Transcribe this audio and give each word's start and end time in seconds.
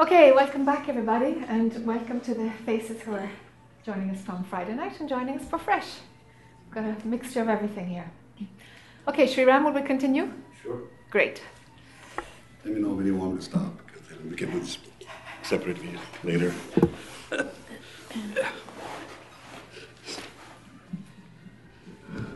Okay, 0.00 0.32
welcome 0.32 0.64
back 0.64 0.88
everybody, 0.88 1.44
and 1.46 1.86
welcome 1.86 2.20
to 2.22 2.34
the 2.34 2.50
faces 2.66 3.00
who 3.02 3.12
are 3.12 3.30
joining 3.86 4.10
us 4.10 4.20
from 4.22 4.42
Friday 4.42 4.74
night 4.74 4.98
and 4.98 5.08
joining 5.08 5.38
us 5.38 5.48
for 5.48 5.56
fresh. 5.56 5.86
We've 6.64 6.74
got 6.74 6.84
a 6.84 7.06
mixture 7.06 7.42
of 7.42 7.48
everything 7.48 7.86
here. 7.86 8.10
Okay, 9.06 9.28
Sriram, 9.28 9.64
will 9.64 9.70
we 9.70 9.82
continue? 9.82 10.32
Sure. 10.60 10.80
Great. 11.10 11.42
Let 12.64 12.74
me 12.74 12.80
know 12.80 12.88
when 12.88 13.06
you 13.06 13.14
want 13.14 13.34
me 13.34 13.38
to 13.38 13.44
stop, 13.44 13.86
because 13.86 14.08
then 14.08 14.28
we 14.28 14.34
can 14.34 14.50
do 14.50 14.58
this 14.58 14.78
separately 15.44 15.90
later. 16.24 16.52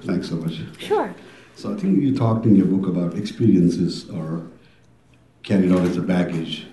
Thanks 0.03 0.29
so 0.29 0.37
much. 0.37 0.61
Sure. 0.79 1.13
So 1.57 1.75
I 1.75 1.77
think 1.77 2.01
you 2.01 2.17
talked 2.17 2.47
in 2.47 2.55
your 2.55 2.67
book 2.67 2.87
about 2.87 3.19
experiences 3.19 4.09
are 4.11 4.47
carried 5.43 5.73
out 5.73 5.81
as 5.81 5.97
a 5.97 6.03
baggage. 6.03 6.67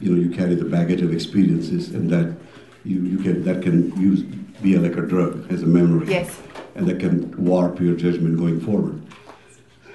You 0.00 0.14
know, 0.14 0.22
you 0.22 0.30
carry 0.30 0.54
the 0.54 0.64
baggage 0.64 1.02
of 1.02 1.12
experiences, 1.12 1.90
and 1.90 2.10
that 2.10 2.36
you, 2.84 3.00
you 3.00 3.18
can 3.18 3.44
that 3.44 3.62
can 3.62 3.94
use 4.00 4.22
be 4.62 4.76
like 4.76 4.96
a 4.96 5.02
drug 5.02 5.50
as 5.52 5.62
a 5.62 5.66
memory. 5.66 6.08
Yes. 6.08 6.40
And 6.74 6.86
that 6.88 7.00
can 7.00 7.44
warp 7.44 7.80
your 7.80 7.96
judgment 7.96 8.38
going 8.38 8.60
forward. 8.60 9.02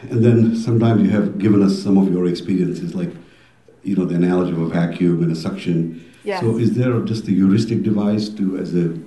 And 0.09 0.23
then 0.23 0.55
sometimes 0.55 1.01
you 1.01 1.09
have 1.11 1.39
given 1.39 1.63
us 1.63 1.81
some 1.81 1.97
of 1.97 2.11
your 2.11 2.27
experiences, 2.27 2.93
like 2.93 3.11
you 3.83 3.95
know 3.95 4.05
the 4.05 4.15
analogy 4.15 4.51
of 4.51 4.61
a 4.61 4.67
vacuum 4.67 5.23
and 5.23 5.31
a 5.31 5.35
suction. 5.35 6.11
Yes. 6.23 6.41
So 6.41 6.57
is 6.57 6.73
there 6.73 6.99
just 7.01 7.27
a 7.27 7.31
heuristic 7.31 7.83
device 7.83 8.29
to 8.29 8.57
as 8.57 8.75
a 8.75 8.97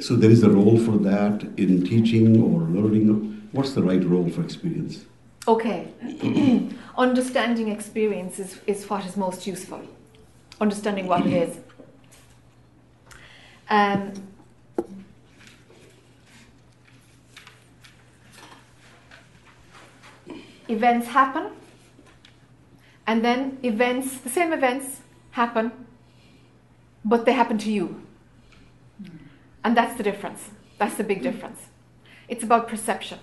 so 0.00 0.14
there 0.14 0.30
is 0.30 0.42
a 0.42 0.50
role 0.50 0.78
for 0.78 0.96
that 0.98 1.42
in 1.56 1.84
teaching 1.84 2.40
or 2.40 2.60
learning. 2.60 3.48
What's 3.52 3.72
the 3.72 3.82
right 3.82 4.04
role 4.04 4.28
for 4.30 4.42
experience? 4.42 5.04
Okay. 5.48 5.88
Understanding 6.96 7.68
experience 7.68 8.38
is, 8.38 8.60
is 8.66 8.88
what 8.88 9.04
is 9.06 9.16
most 9.16 9.46
useful. 9.46 9.82
Understanding 10.60 11.06
what 11.06 11.26
it 11.26 11.32
is. 11.32 11.58
Um, 13.70 14.12
events 20.68 21.08
happen, 21.08 21.52
and 23.06 23.24
then 23.24 23.58
events, 23.62 24.18
the 24.18 24.30
same 24.30 24.52
events 24.52 25.00
happen, 25.32 25.72
but 27.04 27.24
they 27.24 27.32
happen 27.32 27.58
to 27.58 27.70
you. 27.70 28.02
And 29.62 29.76
that's 29.76 29.96
the 29.96 30.02
difference. 30.02 30.50
That's 30.78 30.96
the 30.96 31.04
big 31.04 31.22
difference. 31.22 31.60
It's 32.28 32.42
about 32.42 32.68
perception. 32.68 33.18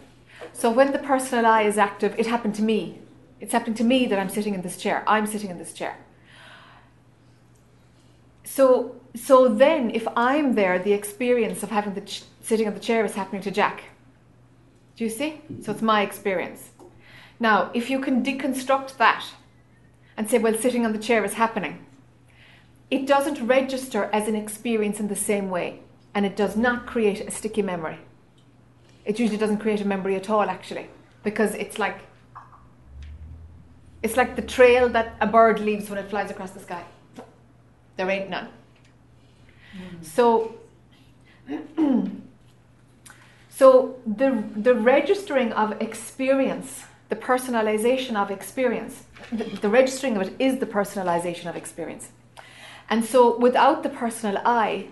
So 0.53 0.69
when 0.69 0.91
the 0.91 0.99
personal 0.99 1.45
I 1.45 1.63
is 1.63 1.77
active, 1.77 2.15
it 2.17 2.27
happened 2.27 2.55
to 2.55 2.61
me. 2.61 2.99
It's 3.39 3.51
happened 3.51 3.77
to 3.77 3.83
me 3.83 4.05
that 4.07 4.19
I'm 4.19 4.29
sitting 4.29 4.53
in 4.53 4.61
this 4.61 4.77
chair. 4.77 5.03
I'm 5.07 5.27
sitting 5.27 5.49
in 5.49 5.57
this 5.57 5.73
chair. 5.73 5.97
So, 8.45 8.95
so 9.15 9.49
then, 9.49 9.89
if 9.89 10.07
I'm 10.15 10.53
there, 10.53 10.79
the 10.79 10.93
experience 10.93 11.63
of 11.63 11.71
having 11.71 11.95
the 11.95 12.01
ch- 12.01 12.23
sitting 12.41 12.67
on 12.67 12.75
the 12.75 12.79
chair 12.79 13.03
is 13.03 13.15
happening 13.15 13.41
to 13.41 13.51
Jack. 13.51 13.83
Do 14.95 15.03
you 15.03 15.09
see? 15.09 15.41
So 15.61 15.71
it's 15.71 15.81
my 15.81 16.01
experience. 16.01 16.69
Now, 17.39 17.71
if 17.73 17.89
you 17.89 17.99
can 17.99 18.23
deconstruct 18.23 18.97
that 18.97 19.25
and 20.15 20.29
say, 20.29 20.37
well, 20.37 20.53
sitting 20.53 20.85
on 20.85 20.93
the 20.93 20.99
chair 20.99 21.25
is 21.25 21.33
happening, 21.33 21.85
it 22.89 23.07
doesn't 23.07 23.45
register 23.45 24.09
as 24.13 24.27
an 24.27 24.35
experience 24.35 24.99
in 24.99 25.07
the 25.07 25.15
same 25.15 25.49
way, 25.49 25.81
and 26.13 26.25
it 26.25 26.35
does 26.35 26.55
not 26.55 26.85
create 26.85 27.19
a 27.21 27.31
sticky 27.31 27.63
memory. 27.63 27.97
It 29.03 29.19
usually 29.19 29.39
doesn't 29.39 29.57
create 29.57 29.81
a 29.81 29.85
memory 29.85 30.15
at 30.15 30.29
all, 30.29 30.43
actually, 30.49 30.87
because 31.23 31.55
it's 31.55 31.77
like 31.79 31.99
it's 34.03 34.15
like 34.15 34.35
the 34.35 34.43
trail 34.43 34.87
that 34.89 35.15
a 35.19 35.25
bird 35.25 35.59
leaves 35.59 35.89
when 35.89 35.97
it 35.97 36.07
flies 36.11 36.29
across 36.29 36.51
the 36.51 36.59
sky. 36.59 36.83
There 37.97 38.09
ain't 38.09 38.29
none. 38.29 38.47
Hmm. 39.73 40.03
So, 40.03 40.55
so 43.49 43.99
the 44.05 44.43
the 44.55 44.75
registering 44.75 45.53
of 45.53 45.81
experience, 45.81 46.83
the 47.09 47.15
personalization 47.15 48.15
of 48.15 48.31
experience, 48.31 49.03
the, 49.31 49.43
the 49.43 49.69
registering 49.69 50.17
of 50.17 50.23
it 50.23 50.33
is 50.39 50.59
the 50.59 50.65
personalization 50.65 51.47
of 51.49 51.55
experience. 51.55 52.09
And 52.89 53.03
so, 53.03 53.37
without 53.37 53.83
the 53.83 53.89
personal 53.89 54.41
I, 54.45 54.87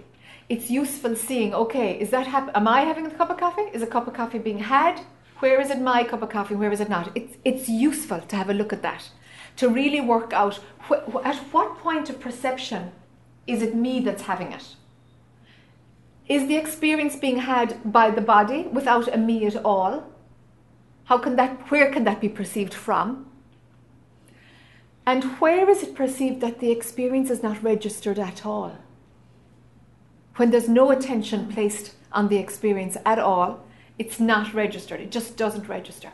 it's 0.49 0.69
useful 0.69 1.15
seeing. 1.15 1.53
Okay, 1.53 1.99
is 1.99 2.09
that 2.09 2.27
hap- 2.27 2.55
am 2.55 2.67
I 2.67 2.81
having 2.81 3.05
a 3.05 3.11
cup 3.11 3.29
of 3.29 3.37
coffee? 3.37 3.67
Is 3.73 3.81
a 3.81 3.87
cup 3.87 4.07
of 4.07 4.13
coffee 4.13 4.39
being 4.39 4.59
had? 4.59 5.01
Where 5.39 5.59
is 5.59 5.69
it 5.69 5.81
my 5.81 6.03
cup 6.03 6.21
of 6.21 6.29
coffee? 6.29 6.55
Where 6.55 6.71
is 6.71 6.79
it 6.79 6.89
not? 6.89 7.11
It's 7.15 7.37
it's 7.43 7.69
useful 7.69 8.21
to 8.21 8.35
have 8.35 8.49
a 8.49 8.53
look 8.53 8.73
at 8.73 8.81
that, 8.81 9.09
to 9.57 9.69
really 9.69 10.01
work 10.01 10.33
out 10.33 10.59
wh- 10.87 11.25
at 11.25 11.37
what 11.51 11.77
point 11.79 12.09
of 12.09 12.19
perception 12.19 12.91
is 13.47 13.61
it 13.61 13.75
me 13.75 13.99
that's 13.99 14.23
having 14.23 14.51
it. 14.51 14.75
Is 16.27 16.47
the 16.47 16.55
experience 16.55 17.15
being 17.15 17.39
had 17.39 17.91
by 17.91 18.09
the 18.09 18.21
body 18.21 18.63
without 18.71 19.13
a 19.13 19.17
me 19.17 19.45
at 19.45 19.57
all? 19.65 20.05
How 21.05 21.17
can 21.17 21.35
that? 21.35 21.69
Where 21.69 21.91
can 21.91 22.05
that 22.05 22.21
be 22.21 22.29
perceived 22.29 22.73
from? 22.73 23.27
And 25.05 25.25
where 25.41 25.69
is 25.69 25.83
it 25.83 25.95
perceived 25.95 26.39
that 26.41 26.59
the 26.59 26.71
experience 26.71 27.29
is 27.29 27.43
not 27.43 27.61
registered 27.61 28.17
at 28.17 28.45
all? 28.45 28.77
When 30.37 30.49
there's 30.49 30.69
no 30.69 30.91
attention 30.91 31.51
placed 31.51 31.93
on 32.13 32.29
the 32.29 32.37
experience 32.37 32.95
at 33.05 33.19
all, 33.19 33.65
it's 33.99 34.19
not 34.19 34.53
registered. 34.53 35.01
It 35.01 35.11
just 35.11 35.35
doesn't 35.35 35.67
register. 35.67 36.11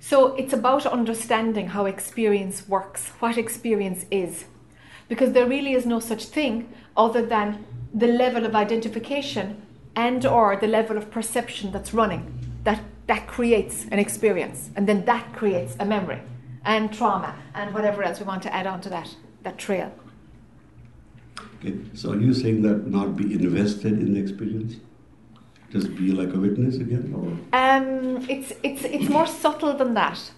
So 0.00 0.34
it's 0.34 0.52
about 0.52 0.86
understanding 0.86 1.68
how 1.68 1.84
experience 1.86 2.68
works, 2.68 3.08
what 3.20 3.38
experience 3.38 4.06
is. 4.10 4.44
Because 5.08 5.32
there 5.32 5.46
really 5.46 5.72
is 5.72 5.86
no 5.86 6.00
such 6.00 6.24
thing 6.26 6.72
other 6.96 7.24
than 7.24 7.64
the 7.92 8.06
level 8.06 8.44
of 8.44 8.54
identification 8.54 9.62
and 9.94 10.26
or 10.26 10.56
the 10.56 10.66
level 10.66 10.96
of 10.96 11.10
perception 11.10 11.70
that's 11.70 11.94
running. 11.94 12.22
That 12.64 12.80
that 13.06 13.26
creates 13.26 13.86
an 13.90 13.98
experience. 13.98 14.70
And 14.76 14.88
then 14.88 15.04
that 15.04 15.32
creates 15.32 15.76
a 15.78 15.84
memory 15.84 16.20
and 16.64 16.92
trauma 16.92 17.34
and 17.54 17.74
whatever 17.74 18.02
else 18.02 18.18
we 18.18 18.26
want 18.26 18.42
to 18.44 18.54
add 18.54 18.66
on 18.66 18.80
to 18.82 18.88
that, 18.88 19.14
that 19.42 19.58
trail. 19.58 19.92
Okay, 21.58 21.76
so 21.94 22.12
are 22.12 22.20
you 22.20 22.32
saying 22.32 22.62
that 22.62 22.86
not 22.86 23.16
be 23.16 23.34
invested 23.34 23.92
in 23.92 24.14
the 24.14 24.20
experience? 24.20 24.76
Just 25.70 25.94
be 25.96 26.12
like 26.12 26.32
a 26.32 26.38
witness 26.38 26.76
again, 26.76 27.12
or 27.16 27.26
Um, 27.58 28.24
it's 28.28 28.52
it's 28.62 28.84
it's 28.84 29.08
more 29.08 29.26
subtle 29.26 29.74
than 29.76 29.94
that. 29.94 30.30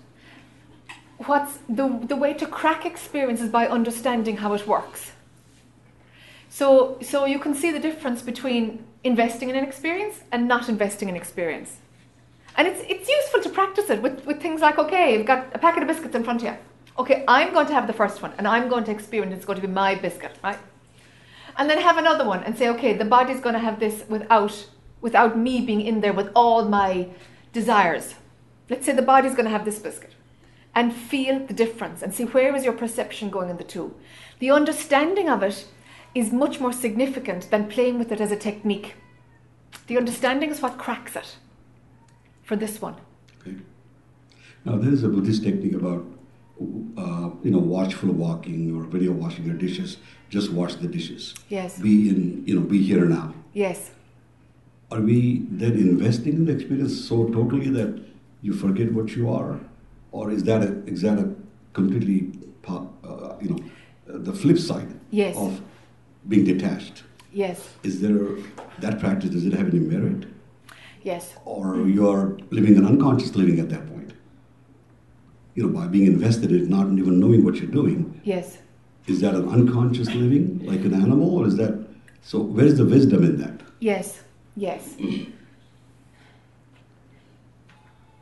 What's 1.19 1.59
the 1.69 1.89
the 1.89 2.17
way 2.17 2.35
to 2.35 2.47
crack 2.47 2.85
experience 2.85 3.41
is 3.41 3.49
by 3.49 3.67
understanding 3.67 4.37
how 4.37 4.53
it 4.53 4.67
works. 4.67 5.13
So 6.51 6.99
so 7.01 7.25
you 7.25 7.39
can 7.39 7.55
see 7.55 7.71
the 7.71 7.81
difference 7.81 8.21
between 8.21 8.85
investing 9.03 9.49
in 9.49 9.57
an 9.57 9.65
experience 9.65 10.21
and 10.31 10.47
not 10.47 10.69
investing 10.69 11.09
in 11.09 11.17
experience. 11.17 11.79
And 12.57 12.69
it's 12.69 12.83
it's 12.87 13.09
useful 13.09 13.43
to 13.43 13.51
practice 13.51 13.89
it 13.89 14.03
with, 14.03 14.27
with 14.27 14.43
things 14.43 14.61
like, 14.61 14.79
okay, 14.79 15.17
you've 15.17 15.27
got 15.27 15.55
a 15.55 15.59
packet 15.59 15.83
of 15.83 15.89
biscuits 15.89 16.15
in 16.15 16.25
front 16.25 16.43
of 16.43 16.49
you. 16.49 16.57
Okay, 16.99 17.25
I'm 17.29 17.53
going 17.53 17.67
to 17.67 17.75
have 17.75 17.87
the 17.87 17.93
first 17.93 18.21
one 18.21 18.33
and 18.37 18.47
I'm 18.47 18.69
going 18.69 18.85
to 18.85 18.91
experience 18.91 19.35
it's 19.35 19.45
going 19.47 19.61
to 19.61 19.67
be 19.67 19.73
my 19.73 19.95
biscuit, 19.95 20.39
right? 20.43 20.59
And 21.59 21.71
then 21.71 21.81
have 21.81 21.97
another 21.97 22.27
one 22.27 22.43
and 22.43 22.57
say, 22.59 22.69
okay, 22.71 22.93
the 22.93 23.05
body's 23.05 23.41
going 23.41 23.55
to 23.55 23.65
have 23.69 23.81
this 23.81 24.05
without 24.09 24.67
without 25.01 25.39
me 25.39 25.61
being 25.61 25.81
in 25.81 26.01
there 26.01 26.13
with 26.13 26.31
all 26.35 26.65
my 26.67 27.09
desires. 27.53 28.15
Let's 28.69 28.85
say 28.85 28.93
the 28.93 29.09
body's 29.15 29.33
going 29.33 29.45
to 29.45 29.51
have 29.51 29.65
this 29.65 29.79
biscuit 29.79 30.16
and 30.77 30.95
feel 30.95 31.39
the 31.41 31.55
difference 31.55 32.03
and 32.03 32.15
see 32.15 32.25
where 32.25 32.55
is 32.55 32.63
your 32.63 32.75
perception 32.75 33.31
going 33.31 33.49
in 33.49 33.57
the 33.57 33.65
two. 33.65 33.95
The 34.39 34.51
understanding 34.51 35.29
of 35.29 35.43
it 35.43 35.67
is 36.15 36.33
much 36.33 36.61
more 36.61 36.73
significant 36.73 37.51
than 37.51 37.69
playing 37.69 37.99
with 37.99 38.13
it 38.13 38.21
as 38.21 38.31
a 38.31 38.37
technique. 38.37 38.95
The 39.87 39.97
understanding 39.97 40.51
is 40.51 40.61
what 40.61 40.77
cracks 40.77 41.17
it 41.17 41.37
for 42.45 42.57
this 42.57 42.81
one. 42.81 42.97
okay. 43.41 43.57
Now 44.65 44.77
there 44.77 44.93
is 44.93 45.03
a 45.03 45.09
Buddhist 45.09 45.43
technique 45.43 45.75
about 45.75 46.05
uh, 46.99 47.31
you 47.43 47.51
know 47.51 47.59
watchful 47.59 48.13
walking 48.13 48.75
or 48.77 48.99
you're 48.99 49.13
washing 49.13 49.47
your 49.47 49.57
dishes, 49.57 49.97
just 50.29 50.53
wash 50.53 50.75
the 50.75 50.89
dishes. 50.89 51.35
Yes. 51.49 51.79
Be 51.79 52.09
in 52.11 52.45
you 52.47 52.59
know 52.59 52.67
be 52.67 52.83
here 52.83 53.07
now. 53.07 53.35
Yes. 53.55 53.93
Are 54.91 55.01
we 55.01 55.47
then 55.51 55.73
investing 55.73 56.35
in 56.35 56.45
the 56.45 56.53
experience 56.53 57.09
so 57.09 57.29
totally 57.29 57.71
that 57.71 58.03
you 58.43 58.53
forget 58.53 58.93
what 58.93 59.17
you 59.17 59.31
are, 59.31 59.59
or 60.13 60.31
is 60.31 60.45
that 60.45 60.63
a, 60.63 60.85
is 60.87 61.03
that 61.03 61.19
a 61.19 61.35
completely 61.73 62.33
uh, 62.69 63.37
you 63.41 63.51
know 63.51 63.59
the 64.07 64.33
flip 64.33 64.59
side 64.59 64.89
Yes. 65.11 65.37
of 65.37 65.61
being 66.29 66.45
detached? 66.45 67.05
Yes. 67.33 67.69
Is 67.83 68.01
there 68.01 68.19
that 68.81 68.99
practice? 68.99 69.31
Does 69.31 69.47
it 69.47 69.53
have 69.53 69.69
any 69.69 69.79
merit, 69.81 70.27
Yes. 71.03 71.35
or 71.45 71.87
you 71.87 72.09
are 72.09 72.37
living 72.51 72.77
an 72.77 72.87
unconscious 72.87 73.35
living 73.37 73.61
at 73.61 73.69
that 73.71 73.87
point? 73.89 74.13
You 75.55 75.65
know, 75.65 75.69
by 75.81 75.87
being 75.87 76.07
invested 76.07 76.51
in 76.53 76.69
not 76.69 76.87
even 76.87 77.19
knowing 77.21 77.45
what 77.45 77.57
you're 77.57 77.71
doing, 77.71 78.21
Yes. 78.25 78.59
is 79.07 79.21
that 79.21 79.35
an 79.35 79.49
unconscious 79.49 80.09
living 80.15 80.61
like 80.65 80.81
an 80.85 80.95
animal, 80.95 81.39
or 81.39 81.47
is 81.47 81.57
that 81.57 81.87
so? 82.23 82.41
Where's 82.41 82.77
the 82.77 82.85
wisdom 82.85 83.23
in 83.25 83.37
that? 83.39 83.61
Yes. 83.81 84.23
Yes. 84.57 84.97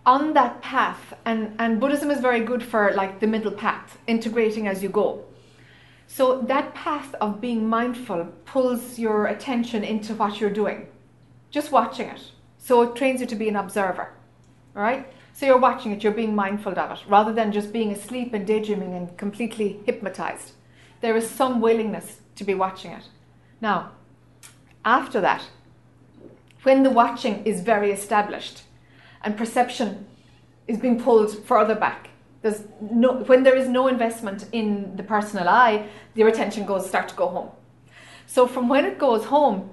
On 0.06 0.34
that 0.34 0.60
path, 0.60 1.14
and, 1.24 1.54
and 1.58 1.80
Buddhism 1.80 2.10
is 2.10 2.20
very 2.20 2.40
good 2.40 2.62
for 2.62 2.92
like 2.94 3.20
the 3.20 3.26
middle 3.26 3.52
path, 3.52 3.98
integrating 4.06 4.68
as 4.68 4.82
you 4.82 4.90
go. 4.90 5.24
So 6.06 6.42
that 6.42 6.74
path 6.74 7.14
of 7.22 7.40
being 7.40 7.66
mindful 7.66 8.26
pulls 8.44 8.98
your 8.98 9.26
attention 9.28 9.82
into 9.82 10.14
what 10.14 10.40
you're 10.40 10.50
doing, 10.50 10.88
just 11.50 11.72
watching 11.72 12.08
it. 12.08 12.20
So 12.58 12.82
it 12.82 12.96
trains 12.96 13.22
you 13.22 13.26
to 13.26 13.34
be 13.34 13.48
an 13.48 13.56
observer, 13.56 14.12
right? 14.74 15.10
So 15.32 15.46
you're 15.46 15.58
watching 15.58 15.92
it, 15.92 16.04
you're 16.04 16.12
being 16.12 16.34
mindful 16.34 16.78
of 16.78 16.90
it, 16.90 16.98
rather 17.08 17.32
than 17.32 17.50
just 17.50 17.72
being 17.72 17.90
asleep 17.90 18.34
and 18.34 18.46
daydreaming 18.46 18.94
and 18.94 19.16
completely 19.16 19.80
hypnotized. 19.86 20.52
There 21.00 21.16
is 21.16 21.28
some 21.28 21.62
willingness 21.62 22.20
to 22.36 22.44
be 22.44 22.54
watching 22.54 22.92
it. 22.92 23.04
Now, 23.60 23.92
after 24.84 25.20
that, 25.22 25.44
when 26.62 26.82
the 26.82 26.90
watching 26.90 27.42
is 27.44 27.62
very 27.62 27.90
established 27.90 28.63
and 29.24 29.36
perception 29.36 30.06
is 30.66 30.78
being 30.78 31.00
pulled 31.00 31.44
further 31.44 31.74
back, 31.74 32.10
there's 32.42 32.62
no, 32.80 33.14
when 33.24 33.42
there 33.42 33.56
is 33.56 33.68
no 33.68 33.88
investment 33.88 34.46
in 34.52 34.96
the 34.96 35.02
personal 35.02 35.48
I, 35.48 35.88
your 36.14 36.28
attention 36.28 36.66
goes 36.66 36.86
start 36.86 37.08
to 37.08 37.14
go 37.14 37.28
home. 37.28 37.50
So 38.26 38.46
from 38.46 38.68
when 38.68 38.84
it 38.84 38.98
goes 38.98 39.24
home, 39.24 39.70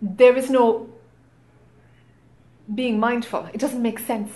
there 0.00 0.36
is 0.36 0.50
no 0.50 0.88
being 2.74 2.98
mindful. 2.98 3.48
It 3.52 3.60
doesn't 3.60 3.82
make 3.82 4.00
sense. 4.00 4.30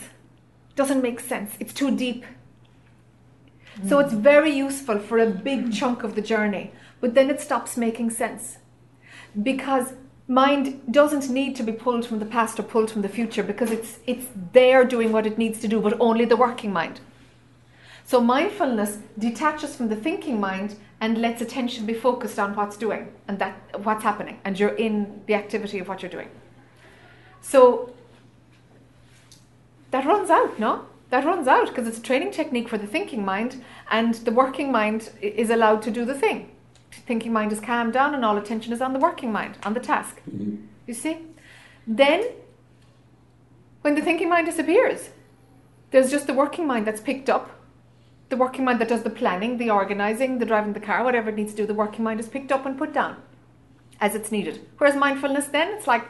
It 0.70 0.76
doesn't 0.76 1.02
make 1.02 1.18
sense. 1.18 1.56
It's 1.58 1.72
too 1.72 1.90
deep. 1.96 2.24
So 3.88 3.98
it's 3.98 4.14
mm. 4.14 4.20
very 4.20 4.50
useful 4.50 4.98
for 4.98 5.18
a 5.18 5.26
big 5.26 5.72
chunk 5.72 6.02
of 6.02 6.14
the 6.14 6.22
journey, 6.22 6.72
but 7.00 7.14
then 7.14 7.28
it 7.30 7.40
stops 7.40 7.76
making 7.76 8.10
sense. 8.10 8.58
Because 9.42 9.92
mind 10.28 10.80
doesn't 10.90 11.30
need 11.30 11.54
to 11.56 11.62
be 11.62 11.72
pulled 11.72 12.06
from 12.06 12.18
the 12.18 12.26
past 12.26 12.58
or 12.58 12.64
pulled 12.64 12.90
from 12.90 13.02
the 13.02 13.08
future 13.08 13.42
because 13.42 13.70
it's 13.70 13.98
it's 14.06 14.26
there 14.52 14.84
doing 14.84 15.12
what 15.12 15.26
it 15.26 15.38
needs 15.38 15.60
to 15.60 15.68
do, 15.68 15.80
but 15.80 15.98
only 16.00 16.24
the 16.24 16.36
working 16.36 16.72
mind. 16.72 17.00
So 18.04 18.20
mindfulness 18.20 18.98
detaches 19.18 19.76
from 19.76 19.88
the 19.88 19.96
thinking 19.96 20.40
mind 20.40 20.76
and 21.00 21.18
lets 21.18 21.42
attention 21.42 21.86
be 21.86 21.94
focused 21.94 22.38
on 22.38 22.54
what's 22.56 22.76
doing 22.76 23.12
and 23.28 23.38
that 23.38 23.54
what's 23.84 24.02
happening, 24.02 24.40
and 24.44 24.58
you're 24.58 24.76
in 24.76 25.22
the 25.26 25.34
activity 25.34 25.78
of 25.78 25.88
what 25.88 26.02
you're 26.02 26.10
doing. 26.10 26.30
So 27.40 27.92
that 29.90 30.04
runs 30.04 30.30
out, 30.30 30.58
no? 30.58 30.86
That 31.10 31.24
runs 31.24 31.46
out 31.46 31.68
because 31.68 31.86
it's 31.86 31.98
a 31.98 32.02
training 32.02 32.32
technique 32.32 32.68
for 32.68 32.78
the 32.78 32.86
thinking 32.86 33.24
mind, 33.24 33.62
and 33.90 34.14
the 34.14 34.32
working 34.32 34.72
mind 34.72 35.10
is 35.20 35.50
allowed 35.50 35.82
to 35.82 35.90
do 35.90 36.04
the 36.04 36.14
thing. 36.14 36.50
Thinking 37.06 37.32
mind 37.32 37.52
is 37.52 37.60
calmed 37.60 37.92
down, 37.92 38.14
and 38.14 38.24
all 38.24 38.36
attention 38.36 38.72
is 38.72 38.80
on 38.80 38.92
the 38.92 38.98
working 38.98 39.32
mind, 39.32 39.58
on 39.62 39.74
the 39.74 39.80
task. 39.80 40.20
Mm-hmm. 40.30 40.56
You 40.86 40.94
see? 40.94 41.18
Then, 41.86 42.24
when 43.82 43.94
the 43.94 44.02
thinking 44.02 44.28
mind 44.28 44.46
disappears, 44.46 45.10
there's 45.90 46.10
just 46.10 46.26
the 46.26 46.34
working 46.34 46.66
mind 46.66 46.86
that's 46.86 47.00
picked 47.00 47.30
up. 47.30 47.50
The 48.28 48.36
working 48.36 48.64
mind 48.64 48.80
that 48.80 48.88
does 48.88 49.04
the 49.04 49.10
planning, 49.10 49.58
the 49.58 49.70
organizing, 49.70 50.38
the 50.38 50.46
driving 50.46 50.72
the 50.72 50.80
car, 50.80 51.04
whatever 51.04 51.30
it 51.30 51.36
needs 51.36 51.52
to 51.52 51.58
do, 51.58 51.66
the 51.66 51.74
working 51.74 52.04
mind 52.04 52.18
is 52.18 52.28
picked 52.28 52.50
up 52.50 52.66
and 52.66 52.76
put 52.76 52.92
down 52.92 53.16
as 54.00 54.14
it's 54.14 54.32
needed. 54.32 54.66
Whereas 54.78 54.96
mindfulness, 54.96 55.46
then, 55.46 55.68
it's 55.74 55.86
like, 55.86 56.04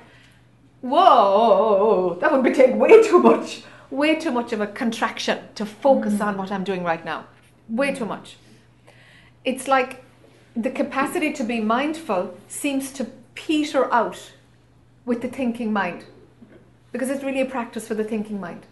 whoa, 0.80 2.16
that 2.20 2.32
would 2.32 2.42
be 2.42 2.52
take 2.52 2.74
way 2.74 3.02
too 3.02 3.20
much 3.20 3.62
way 3.90 4.16
too 4.16 4.30
much 4.30 4.52
of 4.52 4.60
a 4.60 4.66
contraction 4.66 5.38
to 5.54 5.64
focus 5.64 6.14
mm. 6.14 6.24
on 6.24 6.36
what 6.36 6.50
I'm 6.50 6.64
doing 6.64 6.82
right 6.82 7.04
now. 7.04 7.26
Way 7.68 7.94
too 7.94 8.04
much. 8.06 8.36
It's 9.44 9.68
like 9.68 10.04
the 10.56 10.70
capacity 10.70 11.32
to 11.34 11.44
be 11.44 11.60
mindful 11.60 12.36
seems 12.48 12.92
to 12.92 13.04
peter 13.34 13.92
out 13.92 14.32
with 15.04 15.20
the 15.22 15.28
thinking 15.28 15.72
mind 15.72 16.04
because 16.92 17.10
it's 17.10 17.22
really 17.22 17.42
a 17.42 17.46
practice 17.46 17.86
for 17.86 17.94
the 17.94 18.04
thinking 18.04 18.40
mind. 18.40 18.66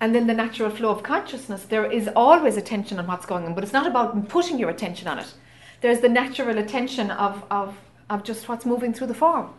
And 0.00 0.14
then 0.14 0.26
the 0.26 0.34
natural 0.34 0.68
flow 0.70 0.90
of 0.90 1.02
consciousness, 1.02 1.64
there 1.64 1.90
is 1.90 2.10
always 2.16 2.56
attention 2.56 2.98
on 2.98 3.06
what's 3.06 3.24
going 3.24 3.44
on, 3.46 3.54
but 3.54 3.62
it's 3.62 3.72
not 3.72 3.86
about 3.86 4.28
putting 4.28 4.58
your 4.58 4.68
attention 4.68 5.06
on 5.06 5.20
it. 5.20 5.32
There's 5.80 6.00
the 6.00 6.08
natural 6.08 6.58
attention 6.58 7.10
of, 7.12 7.44
of, 7.50 7.78
of 8.10 8.24
just 8.24 8.48
what's 8.48 8.66
moving 8.66 8.92
through 8.92 9.06
the 9.06 9.14
form 9.14 9.54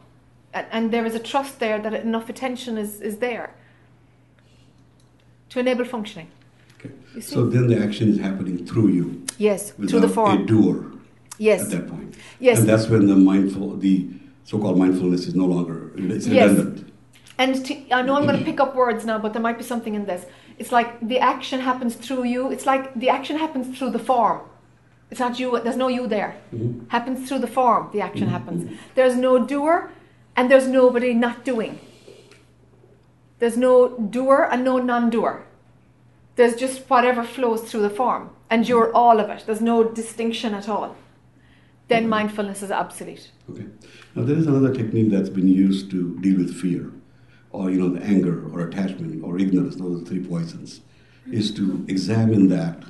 and 0.56 0.92
there 0.92 1.06
is 1.06 1.16
a 1.16 1.20
trust 1.20 1.60
there 1.60 1.80
that 1.80 1.94
enough 1.94 2.30
attention 2.30 2.78
is, 2.78 3.02
is 3.02 3.18
there 3.18 3.54
to 5.50 5.60
enable 5.60 5.84
functioning. 5.84 6.30
Okay. 7.12 7.22
So 7.22 7.46
then 7.46 7.68
the 7.68 7.82
action 7.82 8.10
is 8.10 8.20
happening 8.20 8.66
through 8.66 8.90
you. 8.90 9.26
Yes, 9.38 9.72
through 9.72 10.00
the 10.00 10.10
form. 10.10 10.44
A 10.44 10.46
doer. 10.46 10.92
Yes. 11.38 11.64
At 11.64 11.70
that 11.72 11.88
point. 11.90 12.16
Yes. 12.40 12.60
And 12.60 12.70
that's 12.70 12.88
when 12.88 13.08
the 13.08 13.16
mindful, 13.16 13.78
the 13.78 14.08
so-called 14.44 14.78
mindfulness 14.78 15.28
is 15.28 15.36
no 15.36 15.46
longer 15.46 15.92
it's 15.98 16.28
redundant. 16.28 16.78
Yes. 16.78 16.92
And 17.38 17.66
to, 17.66 17.92
I 17.92 18.02
know 18.02 18.16
I'm 18.16 18.26
going 18.26 18.40
to 18.40 18.46
pick 18.46 18.60
up 18.60 18.76
words 18.76 19.06
now, 19.06 19.20
but 19.20 19.34
there 19.34 19.42
might 19.42 19.58
be 19.58 19.64
something 19.64 19.96
in 19.96 20.06
this. 20.06 20.26
It's 20.58 20.72
like 20.72 21.06
the 21.06 21.20
action 21.20 21.60
happens 21.60 21.96
through 21.96 22.24
you. 22.24 22.52
It's 22.52 22.66
like 22.66 22.94
the 22.96 23.10
action 23.10 23.38
happens 23.38 23.78
through 23.78 23.92
the 23.92 24.00
form. 24.00 24.42
It's 25.12 25.20
not 25.20 25.38
you. 25.40 25.60
There's 25.60 25.76
no 25.76 25.90
you 25.90 26.08
there. 26.08 26.38
Mm-hmm. 26.54 26.88
Happens 26.88 27.28
through 27.28 27.40
the 27.40 27.48
form. 27.48 27.90
The 27.92 28.02
action 28.02 28.28
mm-hmm. 28.28 28.32
happens. 28.32 28.80
There's 28.96 29.16
no 29.16 29.46
doer 29.46 29.92
and 30.36 30.50
there's 30.50 30.68
nobody 30.68 31.14
not 31.14 31.44
doing. 31.44 31.80
There's 33.40 33.58
no 33.58 33.98
doer 33.98 34.48
and 34.50 34.64
no 34.64 34.78
non 34.78 35.10
doer. 35.10 35.46
There's 36.36 36.56
just 36.56 36.90
whatever 36.90 37.24
flows 37.24 37.62
through 37.62 37.82
the 37.82 37.90
form, 37.90 38.30
and 38.50 38.68
you're 38.68 38.94
all 38.94 39.20
of 39.20 39.30
it. 39.30 39.44
There's 39.46 39.62
no 39.62 39.84
distinction 39.84 40.54
at 40.54 40.68
all. 40.68 40.96
Then 41.88 42.04
okay. 42.04 42.08
mindfulness 42.08 42.62
is 42.64 42.72
obsolete. 42.72 43.32
Okay. 43.50 43.66
Now 44.16 44.24
there 44.24 44.36
is 44.38 44.48
another 44.48 44.74
technique 44.74 45.12
that's 45.12 45.30
been 45.30 45.48
used 45.48 45.92
to 45.92 46.18
deal 46.20 46.38
with 46.38 46.54
fear, 46.60 46.92
or 47.52 47.70
you 47.72 47.80
know, 47.80 47.90
the 47.90 48.04
anger, 48.04 48.50
or 48.52 48.68
attachment, 48.68 49.24
or 49.24 49.38
ignorance. 49.40 49.76
Those 49.76 50.02
are 50.02 50.06
three 50.06 50.24
poisons. 50.26 50.82
Is 51.32 51.52
to 51.56 51.86
examine 51.88 52.50
that 52.50 52.84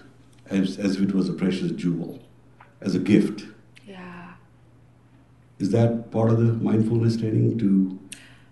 as, 0.47 0.77
as 0.77 0.95
if 0.97 1.03
it 1.09 1.13
was 1.15 1.29
a 1.29 1.33
precious 1.33 1.71
jewel, 1.71 2.19
as 2.81 2.93
a 2.95 2.99
gift 2.99 3.45
Yeah. 3.87 4.33
is 5.59 5.71
that 5.71 6.11
part 6.11 6.29
of 6.31 6.37
the 6.39 6.51
mindfulness 6.53 7.17
training 7.17 7.57
to? 7.59 7.99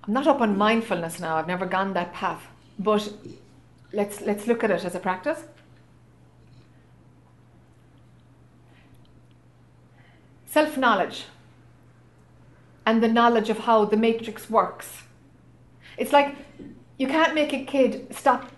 I'm 0.06 0.14
not 0.14 0.28
up 0.28 0.42
on 0.42 0.58
mindfulness 0.58 1.20
now. 1.20 1.36
I've 1.38 1.48
never 1.48 1.66
gone 1.66 1.94
that 1.94 2.14
path, 2.14 2.44
but 2.80 3.14
let's 3.94 4.22
let's 4.22 4.48
look 4.48 4.64
at 4.64 4.72
it 4.72 4.84
as 4.84 4.96
a 4.96 5.00
practice. 5.00 5.44
Self 10.46 10.78
knowledge 10.78 11.26
and 12.86 13.02
the 13.02 13.08
knowledge 13.08 13.50
of 13.50 13.60
how 13.60 13.86
the 13.86 13.98
matrix 13.98 14.50
works. 14.50 15.04
It's 15.98 16.12
like 16.12 16.36
you 16.98 17.08
can't 17.08 17.34
make 17.34 17.54
a 17.54 17.64
kid 17.64 18.08
stop. 18.14 18.52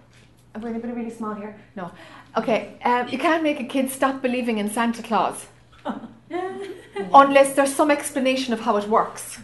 Am 0.55 0.65
I 0.65 0.69
anybody 0.69 0.93
really 0.93 1.11
small 1.11 1.33
here? 1.33 1.55
No. 1.75 1.91
Okay, 2.37 2.77
um, 2.83 3.07
you 3.09 3.17
can't 3.17 3.43
make 3.43 3.59
a 3.59 3.63
kid 3.63 3.89
stop 3.89 4.21
believing 4.21 4.57
in 4.57 4.69
Santa 4.69 5.03
Claus. 5.03 5.47
unless 7.13 7.53
there's 7.53 7.73
some 7.73 7.91
explanation 7.91 8.53
of 8.53 8.61
how 8.61 8.77
it 8.77 8.87
works. 8.87 9.39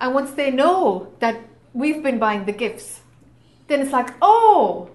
And 0.00 0.14
once 0.14 0.32
they 0.32 0.50
know 0.50 1.12
that 1.20 1.40
we've 1.72 2.02
been 2.02 2.18
buying 2.18 2.44
the 2.44 2.52
gifts, 2.52 3.00
then 3.68 3.80
it's 3.80 3.92
like, 3.92 4.10
oh, 4.20 4.90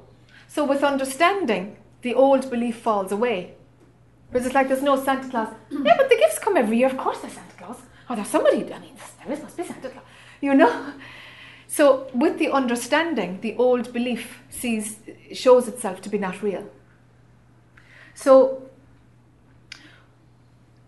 so 0.49 0.65
with 0.65 0.83
understanding, 0.83 1.77
the 2.01 2.15
old 2.15 2.49
belief 2.49 2.77
falls 2.77 3.11
away. 3.11 3.53
Whereas 4.31 4.47
it's 4.47 4.55
like 4.55 4.67
there's 4.67 4.81
no 4.81 5.01
Santa 5.01 5.29
Claus. 5.29 5.49
Yeah, 5.71 5.95
but 5.95 6.09
the 6.09 6.15
gifts 6.15 6.39
come 6.39 6.57
every 6.57 6.77
year. 6.79 6.87
Of 6.87 6.97
course 6.97 7.19
there's 7.19 7.33
Santa 7.33 7.55
Claus. 7.55 7.77
Oh, 8.09 8.15
there's 8.15 8.27
somebody, 8.27 8.57
I 8.73 8.79
mean, 8.79 8.95
there 9.23 9.31
is, 9.31 9.43
must 9.43 9.55
be 9.55 9.63
Santa 9.63 9.89
Claus. 9.89 10.03
You 10.41 10.55
know? 10.55 10.93
So 11.67 12.07
with 12.15 12.39
the 12.39 12.49
understanding, 12.49 13.41
the 13.41 13.55
old 13.57 13.93
belief 13.93 14.41
sees, 14.49 14.97
shows 15.33 15.67
itself 15.67 16.01
to 16.01 16.09
be 16.09 16.17
not 16.17 16.41
real. 16.41 16.67
So 18.15 18.63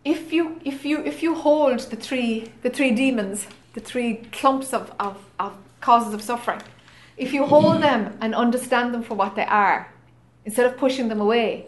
if 0.03 0.34
you 0.34 0.60
if 0.65 0.84
you 0.84 1.03
if 1.03 1.22
you 1.22 1.36
hold 1.36 1.80
the 1.91 1.96
three 1.96 2.51
the 2.63 2.72
three 2.72 2.89
demons, 2.89 3.46
the 3.75 3.80
three 3.80 4.15
clumps 4.32 4.74
of, 4.74 4.91
of, 5.00 5.24
of 5.39 5.56
causes 5.82 6.15
of 6.15 6.22
suffering, 6.24 6.63
if 7.18 7.34
you 7.34 7.46
hold 7.46 7.82
them 7.82 8.18
and 8.22 8.34
understand 8.34 8.94
them 8.94 9.03
for 9.03 9.15
what 9.15 9.36
they 9.36 9.46
are, 9.46 9.94
instead 10.46 10.65
of 10.65 10.77
pushing 10.77 11.08
them 11.08 11.22
away, 11.22 11.68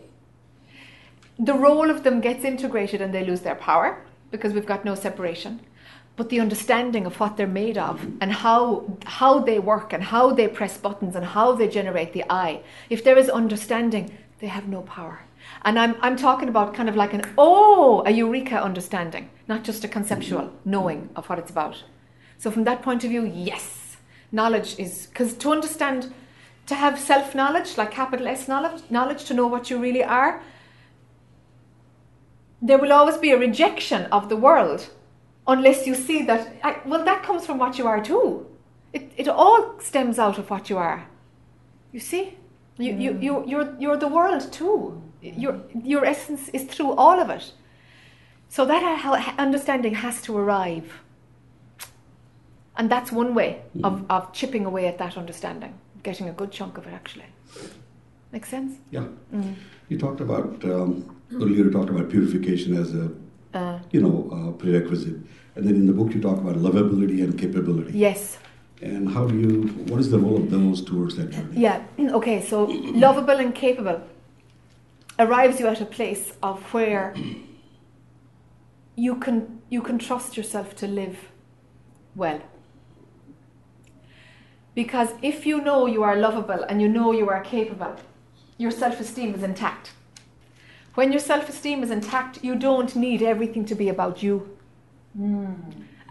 the 1.39 1.53
role 1.53 1.89
of 1.89 2.03
them 2.03 2.21
gets 2.21 2.43
integrated 2.43 3.01
and 3.01 3.13
they 3.13 3.25
lose 3.25 3.41
their 3.41 3.55
power 3.55 4.05
because 4.31 4.53
we've 4.53 4.65
got 4.65 4.85
no 4.85 4.95
separation. 4.95 5.59
But 6.15 6.29
the 6.29 6.39
understanding 6.39 7.05
of 7.05 7.19
what 7.19 7.37
they're 7.37 7.47
made 7.47 7.77
of 7.77 8.05
and 8.21 8.31
how 8.31 8.85
how 9.05 9.39
they 9.39 9.57
work 9.57 9.93
and 9.93 10.03
how 10.03 10.31
they 10.31 10.47
press 10.47 10.77
buttons 10.77 11.15
and 11.15 11.25
how 11.25 11.53
they 11.53 11.67
generate 11.67 12.13
the 12.13 12.23
I, 12.29 12.61
if 12.89 13.03
there 13.03 13.17
is 13.17 13.29
understanding, 13.29 14.15
they 14.39 14.47
have 14.47 14.67
no 14.67 14.81
power. 14.81 15.21
And 15.63 15.79
I'm, 15.79 15.95
I'm 16.01 16.15
talking 16.15 16.49
about 16.49 16.73
kind 16.73 16.89
of 16.89 16.95
like 16.95 17.13
an, 17.13 17.23
oh, 17.37 18.03
a 18.05 18.11
eureka 18.11 18.61
understanding, 18.61 19.29
not 19.47 19.63
just 19.63 19.83
a 19.83 19.87
conceptual 19.87 20.51
knowing 20.65 21.09
of 21.15 21.27
what 21.29 21.39
it's 21.39 21.51
about. 21.51 21.83
So, 22.37 22.51
from 22.51 22.65
that 22.65 22.81
point 22.81 23.03
of 23.03 23.09
view, 23.09 23.25
yes, 23.25 23.82
knowledge 24.33 24.77
is, 24.77 25.07
because 25.07 25.33
to 25.35 25.51
understand, 25.51 26.13
to 26.65 26.75
have 26.75 26.99
self 26.99 27.33
knowledge, 27.35 27.77
like 27.77 27.91
capital 27.91 28.27
S 28.27 28.47
knowledge, 28.47 28.83
knowledge, 28.89 29.23
to 29.25 29.33
know 29.33 29.47
what 29.47 29.69
you 29.69 29.79
really 29.79 30.03
are, 30.03 30.41
there 32.61 32.77
will 32.77 32.91
always 32.91 33.17
be 33.17 33.31
a 33.31 33.37
rejection 33.37 34.05
of 34.05 34.29
the 34.29 34.35
world 34.35 34.89
unless 35.47 35.85
you 35.85 35.95
see 35.95 36.23
that, 36.23 36.55
I, 36.63 36.79
well, 36.85 37.03
that 37.05 37.23
comes 37.23 37.45
from 37.45 37.57
what 37.57 37.77
you 37.77 37.87
are 37.87 38.01
too. 38.03 38.47
It, 38.93 39.11
it 39.17 39.27
all 39.27 39.79
stems 39.79 40.17
out 40.19 40.37
of 40.37 40.49
what 40.49 40.69
you 40.69 40.77
are. 40.77 41.07
You 41.91 41.99
see? 41.99 42.37
You, 42.77 42.93
mm. 42.93 43.01
you, 43.01 43.19
you, 43.19 43.43
you're, 43.47 43.75
you're 43.79 43.97
the 43.97 44.07
world 44.07 44.51
too. 44.51 45.01
Your, 45.21 45.61
your 45.83 46.05
essence 46.05 46.49
is 46.49 46.63
through 46.63 46.93
all 46.93 47.19
of 47.19 47.29
it. 47.29 47.51
So 48.49 48.65
that 48.65 49.35
understanding 49.37 49.95
has 49.95 50.21
to 50.23 50.37
arrive. 50.37 51.01
And 52.77 52.89
that's 52.89 53.11
one 53.11 53.33
way 53.33 53.61
of, 53.83 54.05
of 54.09 54.33
chipping 54.33 54.65
away 54.65 54.87
at 54.87 54.97
that 54.97 55.17
understanding, 55.17 55.73
getting 56.01 56.27
a 56.29 56.33
good 56.33 56.51
chunk 56.51 56.77
of 56.77 56.87
it 56.87 56.93
actually. 56.93 57.25
Makes 58.31 58.49
sense? 58.49 58.79
Yeah. 58.89 59.05
You 59.89 59.97
talked 59.99 60.21
about, 60.21 60.63
um, 60.65 61.15
earlier 61.31 61.65
you 61.65 61.71
talked 61.71 61.89
about 61.89 62.09
purification 62.09 62.75
as 62.75 62.95
a, 62.95 63.11
Uh, 63.53 63.77
you 63.91 64.01
know, 64.01 64.15
uh, 64.35 64.51
prerequisite. 64.61 65.17
And 65.55 65.61
then 65.67 65.75
in 65.75 65.85
the 65.85 65.93
book 65.93 66.09
you 66.15 66.21
talk 66.21 66.39
about 66.39 66.55
lovability 66.55 67.19
and 67.23 67.37
capability. 67.37 67.91
yes. 68.07 68.39
And 68.81 69.07
how 69.15 69.27
do 69.27 69.35
you, 69.43 69.51
what 69.89 69.99
is 69.99 70.09
the 70.09 70.19
role 70.19 70.37
of 70.43 70.49
those 70.49 70.83
towards 70.83 71.15
that 71.17 71.29
journey? 71.35 71.55
Yeah, 71.65 71.79
okay, 72.19 72.41
so 72.41 72.65
lovable 73.05 73.39
and 73.45 73.53
capable 73.55 74.01
arrives 75.19 75.59
you 75.59 75.67
at 75.67 75.79
a 75.79 75.85
place 75.85 76.33
of 76.41 76.57
where 76.73 77.13
you 78.95 79.15
can 79.15 79.61
you 79.69 79.81
can 79.81 79.97
trust 79.97 80.35
yourself 80.37 80.75
to 80.81 80.87
live 80.87 81.17
well. 82.15 82.41
Because 84.75 85.09
if 85.21 85.45
you 85.45 85.61
know 85.61 85.85
you 85.85 86.03
are 86.03 86.15
lovable 86.15 86.63
and 86.63 86.81
you 86.81 86.89
know 86.89 87.11
you 87.11 87.29
are 87.29 87.41
capable, 87.41 87.95
your 88.57 88.71
self-esteem 88.71 89.35
is 89.35 89.43
intact. 89.43 89.91
When 90.95 91.11
your 91.11 91.19
self-esteem 91.19 91.83
is 91.83 91.91
intact, 91.91 92.43
you 92.43 92.55
don't 92.55 92.95
need 92.95 93.21
everything 93.21 93.65
to 93.65 93.75
be 93.75 93.89
about 93.89 94.23
you. 94.23 94.57
Hmm. 95.15 95.53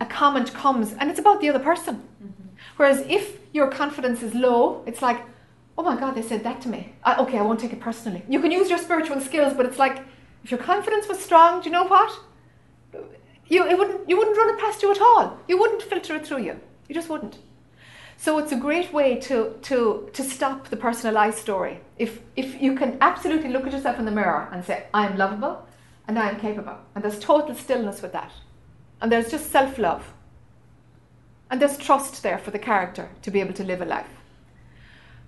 A 0.00 0.07
comment 0.07 0.52
comes 0.52 0.92
and 0.95 1.11
it's 1.11 1.21
about 1.21 1.40
the 1.40 1.49
other 1.49 1.59
person. 1.59 1.97
Mm-hmm. 1.97 2.49
Whereas 2.76 3.00
if 3.09 3.38
your 3.52 3.69
confidence 3.69 4.23
is 4.23 4.35
low, 4.35 4.83
it's 4.87 5.02
like, 5.02 5.21
oh 5.78 5.83
my 5.83 5.99
God, 5.99 6.14
they 6.14 6.23
said 6.23 6.42
that 6.45 6.61
to 6.62 6.69
me. 6.69 6.95
I, 7.04 7.16
okay, 7.23 7.38
I 7.38 7.42
won't 7.42 7.61
take 7.61 7.73
it 7.73 7.81
personally. 7.81 8.23
You 8.28 8.40
can 8.40 8.50
use 8.50 8.69
your 8.69 8.78
spiritual 8.78 9.21
skills, 9.21 9.54
but 9.54 9.66
it's 9.66 9.78
like, 9.78 10.02
if 10.45 10.50
your 10.50 10.59
confidence 10.61 11.07
was 11.09 11.21
strong, 11.21 11.61
do 11.61 11.66
you 11.66 11.73
know 11.73 11.85
what? 11.85 12.19
You, 13.47 13.66
it 13.66 13.78
wouldn't, 13.78 14.09
you 14.09 14.16
wouldn't 14.16 14.37
run 14.37 14.54
it 14.54 14.61
past 14.61 14.83
you 14.83 14.90
at 14.90 15.00
all. 15.00 15.38
You 15.47 15.59
wouldn't 15.59 15.83
filter 15.83 16.16
it 16.16 16.26
through 16.26 16.42
you. 16.42 16.59
You 16.88 16.95
just 16.95 17.09
wouldn't. 17.09 17.38
So 18.22 18.38
it's 18.38 18.52
a 18.52 18.56
great 18.56 18.92
way 18.92 19.16
to, 19.16 19.58
to, 19.62 20.08
to 20.12 20.22
stop 20.22 20.68
the 20.68 20.76
personalized 20.76 21.38
story. 21.38 21.80
If, 21.98 22.20
if 22.36 22.62
you 22.62 22.76
can 22.76 22.96
absolutely 23.00 23.50
look 23.50 23.66
at 23.66 23.72
yourself 23.72 23.98
in 23.98 24.04
the 24.04 24.12
mirror 24.12 24.48
and 24.52 24.64
say, 24.64 24.86
I'm 24.94 25.18
lovable 25.18 25.66
and 26.06 26.16
I'm 26.16 26.38
capable. 26.38 26.76
And 26.94 27.02
there's 27.02 27.18
total 27.18 27.52
stillness 27.56 28.00
with 28.00 28.12
that. 28.12 28.30
And 29.00 29.10
there's 29.10 29.28
just 29.28 29.50
self 29.50 29.76
love. 29.76 30.12
And 31.50 31.60
there's 31.60 31.76
trust 31.76 32.22
there 32.22 32.38
for 32.38 32.52
the 32.52 32.60
character 32.60 33.10
to 33.22 33.30
be 33.32 33.40
able 33.40 33.54
to 33.54 33.64
live 33.64 33.82
a 33.82 33.86
life. 33.86 34.14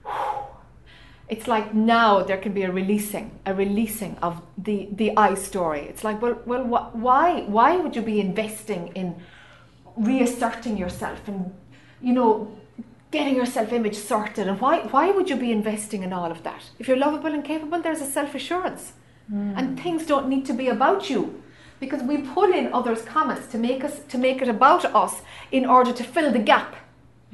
It's 1.27 1.49
like 1.49 1.75
now 1.75 2.23
there 2.23 2.37
can 2.37 2.53
be 2.53 2.63
a 2.63 2.71
releasing, 2.71 3.41
a 3.47 3.55
releasing 3.55 4.19
of 4.19 4.43
the, 4.59 4.91
the 4.93 5.17
I 5.17 5.35
story. 5.35 5.81
It's 5.81 6.05
like, 6.05 6.21
well, 6.23 6.39
well, 6.45 6.65
wh- 6.65 6.95
why, 6.95 7.41
why 7.47 7.77
would 7.77 7.97
you 7.97 8.03
be 8.03 8.21
investing 8.21 8.93
in 8.95 9.17
reasserting 9.97 10.77
yourself 10.77 11.27
and, 11.27 11.55
you 12.03 12.13
know, 12.13 12.55
getting 13.15 13.37
your 13.37 13.47
self-image 13.47 13.97
sorted? 13.97 14.47
And 14.49 14.61
why, 14.61 14.81
why 14.81 15.11
would 15.11 15.31
you 15.31 15.37
be 15.37 15.53
investing 15.53 16.03
in 16.03 16.13
all 16.13 16.31
of 16.31 16.43
that? 16.43 16.63
If 16.79 16.89
you're 16.89 17.05
lovable 17.07 17.33
and 17.33 17.45
capable, 17.45 17.81
there's 17.81 18.03
a 18.03 18.11
self-assurance, 18.19 18.93
hmm. 19.31 19.55
and 19.57 19.81
things 19.81 20.05
don't 20.05 20.29
need 20.29 20.45
to 20.47 20.53
be 20.53 20.69
about 20.69 21.09
you 21.09 21.43
because 21.81 22.03
we 22.03 22.19
pull 22.19 22.53
in 22.53 22.73
others' 22.73 23.03
comments 23.03 23.47
to 23.53 23.59
make 23.59 23.85
us 23.85 24.01
to 24.09 24.19
make 24.19 24.43
it 24.43 24.49
about 24.49 24.85
us 24.85 25.23
in 25.51 25.65
order 25.65 25.93
to 25.93 26.05
fill 26.05 26.31
the 26.33 26.39
gap. 26.53 26.75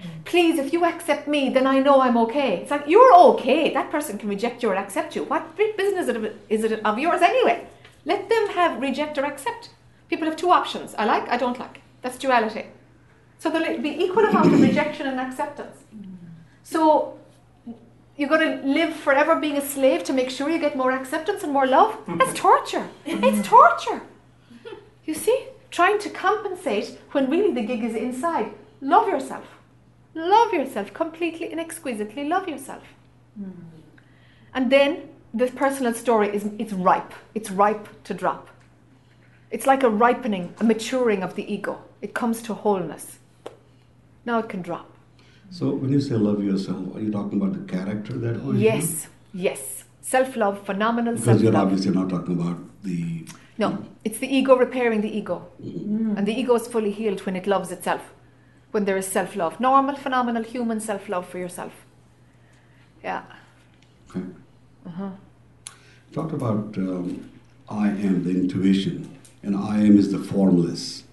Hmm. 0.00 0.08
Please, 0.24 0.58
if 0.58 0.72
you 0.72 0.84
accept 0.84 1.26
me, 1.26 1.42
then 1.50 1.66
I 1.66 1.78
know 1.80 2.00
I'm 2.00 2.18
okay. 2.24 2.58
It's 2.58 2.70
like 2.70 2.86
you're 2.86 3.14
okay. 3.30 3.72
That 3.72 3.90
person 3.90 4.18
can 4.18 4.28
reject 4.28 4.62
you 4.62 4.70
or 4.70 4.76
accept 4.76 5.16
you. 5.16 5.24
What 5.24 5.56
business 5.56 6.08
is 6.48 6.64
it 6.64 6.84
of 6.84 6.98
yours 6.98 7.22
anyway? 7.22 7.66
Let 8.04 8.28
them 8.28 8.48
have 8.48 8.80
reject 8.80 9.18
or 9.18 9.24
accept. 9.24 9.70
People 10.08 10.26
have 10.26 10.36
two 10.36 10.50
options: 10.50 10.94
I 10.96 11.04
like, 11.04 11.26
I 11.28 11.36
don't 11.36 11.58
like. 11.58 11.80
That's 12.02 12.18
duality. 12.18 12.66
So 13.40 13.50
there'll 13.50 13.80
be 13.80 14.04
equal 14.04 14.26
amount 14.26 14.52
of 14.52 14.60
rejection 14.60 15.06
and 15.06 15.18
acceptance. 15.18 15.78
So 16.62 17.18
you're 18.16 18.28
going 18.28 18.58
to 18.58 18.66
live 18.66 18.94
forever 18.94 19.34
being 19.34 19.56
a 19.56 19.62
slave 19.62 20.04
to 20.04 20.12
make 20.12 20.28
sure 20.28 20.50
you 20.50 20.58
get 20.58 20.76
more 20.76 20.92
acceptance 20.92 21.42
and 21.42 21.50
more 21.50 21.66
love. 21.66 21.96
That's 22.06 22.34
torture. 22.48 22.86
It's 23.06 23.48
torture. 23.48 24.02
You 25.06 25.14
see, 25.14 25.46
trying 25.70 25.98
to 26.00 26.10
compensate 26.10 26.98
when 27.12 27.30
really 27.30 27.54
the 27.54 27.62
gig 27.62 27.82
is 27.82 27.94
inside. 27.94 28.52
Love 28.82 29.08
yourself. 29.08 29.46
Love 30.14 30.52
yourself 30.52 30.92
completely 30.92 31.50
and 31.50 31.58
exquisitely. 31.58 32.28
Love 32.28 32.46
yourself. 32.46 32.82
Hmm. 33.38 33.52
And 34.52 34.70
then 34.70 35.08
the 35.32 35.46
personal 35.46 35.94
story 35.94 36.28
is 36.28 36.46
it's 36.58 36.74
ripe. 36.74 37.14
It's 37.34 37.50
ripe 37.50 37.88
to 38.04 38.12
drop. 38.12 38.48
It's 39.50 39.66
like 39.66 39.82
a 39.82 39.88
ripening, 39.88 40.52
a 40.60 40.64
maturing 40.64 41.22
of 41.22 41.36
the 41.36 41.50
ego. 41.50 41.82
It 42.02 42.12
comes 42.12 42.42
to 42.42 42.52
wholeness. 42.52 43.19
Now 44.24 44.38
it 44.38 44.48
can 44.48 44.62
drop. 44.62 44.90
So 45.50 45.70
when 45.70 45.92
you 45.92 46.00
say 46.00 46.14
love 46.14 46.42
yourself, 46.44 46.94
are 46.94 47.00
you 47.00 47.10
talking 47.10 47.40
about 47.40 47.54
the 47.54 47.72
character 47.72 48.12
that 48.14 48.44
was 48.44 48.56
you? 48.56 48.64
Yes, 48.64 49.08
yes. 49.32 49.84
Self 50.00 50.36
love, 50.36 50.64
phenomenal 50.64 51.14
Because 51.14 51.24
self 51.24 51.42
you're 51.42 51.56
obviously 51.56 51.90
not 51.90 52.08
talking 52.08 52.40
about 52.40 52.58
the. 52.82 53.26
No, 53.58 53.84
it's 54.04 54.18
the 54.18 54.34
ego 54.34 54.56
repairing 54.56 55.02
the 55.02 55.16
ego. 55.16 55.48
And 55.58 56.26
the 56.26 56.32
ego 56.32 56.54
is 56.54 56.66
fully 56.66 56.90
healed 56.90 57.20
when 57.26 57.36
it 57.36 57.46
loves 57.46 57.70
itself, 57.70 58.02
when 58.70 58.84
there 58.86 58.96
is 58.96 59.06
self 59.06 59.36
love. 59.36 59.60
Normal, 59.60 59.96
phenomenal, 59.96 60.42
human 60.42 60.80
self 60.80 61.08
love 61.08 61.28
for 61.28 61.38
yourself. 61.38 61.72
Yeah. 63.04 63.22
Okay. 64.08 64.24
Uh-huh. 64.86 65.10
Talked 66.12 66.32
about 66.32 66.76
um, 66.78 67.30
I 67.68 67.88
am, 67.88 68.24
the 68.24 68.30
intuition, 68.30 69.16
and 69.42 69.56
I 69.56 69.78
am 69.78 69.98
is 69.98 70.10
the 70.10 70.18
formless, 70.18 71.04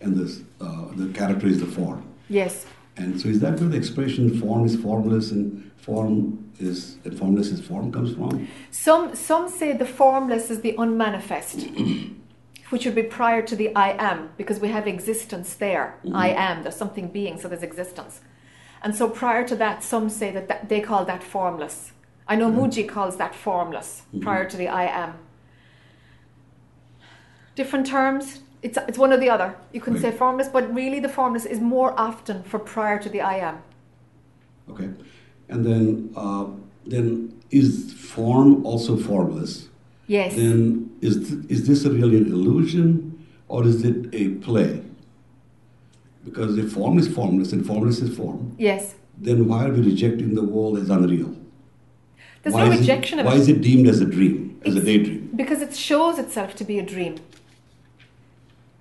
and 0.00 0.16
this, 0.16 0.40
uh, 0.60 0.86
the 0.96 1.12
character 1.12 1.46
is 1.46 1.60
the 1.60 1.66
form. 1.66 2.04
Yes. 2.30 2.64
And 2.96 3.20
so 3.20 3.28
is 3.28 3.40
that 3.40 3.60
where 3.60 3.68
the 3.68 3.76
expression 3.76 4.40
form 4.40 4.64
is 4.64 4.76
formless 4.76 5.32
and 5.32 5.70
form 5.76 6.52
is 6.58 6.96
and 7.04 7.18
formless 7.18 7.48
is 7.48 7.60
form 7.60 7.92
comes 7.92 8.14
from? 8.14 8.48
Some, 8.70 9.14
some 9.14 9.48
say 9.48 9.72
the 9.72 9.84
formless 9.86 10.50
is 10.50 10.60
the 10.60 10.74
unmanifest, 10.78 11.66
which 12.70 12.84
would 12.86 12.94
be 12.94 13.02
prior 13.02 13.42
to 13.42 13.56
the 13.56 13.74
I 13.74 13.96
am, 13.98 14.30
because 14.36 14.60
we 14.60 14.68
have 14.68 14.86
existence 14.86 15.54
there. 15.54 15.98
Mm-hmm. 16.04 16.16
I 16.16 16.28
am, 16.28 16.62
there's 16.62 16.76
something 16.76 17.08
being, 17.08 17.38
so 17.38 17.48
there's 17.48 17.62
existence. 17.62 18.20
And 18.82 18.94
so 18.94 19.10
prior 19.10 19.46
to 19.48 19.56
that, 19.56 19.82
some 19.82 20.08
say 20.08 20.30
that, 20.30 20.48
that 20.48 20.68
they 20.68 20.80
call 20.80 21.04
that 21.04 21.22
formless. 21.22 21.92
I 22.28 22.36
know 22.36 22.48
mm-hmm. 22.48 22.60
Mooji 22.60 22.88
calls 22.88 23.16
that 23.16 23.34
formless 23.34 24.02
mm-hmm. 24.08 24.20
prior 24.20 24.48
to 24.48 24.56
the 24.56 24.68
I 24.68 24.84
am. 24.84 25.14
Different 27.56 27.86
terms, 27.86 28.40
it's, 28.62 28.78
it's 28.88 28.98
one 28.98 29.12
or 29.12 29.16
the 29.16 29.30
other. 29.30 29.54
You 29.72 29.80
can 29.80 29.94
Right. 29.94 30.02
say 30.02 30.10
formless, 30.10 30.48
but 30.48 30.72
really 30.74 31.00
the 31.00 31.08
formless 31.08 31.44
is 31.46 31.60
more 31.60 31.98
often 31.98 32.42
for 32.42 32.58
prior 32.58 32.98
to 33.02 33.08
the 33.08 33.20
I 33.20 33.36
am. 33.38 33.58
Okay, 34.70 34.90
and 35.48 35.64
then 35.64 36.10
uh, 36.16 36.46
then 36.86 37.32
is 37.50 37.92
form 37.94 38.64
also 38.64 38.96
formless? 38.96 39.68
Yes. 40.06 40.34
Then 40.36 40.90
is 41.00 41.28
th- 41.28 41.44
is 41.48 41.66
this 41.66 41.84
really 41.84 42.18
an 42.18 42.26
illusion 42.26 43.26
or 43.48 43.64
is 43.66 43.84
it 43.84 44.06
a 44.12 44.28
play? 44.46 44.82
Because 46.24 46.58
if 46.58 46.72
form 46.72 46.98
is 46.98 47.08
formless 47.08 47.52
and 47.52 47.66
formless 47.66 48.00
is 48.00 48.14
form, 48.16 48.54
yes. 48.58 48.94
then 49.18 49.48
why 49.48 49.64
are 49.66 49.72
we 49.72 49.80
rejecting 49.80 50.34
the 50.34 50.42
world 50.44 50.78
as 50.78 50.90
unreal? 50.90 51.34
There's 52.42 52.54
why 52.54 52.68
no 52.68 52.76
rejection 52.78 53.18
it, 53.18 53.22
of 53.22 53.26
Why 53.26 53.34
it. 53.36 53.40
is 53.40 53.48
it 53.48 53.60
deemed 53.60 53.86
as 53.88 54.00
a 54.00 54.04
dream, 54.04 54.60
as 54.64 54.76
a 54.76 54.82
daydream? 54.82 55.30
Because 55.34 55.60
it 55.62 55.74
shows 55.74 56.18
itself 56.18 56.54
to 56.56 56.64
be 56.64 56.78
a 56.78 56.82
dream. 56.82 57.16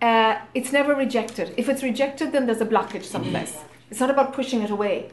Uh, 0.02 0.40
it's 0.54 0.72
never 0.72 0.96
rejected. 0.96 1.54
If 1.58 1.68
it's 1.68 1.84
rejected, 1.84 2.32
then 2.32 2.46
there's 2.46 2.62
a 2.62 2.66
blockage 2.66 3.04
someplace. 3.04 3.58
It's 3.92 4.00
not 4.00 4.10
about 4.10 4.34
pushing 4.34 4.62
it 4.62 4.70
away. 4.70 5.12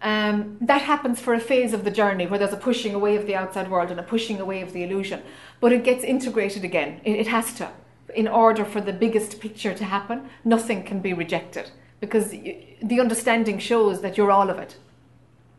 Um, 0.00 0.58
that 0.60 0.82
happens 0.82 1.20
for 1.20 1.34
a 1.34 1.40
phase 1.40 1.72
of 1.72 1.84
the 1.84 1.90
journey 1.90 2.26
where 2.26 2.38
there's 2.38 2.52
a 2.52 2.58
pushing 2.58 2.94
away 2.94 3.16
of 3.16 3.26
the 3.26 3.34
outside 3.34 3.70
world 3.70 3.90
and 3.90 3.98
a 3.98 4.02
pushing 4.02 4.40
away 4.40 4.60
of 4.60 4.72
the 4.72 4.84
illusion. 4.84 5.22
But 5.60 5.72
it 5.72 5.84
gets 5.84 6.04
integrated 6.04 6.64
again. 6.64 7.00
It, 7.04 7.12
it 7.20 7.26
has 7.28 7.52
to. 7.54 7.70
In 8.14 8.28
order 8.28 8.64
for 8.64 8.80
the 8.80 8.92
biggest 8.92 9.40
picture 9.40 9.74
to 9.74 9.84
happen, 9.84 10.28
nothing 10.44 10.84
can 10.84 11.00
be 11.00 11.12
rejected 11.12 11.70
because 12.00 12.32
y- 12.32 12.76
the 12.82 13.00
understanding 13.00 13.58
shows 13.58 14.00
that 14.02 14.16
you're 14.16 14.30
all 14.30 14.50
of 14.50 14.58
it. 14.58 14.76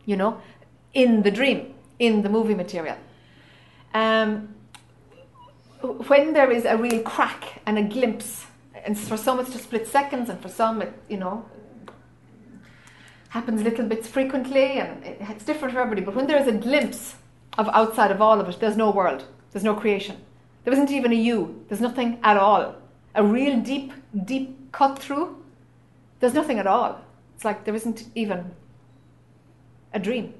You 0.06 0.16
know, 0.16 0.42
in 0.94 1.24
the 1.24 1.32
dream, 1.32 1.74
in 2.00 2.22
the 2.22 2.30
movie 2.30 2.56
material. 2.56 2.98
Um, 3.94 4.56
when 5.82 6.34
there 6.34 6.52
is 6.52 6.66
a 6.66 6.78
real 6.78 7.02
crack 7.04 7.62
and 7.66 7.78
a 7.78 7.84
glimpse, 7.84 8.46
and 8.86 8.98
for 8.98 9.18
some 9.18 9.40
it's 9.40 9.52
just 9.52 9.66
split 9.66 9.88
seconds, 9.88 10.30
and 10.30 10.40
for 10.42 10.50
some 10.50 10.82
it, 10.82 10.94
you 11.10 11.18
know, 11.18 11.46
happens 13.30 13.62
little 13.62 13.86
bits 13.86 14.08
frequently, 14.08 14.80
and 14.80 15.04
it's 15.04 15.46
different 15.46 15.74
for 15.74 15.80
everybody. 15.80 16.02
But 16.02 16.16
when 16.16 16.28
there 16.28 16.40
is 16.40 16.48
a 16.48 16.54
glimpse 16.54 17.16
of 17.58 17.68
outside 17.70 18.12
of 18.12 18.22
all 18.22 18.40
of 18.40 18.50
it, 18.50 18.60
there's 18.60 18.78
no 18.78 18.92
world, 18.92 19.26
there's 19.52 19.64
no 19.64 19.76
creation, 19.76 20.18
there 20.64 20.74
isn't 20.74 20.92
even 20.92 21.12
a 21.12 21.16
you, 21.16 21.66
there's 21.68 21.82
nothing 21.82 22.20
at 22.24 22.38
all. 22.38 22.76
A 23.16 23.24
real 23.24 23.60
deep, 23.60 23.92
deep 24.26 24.72
cut 24.72 25.00
through, 25.00 25.44
there's 26.20 26.34
nothing 26.34 26.60
at 26.60 26.68
all. 26.68 27.02
It's 27.36 27.46
like 27.46 27.64
there 27.64 27.76
isn't 27.76 28.06
even 28.16 28.52
a 29.94 30.00
dream. 30.00 30.34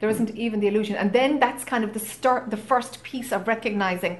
There 0.00 0.10
isn't 0.10 0.30
even 0.36 0.60
the 0.60 0.68
illusion. 0.68 0.96
And 0.96 1.12
then 1.12 1.38
that's 1.38 1.64
kind 1.64 1.84
of 1.84 1.92
the 1.92 2.00
start, 2.00 2.50
the 2.50 2.56
first 2.56 3.02
piece 3.02 3.32
of 3.32 3.46
recognizing 3.46 4.18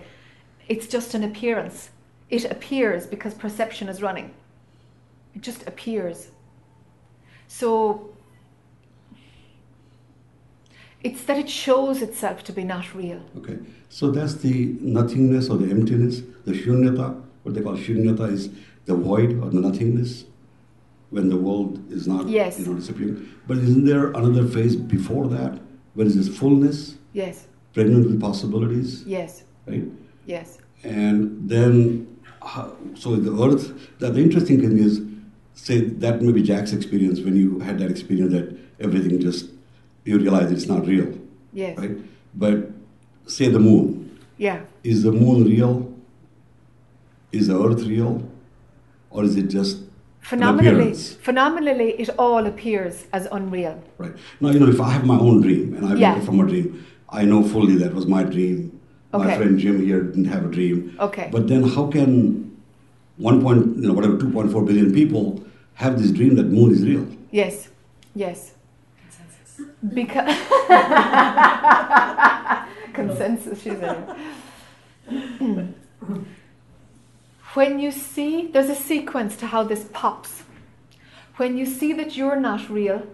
it's 0.69 0.87
just 0.87 1.15
an 1.15 1.23
appearance. 1.25 1.91
It 2.31 2.45
appears 2.51 3.07
because 3.07 3.35
perception 3.35 3.89
is 3.89 4.03
running. 4.03 4.33
It 5.35 5.43
just 5.43 5.67
appears. 5.67 6.29
So 7.47 8.11
it's 11.03 11.23
that 11.25 11.39
it 11.39 11.49
shows 11.49 12.03
itself 12.03 12.43
to 12.45 12.53
be 12.53 12.65
not 12.65 12.95
real. 12.95 13.21
Okay. 13.39 13.59
So 13.89 14.11
that's 14.11 14.35
the 14.35 14.77
nothingness 14.81 15.49
or 15.49 15.57
the 15.57 15.71
emptiness, 15.71 16.23
the 16.45 16.53
shunyata, 16.53 17.23
what 17.45 17.55
they 17.55 17.61
call 17.63 17.77
shunyata 17.77 18.33
is 18.33 18.51
the 18.87 18.95
void 18.95 19.41
or 19.41 19.51
the 19.51 19.61
nothingness 19.61 20.25
when 21.11 21.29
the 21.29 21.37
world 21.37 21.81
is 21.93 22.09
not 22.09 22.29
Yes. 22.29 22.59
you 22.59 22.67
know 22.67 22.75
disappearing. 22.75 23.29
But 23.47 23.59
isn't 23.59 23.85
there 23.85 24.09
another 24.09 24.47
phase 24.47 24.75
before 24.75 25.29
that? 25.29 25.61
Where 25.95 26.07
is 26.07 26.17
this 26.17 26.37
fullness, 26.37 26.97
Yes, 27.13 27.47
pregnant 27.73 28.07
with 28.07 28.21
possibilities, 28.21 29.03
yes, 29.07 29.45
right? 29.67 29.85
Yes. 30.27 30.59
And 30.85 31.49
then, 31.49 32.07
so 32.95 33.17
the 33.17 33.33
earth, 33.45 33.73
the, 33.99 34.11
the 34.11 34.21
interesting 34.21 34.61
thing 34.61 34.79
is, 34.79 35.01
say 35.55 35.81
that 35.81 36.23
may 36.23 36.33
be 36.33 36.43
Jack's 36.43 36.73
experience 36.73 37.21
when 37.21 37.35
you 37.35 37.59
had 37.61 37.79
that 37.79 37.91
experience 37.91 38.33
that 38.33 38.57
everything 38.79 39.19
just, 39.21 39.51
you 40.05 40.19
realize 40.19 40.53
it's 40.53 40.67
not 40.67 40.87
real, 40.87 41.13
Yes. 41.53 41.79
right? 41.79 41.97
But 42.35 42.71
say 43.27 43.49
the 43.49 43.59
moon, 43.59 44.19
Yeah. 44.37 44.61
is 44.85 45.03
the 45.03 45.13
moon 45.13 45.45
real? 45.45 45.93
Is 47.33 47.49
the 47.49 47.61
earth 47.61 47.83
real? 47.85 48.29
Or 49.11 49.25
is 49.25 49.37
it 49.37 49.49
just 49.49 49.79
Phenomenally, 50.21 50.93
phenomenally, 50.93 51.91
it 52.01 52.11
all 52.19 52.47
appears 52.47 53.07
as 53.13 53.27
unreal. 53.31 53.81
right? 53.99 54.13
Now, 54.41 54.51
you 54.51 54.59
know, 54.59 54.69
if 54.69 54.81
I 54.81 54.91
have 54.91 55.05
my 55.07 55.17
own 55.19 55.41
dream 55.41 55.75
and 55.75 55.87
I 55.87 55.95
Yeah. 55.95 56.13
wake 56.15 56.19
up 56.21 56.27
from 56.27 56.41
a 56.41 56.47
dream, 56.47 56.85
I 57.09 57.25
know 57.25 57.43
fully 57.45 57.77
that 57.77 57.95
was 57.95 58.07
my 58.07 58.25
dream. 58.25 58.76
My 59.13 59.37
friend 59.37 59.59
Jim 59.59 59.85
here 59.85 60.03
didn't 60.03 60.27
have 60.27 60.45
a 60.45 60.49
dream. 60.49 60.97
Okay. 61.01 61.29
But 61.33 61.49
then 61.49 61.63
how 61.63 61.91
can 61.91 62.57
one 63.17 63.41
point, 63.41 63.77
you 63.77 63.89
know, 63.89 63.95
whatever, 63.95 64.17
2.4 64.17 64.67
billion 64.67 64.93
people 64.93 65.43
have 65.75 65.99
this 66.01 66.11
dream 66.11 66.35
that 66.37 66.47
moon 66.47 66.73
is 66.73 66.83
real? 66.85 67.07
Yes, 67.31 67.69
yes. 68.15 68.53
Consensus. 69.07 69.63
Because 69.95 70.39
consensus, 72.93 73.67
when 77.55 77.79
you 77.79 77.91
see, 77.91 78.49
there's 78.49 78.69
a 78.69 78.75
sequence 78.75 79.37
to 79.37 79.47
how 79.47 79.63
this 79.63 79.89
pops. 79.93 80.43
When 81.37 81.57
you 81.57 81.67
see 81.67 81.93
that 81.95 82.17
you're 82.17 82.41
not 82.41 82.69
real, 82.69 83.07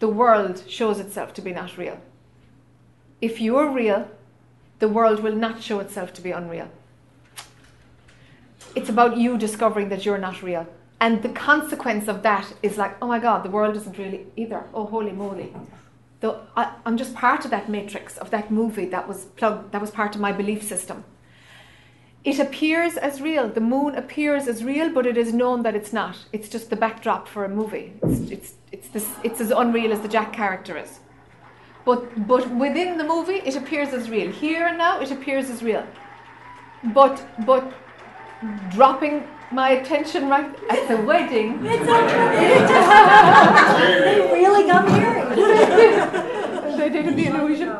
the 0.00 0.08
world 0.08 0.62
shows 0.68 0.98
itself 1.00 1.32
to 1.34 1.42
be 1.42 1.52
not 1.52 1.76
real. 1.76 2.00
If 3.20 3.40
you're 3.40 3.70
real, 3.70 4.08
the 4.84 4.96
world 5.00 5.20
will 5.20 5.34
not 5.34 5.62
show 5.62 5.78
itself 5.80 6.12
to 6.12 6.20
be 6.20 6.30
unreal. 6.30 6.68
It's 8.74 8.90
about 8.90 9.16
you 9.16 9.38
discovering 9.38 9.88
that 9.88 10.04
you're 10.04 10.18
not 10.18 10.42
real. 10.42 10.66
And 11.00 11.22
the 11.22 11.30
consequence 11.30 12.06
of 12.06 12.22
that 12.22 12.52
is 12.62 12.76
like, 12.76 12.94
oh 13.00 13.06
my 13.06 13.18
God, 13.18 13.46
the 13.46 13.54
world 13.56 13.76
isn't 13.76 13.96
really 13.96 14.26
either. 14.36 14.62
Oh, 14.74 14.84
holy 14.84 15.12
moly. 15.12 15.54
Though 16.20 16.36
I, 16.54 16.74
I'm 16.84 16.98
just 16.98 17.14
part 17.14 17.46
of 17.46 17.50
that 17.50 17.70
matrix, 17.70 18.18
of 18.18 18.28
that 18.30 18.50
movie 18.50 18.84
that 18.94 19.08
was 19.08 19.24
plugged, 19.38 19.72
that 19.72 19.80
was 19.80 19.90
part 19.90 20.14
of 20.16 20.20
my 20.20 20.32
belief 20.32 20.62
system. 20.62 21.04
It 22.22 22.38
appears 22.38 22.98
as 22.98 23.22
real. 23.22 23.48
The 23.48 23.62
moon 23.62 23.94
appears 23.94 24.48
as 24.48 24.62
real, 24.64 24.90
but 24.90 25.06
it 25.06 25.16
is 25.16 25.32
known 25.32 25.62
that 25.62 25.74
it's 25.74 25.94
not. 25.94 26.16
It's 26.30 26.50
just 26.50 26.68
the 26.68 26.76
backdrop 26.76 27.26
for 27.26 27.46
a 27.46 27.48
movie. 27.48 27.94
It's, 28.02 28.30
it's, 28.30 28.54
it's, 28.70 28.88
this, 28.88 29.08
it's 29.22 29.40
as 29.40 29.50
unreal 29.50 29.94
as 29.94 30.00
the 30.02 30.08
Jack 30.08 30.34
character 30.34 30.76
is. 30.76 31.00
But, 31.84 32.26
but 32.26 32.50
within 32.50 32.96
the 32.96 33.04
movie, 33.04 33.42
it 33.44 33.56
appears 33.56 33.92
as 33.92 34.08
real. 34.08 34.30
Here 34.32 34.66
and 34.66 34.78
now, 34.78 35.00
it 35.00 35.10
appears 35.10 35.50
as 35.50 35.62
real. 35.62 35.86
But, 36.94 37.22
but 37.44 37.72
dropping 38.70 39.24
my 39.52 39.70
attention 39.70 40.28
right 40.28 40.54
at 40.70 40.88
the 40.88 40.96
wedding, 40.96 41.62
They 41.62 41.78
really 44.32 44.66
got 44.66 44.86
married. 44.88 45.38
they 46.78 46.88
did 46.88 47.16
the 47.16 47.26
illusion. 47.26 47.76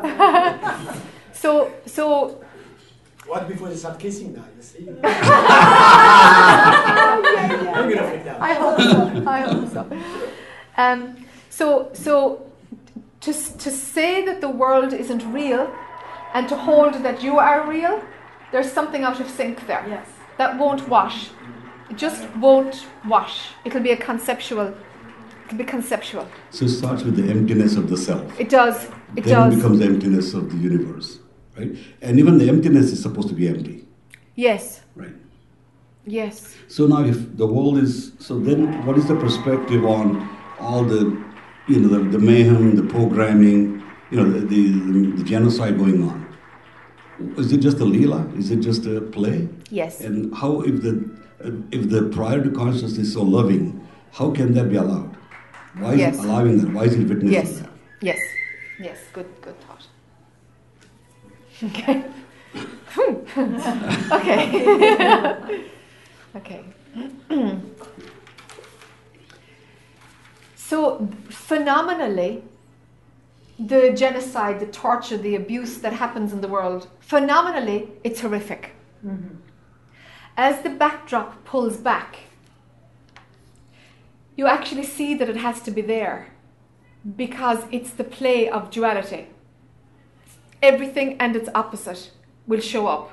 so, 1.33 1.73
so 1.85 2.43
What 3.25 3.47
before 3.47 3.69
they 3.69 3.75
start 3.75 3.99
kissing 3.99 4.33
now, 4.33 4.45
you 4.55 4.61
see? 4.61 4.83
yeah, 4.85 5.01
I'm 7.75 7.89
gonna 7.89 8.07
freak 8.07 8.27
out. 8.27 8.39
I 8.39 8.53
hope 8.53 8.79
so. 8.79 9.23
I 9.27 9.39
hope 9.41 9.69
so. 9.73 9.81
Um, 10.77 11.25
so, 11.49 11.89
so 11.93 12.45
to, 13.25 13.33
to 13.33 13.71
say 13.71 14.23
that 14.25 14.39
the 14.41 14.49
world 14.49 14.93
isn't 14.93 15.23
real 15.33 15.73
and 16.33 16.47
to 16.49 16.55
hold 16.55 16.93
that 16.95 17.23
you 17.23 17.39
are 17.39 17.67
real, 17.67 18.03
there's 18.51 18.71
something 18.71 19.03
out 19.03 19.19
of 19.19 19.29
sync 19.29 19.65
there. 19.67 19.85
Yes. 19.87 20.07
That 20.37 20.57
won't 20.59 20.87
wash. 20.87 21.29
It 21.89 21.97
just 21.97 22.29
won't 22.35 22.85
wash. 23.07 23.49
It'll 23.63 23.81
be 23.81 23.91
a 23.91 23.97
conceptual. 23.97 24.73
It'll 25.45 25.57
be 25.57 25.63
conceptual. 25.63 26.27
So 26.51 26.65
it 26.65 26.69
starts 26.69 27.03
with 27.03 27.15
the 27.15 27.29
emptiness 27.29 27.75
of 27.75 27.89
the 27.89 27.97
self. 27.97 28.39
It 28.39 28.49
does. 28.49 28.85
It 29.15 29.23
then 29.23 29.33
does. 29.33 29.53
it 29.53 29.57
becomes 29.57 29.79
the 29.79 29.85
emptiness 29.85 30.33
of 30.33 30.51
the 30.51 30.57
universe, 30.57 31.19
right? 31.57 31.75
And 32.01 32.19
even 32.19 32.37
the 32.37 32.49
emptiness 32.49 32.91
is 32.91 33.01
supposed 33.01 33.29
to 33.29 33.35
be 33.35 33.47
empty, 33.47 33.87
yes. 34.35 34.81
right? 34.95 35.13
Yes. 36.05 36.55
So 36.67 36.85
now, 36.85 37.03
if 37.03 37.37
the 37.37 37.47
world 37.47 37.77
is 37.77 38.13
so, 38.19 38.39
then 38.39 38.85
what 38.85 38.97
is 38.97 39.07
the 39.07 39.15
perspective 39.15 39.85
on 39.85 40.27
all 40.59 40.83
the, 40.83 41.23
you 41.67 41.79
know, 41.79 41.87
the, 41.87 41.99
the 42.17 42.19
mayhem, 42.19 42.75
the 42.75 42.83
programming, 42.83 43.83
you 44.11 44.17
know, 44.17 44.29
the, 44.31 44.39
the, 44.45 45.11
the 45.17 45.23
genocide 45.23 45.77
going 45.77 46.03
on? 46.03 46.25
Is 47.37 47.51
it 47.51 47.57
just 47.57 47.77
a 47.77 47.85
leela? 47.85 48.37
Is 48.37 48.51
it 48.51 48.57
just 48.57 48.85
a 48.85 49.01
play? 49.01 49.47
Yes. 49.69 50.01
And 50.01 50.33
how, 50.35 50.61
if 50.61 50.81
the 50.81 51.09
if 51.71 51.89
the 51.89 52.03
prior 52.09 52.43
to 52.43 52.49
consciousness 52.51 52.97
is 52.97 53.13
so 53.13 53.21
loving, 53.23 53.87
how 54.11 54.31
can 54.31 54.53
that 54.53 54.69
be 54.69 54.75
allowed? 54.75 55.15
Why 55.77 55.93
is 55.93 55.99
Yes. 55.99 56.17
it 56.19 56.25
allowing 56.25 56.57
that? 56.59 56.73
Why 56.73 56.83
is 56.85 56.93
it 56.95 57.07
witnessing 57.07 57.31
Yes. 57.31 57.59
that? 57.59 57.69
Yes. 58.01 58.19
Yes. 58.79 58.97
Good. 59.13 59.27
Good 59.41 59.55
thought. 59.61 59.87
Okay. 61.63 62.03
okay. 64.11 65.69
okay. 66.35 66.63
so 70.67 71.07
phenomenally, 71.29 72.43
the 73.59 73.93
genocide, 73.95 74.59
the 74.59 74.65
torture, 74.65 75.15
the 75.15 75.35
abuse 75.35 75.77
that 75.77 75.93
happens 75.93 76.33
in 76.33 76.41
the 76.41 76.47
world, 76.47 76.87
phenomenally, 76.99 77.91
it's 78.03 78.21
horrific. 78.21 78.71
Mm-hmm. 79.05 79.35
As 80.35 80.63
the 80.63 80.71
backdrop 80.71 81.45
pulls 81.45 81.77
back, 81.77 82.21
you 84.35 84.47
actually 84.47 84.85
see 84.85 85.13
that 85.13 85.29
it 85.29 85.37
has 85.37 85.61
to 85.61 85.71
be 85.71 85.81
there 85.81 86.31
because 87.15 87.59
it's 87.71 87.91
the 87.91 88.03
play 88.03 88.49
of 88.49 88.71
duality. 88.71 89.27
Everything 90.63 91.15
and 91.19 91.35
its 91.35 91.49
opposite 91.53 92.09
will 92.47 92.59
show 92.59 92.87
up. 92.87 93.11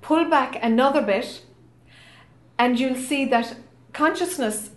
Pull 0.00 0.26
back 0.30 0.56
another 0.62 1.02
bit, 1.02 1.42
and 2.56 2.78
you'll 2.78 2.94
see 2.94 3.24
that 3.24 3.56
consciousness 3.92 4.70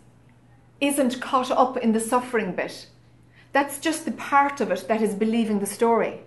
isn't 0.82 1.22
caught 1.22 1.52
up 1.52 1.78
in 1.78 1.94
the 1.94 2.00
suffering 2.00 2.54
bit. 2.54 2.88
That's 3.54 3.80
just 3.80 4.06
the 4.06 4.12
part 4.12 4.60
of 4.60 4.72
it 4.72 4.86
that 4.88 5.02
is 5.02 5.14
believing 5.14 5.60
the 5.60 5.66
story. 5.66 6.22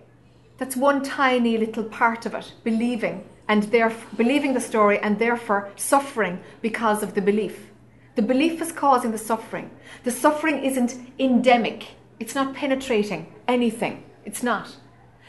That's 0.57 0.77
one 0.77 1.03
tiny 1.03 1.57
little 1.57 1.83
part 1.83 2.25
of 2.25 2.33
it, 2.33 2.53
believing 2.63 3.25
and 3.47 3.63
therefore 3.63 4.09
believing 4.15 4.53
the 4.53 4.61
story 4.61 4.97
and 4.99 5.19
therefore 5.19 5.69
suffering 5.75 6.41
because 6.61 7.03
of 7.03 7.13
the 7.13 7.21
belief. 7.21 7.69
The 8.15 8.21
belief 8.21 8.61
is 8.61 8.71
causing 8.71 9.11
the 9.11 9.17
suffering. 9.17 9.69
The 10.03 10.11
suffering 10.11 10.63
isn't 10.63 10.95
endemic. 11.19 11.89
It's 12.19 12.33
not 12.33 12.55
penetrating 12.55 13.33
anything. 13.47 14.03
It's 14.23 14.41
not. 14.41 14.77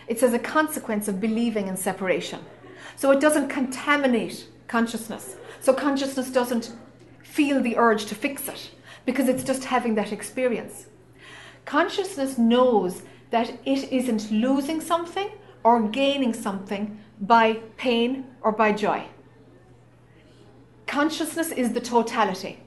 It's 0.07 0.23
as 0.23 0.33
a 0.33 0.39
consequence 0.39 1.09
of 1.09 1.21
believing 1.21 1.67
in 1.67 1.77
separation. 1.77 2.41
So 2.95 3.11
it 3.11 3.21
doesn't 3.21 3.49
contaminate 3.49 4.47
consciousness. 4.69 5.37
So 5.61 5.75
consciousness 5.75 6.31
doesn't 6.31 6.73
feel 7.23 7.61
the 7.61 7.77
urge 7.77 8.07
to 8.07 8.15
fix 8.15 8.49
it 8.49 8.71
because 9.07 9.29
it's 9.29 9.45
just 9.45 9.65
having 9.65 9.95
that 9.95 10.13
experience. 10.13 10.87
Consciousness 11.65 12.37
knows 12.37 13.03
that 13.31 13.51
it 13.65 13.91
isn't 13.91 14.31
losing 14.31 14.81
something 14.81 15.31
or 15.65 15.89
gaining 15.89 16.35
something 16.35 16.99
by 17.21 17.55
pain 17.77 18.27
or 18.43 18.53
by 18.53 18.73
joy. 18.73 19.05
Consciousness 20.87 21.51
is 21.51 21.73
the 21.73 21.81
totality. 21.81 22.61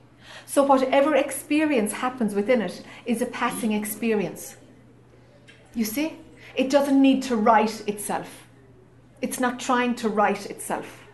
So, 0.45 0.63
whatever 0.63 1.15
experience 1.15 1.93
happens 1.93 2.34
within 2.34 2.62
it 2.62 2.84
is 3.06 3.21
a 3.21 3.25
passing 3.28 3.71
experience. 3.73 4.58
You 5.75 5.86
see? 5.86 6.17
It 6.56 6.69
doesn't 6.69 7.02
need 7.02 7.23
to 7.23 7.36
right 7.36 7.88
itself. 7.88 8.47
It's 9.21 9.39
not 9.39 9.60
trying 9.60 9.95
to 9.95 10.10
right 10.10 10.45
itself. 10.49 11.06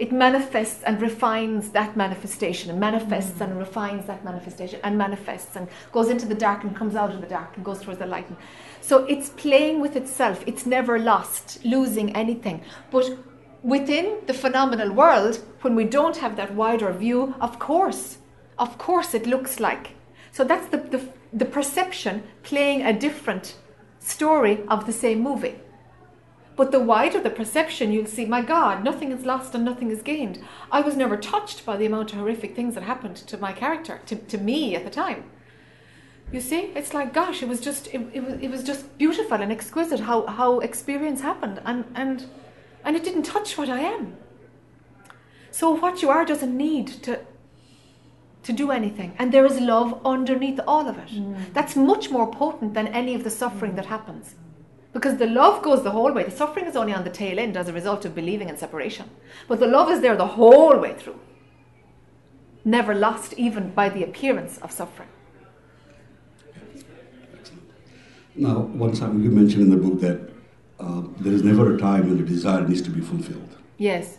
It 0.00 0.12
manifests 0.12 0.82
and 0.84 1.00
refines 1.02 1.70
that 1.72 1.94
manifestation, 1.94 2.70
and 2.70 2.80
manifests 2.80 3.38
mm. 3.38 3.42
and 3.42 3.58
refines 3.58 4.06
that 4.06 4.24
manifestation, 4.24 4.80
and 4.82 4.96
manifests 4.96 5.54
and 5.56 5.68
goes 5.92 6.08
into 6.08 6.26
the 6.26 6.34
dark 6.34 6.64
and 6.64 6.74
comes 6.74 6.96
out 6.96 7.14
of 7.14 7.20
the 7.20 7.26
dark 7.26 7.54
and 7.54 7.64
goes 7.64 7.82
towards 7.82 8.00
the 8.00 8.06
light. 8.06 8.26
So 8.80 9.04
it's 9.04 9.28
playing 9.28 9.78
with 9.80 9.96
itself. 9.96 10.42
It's 10.46 10.64
never 10.64 10.98
lost, 10.98 11.62
losing 11.66 12.16
anything. 12.16 12.62
But 12.90 13.18
within 13.62 14.20
the 14.26 14.32
phenomenal 14.32 14.90
world, 14.90 15.44
when 15.60 15.74
we 15.76 15.84
don't 15.84 16.16
have 16.16 16.34
that 16.36 16.54
wider 16.54 16.90
view, 16.92 17.34
of 17.38 17.58
course, 17.58 18.18
of 18.58 18.78
course 18.78 19.12
it 19.12 19.26
looks 19.26 19.60
like. 19.60 19.90
So 20.32 20.44
that's 20.44 20.68
the, 20.68 20.78
the, 20.78 21.00
the 21.34 21.44
perception 21.44 22.22
playing 22.42 22.82
a 22.82 22.98
different 22.98 23.56
story 23.98 24.64
of 24.68 24.86
the 24.86 24.92
same 24.94 25.20
movie. 25.20 25.56
But 26.60 26.72
the 26.72 26.78
wider 26.78 27.18
the 27.18 27.30
perception, 27.30 27.90
you'll 27.90 28.04
see, 28.04 28.26
my 28.26 28.42
God, 28.42 28.84
nothing 28.84 29.12
is 29.12 29.24
lost 29.24 29.54
and 29.54 29.64
nothing 29.64 29.90
is 29.90 30.02
gained. 30.02 30.44
I 30.70 30.82
was 30.82 30.94
never 30.94 31.16
touched 31.16 31.64
by 31.64 31.78
the 31.78 31.86
amount 31.86 32.12
of 32.12 32.18
horrific 32.18 32.54
things 32.54 32.74
that 32.74 32.82
happened 32.82 33.16
to 33.16 33.38
my 33.38 33.54
character, 33.54 34.02
to, 34.04 34.16
to 34.16 34.36
me 34.36 34.76
at 34.76 34.84
the 34.84 34.90
time. 34.90 35.24
You 36.30 36.42
see, 36.42 36.70
it's 36.74 36.92
like, 36.92 37.14
gosh, 37.14 37.42
it 37.42 37.48
was 37.48 37.62
just, 37.62 37.86
it, 37.94 38.02
it, 38.12 38.22
was, 38.22 38.34
it 38.42 38.50
was 38.50 38.62
just 38.62 38.98
beautiful 38.98 39.40
and 39.40 39.50
exquisite 39.50 40.00
how, 40.00 40.26
how 40.26 40.60
experience 40.60 41.22
happened. 41.22 41.62
And, 41.64 41.86
and, 41.94 42.26
and 42.84 42.94
it 42.94 43.04
didn't 43.04 43.22
touch 43.22 43.56
what 43.56 43.70
I 43.70 43.80
am. 43.80 44.18
So 45.50 45.70
what 45.70 46.02
you 46.02 46.10
are 46.10 46.26
doesn't 46.26 46.54
need 46.54 46.88
to, 47.04 47.20
to 48.42 48.52
do 48.52 48.70
anything. 48.70 49.14
And 49.18 49.32
there 49.32 49.46
is 49.46 49.58
love 49.58 49.98
underneath 50.04 50.60
all 50.66 50.90
of 50.90 50.98
it. 50.98 51.08
Mm. 51.08 51.54
That's 51.54 51.74
much 51.74 52.10
more 52.10 52.30
potent 52.30 52.74
than 52.74 52.88
any 52.88 53.14
of 53.14 53.24
the 53.24 53.30
suffering 53.30 53.72
mm. 53.72 53.76
that 53.76 53.86
happens. 53.86 54.34
Because 54.92 55.18
the 55.18 55.26
love 55.26 55.62
goes 55.62 55.82
the 55.82 55.92
whole 55.92 56.12
way. 56.12 56.24
The 56.24 56.30
suffering 56.30 56.66
is 56.66 56.74
only 56.74 56.92
on 56.92 57.04
the 57.04 57.10
tail 57.10 57.38
end 57.38 57.56
as 57.56 57.68
a 57.68 57.72
result 57.72 58.04
of 58.04 58.14
believing 58.14 58.48
in 58.48 58.56
separation. 58.56 59.08
But 59.46 59.60
the 59.60 59.66
love 59.66 59.90
is 59.90 60.00
there 60.00 60.16
the 60.16 60.26
whole 60.26 60.76
way 60.78 60.94
through. 60.94 61.20
Never 62.64 62.94
lost 62.94 63.34
even 63.34 63.70
by 63.70 63.88
the 63.88 64.02
appearance 64.02 64.58
of 64.58 64.72
suffering. 64.72 65.08
Now, 68.34 68.60
one 68.60 68.92
time 68.92 69.22
you 69.22 69.30
mentioned 69.30 69.62
in 69.62 69.70
the 69.70 69.76
book 69.76 70.00
that 70.00 70.30
uh, 70.78 71.02
there 71.18 71.32
is 71.32 71.42
never 71.42 71.74
a 71.74 71.78
time 71.78 72.08
when 72.08 72.16
the 72.16 72.24
desire 72.24 72.66
needs 72.66 72.82
to 72.82 72.90
be 72.90 73.00
fulfilled. 73.00 73.56
Yes. 73.76 74.18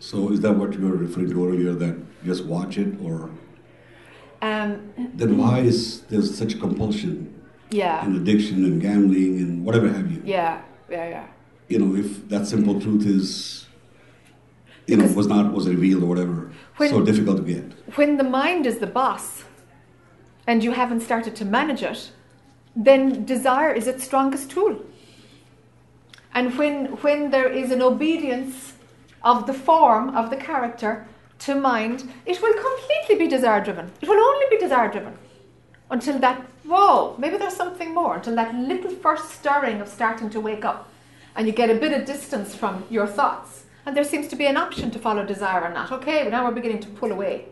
So 0.00 0.30
is 0.32 0.40
that 0.40 0.52
what 0.54 0.74
you 0.74 0.80
were 0.80 0.96
referring 0.96 1.30
to 1.30 1.48
earlier? 1.48 1.72
That 1.72 1.96
just 2.24 2.44
watch 2.44 2.78
it, 2.78 3.00
or 3.02 3.30
um, 4.42 4.92
then 5.14 5.36
why 5.36 5.60
is 5.60 6.02
there 6.02 6.22
such 6.22 6.60
compulsion? 6.60 7.37
Yeah. 7.70 8.04
And 8.04 8.16
addiction 8.16 8.64
and 8.64 8.80
gambling 8.80 9.38
and 9.38 9.64
whatever 9.64 9.88
have 9.88 10.10
you. 10.10 10.22
Yeah, 10.24 10.62
yeah, 10.90 11.08
yeah. 11.08 11.26
You 11.68 11.78
know, 11.78 11.96
if 11.96 12.28
that 12.28 12.46
simple 12.46 12.80
truth 12.80 13.06
is, 13.06 13.66
you 14.86 14.96
because 14.96 15.10
know, 15.10 15.16
was 15.16 15.26
not 15.26 15.52
was 15.52 15.68
revealed 15.68 16.02
or 16.02 16.06
whatever, 16.06 16.50
when, 16.76 16.90
so 16.90 17.04
difficult 17.04 17.36
to 17.38 17.42
get. 17.42 17.64
When 17.96 18.16
the 18.16 18.24
mind 18.24 18.66
is 18.66 18.78
the 18.78 18.86
boss, 18.86 19.44
and 20.46 20.64
you 20.64 20.72
haven't 20.72 21.00
started 21.00 21.36
to 21.36 21.44
manage 21.44 21.82
it, 21.82 22.10
then 22.74 23.26
desire 23.26 23.70
is 23.70 23.86
its 23.86 24.04
strongest 24.04 24.50
tool. 24.50 24.80
And 26.32 26.56
when 26.56 26.86
when 27.02 27.30
there 27.30 27.48
is 27.48 27.70
an 27.70 27.82
obedience 27.82 28.72
of 29.22 29.46
the 29.46 29.52
form 29.52 30.16
of 30.16 30.30
the 30.30 30.36
character 30.36 31.06
to 31.40 31.54
mind, 31.54 32.10
it 32.24 32.40
will 32.40 32.54
completely 32.54 33.16
be 33.16 33.28
desire 33.28 33.62
driven. 33.62 33.92
It 34.00 34.08
will 34.08 34.18
only 34.18 34.46
be 34.50 34.58
desire 34.58 34.90
driven 34.90 35.18
until 35.90 36.18
that, 36.18 36.40
whoa, 36.64 37.16
maybe 37.18 37.36
there's 37.36 37.56
something 37.56 37.94
more, 37.94 38.16
until 38.16 38.34
that 38.36 38.54
little 38.54 38.90
first 38.90 39.30
stirring 39.30 39.80
of 39.80 39.88
starting 39.88 40.30
to 40.30 40.40
wake 40.40 40.64
up 40.64 40.90
and 41.38 41.46
you 41.46 41.52
get 41.52 41.70
a 41.70 41.74
bit 41.74 41.92
of 41.92 42.04
distance 42.04 42.54
from 42.54 42.84
your 42.90 43.06
thoughts. 43.06 43.64
And 43.86 43.96
there 43.96 44.04
seems 44.04 44.26
to 44.28 44.36
be 44.36 44.46
an 44.46 44.56
option 44.56 44.90
to 44.90 44.98
follow 44.98 45.24
desire 45.24 45.62
or 45.62 45.72
not. 45.72 45.92
Okay, 45.92 46.24
but 46.24 46.30
now 46.30 46.44
we're 46.44 46.54
beginning 46.54 46.80
to 46.80 46.88
pull 46.88 47.12
away. 47.12 47.46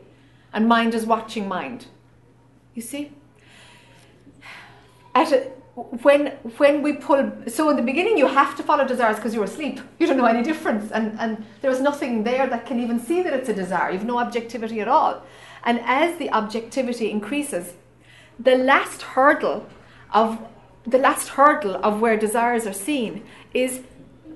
And 0.52 0.68
mind 0.68 0.92
is 0.94 1.06
watching 1.06 1.48
mind. 1.48 1.86
You 2.74 2.82
see? 2.82 3.12
At 5.14 5.32
a, 5.32 5.38
when 5.76 6.28
when 6.56 6.82
we 6.82 6.94
pull 6.94 7.32
so 7.46 7.68
in 7.68 7.76
the 7.76 7.82
beginning 7.82 8.16
you 8.16 8.26
have 8.26 8.56
to 8.56 8.62
follow 8.62 8.86
desires 8.86 9.16
because 9.16 9.34
you're 9.34 9.44
asleep 9.44 9.78
you 9.98 10.06
don't 10.06 10.16
know 10.16 10.24
any 10.24 10.42
difference 10.42 10.90
and 10.90 11.20
and 11.20 11.44
there's 11.60 11.82
nothing 11.82 12.24
there 12.24 12.46
that 12.46 12.64
can 12.64 12.80
even 12.80 12.98
see 12.98 13.20
that 13.22 13.34
it's 13.34 13.50
a 13.50 13.52
desire 13.52 13.90
you've 13.90 14.06
no 14.06 14.16
objectivity 14.18 14.80
at 14.80 14.88
all 14.88 15.22
and 15.64 15.78
as 15.80 16.16
the 16.16 16.30
objectivity 16.30 17.10
increases 17.10 17.74
the 18.38 18.56
last 18.56 19.02
hurdle 19.02 19.66
of 20.12 20.38
the 20.86 20.98
last 20.98 21.28
hurdle 21.30 21.76
of 21.76 22.00
where 22.00 22.16
desires 22.16 22.66
are 22.66 22.72
seen 22.72 23.24
is 23.52 23.80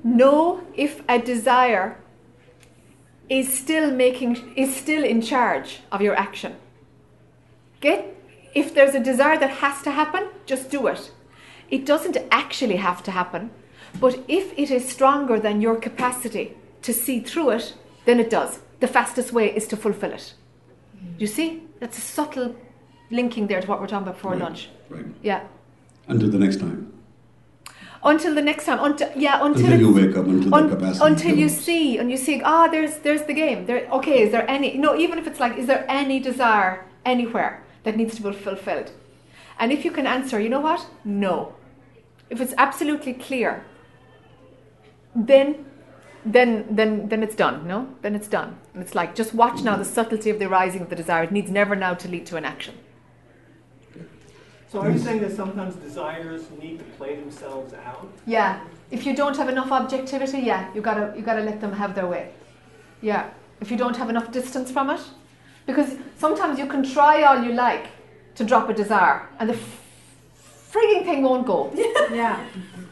know 0.03 0.63
if 0.75 1.03
a 1.09 1.19
desire 1.19 1.97
is 3.29 3.53
still 3.57 3.91
making 3.91 4.53
is 4.57 4.75
still 4.75 5.05
in 5.05 5.21
charge 5.23 5.81
of 5.93 6.01
your 6.01 6.15
action 6.17 6.57
get 7.81 8.17
if 8.55 8.75
there's 8.75 8.95
a 8.95 9.01
desire 9.01 9.39
that 9.39 9.51
has 9.51 9.83
to 9.83 9.91
happen 9.91 10.27
just 10.47 10.71
do 10.71 10.87
it 10.89 11.13
it 11.71 11.87
doesn't 11.87 12.17
actually 12.33 12.77
have 12.77 13.03
to 13.05 13.13
happen, 13.13 13.51
but 14.01 14.19
if 14.27 14.53
it 14.59 14.71
is 14.71 14.89
stronger 14.89 15.39
than 15.39 15.61
your 15.61 15.77
capacity 15.77 16.57
to 16.83 16.93
see 16.93 17.21
through 17.21 17.51
it, 17.51 17.75
then 18.07 18.19
it 18.19 18.31
does. 18.31 18.61
The 18.81 18.89
fastest 18.89 19.33
way 19.33 19.55
is 19.55 19.69
to 19.69 19.77
fulfill 19.77 20.13
it. 20.13 20.35
You 21.19 21.27
see? 21.27 21.63
That's 21.79 21.99
a 21.99 22.01
subtle 22.01 22.57
linking 23.11 23.47
there 23.47 23.61
to 23.61 23.67
what 23.67 23.81
we're 23.81 23.87
talking 23.87 24.05
about 24.05 24.17
before 24.17 24.33
right, 24.33 24.41
lunch. 24.41 24.69
Right. 24.89 25.07
Yeah. 25.23 25.47
Until 26.09 26.31
the 26.31 26.39
next 26.39 26.61
time. 26.61 26.93
Until 28.03 28.35
the 28.35 28.41
next 28.41 28.65
time, 28.65 28.79
until 28.83 29.11
yeah, 29.15 29.45
until, 29.45 29.67
until 29.67 29.79
you 29.79 29.93
wake 29.93 30.17
up, 30.17 30.25
until 30.25 30.55
un, 30.55 30.71
the 30.71 30.77
capacity. 30.77 31.07
Until 31.07 31.37
you 31.37 31.49
see 31.51 31.99
and 31.99 32.11
you 32.11 32.17
see, 32.17 32.41
ah, 32.43 32.65
oh, 32.65 32.71
there's 32.71 32.97
there's 32.99 33.25
the 33.25 33.35
game. 33.35 33.67
There, 33.67 33.87
okay, 33.93 34.23
is 34.23 34.33
there 34.33 34.49
any? 34.49 34.79
No, 34.79 34.97
even 34.97 35.19
if 35.19 35.27
it's 35.27 35.39
like, 35.39 35.59
is 35.59 35.67
there 35.67 35.85
any 35.87 36.19
desire 36.19 36.87
anywhere 37.05 37.63
that 37.83 37.97
needs 37.97 38.15
to 38.17 38.23
be 38.23 38.33
fulfilled? 38.33 38.93
And 39.59 39.71
if 39.71 39.85
you 39.85 39.91
can 39.91 40.07
answer, 40.07 40.41
you 40.41 40.49
know 40.49 40.61
what? 40.61 40.87
No 41.05 41.55
if 42.31 42.41
it's 42.41 42.55
absolutely 42.57 43.13
clear, 43.13 43.65
then 45.15 45.67
then 46.25 46.67
then 46.71 47.09
then 47.09 47.23
it's 47.23 47.35
done 47.35 47.67
no 47.67 47.89
then 48.03 48.15
it's 48.15 48.29
done 48.29 48.59
and 48.75 48.83
it's 48.83 48.95
like 48.95 49.15
just 49.15 49.33
watch 49.33 49.63
now 49.63 49.75
the 49.75 49.87
subtlety 49.87 50.29
of 50.29 50.39
the 50.39 50.47
rising 50.47 50.83
of 50.83 50.91
the 50.91 50.95
desire 50.95 51.23
it 51.23 51.33
needs 51.33 51.51
never 51.51 51.75
now 51.75 51.95
to 51.95 52.09
lead 52.09 52.27
to 52.27 52.37
an 52.37 52.45
action 52.45 52.75
so 54.71 54.81
are 54.81 54.91
you 54.91 54.99
saying 54.99 55.21
that 55.21 55.35
sometimes 55.35 55.75
desires 55.77 56.43
need 56.63 56.79
to 56.79 56.85
play 56.99 57.17
themselves 57.17 57.75
out 57.75 58.09
yeah 58.27 58.61
if 58.91 59.07
you 59.07 59.15
don't 59.15 59.37
have 59.37 59.49
enough 59.49 59.71
objectivity 59.73 60.39
yeah 60.39 60.73
you 60.75 60.81
gotta 60.81 61.13
you 61.17 61.23
gotta 61.23 61.43
let 61.43 61.61
them 61.61 61.73
have 61.73 61.95
their 61.95 62.07
way 62.07 62.31
yeah 63.01 63.31
if 63.61 63.71
you 63.71 63.77
don't 63.77 63.97
have 63.97 64.09
enough 64.09 64.31
distance 64.33 64.71
from 64.71 64.91
it 64.91 65.01
because 65.67 65.97
sometimes 66.17 66.59
you 66.59 66.67
can 66.67 66.83
try 66.83 67.23
all 67.23 67.43
you 67.43 67.53
like 67.53 67.87
to 68.35 68.45
drop 68.45 68.69
a 68.69 68.75
desire 68.75 69.29
and 69.39 69.51
the 69.51 69.59
frigging 70.73 71.05
thing 71.05 71.23
won't 71.23 71.47
go. 71.47 71.73
yeah. 72.13 72.45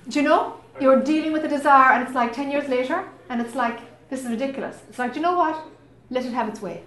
Do 0.09 0.21
you 0.21 0.29
know? 0.29 0.55
You're 0.81 1.03
dealing 1.03 1.33
with 1.33 1.45
a 1.45 1.49
desire 1.49 1.93
and 1.95 2.05
it's 2.05 2.14
like 2.14 2.33
10 2.33 2.51
years 2.51 2.69
later 2.69 3.05
and 3.31 3.41
it's 3.41 3.55
like, 3.55 3.81
this 4.11 4.25
is 4.25 4.31
ridiculous. 4.31 4.77
It's 4.88 4.99
like, 4.99 5.12
do 5.12 5.19
you 5.19 5.23
know 5.23 5.37
what? 5.37 5.64
Let 6.11 6.25
it 6.25 6.33
have 6.33 6.49
its 6.49 6.62
way. 6.62 6.83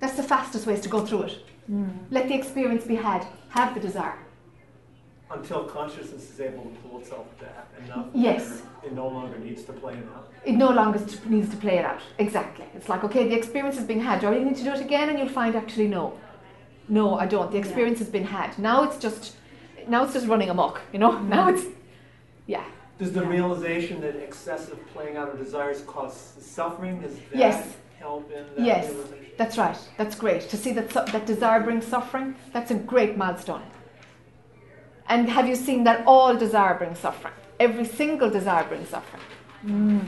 That's 0.00 0.14
the 0.14 0.22
fastest 0.22 0.66
ways 0.66 0.80
to 0.80 0.88
go 0.88 1.04
through 1.06 1.22
it. 1.24 1.38
Mm. 1.70 1.90
Let 2.10 2.28
the 2.28 2.34
experience 2.34 2.84
be 2.84 2.96
had. 2.96 3.26
Have 3.50 3.74
the 3.74 3.80
desire. 3.80 4.18
Until 5.30 5.64
consciousness 5.64 6.30
is 6.30 6.40
able 6.40 6.64
to 6.64 6.70
pull 6.82 7.00
itself 7.00 7.26
back 7.38 7.68
enough. 7.84 8.06
Yes. 8.12 8.62
It 8.84 8.92
no 8.92 9.06
longer 9.06 9.38
needs 9.38 9.62
to 9.64 9.72
play 9.72 9.94
it 9.94 10.04
out. 10.14 10.32
It 10.44 10.52
no 10.52 10.70
longer 10.70 10.98
needs 11.26 11.50
to 11.50 11.56
play 11.56 11.78
it 11.78 11.84
out. 11.84 12.00
Exactly. 12.18 12.64
It's 12.74 12.88
like, 12.88 13.04
okay, 13.04 13.28
the 13.28 13.36
experience 13.36 13.76
has 13.76 13.86
been 13.86 14.00
had. 14.00 14.20
Do 14.20 14.26
I 14.26 14.30
really 14.30 14.44
need 14.46 14.56
to 14.56 14.64
do 14.64 14.72
it 14.72 14.80
again? 14.80 15.08
And 15.08 15.18
you'll 15.18 15.28
find 15.28 15.54
actually 15.54 15.86
no. 15.86 16.18
No, 16.88 17.16
I 17.16 17.26
don't. 17.26 17.52
The 17.52 17.58
experience 17.58 17.98
yeah. 17.98 18.04
has 18.04 18.12
been 18.12 18.24
had. 18.24 18.58
Now 18.58 18.82
it's 18.82 18.98
just 18.98 19.36
now 19.88 20.04
it's 20.04 20.12
just 20.12 20.26
running 20.26 20.50
amok, 20.50 20.80
you 20.92 20.98
know? 20.98 21.12
Mm-hmm. 21.12 21.28
Now 21.34 21.48
it's, 21.48 21.64
yeah. 22.46 22.64
Does 22.98 23.12
the 23.12 23.22
yeah. 23.22 23.28
realization 23.28 24.00
that 24.02 24.16
excessive 24.16 24.78
playing 24.92 25.16
out 25.16 25.28
of 25.30 25.38
desires 25.38 25.82
cause 25.82 26.14
suffering? 26.40 27.00
Does 27.00 27.14
that 27.14 27.36
yes. 27.36 27.76
help 27.98 28.30
in 28.30 28.44
that 28.56 28.64
Yes, 28.64 28.92
that's 29.40 29.56
right. 29.56 29.78
That's 29.96 30.14
great. 30.14 30.42
To 30.50 30.56
see 30.58 30.72
that, 30.72 30.90
that 30.90 31.24
desire 31.24 31.60
brings 31.60 31.86
suffering, 31.86 32.36
that's 32.52 32.70
a 32.70 32.74
great 32.74 33.16
milestone. 33.16 33.62
And 35.08 35.30
have 35.30 35.48
you 35.48 35.56
seen 35.56 35.84
that 35.84 36.06
all 36.06 36.36
desire 36.36 36.76
brings 36.76 36.98
suffering? 36.98 37.32
Every 37.58 37.86
single 37.86 38.28
desire 38.28 38.64
brings 38.68 38.90
suffering. 38.90 39.22
Mm. 39.64 40.06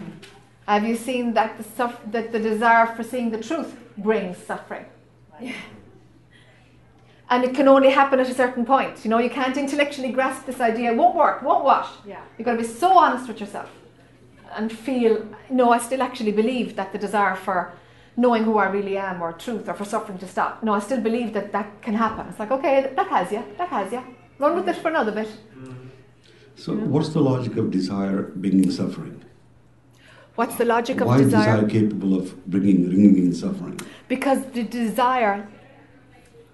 Have 0.68 0.84
you 0.84 0.96
seen 0.96 1.32
that 1.32 1.56
the, 1.56 1.64
suff- 1.64 2.02
that 2.10 2.30
the 2.30 2.38
desire 2.38 2.86
for 2.94 3.02
seeing 3.02 3.30
the 3.30 3.42
truth 3.42 3.74
brings 3.96 4.36
suffering? 4.36 4.84
Yeah 5.40 5.54
and 7.32 7.44
it 7.44 7.54
can 7.54 7.66
only 7.66 7.88
happen 7.88 8.20
at 8.20 8.28
a 8.28 8.34
certain 8.34 8.62
point. 8.66 9.04
You 9.04 9.08
know, 9.10 9.18
you 9.18 9.30
can't 9.30 9.56
intellectually 9.56 10.12
grasp 10.12 10.44
this 10.44 10.60
idea. 10.60 10.92
It 10.92 10.98
won't 10.98 11.16
work. 11.16 11.40
Won't 11.40 11.64
what? 11.64 11.88
Yeah. 12.06 12.20
You've 12.36 12.44
got 12.44 12.52
to 12.52 12.58
be 12.58 12.64
so 12.64 12.98
honest 12.98 13.26
with 13.26 13.40
yourself 13.40 13.70
and 14.54 14.70
feel. 14.70 15.26
No, 15.48 15.72
I 15.72 15.78
still 15.78 16.02
actually 16.02 16.32
believe 16.32 16.76
that 16.76 16.92
the 16.92 16.98
desire 16.98 17.34
for 17.34 17.72
knowing 18.16 18.44
who 18.44 18.58
I 18.58 18.66
really 18.68 18.96
am 18.98 19.22
or 19.22 19.32
truth 19.32 19.68
or 19.68 19.74
for 19.74 19.84
suffering 19.84 20.18
to 20.18 20.28
stop. 20.28 20.62
No, 20.62 20.72
I 20.74 20.80
still 20.80 21.00
believe 21.00 21.32
that 21.34 21.52
that 21.52 21.82
can 21.82 21.94
happen. 21.94 22.26
It's 22.28 22.38
like 22.38 22.50
okay, 22.50 22.92
that 22.94 23.08
has 23.08 23.32
you. 23.32 23.42
That 23.58 23.68
has 23.68 23.92
you. 23.92 24.02
Run 24.38 24.54
with 24.56 24.68
it 24.68 24.76
for 24.76 24.88
another 24.88 25.12
bit. 25.12 25.28
So, 26.56 26.74
what's 26.74 27.10
the 27.10 27.20
logic 27.20 27.56
of 27.56 27.70
desire 27.70 28.22
bringing 28.36 28.70
suffering? 28.70 29.24
What's 30.34 30.56
the 30.56 30.64
logic 30.64 31.00
of 31.00 31.06
Why 31.06 31.16
is 31.18 31.24
desire? 31.26 31.60
desire 31.62 31.68
capable 31.68 32.14
of 32.18 32.46
bringing, 32.46 32.88
bringing 32.88 33.16
in 33.18 33.34
suffering? 33.34 33.78
Because 34.08 34.44
the 34.52 34.62
desire 34.62 35.48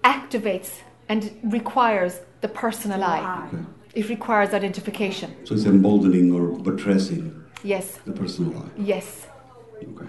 activates 0.03 0.79
and 1.07 1.31
requires 1.43 2.19
the 2.41 2.47
personal 2.47 3.03
I. 3.03 3.47
Okay. 3.47 3.63
It 3.95 4.09
requires 4.09 4.53
identification. 4.53 5.35
So 5.45 5.55
it's 5.55 5.65
emboldening 5.65 6.31
or 6.31 6.47
buttressing 6.59 7.35
Yes, 7.63 7.99
the 8.05 8.13
personal 8.13 8.57
I. 8.63 8.65
yes. 8.77 9.27
Okay. 9.83 10.05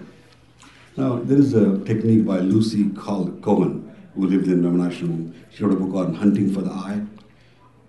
Now, 0.97 1.19
there 1.19 1.37
is 1.37 1.53
a 1.53 1.79
technique 1.85 2.25
by 2.25 2.39
Lucy 2.39 2.89
Cohen, 2.89 3.95
who 4.13 4.27
lived 4.27 4.47
in 4.47 4.61
Ramanashram. 4.61 5.33
She 5.49 5.63
wrote 5.63 5.73
a 5.73 5.77
book 5.77 5.95
on 5.95 6.15
hunting 6.15 6.53
for 6.53 6.61
the 6.61 6.71
I. 6.71 7.01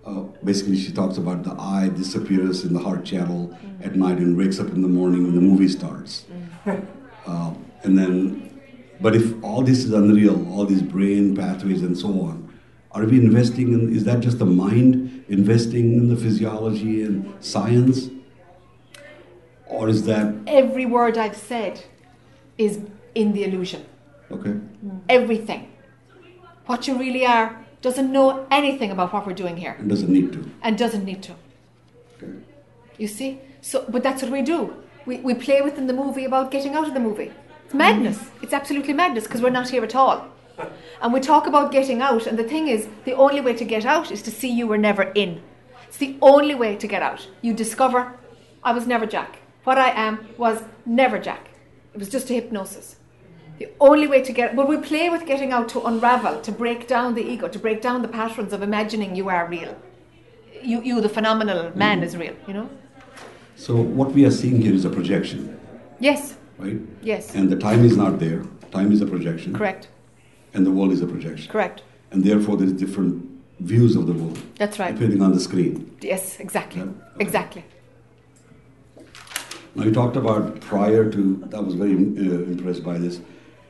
Uh, 0.05 0.21
basically, 0.43 0.77
she 0.77 0.93
talks 0.93 1.17
about 1.17 1.43
the 1.43 1.51
I 1.59 1.89
disappears 1.89 2.63
in 2.63 2.73
the 2.73 2.79
heart 2.79 3.03
channel 3.03 3.57
at 3.81 3.95
night 3.95 4.19
and 4.19 4.37
wakes 4.37 4.59
up 4.59 4.67
in 4.67 4.81
the 4.81 4.87
morning 4.87 5.23
when 5.23 5.35
the 5.35 5.41
movie 5.41 5.67
starts. 5.67 6.25
Uh, 6.65 7.53
and 7.83 7.97
then, 7.97 8.59
but 9.01 9.15
if 9.15 9.33
all 9.43 9.63
this 9.63 9.83
is 9.83 9.91
unreal, 9.91 10.47
all 10.53 10.65
these 10.65 10.81
brain 10.81 11.35
pathways 11.35 11.81
and 11.81 11.97
so 11.97 12.07
on, 12.07 12.57
are 12.91 13.03
we 13.05 13.17
investing 13.17 13.73
in, 13.73 13.93
is 13.93 14.05
that 14.05 14.21
just 14.21 14.39
the 14.39 14.45
mind 14.45 15.25
investing 15.27 15.93
in 15.93 16.07
the 16.07 16.15
physiology 16.15 17.03
and 17.03 17.33
science? 17.43 18.09
Or 19.65 19.89
is 19.89 20.05
that, 20.05 20.35
Every 20.47 20.85
word 20.85 21.17
I've 21.17 21.35
said 21.35 21.83
is 22.57 22.79
in 23.15 23.33
the 23.33 23.43
illusion. 23.43 23.85
okay? 24.31 24.49
Mm. 24.49 25.01
Everything. 25.09 25.71
What 26.65 26.87
you 26.87 26.97
really 26.97 27.25
are 27.25 27.59
doesn't 27.81 28.11
know 28.11 28.47
anything 28.49 28.91
about 28.91 29.11
what 29.13 29.27
we're 29.27 29.33
doing 29.33 29.57
here 29.57 29.75
and 29.77 29.89
doesn't 29.89 30.09
need 30.09 30.31
to. 30.33 30.49
and 30.61 30.77
doesn't 30.77 31.03
need 31.03 31.21
to. 31.23 31.33
Okay. 32.15 32.31
You 32.97 33.07
see? 33.07 33.39
So, 33.61 33.85
but 33.89 34.03
that's 34.03 34.21
what 34.21 34.31
we 34.31 34.41
do. 34.41 34.73
We, 35.05 35.17
we 35.17 35.33
play 35.33 35.61
within 35.61 35.87
the 35.87 35.93
movie 35.93 36.25
about 36.25 36.51
getting 36.51 36.75
out 36.75 36.87
of 36.87 36.93
the 36.93 36.99
movie. 36.99 37.31
It's 37.65 37.73
madness. 37.73 38.17
Mm-hmm. 38.17 38.43
It's 38.43 38.53
absolutely 38.53 38.93
madness 38.93 39.25
because 39.25 39.41
we're 39.41 39.49
not 39.49 39.69
here 39.69 39.83
at 39.83 39.95
all. 39.95 40.27
And 41.01 41.11
we 41.11 41.19
talk 41.19 41.47
about 41.47 41.71
getting 41.71 42.01
out, 42.01 42.27
and 42.27 42.37
the 42.37 42.43
thing 42.43 42.67
is, 42.67 42.87
the 43.05 43.13
only 43.13 43.41
way 43.41 43.53
to 43.55 43.65
get 43.65 43.85
out 43.85 44.11
is 44.11 44.21
to 44.21 44.31
see 44.31 44.49
you 44.49 44.67
were 44.67 44.77
never 44.77 45.03
in. 45.15 45.41
It's 45.87 45.97
the 45.97 46.15
only 46.21 46.55
way 46.55 46.75
to 46.75 46.87
get 46.87 47.01
out. 47.01 47.27
You 47.41 47.53
discover, 47.53 48.13
I 48.63 48.71
was 48.71 48.85
never 48.85 49.05
Jack. 49.05 49.39
What 49.63 49.77
I 49.77 49.89
am 49.89 50.27
was 50.37 50.61
never 50.85 51.17
Jack. 51.17 51.49
It 51.93 51.99
was 51.99 52.09
just 52.09 52.29
a 52.29 52.33
hypnosis. 52.33 52.95
The 53.59 53.69
only 53.79 54.07
way 54.07 54.21
to 54.23 54.31
get, 54.31 54.55
but 54.55 54.67
we 54.67 54.77
play 54.77 55.09
with 55.09 55.25
getting 55.25 55.51
out 55.51 55.69
to 55.69 55.81
unravel, 55.83 56.41
to 56.41 56.51
break 56.51 56.87
down 56.87 57.13
the 57.13 57.21
ego, 57.23 57.47
to 57.47 57.59
break 57.59 57.81
down 57.81 58.01
the 58.01 58.07
patterns 58.07 58.51
of 58.51 58.63
imagining 58.63 59.15
you 59.15 59.29
are 59.29 59.47
real. 59.47 59.77
You, 60.61 60.81
you 60.81 61.01
the 61.01 61.09
phenomenal 61.09 61.71
man, 61.77 61.97
mm-hmm. 61.97 62.05
is 62.05 62.17
real. 62.17 62.35
You 62.47 62.53
know. 62.55 62.69
So 63.55 63.75
what 63.75 64.11
we 64.11 64.25
are 64.25 64.31
seeing 64.31 64.59
here 64.59 64.73
is 64.73 64.85
a 64.85 64.89
projection, 64.89 65.59
Yes. 65.99 66.35
right? 66.57 66.79
Yes. 67.03 67.35
And 67.35 67.51
the 67.51 67.57
time 67.57 67.85
is 67.85 67.95
not 67.95 68.19
there. 68.19 68.43
Time 68.71 68.91
is 68.91 69.01
a 69.01 69.05
projection. 69.05 69.53
Correct. 69.53 69.89
And 70.55 70.65
the 70.65 70.71
world 70.71 70.91
is 70.91 71.01
a 71.01 71.05
projection. 71.07 71.51
Correct. 71.51 71.83
And 72.11 72.23
therefore, 72.23 72.57
there 72.57 72.65
is 72.65 72.73
different 72.73 73.29
views 73.59 73.95
of 73.95 74.07
the 74.07 74.13
world 74.13 74.41
That's 74.57 74.79
right. 74.79 74.93
depending 74.93 75.21
on 75.21 75.33
the 75.33 75.39
screen. 75.39 75.95
Yes. 76.01 76.39
Exactly. 76.39 76.81
Yeah. 76.81 76.87
Exactly. 77.19 77.63
Now 79.75 79.83
you 79.85 79.91
talked 79.91 80.15
about 80.15 80.61
prior 80.61 81.09
to. 81.11 81.49
I 81.53 81.59
was 81.59 81.75
very 81.75 81.93
uh, 81.93 82.43
impressed 82.53 82.83
by 82.83 82.97
this. 82.97 83.19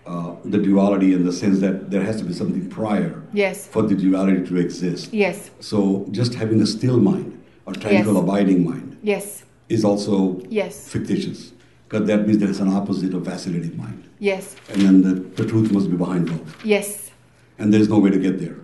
Uh, 0.06 0.36
the 0.44 0.58
duality 0.58 1.14
in 1.14 1.24
the 1.24 1.32
sense 1.32 1.60
that 1.62 1.90
there 1.90 2.04
has 2.04 2.18
to 2.18 2.26
be 2.26 2.34
something 2.34 2.70
prior 2.70 3.22
Yes. 3.32 3.68
for 3.68 3.82
the 3.84 3.96
duality 3.96 4.46
to 4.48 4.58
exist. 4.58 5.14
Yes. 5.14 5.50
So 5.62 6.06
just 6.12 6.34
having 6.36 6.62
a 6.62 6.66
still 6.66 7.00
mind 7.00 7.42
or 7.66 7.72
tranquil, 7.74 8.16
Yes. 8.16 8.24
abiding 8.24 8.66
mind 8.66 8.98
Yes. 9.02 9.44
is 9.70 9.86
also 9.86 10.42
Yes. 10.50 10.90
fictitious 10.90 11.54
because 11.88 12.06
that 12.08 12.28
means 12.28 12.40
there 12.40 12.50
is 12.50 12.60
an 12.60 12.68
opposite 12.68 13.14
of 13.14 13.22
vacillating 13.24 13.78
mind. 13.78 14.04
Yes. 14.20 14.56
and 14.74 14.82
then 14.82 15.02
the, 15.04 15.14
the 15.42 15.46
truth 15.50 15.72
must 15.72 15.90
be 15.90 15.96
behind 15.96 16.28
both. 16.28 16.66
Yes. 16.66 17.12
And 17.58 17.74
there's 17.74 17.88
no 17.88 18.00
way 18.00 18.10
to 18.10 18.20
get 18.20 18.40
there, 18.40 18.58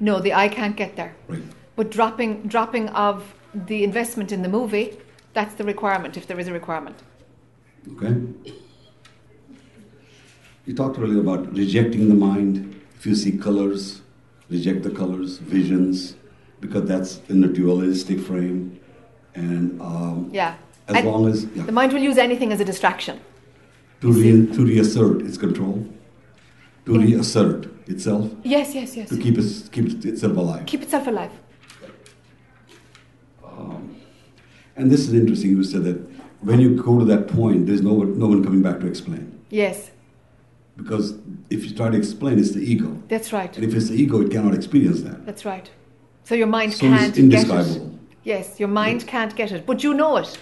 No, 0.00 0.20
the 0.20 0.34
I 0.34 0.48
can't 0.48 0.76
get 0.76 0.96
there. 0.96 1.12
right? 1.28 1.42
But 1.76 1.90
dropping 1.90 2.42
dropping 2.46 2.88
of 2.90 3.22
the 3.54 3.84
investment 3.84 4.32
in 4.32 4.42
the 4.42 4.48
movie, 4.50 4.86
that's 5.34 5.54
the 5.54 5.64
requirement 5.64 6.16
if 6.16 6.26
there 6.26 6.38
is 6.38 6.48
a 6.48 6.52
requirement. 6.52 6.96
Okay? 7.96 8.14
You 10.66 10.74
talked 10.74 10.98
earlier 10.98 11.20
about 11.20 11.52
rejecting 11.54 12.08
the 12.08 12.14
mind. 12.14 12.80
If 12.96 13.06
you 13.06 13.14
see 13.14 13.32
colors, 13.38 14.02
reject 14.50 14.82
the 14.82 14.90
colors, 14.90 15.38
visions, 15.38 16.16
because 16.60 16.84
that's 16.86 17.20
in 17.28 17.40
the 17.40 17.48
dualistic 17.48 18.20
frame. 18.20 18.78
And 19.34 19.80
um, 19.80 20.30
Yeah. 20.32 20.56
as 20.88 20.96
And 20.96 21.06
long 21.06 21.28
as, 21.28 21.46
yeah, 21.54 21.62
The 21.64 21.72
mind 21.72 21.92
will 21.92 22.02
use 22.02 22.18
anything 22.18 22.52
as 22.52 22.60
a 22.60 22.64
distraction. 22.64 23.20
to, 24.00 24.12
re, 24.12 24.46
to 24.54 24.64
reassert 24.64 25.22
its 25.22 25.36
control, 25.38 25.86
to 26.86 26.98
reassert 26.98 27.66
itself, 27.88 28.30
Yes, 28.44 28.74
yes, 28.74 28.96
yes. 28.96 29.08
to 29.08 29.16
keep, 29.16 29.38
its, 29.38 29.68
keep 29.68 29.86
itself 30.04 30.36
alive. 30.36 30.66
Keep 30.66 30.82
itself 30.82 31.06
alive. 31.06 31.32
And 34.78 34.90
this 34.90 35.00
is 35.08 35.12
interesting. 35.12 35.50
You 35.50 35.64
said 35.64 35.84
that 35.84 35.98
when 36.40 36.60
you 36.60 36.80
go 36.82 36.98
to 36.98 37.04
that 37.06 37.28
point, 37.28 37.66
there's 37.66 37.82
no 37.82 37.92
one, 37.92 38.18
no 38.18 38.28
one 38.28 38.42
coming 38.44 38.62
back 38.62 38.78
to 38.80 38.86
explain. 38.86 39.24
Yes, 39.50 39.90
Because 40.76 41.14
if 41.50 41.64
you 41.64 41.74
try 41.74 41.88
to 41.90 41.96
explain, 41.96 42.38
it's 42.38 42.52
the 42.52 42.60
ego. 42.60 42.90
that's 43.08 43.32
right. 43.32 43.52
And 43.56 43.64
if 43.64 43.74
it's 43.74 43.88
the 43.88 43.96
ego, 43.96 44.20
it 44.20 44.30
cannot 44.30 44.54
experience 44.54 45.00
that. 45.02 45.26
That's 45.26 45.44
right. 45.44 45.68
So 46.24 46.34
your 46.36 46.46
mind 46.46 46.74
So 46.74 46.80
can't 46.80 46.94
it's 46.94 47.02
get 47.02 47.18
it. 47.18 47.22
indescribable. 47.24 47.98
Yes, 48.22 48.60
your 48.60 48.68
mind 48.68 49.06
can't 49.06 49.34
get 49.34 49.50
it, 49.52 49.66
but 49.66 49.82
you 49.82 49.92
know 49.94 50.18
it. 50.18 50.38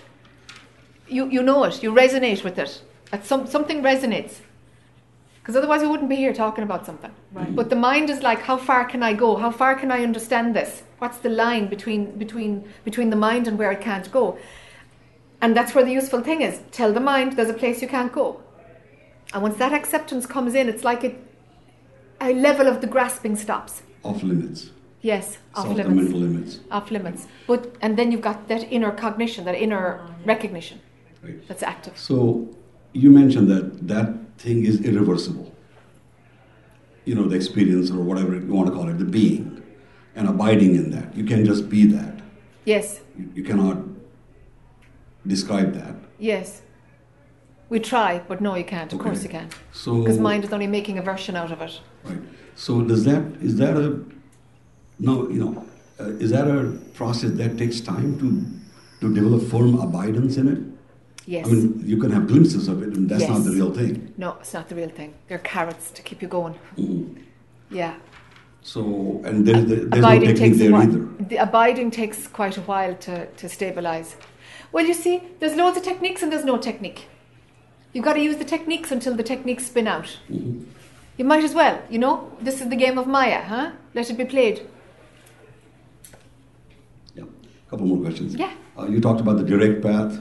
You, 1.08 1.30
you 1.30 1.42
know 1.42 1.64
it. 1.64 1.82
You 1.82 1.92
resonate 1.92 2.42
with 2.44 2.58
it. 2.58 2.82
At 3.12 3.24
some, 3.24 3.46
something 3.46 3.80
resonates. 3.82 4.34
Because 5.40 5.54
otherwise, 5.56 5.80
we 5.80 5.86
wouldn't 5.86 6.08
be 6.10 6.16
here 6.16 6.34
talking 6.34 6.64
about 6.64 6.84
something. 6.84 7.12
Right. 7.32 7.54
But 7.54 7.70
the 7.70 7.76
mind 7.76 8.10
is 8.10 8.20
like, 8.22 8.40
how 8.40 8.56
far 8.56 8.84
can 8.84 9.02
I 9.04 9.12
go? 9.14 9.36
How 9.36 9.52
far 9.52 9.76
can 9.76 9.90
I 9.92 10.02
understand 10.02 10.56
this? 10.56 10.82
What's 10.98 11.18
the 11.18 11.28
line 11.28 11.68
between, 11.68 12.16
between, 12.18 12.68
between 12.84 13.10
the 13.10 13.16
mind 13.16 13.46
and 13.46 13.58
where 13.58 13.70
it 13.70 13.80
can't 13.80 14.10
go? 14.10 14.38
And 15.42 15.56
that's 15.56 15.74
where 15.74 15.84
the 15.84 15.92
useful 15.92 16.22
thing 16.22 16.40
is. 16.40 16.60
Tell 16.70 16.92
the 16.92 17.00
mind 17.00 17.36
there's 17.36 17.50
a 17.50 17.54
place 17.54 17.82
you 17.82 17.88
can't 17.88 18.12
go. 18.12 18.42
And 19.34 19.42
once 19.42 19.56
that 19.58 19.72
acceptance 19.72 20.24
comes 20.26 20.54
in, 20.54 20.68
it's 20.68 20.84
like 20.84 21.04
it, 21.04 21.16
a 22.20 22.32
level 22.32 22.66
of 22.66 22.80
the 22.80 22.86
grasping 22.86 23.36
stops. 23.36 23.82
Off 24.02 24.22
limits. 24.22 24.70
Yes, 25.02 25.38
off 25.54 25.68
limits 25.68 25.88
mental 25.88 26.18
limits. 26.18 26.60
off 26.70 26.90
limits. 26.90 27.26
But 27.46 27.76
and 27.80 27.96
then 27.98 28.10
you've 28.10 28.22
got 28.22 28.48
that 28.48 28.64
inner 28.72 28.90
cognition, 28.90 29.44
that 29.44 29.54
inner 29.54 30.00
recognition 30.24 30.80
Right. 31.22 31.46
that's 31.46 31.62
active. 31.62 31.96
So 31.98 32.48
you 32.92 33.10
mentioned 33.10 33.48
that 33.50 33.86
that 33.88 34.14
thing 34.38 34.64
is 34.64 34.80
irreversible. 34.84 35.52
You 37.04 37.14
know, 37.14 37.28
the 37.28 37.36
experience 37.36 37.90
or 37.90 38.00
whatever 38.00 38.34
you 38.34 38.52
want 38.52 38.68
to 38.68 38.74
call 38.74 38.88
it, 38.88 38.98
the 38.98 39.04
being, 39.04 39.62
and 40.16 40.28
abiding 40.28 40.74
in 40.74 40.90
that. 40.90 41.14
You 41.16 41.24
can 41.24 41.44
just 41.44 41.68
be 41.68 41.86
that. 41.86 42.14
Yes, 42.64 43.00
You, 43.16 43.30
you 43.36 43.44
cannot 43.44 43.78
describe 45.26 45.74
that. 45.74 45.94
yes. 46.18 46.62
We 47.68 47.80
try, 47.80 48.20
but 48.28 48.40
no, 48.40 48.54
you 48.54 48.62
can't. 48.64 48.92
Of 48.92 49.00
Okay. 49.00 49.08
course 49.08 49.24
you 49.24 49.28
can't. 49.28 49.52
So 49.72 49.98
Because 50.02 50.20
mind 50.20 50.44
is 50.44 50.52
only 50.52 50.68
making 50.68 50.98
a 50.98 51.02
version 51.02 51.34
out 51.34 51.50
of 51.50 51.60
it. 51.60 51.80
Right. 52.04 52.20
So 52.54 52.80
does 52.82 53.02
that 53.06 53.22
is 53.42 53.56
that 53.56 53.76
a 53.76 53.88
no 55.00 55.28
you 55.28 55.40
know 55.44 55.66
uh, 55.98 56.22
is 56.24 56.30
that 56.30 56.46
a 56.46 56.78
process 56.94 57.32
that 57.40 57.58
takes 57.58 57.80
time 57.80 58.10
to 58.20 58.28
to 59.00 59.12
develop 59.12 59.42
firm 59.50 59.72
abidance 59.86 60.36
in 60.36 60.46
it? 60.54 60.60
Yes. 61.26 61.44
I 61.48 61.50
mean, 61.50 61.82
you 61.84 61.96
can 62.02 62.12
have 62.12 62.28
glimpses 62.28 62.68
of 62.68 62.84
it, 62.84 62.90
and 62.96 63.08
that's 63.10 63.26
not 63.26 63.42
the 63.42 63.50
real 63.58 63.72
thing. 63.80 63.94
no, 64.16 64.36
it's 64.40 64.54
not 64.54 64.68
the 64.68 64.76
real 64.76 64.92
thing. 65.00 65.10
They're 65.26 65.46
carrots 65.54 65.90
to 65.96 66.00
keep 66.08 66.22
you 66.22 66.28
going. 66.28 66.54
Mhm. 66.78 67.16
Yeah. 67.80 67.94
So 68.66 69.22
and 69.24 69.46
there, 69.46 69.62
there, 69.62 69.84
there's 69.84 70.02
no 70.02 70.18
technique 70.18 70.54
there 70.54 70.74
either. 70.74 71.08
The 71.20 71.36
abiding 71.36 71.92
takes 71.92 72.26
quite 72.26 72.56
a 72.56 72.62
while 72.62 72.96
to, 72.96 73.26
to 73.26 73.48
stabilize. 73.48 74.16
Well, 74.72 74.84
you 74.84 74.92
see, 74.92 75.22
there's 75.38 75.54
loads 75.54 75.76
of 75.76 75.84
techniques 75.84 76.20
and 76.24 76.32
there's 76.32 76.44
no 76.44 76.58
technique. 76.58 77.06
You've 77.92 78.04
got 78.04 78.14
to 78.14 78.20
use 78.20 78.38
the 78.38 78.44
techniques 78.44 78.90
until 78.90 79.14
the 79.14 79.22
techniques 79.22 79.66
spin 79.66 79.86
out. 79.86 80.18
Mm-hmm. 80.28 80.64
You 81.16 81.24
might 81.24 81.44
as 81.44 81.54
well, 81.54 81.80
you 81.88 82.00
know. 82.00 82.32
This 82.40 82.60
is 82.60 82.68
the 82.68 82.74
game 82.74 82.98
of 82.98 83.06
Maya, 83.06 83.40
huh? 83.44 83.70
Let 83.94 84.10
it 84.10 84.18
be 84.18 84.24
played. 84.24 84.66
Yeah. 87.14 87.22
A 87.22 87.70
couple 87.70 87.86
more 87.86 88.00
questions. 88.00 88.34
Yeah. 88.34 88.52
Uh, 88.76 88.86
you 88.86 89.00
talked 89.00 89.20
about 89.20 89.36
the 89.36 89.44
direct 89.44 89.80
path, 89.80 90.18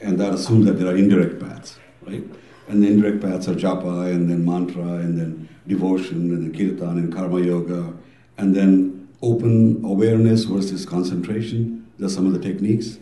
and 0.00 0.18
that 0.18 0.32
assumes 0.32 0.64
that 0.64 0.78
there 0.78 0.88
are 0.88 0.96
indirect 0.96 1.38
paths, 1.40 1.78
right? 2.06 2.24
And 2.68 2.82
the 2.82 2.88
indirect 2.88 3.22
paths 3.22 3.48
are 3.48 3.54
japa, 3.54 4.12
and 4.12 4.28
then 4.28 4.44
mantra, 4.44 4.82
and 4.82 5.18
then 5.18 5.48
devotion, 5.66 6.32
and 6.32 6.42
then 6.42 6.52
kirtan, 6.52 6.98
and 6.98 7.12
karma 7.14 7.40
yoga, 7.40 7.92
and 8.38 8.54
then 8.54 9.08
open 9.22 9.84
awareness 9.84 10.44
versus 10.44 10.84
concentration. 10.84 11.86
Those 11.98 12.12
are 12.12 12.16
some 12.16 12.26
of 12.26 12.32
the 12.32 12.40
techniques. 12.40 12.98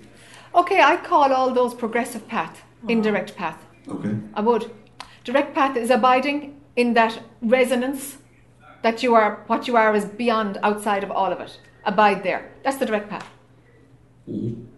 Okay, 0.54 0.80
I 0.80 0.96
call 0.96 1.32
all 1.32 1.50
those 1.52 1.74
progressive 1.74 2.28
path, 2.28 2.62
mm-hmm. 2.78 2.90
indirect 2.90 3.36
path. 3.36 3.64
Okay. 3.88 4.14
I 4.34 4.40
would. 4.40 4.70
Direct 5.24 5.54
path 5.54 5.76
is 5.76 5.90
abiding 5.90 6.60
in 6.76 6.94
that 6.94 7.20
resonance 7.42 8.18
that 8.82 9.02
you 9.02 9.14
are, 9.14 9.42
what 9.46 9.66
you 9.66 9.76
are 9.76 9.94
is 9.94 10.04
beyond, 10.04 10.58
outside 10.62 11.02
of 11.02 11.10
all 11.10 11.32
of 11.32 11.40
it. 11.40 11.58
Abide 11.84 12.22
there. 12.22 12.52
That's 12.62 12.76
the 12.76 12.86
direct 12.86 13.08
path. 13.08 13.28
Mm-hmm. 14.28 14.73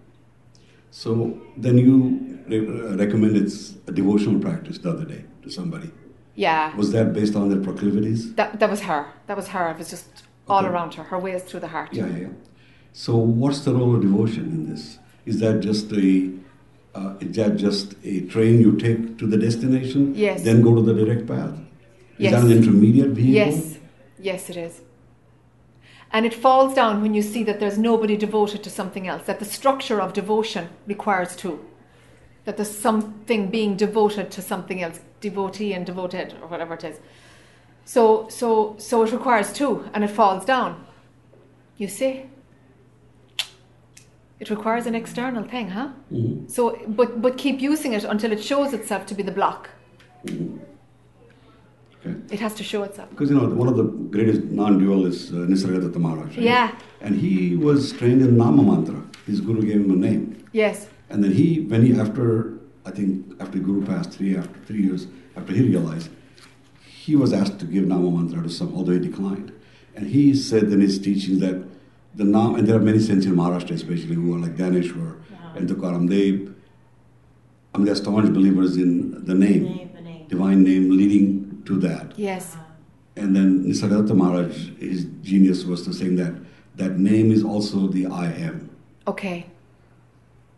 So 1.02 1.38
then 1.58 1.76
you 1.76 2.38
re- 2.48 2.94
recommended 3.04 3.52
a 3.86 3.92
devotional 3.92 4.40
practice 4.40 4.78
the 4.78 4.88
other 4.94 5.04
day 5.04 5.22
to 5.42 5.50
somebody. 5.50 5.90
Yeah. 6.36 6.74
Was 6.74 6.90
that 6.92 7.12
based 7.12 7.36
on 7.36 7.50
their 7.50 7.60
proclivities? 7.60 8.34
That, 8.36 8.58
that 8.60 8.70
was 8.70 8.80
her. 8.80 9.04
That 9.26 9.36
was 9.36 9.48
her. 9.48 9.68
It 9.72 9.78
was 9.78 9.90
just 9.90 10.08
all 10.48 10.60
Okay. 10.60 10.68
around 10.68 10.94
her. 10.94 11.02
Her 11.02 11.18
way 11.18 11.32
is 11.32 11.42
through 11.42 11.60
the 11.60 11.68
heart. 11.68 11.90
Yeah, 11.92 12.06
yeah, 12.06 12.16
yeah. 12.16 12.28
So 12.94 13.14
what's 13.18 13.60
the 13.66 13.74
role 13.74 13.94
of 13.94 14.00
devotion 14.00 14.44
in 14.56 14.70
this? 14.70 14.98
Is 15.26 15.38
that 15.40 15.60
just 15.60 15.92
a 15.92 16.30
uh, 16.94 17.12
is 17.20 17.36
that 17.36 17.52
just 17.58 17.94
a 18.12 18.14
train 18.32 18.54
you 18.64 18.72
take 18.84 19.18
to 19.18 19.26
the 19.26 19.36
destination? 19.36 20.14
Yes. 20.14 20.44
Then 20.44 20.62
go 20.62 20.74
to 20.74 20.80
the 20.88 20.94
direct 21.00 21.26
path. 21.32 21.52
Is 22.18 22.24
Yes. 22.24 22.32
that 22.32 22.42
an 22.44 22.52
intermediate 22.58 23.10
vehicle? 23.10 23.34
Yes, 23.42 23.78
yes, 24.30 24.48
it 24.52 24.56
is. 24.56 24.80
And 26.12 26.24
it 26.24 26.34
falls 26.34 26.74
down 26.74 27.02
when 27.02 27.14
you 27.14 27.22
see 27.22 27.42
that 27.44 27.60
there's 27.60 27.78
nobody 27.78 28.16
devoted 28.16 28.62
to 28.62 28.70
something 28.70 29.08
else, 29.08 29.24
that 29.24 29.38
the 29.38 29.44
structure 29.44 30.00
of 30.00 30.12
devotion 30.12 30.68
requires 30.86 31.36
two. 31.36 31.64
That 32.44 32.56
there's 32.56 32.76
something 32.76 33.50
being 33.50 33.76
devoted 33.76 34.30
to 34.30 34.42
something 34.42 34.82
else, 34.82 35.00
devotee 35.20 35.72
and 35.74 35.84
devoted, 35.84 36.34
or 36.40 36.48
whatever 36.48 36.74
it 36.74 36.84
is. 36.84 37.00
So, 37.84 38.28
so, 38.28 38.76
so 38.78 39.02
it 39.02 39.12
requires 39.12 39.52
two, 39.52 39.88
and 39.92 40.04
it 40.04 40.10
falls 40.10 40.44
down. 40.44 40.86
You 41.76 41.88
see? 41.88 42.26
It 44.38 44.50
requires 44.50 44.86
an 44.86 44.94
external 44.94 45.44
thing, 45.44 45.70
huh? 45.70 45.90
Mhm. 46.12 46.50
So, 46.50 46.78
but, 46.86 47.20
but 47.22 47.38
keep 47.38 47.60
using 47.60 47.94
it 47.94 48.04
until 48.04 48.32
it 48.32 48.42
shows 48.42 48.72
itself 48.72 49.06
to 49.06 49.14
be 49.14 49.22
the 49.22 49.32
block. 49.32 49.70
Okay. 52.06 52.34
It 52.34 52.40
has 52.40 52.54
to 52.54 52.64
show 52.64 52.82
itself. 52.84 53.10
Because 53.10 53.30
you 53.30 53.36
know 53.38 53.48
one 53.48 53.68
of 53.68 53.76
the 53.76 53.84
greatest 53.84 54.42
non-dual 54.44 55.06
is 55.06 55.30
uh, 55.32 55.36
Nisargadatta 55.50 55.96
Maharaj. 55.96 56.36
right? 56.36 56.38
Yeah. 56.38 56.78
And 57.00 57.16
he 57.16 57.56
was 57.56 57.92
trained 57.92 58.22
in 58.22 58.36
Nama 58.36 58.62
Mantra. 58.62 59.02
His 59.26 59.40
guru 59.40 59.62
gave 59.62 59.80
him 59.84 59.90
a 59.90 59.96
name. 59.96 60.44
Yes. 60.52 60.88
And 61.10 61.22
then 61.22 61.32
he, 61.32 61.60
when 61.60 61.84
he, 61.86 61.98
after, 61.98 62.58
I 62.84 62.90
think, 62.90 63.10
after 63.40 63.58
Guru 63.58 63.84
passed 63.86 64.10
three, 64.12 64.36
after 64.36 64.58
three 64.66 64.82
years, 64.82 65.06
after 65.36 65.52
he 65.52 65.62
realized, 65.62 66.08
he 66.84 67.14
was 67.14 67.32
asked 67.32 67.58
to 67.60 67.64
give 67.66 67.86
Nama 67.86 68.10
Mantra 68.10 68.42
to 68.42 68.48
some, 68.50 68.74
although 68.74 68.92
he 68.92 68.98
declined. 68.98 69.52
And 69.94 70.06
he 70.08 70.34
said 70.34 70.64
in 70.64 70.80
his 70.80 70.98
teachings 70.98 71.38
that 71.40 71.62
the 72.14 72.24
Nam, 72.24 72.56
and 72.56 72.66
there 72.66 72.76
are 72.76 72.80
many 72.80 72.98
saints 72.98 73.26
in 73.26 73.32
Maharashtra 73.34 73.72
especially 73.72 74.14
who 74.16 74.34
are 74.34 74.38
like 74.40 74.56
Dnyaneshwar 74.56 75.16
and 75.54 75.68
Tukaram, 75.68 76.08
they, 76.08 76.50
I 77.74 77.78
mean, 77.78 77.86
they're 77.86 77.94
staunch 77.94 78.32
believers 78.32 78.76
in 78.76 79.24
the 79.24 79.34
name, 79.34 79.64
Name, 79.64 79.90
the 79.94 80.00
name. 80.00 80.26
divine 80.28 80.62
name 80.64 80.90
leading 80.90 81.45
to 81.66 81.78
that. 81.80 82.18
Yes. 82.18 82.56
And 83.16 83.34
then 83.34 83.64
Nisargadatta 83.64 84.14
Maharaj, 84.14 84.70
his 84.78 85.06
genius 85.22 85.64
was 85.64 85.84
to 85.86 85.92
saying 85.92 86.16
that 86.16 86.34
that 86.76 86.98
name 86.98 87.32
is 87.32 87.42
also 87.42 87.86
the 87.88 88.06
I 88.06 88.26
am. 88.26 88.70
Okay. 89.06 89.46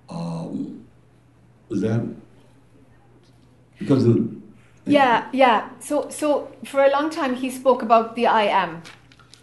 Um, 0.09 0.85
is 1.71 1.83
that 1.83 2.03
because 3.79 4.05
the, 4.05 4.29
Yeah, 4.87 5.29
yeah. 5.33 5.69
So, 5.81 6.09
so 6.09 6.51
for 6.65 6.85
a 6.85 6.91
long 6.91 7.11
time 7.11 7.35
he 7.35 7.51
spoke 7.51 7.83
about 7.83 8.17
the 8.17 8.27
I 8.27 8.45
am, 8.45 8.83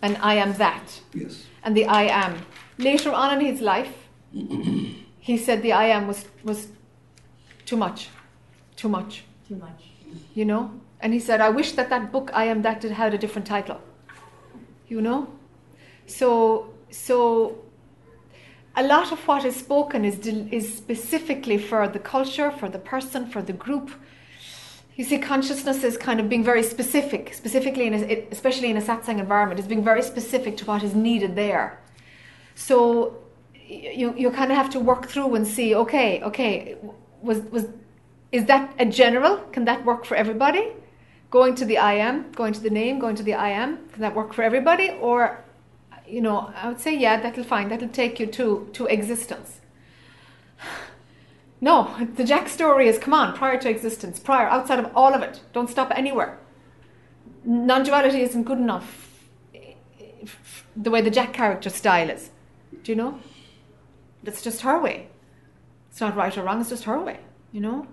and 0.01 0.17
I 0.17 0.35
am 0.35 0.53
that, 0.53 1.01
yes, 1.13 1.45
and 1.63 1.77
the 1.77 1.85
I 1.85 2.03
am. 2.03 2.37
Later 2.77 3.11
on 3.11 3.39
in 3.39 3.45
his 3.45 3.61
life, 3.61 3.93
he 5.19 5.37
said 5.37 5.61
the 5.61 5.71
I 5.71 5.85
am 5.85 6.07
was 6.07 6.25
was 6.43 6.67
too 7.65 7.77
much, 7.77 8.09
too 8.75 8.89
much. 8.89 9.23
Too 9.47 9.55
much. 9.55 9.91
You 10.33 10.45
know, 10.45 10.71
and 11.05 11.13
he 11.13 11.19
said, 11.19 11.39
I 11.39 11.49
wish 11.49 11.73
that 11.73 11.91
that 11.91 12.11
book 12.11 12.31
I 12.33 12.45
am 12.45 12.63
that 12.63 12.81
had 12.81 13.13
a 13.13 13.17
different 13.19 13.45
title. 13.45 13.79
You 14.87 15.01
know, 15.01 15.27
so 16.07 16.29
so. 16.89 17.59
A 18.77 18.83
lot 18.83 19.11
of 19.13 19.19
what 19.27 19.45
is 19.45 19.55
spoken 19.55 20.03
is 20.03 20.17
is 20.59 20.65
specifically 20.75 21.59
for 21.69 21.87
the 21.87 21.99
culture, 22.13 22.49
for 22.59 22.69
the 22.75 22.79
person, 22.79 23.27
for 23.33 23.41
the 23.49 23.53
group. 23.53 23.91
You 24.95 25.03
see, 25.09 25.19
consciousness 25.19 25.83
is 25.89 25.95
kind 26.07 26.19
of 26.19 26.27
being 26.27 26.43
very 26.43 26.63
specific, 26.63 27.33
specifically 27.33 27.85
in 27.89 27.93
a, 27.93 28.27
especially 28.31 28.69
in 28.73 28.77
a 28.77 28.85
satsang 28.89 29.19
environment, 29.19 29.59
is 29.59 29.67
being 29.67 29.85
very 29.91 30.01
specific 30.01 30.57
to 30.57 30.65
what 30.65 30.81
is 30.83 30.95
needed 30.95 31.35
there. 31.35 31.67
So 32.55 32.79
you 33.97 34.07
you 34.23 34.31
kind 34.31 34.49
of 34.51 34.57
have 34.57 34.71
to 34.71 34.79
work 34.79 35.03
through 35.11 35.35
and 35.35 35.45
see, 35.55 35.69
okay, 35.83 36.09
okay, 36.29 36.75
was 37.21 37.37
was 37.55 37.65
is 38.31 38.43
that 38.51 38.73
a 38.79 38.87
general? 39.01 39.37
Can 39.53 39.65
that 39.65 39.85
work 39.85 40.03
for 40.09 40.15
everybody? 40.23 40.65
Going 41.35 41.55
to 41.55 41.65
the 41.65 41.77
I 41.77 41.95
am, 41.95 42.31
going 42.31 42.53
to 42.53 42.61
the 42.61 42.69
name, 42.69 42.97
going 42.97 43.17
to 43.17 43.21
the 43.21 43.33
I 43.33 43.49
am, 43.49 43.89
can 43.89 43.99
that 43.99 44.15
work 44.15 44.31
for 44.31 44.41
everybody? 44.41 44.91
Or, 45.01 45.43
you 46.07 46.21
know, 46.21 46.53
I 46.55 46.69
would 46.69 46.79
say, 46.79 46.97
yeah, 46.97 47.19
that'll 47.19 47.43
fine. 47.43 47.67
That'll 47.67 47.89
take 47.89 48.21
you 48.21 48.27
to 48.27 48.69
to 48.71 48.85
existence. 48.85 49.59
No, 51.59 51.75
the 52.15 52.23
Jac 52.23 52.47
story 52.47 52.87
is 52.87 52.97
come 52.97 53.13
on, 53.13 53.35
prior 53.35 53.59
to 53.59 53.69
existence, 53.69 54.17
prior, 54.17 54.47
outside 54.47 54.79
of 54.79 54.89
all 54.95 55.13
of 55.13 55.21
it. 55.23 55.41
Don't 55.51 55.69
stop 55.69 55.91
anywhere. 55.93 56.37
Non 57.43 57.83
duality 57.83 58.21
isn't 58.21 58.43
good 58.43 58.59
enough 58.59 58.89
the 60.75 60.91
way 60.91 61.01
the 61.01 61.15
Jac 61.17 61.33
character 61.33 61.69
style 61.69 62.09
is. 62.09 62.29
Do 62.83 62.93
you 62.93 62.95
know? 62.95 63.19
That's 64.23 64.41
just 64.41 64.61
her 64.61 64.79
way. 64.79 65.09
It's 65.89 65.99
not 65.99 66.15
right 66.15 66.37
or 66.37 66.43
wrong, 66.43 66.61
it's 66.61 66.69
just 66.69 66.85
her 66.85 66.99
way, 66.99 67.19
you 67.51 67.59
know? 67.59 67.87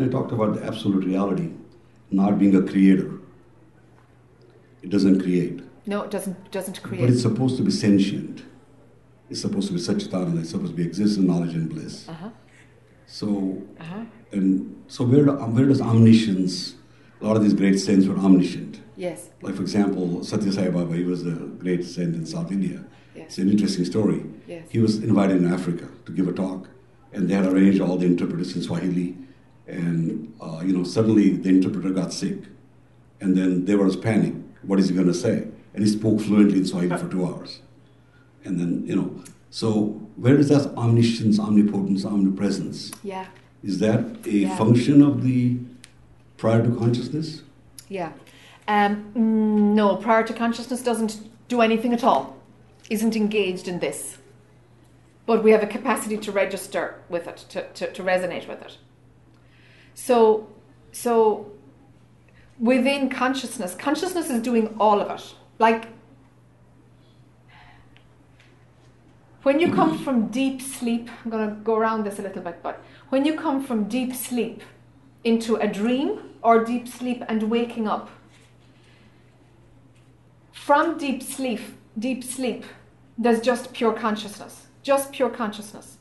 And 0.00 0.08
I 0.08 0.12
talked 0.18 0.32
about 0.32 0.54
the 0.54 0.64
absolute 0.64 1.04
reality, 1.04 1.50
not 2.10 2.38
being 2.38 2.56
a 2.56 2.62
creator. 2.62 3.18
It 4.82 4.88
doesn't 4.88 5.20
create, 5.20 5.60
No, 5.86 6.02
it 6.04 6.10
doesn't 6.10 6.50
doesn't 6.50 6.82
create. 6.82 7.02
but 7.02 7.10
it's 7.10 7.20
supposed 7.20 7.58
to 7.58 7.62
be 7.62 7.70
sentient. 7.70 8.42
It's 9.28 9.42
supposed 9.42 9.68
to 9.68 9.74
be 9.74 9.78
Satchitananda. 9.80 10.40
It's 10.40 10.50
supposed 10.50 10.70
to 10.72 10.76
be 10.76 10.84
existence, 10.86 11.26
knowledge, 11.26 11.52
and 11.54 11.68
bliss. 11.68 12.08
uh-huh. 12.08 12.30
So, 13.06 13.28
Uh-huh. 13.78 14.04
and 14.32 14.74
so 14.88 15.04
where, 15.04 15.24
do, 15.26 15.32
where 15.32 15.66
does 15.66 15.82
omniscience? 15.82 16.76
A 17.20 17.26
lot 17.26 17.36
of 17.36 17.42
these 17.42 17.52
great 17.62 17.78
saints 17.78 18.06
were 18.06 18.16
omniscient. 18.16 18.80
Yes. 18.96 19.28
Like 19.42 19.54
for 19.56 19.62
example, 19.62 20.24
Satya 20.24 20.50
Sai 20.52 20.70
Baba, 20.70 20.96
he 20.96 21.04
was 21.04 21.26
a 21.26 21.32
great 21.64 21.84
saint 21.84 22.14
in 22.14 22.24
South 22.24 22.50
India. 22.50 22.84
Yes. 23.14 23.26
It's 23.26 23.38
an 23.38 23.50
interesting 23.50 23.84
story. 23.84 24.24
Yes. 24.48 24.64
He 24.70 24.78
was 24.78 24.92
invited 25.10 25.36
in 25.42 25.52
Africa 25.52 25.88
to 26.06 26.12
give 26.12 26.26
a 26.26 26.32
talk, 26.32 26.68
and 27.12 27.28
they 27.28 27.34
had 27.34 27.44
arranged 27.52 27.82
all 27.82 27.98
the 27.98 28.06
interpreters 28.06 28.56
in 28.56 28.62
Swahili. 28.62 29.16
And 29.70 30.34
uh, 30.40 30.62
you 30.64 30.76
know, 30.76 30.84
suddenly 30.84 31.30
the 31.36 31.48
interpreter 31.48 31.90
got 31.90 32.12
sick, 32.12 32.38
and 33.20 33.36
then 33.36 33.64
they 33.64 33.74
were 33.76 33.94
panic. 33.96 34.34
What 34.62 34.78
is 34.78 34.88
he 34.88 34.94
going 34.94 35.06
to 35.06 35.14
say? 35.14 35.46
And 35.74 35.84
he 35.84 35.88
spoke 35.90 36.20
fluently 36.20 36.58
in 36.58 36.66
Swahili 36.66 36.96
for 36.96 37.08
two 37.08 37.24
hours. 37.24 37.60
And 38.44 38.58
then 38.58 38.84
you 38.86 38.96
know, 38.96 39.22
so 39.50 40.00
where 40.16 40.36
is 40.36 40.48
that 40.48 40.74
omniscience, 40.76 41.38
omnipotence, 41.38 42.04
omnipresence? 42.04 42.90
Yeah. 43.02 43.26
Is 43.62 43.78
that 43.78 44.26
a 44.26 44.30
Yeah. 44.30 44.56
function 44.56 45.02
of 45.02 45.22
the 45.22 45.58
prior 46.36 46.62
to 46.62 46.74
consciousness? 46.74 47.42
Yeah. 47.88 48.12
Um, 48.66 49.12
no, 49.74 49.96
prior 49.96 50.22
to 50.22 50.32
consciousness 50.32 50.82
doesn't 50.82 51.20
do 51.48 51.60
anything 51.60 51.92
at 51.92 52.04
all, 52.04 52.36
isn't 52.88 53.16
engaged 53.16 53.68
in 53.68 53.80
this. 53.80 54.18
But 55.26 55.44
we 55.44 55.50
have 55.50 55.62
a 55.62 55.66
capacity 55.66 56.16
to 56.18 56.32
register 56.32 56.94
with 57.08 57.26
it, 57.26 57.44
to, 57.50 57.68
to, 57.74 57.92
to 57.92 58.02
resonate 58.02 58.48
with 58.48 58.62
it. 58.62 58.78
So, 59.94 60.48
so 60.92 61.50
within 62.58 63.08
consciousness, 63.08 63.74
consciousness 63.74 64.30
is 64.30 64.42
doing 64.42 64.74
all 64.78 65.00
of 65.00 65.10
it. 65.10 65.34
Like 65.58 65.88
when 69.42 69.58
you 69.58 69.72
come 69.72 69.98
from 69.98 70.28
deep 70.28 70.60
sleep, 70.60 71.08
I'm 71.24 71.30
going 71.30 71.48
to 71.48 71.54
go 71.56 71.76
around 71.76 72.04
this 72.04 72.18
a 72.18 72.22
little 72.22 72.42
bit, 72.42 72.62
but 72.62 72.82
when 73.08 73.24
you 73.24 73.38
come 73.38 73.64
from 73.64 73.84
deep 73.88 74.14
sleep 74.14 74.62
into 75.24 75.56
a 75.56 75.66
dream 75.66 76.20
or 76.42 76.64
deep 76.64 76.86
sleep 76.86 77.24
and 77.28 77.50
waking 77.50 77.88
up, 77.88 78.10
from 80.52 80.98
deep 80.98 81.22
sleep, 81.22 81.60
deep 81.98 82.22
sleep, 82.22 82.64
there's 83.16 83.40
just 83.40 83.72
pure 83.72 83.92
consciousness, 83.92 84.66
just 84.82 85.12
pure 85.12 85.30
consciousness. 85.30 85.98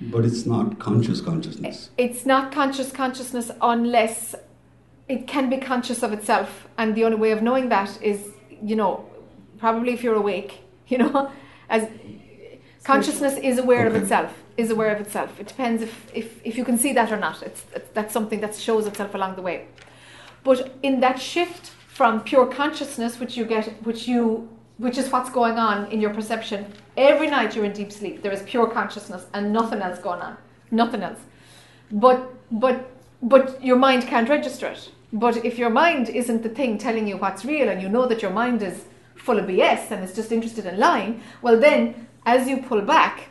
But 0.00 0.24
it's 0.24 0.46
not 0.46 0.78
conscious 0.78 1.20
consciousness. 1.20 1.90
It's 1.98 2.24
not 2.24 2.52
conscious 2.52 2.92
consciousness 2.92 3.50
unless 3.60 4.34
it 5.08 5.26
can 5.26 5.48
be 5.50 5.56
conscious 5.56 6.02
of 6.02 6.12
itself, 6.12 6.68
and 6.76 6.94
the 6.94 7.04
only 7.04 7.16
way 7.16 7.30
of 7.32 7.42
knowing 7.42 7.68
that 7.70 8.00
is, 8.02 8.28
you 8.62 8.76
know, 8.76 9.08
probably 9.58 9.92
if 9.92 10.02
you're 10.02 10.14
awake, 10.14 10.60
you 10.88 10.98
know, 10.98 11.30
as 11.68 11.88
consciousness 12.84 13.36
is 13.38 13.58
aware 13.58 13.86
of 13.86 13.94
itself, 13.94 14.32
is 14.56 14.70
aware 14.70 14.94
of 14.94 15.00
itself. 15.00 15.38
It 15.40 15.48
depends 15.48 15.82
if, 15.82 16.10
if, 16.14 16.40
if 16.44 16.56
you 16.56 16.64
can 16.64 16.78
see 16.78 16.92
that 16.92 17.10
or 17.10 17.16
not. 17.16 17.42
It's, 17.42 17.64
it's 17.74 17.90
that's 17.90 18.12
something 18.12 18.40
that 18.40 18.54
shows 18.54 18.86
itself 18.86 19.14
along 19.14 19.36
the 19.36 19.42
way. 19.42 19.66
But 20.44 20.74
in 20.82 21.00
that 21.00 21.20
shift 21.20 21.72
from 21.88 22.22
pure 22.22 22.46
consciousness, 22.46 23.18
which 23.18 23.36
you 23.36 23.44
get, 23.44 23.84
which 23.84 24.06
you, 24.06 24.48
which 24.78 24.96
is 24.96 25.10
what's 25.10 25.30
going 25.30 25.58
on 25.58 25.90
in 25.90 26.00
your 26.00 26.14
perception, 26.14 26.72
every 26.96 27.28
night 27.28 27.54
you're 27.54 27.64
in 27.64 27.72
deep 27.72 27.92
sleep. 27.92 28.22
There 28.22 28.32
is 28.32 28.42
pure 28.42 28.68
consciousness 28.68 29.26
and 29.34 29.52
nothing 29.52 29.82
else 29.82 29.98
going 29.98 30.20
on, 30.20 30.36
nothing 30.70 31.02
else. 31.02 31.20
But 31.90 32.34
but 32.50 32.90
but 33.22 33.62
your 33.62 33.76
mind 33.76 34.06
can't 34.06 34.28
register 34.28 34.68
it. 34.68 34.90
But 35.12 35.44
if 35.44 35.58
your 35.58 35.70
mind 35.70 36.08
isn't 36.08 36.42
the 36.42 36.48
thing 36.48 36.78
telling 36.78 37.08
you 37.08 37.16
what's 37.16 37.44
real, 37.44 37.68
and 37.68 37.82
you 37.82 37.88
know 37.88 38.06
that 38.06 38.22
your 38.22 38.30
mind 38.30 38.62
is 38.62 38.84
full 39.16 39.38
of 39.38 39.46
BS 39.46 39.90
and 39.90 40.04
is 40.04 40.14
just 40.14 40.32
interested 40.32 40.66
in 40.66 40.78
lying, 40.78 41.22
well 41.42 41.58
then, 41.58 42.06
as 42.26 42.48
you 42.48 42.58
pull 42.58 42.82
back, 42.82 43.30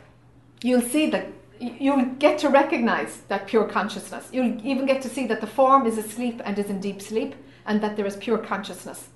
you'll 0.62 0.82
see 0.82 1.08
that 1.10 1.28
you'll 1.60 2.04
get 2.18 2.38
to 2.38 2.48
recognize 2.48 3.22
that 3.28 3.46
pure 3.46 3.64
consciousness. 3.64 4.28
You'll 4.32 4.60
even 4.66 4.86
get 4.86 5.02
to 5.02 5.08
see 5.08 5.26
that 5.28 5.40
the 5.40 5.46
form 5.46 5.86
is 5.86 5.98
asleep 5.98 6.40
and 6.44 6.58
is 6.58 6.68
in 6.68 6.80
deep 6.80 7.00
sleep, 7.00 7.34
and 7.64 7.80
that 7.80 7.96
there 7.96 8.06
is 8.06 8.16
pure 8.16 8.38
consciousness. 8.38 9.08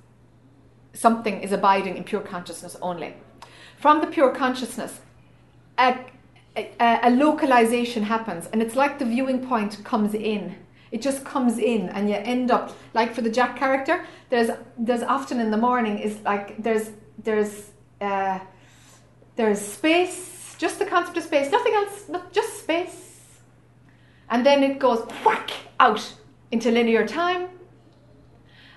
Something 0.92 1.40
is 1.40 1.52
abiding 1.52 1.96
in 1.96 2.04
pure 2.04 2.20
consciousness 2.20 2.76
only. 2.82 3.14
From 3.78 4.00
the 4.00 4.06
pure 4.06 4.30
consciousness, 4.30 5.00
a, 5.78 5.98
a, 6.56 7.00
a 7.02 7.10
localization 7.10 8.04
happens, 8.04 8.48
and 8.52 8.62
it's 8.62 8.76
like 8.76 8.98
the 8.98 9.04
viewing 9.04 9.46
point 9.46 9.82
comes 9.84 10.14
in. 10.14 10.56
It 10.90 11.00
just 11.00 11.24
comes 11.24 11.58
in, 11.58 11.88
and 11.88 12.08
you 12.08 12.16
end 12.16 12.50
up 12.50 12.76
like 12.92 13.14
for 13.14 13.22
the 13.22 13.30
Jac 13.30 13.56
character. 13.56 14.04
There's 14.28 14.50
there's 14.78 15.02
often 15.02 15.40
in 15.40 15.50
the 15.50 15.56
morning 15.56 15.98
is 15.98 16.20
like 16.20 16.62
there's 16.62 16.90
there's 17.18 17.70
uh, 18.00 18.38
there's 19.36 19.60
space, 19.60 20.54
just 20.58 20.78
the 20.78 20.84
concept 20.86 21.16
of 21.16 21.24
space, 21.24 21.50
nothing 21.50 21.72
else, 21.74 22.08
not 22.08 22.32
just 22.32 22.60
space. 22.60 23.20
And 24.28 24.44
then 24.44 24.62
it 24.62 24.78
goes 24.78 25.06
whack 25.24 25.50
out 25.80 26.14
into 26.50 26.70
linear 26.70 27.06
time. 27.06 27.48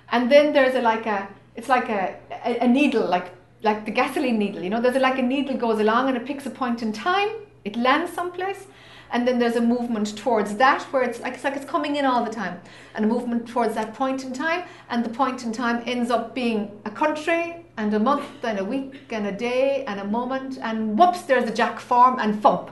And 0.10 0.32
then 0.32 0.54
there's 0.54 0.76
a 0.76 0.82
like 0.82 1.06
a 1.06 1.28
it's 1.56 1.70
like 1.70 1.90
a, 1.90 2.16
a, 2.46 2.66
a 2.66 2.68
needle, 2.68 3.08
like 3.08 3.32
like 3.64 3.86
the 3.86 3.92
gasoline 3.92 4.38
needle, 4.38 4.62
you 4.62 4.70
know, 4.70 4.80
there's 4.80 4.96
a, 4.96 5.00
like 5.00 5.18
a 5.18 5.22
needle 5.24 5.58
goes 5.58 5.80
along 5.80 6.08
and 6.08 6.18
it 6.18 6.26
picks 6.26 6.46
a 6.46 6.50
point 6.52 6.84
in 6.84 6.94
time, 6.94 7.30
it 7.64 7.76
lands 7.76 8.14
someplace, 8.14 8.68
and 9.12 9.28
then 9.28 9.40
there's 9.40 9.56
a 9.56 9.62
movement 9.62 10.16
towards 10.16 10.56
that 10.58 10.84
where 10.92 11.02
it's 11.02 11.20
like 11.22 11.34
it's 11.34 11.44
like 11.44 11.56
it's 11.56 11.66
coming 11.66 11.96
in 11.96 12.06
all 12.06 12.24
the 12.24 12.32
time, 12.32 12.60
and 12.94 13.06
a 13.06 13.08
movement 13.08 13.48
towards 13.48 13.74
that 13.74 13.94
point 13.96 14.24
in 14.24 14.34
time, 14.34 14.66
and 14.90 15.04
the 15.04 15.10
point 15.10 15.44
in 15.44 15.52
time 15.52 15.82
ends 15.88 16.12
up 16.12 16.36
being 16.36 16.72
a 16.86 16.92
country 16.92 17.66
and 17.78 17.94
a 17.94 18.00
month 18.00 18.44
and 18.44 18.60
a 18.60 18.64
week 18.64 19.12
and 19.12 19.26
a 19.26 19.32
day 19.32 19.84
and 19.86 20.00
a 20.00 20.04
moment, 20.06 20.60
and 20.62 20.98
whoops, 21.00 21.24
there's 21.24 21.50
a 21.50 21.54
Jac 21.54 21.80
form 21.80 22.20
and 22.20 22.42
thump, 22.42 22.70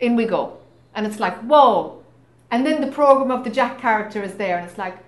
in 0.00 0.16
we 0.16 0.24
go, 0.26 0.58
and 0.94 1.06
it's 1.06 1.20
like 1.20 1.36
whoa, 1.38 2.02
and 2.50 2.66
then 2.66 2.80
the 2.80 2.92
program 2.92 3.30
of 3.30 3.44
the 3.44 3.50
Jac 3.50 3.80
character 3.80 4.22
is 4.22 4.34
there, 4.34 4.58
and 4.58 4.68
it's 4.68 4.76
like 4.76 4.98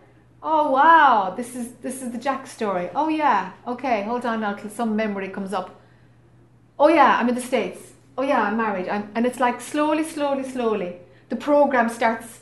Oh 0.43 0.73
wow, 0.73 1.35
this 1.37 1.55
is 1.55 1.73
this 1.83 2.03
is 2.03 2.11
the 2.11 2.19
Jac 2.19 2.47
story. 2.49 2.91
Oh 2.95 3.09
yeah, 3.09 3.53
okay, 3.67 4.03
hold 4.03 4.27
on 4.27 4.41
now 4.41 4.55
till 4.55 4.71
some 4.71 4.97
memory 4.97 5.29
comes 5.29 5.53
up. 5.53 5.81
Oh 6.79 6.89
yeah, 6.89 7.17
I'm 7.19 7.29
in 7.29 7.37
the 7.37 7.41
States. 7.41 7.93
Oh 8.19 8.23
yeah, 8.23 8.43
I'm 8.43 8.57
married. 8.57 8.89
I'm, 8.89 9.11
and 9.15 9.25
it's 9.25 9.39
like 9.39 9.61
slowly, 9.61 10.03
slowly, 10.03 10.43
slowly, 10.43 10.97
the 11.29 11.37
program 11.37 11.89
starts 11.89 12.41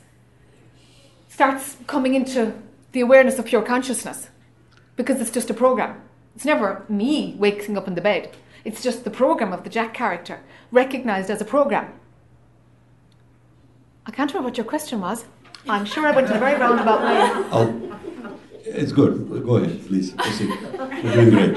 starts 1.28 1.76
coming 1.86 2.14
into 2.14 2.54
the 2.92 3.00
awareness 3.00 3.38
of 3.38 3.46
pure 3.46 3.62
consciousness. 3.62 4.28
Because 4.96 5.20
it's 5.20 5.30
just 5.30 5.50
a 5.50 5.54
program. 5.54 6.00
It's 6.34 6.44
never 6.44 6.84
me 6.88 7.34
waking 7.38 7.76
up 7.76 7.86
in 7.86 7.94
the 7.94 8.00
bed. 8.00 8.34
It's 8.64 8.82
just 8.82 9.04
the 9.04 9.10
program 9.10 9.52
of 9.52 9.64
the 9.64 9.70
Jac 9.70 9.94
character, 9.94 10.40
recognized 10.70 11.30
as 11.30 11.40
a 11.40 11.44
program. 11.44 11.92
I 14.06 14.10
can't 14.10 14.30
remember 14.30 14.48
what 14.48 14.58
your 14.58 14.66
question 14.66 15.00
was. 15.00 15.24
I'm 15.68 15.84
sure 15.84 16.06
I 16.06 16.12
went 16.12 16.28
in 16.30 16.36
a 16.36 16.38
very 16.38 16.58
roundabout 16.58 17.02
way. 17.02 17.18
I'll, 17.52 17.70
it's 18.64 18.92
good. 18.92 19.28
Go 19.44 19.56
ahead, 19.56 19.86
please. 19.86 20.12
Proceed. 20.12 20.50
You're 21.02 21.12
doing 21.14 21.30
great. 21.30 21.56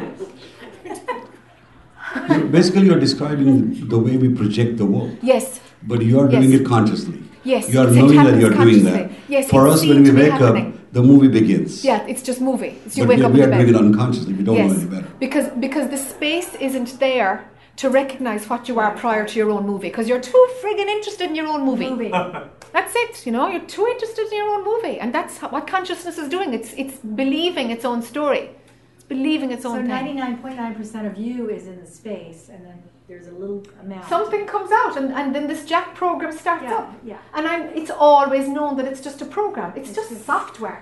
Basically, 2.51 2.85
you're 2.85 2.99
describing 2.99 3.87
the 3.87 3.97
way 3.97 4.17
we 4.17 4.29
project 4.33 4.77
the 4.77 4.85
world, 4.85 5.17
Yes, 5.21 5.59
but 5.81 6.01
you 6.03 6.19
are 6.19 6.27
doing 6.27 6.51
Yes. 6.51 6.61
it 6.61 6.65
consciously. 6.67 7.19
Yes, 7.43 7.69
You 7.73 7.79
are 7.81 7.87
knowing 7.89 8.15
that 8.23 8.39
you're 8.39 8.51
doing 8.51 8.83
that. 8.83 9.09
Yes, 9.27 9.49
For 9.49 9.67
us, 9.67 9.83
when 9.85 10.03
we 10.03 10.11
wake 10.11 10.31
happening. 10.31 10.67
up, 10.73 10.93
the 10.93 11.01
movie 11.01 11.27
begins. 11.27 11.83
yeah, 11.83 12.05
it's 12.07 12.21
just 12.21 12.39
movie. 12.39 12.75
It's 12.85 12.95
you 12.97 13.03
but 13.03 13.09
wake 13.09 13.19
we, 13.19 13.25
up 13.25 13.31
we 13.33 13.41
are 13.41 13.49
doing 13.51 13.69
it 13.69 13.75
unconsciously. 13.75 14.33
We 14.33 14.43
don't 14.43 14.57
know 14.57 14.67
yes, 14.67 14.77
any 14.77 14.85
better. 14.85 15.07
because 15.19 15.47
because 15.59 15.89
the 15.89 15.97
space 15.97 16.53
isn't 16.67 16.99
there 16.99 17.43
to 17.77 17.89
recognize 17.89 18.47
what 18.49 18.67
you 18.69 18.79
are 18.79 18.95
prior 18.95 19.25
to 19.27 19.35
your 19.39 19.49
own 19.49 19.65
movie. 19.65 19.89
Because 19.89 20.07
you're 20.07 20.21
too 20.21 20.47
friggin' 20.61 20.87
interested 20.87 21.29
in 21.29 21.35
your 21.35 21.47
own 21.47 21.63
movie. 21.65 21.89
Movie. 21.89 22.09
That's 22.73 22.93
it. 22.95 23.25
You 23.25 23.31
know, 23.31 23.47
you're 23.47 23.61
too 23.77 23.87
interested 23.87 24.27
in 24.27 24.37
your 24.37 24.49
own 24.55 24.63
movie, 24.63 24.99
and 24.99 25.13
that's 25.13 25.37
what 25.39 25.67
consciousness 25.67 26.17
is 26.17 26.27
doing. 26.27 26.53
It's 26.55 26.73
it's 26.73 26.97
believing 26.97 27.69
its 27.69 27.85
own 27.85 28.01
story. 28.01 28.49
It's 28.95 29.03
believing 29.03 29.51
its 29.51 29.63
own 29.63 29.77
thing. 29.81 29.87
ninety-nine 29.87 30.37
point 30.39 30.55
nine 30.55 30.73
percent 30.73 31.05
of 31.05 31.15
you 31.17 31.49
is 31.51 31.67
in 31.67 31.79
the 31.79 31.85
space, 31.85 32.49
and 32.49 32.65
then 32.65 32.81
there's 33.07 33.27
a 33.27 33.31
little 33.31 33.61
amount. 33.81 34.07
Something 34.09 34.47
comes 34.47 34.71
out, 34.71 34.97
and, 34.97 35.13
and 35.13 35.35
then 35.35 35.45
this 35.45 35.65
Jac 35.65 35.93
program 35.93 36.31
starts 36.35 36.63
Yeah, 36.63 36.73
up. 36.77 36.93
yeah, 37.05 37.17
And 37.35 37.47
I'm, 37.47 37.63
it's 37.79 37.91
always 37.91 38.47
known 38.47 38.75
that 38.77 38.85
it's 38.87 39.01
just 39.01 39.21
a 39.21 39.25
program. 39.25 39.73
It's, 39.75 39.89
It's 39.89 39.95
just 39.99 40.09
just- 40.09 40.25
software. 40.25 40.81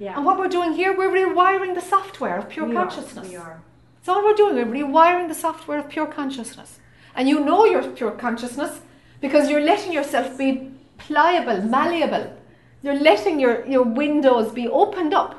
yeah. 0.00 0.16
And 0.16 0.24
what 0.24 0.38
we're 0.40 0.48
doing 0.58 0.72
here, 0.72 0.96
we're 0.96 1.10
rewiring 1.10 1.74
the 1.74 1.80
software 1.94 2.36
of 2.38 2.48
pure 2.48 2.66
We 2.66 2.74
are, 2.74 2.84
consciousness. 2.86 3.28
We 3.28 3.36
are. 3.36 3.62
That's 4.08 4.16
all 4.16 4.24
we're 4.24 4.32
doing. 4.32 4.56
We're 4.56 4.86
rewiring 4.86 5.28
the 5.28 5.34
software 5.34 5.78
of 5.78 5.90
pure 5.90 6.06
consciousness. 6.06 6.78
And 7.14 7.28
you 7.28 7.40
know 7.40 7.66
your 7.66 7.82
pure 7.90 8.12
consciousness 8.12 8.80
because 9.20 9.50
you're 9.50 9.60
letting 9.60 9.92
yourself 9.92 10.38
be 10.38 10.70
pliable, 10.96 11.60
malleable. 11.60 12.34
You're 12.80 12.98
letting 12.98 13.38
your, 13.38 13.66
your 13.66 13.82
windows 13.82 14.50
be 14.50 14.66
opened 14.66 15.12
up. 15.12 15.34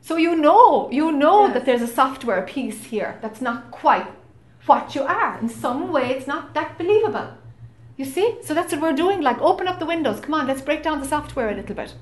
So 0.00 0.14
you 0.16 0.36
know, 0.36 0.88
you 0.92 1.10
know 1.10 1.46
Yes. 1.46 1.54
that 1.54 1.64
there's 1.66 1.82
a 1.82 1.88
software 1.88 2.42
piece 2.42 2.84
here 2.84 3.18
that's 3.20 3.40
not 3.40 3.72
quite 3.72 4.06
what 4.66 4.94
you 4.94 5.02
are. 5.02 5.36
In 5.40 5.48
some 5.48 5.90
way, 5.90 6.12
it's 6.12 6.28
not 6.28 6.54
that 6.54 6.78
believable. 6.78 7.30
You 7.96 8.04
see? 8.04 8.36
So 8.44 8.54
that's 8.54 8.72
what 8.72 8.80
we're 8.80 8.92
doing. 8.92 9.22
Like, 9.22 9.40
open 9.40 9.66
up 9.66 9.80
the 9.80 9.86
windows. 9.86 10.20
Come 10.20 10.34
on, 10.34 10.46
let's 10.46 10.62
break 10.62 10.84
down 10.84 11.00
the 11.00 11.08
software 11.08 11.50
a 11.50 11.56
little 11.56 11.74
bit. 11.74 11.94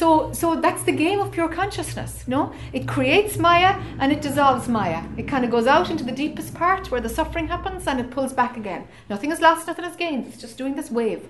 So, 0.00 0.32
so 0.32 0.60
that's 0.60 0.82
the 0.82 0.90
game 0.90 1.20
of 1.20 1.30
pure 1.30 1.48
consciousness. 1.48 2.24
No, 2.26 2.52
it 2.72 2.88
creates 2.88 3.36
Maya 3.38 3.80
and 4.00 4.10
it 4.10 4.20
dissolves 4.20 4.66
Maya. 4.66 5.04
It 5.16 5.28
kind 5.28 5.44
of 5.44 5.52
goes 5.52 5.68
out 5.68 5.88
into 5.88 6.02
the 6.02 6.10
deepest 6.10 6.52
part 6.52 6.90
where 6.90 7.00
the 7.00 7.08
suffering 7.08 7.46
happens 7.46 7.86
and 7.86 8.00
it 8.00 8.10
pulls 8.10 8.32
back 8.32 8.56
again. 8.56 8.88
Nothing 9.08 9.30
is 9.30 9.40
lost, 9.40 9.68
nothing 9.68 9.84
is 9.84 9.94
gained. 9.94 10.26
It's 10.26 10.40
just 10.40 10.58
doing 10.58 10.74
this 10.74 10.90
wave, 10.90 11.28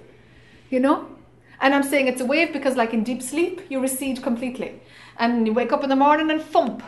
you 0.70 0.80
know. 0.80 1.06
And 1.60 1.74
I'm 1.74 1.82
saying 1.82 2.06
it's 2.08 2.22
a 2.22 2.24
wave 2.24 2.54
because, 2.54 2.74
like 2.74 2.94
in 2.94 3.04
deep 3.04 3.20
sleep, 3.22 3.60
you 3.68 3.80
recede 3.80 4.22
completely, 4.22 4.80
and 5.18 5.46
you 5.46 5.52
wake 5.52 5.70
up 5.70 5.84
in 5.84 5.90
the 5.90 5.96
morning 5.96 6.30
and 6.30 6.40
thump, 6.40 6.82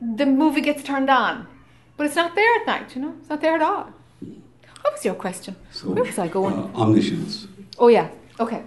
the 0.00 0.24
movie 0.24 0.60
gets 0.60 0.84
turned 0.84 1.10
on, 1.10 1.48
but 1.96 2.06
it's 2.06 2.14
not 2.16 2.36
there 2.36 2.60
at 2.60 2.66
night. 2.66 2.94
You 2.94 3.02
know, 3.02 3.14
it's 3.20 3.28
not 3.28 3.40
there 3.40 3.56
at 3.56 3.62
all. 3.62 3.88
What 4.82 4.92
was 4.94 5.04
your 5.04 5.14
question? 5.14 5.56
So, 5.72 5.88
Where 5.90 6.04
was 6.04 6.16
I 6.18 6.28
going? 6.28 6.54
uh, 6.54 6.80
omniscience. 6.80 7.48
Oh 7.76 7.88
yeah. 7.88 8.08
Okay. 8.38 8.62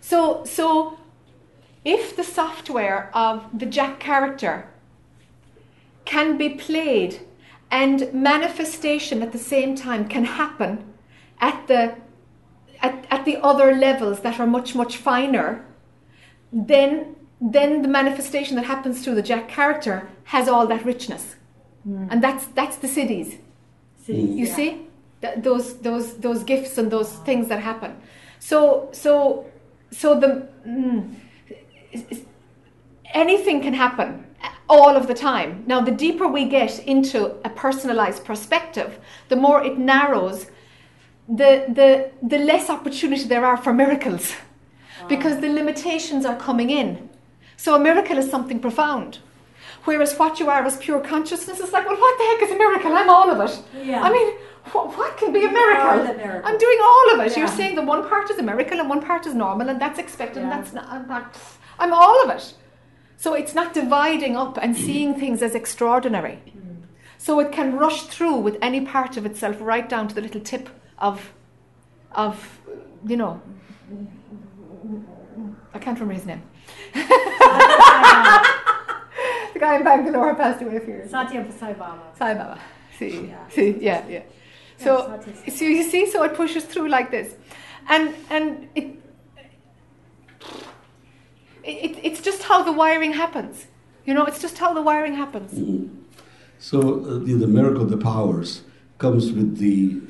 So 0.00 0.44
so 0.44 0.98
if 1.84 2.16
the 2.16 2.24
software 2.24 3.10
of 3.14 3.46
the 3.58 3.66
Jac 3.66 3.98
character 3.98 4.68
can 6.04 6.36
be 6.36 6.48
played 6.50 7.20
and 7.70 8.12
manifestation 8.12 9.22
at 9.22 9.32
the 9.32 9.38
same 9.38 9.74
time 9.74 10.08
can 10.08 10.24
happen 10.24 10.84
at 11.40 11.66
the 11.66 11.94
at, 12.80 13.06
at 13.10 13.24
the 13.24 13.36
other 13.36 13.72
levels 13.74 14.20
that 14.20 14.38
are 14.40 14.46
much 14.46 14.74
much 14.74 14.96
finer 14.96 15.64
then 16.52 17.16
then 17.42 17.82
the 17.82 17.88
manifestation 17.88 18.54
that 18.56 18.66
happens 18.66 19.02
through 19.02 19.16
the 19.16 19.22
Jac 19.22 19.48
character 19.48 20.08
has 20.24 20.48
all 20.48 20.66
that 20.68 20.84
richness. 20.84 21.34
And 22.10 22.22
that's 22.22 22.46
that's 22.46 22.76
the 22.76 22.86
siddhis. 22.86 23.38
Siddhis, 24.06 24.36
you 24.36 24.46
yeah. 24.46 24.54
see? 24.54 24.86
Th- 25.20 25.34
those 25.38 25.78
those 25.78 26.18
those 26.18 26.44
gifts 26.44 26.78
and 26.78 26.90
those 26.90 27.14
things 27.28 27.48
that 27.48 27.60
happen. 27.60 27.96
So 28.38 28.88
so 28.92 29.46
so 29.90 30.18
the 30.20 30.48
mm, 30.66 31.14
anything 33.14 33.60
can 33.60 33.74
happen 33.74 34.24
uh, 34.42 34.48
all 34.68 34.96
of 34.96 35.06
the 35.06 35.14
time 35.14 35.64
now 35.66 35.80
the 35.80 35.90
deeper 35.90 36.26
we 36.26 36.44
get 36.48 36.78
into 36.86 37.26
a 37.44 37.50
personalized 37.50 38.24
perspective 38.24 38.98
the 39.28 39.36
more 39.36 39.62
it 39.64 39.78
narrows 39.78 40.46
the 41.28 41.52
the 41.78 42.10
the 42.22 42.38
less 42.38 42.68
opportunity 42.70 43.24
there 43.24 43.44
are 43.44 43.56
for 43.56 43.72
miracles 43.72 44.34
because 45.08 45.40
the 45.40 45.48
limitations 45.48 46.24
are 46.24 46.36
coming 46.36 46.70
in 46.70 47.08
so 47.56 47.74
a 47.74 47.78
miracle 47.78 48.16
is 48.18 48.30
something 48.30 48.58
profound 48.60 49.18
Whereas 49.84 50.16
what 50.16 50.38
you 50.38 50.48
are 50.48 50.64
as 50.64 50.76
pure 50.76 51.00
consciousness 51.00 51.58
is 51.58 51.72
like, 51.72 51.84
well, 51.88 51.98
what 51.98 52.16
the 52.18 52.24
heck 52.24 52.42
is 52.48 52.50
a 52.54 52.58
miracle? 52.58 52.92
I'm 52.96 53.10
all 53.10 53.28
of 53.30 53.40
it. 53.50 53.62
Yeah. 53.84 54.00
I 54.00 54.12
mean, 54.12 54.28
what, 54.70 54.96
what 54.96 55.16
can 55.16 55.32
be 55.32 55.40
a 55.40 55.42
You 55.42 55.48
are 55.48 55.52
miracle? 55.52 56.14
miracle. 56.14 56.48
I'm 56.48 56.56
doing 56.56 56.78
all 56.90 57.14
of 57.14 57.26
it. 57.26 57.32
Yeah. 57.32 57.38
You're 57.40 57.48
saying 57.48 57.74
that 57.74 57.84
one 57.84 58.08
part 58.08 58.30
is 58.30 58.38
a 58.38 58.44
miracle 58.44 58.78
and 58.78 58.88
one 58.88 59.02
part 59.02 59.26
is 59.26 59.34
normal, 59.34 59.68
and 59.68 59.80
that's 59.80 59.98
expected, 59.98 60.42
and 60.44 60.50
Yeah. 60.52 60.56
that's 60.60 60.72
not, 60.72 60.86
I'm 60.88 61.08
not. 61.08 61.36
I'm 61.82 61.92
all 61.92 62.22
of 62.24 62.30
it. 62.30 62.54
So 63.16 63.34
it's 63.34 63.54
not 63.54 63.74
dividing 63.74 64.36
up 64.36 64.56
and 64.62 64.76
seeing 64.76 65.18
things 65.18 65.42
as 65.42 65.54
extraordinary. 65.56 66.38
So 67.18 67.40
it 67.40 67.50
can 67.52 67.76
rush 67.76 68.02
through 68.02 68.36
with 68.36 68.56
any 68.62 68.80
part 68.86 69.16
of 69.16 69.26
itself 69.26 69.56
right 69.60 69.88
down 69.88 70.06
to 70.08 70.14
the 70.14 70.20
little 70.20 70.40
tip 70.40 70.68
of, 70.98 71.32
of, 72.12 72.60
you 73.06 73.16
know, 73.16 73.42
I 75.74 75.78
can't 75.80 75.98
remember 75.98 76.14
his 76.14 76.26
name. 76.26 76.42
the 76.94 77.02
guy 79.58 79.76
in 79.76 79.84
Bangalore 79.84 80.34
passed 80.36 80.62
away 80.62 80.76
a 80.76 80.80
few 80.80 80.94
years. 80.94 81.10
Satya 81.10 81.44
Sai 81.58 81.72
Baba. 81.72 82.02
Sai 82.16 82.34
Baba. 82.34 82.60
See, 82.98 83.26
Yeah. 83.26 83.48
see, 83.48 83.76
yeah, 83.80 84.06
yeah. 84.08 84.22
So, 84.78 85.20
Satya- 85.24 85.50
so 85.56 85.64
you 85.64 85.82
see, 85.82 86.06
so 86.10 86.22
it 86.22 86.34
pushes 86.34 86.64
through 86.64 86.88
like 86.88 87.10
this, 87.10 87.34
and 87.88 88.14
and 88.30 88.68
it, 88.74 88.86
it 91.64 91.98
it's 92.02 92.20
just 92.20 92.42
how 92.44 92.62
the 92.62 92.72
wiring 92.72 93.12
happens. 93.12 93.66
You 94.06 94.14
know, 94.14 94.24
it's 94.24 94.40
just 94.40 94.58
how 94.58 94.72
the 94.74 94.82
wiring 94.82 95.14
happens. 95.14 95.50
So 96.58 96.78
uh, 96.80 97.18
the, 97.26 97.34
the 97.34 97.46
miracle 97.46 97.82
of 97.82 97.90
the 97.90 97.96
powers 98.12 98.62
comes 98.98 99.32
with 99.32 99.58
the 99.58 100.00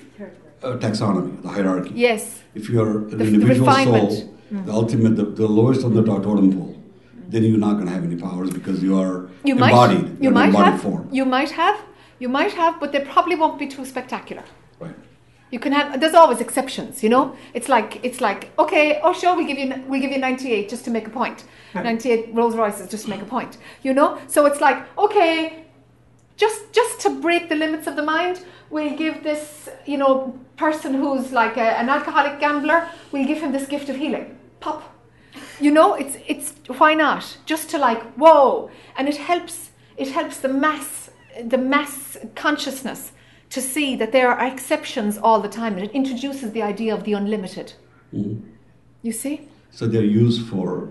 uh, 0.63 0.77
taxonomy, 0.85 1.41
the 1.43 1.49
hierarchy. 1.49 1.93
Yes. 1.95 2.41
If 2.55 2.69
you're 2.71 2.99
an 2.99 3.11
The- 3.11 3.17
the 3.17 3.25
individual. 3.35 3.69
Mm. 3.69 3.85
soul, 3.85 4.29
the 4.69 4.73
ultimate, 4.73 5.17
the, 5.17 5.25
the 5.25 5.47
lowest 5.47 5.83
on 5.85 5.95
the 5.95 6.03
totem 6.05 6.53
pole, 6.57 6.77
then 7.29 7.43
you're 7.45 7.59
not 7.59 7.75
going 7.79 7.87
to 7.87 7.93
have 7.93 8.05
any 8.05 8.17
powers 8.17 8.51
because 8.51 8.83
you 8.83 8.99
are 8.99 9.31
You 9.45 9.55
embodied. 9.55 10.03
might. 10.03 10.23
You 10.25 10.31
might 10.31 10.47
embodied 10.49 10.73
have. 10.73 10.83
form. 10.83 11.09
You 11.11 11.25
might 11.25 11.51
have. 11.53 11.79
You 12.19 12.29
might 12.29 12.53
have, 12.53 12.79
but 12.79 12.93
they 12.93 13.01
probably 13.01 13.35
won't 13.35 13.59
be 13.59 13.67
too 13.67 13.85
spectacular. 13.87 14.45
Right. 14.79 14.95
You 15.53 15.61
can 15.61 15.73
have. 15.73 16.01
There's 16.01 16.15
always 16.15 16.41
exceptions, 16.41 17.03
you 17.03 17.11
know. 17.11 17.37
It's 17.53 17.69
like 17.69 18.03
it's 18.03 18.23
like 18.23 18.51
okay, 18.59 19.01
oh 19.05 19.13
sure, 19.13 19.37
we'll 19.37 19.47
give 19.47 19.59
you 19.59 19.85
we'll 19.87 20.01
give 20.01 20.11
you 20.11 20.19
98 20.19 20.71
just 20.71 20.83
to 20.87 20.91
make 20.91 21.07
a 21.07 21.11
point. 21.11 21.45
98 21.75 22.31
Rolls 22.33 22.57
Royces 22.57 22.89
just 22.89 23.05
to 23.05 23.11
make 23.11 23.21
a 23.21 23.27
point, 23.27 23.59
you 23.83 23.93
know. 23.93 24.19
So 24.29 24.47
it's 24.47 24.63
like 24.63 24.79
okay, 24.97 25.67
just 26.39 26.73
just 26.73 27.01
to 27.01 27.11
break 27.11 27.51
the 27.51 27.55
limits 27.55 27.87
of 27.87 27.97
the 27.97 28.03
mind, 28.03 28.43
we'll 28.71 28.97
give 28.97 29.23
this 29.23 29.69
you 29.85 29.99
know 29.99 30.39
person 30.57 30.95
who's 30.95 31.33
like 31.33 31.59
a, 31.59 31.79
an 31.79 31.91
alcoholic 31.91 32.41
gambler, 32.41 32.89
we'll 33.13 33.27
give 33.27 33.39
him 33.39 33.53
this 33.53 33.67
gift 33.67 33.91
of 33.91 33.97
healing. 33.97 34.39
Pop. 34.61 34.83
You 35.61 35.71
know, 35.71 35.93
it's 35.93 36.17
it's 36.27 36.55
why 36.79 36.95
not? 36.95 37.37
Just 37.45 37.69
to 37.71 37.79
like 37.79 38.03
whoa, 38.15 38.71
and 38.97 39.07
it 39.07 39.19
helps. 39.19 39.71
It 39.99 40.09
helps 40.09 40.39
the 40.39 40.49
mass 40.49 41.11
the 41.45 41.59
mass 41.59 42.17
consciousness 42.35 43.13
to 43.53 43.61
see 43.61 43.95
that 43.97 44.13
there 44.13 44.29
are 44.33 44.47
exceptions 44.47 45.19
all 45.19 45.39
the 45.41 45.49
time, 45.49 45.75
and 45.77 45.85
it 45.85 45.93
introduces 45.93 46.53
the 46.53 46.63
idea 46.63 46.95
of 46.95 47.05
the 47.05 47.13
unlimited. 47.13 47.75
Mhm. 48.15 48.41
You 49.03 49.13
see? 49.13 49.35
So 49.71 49.87
they're 49.87 50.13
used 50.25 50.43
for 50.47 50.89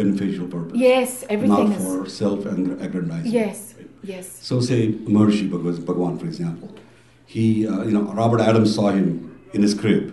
beneficial 0.00 0.46
purpose. 0.46 0.78
Yes, 0.78 1.24
everything 1.28 1.70
Not 1.70 1.78
is. 1.78 1.84
for 1.84 2.08
self-aggrandizement. 2.08 3.26
Yes, 3.26 3.74
yes. 4.12 4.24
So 4.40 4.60
say 4.60 4.92
Maharishi 5.14 5.50
Bhagwan, 5.50 5.76
Bhagwan, 5.88 6.18
for 6.18 6.26
example, 6.26 6.70
he, 7.26 7.66
uh, 7.66 7.82
you 7.82 7.92
know, 7.96 8.04
Robert 8.22 8.40
Adams 8.40 8.74
saw 8.74 8.88
him 8.90 9.06
in 9.52 9.62
his 9.62 9.74
crib 9.74 10.04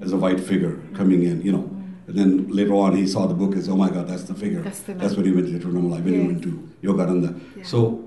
as 0.00 0.12
a 0.12 0.16
white 0.16 0.40
figure 0.40 0.74
coming 0.94 1.24
in, 1.24 1.42
you 1.42 1.52
know, 1.52 1.64
and 2.06 2.14
then 2.18 2.30
later 2.58 2.74
on 2.74 2.96
he 2.96 3.06
saw 3.06 3.26
the 3.26 3.34
book 3.34 3.52
and 3.54 3.64
said, 3.64 3.72
oh 3.72 3.76
my 3.76 3.90
God, 3.90 4.06
that's 4.06 4.24
the 4.24 4.34
figure. 4.34 4.62
That's 4.62 4.80
the. 4.80 4.94
That's 4.94 5.16
when 5.16 5.26
he 5.26 5.32
went 5.32 5.46
to 5.48 5.58
Tiruvannamalai, 5.58 6.00
when 6.04 6.14
he 6.20 6.26
went 6.30 6.42
to 6.44 6.52
Yogananda. 6.84 7.30
Yeah. 7.56 7.64
So, 7.64 8.04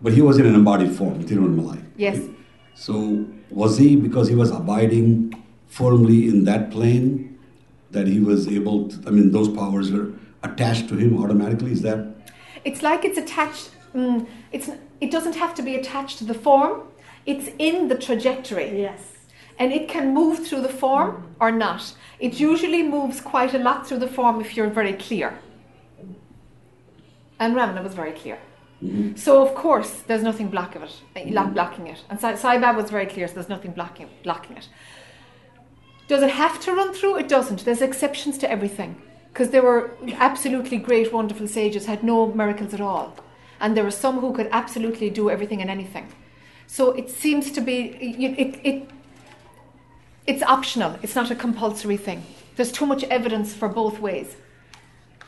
but 0.00 0.12
he 0.12 0.22
was 0.22 0.38
in 0.38 0.46
an 0.46 0.54
embodied 0.54 0.92
form, 0.92 1.24
Tiruvannamalai. 1.24 1.82
Yes. 1.96 2.18
right? 2.18 2.30
So 2.76 3.26
was 3.50 3.78
he, 3.78 3.96
because 3.96 4.28
he 4.28 4.34
was 4.34 4.50
abiding 4.50 5.42
firmly 5.66 6.28
in 6.28 6.44
that 6.44 6.70
plane, 6.70 7.38
that 7.90 8.06
he 8.06 8.20
was 8.20 8.46
able 8.48 8.88
to, 8.88 9.08
I 9.08 9.10
mean, 9.10 9.32
those 9.32 9.48
powers 9.48 9.90
were 9.90 10.12
attached 10.42 10.88
to 10.90 10.96
him 10.96 11.22
automatically? 11.22 11.72
Is 11.72 11.82
that? 11.82 12.06
It's 12.64 12.82
like 12.82 13.04
it's 13.04 13.16
attached. 13.18 13.70
Mm, 13.94 14.26
it's 14.52 14.68
it 15.00 15.10
doesn't 15.10 15.36
have 15.36 15.54
to 15.54 15.62
be 15.62 15.74
attached 15.76 16.18
to 16.18 16.24
the 16.24 16.34
form. 16.34 16.82
It's 17.24 17.48
in 17.58 17.88
the 17.88 17.96
trajectory, 17.96 18.78
Yes. 18.80 19.00
and 19.58 19.72
it 19.72 19.88
can 19.88 20.12
move 20.12 20.46
through 20.46 20.60
the 20.60 20.68
form 20.84 21.34
or 21.40 21.50
not. 21.50 21.94
It 22.20 22.38
usually 22.38 22.82
moves 22.82 23.20
quite 23.20 23.54
a 23.54 23.58
lot 23.58 23.86
through 23.86 23.98
the 24.00 24.08
form 24.08 24.40
if 24.40 24.56
you're 24.56 24.70
very 24.70 24.92
clear. 24.92 25.38
And 27.38 27.54
Ramana 27.56 27.82
was 27.82 27.94
very 27.94 28.12
clear. 28.12 28.38
Mhm. 28.86 29.18
So 29.18 29.42
of 29.42 29.54
course, 29.54 29.90
there's 30.06 30.22
nothing 30.22 30.48
block 30.48 30.76
of 30.76 30.82
it, 30.82 30.94
eh, 31.16 31.24
lo- 31.30 31.46
blocking 31.46 31.86
it. 31.86 32.04
And 32.08 32.20
Sai 32.20 32.34
Sai 32.36 32.56
was 32.72 32.90
very 32.90 33.06
clear, 33.06 33.26
so 33.28 33.34
there's 33.34 33.48
nothing 33.48 33.72
blocking 33.72 34.08
blocking 34.22 34.56
it. 34.56 34.68
Does 36.08 36.22
it 36.22 36.30
have 36.30 36.60
to 36.60 36.72
run 36.72 36.92
through? 36.94 37.16
It 37.18 37.28
doesn't. 37.28 37.64
There's 37.64 37.82
exceptions 37.82 38.38
to 38.38 38.50
everything, 38.50 38.96
because 39.32 39.50
there 39.50 39.62
were 39.62 39.90
absolutely 40.28 40.78
great, 40.78 41.12
wonderful 41.12 41.48
sages 41.48 41.86
had 41.86 42.02
no 42.02 42.26
miracles 42.26 42.72
at 42.74 42.80
all, 42.80 43.14
and 43.60 43.76
there 43.76 43.84
were 43.84 43.90
some 44.04 44.20
who 44.20 44.32
could 44.32 44.48
absolutely 44.52 45.10
do 45.10 45.30
everything 45.30 45.60
and 45.60 45.70
anything. 45.70 46.06
So 46.68 46.92
it 46.92 47.10
seems 47.10 47.50
to 47.52 47.60
be 47.60 47.76
it, 48.24 48.38
it, 48.44 48.60
it 48.70 48.90
it's 50.26 50.42
optional. 50.42 50.92
It's 51.02 51.14
not 51.14 51.30
a 51.30 51.34
compulsory 51.34 51.96
thing. 51.96 52.22
There's 52.56 52.72
too 52.72 52.86
much 52.86 53.04
evidence 53.04 53.54
for 53.54 53.68
both 53.68 54.00
ways 54.00 54.36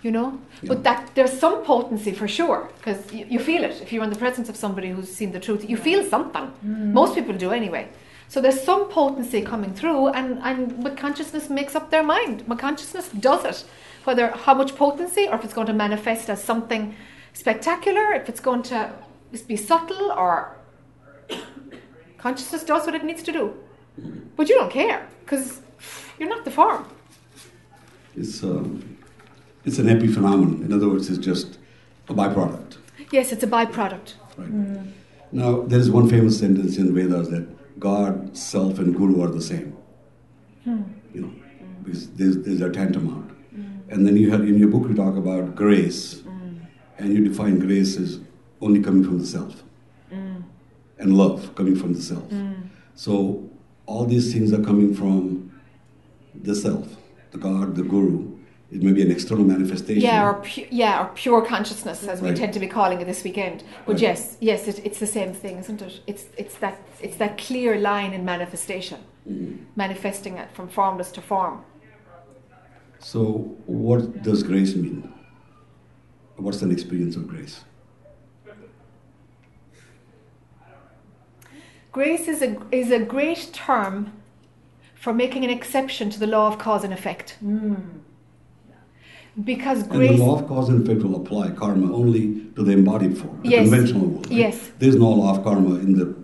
you 0.02 0.10
know? 0.10 0.40
But 0.62 0.84
that 0.84 1.10
there's 1.14 1.38
some 1.38 1.64
potency 1.64 2.12
for 2.12 2.28
sure 2.28 2.70
because 2.78 3.12
you, 3.12 3.26
you 3.28 3.38
feel 3.38 3.64
it. 3.64 3.80
If 3.82 3.92
you're 3.92 4.04
in 4.04 4.10
the 4.10 4.18
presence 4.18 4.48
of 4.48 4.56
somebody 4.56 4.90
who's 4.90 5.12
seen 5.12 5.32
the 5.32 5.40
truth 5.40 5.68
you 5.68 5.76
feel 5.76 6.04
something. 6.04 6.52
Most 6.92 7.14
people 7.14 7.34
do 7.34 7.50
anyway. 7.50 7.88
So 8.28 8.40
there's 8.40 8.62
some 8.62 8.88
potency 8.88 9.42
coming 9.42 9.72
through 9.74 10.08
and 10.08 10.38
and 10.42 10.82
but 10.82 10.96
consciousness 10.96 11.50
makes 11.50 11.74
up 11.74 11.90
their 11.90 12.02
mind. 12.02 12.46
My 12.46 12.56
consciousness 12.56 13.08
does 13.08 13.44
it. 13.44 13.64
Whether 14.04 14.28
how 14.28 14.54
much 14.54 14.76
potency 14.76 15.26
or 15.28 15.34
if 15.36 15.44
it's 15.44 15.54
going 15.54 15.66
to 15.66 15.72
manifest 15.72 16.30
as 16.30 16.42
something 16.42 16.94
spectacular 17.32 18.12
if 18.12 18.28
it's 18.28 18.40
going 18.40 18.62
to 18.64 18.92
be 19.46 19.56
subtle 19.56 20.10
or 20.12 20.56
consciousness 22.18 22.64
does 22.64 22.86
what 22.86 22.94
it 22.94 23.04
needs 23.04 23.22
to 23.22 23.32
do. 23.32 23.54
But 24.36 24.48
you 24.48 24.54
don't 24.54 24.70
care 24.70 25.06
because 25.20 25.60
you're 26.18 26.28
not 26.28 26.44
the 26.44 26.50
form. 26.50 26.88
It's, 28.16 28.42
um, 28.42 28.87
it's 29.64 29.78
an 29.78 29.86
epiphenomenon. 29.86 30.64
In 30.64 30.72
other 30.72 30.88
words, 30.88 31.08
it's 31.10 31.18
just 31.18 31.58
a 32.08 32.14
byproduct. 32.14 32.76
yes 33.12 33.32
it's 33.32 33.42
a 33.42 33.46
byproduct 33.46 34.14
Right. 34.38 34.84
Now, 35.32 35.62
there 35.62 35.80
is 35.80 35.90
one 35.90 36.08
famous 36.08 36.38
sentence 36.38 36.78
in 36.78 36.86
the 36.86 36.92
Vedas 36.92 37.28
that 37.30 37.80
God, 37.80 38.36
self, 38.36 38.78
and 38.78 38.96
Guru 38.96 39.22
are 39.22 39.28
the 39.28 39.42
same. 39.42 39.76
Hmm. 40.64 40.82
You 41.12 41.22
know, 41.22 41.32
because 41.82 42.08
there's, 42.10 42.38
there's 42.38 42.60
a 42.60 42.70
tantamount. 42.70 43.30
Hmm. 43.50 43.78
And 43.90 44.06
then 44.06 44.16
you 44.16 44.30
have 44.30 44.42
in 44.42 44.58
your 44.58 44.68
book 44.68 44.88
you 44.88 44.94
talk 44.94 45.16
about 45.16 45.54
grace, 45.54 46.20
hmm. 46.20 46.58
and 46.98 47.12
you 47.12 47.26
define 47.28 47.58
grace 47.58 47.98
as 47.98 48.20
only 48.60 48.80
coming 48.80 49.04
from 49.04 49.18
the 49.18 49.26
self, 49.26 49.64
and 50.10 51.16
love 51.16 51.54
coming 51.54 51.76
from 51.76 51.94
the 51.94 52.02
self. 52.02 52.32
So 52.94 53.48
all 53.86 54.04
these 54.04 54.32
things 54.32 54.52
are 54.52 54.62
coming 54.62 54.94
from 54.94 55.52
the 56.34 56.54
self, 56.54 56.96
the 57.30 57.38
God, 57.38 57.76
the 57.76 57.82
Guru. 57.82 58.27
It 58.70 58.82
may 58.82 58.92
be 58.92 59.00
an 59.00 59.10
external 59.10 59.44
manifestation. 59.44 60.02
Yeah, 60.02 60.28
or 60.28 60.34
pu- 60.42 60.66
yeah, 60.70 61.02
or 61.02 61.10
pure 61.14 61.40
consciousness, 61.40 62.06
as 62.06 62.20
we 62.20 62.28
Right. 62.28 62.36
tend 62.36 62.52
to 62.52 62.60
be 62.60 62.66
calling 62.66 63.00
it 63.00 63.06
this 63.06 63.24
weekend. 63.24 63.64
But 63.86 63.94
Right. 63.94 64.02
yes, 64.02 64.36
yes, 64.40 64.68
it, 64.68 64.84
it's 64.84 64.98
the 64.98 65.06
same 65.06 65.32
thing, 65.32 65.56
isn't 65.58 65.80
it? 65.80 66.00
It's 66.06 66.26
it's 66.36 66.56
that 66.58 66.76
it's 67.00 67.16
that 67.16 67.38
clear 67.38 67.78
line 67.80 68.12
in 68.12 68.24
manifestation, 68.26 68.98
Mhm. 69.26 69.56
manifesting 69.74 70.36
it 70.36 70.48
from 70.52 70.68
formless 70.68 71.10
to 71.12 71.22
form. 71.22 71.62
So, 72.98 73.20
what 73.66 74.22
does 74.22 74.42
grace 74.42 74.74
mean? 74.76 75.12
What's 76.36 76.60
an 76.62 76.70
experience 76.70 77.16
of 77.16 77.26
grace? 77.26 77.64
Grace 81.92 82.28
is 82.28 82.42
a 82.42 82.56
is 82.70 82.90
a 82.90 82.98
great 82.98 83.48
term 83.54 84.12
for 84.94 85.14
making 85.14 85.42
an 85.44 85.50
exception 85.50 86.10
to 86.10 86.18
the 86.20 86.26
law 86.26 86.46
of 86.48 86.58
cause 86.58 86.84
and 86.84 86.92
effect, 86.92 87.38
because 89.44 89.82
And 89.82 90.00
the 90.02 90.12
law 90.16 90.38
of 90.40 90.48
cause 90.48 90.68
and 90.68 90.82
effect 90.82 91.02
will 91.04 91.16
apply 91.16 91.50
karma 91.50 91.92
only 91.94 92.40
to 92.56 92.62
the 92.64 92.72
embodied 92.72 93.16
form, 93.18 93.40
the 93.42 93.50
Yes. 93.50 93.68
conventional 93.68 94.06
world. 94.08 94.26
right? 94.30 94.38
Yes. 94.38 94.70
There's 94.78 94.96
no 94.96 95.10
law 95.10 95.30
of 95.36 95.44
karma 95.44 95.76
in 95.76 95.96
the 95.98 96.14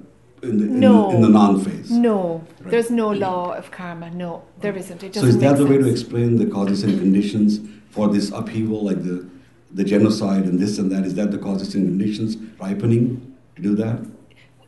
in 0.43 0.59
the, 0.59 0.65
in 0.67 0.81
the, 0.81 1.09
in 1.15 1.21
the 1.23 1.29
non-phase. 1.31 1.91
No, 1.91 2.43
Right. 2.61 2.71
there's 2.73 2.91
no 2.91 3.09
law 3.11 3.55
of 3.55 3.71
karma. 3.71 4.11
No, 4.11 4.43
there 4.61 4.77
isn't. 4.77 5.03
It 5.03 5.15
So 5.15 5.25
is 5.25 5.39
that 5.39 5.57
the 5.57 5.65
way 5.65 5.79
to 5.79 5.87
explain 5.87 6.37
the 6.37 6.45
causes 6.45 6.83
and 6.85 6.99
conditions 6.99 7.61
for 7.89 8.09
this 8.09 8.31
upheaval, 8.31 8.85
like 8.85 9.03
the 9.05 9.25
the 9.73 9.85
genocide 9.85 10.45
and 10.45 10.59
this 10.59 10.79
and 10.79 10.91
that? 10.93 11.05
Is 11.07 11.15
that 11.15 11.31
the 11.31 11.39
causes 11.39 11.75
and 11.75 11.87
conditions 11.87 12.37
ripening 12.61 13.05
to 13.57 13.63
do 13.63 13.75
that? 13.77 13.99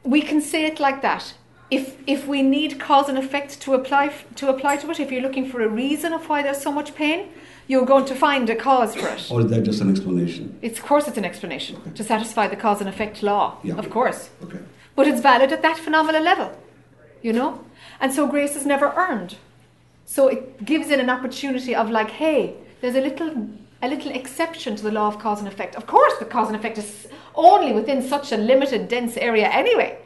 we 0.04 0.20
can 0.22 0.40
say 0.40 0.64
it 0.66 0.78
like 0.80 1.02
that. 1.02 1.34
If 1.70 1.84
if 2.06 2.28
we 2.28 2.40
need 2.42 2.78
cause 2.78 3.08
and 3.10 3.18
effect 3.18 3.60
to 3.64 3.74
apply 3.74 4.04
to 4.36 4.48
apply 4.48 4.76
to 4.76 4.90
it, 4.92 5.00
if 5.00 5.10
you're 5.12 5.26
looking 5.28 5.46
for 5.52 5.60
a 5.62 5.68
reason 5.68 6.12
of 6.12 6.22
why 6.28 6.38
there's 6.44 6.62
so 6.62 6.70
much 6.72 6.94
pain, 6.94 7.20
you're 7.68 7.84
going 7.86 8.04
to 8.06 8.14
find 8.14 8.48
a 8.50 8.54
cause 8.56 8.94
for 8.94 9.08
it. 9.08 9.30
Or 9.30 9.40
is 9.40 9.48
that 9.48 9.62
just 9.62 9.80
an 9.80 9.90
explanation? 9.90 10.58
It's 10.62 10.78
of 10.78 10.84
course 10.84 11.08
it's 11.08 11.16
an 11.18 11.24
explanation 11.24 11.74
to 11.94 12.04
satisfy 12.04 12.46
the 12.48 12.56
cause 12.56 12.80
and 12.80 12.88
effect 12.88 13.22
law. 13.22 13.58
Yeah. 13.62 13.74
Of 13.76 13.90
course, 13.90 14.30
Okay. 14.44 14.60
but 14.94 15.06
it's 15.08 15.20
valid 15.20 15.52
at 15.52 15.62
that 15.62 15.78
phenomenal 15.78 16.22
level, 16.22 16.50
you 17.22 17.32
know. 17.32 17.64
And 18.00 18.12
so 18.12 18.26
grace 18.26 18.56
is 18.56 18.66
never 18.66 18.92
earned. 18.96 19.36
So 20.04 20.28
it 20.28 20.64
gives 20.64 20.90
it 20.90 21.00
an 21.00 21.10
opportunity 21.10 21.74
of 21.74 21.90
like, 21.90 22.10
hey, 22.10 22.54
there's 22.80 22.94
a 22.94 23.00
little 23.00 23.48
a 23.82 23.88
little 23.88 24.10
exception 24.12 24.74
to 24.76 24.82
the 24.82 24.90
law 24.90 25.08
of 25.08 25.18
cause 25.18 25.38
and 25.40 25.48
effect. 25.48 25.74
Of 25.74 25.86
course, 25.86 26.14
the 26.18 26.24
cause 26.24 26.46
and 26.48 26.56
effect 26.56 26.78
is 26.78 27.08
only 27.34 27.72
within 27.72 28.00
such 28.00 28.32
a 28.32 28.36
limited, 28.36 28.88
dense 28.88 29.16
area 29.18 29.48
anyway. 29.48 29.98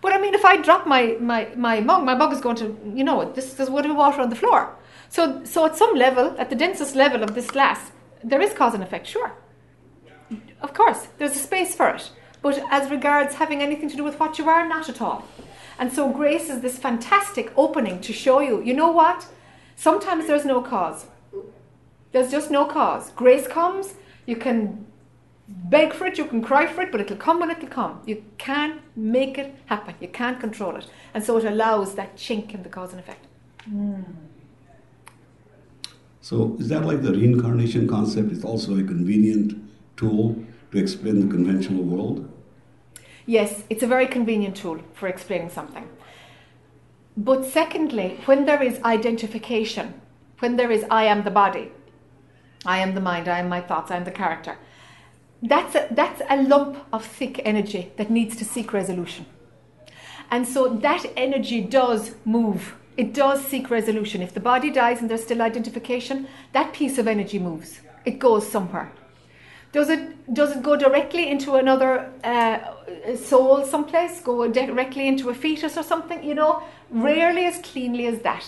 But 0.00 0.12
I 0.14 0.18
mean, 0.20 0.32
if 0.34 0.44
I 0.44 0.56
drop 0.56 0.86
my, 0.86 1.16
my, 1.20 1.48
my 1.54 1.80
mug, 1.80 2.04
my 2.04 2.14
mug 2.14 2.32
is 2.32 2.40
going 2.40 2.56
to, 2.56 2.66
you 2.94 3.04
know, 3.04 3.16
what 3.16 3.34
this 3.34 3.52
going 3.54 3.82
to 3.84 3.92
water 3.94 4.22
on 4.22 4.30
the 4.30 4.36
floor. 4.36 4.74
So, 5.10 5.44
so 5.44 5.66
at 5.66 5.76
some 5.76 5.96
level, 5.96 6.34
at 6.38 6.50
the 6.50 6.56
densest 6.56 6.94
level 6.94 7.22
of 7.22 7.34
this 7.34 7.50
glass, 7.50 7.90
there 8.22 8.40
is 8.40 8.54
cause 8.54 8.74
and 8.74 8.82
effect, 8.82 9.08
sure. 9.08 9.32
Of 10.62 10.72
course, 10.72 11.08
there's 11.18 11.32
a 11.32 11.38
space 11.38 11.74
for 11.74 11.88
it. 11.90 12.10
But 12.42 12.62
as 12.70 12.90
regards 12.90 13.34
having 13.34 13.60
anything 13.60 13.90
to 13.90 13.96
do 13.96 14.04
with 14.04 14.20
what 14.20 14.38
you 14.38 14.48
are, 14.48 14.66
not 14.66 14.88
at 14.88 15.02
all. 15.02 15.26
And 15.80 15.92
so 15.92 16.08
grace 16.10 16.48
is 16.48 16.60
this 16.60 16.78
fantastic 16.78 17.52
opening 17.56 18.00
to 18.02 18.12
show 18.12 18.38
you, 18.40 18.62
you 18.62 18.72
know 18.72 18.92
what? 18.92 19.26
Sometimes 19.74 20.28
there's 20.28 20.44
no 20.44 20.62
cause. 20.62 21.06
There's 22.12 22.30
just 22.30 22.50
no 22.50 22.64
cause. 22.64 23.10
Grace 23.10 23.48
comes, 23.48 23.94
you 24.26 24.36
can 24.36 24.86
beg 25.48 25.92
for 25.92 26.06
it, 26.06 26.18
you 26.18 26.24
can 26.24 26.40
cry 26.40 26.66
for 26.66 26.82
it, 26.82 26.92
but 26.92 27.00
it'll 27.00 27.16
come 27.16 27.40
when 27.40 27.50
it'll 27.50 27.68
come. 27.68 28.00
You 28.06 28.24
can't 28.38 28.80
make 28.94 29.38
it 29.38 29.56
happen. 29.66 29.96
You 30.00 30.08
can't 30.08 30.38
control 30.38 30.76
it. 30.76 30.86
And 31.14 31.24
so 31.24 31.36
it 31.38 31.44
allows 31.44 31.96
that 31.96 32.16
chink 32.16 32.54
in 32.54 32.62
the 32.62 32.68
cause 32.68 32.92
and 32.92 33.00
effect. 33.00 33.26
Hmm. 33.64 34.02
So 36.20 36.56
is 36.58 36.68
that 36.68 36.84
like 36.84 37.02
the 37.02 37.12
reincarnation 37.12 37.88
concept? 37.88 38.30
It's 38.32 38.44
also 38.44 38.78
a 38.78 38.82
convenient 38.82 39.54
tool 39.96 40.36
to 40.72 40.78
explain 40.78 41.20
the 41.20 41.32
conventional 41.34 41.82
world? 41.82 42.28
Yes, 43.26 43.64
it's 43.70 43.82
a 43.82 43.86
very 43.86 44.06
convenient 44.06 44.56
tool 44.56 44.80
for 44.94 45.08
explaining 45.08 45.50
something. 45.50 45.88
But 47.16 47.44
secondly, 47.44 48.18
when 48.24 48.46
there 48.46 48.62
is 48.62 48.80
identification, 48.82 50.00
when 50.38 50.56
there 50.56 50.70
is 50.70 50.84
I 50.90 51.04
am 51.04 51.24
the 51.24 51.30
body, 51.30 51.72
I 52.64 52.78
am 52.78 52.94
the 52.94 53.00
mind, 53.00 53.28
I 53.28 53.38
am 53.40 53.48
my 53.48 53.60
thoughts, 53.60 53.90
I 53.90 53.96
am 53.96 54.04
the 54.04 54.10
character, 54.10 54.56
that's 55.42 55.74
a, 55.74 55.88
that's 55.90 56.22
a 56.28 56.42
lump 56.42 56.78
of 56.92 57.04
thick 57.04 57.40
energy 57.44 57.92
that 57.96 58.10
needs 58.10 58.36
to 58.36 58.44
seek 58.44 58.72
resolution. 58.72 59.26
And 60.30 60.46
so 60.46 60.68
that 60.68 61.04
energy 61.16 61.60
does 61.60 62.14
move. 62.24 62.76
It 63.00 63.14
does 63.14 63.42
seek 63.42 63.70
resolution. 63.70 64.20
If 64.20 64.34
the 64.34 64.40
body 64.40 64.70
dies 64.70 65.00
and 65.00 65.08
there's 65.08 65.22
still 65.22 65.40
identification, 65.40 66.28
that 66.52 66.74
piece 66.74 66.98
of 66.98 67.08
energy 67.08 67.38
moves. 67.38 67.80
It 68.04 68.18
goes 68.18 68.46
somewhere. 68.46 68.92
Does 69.72 69.88
it 69.88 70.02
does 70.34 70.50
it 70.56 70.62
go 70.62 70.76
directly 70.76 71.30
into 71.30 71.54
another 71.54 72.12
uh, 72.22 72.58
soul 73.16 73.64
someplace? 73.64 74.20
Go 74.20 74.34
directly 74.48 75.08
into 75.08 75.30
a 75.30 75.34
fetus 75.34 75.78
or 75.78 75.82
something? 75.82 76.22
You 76.22 76.34
know, 76.34 76.62
rarely 76.90 77.46
as 77.46 77.56
cleanly 77.62 78.06
as 78.06 78.20
that. 78.20 78.44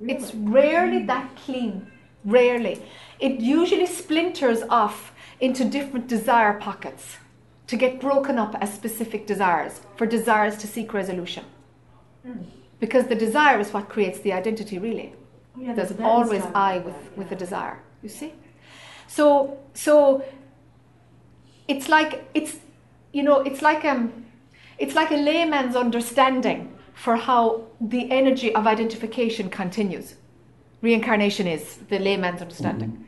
It's 0.00 0.34
rarely 0.34 1.04
that 1.12 1.28
clean. 1.44 1.86
Rarely. 2.24 2.80
It 3.20 3.40
usually 3.40 3.86
splinters 3.86 4.62
off 4.70 5.12
into 5.38 5.66
different 5.66 6.06
desire 6.08 6.54
pockets 6.54 7.18
to 7.66 7.76
get 7.76 8.00
broken 8.00 8.38
up 8.38 8.54
as 8.58 8.72
specific 8.72 9.26
desires 9.26 9.82
for 9.96 10.06
desires 10.06 10.56
to 10.62 10.66
seek 10.66 10.94
resolution. 10.94 11.44
Because 12.82 13.06
the 13.06 13.14
desire 13.14 13.60
is 13.60 13.72
what 13.72 13.88
creates 13.88 14.18
the 14.26 14.32
identity, 14.32 14.76
really. 14.76 15.14
Yeah, 15.56 15.72
There's 15.74 15.92
always 16.00 16.42
I 16.52 16.78
with, 16.78 16.94
that, 16.94 17.18
with 17.18 17.28
a 17.28 17.34
yeah. 17.34 17.44
desire. 17.44 17.78
You 18.02 18.08
see? 18.08 18.32
So 19.06 19.58
so 19.72 20.24
it's 21.68 21.88
like 21.88 22.12
it's 22.34 22.56
you 23.12 23.22
know 23.22 23.38
it's 23.48 23.62
like 23.62 23.84
um 23.84 24.24
it's 24.78 24.94
like 24.96 25.12
a 25.12 25.20
layman's 25.30 25.76
understanding 25.76 26.60
for 26.94 27.14
how 27.28 27.42
the 27.80 28.10
energy 28.10 28.52
of 28.54 28.66
identification 28.66 29.48
continues. 29.48 30.16
Reincarnation 30.80 31.46
is 31.46 31.76
the 31.88 32.00
layman's 32.00 32.42
understanding. 32.42 33.06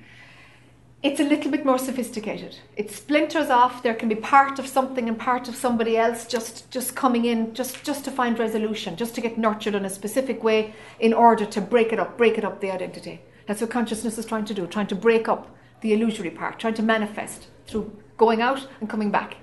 It's 1.04 1.20
a 1.20 1.24
little 1.24 1.50
bit 1.50 1.66
more 1.66 1.76
sophisticated. 1.76 2.56
It 2.76 2.90
splinters 2.90 3.50
off. 3.50 3.82
There 3.82 3.94
can 3.94 4.08
be 4.08 4.14
part 4.14 4.58
of 4.58 4.66
something 4.66 5.06
and 5.06 5.18
part 5.18 5.48
of 5.48 5.54
somebody 5.54 5.98
else 5.98 6.26
just, 6.26 6.70
just 6.70 6.96
coming 6.96 7.26
in, 7.26 7.52
just, 7.52 7.84
just 7.84 8.06
to 8.06 8.10
find 8.10 8.38
resolution, 8.38 8.96
just 8.96 9.14
to 9.16 9.20
get 9.20 9.36
nurtured 9.36 9.74
in 9.74 9.84
a 9.84 9.90
specific 9.90 10.42
way 10.42 10.72
in 11.00 11.12
order 11.12 11.44
to 11.44 11.60
break 11.60 11.92
it 11.92 11.98
up, 12.00 12.16
break 12.16 12.38
it 12.38 12.44
up 12.44 12.62
the 12.62 12.70
identity. 12.70 13.20
That's 13.46 13.60
what 13.60 13.68
consciousness 13.68 14.16
is 14.16 14.24
trying 14.24 14.46
to 14.46 14.54
do, 14.54 14.66
trying 14.66 14.86
to 14.86 14.94
break 14.94 15.28
up 15.28 15.54
the 15.82 15.92
illusory 15.92 16.30
part, 16.30 16.58
trying 16.58 16.72
to 16.74 16.82
manifest 16.82 17.48
through 17.66 17.94
going 18.16 18.40
out 18.40 18.66
and 18.80 18.88
coming 18.88 19.10
back. 19.10 19.36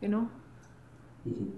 You 0.00 0.08
know? 0.08 0.28
Mm-hmm. 1.28 1.50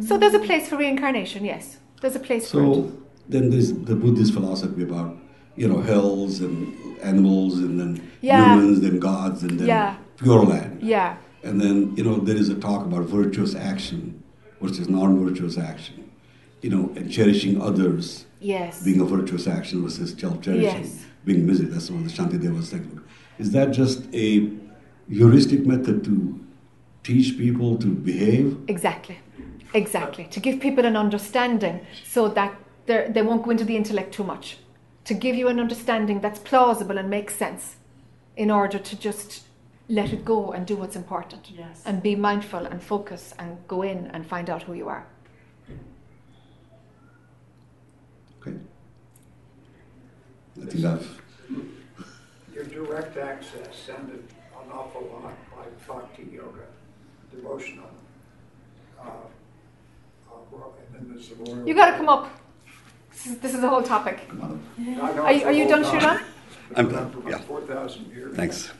So 0.00 0.16
there's 0.16 0.32
a 0.32 0.38
place 0.38 0.68
for 0.68 0.78
reincarnation, 0.78 1.44
yes. 1.44 1.76
There's 2.00 2.16
a 2.16 2.20
place 2.20 2.50
for 2.50 2.62
it. 2.62 2.74
So 2.74 2.92
then 3.28 3.50
there's 3.50 3.74
the 3.74 3.94
Buddhist 3.94 4.32
philosophy 4.32 4.84
about, 4.84 5.18
you 5.60 5.68
know, 5.68 5.80
hells 5.92 6.40
and 6.40 6.56
animals 7.02 7.58
and 7.58 7.78
then 7.78 7.92
Yeah. 8.22 8.54
humans, 8.54 8.80
then 8.80 8.98
gods, 8.98 9.42
and 9.42 9.60
then 9.60 9.68
Yeah. 9.68 9.94
pure 10.16 10.42
land. 10.52 10.78
Yeah. 10.94 11.16
And 11.44 11.60
then, 11.60 11.76
you 11.96 12.02
know, 12.06 12.16
there 12.28 12.38
is 12.42 12.48
a 12.48 12.54
talk 12.54 12.86
about 12.86 13.02
virtuous 13.18 13.54
action 13.54 14.00
versus 14.62 14.88
non-virtuous 14.88 15.58
action. 15.58 15.96
You 16.62 16.70
know, 16.74 16.84
and 16.96 17.10
cherishing 17.10 17.54
others 17.68 18.24
Yes. 18.40 18.82
being 18.86 19.00
a 19.00 19.04
virtuous 19.16 19.46
action 19.46 19.76
versus 19.82 20.14
self-cherishing 20.22 20.84
Yes. 20.84 21.04
being 21.26 21.46
misery. 21.46 21.68
That's 21.72 21.90
what 21.90 22.04
the 22.08 22.12
Shantideva 22.16 22.56
was 22.56 22.68
saying. 22.72 22.98
Is 23.38 23.50
that 23.56 23.68
just 23.80 24.00
a 24.14 24.26
heuristic 25.18 25.66
method 25.66 25.96
to 26.08 26.14
teach 27.08 27.28
people 27.42 27.76
to 27.84 27.88
behave? 28.10 28.46
Exactly. 28.74 29.16
Exactly. 29.74 30.24
To 30.34 30.38
give 30.40 30.58
people 30.66 30.84
an 30.86 30.96
understanding 31.04 31.76
so 32.14 32.28
that 32.38 32.52
they 32.86 33.22
won't 33.28 33.42
go 33.44 33.50
into 33.50 33.64
the 33.70 33.76
intellect 33.76 34.12
too 34.18 34.24
much. 34.24 34.46
To 35.10 35.14
give 35.16 35.34
you 35.34 35.48
an 35.48 35.58
understanding 35.58 36.20
that's 36.20 36.38
plausible 36.38 36.96
and 36.96 37.10
makes 37.10 37.34
sense 37.34 37.74
in 38.36 38.48
order 38.48 38.78
to 38.78 38.96
just 38.96 39.42
let 39.88 40.12
it 40.12 40.24
go 40.24 40.52
and 40.52 40.64
do 40.64 40.76
what's 40.76 40.94
important. 40.94 41.50
Yes. 41.50 41.82
And 41.84 42.00
be 42.00 42.14
mindful 42.14 42.64
and 42.64 42.80
focus 42.80 43.34
and 43.36 43.58
go 43.66 43.82
in 43.82 44.06
and 44.14 44.24
find 44.24 44.48
out 44.48 44.62
who 44.62 44.74
you 44.74 44.88
are. 44.88 45.04
Okay. 48.40 48.56
I 50.62 50.66
think 50.66 50.84
I've 50.84 51.20
Your 52.54 52.64
direct 52.66 53.16
access 53.16 53.76
sounded 53.84 54.22
an 54.62 54.70
awful 54.72 55.10
lot 55.12 55.34
like 55.56 55.86
bhakti 55.88 56.28
yoga, 56.32 56.66
devotional. 57.32 57.90
Uh, 58.96 59.08
uh, 60.30 60.36
and 60.54 60.94
then 60.94 61.12
there's 61.12 61.30
the 61.30 61.34
royal. 61.34 61.66
You 61.66 61.74
got 61.74 61.90
to 61.90 61.96
come 61.96 62.08
up. 62.08 62.39
This 63.22 63.32
is, 63.34 63.38
this 63.40 63.54
is 63.54 63.60
the 63.60 63.68
whole 63.68 63.82
topic. 63.82 64.26
come 64.28 64.40
on. 64.40 64.62
I 64.78 64.82
know 65.12 65.22
Are 65.22 65.32
you, 65.32 65.44
are 65.44 65.52
you 65.52 65.68
done, 65.68 65.82
whole 65.82 66.00
Shuran? 66.00 66.22
I'm 66.74 66.88
done, 66.90 67.22
yeah. 67.28 67.38
four 67.38 67.60
thousand 67.60 68.10
years. 68.10 68.34
Thanks. 68.34 68.70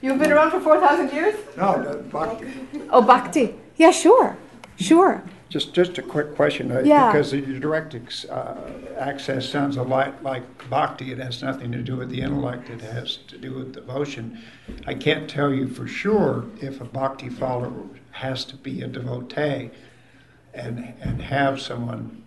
You've 0.00 0.20
been 0.20 0.30
around 0.30 0.52
for 0.52 0.60
4,000 0.60 1.12
years? 1.12 1.34
No, 1.56 2.04
bhakti. 2.12 2.46
Oh, 2.90 3.02
Bhakti. 3.02 3.54
Yeah, 3.76 3.90
sure. 3.90 4.36
Sure. 4.76 5.24
Just, 5.48 5.74
just 5.74 5.98
a 5.98 6.02
quick 6.02 6.36
question, 6.36 6.70
uh, 6.70 6.82
Yeah. 6.84 7.10
because 7.10 7.32
your 7.32 7.58
direct 7.58 7.96
ex- 7.96 8.24
uh, 8.26 8.94
access 8.96 9.48
sounds 9.48 9.76
a 9.76 9.82
lot 9.82 10.22
like 10.22 10.44
bhakti. 10.70 11.10
It 11.10 11.18
has 11.18 11.42
nothing 11.42 11.72
to 11.72 11.82
do 11.82 11.96
with 11.96 12.10
the 12.10 12.20
intellect. 12.20 12.70
It 12.70 12.80
has 12.80 13.16
to 13.26 13.36
do 13.36 13.54
with 13.54 13.74
devotion. 13.74 14.38
I 14.86 14.94
can't 14.94 15.28
tell 15.28 15.52
you 15.52 15.66
for 15.66 15.88
sure 15.88 16.44
if 16.60 16.80
a 16.80 16.84
bhakti 16.84 17.28
follower 17.28 17.72
has 18.12 18.44
to 18.44 18.56
be 18.56 18.82
a 18.82 18.86
devotee 18.86 19.70
and 20.54 20.94
and 21.00 21.20
have 21.22 21.60
someone 21.60 22.22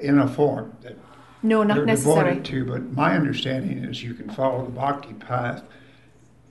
in 0.00 0.18
a 0.18 0.28
form 0.28 0.76
that 0.82 0.96
No, 1.42 1.62
not 1.62 1.76
they're 1.76 1.86
necessary. 1.86 2.34
devoted 2.34 2.44
to. 2.46 2.64
But 2.64 2.92
my 2.92 3.14
understanding 3.14 3.78
is 3.84 4.02
you 4.02 4.14
can 4.14 4.28
follow 4.30 4.64
the 4.64 4.70
bhakti 4.70 5.14
path 5.14 5.62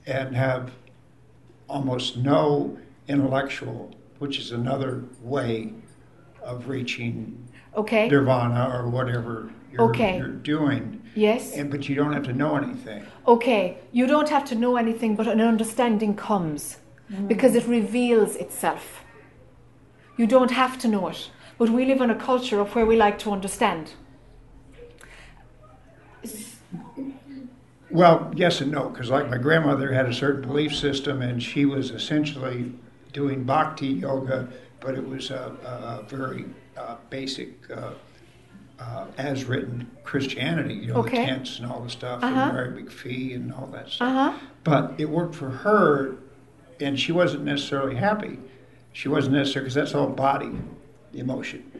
and 0.06 0.34
have 0.34 0.72
almost 1.68 2.16
no 2.16 2.78
intellectual, 3.06 3.90
which 4.18 4.38
is 4.38 4.52
another 4.52 5.04
way 5.22 5.72
of 6.42 6.68
reaching 6.68 7.48
Okay. 7.76 8.08
nirvana 8.08 8.70
or 8.74 8.88
whatever 8.88 9.50
you're, 9.70 9.82
Okay. 9.82 10.16
you're 10.18 10.28
doing. 10.28 11.02
Yes. 11.14 11.52
And 11.54 11.70
but 11.70 11.88
you 11.88 11.94
don't 11.94 12.12
have 12.12 12.24
to 12.24 12.32
know 12.32 12.56
anything. 12.56 13.04
Okay, 13.26 13.78
you 13.92 14.06
don't 14.06 14.28
have 14.28 14.44
to 14.46 14.54
know 14.54 14.76
anything, 14.76 15.14
but 15.16 15.26
an 15.26 15.40
understanding 15.40 16.14
comes 16.14 16.78
mm. 17.12 17.28
because 17.28 17.54
it 17.54 17.66
reveals 17.66 18.36
itself. 18.36 19.04
You 20.16 20.26
don't 20.26 20.50
have 20.52 20.78
to 20.78 20.88
know 20.88 21.08
it, 21.08 21.30
but 21.58 21.70
we 21.70 21.84
live 21.84 22.00
in 22.00 22.10
a 22.10 22.14
culture 22.14 22.60
of 22.60 22.74
where 22.74 22.86
we 22.86 22.96
like 22.96 23.18
to 23.20 23.32
understand. 23.32 23.92
Well, 27.90 28.30
yes 28.36 28.60
and 28.60 28.70
no, 28.70 28.90
because 28.90 29.08
like 29.10 29.30
my 29.30 29.38
grandmother 29.38 29.92
had 29.92 30.06
a 30.06 30.12
certain 30.12 30.42
belief 30.42 30.74
system, 30.76 31.22
and 31.22 31.42
she 31.42 31.64
was 31.64 31.90
essentially 31.90 32.72
doing 33.12 33.44
bhakti 33.44 33.86
yoga, 33.88 34.48
but 34.80 34.94
it 34.94 35.06
was 35.08 35.30
a, 35.30 35.56
a, 35.64 36.02
very 36.06 36.44
uh, 36.76 36.96
basic, 37.08 37.54
uh, 37.70 37.92
uh, 38.78 39.06
as 39.16 39.44
written 39.46 39.90
Christianity, 40.04 40.74
you 40.74 40.88
know, 40.92 41.00
Okay. 41.00 41.20
the 41.20 41.26
tenets 41.26 41.58
and 41.58 41.70
all 41.70 41.80
the 41.80 41.88
stuff, 41.90 42.22
Uh-huh. 42.22 42.40
and 42.40 42.52
very 42.52 42.70
big 42.82 42.92
fee 42.92 43.32
and 43.32 43.52
all 43.52 43.66
that 43.72 43.88
stuff. 43.88 44.08
Uh 44.08 44.30
huh. 44.32 44.38
But 44.64 44.92
it 44.98 45.08
worked 45.08 45.34
for 45.34 45.48
her, 45.48 46.16
and 46.80 47.00
she 47.00 47.10
wasn't 47.10 47.44
necessarily 47.44 47.96
happy. 47.96 48.38
She 48.92 49.08
wasn't 49.08 49.34
necessarily, 49.36 49.64
because 49.64 49.74
that's 49.74 49.94
all 49.94 50.08
body, 50.08 50.52
emotion. 51.20 51.70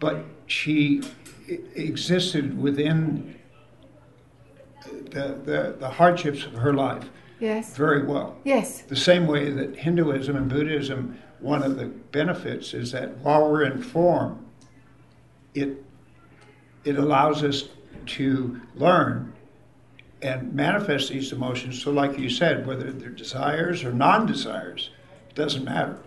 But 0.00 0.24
she 0.46 1.02
existed 1.48 2.60
within 2.60 3.36
the, 5.10 5.38
the, 5.44 5.76
the 5.78 5.88
hardships 5.88 6.44
of 6.44 6.54
her 6.54 6.72
life 6.72 7.08
Yes. 7.40 7.76
very 7.76 8.04
well. 8.04 8.36
Yes. 8.44 8.82
The 8.82 8.96
same 8.96 9.26
way 9.26 9.50
that 9.50 9.76
Hinduism 9.76 10.36
and 10.36 10.48
Buddhism, 10.48 11.18
one 11.40 11.62
of 11.62 11.76
the 11.76 11.86
benefits 11.86 12.72
is 12.72 12.92
that 12.92 13.16
while 13.18 13.50
we're 13.50 13.64
in 13.64 13.82
form, 13.82 14.46
it, 15.54 15.84
it 16.84 16.98
allows 16.98 17.42
us 17.42 17.68
to 18.06 18.60
learn 18.76 19.32
and 20.22 20.52
manifest 20.54 21.08
these 21.10 21.32
emotions. 21.32 21.82
So, 21.82 21.90
like 21.90 22.16
you 22.16 22.30
said, 22.30 22.64
whether 22.64 22.92
they're 22.92 23.10
desires 23.10 23.82
or 23.82 23.92
non 23.92 24.24
desires, 24.24 24.90
it 25.28 25.34
doesn't 25.34 25.64
matter. 25.64 25.98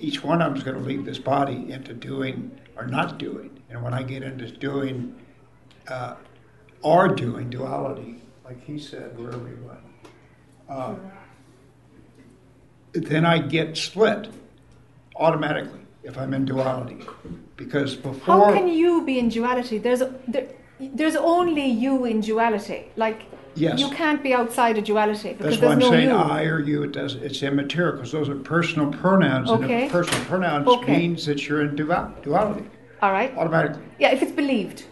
Each 0.00 0.24
one 0.24 0.40
of 0.40 0.48
them 0.48 0.56
is 0.56 0.62
going 0.62 0.78
to 0.78 0.82
lead 0.82 1.04
this 1.04 1.18
body 1.18 1.70
into 1.70 1.92
doing 1.92 2.58
or 2.76 2.86
not 2.86 3.18
doing. 3.18 3.62
And 3.68 3.82
when 3.82 3.94
I 3.94 4.02
get 4.02 4.22
into 4.22 4.50
doing 4.50 5.14
uh, 5.88 6.16
or 6.82 7.08
doing 7.08 7.50
duality, 7.50 8.22
like 8.44 8.64
he 8.64 8.78
said, 8.78 9.16
wherever 9.18 9.46
he 9.46 9.54
went, 9.54 9.80
uh, 10.68 10.94
then 12.92 13.26
I 13.26 13.38
get 13.38 13.76
split 13.76 14.28
automatically 15.16 15.80
if 16.02 16.16
I'm 16.18 16.32
in 16.34 16.44
duality. 16.46 17.04
Because 17.56 17.94
before. 17.94 18.36
How 18.36 18.52
can 18.52 18.68
you 18.68 19.04
be 19.04 19.18
in 19.18 19.28
duality? 19.28 19.78
There's 19.78 20.02
there, 20.26 20.48
there's 20.80 21.16
only 21.16 21.66
you 21.66 22.06
in 22.06 22.22
duality. 22.22 22.90
Like 22.96 23.22
Yes. 23.54 23.80
you 23.80 23.88
can't 23.90 24.22
be 24.22 24.32
outside 24.32 24.78
of 24.78 24.84
duality 24.84 25.32
because 25.34 25.58
That's 25.58 25.62
why 25.62 25.74
there's 25.74 25.84
I'm 25.84 25.90
no 25.90 25.90
saying 25.90 26.08
you. 26.08 26.14
I 26.16 26.44
or 26.44 26.60
you. 26.60 26.82
It 26.84 26.92
does. 26.92 27.14
It's 27.16 27.42
immaterial 27.42 27.92
because 27.96 28.12
those 28.12 28.28
are 28.28 28.36
personal 28.36 28.90
pronouns, 28.92 29.50
and 29.50 29.64
Okay. 29.64 29.86
if 29.86 29.92
personal 29.92 30.24
pronouns 30.26 30.66
Okay. 30.68 30.96
means 30.98 31.26
that 31.26 31.48
you're 31.48 31.62
in 31.62 31.74
duality 31.76 32.64
All 33.02 33.12
right. 33.12 33.36
automatically. 33.36 33.82
Yeah, 33.98 34.12
if 34.12 34.22
it's 34.22 34.32
believed, 34.32 34.84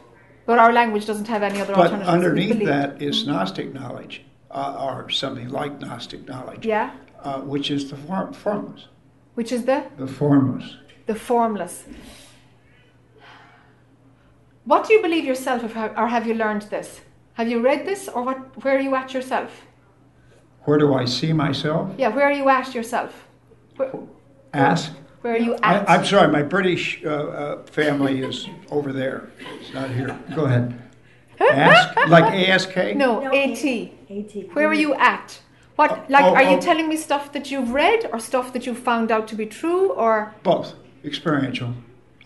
but 0.47 0.59
our 0.59 0.73
language 0.73 1.07
doesn't 1.07 1.29
have 1.29 1.43
any 1.43 1.61
other 1.61 1.75
But 1.75 1.93
underneath 2.03 2.59
that 2.65 3.01
is 3.01 3.27
Gnostic 3.27 3.73
knowledge, 3.73 4.25
uh, 4.51 4.77
or 4.85 5.09
something 5.11 5.49
like 5.51 5.81
Gnostic 5.81 6.27
knowledge, 6.29 6.67
yeah, 6.67 6.91
uh, 7.23 7.41
which 7.41 7.71
is 7.71 7.91
the 7.91 7.97
form- 7.97 8.33
formless. 8.33 8.89
which 9.35 9.53
is 9.53 9.65
the 9.67 9.85
The 9.97 10.07
formless. 10.09 10.77
the 11.07 11.15
formless. 11.15 11.85
What 14.65 14.87
do 14.87 14.93
you 14.95 15.01
believe 15.03 15.25
yourself, 15.25 15.63
or 15.97 16.09
have 16.09 16.27
you 16.27 16.35
learned 16.35 16.63
this? 16.63 17.01
Have 17.39 17.49
you 17.49 17.61
read 17.61 17.87
this, 17.87 18.09
or 18.09 18.25
what? 18.25 18.65
Where 18.65 18.77
are 18.77 18.81
you 18.81 18.97
at 18.97 19.15
yourself? 19.15 19.65
Where 20.65 20.77
do 20.77 20.93
I 20.93 21.05
see 21.05 21.33
myself? 21.33 21.93
Yeah, 21.97 22.09
where 22.09 22.25
are 22.25 22.33
you 22.33 22.49
at 22.49 22.75
yourself? 22.75 23.29
Where, 23.77 23.93
Ask. 24.53 24.91
where 25.21 25.35
are 25.35 25.39
you 25.39 25.55
I, 25.63 25.75
at? 25.77 25.89
I'm 25.89 26.05
sorry, 26.05 26.33
my 26.33 26.43
British 26.43 27.01
uh, 27.05 27.09
uh, 27.09 27.63
family 27.67 28.23
is 28.23 28.49
over 28.73 28.93
there. 28.93 29.31
It's 29.61 29.73
not 29.73 29.89
here. 29.91 30.19
Go 30.35 30.47
ahead. 30.47 30.83
Ask, 31.41 31.97
like 32.09 32.25
ASK? 32.49 32.77
no, 32.97 33.21
No, 33.21 33.33
AT. 33.33 33.65
AT. 34.11 34.33
Where 34.55 34.67
are 34.67 34.75
you 34.75 34.95
at? 34.95 35.41
What, 35.77 35.93
Oh, 35.93 36.05
like, 36.09 36.25
oh, 36.25 36.35
are 36.35 36.43
you 36.43 36.57
oh. 36.57 36.61
telling 36.61 36.89
me 36.89 36.97
stuff 36.97 37.31
that 37.35 37.53
you've 37.53 37.71
read, 37.71 38.11
or 38.13 38.19
stuff 38.19 38.53
that 38.53 38.67
you've 38.67 38.81
found 38.81 39.13
out 39.13 39.29
to 39.29 39.37
be 39.37 39.47
true, 39.47 39.93
or 39.93 40.35
Both. 40.43 40.75
Experiential. 41.05 41.73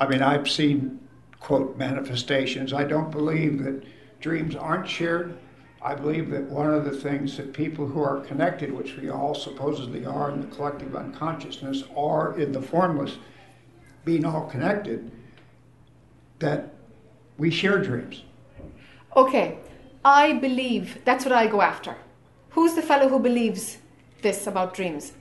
I 0.00 0.06
mean, 0.06 0.22
I've 0.22 0.48
seen, 0.50 1.00
quote, 1.38 1.76
manifestations. 1.76 2.72
I 2.72 2.84
don't 2.84 3.10
believe 3.10 3.62
that 3.62 3.82
dreams 4.22 4.56
aren't 4.56 4.88
shared. 4.88 5.36
I 5.82 5.94
believe 5.96 6.30
that 6.30 6.44
one 6.44 6.72
of 6.72 6.84
the 6.84 6.92
things 6.92 7.36
that 7.36 7.52
people 7.52 7.86
who 7.86 8.00
are 8.02 8.20
connected, 8.20 8.72
which 8.72 8.96
we 8.96 9.10
all 9.10 9.34
supposedly 9.34 10.06
are 10.06 10.30
in 10.30 10.40
the 10.40 10.46
collective 10.46 10.94
unconsciousness, 10.94 11.82
are 11.96 12.38
in 12.38 12.52
the 12.52 12.62
formless, 12.62 13.16
being 14.04 14.24
all 14.24 14.46
connected, 14.46 15.10
that 16.38 16.72
we 17.36 17.50
share 17.50 17.78
dreams. 17.82 18.22
okay? 19.16 19.58
I 20.04 20.32
believe 20.34 20.98
that's 21.04 21.24
what 21.24 21.32
I 21.32 21.46
go 21.46 21.60
after. 21.62 21.96
Who's 22.50 22.74
the 22.74 22.82
fellow 22.82 23.08
who 23.08 23.18
believes 23.18 23.78
this 24.22 24.46
about 24.46 24.74
dreams? 24.74 25.12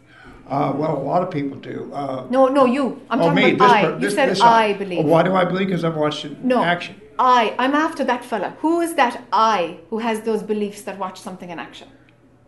Uh, 0.47 0.74
well, 0.76 0.97
a 0.97 1.04
lot 1.04 1.22
of 1.24 1.30
people 1.32 1.58
do. 1.58 1.89
Uh, 1.93 2.26
No, 2.30 2.47
no, 2.47 2.66
you. 2.66 3.02
I'm 3.10 3.22
oh, 3.22 3.30
talking 3.30 3.43
me. 3.43 3.52
about 3.54 3.70
I. 3.70 3.82
per- 3.84 3.93
you 3.93 3.99
this- 3.99 4.16
said 4.16 4.30
this 4.30 4.41
I 4.41 4.74
believe. 4.74 5.06
Why 5.06 5.24
do 5.24 5.34
I 5.36 5.45
believe? 5.45 5.68
Because 5.68 5.84
I've 5.84 5.95
watched 5.95 6.26
it 6.26 6.32
in 6.34 6.47
no, 6.47 6.64
action. 6.64 7.01
I. 7.22 7.55
I'm 7.63 7.76
after 7.76 8.03
that 8.11 8.26
fella. 8.26 8.49
Who 8.63 8.82
is 8.82 8.95
that 8.95 9.24
I 9.32 9.80
who 9.89 9.99
has 9.99 10.22
those 10.22 10.41
beliefs 10.43 10.82
that 10.88 10.97
watch 10.97 11.19
something 11.22 11.49
in 11.51 11.59
action? 11.59 11.88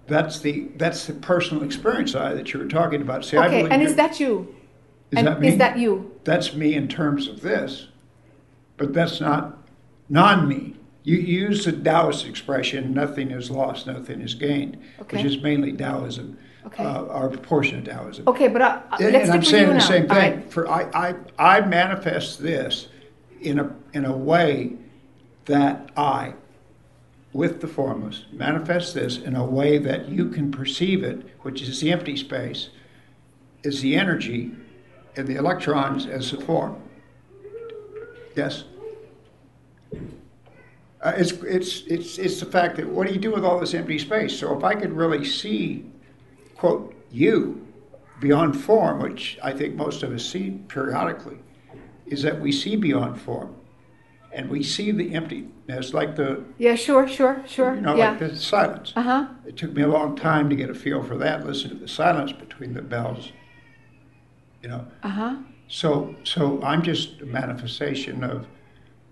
That's 0.07 0.39
the 0.39 0.69
that's 0.77 1.05
the 1.07 1.13
personal 1.13 1.63
experience 1.63 2.15
I 2.15 2.33
that 2.33 2.51
you 2.51 2.59
were 2.59 2.67
talking 2.79 3.01
about. 3.01 3.23
See, 3.23 3.37
Okay, 3.37 3.69
and 3.69 3.81
is 3.83 3.95
that- 3.95 4.19
you? 4.19 4.33
is 5.11 5.19
and 5.19 5.27
that 5.27 5.39
me? 5.39 5.47
is 5.49 5.57
that 5.57 5.77
you? 5.77 5.91
That's 6.23 6.53
me 6.55 6.73
in 6.73 6.87
terms 6.87 7.27
of 7.27 7.41
this, 7.41 7.87
but 8.77 8.93
that's 8.93 9.21
not 9.21 9.57
non-me. 10.09 10.75
You 11.03 11.17
use 11.17 11.65
the 11.65 11.71
Taoist 11.73 12.25
expression, 12.25 12.93
"Nothing 12.93 13.29
is 13.31 13.51
lost, 13.51 13.87
nothing 13.87 14.21
is 14.21 14.33
gained," 14.33 14.77
Okay. 15.01 15.17
which 15.17 15.25
is 15.25 15.41
mainly 15.43 15.71
Taoism, 15.73 16.37
Okay. 16.67 16.83
uh, 16.83 17.01
or 17.03 17.27
a 17.27 17.37
portion 17.37 17.77
of 17.79 17.83
Taoism. 17.85 18.23
Okay, 18.27 18.47
but 18.47 18.61
uh, 18.61 18.79
And, 18.99 19.11
let's 19.13 19.25
and 19.25 19.33
I'm 19.33 19.43
saying 19.43 19.67
the 19.67 19.73
now. 19.75 19.79
same 19.79 20.07
thing. 20.07 20.17
right. 20.17 20.51
For 20.51 20.67
I, 20.69 20.81
I, 21.39 21.57
I 21.57 21.61
manifest 21.61 22.41
this 22.41 22.87
in 23.43 23.59
a 23.59 23.75
in 23.93 24.05
a 24.05 24.15
way 24.15 24.73
that 25.45 25.91
I, 25.97 26.33
with 27.33 27.61
the 27.61 27.67
formless, 27.67 28.25
manifest 28.31 28.93
this 28.93 29.17
in 29.17 29.35
a 29.35 29.45
way 29.45 29.77
that 29.77 30.09
you 30.09 30.29
can 30.29 30.51
perceive 30.51 31.03
it, 31.03 31.25
which 31.41 31.61
is 31.61 31.81
the 31.81 31.91
empty 31.91 32.15
space, 32.15 32.69
is 33.63 33.81
the 33.81 33.95
energy, 33.95 34.51
and 35.15 35.27
the 35.27 35.35
electrons 35.35 36.05
as 36.05 36.31
the 36.31 36.39
form. 36.39 36.81
Yes. 38.35 38.63
Uh, 41.01 41.11
it's, 41.17 41.31
it's, 41.31 41.81
it's, 41.87 42.17
it's 42.17 42.39
the 42.39 42.45
fact 42.45 42.77
that 42.77 42.87
what 42.87 43.07
do 43.07 43.13
you 43.13 43.19
do 43.19 43.31
with 43.31 43.43
all 43.43 43.59
this 43.59 43.73
empty 43.73 43.99
space? 43.99 44.39
So 44.39 44.57
if 44.57 44.63
I 44.63 44.73
could 44.73 44.93
really 44.93 45.25
see, 45.25 45.85
quote, 46.55 46.95
you 47.11 47.67
beyond 48.21 48.59
form, 48.59 49.01
which 49.01 49.37
I 49.43 49.51
think 49.51 49.75
most 49.75 50.01
of 50.01 50.13
us 50.13 50.25
see 50.25 50.51
periodically, 50.69 51.37
is 52.07 52.21
that 52.23 52.39
we 52.39 52.51
see 52.51 52.75
beyond 52.75 53.19
form. 53.21 53.55
And 54.31 54.49
we 54.49 54.63
see 54.63 54.89
the 54.91 55.13
emptiness, 55.13 55.93
like 55.93 56.15
the, 56.15 56.43
Yeah, 56.57 56.73
sure, 56.73 57.07
sure, 57.07 57.43
sure. 57.47 57.75
you 57.75 57.81
know, 57.81 57.95
yeah. 57.95 58.11
like 58.11 58.19
the 58.19 58.35
silence. 58.35 58.91
uh 58.95 59.01
huh. 59.03 59.27
It 59.45 59.57
took 59.57 59.73
me 59.73 59.83
a 59.83 59.87
long 59.87 60.15
time 60.15 60.49
to 60.49 60.55
get 60.55 60.71
a 60.71 60.73
feel 60.73 61.03
for 61.03 61.15
that, 61.17 61.45
listen 61.45 61.69
to 61.69 61.75
the 61.75 61.87
silence 61.87 62.31
between 62.31 62.73
the 62.73 62.81
bells, 62.81 63.31
you 64.63 64.69
know. 64.69 64.87
Uh 65.03 65.09
huh. 65.09 65.35
So, 65.67 66.15
so 66.23 66.59
I'm 66.63 66.81
just 66.81 67.21
a 67.21 67.25
manifestation 67.27 68.23
of 68.23 68.47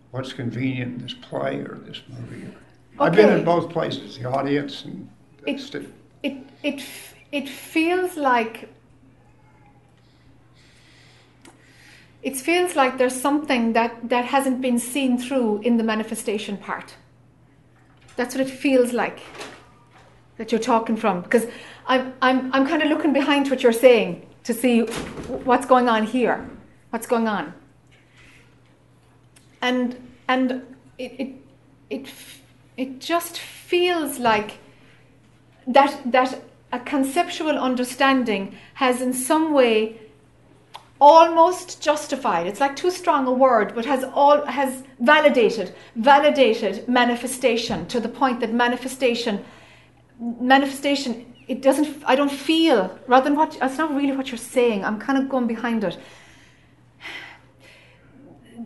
what's 0.09 0.33
convenient 0.33 0.95
in 0.95 1.01
this 1.03 1.13
play 1.13 1.57
or 1.59 1.79
this 1.85 2.01
movie. 2.09 2.47
I've 2.99 3.13
been 3.15 3.29
in 3.37 3.45
both 3.45 3.69
places, 3.69 4.17
the 4.17 4.25
audience 4.29 4.85
and 4.85 5.07
the 5.43 5.51
It- 5.51 5.59
stu- 5.59 5.93
It 6.23 6.37
it 6.63 6.83
it 7.31 7.47
feels 7.47 8.17
like 8.17 8.69
it 12.23 12.37
feels 12.37 12.75
like 12.75 12.97
there's 12.97 13.19
something 13.19 13.73
that 13.73 14.09
that 14.09 14.25
hasn't 14.25 14.61
been 14.61 14.79
seen 14.79 15.17
through 15.17 15.61
in 15.61 15.77
the 15.77 15.83
manifestation 15.83 16.57
part. 16.57 16.95
That's 18.15 18.35
what 18.35 18.47
it 18.47 18.51
feels 18.51 18.93
like 18.93 19.21
that 20.37 20.51
you're 20.51 20.61
talking 20.61 20.95
from 20.97 21.21
because 21.21 21.47
I'm 21.87 22.13
I'm 22.21 22.53
I'm 22.53 22.67
kind 22.67 22.81
of 22.81 22.89
looking 22.89 23.13
behind 23.13 23.49
what 23.49 23.63
you're 23.63 23.73
saying 23.73 24.27
to 24.43 24.53
see 24.53 24.81
what's 24.81 25.65
going 25.65 25.87
on 25.89 26.03
here, 26.05 26.49
what's 26.91 27.07
going 27.07 27.27
on. 27.27 27.53
And 29.61 29.95
and 30.27 30.63
it 30.97 31.11
it 31.19 31.35
it 31.89 32.13
it 32.77 32.99
just 32.99 33.39
feels 33.39 34.19
like 34.19 34.59
that 35.67 35.99
that 36.11 36.41
a 36.71 36.79
conceptual 36.79 37.57
understanding 37.57 38.55
has 38.75 39.01
in 39.01 39.13
some 39.13 39.53
way 39.53 40.00
almost 41.01 41.81
justified. 41.81 42.45
It's 42.45 42.59
like 42.59 42.75
too 42.75 42.91
strong 42.91 43.25
a 43.25 43.33
word 43.33 43.73
but 43.73 43.85
has 43.85 44.03
all 44.13 44.45
has 44.45 44.83
validated 44.99 45.73
validated 45.95 46.87
manifestation 46.87 47.87
to 47.87 47.99
the 47.99 48.07
point 48.07 48.39
that 48.41 48.53
manifestation 48.53 49.43
manifestation 50.19 51.25
it 51.47 51.63
doesn't 51.63 52.03
i 52.05 52.15
don't 52.15 52.31
feel 52.31 52.99
rather 53.07 53.23
than 53.23 53.35
what 53.35 53.57
that's 53.59 53.79
not 53.79 53.93
really 53.95 54.15
what 54.15 54.29
you're 54.29 54.37
saying. 54.37 54.85
I'm 54.85 54.99
kind 54.99 55.17
of 55.17 55.27
going 55.27 55.47
behind 55.47 55.83
it. 55.83 55.97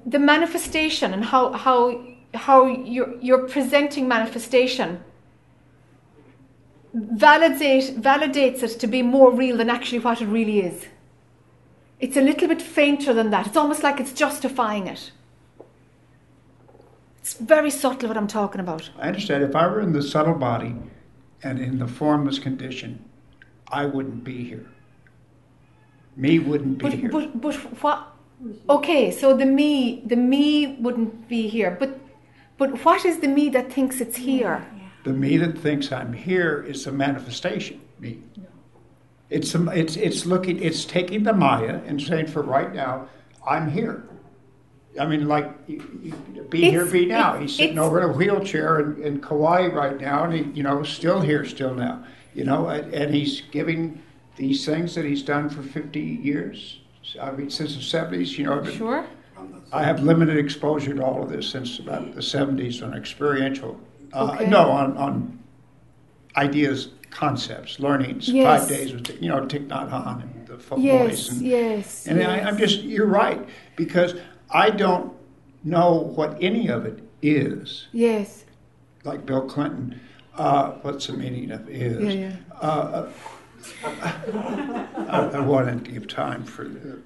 The 0.06 0.20
manifestation 0.20 1.14
and 1.14 1.24
how 1.24 1.54
how 1.54 1.80
how 2.34 2.66
you're 2.68 3.16
you're 3.22 3.48
presenting 3.48 4.10
manifestation 4.10 5.00
validate, 6.96 7.96
validates 8.02 8.64
it 8.64 8.80
to 8.80 8.88
be 8.88 9.02
more 9.02 9.32
real 9.32 9.58
than 9.58 9.70
actually 9.70 10.00
what 10.00 10.22
it 10.22 10.28
really 10.28 10.60
is. 10.62 10.86
It's 12.00 12.18
a 12.18 12.22
little 12.22 12.48
bit 12.48 12.62
fainter 12.62 13.14
than 13.14 13.30
that. 13.32 13.48
It's 13.48 13.58
almost 13.58 13.84
like 13.84 14.00
it's 14.00 14.12
justifying 14.14 14.88
it. 14.88 15.12
It's 17.20 17.34
very 17.36 17.72
subtle 17.72 18.10
what 18.10 18.18
I'm 18.18 18.28
talking 18.28 18.62
about. 18.62 18.89
I 19.00 19.08
understand. 19.08 19.43
If 19.43 19.56
I 19.56 19.66
were 19.68 19.82
in 19.82 19.93
the 19.93 20.02
subtle 20.04 20.36
body 20.36 20.76
and 21.41 21.60
in 21.60 21.80
the 21.80 21.88
formless 21.88 22.38
condition, 22.38 23.04
I 23.72 23.86
wouldn't 23.86 24.24
be 24.24 24.43
here. 24.43 24.68
Me 26.16 26.39
wouldn't 26.39 26.78
be 26.78 26.84
But, 26.84 26.93
here. 26.93 27.10
but, 27.10 27.41
but 27.41 27.56
what? 27.82 28.08
Okay, 28.70 29.12
so 29.12 29.36
the 29.36 29.46
me, 29.46 30.04
the 30.06 30.16
me 30.16 30.76
wouldn't 30.80 31.28
be 31.28 31.48
here. 31.48 31.72
But, 31.80 32.00
but 32.58 32.84
what 32.86 33.06
is 33.06 33.20
the 33.20 33.28
me 33.28 33.50
that 33.50 33.72
thinks 33.72 34.02
it's 34.02 34.18
here? 34.18 34.66
The 35.04 35.14
me 35.14 35.38
that 35.38 35.58
thinks 35.58 35.91
I'm 35.91 36.14
here 36.14 36.64
is 36.68 36.84
the 36.86 36.91
manifestation 36.91 37.80
me. 38.00 38.20
It's 39.30 39.56
it's 39.56 39.96
it's 39.96 40.26
looking 40.26 40.62
it's 40.62 40.86
taking 40.86 41.24
the 41.24 41.34
Maya 41.34 41.82
and 41.86 42.02
saying 42.02 42.28
for 42.28 42.42
right 42.44 42.74
now 42.74 43.08
I'm 43.48 43.70
here. 43.70 44.04
I 45.00 45.06
mean, 45.06 45.28
like 45.28 45.68
be 46.50 46.70
here, 46.70 46.86
be 46.86 47.06
now. 47.06 47.34
it's- 47.36 47.42
He's 47.50 47.58
sitting 47.58 47.80
over 47.80 48.02
in 48.02 48.10
a 48.10 48.14
wheelchair 48.14 48.80
in, 48.80 49.02
in 49.04 49.20
Kauai 49.22 49.68
right 49.68 50.00
now, 50.00 50.24
and 50.24 50.34
he, 50.34 50.44
you 50.54 50.64
know, 50.64 50.84
still 50.84 51.20
here, 51.22 51.44
still 51.44 51.74
now. 51.74 52.04
You 52.34 52.46
know, 52.46 52.68
and, 52.68 52.94
and 52.94 53.14
he's 53.14 53.42
giving 53.52 54.02
these 54.38 54.66
things 54.66 54.96
that 54.96 55.04
he's 55.06 55.22
done 55.22 55.50
for 55.50 55.64
50 55.64 56.00
years. 56.00 56.80
I 57.22 57.32
mean, 57.32 57.50
since 57.50 57.76
the 57.76 57.82
70s. 57.82 58.38
You 58.38 58.46
know, 58.46 58.64
Sure. 58.64 59.06
I 59.74 59.84
have 59.84 60.02
limited 60.02 60.38
exposure 60.38 60.94
to 60.94 61.04
all 61.04 61.24
of 61.24 61.30
this 61.30 61.50
since 61.50 61.80
about 61.80 62.14
the 62.16 62.22
70s 62.22 62.82
on 62.82 62.94
experiential. 62.94 63.78
Uh, 64.14 64.32
Okay. 64.34 64.48
No, 64.48 64.70
on, 64.72 64.96
on 64.98 65.40
ideas, 66.38 66.90
concepts, 67.16 67.80
learnings, 67.80 68.28
Yes. 68.28 68.59
five 68.59 68.70
days 68.70 68.93
with, 68.93 69.22
you 69.22 69.30
know, 69.30 69.41
Thich 69.45 69.68
Nhat 69.68 69.89
Hanh 69.89 70.22
and 70.22 70.47
the 70.47 70.57
fo- 70.57 70.78
Yes, 70.78 71.01
voice. 71.07 71.32
And, 71.32 71.41
yes. 71.41 72.07
and 72.07 72.20
yes. 72.20 72.30
I, 72.30 72.47
I'm 72.47 72.57
just, 72.57 72.84
you're 72.84 73.07
right, 73.07 73.47
because 73.78 74.16
I 74.49 74.70
don't 74.70 75.13
know 75.63 75.93
what 75.93 76.38
any 76.41 76.68
of 76.68 76.86
it 76.86 76.99
is. 77.22 77.88
Yes. 77.93 78.43
Like 79.05 79.26
Bill 79.26 79.47
Clinton, 79.47 79.99
uh, 80.36 80.72
what's 80.82 81.07
the 81.07 81.13
meaning 81.13 81.51
of 81.51 81.70
is? 81.70 82.03
Yeah, 82.03 82.11
yeah. 82.11 82.36
Uh, 82.59 83.07
I, 84.03 85.30
I 85.36 85.39
want 85.39 85.86
to 85.86 85.91
give 85.91 86.07
time 86.07 86.43
for 86.43 86.66
the, 86.66 86.99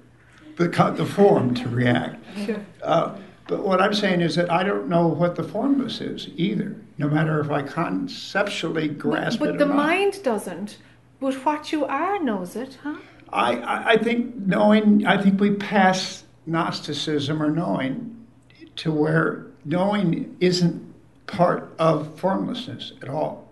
the, 0.56 0.68
the 0.96 1.06
form 1.06 1.54
to 1.54 1.68
react. 1.68 2.16
Sure. 2.44 2.66
Uh, 2.82 3.16
but 3.50 3.64
what 3.64 3.80
I'm 3.80 3.92
saying 3.92 4.20
is 4.20 4.36
that 4.36 4.48
I 4.48 4.62
don't 4.62 4.88
know 4.88 5.08
what 5.08 5.34
the 5.34 5.42
formless 5.42 6.00
is 6.00 6.28
either, 6.36 6.76
no 6.98 7.08
matter 7.08 7.40
if 7.40 7.50
I 7.50 7.62
conceptually 7.62 8.86
grasp 8.86 9.40
but 9.40 9.48
it 9.48 9.52
But 9.52 9.58
the 9.58 9.66
not. 9.66 9.76
mind 9.76 10.22
doesn't. 10.22 10.78
But 11.18 11.34
what 11.44 11.72
you 11.72 11.84
are 11.84 12.22
knows 12.22 12.54
it, 12.54 12.78
huh? 12.84 12.98
I, 13.32 13.56
I, 13.56 13.88
I 13.90 13.96
think 13.96 14.36
knowing, 14.36 15.04
I 15.04 15.20
think 15.20 15.40
we 15.40 15.50
pass 15.50 16.22
Gnosticism 16.46 17.42
or 17.42 17.50
knowing 17.50 18.24
to 18.76 18.92
where 18.92 19.46
knowing 19.64 20.36
isn't 20.38 20.94
part 21.26 21.74
of 21.80 22.16
formlessness 22.20 22.92
at 23.02 23.08
all. 23.08 23.48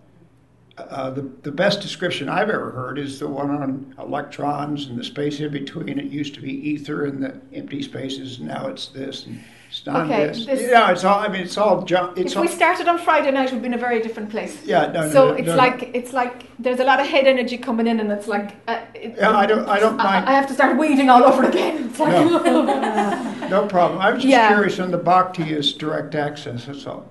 Uh, 0.78 1.11
the, 1.11 1.22
the 1.42 1.51
best 1.51 1.80
description 1.80 2.28
I've 2.28 2.51
ever 2.51 2.70
heard 2.70 3.01
is 3.01 3.18
the 3.18 3.26
one 3.26 3.51
on 3.51 3.94
electrons 3.99 4.86
and 4.86 4.96
the 4.96 5.03
space 5.03 5.40
in 5.40 5.51
between. 5.51 5.99
It 5.99 6.05
used 6.05 6.34
to 6.34 6.40
be 6.40 6.53
ether 6.53 7.07
and 7.07 7.20
the 7.20 7.40
empty 7.53 7.82
spaces. 7.82 8.38
Now 8.38 8.68
it's 8.68 8.86
this 8.86 9.26
and 9.26 9.42
it's 9.79 9.87
not 9.87 10.07
Okay, 10.07 10.26
this. 10.26 10.47
this- 10.47 10.70
Yeah, 10.70 10.91
it's 10.91 11.05
all. 11.05 11.20
I 11.20 11.29
mean, 11.29 11.43
it's 11.43 11.57
all 11.57 11.83
junk. 11.83 12.18
It's 12.18 12.33
if 12.33 12.37
all. 12.39 12.43
we 12.43 12.49
started 12.49 12.89
on 12.89 12.99
Friday 12.99 13.31
night, 13.31 13.53
we'd 13.53 13.62
be 13.62 13.66
in 13.68 13.74
a 13.74 13.79
very 13.79 14.01
different 14.03 14.31
place. 14.31 14.59
yeah, 14.64 14.87
no, 14.87 15.03
no, 15.03 15.11
so 15.11 15.29
no, 15.29 15.35
it's 15.35 15.47
no, 15.47 15.53
no. 15.53 15.59
like 15.59 15.91
it's 15.95 16.12
like 16.12 16.45
there's 16.59 16.81
a 16.81 16.85
lot 16.85 17.01
of 17.01 17.07
head 17.07 17.26
energy 17.26 17.59
coming 17.59 17.87
in, 17.87 18.01
and 18.01 18.11
it's 18.11 18.26
like 18.29 18.57
uh, 18.66 18.81
it, 18.95 19.14
Yeah, 19.16 19.37
I 19.37 19.47
don't. 19.47 19.68
I 19.68 19.79
don't 19.81 19.97
mind. 19.97 20.26
I 20.29 20.33
have 20.33 20.47
to 20.49 20.55
start 20.55 20.76
weeding 20.79 21.09
all 21.11 21.22
over 21.24 21.45
again. 21.45 21.76
It's 21.91 21.99
like, 22.01 22.12
No. 22.12 23.49
No 23.49 23.66
problem. 23.66 24.01
I 24.01 24.11
was 24.11 24.22
just 24.22 24.31
Yeah. 24.31 24.49
curious 24.49 24.79
on 24.79 24.91
the 24.91 24.99
bhakti 24.99 25.53
is 25.53 25.72
direct 25.72 26.14
access. 26.14 26.66
That's 26.66 26.87
all. 26.87 27.07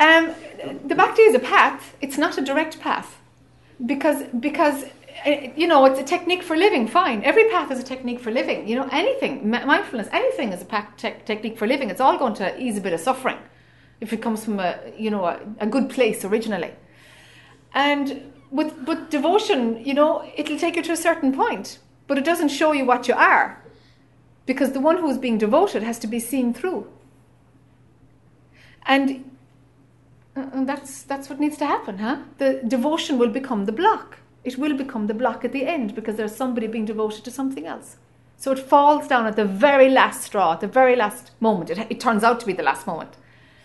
Um, 0.00 0.34
the 0.86 0.94
bhakti 0.94 1.22
is 1.22 1.34
a 1.34 1.38
path. 1.38 1.94
It's 2.00 2.18
not 2.18 2.36
a 2.38 2.42
direct 2.42 2.78
path, 2.80 3.16
because 3.86 4.22
because 4.40 4.84
you 5.56 5.66
know 5.66 5.84
it's 5.84 6.00
a 6.00 6.04
technique 6.04 6.42
for 6.42 6.56
living. 6.56 6.88
Fine, 6.88 7.22
every 7.24 7.48
path 7.50 7.70
is 7.70 7.78
a 7.78 7.82
technique 7.82 8.20
for 8.20 8.30
living. 8.30 8.68
You 8.68 8.76
know 8.76 8.88
anything, 8.90 9.48
mindfulness, 9.48 10.08
anything 10.12 10.52
is 10.52 10.62
a 10.62 10.64
path 10.64 10.88
tech 10.96 11.24
technique 11.24 11.56
for 11.58 11.66
living. 11.66 11.90
It's 11.90 12.00
all 12.00 12.18
going 12.18 12.34
to 12.34 12.46
ease 12.60 12.76
a 12.78 12.80
bit 12.80 12.92
of 12.92 13.00
suffering, 13.00 13.38
if 14.00 14.12
it 14.12 14.20
comes 14.20 14.44
from 14.44 14.60
a 14.60 14.78
you 14.98 15.10
know 15.10 15.24
a, 15.24 15.40
a 15.58 15.66
good 15.66 15.88
place 15.88 16.24
originally. 16.24 16.72
And 17.72 18.32
with 18.50 18.72
with 18.86 19.10
devotion, 19.10 19.84
you 19.84 19.94
know, 19.94 20.24
it'll 20.36 20.58
take 20.58 20.76
you 20.76 20.82
to 20.82 20.92
a 20.92 20.96
certain 20.96 21.32
point, 21.32 21.78
but 22.06 22.18
it 22.18 22.24
doesn't 22.24 22.50
show 22.50 22.72
you 22.72 22.84
what 22.84 23.08
you 23.08 23.14
are, 23.14 23.62
because 24.46 24.72
the 24.72 24.80
one 24.80 24.98
who 24.98 25.08
is 25.10 25.18
being 25.18 25.38
devoted 25.38 25.82
has 25.82 25.98
to 26.00 26.06
be 26.06 26.20
seen 26.20 26.54
through. 26.54 26.86
And 28.86 29.30
uh, 30.36 30.46
And 30.52 30.68
that's 30.68 31.02
that's 31.04 31.28
what 31.30 31.40
needs 31.40 31.56
to 31.58 31.66
happen, 31.66 31.98
huh? 31.98 32.18
The 32.38 32.60
devotion 32.66 33.18
will 33.18 33.30
become 33.30 33.64
the 33.66 33.72
block. 33.72 34.18
It 34.44 34.58
will 34.58 34.76
become 34.76 35.06
the 35.06 35.14
block 35.14 35.44
at 35.44 35.52
the 35.52 35.66
end 35.66 35.94
because 35.94 36.16
there's 36.16 36.36
somebody 36.36 36.66
being 36.66 36.84
devoted 36.84 37.24
to 37.24 37.30
something 37.30 37.66
else. 37.66 37.96
So 38.36 38.52
it 38.52 38.58
falls 38.58 39.08
down 39.08 39.26
at 39.26 39.36
the 39.36 39.44
very 39.44 39.88
last 39.88 40.22
straw, 40.22 40.52
at 40.52 40.60
the 40.60 40.68
very 40.68 40.96
last 40.96 41.30
moment. 41.40 41.70
It, 41.70 41.86
it 41.88 42.00
turns 42.00 42.22
out 42.22 42.40
to 42.40 42.46
be 42.46 42.52
the 42.52 42.62
last 42.62 42.86
moment 42.86 43.16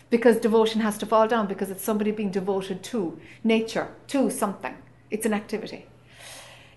because 0.09 0.37
devotion 0.37 0.81
has 0.81 0.97
to 0.97 1.05
fall 1.05 1.27
down 1.27 1.47
because 1.47 1.69
it's 1.69 1.83
somebody 1.83 2.11
being 2.11 2.31
devoted 2.31 2.83
to 2.83 3.19
nature, 3.43 3.89
to 4.07 4.29
something. 4.29 4.75
It's 5.11 5.25
an 5.25 5.33
activity. 5.33 5.85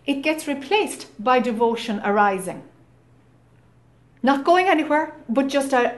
It 0.04 0.22
gets 0.22 0.48
replaced 0.48 1.06
by 1.22 1.40
devotion 1.40 2.00
arising. 2.04 2.64
Not 4.22 4.44
going 4.44 4.66
anywhere, 4.66 5.14
but 5.28 5.48
just 5.48 5.72
a, 5.72 5.96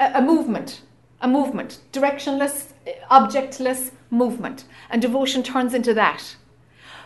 a, 0.00 0.12
a 0.14 0.22
movement, 0.22 0.82
a 1.20 1.28
movement, 1.28 1.78
directionless, 1.92 2.72
objectless 3.10 3.92
movement. 4.10 4.64
And 4.90 5.00
devotion 5.00 5.42
turns 5.42 5.74
into 5.74 5.94
that. 5.94 6.36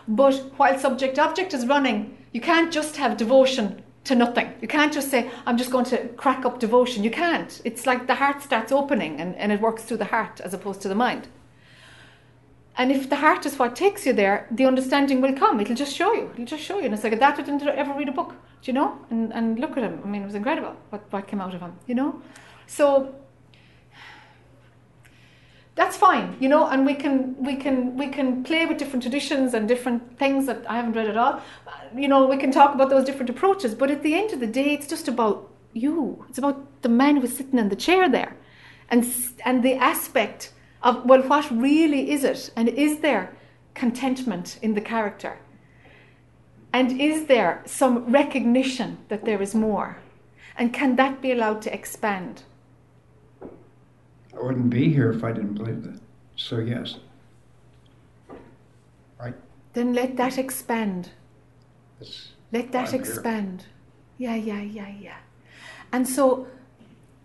But 0.07 0.35
while 0.57 0.77
subject 0.79 1.19
object 1.19 1.53
is 1.53 1.65
running, 1.65 2.17
you 2.31 2.41
can't 2.41 2.71
just 2.71 2.95
have 2.97 3.17
devotion 3.17 3.83
to 4.05 4.15
nothing. 4.15 4.53
You 4.61 4.67
can't 4.67 4.93
just 4.93 5.11
say, 5.11 5.29
I'm 5.45 5.57
just 5.57 5.71
going 5.71 5.85
to 5.85 6.07
crack 6.09 6.45
up 6.45 6.59
devotion. 6.59 7.03
You 7.03 7.11
can't. 7.11 7.61
It's 7.65 7.85
like 7.85 8.07
the 8.07 8.15
heart 8.15 8.41
starts 8.41 8.71
opening 8.71 9.19
and, 9.19 9.35
and 9.35 9.51
it 9.51 9.59
works 9.59 9.83
through 9.83 9.97
the 9.97 10.05
heart 10.05 10.39
as 10.39 10.53
opposed 10.53 10.81
to 10.81 10.87
the 10.87 10.95
mind. 10.95 11.27
And 12.77 12.91
if 12.91 13.09
the 13.09 13.17
heart 13.17 13.45
is 13.45 13.57
what 13.57 13.75
takes 13.75 14.05
you 14.05 14.13
there, 14.13 14.47
the 14.51 14.65
understanding 14.65 15.19
will 15.19 15.33
come. 15.33 15.59
It'll 15.59 15.75
just 15.75 15.95
show 15.95 16.13
you. 16.13 16.29
It'll 16.33 16.45
just 16.45 16.63
show 16.63 16.77
you. 16.77 16.85
And 16.85 16.93
it's 16.93 17.03
like 17.03 17.19
that 17.19 17.39
I 17.39 17.41
didn't 17.41 17.63
ever 17.63 17.93
read 17.93 18.07
a 18.07 18.11
book, 18.11 18.35
do 18.61 18.71
you 18.71 18.73
know? 18.73 18.99
And, 19.09 19.33
and 19.33 19.59
look 19.59 19.71
at 19.77 19.83
him. 19.83 19.99
I 20.03 20.07
mean, 20.07 20.21
it 20.21 20.25
was 20.25 20.35
incredible 20.35 20.75
what, 20.89 21.01
what 21.11 21.27
came 21.27 21.41
out 21.41 21.55
of 21.55 21.61
him, 21.61 21.73
you 21.87 21.95
know? 21.95 22.21
So 22.67 23.15
that's 25.77 25.95
fine, 25.95 26.35
you 26.39 26.49
know, 26.49 26.67
and 26.67 26.87
we 26.87 26.95
can 26.95 27.35
we 27.37 27.55
can 27.55 27.95
we 27.95 28.07
can 28.07 28.43
play 28.43 28.65
with 28.65 28.79
different 28.79 29.03
traditions 29.03 29.53
and 29.53 29.67
different 29.67 30.17
things 30.17 30.47
that 30.47 30.65
I 30.67 30.75
haven't 30.77 30.93
read 30.93 31.07
at 31.07 31.15
all. 31.15 31.33
Uh, 31.67 31.71
you 31.95 32.07
know, 32.07 32.25
we 32.25 32.37
can 32.37 32.51
talk 32.51 32.73
about 32.73 32.89
those 32.89 33.05
different 33.05 33.29
approaches, 33.29 33.75
but 33.75 33.91
at 33.91 34.01
the 34.01 34.15
end 34.15 34.33
of 34.33 34.39
the 34.39 34.47
day, 34.47 34.73
it's 34.73 34.87
just 34.87 35.07
about 35.07 35.47
you. 35.73 36.25
It's 36.29 36.39
about 36.39 36.81
the 36.81 36.89
man 36.89 37.17
who's 37.17 37.37
sitting 37.37 37.59
in 37.59 37.69
the 37.69 37.75
chair 37.75 38.09
there, 38.09 38.35
and 38.89 39.05
and 39.45 39.61
the 39.61 39.75
aspect 39.75 40.51
of 40.81 41.05
well, 41.05 41.21
what 41.21 41.49
really 41.51 42.09
is 42.09 42.23
it, 42.23 42.49
and 42.55 42.67
is 42.69 42.99
there 43.01 43.31
contentment 43.75 44.57
in 44.63 44.73
the 44.73 44.81
character, 44.81 45.37
and 46.73 46.99
is 46.99 47.27
there 47.27 47.61
some 47.67 48.11
recognition 48.11 48.97
that 49.09 49.25
there 49.25 49.43
is 49.43 49.53
more, 49.53 49.99
and 50.57 50.73
can 50.73 50.95
that 50.95 51.21
be 51.21 51.31
allowed 51.31 51.61
to 51.61 51.71
expand? 51.71 52.41
I 54.37 54.43
wouldn't 54.45 54.69
be 54.69 54.93
here 54.93 55.11
if 55.11 55.23
I 55.23 55.31
didn't 55.31 55.55
believe 55.55 55.83
that. 55.83 55.99
So 56.35 56.59
yes. 56.59 56.97
Right. 59.19 59.33
Then 59.73 59.93
let 59.93 60.17
that 60.17 60.37
expand. 60.37 61.09
That's 61.99 62.31
Let 62.51 62.71
that 62.71 62.87
I'm 62.87 62.91
here. 62.91 62.99
expand. 62.99 63.65
Yeah, 64.17 64.35
yeah, 64.35 64.61
yeah, 64.61 64.89
yeah. 64.99 65.17
And 65.91 66.07
so 66.07 66.47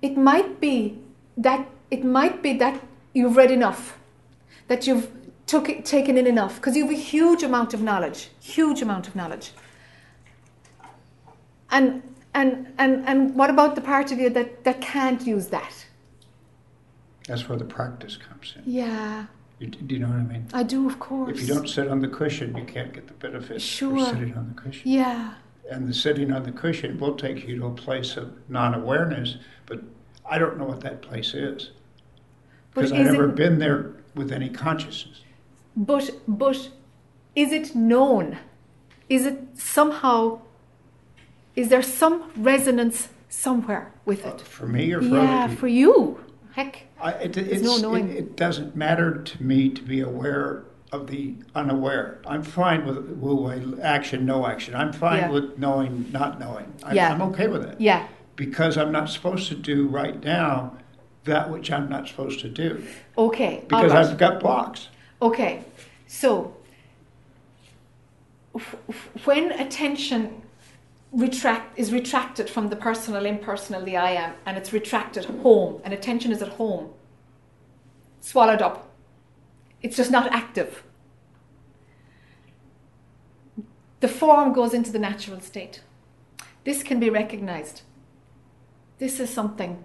it 0.01 0.17
might 0.17 0.61
be 0.61 0.99
that 1.37 1.67
it 1.91 2.05
might 2.05 2.43
be 2.43 2.57
that 2.59 2.81
you've 3.13 3.37
read 3.37 3.51
enough, 3.51 3.99
that 4.69 4.87
you've 4.87 5.11
took 5.47 5.69
it, 5.69 5.85
taken 5.85 6.17
in 6.17 6.27
enough, 6.27 6.57
because 6.57 6.77
you 6.77 6.85
have 6.87 6.95
a 6.95 6.99
huge 6.99 7.43
amount 7.43 7.75
of 7.75 7.83
knowledge, 7.83 8.31
huge 8.41 8.81
amount 8.81 9.09
of 9.09 9.15
knowledge. 9.15 9.53
And 11.71 12.03
and 12.35 12.73
and 12.79 13.07
and 13.07 13.35
what 13.35 13.51
about 13.51 13.75
the 13.75 13.83
part 13.83 14.13
of 14.13 14.19
you 14.19 14.31
that, 14.31 14.65
that 14.65 14.81
can't 14.81 15.27
use 15.27 15.49
that? 15.49 15.87
That's 17.27 17.49
where 17.49 17.59
the 17.59 17.65
practice 17.65 18.17
comes 18.17 18.55
in. 18.57 18.63
Yeah, 18.73 19.27
You, 19.59 19.69
do 19.69 19.95
you 19.95 20.01
know 20.01 20.09
what 20.09 20.17
I 20.17 20.23
mean? 20.23 20.47
I 20.53 20.63
do, 20.63 20.87
of 20.89 20.99
course. 20.99 21.31
If 21.39 21.47
you 21.49 21.55
don't 21.55 21.69
sit 21.69 21.89
on 21.89 22.01
the 22.01 22.09
cushion, 22.09 22.57
you 22.57 22.65
can't 22.65 22.93
get 22.93 23.07
the 23.07 23.15
benefits 23.15 23.63
Sure. 23.63 23.97
of 24.01 24.09
sitting 24.09 24.35
on 24.37 24.49
the 24.55 24.61
cushion. 24.61 24.91
Yeah, 24.91 25.35
And 25.71 25.89
the 25.89 25.95
sitting 25.95 26.33
on 26.33 26.43
the 26.43 26.53
cushion 26.53 26.99
will 26.99 27.15
take 27.17 27.47
you 27.47 27.57
to 27.59 27.67
a 27.67 27.71
place 27.71 28.17
of 28.17 28.33
non-awareness, 28.49 29.37
but 29.67 29.81
I 30.29 30.39
don't 30.39 30.59
know 30.59 30.65
what 30.65 30.81
that 30.81 31.03
place 31.03 31.35
is 31.35 31.71
because 32.75 32.93
I've 32.93 33.05
never 33.07 33.29
it- 33.29 33.37
been 33.37 33.59
there 33.59 33.93
with 34.15 34.33
any 34.33 34.49
consciousness. 34.49 35.21
But 35.77 36.11
but 36.29 36.69
is 37.35 37.51
it 37.53 37.75
known? 37.75 38.39
Is 39.09 39.25
it 39.27 39.39
somehow 39.55 40.41
is 41.57 41.69
there 41.69 41.83
some 41.83 42.31
resonance 42.37 43.09
somewhere 43.29 43.93
with 44.05 44.21
it? 44.27 44.35
Uh, 44.35 44.39
for 44.39 44.67
me 44.67 44.93
or 44.93 45.01
for 45.01 45.09
Yeah, 45.09 45.47
for 45.49 45.69
you. 45.69 46.21
Heck. 46.53 46.83
I, 47.01 47.13
it, 47.13 47.33
There's 47.33 47.49
it's, 47.49 47.63
no 47.63 47.79
knowing. 47.79 48.11
it 48.11 48.37
doesn't 48.37 48.77
matter 48.77 49.23
to 49.23 49.43
me 49.43 49.71
to 49.71 49.83
be 49.83 50.01
aware 50.01 50.65
of 50.93 51.07
the 51.07 51.35
unaware. 51.55 52.21
I'm 52.27 52.43
fine 52.43 52.85
with 52.85 53.81
action, 53.83 54.27
no 54.27 54.47
action. 54.47 54.75
I'm 54.75 54.93
fine 54.93 55.19
Yeah. 55.21 55.31
with 55.31 55.59
knowing, 55.59 56.11
not 56.13 56.39
knowing. 56.39 56.71
I'm, 56.83 56.95
Yeah. 56.95 57.13
I'm 57.13 57.23
okay 57.23 57.49
with 57.49 57.65
it 57.65 57.81
Yeah. 57.81 58.07
because 58.37 58.77
I'm 58.77 58.93
not 58.93 59.09
supposed 59.09 59.49
to 59.49 59.55
do 59.55 59.87
right 59.89 60.23
now 60.23 60.77
that 61.25 61.51
which 61.51 61.71
I'm 61.73 61.89
not 61.89 62.09
supposed 62.09 62.41
to 62.41 62.49
do 62.49 62.85
Okay. 63.17 63.65
because 63.69 63.93
right. 63.93 64.05
I've 64.05 64.19
got 64.19 64.41
blocks. 64.41 64.89
Okay. 65.23 65.65
So 66.07 66.55
when 69.25 69.53
attention 69.53 70.42
retract 71.13 71.79
is 71.79 71.93
retracted 71.93 72.49
from 72.49 72.69
the 72.69 72.77
personal, 72.77 73.27
impersonal, 73.27 73.83
the 73.85 73.97
I 73.97 74.13
am, 74.13 74.35
and 74.47 74.57
it's 74.57 74.73
retracted 74.73 75.27
home, 75.27 75.81
and 75.85 75.93
attention 75.93 76.33
is 76.33 76.43
at 76.43 76.49
home, 76.49 76.91
swallowed 78.21 78.63
up. 78.63 78.91
It's 79.83 79.97
just 79.97 80.11
not 80.11 80.33
active. 80.33 80.83
The 84.01 84.09
form 84.09 84.53
goes 84.53 84.75
into 84.75 84.91
the 84.91 84.99
natural 84.99 85.41
state. 85.41 85.83
This 86.65 86.83
can 86.83 86.99
be 86.99 87.11
recognized. 87.11 87.83
This 88.99 89.21
is 89.21 89.31
something 89.31 89.85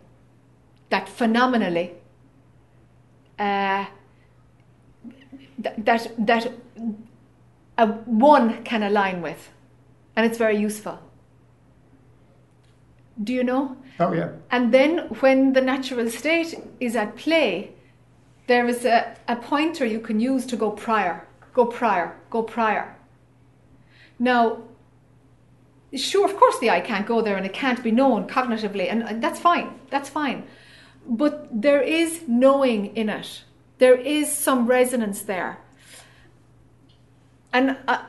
that 0.90 1.10
phenomenally 1.10 1.96
uh, 3.38 3.86
that 5.60 6.12
that, 6.18 6.52
a 7.78 7.88
one 7.88 8.64
can 8.64 8.82
align 8.82 9.22
with, 9.22 9.52
and 10.16 10.26
it's 10.26 10.38
very 10.38 10.58
useful. 10.58 11.00
Do 13.24 13.34
you 13.34 13.44
know? 13.44 13.78
Oh, 14.00 14.14
yeah. 14.14 14.30
And 14.52 14.74
then 14.74 15.00
when 15.22 15.54
the 15.54 15.62
natural 15.62 16.10
state 16.10 16.56
is 16.80 16.96
at 16.96 17.16
play, 17.16 17.72
there 18.46 18.68
is 18.68 18.86
a, 18.86 19.16
a 19.28 19.36
pointer 19.36 19.86
you 19.86 20.00
can 20.00 20.20
use 20.20 20.46
to 20.48 20.56
go 20.56 20.72
prior, 20.72 21.28
go 21.54 21.66
prior, 21.66 22.16
go 22.30 22.44
prior. 22.44 22.96
Now, 24.20 24.64
sure, 25.94 26.26
of 26.26 26.36
course 26.38 26.60
the 26.60 26.70
eye 26.70 26.82
can't 26.82 27.08
go 27.08 27.22
there 27.22 27.38
and 27.38 27.46
it 27.46 27.54
can't 27.54 27.84
be 27.84 27.92
known 27.92 28.28
cognitively, 28.28 28.90
and, 28.90 29.04
and 29.04 29.24
that's 29.24 29.40
fine, 29.40 29.80
that's 29.90 30.10
fine. 30.10 30.44
But 31.08 31.50
there 31.62 31.82
is 31.82 32.24
knowing 32.28 32.96
in 32.96 33.10
it, 33.10 33.44
there 33.80 33.96
is 33.96 34.32
some 34.32 34.68
resonance 34.68 35.22
there. 35.24 35.60
And 37.52 37.78
I, 37.88 38.06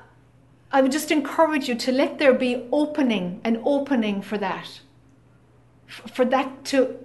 I 0.70 0.82
would 0.82 0.92
just 0.92 1.10
encourage 1.10 1.68
you 1.68 1.74
to 1.76 1.92
let 1.92 2.18
there 2.18 2.34
be 2.34 2.66
opening, 2.70 3.40
an 3.44 3.62
opening 3.64 4.20
for 4.20 4.36
that 4.38 4.80
for 5.88 6.24
that 6.24 6.64
to 6.66 6.96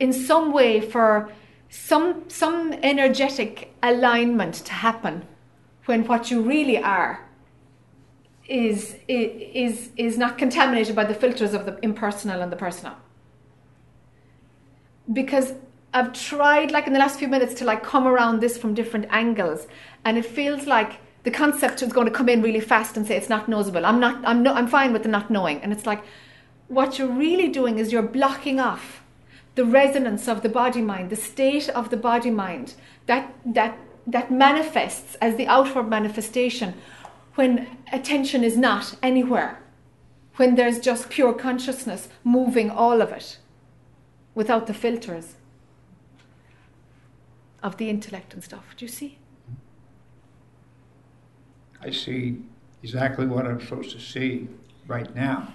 in 0.00 0.12
some 0.12 0.52
way 0.52 0.80
for 0.80 1.30
some 1.68 2.28
some 2.28 2.72
energetic 2.82 3.74
alignment 3.82 4.54
to 4.54 4.72
happen 4.72 5.24
when 5.86 6.06
what 6.06 6.30
you 6.30 6.40
really 6.42 6.78
are 6.78 7.28
is 8.48 8.96
is 9.08 9.90
is 9.96 10.18
not 10.18 10.36
contaminated 10.36 10.94
by 10.96 11.04
the 11.04 11.14
filters 11.14 11.54
of 11.54 11.64
the 11.66 11.78
impersonal 11.82 12.42
and 12.42 12.50
the 12.50 12.56
personal 12.56 12.96
because 15.12 15.54
I've 15.94 16.12
tried 16.12 16.70
like 16.70 16.86
in 16.86 16.92
the 16.92 16.98
last 16.98 17.18
few 17.18 17.28
minutes 17.28 17.54
to 17.54 17.64
like 17.64 17.82
come 17.82 18.06
around 18.06 18.40
this 18.40 18.56
from 18.56 18.74
different 18.74 19.06
angles 19.10 19.66
and 20.04 20.16
it 20.16 20.24
feels 20.24 20.66
like 20.66 21.00
the 21.24 21.30
concept 21.30 21.82
is 21.82 21.92
going 21.92 22.06
to 22.06 22.12
come 22.12 22.28
in 22.28 22.42
really 22.42 22.60
fast 22.60 22.96
and 22.96 23.06
say 23.06 23.16
it's 23.16 23.28
not 23.28 23.48
knowable. 23.48 23.84
I'm 23.86 24.00
not 24.00 24.22
I'm 24.24 24.42
no, 24.42 24.54
I'm 24.54 24.66
fine 24.66 24.92
with 24.92 25.02
the 25.02 25.08
not 25.08 25.30
knowing 25.30 25.60
and 25.62 25.72
it's 25.72 25.86
like 25.86 26.02
what 26.72 26.98
you're 26.98 27.08
really 27.08 27.48
doing 27.48 27.78
is 27.78 27.92
you're 27.92 28.02
blocking 28.02 28.58
off 28.58 29.02
the 29.54 29.64
resonance 29.64 30.26
of 30.26 30.42
the 30.42 30.48
body 30.48 30.80
mind, 30.80 31.10
the 31.10 31.16
state 31.16 31.68
of 31.68 31.90
the 31.90 31.96
body 31.96 32.30
mind 32.30 32.74
that 33.06 33.34
that 33.44 33.78
that 34.06 34.32
manifests 34.32 35.14
as 35.16 35.36
the 35.36 35.46
outward 35.46 35.88
manifestation 35.88 36.74
when 37.34 37.68
attention 37.92 38.42
is 38.42 38.56
not 38.56 38.96
anywhere, 39.02 39.60
when 40.36 40.54
there's 40.54 40.80
just 40.80 41.08
pure 41.08 41.32
consciousness 41.32 42.08
moving 42.24 42.70
all 42.70 43.00
of 43.00 43.12
it 43.12 43.38
without 44.34 44.66
the 44.66 44.74
filters 44.74 45.36
of 47.62 47.76
the 47.76 47.88
intellect 47.88 48.34
and 48.34 48.42
stuff. 48.42 48.74
Do 48.76 48.84
you 48.84 48.90
see? 48.90 49.18
I 51.80 51.90
see 51.90 52.38
exactly 52.82 53.26
what 53.26 53.46
I'm 53.46 53.60
supposed 53.60 53.90
to 53.92 54.00
see 54.00 54.48
right 54.86 55.14
now. 55.14 55.52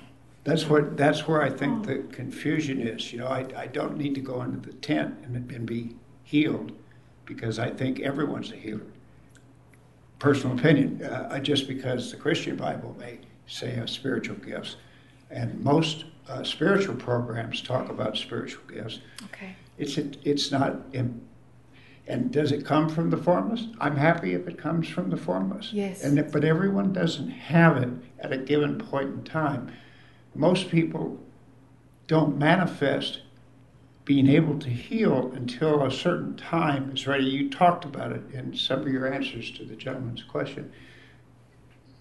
That's 0.48 0.70
what. 0.70 0.96
That's 0.96 1.28
where 1.28 1.42
I 1.42 1.50
think 1.50 1.86
the 1.86 1.98
confusion 2.10 2.80
is. 2.80 3.12
You 3.12 3.20
know, 3.20 3.28
I, 3.28 3.46
I 3.58 3.68
don't 3.68 3.98
need 3.98 4.16
to 4.16 4.22
go 4.22 4.42
into 4.44 4.58
the 4.58 4.74
tent 4.78 5.18
and, 5.24 5.36
and 5.52 5.66
be 5.66 5.98
healed 6.24 6.72
because 7.26 7.60
I 7.60 7.70
think 7.70 8.00
everyone's 8.00 8.54
a 8.54 8.56
healer. 8.56 8.88
Personal 10.20 10.58
opinion, 10.58 11.04
uh, 11.04 11.38
just 11.40 11.68
because 11.68 12.12
the 12.12 12.18
Christian 12.18 12.56
Bible 12.56 12.96
may 12.98 13.20
say 13.46 13.72
have 13.72 13.90
spiritual 13.90 14.38
gifts, 14.38 14.78
and 15.30 15.62
most 15.62 16.06
uh, 16.30 16.46
spiritual 16.46 16.96
programs 16.96 17.62
talk 17.62 17.90
about 17.90 18.16
spiritual 18.16 18.64
gifts. 18.74 19.02
Okay. 19.26 19.54
It's 19.78 19.98
it, 19.98 20.18
it's 20.24 20.50
not. 20.50 20.78
and 22.08 22.32
does 22.32 22.54
it 22.54 22.66
come 22.66 22.88
from 22.88 23.10
the 23.10 23.18
formless? 23.18 23.68
I'm 23.82 23.98
happy 23.98 24.34
if 24.34 24.48
it 24.48 24.58
comes 24.58 24.88
from 24.88 25.10
the 25.10 25.18
formless. 25.18 25.74
Yes. 25.74 26.06
And 26.06 26.32
but 26.32 26.46
everyone 26.46 26.94
doesn't 26.94 27.32
have 27.32 27.76
it 27.76 27.90
at 28.20 28.32
a 28.32 28.38
given 28.38 28.78
point 28.78 29.10
in 29.10 29.24
time 29.26 29.74
most 30.38 30.70
people 30.70 31.20
don't 32.08 32.38
manifest 32.38 33.22
being 34.06 34.30
able 34.30 34.58
to 34.60 34.70
heal 34.70 35.32
until 35.36 35.84
a 35.84 35.92
certain 35.92 36.38
time 36.38 36.92
is 36.92 37.06
ready. 37.06 37.26
You 37.26 37.50
talked 37.50 37.84
about 37.84 38.14
it 38.14 38.22
in 38.32 38.56
some 38.56 38.82
of 38.82 38.88
your 38.88 39.12
answers 39.12 39.52
to 39.52 39.66
the 39.66 39.76
gentleman's 39.76 40.24
question. 40.24 40.72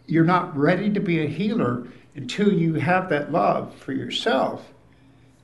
You're 0.07 0.25
not 0.25 0.57
ready 0.57 0.89
to 0.93 1.01
be 1.01 1.25
a 1.25 1.27
healer 1.27 1.89
until 2.15 2.53
you 2.53 2.75
have 2.75 3.09
that 3.09 3.33
love 3.33 3.75
for 3.75 3.93
yourself, 3.93 4.73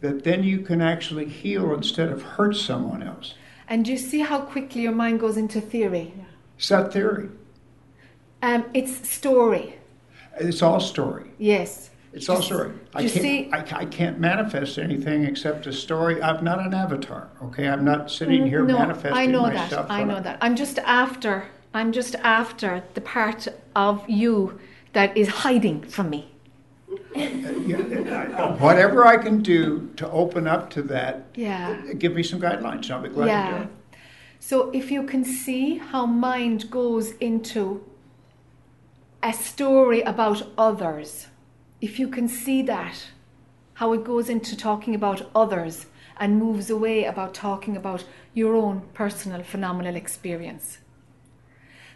that 0.01 0.23
then 0.23 0.45
you 0.45 0.61
can 0.61 0.81
actually 0.81 1.27
heal 1.27 1.75
instead 1.75 2.11
of 2.11 2.23
hurt 2.23 2.55
someone 2.55 3.03
else. 3.03 3.35
And 3.69 3.89
you 3.89 3.97
see 3.99 4.21
how 4.21 4.43
quickly 4.43 4.83
your 4.83 4.93
mind 4.93 5.19
goes 5.19 5.37
into 5.37 5.61
theory? 5.61 6.15
It's 6.57 6.69
that 6.69 6.93
theory. 6.93 7.29
Um, 8.41 8.65
it's 8.73 9.09
story. 9.09 9.79
It's 10.39 10.63
all 10.63 10.79
story. 10.79 11.31
Yes. 11.39 11.91
It's 12.13 12.29
all 12.29 12.43
story. 12.43 12.73
I 12.95 13.03
can't, 13.03 13.13
see, 13.13 13.51
I, 13.53 13.65
I, 13.75 13.85
can't 13.87 14.21
manifest 14.21 14.79
anything 14.79 15.25
except 15.25 15.67
a 15.67 15.73
story. 15.73 16.23
I'm 16.23 16.45
not 16.45 16.61
an 16.61 16.75
avatar, 16.75 17.31
okay? 17.45 17.69
I'm 17.69 17.85
not 17.85 18.11
sitting 18.11 18.43
mm, 18.43 18.49
here 18.49 18.65
no, 18.65 18.79
manifesting 18.79 19.15
I 19.15 19.25
know 19.27 19.43
myself. 19.43 19.89
that. 19.89 19.91
I 19.91 20.05
know 20.05 20.21
that. 20.21 20.37
I'm 20.43 20.55
just 20.55 20.79
after. 20.81 21.47
I'm 21.73 21.91
just 21.91 22.15
after 22.17 22.85
the 22.93 23.01
part 23.01 23.49
of 23.75 24.07
you 24.09 24.61
that 24.93 25.17
is 25.17 25.29
hiding 25.29 25.83
from 25.83 26.11
me. 26.11 26.29
Whatever 28.59 29.07
I 29.07 29.17
can 29.17 29.43
do 29.43 29.91
to 29.97 30.11
open 30.11 30.47
up 30.47 30.69
to 30.71 30.83
that, 30.83 31.25
yeah. 31.35 31.81
give 31.97 32.15
me 32.15 32.23
some 32.23 32.41
guidelines. 32.41 32.91
I'll 32.91 33.01
be 33.01 33.09
glad 33.09 33.27
yeah. 33.27 33.51
to 33.51 33.57
do 33.57 33.63
it. 33.63 33.69
So 34.39 34.71
if 34.73 34.91
you 34.91 35.05
can 35.05 35.25
see 35.25 35.79
how 35.79 36.05
mind 36.05 36.71
goes 36.71 37.13
into 37.13 37.83
a 39.23 39.33
story 39.33 40.03
about 40.03 40.43
others 40.59 41.29
if 41.83 41.99
you 41.99 42.07
can 42.07 42.29
see 42.29 42.63
that, 42.63 43.09
how 43.75 43.93
it 43.93 44.05
goes 44.05 44.31
into 44.31 44.57
talking 44.57 44.95
about 44.95 45.29
others 45.35 45.87
and 46.17 46.39
moves 46.39 46.71
away 46.71 47.05
about 47.05 47.35
talking 47.35 47.77
about 47.77 48.05
your 48.33 48.55
own 48.55 48.83
personal 48.95 49.43
phenomenal 49.43 49.97
experience. 49.97 50.79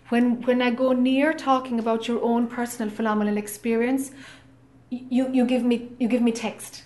When, 0.08 0.42
when 0.42 0.60
I 0.60 0.70
go 0.70 0.92
near 0.92 1.32
talking 1.32 1.78
about 1.78 2.08
your 2.08 2.20
own 2.20 2.48
personal 2.48 2.92
phenomenal 2.92 3.36
experience, 3.36 4.10
you, 4.90 5.30
you, 5.32 5.46
give, 5.46 5.62
me, 5.62 5.88
you 6.00 6.08
give 6.08 6.22
me 6.22 6.32
text. 6.32 6.82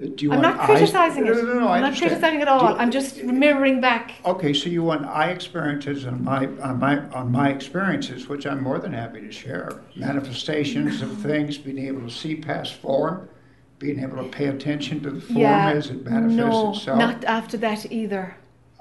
I'm 0.00 0.40
not 0.40 0.60
criticizing 0.60 1.26
it. 1.26 1.34
No, 1.34 1.42
no, 1.42 1.60
no, 1.60 1.68
I'm 1.68 1.82
not 1.82 1.96
criticizing 1.96 2.40
at 2.40 2.46
all. 2.46 2.70
You, 2.70 2.76
I'm 2.76 2.90
just 2.90 3.24
mirroring 3.24 3.80
back. 3.80 4.12
Okay, 4.24 4.52
so 4.52 4.68
you 4.68 4.84
want 4.84 5.04
I 5.04 5.30
experiences 5.30 6.06
on 6.06 6.22
my 6.22 6.46
on 6.62 6.78
my 6.78 7.00
on 7.08 7.32
my 7.32 7.50
experiences, 7.50 8.28
which 8.28 8.46
I'm 8.46 8.62
more 8.62 8.78
than 8.78 8.92
happy 8.92 9.20
to 9.20 9.32
share. 9.32 9.80
Manifestations 9.96 11.02
of 11.02 11.18
things, 11.22 11.58
being 11.58 11.78
able 11.78 12.02
to 12.02 12.10
see 12.10 12.36
past 12.36 12.74
form, 12.74 13.28
being 13.80 13.98
able 14.00 14.22
to 14.22 14.28
pay 14.28 14.46
attention 14.46 15.02
to 15.02 15.10
the 15.10 15.20
form 15.20 15.40
yeah, 15.40 15.70
as 15.70 15.90
it 15.90 16.04
manifests 16.04 16.36
no, 16.36 16.70
itself. 16.70 16.98
not 16.98 17.24
after 17.24 17.56
that 17.56 17.90
either. 17.90 18.36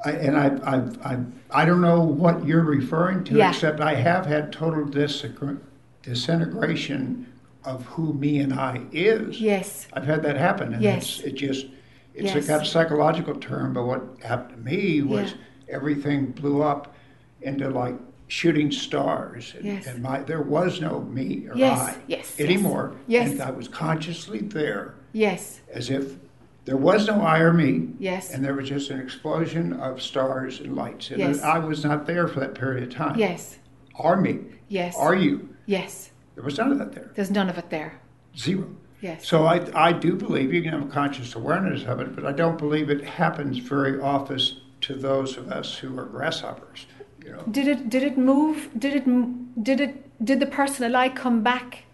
I, 0.06 0.12
and 0.12 0.38
I, 0.38 0.50
I, 0.64 0.76
I, 1.14 1.18
I 1.50 1.66
don't 1.66 1.82
know 1.82 2.04
what 2.04 2.46
you're 2.46 2.62
referring 2.62 3.24
to, 3.26 3.36
yeah. 3.36 3.50
except 3.50 3.80
I 3.80 3.96
have 3.96 4.28
had 4.28 4.54
total 4.54 4.86
disintegration 4.86 7.26
of 7.68 7.86
who 7.86 8.14
me 8.14 8.40
and 8.40 8.54
I 8.54 8.86
is. 8.94 9.42
Yes. 9.42 9.88
I've 9.92 10.06
had 10.06 10.24
that 10.24 10.38
happen. 10.38 10.74
And 10.74 10.82
yes. 10.82 11.20
it 11.20 11.36
just, 11.36 11.66
it's 12.14 12.34
yes. 12.34 12.46
a 12.46 12.48
kind 12.48 12.62
of 12.62 12.68
psychological 12.68 13.36
term, 13.36 13.74
but 13.74 13.84
what 13.84 14.02
happened 14.24 14.52
to 14.52 14.72
me 14.72 15.02
was 15.02 15.32
yeah. 15.32 15.76
everything 15.76 16.32
blew 16.32 16.64
up 16.64 16.96
into 17.42 17.70
like 17.70 17.96
shooting 18.30 18.72
stars. 18.72 19.54
And, 19.56 19.66
yes. 19.66 19.86
and 19.86 20.02
my, 20.02 20.24
there 20.24 20.42
was 20.42 20.80
no 20.80 21.02
me 21.02 21.48
or 21.50 21.58
yes. 21.58 21.80
I 21.80 21.98
yes. 22.08 22.40
anymore. 22.40 22.96
Yes. 23.06 23.32
And 23.32 23.42
I 23.42 23.52
was 23.52 23.68
consciously 23.68 24.40
there. 24.40 24.96
Yes. 25.12 25.60
As 25.72 25.90
if 25.90 26.16
there 26.64 26.78
was 26.78 27.08
no 27.08 27.22
I 27.22 27.40
or 27.40 27.52
me. 27.52 27.90
Yes. 28.00 28.32
And 28.32 28.44
there 28.46 28.54
was 28.54 28.70
just 28.70 28.90
an 28.92 29.02
explosion 29.02 29.74
of 29.74 30.02
stars 30.02 30.62
and 30.62 30.74
lights. 30.74 31.12
And 31.12 31.20
yes. 31.20 31.42
I 31.42 31.60
was 31.60 31.84
not 31.84 32.06
there 32.06 32.30
for 32.30 32.40
that 32.40 32.56
period 32.56 32.84
of 32.84 32.94
time. 32.94 33.20
Yes. 33.20 33.60
Are 33.96 34.16
me. 34.16 34.40
Yes. 34.70 34.96
Are 34.98 35.16
you? 35.16 35.50
Yes. 35.66 36.12
There 36.38 36.46
was 36.46 36.60
none 36.60 36.72
of 36.72 36.78
that 36.78 36.94
there. 36.94 37.10
There's 37.16 37.32
none 37.32 37.50
of 37.50 37.58
it 37.58 37.72
there. 37.72 38.00
Zero. 38.38 38.70
Yes. 39.02 39.28
So 39.28 39.48
I, 39.48 39.68
I 39.74 39.92
do 39.92 40.16
believe 40.16 40.54
you 40.54 40.62
can 40.62 40.72
have 40.72 40.84
a 40.84 40.92
conscious 40.92 41.34
awareness 41.34 41.84
of 41.86 42.00
it, 42.00 42.16
but 42.16 42.28
I 42.28 42.32
don't 42.32 42.60
believe 42.60 42.92
it 42.92 43.04
happens 43.04 43.58
very 43.58 44.00
often 44.00 44.40
to 44.82 44.94
those 44.94 45.36
of 45.36 45.52
us 45.52 45.76
who 45.76 45.98
are 45.98 46.06
grasshoppers. 46.06 46.86
You 47.26 47.32
know. 47.32 47.44
Did 47.50 47.68
it 47.68 47.90
did 47.90 48.04
it 48.04 48.20
move? 48.20 48.70
Did 48.78 48.94
it 48.94 49.64
did 49.64 49.82
it 49.82 50.24
did 50.24 50.40
the 50.40 50.46
personal 50.46 50.96
I 50.96 51.10
come 51.10 51.42
back 51.42 51.86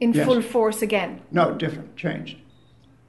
in 0.00 0.14
yes. 0.14 0.26
full 0.26 0.40
force 0.40 0.80
again? 0.80 1.20
No, 1.30 1.52
different, 1.52 1.94
changed. 1.94 2.38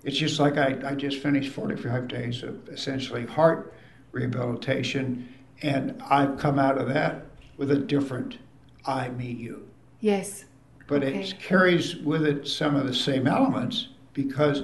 It's 0.03 0.17
just 0.17 0.41
like 0.41 0.57
I, 0.57 0.77
I 0.83 0.95
just 0.95 1.19
finished 1.19 1.53
45 1.53 2.09
days 2.09 2.43
of 2.43 2.67
essentially 2.67 3.25
heart 3.25 3.73
rehabilitation, 4.11 5.33
and 5.61 6.03
I've 6.09 6.37
come 6.37 6.59
out 6.59 6.77
of 6.77 6.89
that 6.89 7.27
with 7.55 7.71
a 7.71 7.77
different 7.77 8.39
I, 8.85 9.07
me, 9.07 9.31
you. 9.31 9.69
Yes. 10.01 10.43
But 10.91 11.05
okay. 11.05 11.21
it 11.21 11.39
carries 11.39 11.95
with 11.95 12.25
it 12.25 12.45
some 12.45 12.75
of 12.75 12.85
the 12.85 12.93
same 12.93 13.25
elements 13.25 13.87
because 14.11 14.63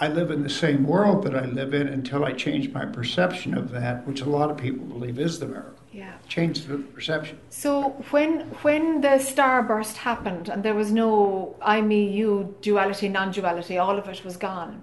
I 0.00 0.08
live 0.08 0.30
in 0.30 0.42
the 0.42 0.48
same 0.48 0.86
world 0.86 1.22
that 1.24 1.36
I 1.36 1.44
live 1.44 1.74
in 1.74 1.86
until 1.88 2.24
I 2.24 2.32
change 2.32 2.72
my 2.72 2.86
perception 2.86 3.52
of 3.52 3.70
that, 3.72 4.06
which 4.06 4.22
a 4.22 4.24
lot 4.24 4.50
of 4.50 4.56
people 4.56 4.86
believe 4.86 5.18
is 5.18 5.38
the 5.38 5.46
miracle. 5.46 5.74
Yeah. 5.92 6.14
changed 6.28 6.66
the 6.66 6.78
perception. 6.78 7.38
So 7.50 7.90
when 8.10 8.40
when 8.64 9.02
the 9.02 9.16
starburst 9.30 9.96
happened 10.08 10.48
and 10.48 10.62
there 10.62 10.74
was 10.74 10.90
no 10.92 11.56
I 11.60 11.82
me 11.82 12.00
you 12.18 12.54
duality 12.62 13.08
non-duality 13.10 13.76
all 13.76 13.98
of 13.98 14.08
it 14.08 14.24
was 14.24 14.36
gone. 14.38 14.82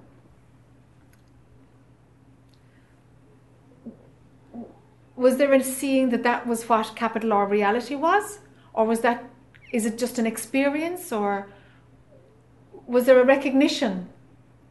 Was 5.15 5.37
there 5.37 5.53
a 5.53 5.63
seeing 5.63 6.09
that 6.09 6.23
that 6.23 6.45
was 6.45 6.69
what 6.69 6.95
capital 6.95 7.33
R 7.33 7.47
reality 7.47 7.95
was, 7.95 8.39
or 8.73 8.85
was 8.85 9.01
that 9.01 9.32
is 9.73 9.85
it 9.85 9.97
just 9.97 10.19
an 10.19 10.25
experience, 10.25 11.11
or 11.11 11.49
was 12.87 13.05
there 13.05 13.19
a 13.19 13.25
recognition 13.25 14.07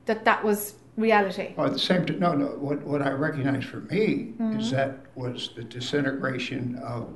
that 0.06 0.24
that 0.24 0.42
was 0.44 0.74
reality? 0.96 1.52
Well, 1.56 1.66
at 1.66 1.72
the 1.72 1.78
same 1.78 2.06
time, 2.06 2.20
no, 2.20 2.32
no. 2.34 2.46
What, 2.46 2.80
what 2.82 3.02
I 3.02 3.10
recognize 3.10 3.64
for 3.64 3.80
me 3.80 4.34
Mm-hmm. 4.38 4.60
is 4.60 4.70
that 4.70 4.98
was 5.14 5.50
the 5.56 5.64
disintegration 5.64 6.76
of 6.76 7.08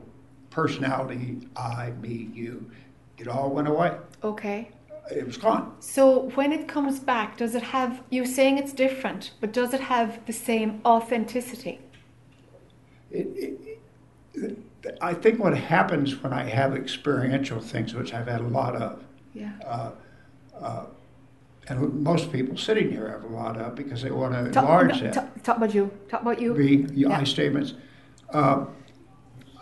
personality, 0.50 1.48
I, 1.56 1.90
me, 2.02 2.30
you. 2.34 2.70
It 3.18 3.28
all 3.28 3.50
went 3.50 3.68
away. 3.68 3.96
Okay. 4.24 4.70
It 5.10 5.24
was 5.24 5.36
gone. 5.36 5.76
So 5.78 6.30
when 6.34 6.52
it 6.52 6.66
comes 6.66 6.98
back, 6.98 7.36
does 7.36 7.54
it 7.54 7.62
have, 7.62 8.02
you're 8.10 8.26
saying 8.26 8.58
it's 8.58 8.72
different, 8.72 9.30
but 9.40 9.52
does 9.52 9.72
it 9.72 9.80
have 9.80 10.24
the 10.26 10.32
same 10.32 10.80
authenticity? 10.84 11.78
It, 13.12 13.28
it, 13.36 13.78
it, 14.34 14.58
I 15.00 15.14
think 15.14 15.40
what 15.42 15.56
happens 15.56 16.22
when 16.22 16.32
I 16.32 16.44
have 16.44 16.74
experiential 16.76 17.60
things, 17.60 17.94
which 17.94 18.14
I've 18.14 18.28
had 18.28 18.40
a 18.40 18.46
lot 18.48 18.76
of, 18.76 19.02
Yeah. 19.34 19.90
and 21.68 22.02
most 22.04 22.30
people 22.32 22.56
sitting 22.56 22.90
here 22.90 23.08
have 23.10 23.24
a 23.24 23.34
lot 23.34 23.56
of 23.56 23.74
because 23.74 24.02
they 24.02 24.10
want 24.12 24.32
to 24.34 24.50
Talk, 24.52 24.62
enlarge 24.64 24.92
no, 24.92 25.00
that. 25.00 25.12
talk, 25.14 25.42
talk 25.42 25.56
about 25.56 25.74
you. 25.74 25.90
Talk 26.08 26.22
about 26.22 26.40
you. 26.40 26.54
Be 26.54 26.86
Yeah. 26.94 27.18
I 27.18 27.24
statements. 27.24 27.74
Uh, 28.30 28.66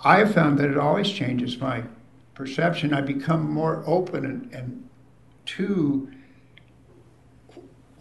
I 0.04 0.18
have 0.18 0.34
found 0.34 0.58
that 0.58 0.68
it 0.70 0.76
always 0.76 1.10
changes 1.10 1.58
my 1.58 1.82
perception. 2.34 2.92
I 2.92 3.00
become 3.00 3.50
more 3.50 3.82
open 3.86 4.26
and, 4.26 4.52
and 4.52 4.88
to 5.46 6.10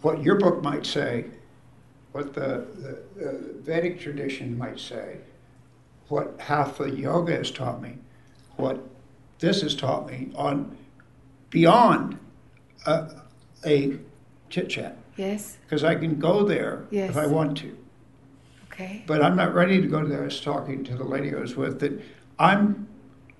what 0.02 0.22
your 0.22 0.36
book 0.36 0.62
might 0.62 0.84
say, 0.84 1.24
what 2.12 2.34
the, 2.34 2.66
the, 2.74 2.98
the 3.16 3.54
Vedic 3.62 3.98
tradition 4.00 4.58
might 4.58 4.78
say, 4.78 5.16
what 6.08 6.38
Hatha 6.40 6.90
Yoga 6.90 7.36
has 7.36 7.50
taught 7.50 7.80
me, 7.80 7.98
what 8.56 8.80
this 9.38 9.62
has 9.62 9.74
taught 9.74 10.08
me 10.10 10.30
on 10.34 10.76
beyond 11.50 12.18
a, 12.86 13.08
a 13.66 13.98
chit 14.50 14.68
chat. 14.68 14.96
Yes. 15.16 15.56
Because 15.64 15.84
I 15.84 15.94
can 15.94 16.18
go 16.18 16.44
there 16.44 16.84
Yes. 16.90 17.10
if 17.10 17.16
I 17.16 17.26
want 17.26 17.56
to. 17.58 17.76
Okay. 18.70 19.04
But 19.06 19.22
I'm 19.22 19.36
not 19.36 19.54
ready 19.54 19.80
to 19.80 19.86
go 19.86 20.04
there. 20.04 20.22
I 20.22 20.24
was 20.24 20.40
talking 20.40 20.82
to 20.84 20.96
the 20.96 21.04
lady 21.04 21.34
I 21.34 21.38
was 21.38 21.54
with 21.56 21.78
that 21.80 22.00
I'm, 22.38 22.88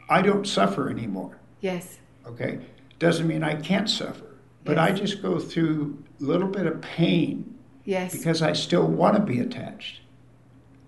I 0.09 0.23
don't 0.23 0.47
suffer 0.47 0.89
anymore. 0.89 1.39
Yes. 1.61 1.99
Okay, 2.27 2.61
doesn't 2.99 3.27
mean 3.27 3.43
I 3.43 3.57
can't 3.57 3.91
suffer, 3.91 4.37
but 4.65 4.79
I 4.79 4.93
just 4.93 5.21
go 5.21 5.39
through 5.39 6.03
a 6.21 6.25
little 6.25 6.49
bit 6.49 6.67
of 6.67 6.81
pain 6.81 7.55
Yes. 7.85 8.17
because 8.17 8.41
I 8.41 8.53
still 8.55 8.87
want 8.87 9.17
to 9.17 9.23
be 9.23 9.41
attached. 9.41 10.01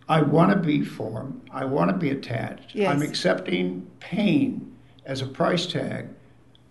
I 0.09 0.23
want 0.23 0.51
to 0.53 0.57
be 0.57 0.85
formed. 0.85 1.49
I 1.53 1.65
want 1.65 1.91
to 1.91 1.97
be 1.97 2.11
attached. 2.11 2.75
Yes. 2.75 2.91
I'm 2.91 3.03
accepting 3.03 3.87
pain 4.01 4.77
as 5.05 5.23
a 5.23 5.27
price 5.27 5.67
tag 5.67 6.07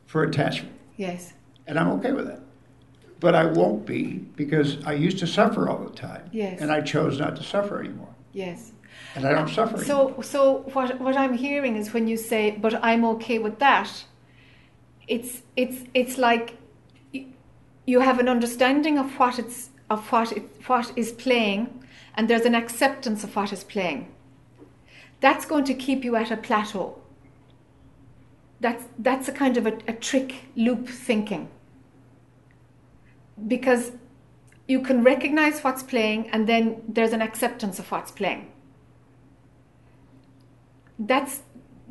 for 0.06 0.24
attachment, 0.24 0.76
yes. 0.98 1.34
and 1.68 1.78
I'm 1.80 1.88
okay 1.94 2.12
with 2.12 2.28
that. 2.28 2.42
But 3.20 3.34
I 3.34 3.46
won't 3.46 3.86
be 3.86 4.20
because 4.36 4.78
I 4.86 4.94
used 4.94 5.18
to 5.20 5.28
suffer 5.28 5.68
all 5.70 5.84
the 5.84 5.96
time, 5.96 6.30
Yes. 6.32 6.62
and 6.62 6.72
I 6.72 6.82
chose 6.82 7.20
not 7.20 7.36
to 7.38 7.44
suffer 7.44 7.80
anymore. 7.80 8.14
Yes. 8.34 8.72
and 9.16 9.26
I 9.26 9.32
don't 9.34 9.50
suffer. 9.50 9.78
anymore. 9.78 10.16
So, 10.16 10.22
so 10.22 10.70
what 10.74 11.00
what 11.02 11.16
I'm 11.18 11.34
hearing 11.34 11.76
is 11.76 11.94
when 11.94 12.08
you 12.08 12.18
say, 12.18 12.52
"But 12.52 12.74
I'm 12.84 13.04
okay 13.16 13.40
with 13.40 13.60
that," 13.60 13.90
it's 15.08 15.42
it's 15.56 15.78
it's 15.94 16.18
like 16.18 16.58
you 17.86 18.00
have 18.02 18.20
an 18.20 18.30
understanding 18.30 18.98
of 18.98 19.08
what 19.20 19.40
it's 19.40 19.70
of 19.90 20.12
what 20.12 20.32
it 20.32 20.44
what 20.68 20.92
is 20.96 21.12
playing, 21.12 21.68
and 22.16 22.30
there's 22.30 22.45
an 22.45 22.55
acceptance 22.55 23.24
of 23.24 23.36
what 23.36 23.53
is 23.53 23.63
playing. 23.63 24.11
That's 25.22 25.45
going 25.45 25.66
to 25.66 25.74
keep 25.74 26.03
you 26.03 26.16
at 26.16 26.32
a 26.32 26.38
plateau. 26.38 26.99
That's 28.59 28.86
that's 28.97 29.28
a 29.28 29.32
kind 29.32 29.57
of 29.57 29.68
a, 29.68 29.78
a 29.88 29.93
trick 29.93 30.45
loop 30.55 30.88
thinking. 30.88 31.49
Because 33.47 33.91
you 34.68 34.82
can 34.82 35.03
recognize 35.03 35.61
what's 35.61 35.84
playing, 35.84 36.30
and 36.30 36.47
then 36.47 36.82
there's 36.88 37.13
an 37.13 37.22
acceptance 37.22 37.80
of 37.80 37.91
what's 37.91 38.11
playing 38.11 38.51
that's 40.99 41.41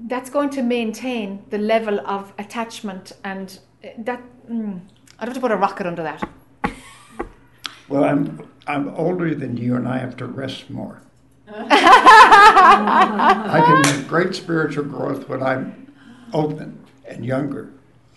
that's 0.06 0.28
going 0.30 0.50
to 0.50 0.62
maintain 0.62 1.44
the 1.50 1.58
level 1.58 2.00
of 2.06 2.32
attachment 2.38 3.12
and 3.22 3.60
uh, 3.84 3.88
that 3.98 4.20
mm, 4.50 4.80
I'd 5.18 5.28
have 5.28 5.34
to 5.34 5.40
put 5.40 5.52
a 5.52 5.56
rocket 5.56 5.86
under 5.86 6.02
that. 6.02 6.28
Well, 7.88 8.04
I'm 8.04 8.48
I'm 8.66 8.88
older 8.90 9.34
than 9.34 9.56
you, 9.56 9.76
and 9.76 9.86
I 9.86 9.98
have 9.98 10.16
to 10.18 10.26
rest 10.26 10.70
more. 10.70 11.00
I 11.48 13.62
can 13.64 13.82
make 13.82 14.08
great 14.08 14.34
spiritual 14.34 14.84
growth 14.84 15.28
when 15.28 15.42
I'm 15.42 15.92
open 16.32 16.84
and 17.06 17.24
younger, 17.24 17.70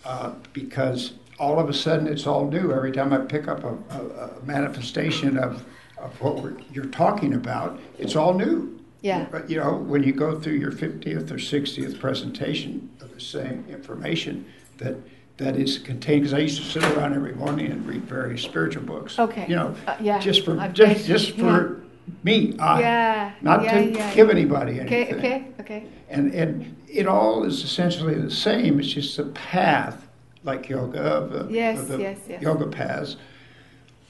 uh, 0.05 0.33
because 0.53 1.13
all 1.39 1.59
of 1.59 1.69
a 1.69 1.73
sudden 1.73 2.07
it's 2.07 2.25
all 2.25 2.49
new. 2.49 2.71
Every 2.71 2.91
time 2.91 3.13
I 3.13 3.17
pick 3.17 3.47
up 3.47 3.63
a, 3.63 3.77
a, 3.89 3.99
a 3.99 4.45
manifestation 4.45 5.37
of, 5.37 5.65
of 5.97 6.19
what 6.21 6.41
we're, 6.41 6.57
you're 6.71 6.85
talking 6.85 7.33
about, 7.33 7.79
it's 7.99 8.15
all 8.15 8.33
new. 8.33 8.79
Yeah. 9.01 9.27
But 9.29 9.49
you 9.49 9.57
know, 9.57 9.75
when 9.75 10.03
you 10.03 10.13
go 10.13 10.39
through 10.39 10.53
your 10.53 10.71
50th 10.71 11.29
or 11.29 11.35
60th 11.35 11.99
presentation 11.99 12.89
of 13.01 13.13
the 13.13 13.21
same 13.21 13.65
information 13.69 14.45
that 14.77 14.95
that 15.37 15.55
is 15.55 15.77
contained, 15.77 16.21
because 16.21 16.33
I 16.33 16.39
used 16.39 16.57
to 16.61 16.67
sit 16.67 16.83
around 16.83 17.13
every 17.13 17.33
morning 17.35 17.71
and 17.71 17.85
read 17.85 18.03
various 18.03 18.41
spiritual 18.41 18.83
books. 18.83 19.19
Okay. 19.19 19.45
You 19.47 19.55
know, 19.55 19.75
Uh, 19.85 19.95
yeah, 20.01 20.19
just 20.19 20.43
for 20.43 20.59
I've 20.59 20.73
just, 20.73 21.05
just 21.05 21.31
for 21.37 21.81
me, 22.23 22.55
I, 22.57 22.79
Yeah, 22.79 23.31
not 23.41 23.63
yeah, 23.63 23.73
to 23.81 23.85
yeah, 23.91 24.13
give 24.15 24.27
yeah. 24.27 24.33
anybody 24.33 24.79
anything. 24.79 25.15
okay, 25.15 25.15
okay. 25.19 25.47
okay. 25.59 25.85
And 26.09 26.33
and 26.33 26.75
it 26.87 27.05
all 27.07 27.43
is 27.43 27.63
essentially 27.63 28.15
the 28.15 28.31
same. 28.31 28.79
It's 28.79 28.87
just 28.91 29.19
a 29.19 29.25
path, 29.25 30.07
like 30.43 30.69
yoga, 30.69 30.99
of 31.01 31.31
the, 31.31 31.53
Yes, 31.53 31.83
the 31.87 31.97
yes, 31.99 32.17
yes. 32.27 32.41
yoga 32.41 32.65
paths, 32.67 33.17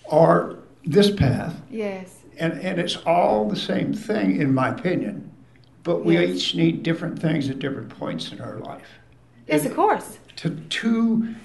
or 0.06 0.60
this 0.86 1.12
path, 1.12 1.56
Yes. 1.70 2.20
and 2.40 2.54
and 2.54 2.80
it's 2.80 2.96
all 3.06 3.50
the 3.50 3.56
same 3.58 3.94
thing, 3.94 4.40
in 4.40 4.54
my 4.54 4.70
opinion. 4.70 5.30
But 5.84 6.06
we 6.06 6.14
Yes. 6.14 6.30
each 6.30 6.56
need 6.56 6.84
different 6.84 7.20
things 7.20 7.50
at 7.50 7.60
different 7.60 7.90
points 7.90 8.32
in 8.32 8.40
our 8.40 8.60
life. 8.60 8.88
Yes, 9.48 9.64
And 9.64 9.72
of 9.72 9.76
course. 9.76 10.20
To 10.38 10.50
to 10.50 11.36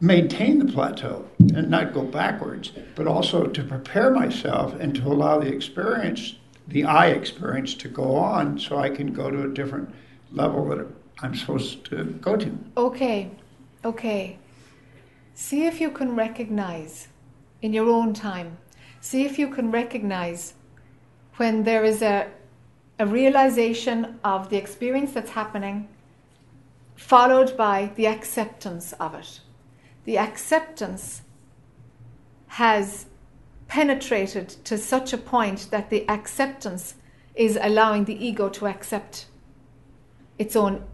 maintain 0.00 0.58
the 0.58 0.70
plateau 0.72 1.24
and 1.38 1.70
not 1.70 1.94
go 1.94 2.02
backwards, 2.02 2.72
but 2.94 3.06
also 3.06 3.46
to 3.46 3.62
prepare 3.62 4.10
myself 4.10 4.74
and 4.78 4.94
to 4.96 5.06
allow 5.06 5.38
the 5.38 5.46
experience, 5.46 6.34
the 6.68 6.84
I 6.84 7.08
experience, 7.08 7.74
to 7.74 7.88
go 7.88 8.16
on, 8.16 8.58
so 8.58 8.76
I 8.76 8.90
can 8.90 9.12
go 9.12 9.30
to 9.30 9.44
a 9.44 9.48
different 9.48 9.94
level 10.32 10.68
that 10.68 10.86
I'm 11.22 11.34
supposed 11.34 11.84
to 11.86 12.04
go 12.04 12.36
to. 12.36 12.58
Okay, 12.76 13.30
okay. 13.84 14.38
See 15.34 15.66
if 15.66 15.80
you 15.80 15.90
can 15.90 16.14
recognize 16.14 17.08
in 17.62 17.72
your 17.72 17.88
own 17.88 18.12
time, 18.12 18.58
see 19.00 19.24
if 19.24 19.38
you 19.38 19.48
can 19.48 19.70
recognize 19.70 20.54
when 21.36 21.64
there 21.64 21.84
is 21.84 22.02
a, 22.02 22.28
a 22.98 23.06
realization 23.06 24.18
of 24.22 24.50
the 24.50 24.56
experience 24.56 25.12
that's 25.12 25.30
happening, 25.30 25.88
followed 26.96 27.56
by 27.56 27.90
the 27.96 28.06
acceptance 28.06 28.92
of 28.94 29.14
it. 29.14 29.40
The 30.04 30.18
acceptance 30.18 31.22
has 32.48 33.06
penetrated 33.68 34.48
to 34.64 34.78
such 34.78 35.12
a 35.12 35.18
point 35.18 35.70
that 35.70 35.90
the 35.90 36.08
acceptance 36.08 36.94
is 37.34 37.58
allowing 37.60 38.04
the 38.04 38.24
ego 38.24 38.48
to 38.48 38.66
accept 38.66 39.26
its 40.38 40.54
own 40.54 40.84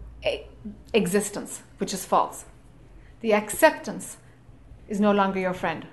existence, 0.93 1.61
which 1.77 1.93
is 1.93 2.05
false. 2.05 2.45
The 3.19 3.33
acceptance 3.33 4.17
is 4.87 4.99
no 4.99 5.11
longer 5.11 5.39
your 5.39 5.53
friend. 5.53 5.85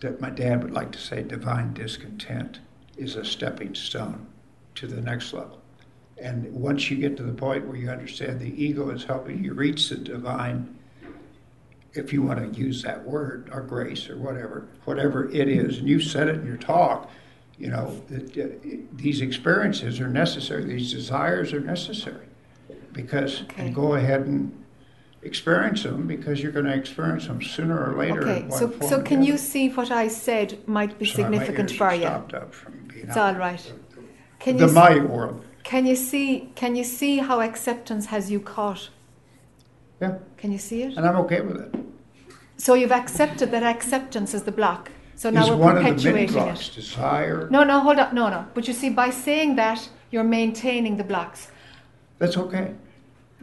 That 0.00 0.20
my 0.20 0.30
dad 0.30 0.62
would 0.62 0.72
like 0.72 0.92
to 0.92 0.98
say 0.98 1.22
divine 1.22 1.74
discontent 1.74 2.60
is 2.96 3.16
a 3.16 3.24
stepping 3.24 3.74
stone 3.74 4.26
to 4.76 4.86
the 4.86 5.00
next 5.00 5.32
level. 5.32 5.63
And 6.18 6.52
once 6.52 6.90
you 6.90 6.96
get 6.96 7.16
to 7.16 7.22
the 7.22 7.32
point 7.32 7.66
where 7.66 7.76
you 7.76 7.90
understand 7.90 8.40
the 8.40 8.62
ego 8.62 8.90
is 8.90 9.04
helping 9.04 9.42
you 9.42 9.52
reach 9.54 9.88
the 9.88 9.96
divine, 9.96 10.76
if 11.92 12.12
you 12.12 12.22
want 12.22 12.54
to 12.54 12.58
use 12.60 12.82
that 12.82 13.04
word, 13.04 13.48
or 13.52 13.62
grace, 13.62 14.08
or 14.08 14.16
whatever, 14.16 14.68
whatever 14.84 15.28
it 15.30 15.48
is, 15.48 15.78
and 15.78 15.88
you 15.88 16.00
said 16.00 16.28
it 16.28 16.36
in 16.36 16.46
your 16.46 16.56
talk, 16.56 17.10
you 17.58 17.68
know, 17.68 18.00
that 18.08 18.36
uh, 18.38 18.76
these 18.92 19.20
experiences 19.20 20.00
are 20.00 20.08
necessary, 20.08 20.64
these 20.64 20.92
desires 20.92 21.52
are 21.52 21.60
necessary. 21.60 22.26
Because, 22.92 23.42
Okay. 23.42 23.66
and 23.66 23.74
go 23.74 23.94
ahead 23.94 24.22
and 24.22 24.64
experience 25.22 25.82
them 25.82 26.06
because 26.06 26.40
you're 26.42 26.52
going 26.52 26.66
to 26.66 26.74
experience 26.74 27.26
them 27.26 27.42
sooner 27.42 27.90
or 27.90 27.96
later. 27.98 28.22
Okay, 28.28 28.46
so, 28.50 28.72
so 28.80 29.02
can 29.02 29.22
you 29.22 29.36
see 29.38 29.68
what 29.68 29.90
I 29.90 30.06
said 30.08 30.66
might 30.68 30.96
be 30.98 31.06
Sorry, 31.06 31.24
significant 31.24 31.70
for 31.72 31.92
you? 31.92 32.02
Stopped 32.02 32.34
up 32.34 32.54
from 32.54 32.86
being 32.88 33.06
It's 33.06 33.16
all 33.16 33.34
right. 33.34 33.72
Can 34.38 34.56
the 34.56 34.64
you, 34.64 34.68
s- 34.68 34.74
Maya 34.74 35.02
world. 35.04 35.44
Can 35.64 35.86
you 35.86 35.96
see? 35.96 36.48
Can 36.54 36.76
you 36.76 36.84
see 36.84 37.18
how 37.18 37.40
acceptance 37.40 38.06
has 38.06 38.30
you 38.30 38.38
caught? 38.40 38.90
Yeah, 40.00 40.18
Can 40.36 40.52
you 40.52 40.58
see 40.58 40.82
it? 40.82 40.96
and 40.96 41.06
I'm 41.06 41.16
okay 41.24 41.40
with 41.40 41.56
it. 41.60 41.74
So 42.56 42.74
you've 42.74 42.92
accepted 42.92 43.50
that 43.52 43.62
acceptance 43.62 44.34
is 44.34 44.42
the 44.42 44.52
block. 44.52 44.90
So 45.16 45.30
now 45.30 45.48
we're 45.48 45.56
one 45.56 45.76
of 45.76 45.84
the 45.84 45.90
perpetuating 45.90 46.32
blocks, 46.32 46.68
it. 46.68 46.74
desire. 46.74 47.48
No, 47.50 47.62
no, 47.64 47.80
hold 47.80 47.98
up, 47.98 48.12
no, 48.12 48.28
no. 48.28 48.46
But 48.54 48.66
you 48.68 48.74
see, 48.74 48.90
by 48.90 49.10
saying 49.10 49.56
that, 49.56 49.88
you're 50.10 50.24
maintaining 50.24 50.96
the 50.96 51.04
blocks, 51.04 51.50
That's 52.18 52.36
okay. 52.36 52.74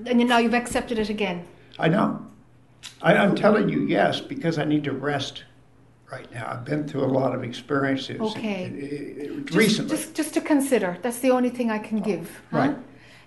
and 0.05 0.19
you, 0.21 0.27
now 0.27 0.37
you've 0.37 0.53
accepted 0.53 0.99
it 0.99 1.09
again. 1.09 1.45
I 1.79 1.87
know. 1.87 2.25
I, 3.01 3.15
I'm 3.15 3.35
telling 3.35 3.69
you 3.69 3.81
yes 3.81 4.19
because 4.21 4.57
I 4.57 4.65
need 4.65 4.83
to 4.83 4.91
rest 4.91 5.43
right 6.11 6.31
now. 6.33 6.47
I've 6.51 6.65
been 6.65 6.87
through 6.87 7.05
a 7.05 7.13
lot 7.19 7.33
of 7.33 7.43
experiences. 7.43 8.19
Okay. 8.19 8.65
uh, 8.65 9.33
uh, 9.33 9.39
Just, 9.45 9.55
recently. 9.57 9.95
just, 9.95 10.13
just 10.15 10.33
to 10.33 10.41
consider. 10.41 10.97
That's 11.01 11.19
the 11.19 11.31
only 11.31 11.49
thing 11.49 11.71
I 11.71 11.79
can 11.79 11.99
give. 12.01 12.41
huh? 12.51 12.57
Right. 12.57 12.75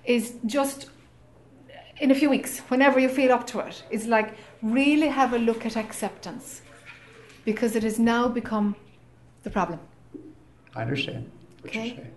Is 0.05 0.35
just 0.45 0.91
in 1.99 2.11
a 2.11 2.15
few 2.15 2.29
weeks, 2.29 2.59
whenever 2.69 2.99
you 3.01 3.09
feel 3.09 3.33
up 3.33 3.47
to 3.49 3.61
it, 3.61 3.83
is 3.91 4.07
like 4.07 4.35
really 4.63 5.09
have 5.09 5.33
a 5.33 5.39
look 5.39 5.65
at 5.65 5.77
acceptance, 5.77 6.61
because 7.45 7.75
it 7.77 7.83
has 7.85 7.99
now 7.99 8.29
become 8.29 8.77
the 9.45 9.51
problem. 9.51 9.79
I 10.77 10.83
understand 10.83 11.31
what 11.63 11.71
Okay. 11.71 11.87
you're 11.87 11.97
saying. 11.97 12.11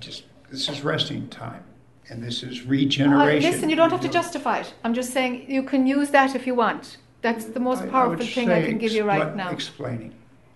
Just 0.00 0.24
this 0.50 0.68
is 0.68 0.82
resting 0.82 1.28
time, 1.28 1.62
and 2.10 2.22
this 2.22 2.42
is 2.42 2.60
Uh, 2.60 2.68
regeneration. 2.68 3.50
listen, 3.50 3.70
you 3.70 3.76
don't 3.76 3.90
have 3.90 4.02
to 4.02 4.08
justify 4.08 4.58
it. 4.58 4.74
I'm 4.84 4.92
just 4.92 5.12
saying 5.12 5.46
you 5.48 5.62
can 5.62 5.86
use 5.86 6.10
that 6.10 6.34
if 6.34 6.46
you 6.46 6.54
want. 6.54 6.98
That's 7.26 7.46
the 7.46 7.58
most 7.58 7.82
I- 7.82 7.86
I 7.86 7.88
powerful 7.88 8.24
would 8.24 8.34
thing 8.34 8.48
I 8.50 8.60
say 8.62 8.68
can 8.68 8.78
give 8.78 8.92
you 8.92 9.02
right 9.02 9.20
expla- 9.22 9.34
now. 9.42 9.50
Explaining. 9.50 10.12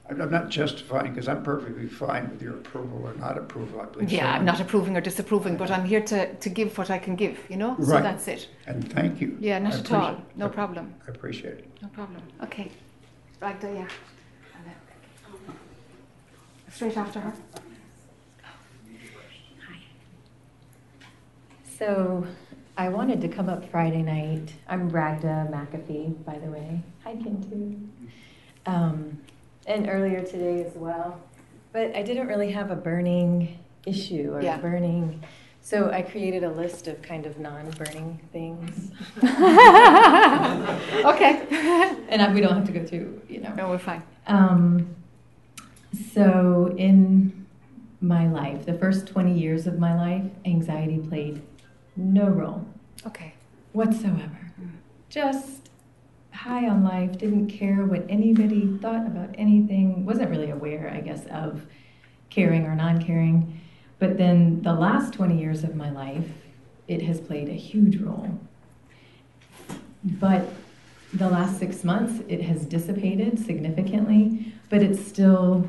I'm 0.09 0.21
I'm 0.23 0.31
not 0.31 0.47
justifying 0.51 1.11
because 1.13 1.27
I'm 1.33 1.43
perfectly 1.43 1.89
fine 1.89 2.31
with 2.31 2.41
your 2.47 2.55
approval 2.63 2.99
or 3.09 3.15
not 3.15 3.37
approval. 3.45 3.81
I 3.81 3.87
believe. 3.87 4.13
Yeah, 4.13 4.21
so. 4.33 4.37
I'm 4.39 4.45
not 4.45 4.61
approving 4.61 4.97
or 4.97 5.01
disapproving, 5.01 5.57
but 5.57 5.69
I'm 5.73 5.85
here 5.85 6.03
to, 6.13 6.33
to 6.45 6.49
give 6.49 6.79
what 6.79 6.89
I 6.97 6.99
can 7.07 7.17
give, 7.17 7.37
you 7.53 7.57
know? 7.57 7.73
So 7.81 7.93
Right. 7.95 8.05
that's 8.05 8.29
it. 8.29 8.43
And 8.69 8.79
thank 8.93 9.21
you. 9.21 9.37
Yeah, 9.41 9.59
not 9.59 9.75
I 9.75 9.79
at 9.79 9.93
all. 9.93 10.05
appreciate- 10.11 10.37
No 10.43 10.47
I- 10.47 10.49
problem. 10.61 10.95
I 11.09 11.11
appreciate 11.11 11.55
it. 11.63 11.69
No 11.83 11.89
problem. 11.89 12.23
Okay. 12.45 12.71
Ragda, 13.43 13.69
yeah. 13.81 13.89
And 14.57 14.65
then- 14.67 15.55
Straight 16.77 16.97
after 16.97 17.19
her. 17.27 17.33
So 21.79 22.25
I 22.77 22.89
wanted 22.89 23.21
to 23.23 23.29
come 23.29 23.49
up 23.49 23.69
Friday 23.71 24.03
night. 24.03 24.53
I'm 24.69 24.91
Ragda 24.91 25.49
McAfee, 25.51 26.25
by 26.25 26.39
the 26.39 26.47
way. 26.51 26.81
Hi, 27.05 27.15
Kintu. 27.15 27.87
Um, 28.67 29.19
and 29.67 29.89
earlier 29.89 30.23
today 30.23 30.65
as 30.65 30.75
well. 30.75 31.21
But 31.73 31.95
I 31.95 32.03
didn't 32.03 32.27
really 32.29 32.51
have 32.53 32.71
a 32.71 32.77
burning 32.77 33.59
issue 33.87 34.31
or 34.33 34.43
Yeah. 34.43 34.57
burning. 34.59 35.23
So 35.63 35.91
I 35.91 36.01
created 36.03 36.43
a 36.43 36.49
list 36.49 36.89
of 36.89 37.03
kind 37.03 37.27
of 37.27 37.39
non-burning 37.39 38.19
things, 38.33 38.93
Okay. 39.23 39.27
and 42.09 42.23
I, 42.23 42.33
we 42.33 42.41
don't 42.41 42.57
have 42.57 42.65
to 42.67 42.73
go 42.73 42.83
through, 42.87 43.21
you 43.29 43.41
know. 43.43 43.53
no, 43.55 43.69
we're 43.69 43.77
fine. 43.79 44.03
Um, 44.27 44.97
so, 46.15 46.75
in 46.79 47.45
my 48.01 48.27
life, 48.27 48.65
the 48.65 48.73
first 48.79 49.07
20 49.09 49.39
years 49.39 49.67
of 49.67 49.79
my 49.79 49.95
life, 49.95 50.25
anxiety 50.47 50.97
played 50.99 51.43
no 52.01 52.27
role 52.29 52.67
Okay. 53.07 53.35
whatsoever. 53.73 54.53
Mm. 54.61 54.71
Just 55.09 55.71
high 56.33 56.69
on 56.69 56.83
life, 56.83 57.19
didn't 57.19 57.49
care 57.49 57.85
what 57.85 58.05
anybody 58.09 58.79
thought 58.81 59.07
about 59.07 59.35
anything, 59.37 60.05
wasn't 60.07 60.31
really 60.31 60.51
aware, 60.51 60.91
I 60.93 61.01
guess, 61.01 61.27
of 61.27 61.67
caring 62.31 62.65
or 62.67 62.75
non 62.75 63.03
caring. 63.03 63.61
But 63.99 64.17
then 64.17 64.63
the 64.63 64.73
last 64.73 65.13
20 65.13 65.39
years 65.39 65.63
of 65.65 65.75
my 65.77 65.91
life, 65.91 66.27
it 66.89 67.03
has 67.03 67.21
played 67.21 67.49
a 67.49 67.53
huge 67.55 67.99
role. 68.01 68.39
But 70.03 70.49
the 71.13 71.29
last 71.29 71.59
six 71.59 71.85
months, 71.85 72.23
it 72.29 72.41
has 72.43 72.65
dissipated 72.65 73.39
significantly, 73.45 74.55
but 74.71 74.83
it's 74.83 75.05
still 75.05 75.69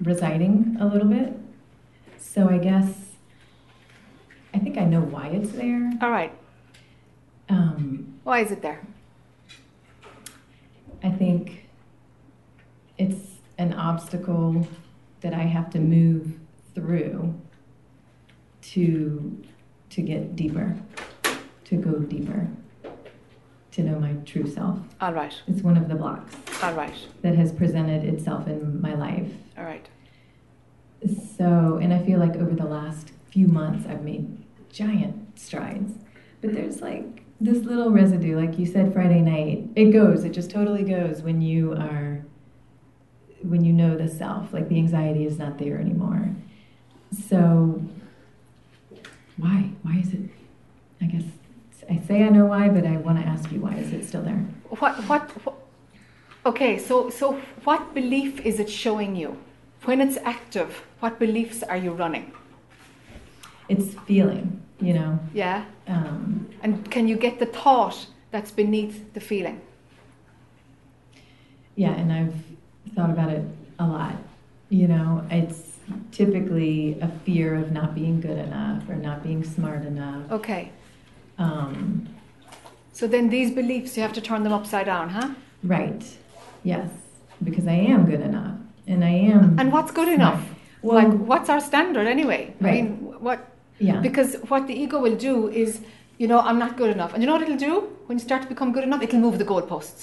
residing 0.00 0.76
a 0.80 0.86
little 0.86 1.06
bit. 1.08 1.34
So 2.18 2.48
I 2.48 2.58
guess 2.58 3.09
I 4.52 4.58
think 4.58 4.76
I 4.78 4.84
know 4.84 5.00
why 5.00 5.28
it's 5.28 5.52
there. 5.52 5.90
All 6.02 6.10
right. 6.10 6.32
Um, 7.48 8.14
Why 8.24 8.40
is 8.40 8.50
it 8.52 8.62
there? 8.62 8.80
I 11.02 11.10
think 11.10 11.68
it's 12.98 13.38
an 13.58 13.72
obstacle 13.72 14.66
that 15.20 15.32
I 15.34 15.42
have 15.42 15.70
to 15.70 15.78
move 15.78 16.32
through 16.74 17.34
to 18.62 19.44
to 19.90 20.02
get 20.02 20.36
deeper, 20.36 20.76
to 21.64 21.76
go 21.76 21.98
deeper, 21.98 22.46
to 23.72 23.82
know 23.82 23.98
my 23.98 24.12
true 24.24 24.46
self. 24.48 24.78
All 25.00 25.12
right. 25.12 25.34
It's 25.48 25.62
one 25.62 25.76
of 25.76 25.88
the 25.88 25.96
blocks 25.96 26.36
All 26.62 26.74
right. 26.74 26.94
that 27.22 27.34
has 27.34 27.50
presented 27.52 28.04
itself 28.04 28.46
in 28.46 28.80
my 28.80 28.94
life. 28.94 29.28
All 29.58 29.64
right. 29.64 29.88
So, 31.36 31.78
and 31.82 31.92
I 31.92 32.04
feel 32.04 32.20
like 32.20 32.36
over 32.36 32.54
the 32.54 32.66
last 32.66 33.10
few 33.32 33.48
months, 33.48 33.88
I've 33.88 34.02
made 34.04 34.39
giant 34.72 35.38
strides. 35.38 35.92
But 36.40 36.54
there's 36.54 36.80
like 36.80 37.22
this 37.40 37.58
little 37.64 37.90
residue, 37.90 38.36
like 38.36 38.58
you 38.58 38.66
said 38.66 38.92
Friday 38.92 39.20
night. 39.20 39.68
It 39.76 39.90
goes, 39.92 40.24
it 40.24 40.30
just 40.30 40.50
totally 40.50 40.84
goes 40.84 41.22
when 41.22 41.40
you 41.40 41.72
are, 41.72 42.24
when 43.42 43.64
you 43.64 43.72
know 43.72 43.96
the 43.96 44.08
self. 44.08 44.52
Like 44.52 44.68
the 44.68 44.76
anxiety 44.76 45.26
is 45.26 45.38
not 45.38 45.58
there 45.58 45.78
anymore. 45.78 46.30
So, 47.28 47.82
why? 49.36 49.70
Why 49.82 49.98
is 49.98 50.12
it? 50.12 50.30
I 51.02 51.06
guess 51.06 51.24
I 51.90 52.00
say 52.06 52.22
I 52.22 52.28
know 52.28 52.46
why, 52.46 52.68
but 52.68 52.86
I 52.86 52.96
want 52.98 53.18
to 53.18 53.26
ask 53.26 53.50
you 53.50 53.60
why 53.60 53.74
is 53.74 53.92
it 53.92 54.04
still 54.04 54.22
there? 54.22 54.46
What, 54.68 54.96
what, 55.08 55.28
what, 55.44 55.54
okay, 56.46 56.78
so, 56.78 57.10
so 57.10 57.40
what 57.64 57.92
belief 57.94 58.40
is 58.46 58.60
it 58.60 58.70
showing 58.70 59.16
you? 59.16 59.36
When 59.84 60.00
it's 60.00 60.16
active, 60.18 60.84
what 61.00 61.18
beliefs 61.18 61.64
are 61.64 61.76
you 61.76 61.90
running? 61.90 62.32
It's 63.68 63.94
feeling, 64.06 64.59
you 64.80 64.92
know. 64.94 65.18
Yeah? 65.34 65.64
Um, 65.86 66.48
And 66.62 66.90
can 66.90 67.08
you 67.08 67.16
get 67.16 67.38
the 67.38 67.46
thought 67.46 68.06
that's 68.30 68.50
beneath 68.50 69.12
the 69.14 69.20
feeling? 69.20 69.60
Yeah, 71.76 71.92
and 71.92 72.12
I've 72.12 72.34
thought 72.94 73.10
about 73.10 73.30
it 73.30 73.44
a 73.78 73.86
lot. 73.86 74.14
You 74.68 74.88
know, 74.88 75.24
it's 75.30 75.78
typically 76.12 76.98
a 77.00 77.08
fear 77.24 77.54
of 77.56 77.72
not 77.72 77.94
being 77.94 78.20
good 78.20 78.38
enough 78.38 78.88
or 78.88 78.94
not 78.96 79.22
being 79.22 79.42
smart 79.44 79.84
enough. 79.84 80.30
Okay. 80.30 80.70
Um, 81.38 82.08
So 82.92 83.06
then 83.06 83.30
these 83.30 83.50
beliefs, 83.50 83.96
you 83.96 84.02
have 84.02 84.12
to 84.12 84.20
turn 84.20 84.42
them 84.42 84.52
upside 84.52 84.86
down, 84.86 85.08
huh? 85.10 85.30
right. 85.62 86.04
Yes, 86.62 86.90
because 87.42 87.66
I 87.66 87.72
am 87.72 88.04
good 88.04 88.20
enough, 88.20 88.56
and 88.86 89.02
I 89.02 89.08
am. 89.32 89.58
And 89.58 89.72
what's 89.72 89.90
good 89.90 90.08
smart. 90.14 90.20
enough? 90.20 90.44
Well, 90.82 90.96
like, 91.08 91.12
what's 91.30 91.48
our 91.48 91.60
standard 91.60 92.06
anyway? 92.06 92.52
I 92.60 92.64
Right. 92.64 92.74
mean, 92.84 93.14
what? 93.20 93.38
Yeah, 93.80 94.00
Because 94.00 94.30
what 94.50 94.66
the 94.66 94.74
ego 94.74 95.00
will 95.00 95.16
do 95.16 95.48
is, 95.48 95.80
you 96.18 96.28
know, 96.28 96.40
I'm 96.40 96.58
not 96.58 96.76
good 96.76 96.90
enough. 96.96 97.12
And 97.14 97.22
you 97.22 97.26
know 97.26 97.32
what 97.36 97.42
it'll 97.42 97.56
do? 97.70 97.74
When 98.06 98.18
you 98.18 98.24
start 98.24 98.42
to 98.42 98.48
become 98.48 98.72
good 98.72 98.84
enough, 98.84 99.02
it'll 99.02 99.20
move 99.26 99.38
the 99.38 99.44
goalposts. 99.52 100.00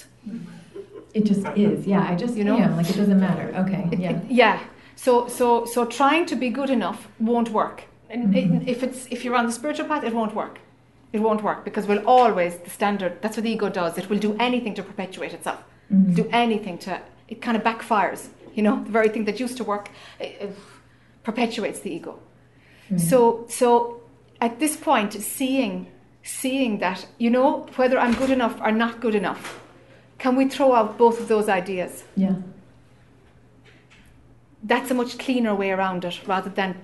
it 1.14 1.24
just 1.24 1.46
is. 1.56 1.86
Yeah, 1.86 2.04
I 2.10 2.14
just 2.24 2.34
You 2.36 2.44
know? 2.44 2.58
am. 2.58 2.76
Like 2.76 2.90
it 2.90 2.96
doesn't 3.02 3.20
matter. 3.28 3.46
Okay. 3.62 3.82
It- 3.92 3.98
yeah. 4.04 4.10
it- 4.10 4.30
yeah. 4.42 4.58
So, 4.96 5.12
so, 5.38 5.64
so 5.64 5.84
trying 6.00 6.26
to 6.26 6.36
be 6.36 6.48
good 6.50 6.70
enough 6.78 7.08
won't 7.30 7.50
work. 7.60 7.78
And 8.10 8.20
it- 8.36 8.50
Mhm. 8.50 8.66
if 8.74 8.78
it's 8.86 9.00
if 9.14 9.18
you're 9.24 9.36
on 9.40 9.46
the 9.50 9.52
spiritual 9.60 9.86
path, 9.92 10.02
it 10.08 10.12
won't 10.20 10.34
work. 10.42 10.54
It 11.16 11.20
won't 11.26 11.42
work 11.48 11.58
because 11.68 11.84
we'll 11.88 12.04
always 12.18 12.52
the 12.66 12.70
standard. 12.78 13.12
That's 13.22 13.36
what 13.36 13.44
the 13.44 13.52
ego 13.56 13.68
does. 13.82 13.92
It 14.02 14.06
will 14.10 14.18
do 14.28 14.32
anything 14.48 14.74
to 14.78 14.82
perpetuate 14.90 15.32
itself. 15.38 15.60
Mhm. 15.92 16.14
Do 16.20 16.24
anything 16.44 16.76
to. 16.84 16.90
It 17.32 17.38
kind 17.46 17.56
of 17.58 17.62
backfires. 17.70 18.22
You 18.56 18.62
know, 18.66 18.76
the 18.86 18.92
very 18.98 19.08
thing 19.14 19.24
that 19.28 19.36
used 19.44 19.56
to 19.60 19.64
work 19.72 19.86
perpetuates 21.22 21.80
the 21.80 21.90
ego. 21.98 22.18
Right. 22.90 23.00
So, 23.00 23.46
so 23.48 24.00
at 24.40 24.58
this 24.58 24.76
point, 24.76 25.12
seeing, 25.14 25.90
seeing 26.22 26.78
that, 26.78 27.06
you 27.18 27.30
know, 27.30 27.66
whether 27.76 27.98
I'm 27.98 28.14
good 28.14 28.30
enough 28.30 28.60
or 28.60 28.72
not 28.72 29.00
good 29.00 29.14
enough, 29.14 29.60
can 30.18 30.36
we 30.36 30.48
throw 30.48 30.74
out 30.74 30.98
both 30.98 31.20
of 31.20 31.28
those 31.28 31.48
ideas? 31.48 32.04
Yeah. 32.16 32.36
That's 34.62 34.90
a 34.90 34.94
much 34.94 35.18
cleaner 35.18 35.54
way 35.54 35.70
around 35.70 36.04
it 36.04 36.26
rather 36.26 36.50
than 36.50 36.76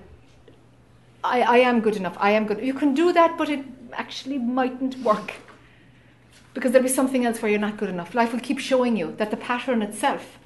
I, 1.25 1.41
I 1.41 1.57
am 1.57 1.81
good 1.81 1.95
enough, 1.95 2.15
I 2.19 2.31
am 2.31 2.45
good. 2.45 2.63
You 2.63 2.73
can 2.73 2.93
do 2.93 3.11
that, 3.11 3.37
but 3.37 3.49
it 3.49 3.65
actually 3.93 4.37
mightn't 4.37 4.97
work. 4.99 5.33
Because 6.53 6.71
there'll 6.71 6.87
be 6.87 6.93
something 6.93 7.25
else 7.25 7.41
where 7.41 7.51
you're 7.51 7.59
not 7.59 7.77
good 7.77 7.89
enough. 7.89 8.15
Life 8.15 8.31
will 8.31 8.39
keep 8.39 8.59
showing 8.59 8.95
you 8.95 9.13
that 9.17 9.31
the 9.31 9.37
pattern 9.37 9.81
itself, 9.81 10.37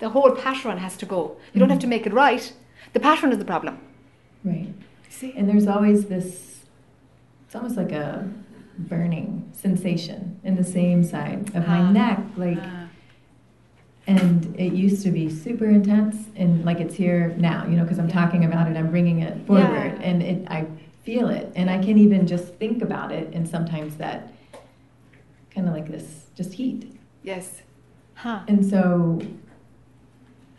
the 0.00 0.08
whole 0.08 0.32
pattern 0.32 0.78
has 0.78 0.96
to 0.96 1.06
go. 1.06 1.36
You 1.52 1.60
don't 1.60 1.68
mm. 1.68 1.72
have 1.72 1.80
to 1.80 1.86
make 1.86 2.06
it 2.06 2.12
right. 2.12 2.52
The 2.92 3.00
pattern 3.00 3.30
is 3.30 3.38
the 3.38 3.44
problem. 3.44 3.78
Right. 4.42 4.72
See? 5.14 5.32
And 5.36 5.48
there's 5.48 5.66
always 5.68 6.06
this, 6.06 6.64
it's 7.46 7.54
almost 7.54 7.76
like 7.76 7.92
a 7.92 8.28
burning 8.78 9.48
sensation 9.52 10.40
in 10.42 10.56
the 10.56 10.64
same 10.64 11.04
side 11.04 11.48
of 11.54 11.66
my 11.68 11.78
Ah. 11.80 11.90
neck. 11.92 12.20
Like, 12.36 12.58
Ah. 12.60 12.80
And 14.06 14.54
it 14.58 14.74
used 14.74 15.02
to 15.04 15.10
be 15.10 15.30
super 15.30 15.64
intense, 15.64 16.16
and 16.36 16.62
like 16.64 16.78
it's 16.78 16.94
here 16.94 17.34
now, 17.38 17.64
you 17.66 17.74
know, 17.76 17.84
because 17.84 17.98
I'm 17.98 18.08
talking 18.08 18.44
about 18.44 18.70
it, 18.70 18.76
I'm 18.76 18.90
bringing 18.90 19.20
it 19.20 19.46
forward, 19.46 19.62
Yeah. 19.96 20.02
and 20.02 20.22
it, 20.22 20.46
I 20.50 20.66
feel 21.04 21.28
it, 21.30 21.50
and 21.56 21.70
I 21.70 21.78
can 21.82 21.96
even 21.96 22.26
just 22.26 22.54
think 22.56 22.82
about 22.82 23.12
it, 23.12 23.32
and 23.32 23.48
sometimes 23.48 23.96
that 23.96 24.30
kind 25.54 25.66
of 25.68 25.72
like 25.72 25.88
this, 25.88 26.26
just 26.34 26.52
heat. 26.52 26.98
Yes. 27.22 27.62
Huh. 28.14 28.40
And 28.46 28.66
so 28.66 29.22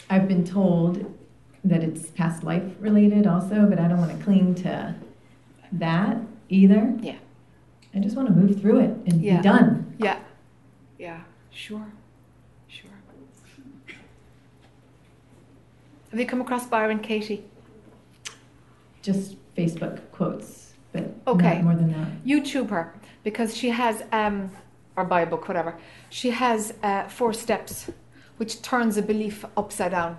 I've 0.09 0.27
been 0.27 0.43
told 0.43 1.05
that 1.65 1.83
it's 1.83 2.09
past 2.11 2.43
life 2.43 2.63
related 2.79 3.25
also, 3.27 3.65
but 3.67 3.79
I 3.79 3.87
don't 3.87 3.97
want 3.97 4.17
to 4.17 4.23
cling 4.23 4.55
to 4.55 4.95
that 5.73 6.17
either. 6.49 6.93
Yeah. 7.01 7.15
I 7.93 7.99
just 7.99 8.15
want 8.15 8.27
to 8.27 8.33
move 8.33 8.59
through 8.61 8.79
it 8.79 8.89
and 9.07 9.21
Yeah. 9.21 9.37
be 9.37 9.43
done. 9.43 9.93
Yeah. 9.97 10.19
Yeah. 10.99 11.21
Sure. 11.49 11.87
Sure. 12.67 12.91
Have 16.11 16.19
you 16.19 16.25
come 16.25 16.39
across 16.41 16.67
Byron 16.67 16.99
Katie? 16.99 17.43
Just 19.01 19.35
Facebook 19.55 19.99
quotes, 20.11 20.73
but 20.93 21.13
Okay. 21.27 21.61
more 21.61 21.75
than 21.75 21.91
that. 21.91 22.07
YouTube 22.25 22.69
her 22.69 22.93
because 23.23 23.55
she 23.57 23.69
has, 23.69 24.03
um, 24.11 24.51
or 24.95 25.03
buy 25.03 25.21
a 25.21 25.25
book, 25.25 25.47
whatever. 25.47 25.75
She 26.09 26.29
has 26.29 26.73
uh, 26.83 27.07
four 27.07 27.33
steps, 27.33 27.89
which 28.37 28.61
turns 28.61 28.97
a 28.97 29.01
belief 29.01 29.43
upside 29.57 29.91
down. 29.91 30.17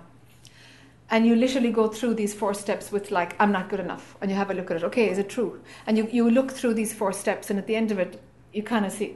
And 1.09 1.25
you 1.25 1.35
literally 1.35 1.71
go 1.71 1.87
through 1.87 2.15
these 2.15 2.33
four 2.33 2.53
steps 2.53 2.91
with 2.91 3.11
like, 3.11 3.35
I'm 3.39 3.51
not 3.51 3.69
good 3.69 3.79
enough, 3.79 4.15
and 4.21 4.29
you 4.29 4.35
have 4.37 4.51
a 4.51 4.53
look 4.53 4.69
at 4.71 4.77
it. 4.77 4.83
Okay, 4.83 5.09
is 5.09 5.17
it 5.17 5.29
true? 5.29 5.61
And 5.85 5.97
you 5.97 6.07
you 6.11 6.29
look 6.29 6.51
through 6.51 6.73
these 6.73 6.93
four 6.93 7.13
steps, 7.13 7.49
and 7.49 7.57
at 7.59 7.65
the 7.67 7.75
end 7.75 7.91
of 7.91 7.99
it, 7.99 8.19
you 8.53 8.63
kind 8.63 8.85
of 8.85 8.91
see, 8.91 9.15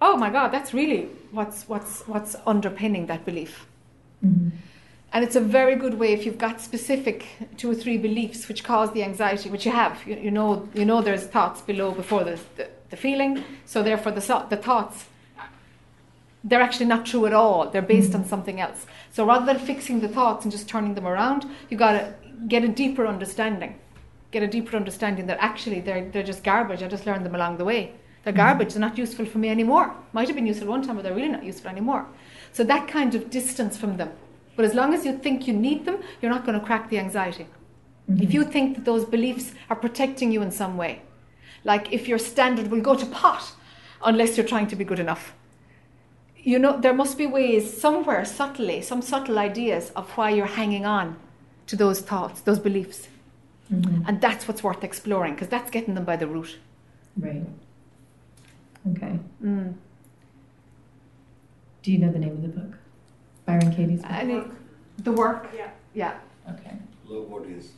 oh 0.00 0.16
my 0.16 0.30
God, 0.30 0.52
that's 0.52 0.72
really 0.72 1.08
what's 1.32 1.68
what's 1.68 2.02
what's 2.06 2.36
underpinning 2.46 3.06
that 3.06 3.24
belief. 3.24 3.66
hmm 4.20 4.50
And 5.14 5.24
it's 5.24 5.36
a 5.36 5.40
very 5.40 5.76
good 5.76 5.94
way 5.98 6.12
if 6.14 6.24
you've 6.24 6.38
got 6.38 6.60
specific 6.60 7.26
two 7.58 7.70
or 7.70 7.74
three 7.74 7.98
beliefs 7.98 8.48
which 8.48 8.62
cause 8.64 8.92
the 8.92 9.02
anxiety, 9.02 9.50
which 9.50 9.66
you 9.66 9.72
have. 9.72 9.94
You, 10.06 10.16
you 10.16 10.30
know, 10.30 10.68
you 10.74 10.84
know 10.86 11.02
there's 11.02 11.26
thoughts 11.26 11.60
below 11.60 11.92
before 11.92 12.24
the, 12.24 12.38
the, 12.56 12.66
the 12.90 12.96
feeling. 12.96 13.44
So 13.66 13.82
therefore, 13.82 14.12
the, 14.12 14.46
the 14.48 14.56
thoughts, 14.56 15.04
they're 16.44 16.60
actually 16.60 16.86
not 16.86 17.06
true 17.06 17.26
at 17.26 17.32
all. 17.32 17.70
They're 17.70 17.82
based 17.82 18.14
on 18.14 18.24
something 18.24 18.60
else. 18.60 18.86
So 19.12 19.24
rather 19.24 19.46
than 19.46 19.58
fixing 19.58 20.00
the 20.00 20.08
thoughts 20.08 20.44
and 20.44 20.52
just 20.52 20.68
turning 20.68 20.94
them 20.94 21.06
around, 21.06 21.46
you 21.70 21.76
got 21.76 21.92
to 21.92 22.14
get 22.48 22.64
a 22.64 22.68
deeper 22.68 23.06
understanding. 23.06 23.78
Get 24.32 24.42
a 24.42 24.48
deeper 24.48 24.76
understanding 24.76 25.26
that 25.26 25.38
actually 25.40 25.80
they're, 25.80 26.08
they're 26.10 26.22
just 26.22 26.42
garbage. 26.42 26.82
I 26.82 26.88
just 26.88 27.06
learned 27.06 27.24
them 27.24 27.34
along 27.34 27.58
the 27.58 27.64
way. 27.64 27.92
They're 28.24 28.32
mm-hmm. 28.32 28.42
garbage. 28.42 28.72
They're 28.72 28.80
not 28.80 28.98
useful 28.98 29.26
for 29.26 29.38
me 29.38 29.50
anymore. 29.50 29.94
Might 30.12 30.28
have 30.28 30.36
been 30.36 30.46
useful 30.46 30.68
one 30.68 30.82
time, 30.82 30.96
but 30.96 31.02
they're 31.02 31.14
really 31.14 31.28
not 31.28 31.44
useful 31.44 31.70
anymore. 31.70 32.06
So 32.52 32.64
that 32.64 32.88
kind 32.88 33.14
of 33.14 33.30
distance 33.30 33.76
from 33.76 33.96
them. 33.96 34.10
But 34.56 34.64
as 34.64 34.74
long 34.74 34.94
as 34.94 35.06
you 35.06 35.16
think 35.16 35.46
you 35.46 35.54
need 35.54 35.84
them, 35.84 35.98
you're 36.20 36.30
not 36.30 36.44
going 36.44 36.58
to 36.58 36.64
crack 36.64 36.90
the 36.90 36.98
anxiety. 36.98 37.46
Mm-hmm. 38.10 38.22
If 38.22 38.34
you 38.34 38.44
think 38.44 38.76
that 38.76 38.84
those 38.84 39.04
beliefs 39.04 39.52
are 39.70 39.76
protecting 39.76 40.32
you 40.32 40.42
in 40.42 40.50
some 40.50 40.76
way, 40.76 41.02
like 41.64 41.92
if 41.92 42.08
your 42.08 42.18
standard 42.18 42.68
will 42.68 42.80
go 42.80 42.96
to 42.96 43.06
pot 43.06 43.52
unless 44.04 44.36
you're 44.36 44.46
trying 44.46 44.66
to 44.66 44.76
be 44.76 44.84
good 44.84 44.98
enough, 44.98 45.34
you 46.42 46.58
know, 46.58 46.78
there 46.80 46.94
must 46.94 47.16
be 47.18 47.26
ways 47.26 47.80
somewhere 47.80 48.24
subtly, 48.24 48.82
some 48.82 49.00
subtle 49.02 49.38
ideas 49.38 49.90
of 49.94 50.10
why 50.10 50.30
you're 50.30 50.46
hanging 50.46 50.84
on 50.84 51.16
to 51.68 51.76
those 51.76 52.00
thoughts, 52.00 52.40
those 52.42 52.58
beliefs. 52.58 53.08
hmm 53.68 54.02
And 54.06 54.20
that's 54.20 54.48
what's 54.48 54.62
worth 54.62 54.82
exploring 54.84 55.34
because 55.34 55.48
that's 55.48 55.70
getting 55.70 55.94
them 55.94 56.04
by 56.04 56.16
the 56.16 56.26
root. 56.26 56.58
Right. 57.16 57.46
Okay. 58.90 59.18
Mm. 59.44 59.74
Do 61.82 61.92
you 61.92 61.98
know 61.98 62.10
the 62.12 62.18
name 62.18 62.32
of 62.32 62.42
the 62.42 62.48
book? 62.48 62.72
Byron 63.46 63.70
Katie's 63.74 64.02
book? 64.02 64.10
And 64.10 64.30
it- 64.30 64.46
the 65.04 65.12
work, 65.12 65.48
Yeah. 65.56 65.70
yeah. 65.94 66.14
Okay. 66.52 66.76
Love 67.06 67.28
what 67.30 67.44
is. 67.46 67.72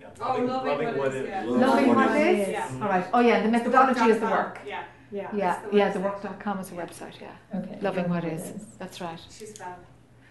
Yeah. 0.00 0.08
Oh, 0.20 0.36
loving, 0.44 0.98
what 0.98 1.14
is, 1.14 1.28
yeah. 1.28 1.42
Love 1.44 1.60
Loving 1.60 1.88
what 1.88 1.96
what 1.96 2.16
is. 2.16 2.48
is. 2.48 2.52
Yeah. 2.52 2.68
All 2.82 2.88
right. 2.88 3.06
Oh, 3.12 3.20
yeah, 3.20 3.42
the 3.42 3.48
methodology 3.48 4.04
is 4.10 4.18
the 4.20 4.26
work. 4.26 4.60
Yeah, 4.66 4.84
Yeah. 5.14 5.30
Yeah, 5.32 5.60
It's 5.62 5.70
the 5.70 5.76
yeah, 5.78 5.92
the 5.92 6.00
work.com 6.00 6.58
is 6.58 6.72
a 6.72 6.74
website, 6.74 7.20
yeah. 7.20 7.30
Okay. 7.54 7.78
Loving 7.80 8.08
what 8.08 8.24
It 8.24 8.32
is. 8.32 8.52
That's 8.78 9.00
right. 9.00 9.20
she's 9.30 9.52
fab. 9.56 9.78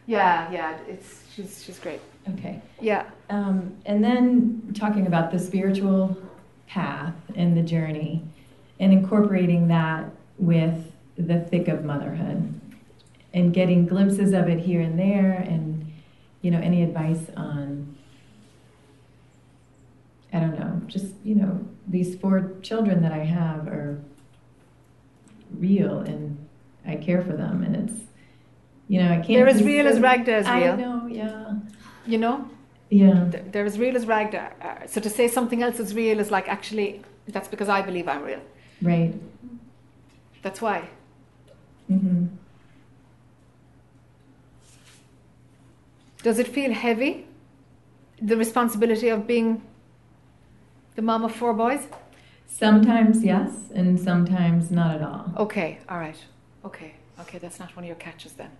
Yeah, 0.05 0.51
yeah, 0.51 0.77
it's 0.89 1.23
she's 1.33 1.63
she's 1.63 1.79
great. 1.79 2.01
Okay. 2.33 2.61
Yeah. 2.81 3.05
Um, 3.29 3.77
and 3.85 4.03
then 4.03 4.73
talking 4.75 5.07
about 5.07 5.31
the 5.31 5.39
spiritual 5.39 6.17
path 6.67 7.13
and 7.35 7.55
the 7.55 7.61
journey 7.61 8.23
and 8.81 8.91
incorporating 8.91 9.69
that 9.69 10.11
with 10.37 10.91
the 11.17 11.39
thick 11.39 11.69
of 11.69 11.85
motherhood 11.85 12.59
and 13.33 13.53
getting 13.53 13.85
glimpses 13.85 14.33
of 14.33 14.49
it 14.49 14.59
here 14.59 14.81
and 14.81 14.99
there 14.99 15.31
and 15.47 15.89
you 16.41 16.51
know 16.51 16.59
any 16.59 16.83
advice 16.83 17.23
on 17.37 17.95
I 20.33 20.39
don't 20.41 20.59
know 20.59 20.81
just 20.87 21.13
you 21.23 21.35
know 21.35 21.65
these 21.87 22.15
four 22.17 22.51
children 22.61 23.01
that 23.03 23.13
I 23.13 23.23
have 23.23 23.67
are 23.67 24.01
real 25.59 25.99
and 25.99 26.37
I 26.85 26.95
care 26.95 27.21
for 27.21 27.33
them 27.33 27.63
and 27.63 27.75
it's 27.75 27.93
you 28.87 28.99
know 29.01 29.09
I 29.11 29.15
can't 29.15 29.27
They're 29.27 29.47
as 29.47 29.63
real 29.63 29.87
as 29.87 29.99
Ragda 29.99 30.37
is 30.39 30.45
I 30.47 30.59
real. 30.65 30.77
know 30.77 31.07
yeah 31.07 31.53
You 32.05 32.17
know, 32.17 32.49
yeah 32.89 33.29
They're- 33.51 33.65
as 33.65 33.77
real 33.79 33.95
as 33.95 34.05
Ragda. 34.05 34.43
Uh, 34.61 34.87
so 34.87 34.99
to 35.01 35.09
say 35.09 35.27
something 35.27 35.63
else 35.63 35.79
is 35.79 35.93
real 35.95 36.19
is 36.19 36.29
like 36.31 36.47
actually 36.49 37.01
that's 37.27 37.47
because 37.47 37.69
I 37.69 37.81
believe 37.81 38.07
I'm 38.07 38.23
real. 38.23 38.41
right 38.81 39.13
That's 40.41 40.61
why. 40.61 40.89
hmm 41.87 42.25
Does 46.21 46.39
it 46.39 46.47
feel 46.47 46.71
heavy? 46.73 47.27
The 48.21 48.37
responsibility 48.37 49.09
of 49.09 49.27
being 49.27 49.61
the 50.95 51.01
mom 51.01 51.23
of 51.25 51.33
four 51.35 51.53
boys? 51.53 51.87
Sometimes 52.57 53.23
yes, 53.23 53.49
and 53.73 53.99
sometimes 53.99 54.69
not 54.69 54.95
at 54.95 55.01
all. 55.01 55.33
Okay, 55.37 55.79
all 55.89 55.97
right. 55.97 56.15
Okay, 56.63 56.93
okay, 57.21 57.39
that's 57.39 57.59
not 57.59 57.75
one 57.75 57.83
of 57.83 57.87
your 57.87 57.95
catches 57.95 58.33
then. 58.33 58.51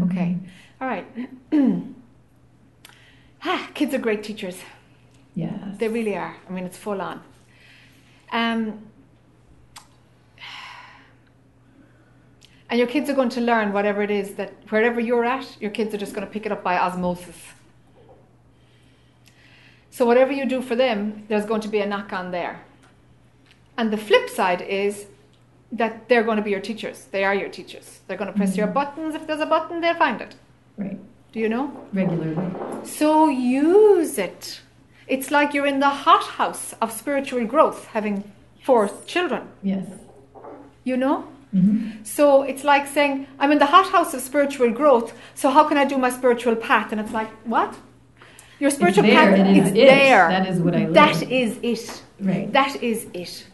Okay, 0.00 0.38
Mhm. 0.38 0.48
all 0.80 0.88
right. 0.88 1.06
ah, 3.44 3.68
kids 3.74 3.92
are 3.92 3.98
great 3.98 4.22
teachers. 4.24 4.58
Yes. 5.34 5.76
They 5.76 5.88
really 5.88 6.16
are. 6.16 6.36
I 6.48 6.52
mean, 6.52 6.64
it's 6.64 6.78
full 6.78 7.02
on. 7.02 7.20
Um, 8.32 8.86
and 12.70 12.78
your 12.78 12.88
kids 12.88 13.10
are 13.10 13.14
going 13.14 13.28
to 13.30 13.42
learn 13.42 13.74
whatever 13.74 14.00
it 14.02 14.10
is 14.10 14.36
that 14.36 14.54
wherever 14.70 15.00
you're 15.00 15.26
at, 15.26 15.60
your 15.60 15.70
kids 15.70 15.94
are 15.94 15.98
just 15.98 16.14
going 16.14 16.26
to 16.26 16.32
pick 16.32 16.46
it 16.46 16.52
up 16.52 16.62
by 16.64 16.78
osmosis. 16.78 17.36
So, 19.90 20.06
whatever 20.06 20.32
you 20.32 20.46
do 20.46 20.62
for 20.62 20.76
them, 20.76 21.24
there's 21.28 21.44
going 21.44 21.60
to 21.60 21.68
be 21.68 21.80
a 21.80 21.86
knock 21.86 22.12
on 22.14 22.30
there. 22.30 22.62
And 23.78 23.90
the 23.92 23.96
flip 23.96 24.28
side 24.28 24.60
is 24.60 25.06
that 25.72 26.08
they're 26.08 26.24
going 26.24 26.36
to 26.36 26.42
be 26.42 26.50
your 26.50 26.60
teachers. 26.70 27.06
They 27.12 27.24
are 27.24 27.34
your 27.34 27.48
teachers. 27.48 28.00
They're 28.06 28.16
going 28.22 28.32
to 28.32 28.36
press 28.36 28.56
your 28.56 28.66
Mhm. 28.68 28.74
buttons. 28.78 29.14
If 29.14 29.26
there's 29.26 29.40
a 29.40 29.46
button, 29.46 29.80
they'll 29.80 29.94
find 30.06 30.20
it. 30.20 30.34
Right. 30.76 30.98
Do 31.32 31.38
you 31.40 31.48
know? 31.48 31.64
Regularly. 31.92 32.46
So 32.84 33.28
use 33.28 34.18
it. 34.18 34.60
It's 35.06 35.30
like 35.30 35.48
you're 35.54 35.66
in 35.74 35.80
the 35.80 35.94
hothouse 36.06 36.74
of 36.82 36.90
spiritual 36.92 37.44
growth, 37.46 37.80
having 37.96 38.24
four 38.66 38.90
children, 39.06 39.42
Yes. 39.62 39.86
you 40.84 40.96
know? 40.96 41.16
Mm-hmm. 41.54 42.02
So 42.04 42.42
it's 42.42 42.64
like 42.64 42.86
saying, 42.86 43.26
I'm 43.40 43.50
in 43.52 43.58
the 43.58 43.66
hothouse 43.76 44.12
of 44.12 44.20
spiritual 44.20 44.70
growth, 44.70 45.08
so 45.34 45.48
how 45.50 45.64
can 45.68 45.76
I 45.78 45.84
do 45.92 45.96
my 45.96 46.10
spiritual 46.10 46.56
path? 46.56 46.92
And 46.92 47.00
it's 47.00 47.12
like, 47.20 47.30
what? 47.54 47.74
Your 48.58 48.70
spiritual 48.70 49.04
it's 49.06 49.14
path 49.14 49.38
It 49.38 49.46
is 49.56 49.68
it. 49.68 49.74
there. 49.74 50.28
That 50.28 50.46
is 50.46 50.58
what 50.60 50.74
I. 50.74 50.84
That 50.86 51.22
is 51.22 51.58
it. 51.62 52.02
Right. 52.20 52.52
That 52.52 52.82
is 52.82 53.06
it. 53.14 53.46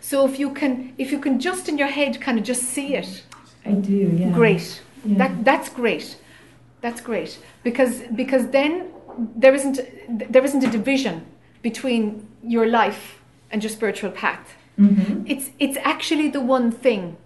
So 0.00 0.24
if 0.26 0.38
you 0.38 0.50
can 0.50 0.92
if 0.98 1.12
you 1.12 1.18
can 1.18 1.38
just 1.40 1.68
in 1.68 1.78
your 1.78 1.88
head 1.88 2.20
kind 2.20 2.38
of 2.38 2.44
just 2.44 2.62
see 2.62 2.94
it, 2.94 3.24
I 3.64 3.72
do. 3.72 4.16
Yeah. 4.18 4.30
great. 4.32 4.82
Yeah. 5.04 5.18
That 5.18 5.44
that's 5.44 5.68
great. 5.68 6.16
That's 6.80 7.00
great 7.00 7.38
because 7.62 8.02
because 8.14 8.48
then 8.48 8.90
there 9.36 9.54
isn't 9.54 9.80
there 10.32 10.44
isn't 10.44 10.64
a 10.64 10.70
division 10.70 11.26
between 11.62 12.28
your 12.42 12.66
life 12.66 13.20
and 13.50 13.62
your 13.62 13.70
spiritual 13.70 14.10
path. 14.10 14.54
hmm 14.76 15.24
It's 15.26 15.50
it's 15.58 15.78
actually 15.82 16.28
the 16.28 16.40
one 16.40 16.70
thing, 16.70 17.16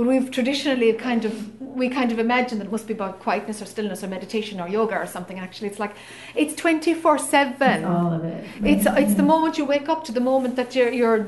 but 0.00 0.08
we've 0.08 0.30
traditionally 0.30 0.94
kind 0.94 1.26
of 1.26 1.60
we 1.60 1.90
kind 1.90 2.10
of 2.10 2.18
imagine 2.18 2.56
that 2.58 2.68
it 2.68 2.70
must 2.70 2.86
be 2.86 2.94
about 2.94 3.20
quietness 3.20 3.60
or 3.60 3.66
stillness 3.66 4.02
or 4.02 4.08
meditation 4.08 4.58
or 4.58 4.66
yoga 4.66 4.96
or 4.96 5.06
something. 5.06 5.38
Actually, 5.38 5.68
it's 5.68 5.78
like 5.78 5.94
it's 6.34 6.54
twenty 6.54 6.94
four 6.94 7.18
seven. 7.18 7.84
All 7.84 8.14
of 8.14 8.24
it. 8.24 8.42
It's 8.64 8.86
right. 8.86 9.02
it's 9.02 9.14
the 9.14 9.22
moment 9.22 9.58
you 9.58 9.66
wake 9.66 9.90
up 9.90 10.02
to 10.04 10.12
the 10.12 10.20
moment 10.20 10.56
that 10.56 10.74
your 10.74 10.88
your 10.90 11.26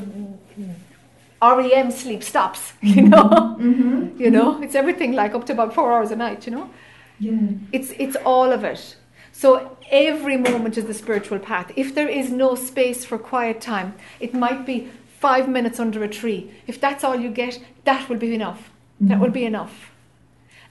REM 1.42 1.90
sleep 1.90 2.22
stops. 2.22 2.72
You 2.80 3.02
know, 3.02 3.28
mm-hmm. 3.60 4.18
you 4.18 4.30
know, 4.30 4.62
it's 4.62 4.74
everything 4.74 5.12
like 5.12 5.34
up 5.34 5.44
to 5.48 5.52
about 5.52 5.74
four 5.74 5.92
hours 5.92 6.10
a 6.10 6.16
night. 6.16 6.46
You 6.46 6.52
know. 6.52 6.70
Yeah. 7.18 7.48
It's 7.72 7.90
it's 7.98 8.16
all 8.24 8.52
of 8.52 8.64
it. 8.64 8.96
So 9.32 9.76
every 9.90 10.38
moment 10.38 10.78
is 10.78 10.86
the 10.86 10.94
spiritual 10.94 11.40
path. 11.40 11.72
If 11.76 11.94
there 11.94 12.08
is 12.08 12.30
no 12.30 12.54
space 12.54 13.04
for 13.04 13.18
quiet 13.18 13.60
time, 13.60 13.94
it 14.18 14.32
might 14.32 14.64
be 14.64 14.90
five 15.26 15.48
minutes 15.48 15.78
under 15.80 16.00
a 16.04 16.08
tree. 16.20 16.40
If 16.66 16.76
that's 16.84 17.02
all 17.04 17.16
you 17.24 17.30
get, 17.30 17.54
that 17.84 18.08
will 18.08 18.18
be 18.18 18.34
enough. 18.34 18.60
That 19.08 19.18
will 19.20 19.30
be 19.40 19.44
enough. 19.52 19.74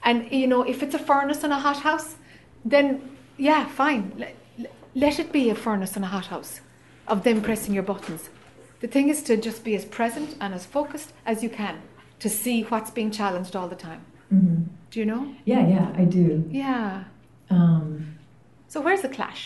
And 0.08 0.16
you 0.32 0.46
know, 0.52 0.62
if 0.72 0.82
it's 0.82 0.94
a 0.94 0.98
furnace 1.10 1.42
in 1.46 1.50
a 1.52 1.60
hot 1.66 1.80
house, 1.88 2.08
then 2.64 2.86
yeah, 3.48 3.62
fine. 3.82 4.02
Let, 4.22 4.34
let 4.94 5.18
it 5.18 5.32
be 5.32 5.50
a 5.50 5.54
furnace 5.54 5.96
in 5.98 6.02
a 6.04 6.06
hot 6.16 6.26
house 6.26 6.60
of 7.06 7.24
them 7.24 7.40
pressing 7.42 7.74
your 7.74 7.82
buttons. 7.92 8.22
The 8.80 8.88
thing 8.88 9.08
is 9.14 9.22
to 9.28 9.36
just 9.48 9.64
be 9.64 9.74
as 9.80 9.84
present 9.84 10.30
and 10.40 10.54
as 10.54 10.64
focused 10.66 11.10
as 11.26 11.42
you 11.44 11.50
can 11.50 11.76
to 12.20 12.28
see 12.28 12.62
what's 12.70 12.90
being 12.90 13.10
challenged 13.10 13.54
all 13.56 13.68
the 13.68 13.80
time. 13.88 14.00
hmm 14.30 14.56
Do 14.90 15.00
you 15.00 15.06
know? 15.12 15.22
Yeah, 15.52 15.66
yeah, 15.74 15.86
I 16.02 16.04
do. 16.04 16.44
Yeah. 16.50 17.04
Um, 17.50 17.84
So 18.68 18.80
where's 18.86 19.02
the 19.02 19.08
clash? 19.18 19.42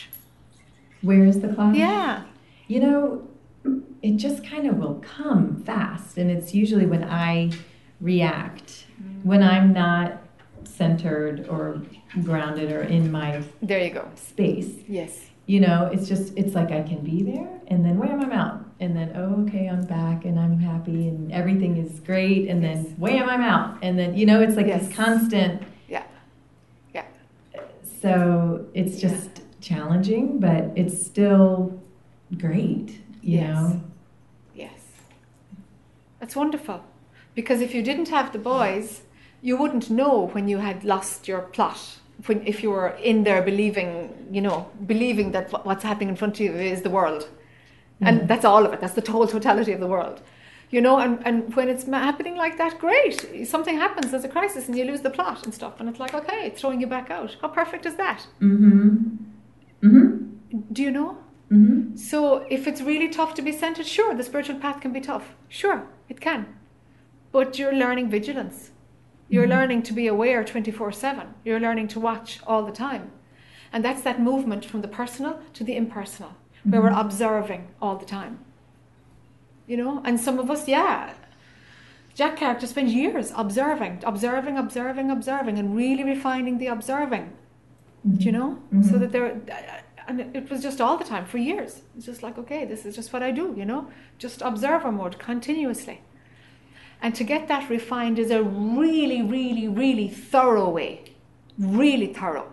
where 1.03 1.25
is 1.31 1.39
the 1.45 1.49
clash? 1.55 1.77
Yeah. 1.77 2.23
You 2.73 2.81
know, 2.85 3.01
it 4.03 4.17
just 4.17 4.45
kind 4.47 4.67
of 4.67 4.77
will 4.79 5.03
come 5.19 5.63
fast, 5.65 6.19
and 6.19 6.31
it's 6.31 6.55
usually 6.55 6.87
when 6.87 7.05
I 7.05 7.51
react, 8.01 8.87
mm. 9.03 9.25
when 9.25 9.43
I'm 9.43 9.73
not 9.73 10.23
centered 10.65 11.49
or 11.49 11.81
grounded 12.23 12.71
or 12.73 12.83
in 12.83 13.11
my 13.11 13.43
There 13.63 13.83
you 13.83 13.91
go. 13.91 14.09
space. 14.15 14.73
Yes. 14.89 15.31
You 15.47 15.61
know, 15.61 15.89
it's 15.93 16.09
just, 16.09 16.37
it's 16.37 16.55
like 16.55 16.71
I 16.73 16.83
can 16.83 17.01
be 17.03 17.23
there, 17.23 17.49
and 17.69 17.85
then 17.85 17.99
wham, 17.99 18.21
I'm 18.21 18.33
out. 18.33 18.65
And 18.81 18.95
then, 18.97 19.13
oh, 19.15 19.43
okay, 19.47 19.69
I'm 19.69 19.85
back, 19.87 20.25
and 20.25 20.39
I'm 20.39 20.59
happy, 20.59 21.09
and 21.09 21.33
everything 21.33 21.77
is 21.79 22.01
great, 22.01 22.49
and 22.49 22.63
then 22.63 22.79
wham, 22.99 23.29
I'm 23.29 23.41
out. 23.41 23.79
And 23.81 23.99
then, 23.99 24.17
you 24.17 24.27
know, 24.27 24.41
it's 24.41 24.57
like 24.57 24.67
Yes. 24.67 24.87
this 24.89 24.97
constant. 24.97 25.63
Yeah. 25.89 26.03
Yeah. 26.93 27.05
So 28.03 28.67
it's 28.75 29.03
Yeah. 29.03 29.09
just 29.09 29.43
challenging, 29.61 30.39
but 30.41 30.73
it's 30.75 31.01
still 31.07 31.81
great, 32.37 33.01
you 33.27 33.39
Yes. 33.39 33.49
know? 33.55 33.81
Yes. 34.55 34.81
That's 36.21 36.37
wonderful. 36.37 36.79
Because 37.35 37.61
if 37.61 37.75
you 37.75 37.83
didn't 37.83 38.09
have 38.09 38.33
the 38.33 38.39
boys, 38.39 39.03
you 39.43 39.57
wouldn't 39.61 39.91
know 39.91 40.29
when 40.35 40.49
you 40.49 40.59
had 40.59 40.85
lost 40.85 41.29
your 41.29 41.43
plot. 41.57 41.81
When, 42.27 42.39
if 42.47 42.63
you 42.63 42.71
were 42.71 42.91
in 43.11 43.25
there 43.25 43.43
believing, 43.43 43.91
you 44.37 44.41
know, 44.41 44.59
believing 44.87 45.33
that 45.33 45.45
what's 45.67 45.85
happening 45.85 46.09
in 46.09 46.17
front 46.17 46.35
of 46.37 46.41
you 46.47 46.53
is 46.53 46.81
the 46.83 46.91
world. 46.99 47.29
And 48.01 48.21
Mhm. 48.23 48.29
that's 48.29 48.45
all 48.45 48.65
of 48.67 48.73
it. 48.73 48.81
That's 48.81 48.95
the 49.01 49.11
whole 49.13 49.27
totality 49.27 49.73
of 49.73 49.81
the 49.81 49.87
world. 49.97 50.23
You 50.71 50.81
know, 50.81 50.99
and, 50.99 51.15
and 51.29 51.55
when 51.55 51.69
it's 51.69 51.85
happening 51.85 52.37
like 52.37 52.57
that, 52.59 52.79
great. 52.87 53.47
Something 53.47 53.77
happens, 53.77 54.11
there's 54.11 54.25
a 54.25 54.29
crisis, 54.29 54.67
and 54.69 54.77
you 54.79 54.85
lose 54.85 55.03
the 55.03 55.11
plot 55.11 55.45
and 55.45 55.53
stuff. 55.55 55.75
And 55.79 55.89
it's 55.89 56.01
like, 56.01 56.15
okay, 56.21 56.41
it's 56.49 56.61
throwing 56.61 56.81
you 56.81 56.87
back 56.97 57.11
out. 57.11 57.37
How 57.41 57.49
perfect 57.49 57.87
is 57.87 57.95
that? 57.97 58.27
Mm-hmm. 58.41 58.97
Mm-hmm. 59.85 60.59
Do 60.73 60.83
you 60.83 60.91
know? 60.91 61.19
Mm-hmm. 61.51 61.97
So 61.97 62.45
if 62.51 62.67
it's 62.67 62.81
really 62.81 63.09
tough 63.09 63.35
to 63.35 63.43
be 63.43 63.53
centered, 63.53 63.87
sure, 63.87 64.15
the 64.15 64.25
spiritual 64.25 64.59
path 64.59 64.81
can 64.81 64.93
be 64.93 65.01
tough. 65.01 65.35
Sure, 65.49 65.87
it 66.09 66.21
can. 66.21 66.47
But 67.33 67.59
you're 67.59 67.75
learning 67.75 68.11
vigilance. 68.11 68.71
You're 69.29 69.47
Mhm. 69.47 69.51
learning 69.51 69.83
to 69.85 69.93
be 69.93 70.07
aware 70.07 70.45
24 70.45 70.93
7. 70.93 71.35
You're 71.45 71.61
learning 71.61 71.89
to 71.89 72.01
watch 72.01 72.41
all 72.47 72.65
the 72.65 72.73
time. 72.73 73.11
And 73.73 73.85
that's 73.85 74.03
that 74.03 74.21
movement 74.21 74.65
from 74.65 74.81
the 74.83 74.89
personal 74.89 75.41
to 75.55 75.65
the 75.65 75.77
impersonal, 75.77 76.33
where 76.65 76.81
we're 76.81 76.91
Mhm. 76.91 77.01
observing 77.01 77.69
all 77.83 77.97
the 77.97 78.07
time. 78.07 78.39
You 79.67 79.77
know, 79.77 80.01
and 80.05 80.19
some 80.21 80.39
of 80.39 80.51
us, 80.51 80.69
yeah. 80.69 81.13
Jac 82.15 82.37
character 82.37 82.67
spends 82.67 82.95
years 82.95 83.33
observing, 83.37 84.03
observing, 84.05 84.57
observing, 84.57 85.11
observing, 85.11 85.59
and 85.59 85.77
really 85.77 86.03
refining 86.05 86.59
the 86.59 86.67
observing 86.69 87.31
do 88.19 88.25
you 88.25 88.31
know? 88.31 88.59
So 88.83 88.93
Mhm. 88.95 89.01
that 89.01 89.11
there, 89.13 89.41
and 90.09 90.21
it 90.37 90.51
was 90.51 90.63
just 90.63 90.81
all 90.81 90.97
the 90.97 91.05
time 91.05 91.27
for 91.27 91.39
years. 91.39 91.83
It's 91.97 92.07
just 92.07 92.23
like, 92.23 92.39
okay, 92.39 92.65
this 92.65 92.85
is 92.87 92.95
just 92.95 93.13
what 93.13 93.23
I 93.23 93.31
do, 93.31 93.55
you 93.57 93.65
know? 93.65 93.89
Just 94.19 94.41
observer 94.43 94.93
mode 94.93 95.19
continuously. 95.19 96.01
And 97.03 97.15
to 97.15 97.25
get 97.25 97.49
that 97.49 97.69
refined 97.69 98.19
is 98.19 98.31
a 98.31 98.43
really, 98.43 99.23
really, 99.23 99.69
really 99.69 100.09
thorough 100.09 100.71
way. 100.71 101.03
Really 101.59 102.13
thorough. 102.13 102.53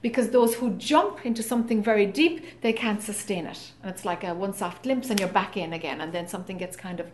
Because 0.00 0.30
those 0.30 0.54
who 0.56 0.70
jump 0.76 1.26
into 1.26 1.42
something 1.42 1.82
very 1.82 2.06
deep, 2.06 2.60
they 2.60 2.72
can't 2.72 3.02
sustain 3.02 3.46
it. 3.46 3.72
And 3.82 3.90
it's 3.90 4.04
like 4.04 4.22
a 4.22 4.32
one 4.34 4.52
soft 4.54 4.84
glimpse 4.84 5.10
and 5.10 5.18
you're 5.18 5.28
back 5.28 5.56
in 5.56 5.72
again, 5.72 6.00
and 6.00 6.12
then 6.12 6.28
something 6.28 6.56
gets 6.56 6.76
kind 6.76 7.00
of. 7.00 7.10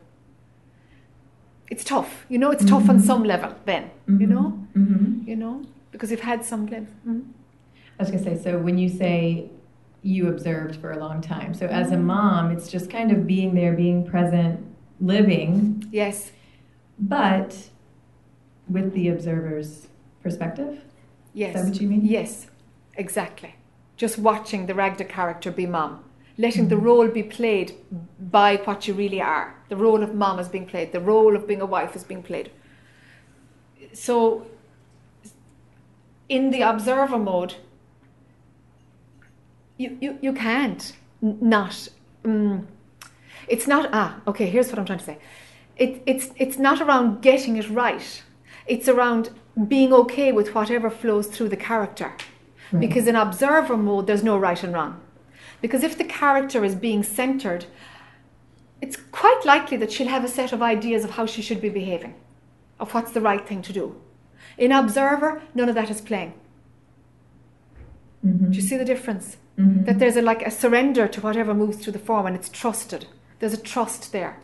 It's 1.70 1.82
tough, 1.82 2.26
you 2.28 2.38
know. 2.38 2.50
It's 2.50 2.64
tough 2.64 2.88
on 2.90 2.98
Mhm. 2.98 3.06
some 3.06 3.24
level. 3.24 3.54
Then, 3.64 3.90
you 4.06 4.26
know, 4.26 4.58
Mm-hmm. 4.76 5.26
you 5.28 5.36
know, 5.36 5.62
because 5.92 6.10
you've 6.10 6.20
had 6.20 6.44
some 6.44 6.66
glimpse. 6.66 6.92
I 7.98 8.02
was 8.02 8.10
gonna 8.10 8.22
say, 8.22 8.40
so 8.42 8.58
when 8.58 8.76
you 8.78 8.88
say 8.88 9.50
you 10.02 10.28
observed 10.28 10.76
for 10.76 10.92
a 10.92 10.98
long 10.98 11.20
time, 11.20 11.54
so 11.54 11.66
as 11.66 11.92
a 11.92 11.96
mom, 11.96 12.50
it's 12.50 12.68
just 12.70 12.90
kind 12.90 13.10
of 13.12 13.26
being 13.26 13.54
there, 13.54 13.72
being 13.72 14.04
present, 14.04 14.60
living, 15.00 15.84
Yes. 15.90 16.32
but 16.98 17.68
with 18.68 18.92
the 18.94 19.08
observer's 19.08 19.88
perspective. 20.22 20.84
Yes. 21.32 21.54
Is 21.56 21.62
that 21.62 21.70
what 21.72 21.80
you 21.80 21.88
mean? 21.88 22.04
Yes, 22.04 22.48
exactly. 22.96 23.54
Just 23.96 24.18
watching 24.18 24.66
the 24.66 24.74
Ragda 24.74 25.04
character 25.08 25.50
be 25.50 25.66
mom, 25.66 26.04
letting 26.36 26.68
the 26.68 26.76
Mhm. 26.76 26.84
role 26.84 27.08
be 27.08 27.22
played 27.22 27.72
by 28.20 28.56
what 28.64 28.88
you 28.88 28.94
really 28.94 29.20
are. 29.20 29.54
The 29.68 29.76
role 29.76 30.02
of 30.02 30.14
mom 30.14 30.38
is 30.38 30.48
being 30.48 30.66
played, 30.66 30.92
the 30.92 31.00
role 31.00 31.34
of 31.36 31.46
being 31.46 31.60
a 31.60 31.66
wife 31.66 31.94
is 31.96 32.04
being 32.04 32.22
played. 32.22 32.50
So, 33.92 34.46
in 36.28 36.50
the 36.50 36.62
observer 36.62 37.18
mode, 37.18 37.54
you, 39.76 39.98
you, 40.00 40.18
you 40.20 40.32
can't 40.32 40.92
not. 41.20 41.88
Mm, 42.24 42.66
it's 43.48 43.66
not, 43.66 43.90
ah, 43.92 44.20
okay, 44.26 44.46
here's 44.46 44.68
what 44.68 44.78
I'm 44.78 44.86
trying 44.86 45.00
to 45.00 45.04
say. 45.04 45.18
It, 45.76 46.02
it's, 46.06 46.30
it's 46.36 46.58
not 46.58 46.80
around 46.80 47.20
getting 47.20 47.56
it 47.56 47.68
right, 47.68 48.22
it's 48.66 48.88
around 48.88 49.30
being 49.68 49.92
okay 49.92 50.32
with 50.32 50.54
whatever 50.54 50.90
flows 50.90 51.26
through 51.26 51.48
the 51.48 51.56
character. 51.56 52.12
Right. 52.72 52.80
Because 52.80 53.06
in 53.06 53.16
observer 53.16 53.76
mode, 53.76 54.06
there's 54.06 54.24
no 54.24 54.38
right 54.38 54.62
and 54.62 54.72
wrong. 54.72 55.00
Because 55.60 55.82
if 55.82 55.96
the 55.98 56.04
character 56.04 56.64
is 56.64 56.74
being 56.74 57.02
centered, 57.02 57.66
it's 58.80 58.96
quite 59.12 59.40
likely 59.44 59.76
that 59.78 59.92
she'll 59.92 60.08
have 60.08 60.24
a 60.24 60.28
set 60.28 60.52
of 60.52 60.62
ideas 60.62 61.04
of 61.04 61.10
how 61.10 61.26
she 61.26 61.42
should 61.42 61.60
be 61.60 61.68
behaving, 61.68 62.14
of 62.80 62.92
what's 62.92 63.12
the 63.12 63.20
right 63.20 63.46
thing 63.46 63.62
to 63.62 63.72
do. 63.72 64.00
In 64.58 64.72
observer, 64.72 65.42
none 65.54 65.68
of 65.68 65.74
that 65.74 65.90
is 65.90 66.00
playing. 66.00 66.34
Mhm. 68.24 68.50
Do 68.50 68.56
you 68.56 68.62
see 68.62 68.76
the 68.76 68.84
difference? 68.84 69.36
Mhm. 69.58 69.84
That 69.86 69.98
there's 69.98 70.16
a, 70.16 70.22
like 70.22 70.42
a 70.46 70.50
surrender 70.50 71.06
to 71.08 71.20
whatever 71.20 71.54
moves 71.54 71.76
through 71.78 71.92
the 71.92 71.98
form 71.98 72.26
and 72.26 72.34
it's 72.36 72.48
trusted. 72.48 73.06
There's 73.38 73.52
a 73.54 73.60
trust 73.60 74.12
there 74.12 74.36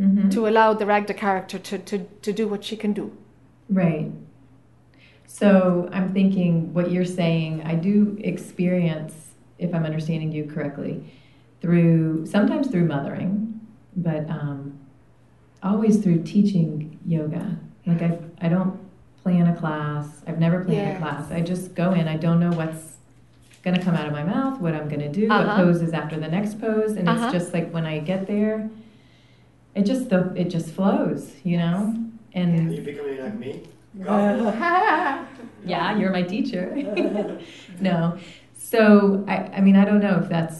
Mhm. 0.00 0.30
to 0.32 0.48
allow 0.48 0.72
the 0.74 0.84
Ragda 0.86 1.14
character 1.14 1.58
to, 1.58 1.78
to, 1.78 1.98
to 2.22 2.32
do 2.32 2.48
what 2.48 2.64
she 2.64 2.76
can 2.76 2.92
do. 2.92 3.12
Right. 3.70 4.10
So 5.26 5.88
I'm 5.92 6.12
thinking 6.12 6.72
what 6.72 6.90
you're 6.90 7.04
saying, 7.04 7.62
I 7.64 7.74
do 7.74 8.16
experience, 8.20 9.14
if 9.58 9.74
I'm 9.74 9.84
understanding 9.84 10.32
you 10.32 10.44
correctly, 10.44 11.04
through 11.60 12.26
sometimes 12.26 12.68
through 12.68 12.84
mothering, 12.86 13.60
but 13.96 14.28
um, 14.30 14.78
always 15.62 15.98
through 16.02 16.22
teaching 16.22 16.98
yoga. 17.06 17.56
Like 17.86 18.02
I, 18.02 18.18
I 18.40 18.48
don't 18.48 18.78
plan 19.22 19.46
a 19.48 19.56
class. 19.56 20.22
I've 20.26 20.38
never 20.38 20.64
planned 20.64 20.86
Yes. 20.88 20.96
a 20.96 21.00
class. 21.00 21.30
I 21.30 21.40
just 21.40 21.74
go 21.74 21.92
in. 21.92 22.06
I 22.08 22.16
don't 22.16 22.38
know 22.40 22.50
what's 22.52 22.95
going 23.66 23.76
to 23.76 23.84
come 23.84 23.96
out 23.96 24.06
of 24.06 24.12
my 24.12 24.22
mouth, 24.22 24.60
what 24.60 24.74
I'm 24.78 24.88
going 24.92 25.00
to 25.00 25.12
do, 25.20 25.24
what 25.28 25.44
Uh-huh. 25.44 25.56
pose 25.64 25.82
is 25.86 25.92
after 25.92 26.16
the 26.24 26.28
next 26.36 26.52
pose, 26.64 26.92
and 26.98 27.06
Uh-huh. 27.08 27.24
it's 27.26 27.32
just 27.38 27.48
like 27.56 27.66
when 27.76 27.84
I 27.84 27.98
get 28.12 28.20
there, 28.34 28.56
it 29.78 29.82
just 29.92 30.04
the 30.12 30.20
it 30.42 30.48
just 30.56 30.68
flows, 30.76 31.22
you 31.50 31.56
know. 31.62 31.78
And 32.40 32.52
You 32.76 32.82
becoming 32.90 33.18
like 33.26 33.38
me? 33.44 33.52
yeah, 35.72 35.98
you're 35.98 36.14
my 36.20 36.24
teacher. 36.34 36.64
no. 37.88 37.98
So, 38.72 39.24
I, 39.34 39.36
I 39.58 39.60
mean, 39.66 39.76
I 39.82 39.84
don't 39.88 40.02
know 40.06 40.16
if 40.22 40.28
that's. 40.34 40.58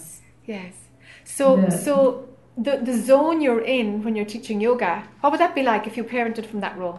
Yes. 0.54 0.74
So, 1.36 1.44
The- 1.56 1.70
so 1.86 1.92
the, 2.66 2.74
the 2.88 2.96
zone 3.10 3.38
you're 3.44 3.64
in 3.78 4.02
when 4.04 4.12
you're 4.16 4.30
teaching 4.36 4.58
yoga, 4.68 4.92
what 5.20 5.28
would 5.32 5.40
that 5.44 5.54
be 5.54 5.62
like 5.72 5.82
if 5.90 5.94
you 5.98 6.04
parented 6.04 6.46
from 6.50 6.60
that 6.60 6.74
role? 6.82 6.98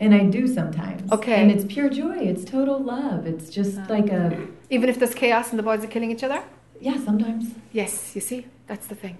And 0.00 0.10
I 0.20 0.22
do 0.38 0.42
sometimes. 0.58 1.00
Okay. 1.16 1.38
And 1.40 1.50
it's 1.54 1.64
pure 1.74 1.88
joy. 2.02 2.18
It's 2.32 2.44
total 2.44 2.78
love. 2.94 3.20
It's 3.32 3.48
just 3.58 3.74
Ah. 3.78 3.86
like 3.96 4.10
a. 4.22 4.26
Even 4.70 4.88
if 4.88 4.98
there's 4.98 5.14
chaos 5.14 5.50
and 5.50 5.58
the 5.58 5.62
boys 5.62 5.82
are 5.84 5.86
killing 5.88 6.10
each 6.10 6.22
other? 6.24 6.42
Yeah, 6.80 6.98
sometimes. 7.04 7.54
Yes, 7.72 8.14
you 8.14 8.20
see, 8.20 8.46
that's 8.66 8.86
the 8.86 8.94
thing. 8.94 9.18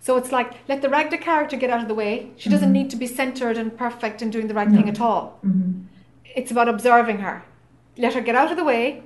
So 0.00 0.16
it's 0.16 0.32
like, 0.32 0.54
let 0.68 0.82
the 0.82 0.88
Ragda 0.88 1.20
character 1.20 1.56
get 1.56 1.70
out 1.70 1.80
of 1.80 1.88
the 1.88 1.94
way. 1.94 2.30
She 2.36 2.48
doesn't 2.50 2.70
Mhm. 2.70 2.72
need 2.78 2.90
to 2.90 2.96
be 2.96 3.06
centered 3.06 3.56
and 3.56 3.76
perfect 3.76 4.20
and 4.20 4.32
doing 4.32 4.48
the 4.48 4.54
right 4.54 4.68
No. 4.68 4.76
thing 4.76 4.88
at 4.88 5.00
all. 5.00 5.38
hmm 5.42 5.72
It's 6.34 6.50
about 6.50 6.68
observing 6.68 7.18
her. 7.18 7.42
Let 7.98 8.14
her 8.14 8.20
get 8.20 8.34
out 8.34 8.50
of 8.50 8.56
the 8.56 8.64
way, 8.64 9.02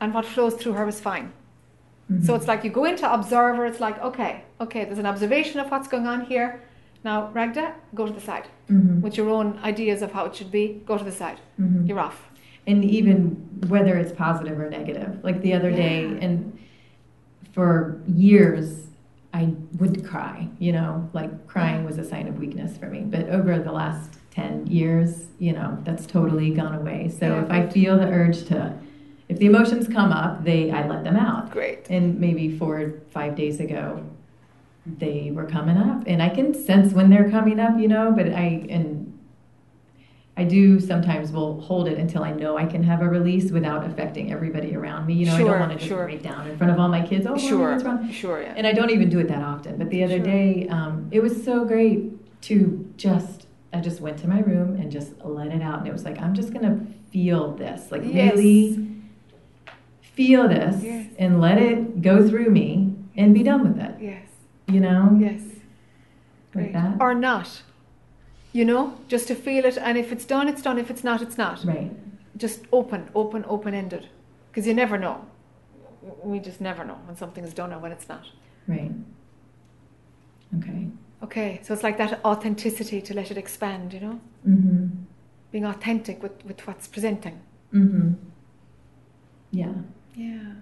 and 0.00 0.12
what 0.14 0.24
flows 0.26 0.54
through 0.54 0.74
her 0.74 0.86
is 0.86 1.00
fine. 1.00 1.32
Mm-hmm. 2.10 2.24
So 2.26 2.34
it's 2.34 2.46
like 2.46 2.62
you 2.62 2.70
go 2.70 2.84
into 2.84 3.10
observer, 3.10 3.64
it's 3.66 3.80
like, 3.80 3.98
okay, 4.02 4.44
okay, 4.60 4.84
there's 4.84 4.98
an 4.98 5.06
observation 5.06 5.58
of 5.60 5.70
what's 5.70 5.88
going 5.88 6.06
on 6.06 6.20
here. 6.26 6.60
Now, 7.04 7.30
Ragda, 7.34 7.72
go 7.94 8.06
to 8.06 8.12
the 8.12 8.20
side. 8.20 8.46
hmm 8.68 9.00
With 9.00 9.16
your 9.16 9.28
own 9.30 9.58
ideas 9.64 10.02
of 10.02 10.12
how 10.12 10.24
it 10.26 10.36
should 10.36 10.52
be, 10.52 10.82
go 10.86 10.98
to 10.98 11.04
the 11.04 11.12
side. 11.12 11.38
hmm 11.56 11.86
You're 11.86 12.00
off. 12.00 12.28
And 12.66 12.84
even 12.84 13.48
whether 13.68 13.96
it's 13.96 14.12
positive 14.12 14.58
or 14.58 14.68
negative. 14.68 15.22
Like 15.22 15.40
the 15.42 15.54
other 15.54 15.70
day, 15.70 16.04
and 16.20 16.58
for 17.52 18.00
years, 18.06 18.86
I 19.34 19.54
would 19.78 20.06
cry, 20.06 20.48
you 20.58 20.72
know, 20.72 21.08
like 21.12 21.46
crying 21.46 21.84
was 21.84 21.98
a 21.98 22.04
sign 22.04 22.28
of 22.28 22.38
weakness 22.38 22.76
for 22.76 22.86
me. 22.86 23.00
But 23.00 23.28
over 23.28 23.58
the 23.58 23.72
last 23.72 24.18
10 24.32 24.66
years, 24.66 25.26
you 25.38 25.52
know, 25.52 25.78
that's 25.84 26.06
totally 26.06 26.50
gone 26.50 26.74
away. 26.74 27.08
So 27.08 27.26
Yeah, 27.26 27.44
if 27.44 27.50
I 27.50 27.66
feel 27.68 27.98
the 27.98 28.06
urge 28.06 28.44
to, 28.46 28.78
if 29.28 29.38
the 29.38 29.46
emotions 29.46 29.88
come 29.88 30.12
up, 30.12 30.44
they, 30.44 30.70
I 30.70 30.86
let 30.86 31.04
them 31.04 31.16
out. 31.16 31.50
Great. 31.50 31.86
And 31.88 32.20
maybe 32.20 32.56
four 32.58 32.80
or 32.80 33.00
five 33.10 33.34
days 33.34 33.60
ago, 33.60 34.04
they 34.84 35.30
were 35.30 35.44
coming 35.46 35.76
up, 35.76 36.02
and 36.08 36.20
I 36.20 36.28
can 36.28 36.52
sense 36.52 36.92
when 36.92 37.08
they're 37.08 37.30
coming 37.30 37.60
up, 37.60 37.78
you 37.78 37.86
know. 37.86 38.10
But 38.10 38.28
I 38.32 38.66
and 38.68 39.11
I 40.36 40.44
do 40.44 40.80
sometimes 40.80 41.30
will 41.30 41.60
hold 41.60 41.88
it 41.88 41.98
until 41.98 42.24
I 42.24 42.32
know 42.32 42.56
I 42.56 42.64
can 42.64 42.82
have 42.84 43.02
a 43.02 43.08
release 43.08 43.50
without 43.52 43.84
affecting 43.84 44.32
everybody 44.32 44.74
around 44.74 45.06
me. 45.06 45.12
You 45.14 45.26
know, 45.26 45.34
I 45.34 45.38
don't 45.38 45.60
want 45.60 45.72
to 45.72 45.76
just 45.76 45.88
sure. 45.88 46.04
break 46.04 46.22
down 46.22 46.46
in 46.46 46.56
front 46.56 46.72
of 46.72 46.78
all 46.78 46.88
my 46.88 47.06
kids. 47.06 47.26
Oh, 47.28 47.36
Sure, 47.36 47.70
what's 47.72 47.84
wrong? 47.84 48.10
sure, 48.10 48.40
yeah. 48.42 48.54
And 48.56 48.66
I 48.66 48.72
don't 48.72 48.90
even 48.90 49.10
do 49.10 49.18
it 49.18 49.28
that 49.28 49.42
often. 49.42 49.76
But 49.76 49.90
the 49.90 50.02
other 50.04 50.16
Sure. 50.16 50.24
day, 50.24 50.66
um, 50.68 51.08
it 51.10 51.20
was 51.22 51.44
so 51.44 51.64
great 51.66 52.40
to 52.42 52.88
just. 52.96 53.46
I 53.74 53.80
just 53.80 54.00
went 54.02 54.18
to 54.18 54.28
my 54.28 54.40
room 54.40 54.76
and 54.76 54.90
just 54.90 55.12
let 55.24 55.48
it 55.48 55.62
out, 55.62 55.78
and 55.80 55.86
it 55.88 55.92
was 55.92 56.04
like 56.04 56.20
I'm 56.20 56.34
just 56.34 56.52
gonna 56.52 56.80
feel 57.10 57.52
this, 57.52 57.90
like 57.92 58.02
Yes. 58.04 58.34
really 58.36 58.86
feel 60.00 60.48
this, 60.48 60.82
Yes. 60.82 61.06
and 61.18 61.40
let 61.40 61.58
it 61.58 62.02
go 62.02 62.26
through 62.28 62.50
me, 62.50 62.94
and 63.16 63.32
be 63.34 63.42
done 63.42 63.62
with 63.62 63.78
it. 63.78 63.94
Yes, 64.00 64.26
You 64.66 64.80
know, 64.80 65.16
yes. 65.18 65.40
like 66.54 66.72
that. 66.72 66.96
Or 67.00 67.14
not. 67.14 67.62
You 68.52 68.64
know, 68.66 68.98
just 69.08 69.28
to 69.28 69.34
feel 69.34 69.64
it, 69.64 69.78
and 69.78 69.96
if 69.96 70.12
it's 70.12 70.24
done, 70.24 70.46
it's 70.48 70.62
done. 70.62 70.78
If 70.78 70.90
it's 70.90 71.02
not, 71.02 71.22
it's 71.22 71.38
not. 71.38 71.64
Right. 71.64 71.90
Just 72.36 72.60
open, 72.72 73.08
open, 73.14 73.44
open 73.48 73.74
ended. 73.74 74.08
Because 74.50 74.66
you 74.66 74.74
never 74.74 74.98
know. 74.98 75.24
We 76.22 76.38
just 76.38 76.60
never 76.60 76.84
know 76.84 76.98
when 77.06 77.16
something's 77.16 77.54
done 77.54 77.72
or 77.72 77.78
when 77.78 77.92
it's 77.92 78.08
not. 78.08 78.26
Right. 78.66 78.92
Okay. 80.58 80.88
Okay, 81.22 81.60
so 81.62 81.72
it's 81.72 81.82
like 81.82 81.98
that 81.98 82.22
authenticity 82.24 83.00
to 83.00 83.14
let 83.14 83.30
it 83.30 83.38
expand, 83.38 83.94
you 83.94 84.00
know? 84.00 84.20
Mm-hmm. 84.46 84.86
Being 85.52 85.64
authentic 85.64 86.22
with, 86.22 86.44
with 86.44 86.66
what's 86.66 86.88
presenting. 86.88 87.40
Mm-hmm. 87.72 88.14
Yeah. 89.52 89.72
Yeah. 90.16 90.52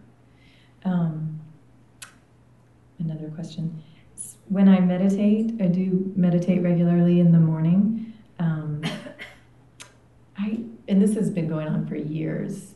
Um, 0.85 1.41
another 2.99 3.31
question. 3.31 3.83
When 4.51 4.69
I 4.69 4.81
meditate, 4.81 5.63
I 5.63 5.67
do 5.67 6.13
meditate 6.17 6.61
regularly 6.61 7.21
in 7.21 7.31
the 7.31 7.39
morning. 7.39 8.13
Um, 8.41 8.83
I 10.37 10.65
and 10.89 11.01
this 11.01 11.15
has 11.15 11.31
been 11.31 11.47
going 11.47 11.69
on 11.69 11.87
for 11.87 11.95
years. 11.95 12.75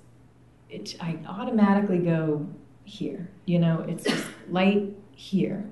It, 0.71 0.95
I 1.01 1.19
automatically 1.27 1.99
go 1.99 2.47
here. 2.85 3.29
You 3.45 3.59
know, 3.59 3.85
it's 3.89 4.05
just 4.05 4.25
light 4.49 4.95
here. 5.17 5.69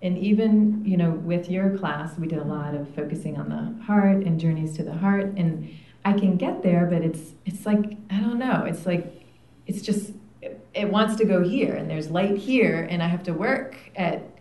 And 0.00 0.16
even 0.16 0.82
you 0.82 0.96
know, 0.96 1.10
with 1.10 1.50
your 1.50 1.76
class, 1.76 2.18
we 2.18 2.26
did 2.26 2.38
a 2.38 2.44
lot 2.44 2.74
of 2.74 2.88
focusing 2.94 3.36
on 3.36 3.50
the 3.50 3.84
heart 3.84 4.24
and 4.24 4.40
journeys 4.40 4.74
to 4.78 4.82
the 4.82 4.94
heart, 4.94 5.34
and 5.36 5.68
I 6.06 6.14
can 6.14 6.38
get 6.38 6.62
there, 6.62 6.86
but 6.86 7.02
it's 7.02 7.34
it's 7.44 7.66
like 7.66 7.98
I 8.08 8.18
don't 8.18 8.38
know. 8.38 8.64
It's 8.64 8.86
like 8.86 9.26
it's 9.66 9.82
just 9.82 10.12
it, 10.40 10.66
it 10.72 10.90
wants 10.90 11.16
to 11.16 11.26
go 11.26 11.42
here 11.42 11.74
and 11.74 11.90
there's 11.90 12.10
light 12.10 12.36
here 12.36 12.86
and 12.90 13.02
i 13.02 13.06
have 13.06 13.22
to 13.22 13.32
work 13.32 13.76
at 13.96 14.33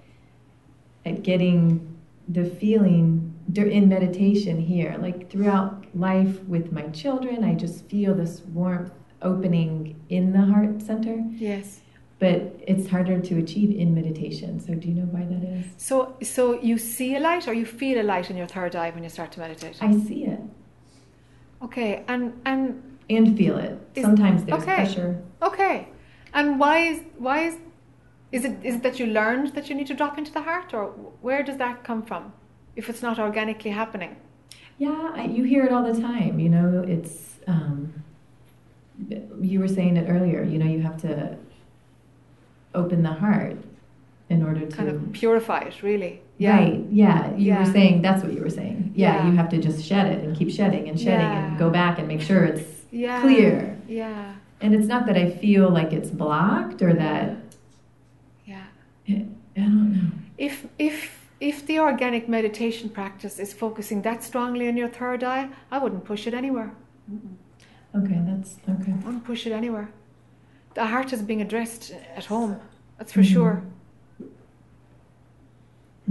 at 1.05 1.23
getting 1.23 1.95
the 2.27 2.45
feeling 2.45 3.29
in 3.55 3.89
meditation 3.89 4.57
here 4.59 4.95
like 4.99 5.29
throughout 5.29 5.83
life 5.95 6.41
with 6.45 6.71
my 6.71 6.83
children 7.01 7.43
i 7.43 7.53
just 7.53 7.85
feel 7.89 8.13
this 8.15 8.41
warmth 8.53 8.91
opening 9.21 9.95
in 10.09 10.31
the 10.31 10.41
heart 10.41 10.81
center 10.81 11.21
Yes. 11.31 11.81
but 12.19 12.37
it's 12.65 12.87
harder 12.89 13.19
to 13.19 13.37
achieve 13.37 13.71
in 13.77 13.93
meditation 13.93 14.59
so 14.59 14.73
do 14.73 14.87
you 14.87 14.93
know 14.95 15.09
why 15.15 15.25
that 15.25 15.43
is 15.43 15.65
So, 15.77 16.15
so 16.23 16.59
you 16.61 16.77
see 16.77 17.15
a 17.15 17.19
light 17.19 17.47
or 17.49 17.53
you 17.53 17.65
feel 17.65 17.99
a 18.01 18.05
light 18.13 18.29
in 18.31 18.37
your 18.37 18.47
third 18.47 18.75
eye 18.75 18.91
when 18.91 19.03
you 19.03 19.09
start 19.09 19.31
to 19.33 19.39
meditate? 19.41 19.77
i 19.81 19.91
see 19.91 20.25
it 20.25 20.39
Okay, 21.61 22.03
and, 22.09 22.33
and 22.45 22.81
and 23.09 23.37
feel 23.37 23.57
it 23.57 23.77
Is- 23.95 24.03
sometimes 24.03 24.43
there's 24.45 24.61
okay. 24.63 24.75
pressure 24.75 25.21
Okay. 25.41 25.87
And 26.33 26.59
why 26.59 26.77
is 26.79 26.99
why 27.17 27.37
is 27.47 27.55
is 28.35 28.41
it 28.47 28.53
is 28.69 28.73
it 28.77 28.83
that 28.85 28.95
you 28.99 29.05
learned 29.19 29.47
that 29.55 29.65
you 29.69 29.75
need 29.79 29.87
to 29.93 29.97
drop 30.01 30.17
into 30.21 30.31
the 30.37 30.43
heart 30.49 30.69
or 30.77 30.83
where 31.27 31.43
does 31.49 31.57
that 31.63 31.75
come 31.89 32.01
from 32.09 32.23
if 32.79 32.83
it's 32.89 33.01
not 33.07 33.17
organically 33.27 33.71
happening? 33.81 34.13
Yeah, 34.85 35.11
I, 35.19 35.23
you 35.37 35.43
hear 35.53 35.63
it 35.67 35.71
all 35.71 35.85
the 35.93 35.99
time. 36.01 36.33
You 36.45 36.49
know, 36.49 36.69
it's. 36.95 37.15
Um, 37.47 37.77
you 39.41 39.59
were 39.59 39.67
saying 39.77 39.97
it 39.97 40.07
earlier. 40.09 40.41
You 40.43 40.57
know, 40.59 40.65
you 40.75 40.81
have 40.89 40.97
to 41.07 41.37
open 42.73 43.03
the 43.03 43.13
heart 43.13 43.57
in 44.29 44.43
order 44.43 44.61
to. 44.65 44.75
Kind 44.75 44.89
of 44.89 45.11
purify 45.13 45.59
it, 45.69 45.83
really. 45.83 46.21
Yeah. 46.37 46.57
Right. 46.57 46.83
Yeah. 46.91 47.35
You 47.35 47.45
Yeah. 47.53 47.59
were 47.65 47.71
saying 47.71 48.01
that's 48.01 48.23
what 48.23 48.33
you 48.33 48.41
were 48.41 48.49
saying. 48.49 48.93
Yeah, 48.95 49.15
Yeah. 49.17 49.27
You 49.27 49.35
have 49.37 49.49
to 49.49 49.57
just 49.59 49.83
shed 49.85 50.07
it 50.13 50.23
and 50.23 50.35
keep 50.35 50.49
shedding 50.49 50.89
and 50.89 50.99
shedding 50.99 51.25
and 51.37 51.57
go 51.57 51.69
back 51.69 51.99
and 51.99 52.07
make 52.07 52.21
sure 52.21 52.43
it's 52.43 52.85
Yeah. 52.91 53.21
clear. 53.21 53.77
Yeah. 53.87 54.33
And 54.61 54.73
it's 54.73 54.87
not 54.87 55.05
that 55.07 55.17
I 55.17 55.29
feel 55.29 55.69
like 55.69 55.93
it's 55.93 56.09
blocked 56.09 56.81
or 56.81 56.93
that. 56.93 57.37
I 59.09 59.25
don't 59.55 59.93
know. 59.93 60.11
If 60.37 60.67
if 60.79 61.29
if 61.39 61.65
the 61.67 61.79
organic 61.79 62.27
meditation 62.29 62.89
practice 62.89 63.37
is 63.39 63.53
focusing 63.53 64.01
that 64.03 64.23
strongly 64.23 64.67
on 64.67 64.77
your 64.77 64.89
third 64.89 65.23
eye, 65.23 65.49
I 65.71 65.77
wouldn't 65.77 66.05
push 66.05 66.25
it 66.27 66.33
anywhere. 66.33 66.71
Okay, 67.95 68.19
that's 68.25 68.55
okay. 68.69 68.91
I 68.91 69.05
wouldn't 69.05 69.23
push 69.25 69.45
it 69.45 69.51
anywhere. 69.51 69.89
The 70.73 70.85
heart 70.85 71.13
is 71.13 71.21
being 71.21 71.41
addressed 71.41 71.93
at 72.15 72.25
home. 72.25 72.59
That's 72.97 73.11
for 73.13 73.21
Mhm. 73.21 73.33
sure. 73.33 73.63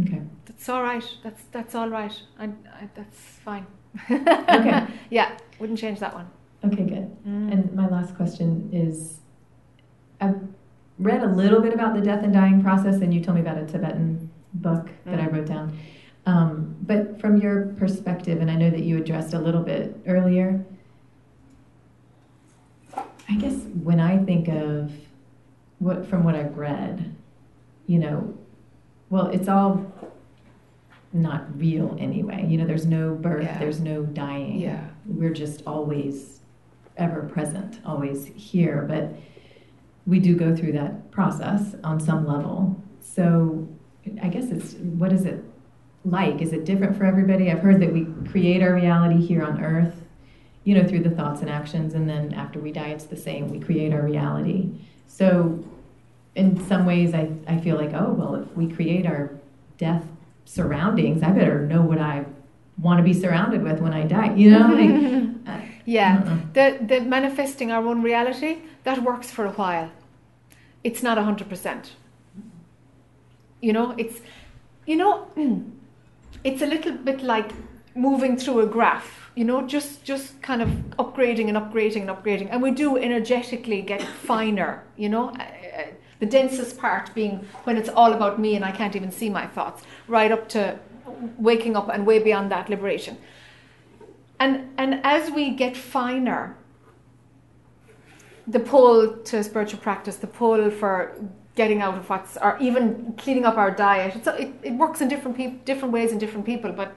Okay. 0.01 0.23
That's 0.47 0.69
all 0.69 0.83
right. 0.83 1.05
That's 1.25 1.43
that's 1.51 1.75
all 1.75 1.89
right. 1.89 2.15
I, 2.39 2.45
I, 2.45 2.89
that's 2.95 3.19
fine. 3.45 3.67
Okay. 4.11 4.87
yeah, 5.11 5.37
wouldn't 5.59 5.79
change 5.79 5.99
that 6.01 6.15
one. 6.15 6.29
Okay. 6.65 6.85
Good. 6.85 7.11
Mm. 7.27 7.53
And 7.53 7.73
my 7.75 7.89
last 7.89 8.15
question 8.17 8.71
is 8.73 9.19
I've 10.21 10.41
read 10.99 11.23
a 11.23 11.27
little 11.29 11.61
bit 11.61 11.73
about 11.75 11.95
the 11.95 12.01
death 12.01 12.23
and 12.23 12.33
dying 12.33 12.63
process, 12.63 13.01
and 13.01 13.13
you 13.13 13.21
told 13.21 13.37
me 13.37 13.41
about 13.41 13.59
a 13.59 13.67
Tibetan 13.67 14.31
book 14.55 14.91
that 15.05 15.19
I 15.21 15.27
Mm. 15.27 15.33
wrote 15.33 15.47
down. 15.47 15.73
Um, 16.27 16.77
but 16.83 17.19
from 17.21 17.37
your 17.39 17.67
perspective, 17.79 18.41
and 18.41 18.51
I 18.51 18.57
know 18.57 18.71
that 18.71 18.83
you 18.83 18.99
addressed 18.99 19.35
a 19.35 19.39
little 19.41 19.63
bit 19.63 20.01
earlier, 20.07 20.65
I 23.29 23.37
guess 23.39 23.55
when 23.83 23.99
I 23.99 24.19
think 24.19 24.49
of 24.49 24.93
what 25.79 26.07
from 26.07 26.23
what 26.23 26.35
I've 26.35 26.57
read, 26.59 27.15
you 27.87 27.99
know, 27.99 28.35
well, 29.11 29.27
it's 29.29 29.49
all 29.49 29.85
not 31.13 31.59
real 31.59 31.97
anyway. 31.99 32.47
You 32.47 32.59
know, 32.59 32.67
there's 32.67 32.87
no 32.87 33.15
birth, 33.15 33.45
Yeah. 33.45 33.59
there's 33.59 33.81
no 33.81 34.03
dying. 34.05 34.61
Yeah. 34.61 34.85
We're 35.07 35.33
just 35.33 35.63
always 35.67 36.41
ever 36.97 37.23
present, 37.23 37.81
always 37.85 38.27
here, 38.27 38.85
but 38.89 39.13
we 40.07 40.19
do 40.19 40.35
go 40.35 40.55
through 40.55 40.73
that 40.73 41.11
process 41.11 41.75
on 41.85 42.01
some 42.01 42.27
level. 42.27 42.83
So 43.01 43.69
I 44.23 44.29
guess 44.29 44.47
it's 44.47 44.75
what 44.75 45.13
is 45.13 45.25
it 45.25 45.45
like? 46.05 46.43
Is 46.43 46.53
it 46.53 46.65
different 46.65 46.97
for 46.97 47.05
everybody? 47.05 47.51
I've 47.51 47.61
heard 47.61 47.81
that 47.81 47.93
we 47.93 48.07
create 48.31 48.63
our 48.63 48.75
reality 48.75 49.25
here 49.25 49.43
on 49.45 49.63
earth, 49.63 49.95
you 50.65 50.75
know, 50.75 50.87
through 50.87 51.03
the 51.03 51.11
thoughts 51.11 51.41
and 51.41 51.51
actions, 51.51 51.95
and 51.95 52.09
then 52.09 52.35
after 52.35 52.59
we 52.59 52.73
die, 52.73 52.89
it's 52.89 53.05
the 53.05 53.17
same. 53.17 53.49
We 53.49 53.61
create 53.61 53.93
our 53.93 54.03
reality. 54.03 54.71
So 55.07 55.65
in 56.35 56.65
some 56.67 56.87
ways, 56.87 57.15
I, 57.15 57.31
I 57.47 57.59
feel 57.59 57.77
like, 57.77 57.93
oh, 57.93 58.13
well, 58.13 58.35
if 58.37 58.57
we 58.57 58.67
create 58.69 59.07
our 59.07 59.31
death 59.79 60.05
surroundings, 60.45 61.23
I 61.23 61.31
better 61.31 61.67
know 61.67 61.83
what 61.83 61.99
I 61.99 62.25
want 62.79 62.99
to 62.99 63.05
be 63.05 63.13
surrounded 63.13 63.63
with 63.63 63.81
when 63.81 63.93
I 63.93 64.05
die, 64.05 64.35
you 64.35 64.51
know? 64.51 64.69
Like, 65.23 65.32
Yeah, 65.85 66.39
the 66.53 66.79
the 66.87 67.01
manifesting 67.01 67.73
our 67.73 67.85
own 67.87 68.03
reality 68.03 68.59
that 68.85 69.03
works 69.03 69.31
for 69.31 69.45
a 69.47 69.51
while. 69.53 69.91
It's 70.85 71.03
not 71.03 71.19
hundred 71.19 71.49
percent. 71.49 71.93
You 73.61 73.73
know, 73.73 73.95
it's 73.97 74.21
you 74.87 74.97
know, 74.97 75.27
it's 76.45 76.63
a 76.63 76.67
little 76.67 76.93
bit 76.93 77.23
like 77.23 77.53
moving 77.95 78.37
through 78.37 78.61
a 78.61 78.67
graph. 78.67 79.31
You 79.35 79.45
know, 79.45 79.67
just 79.67 80.05
just 80.05 80.43
kind 80.43 80.61
of 80.63 80.69
upgrading 80.99 81.49
and 81.49 81.57
upgrading 81.57 82.03
and 82.03 82.11
upgrading, 82.11 82.49
and 82.51 82.63
we 82.63 82.71
do 82.71 82.97
energetically 82.97 83.83
get 83.83 84.03
finer. 84.03 84.83
You 84.97 85.09
know, 85.09 85.29
Uh, 85.31 85.43
uh, 85.43 85.87
the 86.21 86.27
densest 86.27 86.79
part 86.79 87.13
being 87.15 87.41
when 87.65 87.77
it's 87.77 87.89
all 87.89 88.13
about 88.13 88.39
me 88.39 88.55
and 88.57 88.65
I 88.65 88.71
can't 88.71 88.95
even 88.95 89.11
see 89.11 89.29
my 89.29 89.47
thoughts, 89.49 89.83
right 90.07 90.31
up 90.31 90.49
to 90.51 90.79
waking 91.39 91.77
up 91.77 91.89
and 91.89 92.07
way 92.07 92.19
beyond 92.21 92.51
that 92.53 92.69
liberation. 92.69 93.17
And 94.43 94.55
and 94.77 95.01
as 95.05 95.31
we 95.31 95.45
get 95.51 95.77
finer, 95.77 96.57
the 98.55 98.59
pull 98.59 98.95
to 99.29 99.45
spiritual 99.45 99.81
practice, 99.89 100.17
the 100.17 100.27
pull 100.27 100.69
for 100.71 100.95
getting 101.55 101.81
out 101.81 101.97
of 101.99 102.09
what's, 102.11 102.37
or 102.39 102.59
even 102.59 103.15
cleaning 103.17 103.45
up 103.45 103.57
our 103.57 103.71
diet, 103.71 104.17
it's, 104.17 104.27
it, 104.27 104.53
it 104.63 104.73
works 104.73 105.01
in 105.01 105.07
different 105.07 105.37
peop 105.37 105.65
different 105.65 105.93
ways 105.95 106.11
in 106.11 106.19
different 106.19 106.45
people, 106.45 106.73
but 106.73 106.91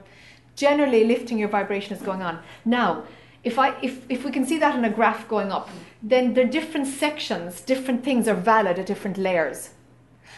generally 0.56 1.04
lifting 1.04 1.38
your 1.38 1.48
vibration 1.48 1.96
is 1.96 2.02
going 2.02 2.20
on. 2.20 2.40
Now, 2.64 3.04
if 3.44 3.60
I 3.60 3.68
if, 3.80 3.94
if 4.08 4.24
we 4.24 4.32
can 4.32 4.44
see 4.44 4.58
that 4.58 4.74
in 4.74 4.84
a 4.84 4.90
graph 4.90 5.28
going 5.28 5.52
up, 5.52 5.68
then 6.02 6.34
the 6.34 6.44
different 6.44 6.88
sections, 6.88 7.60
different 7.60 8.02
things 8.02 8.26
are 8.26 8.40
valid 8.54 8.76
at 8.80 8.86
different 8.86 9.18
layers. 9.18 9.70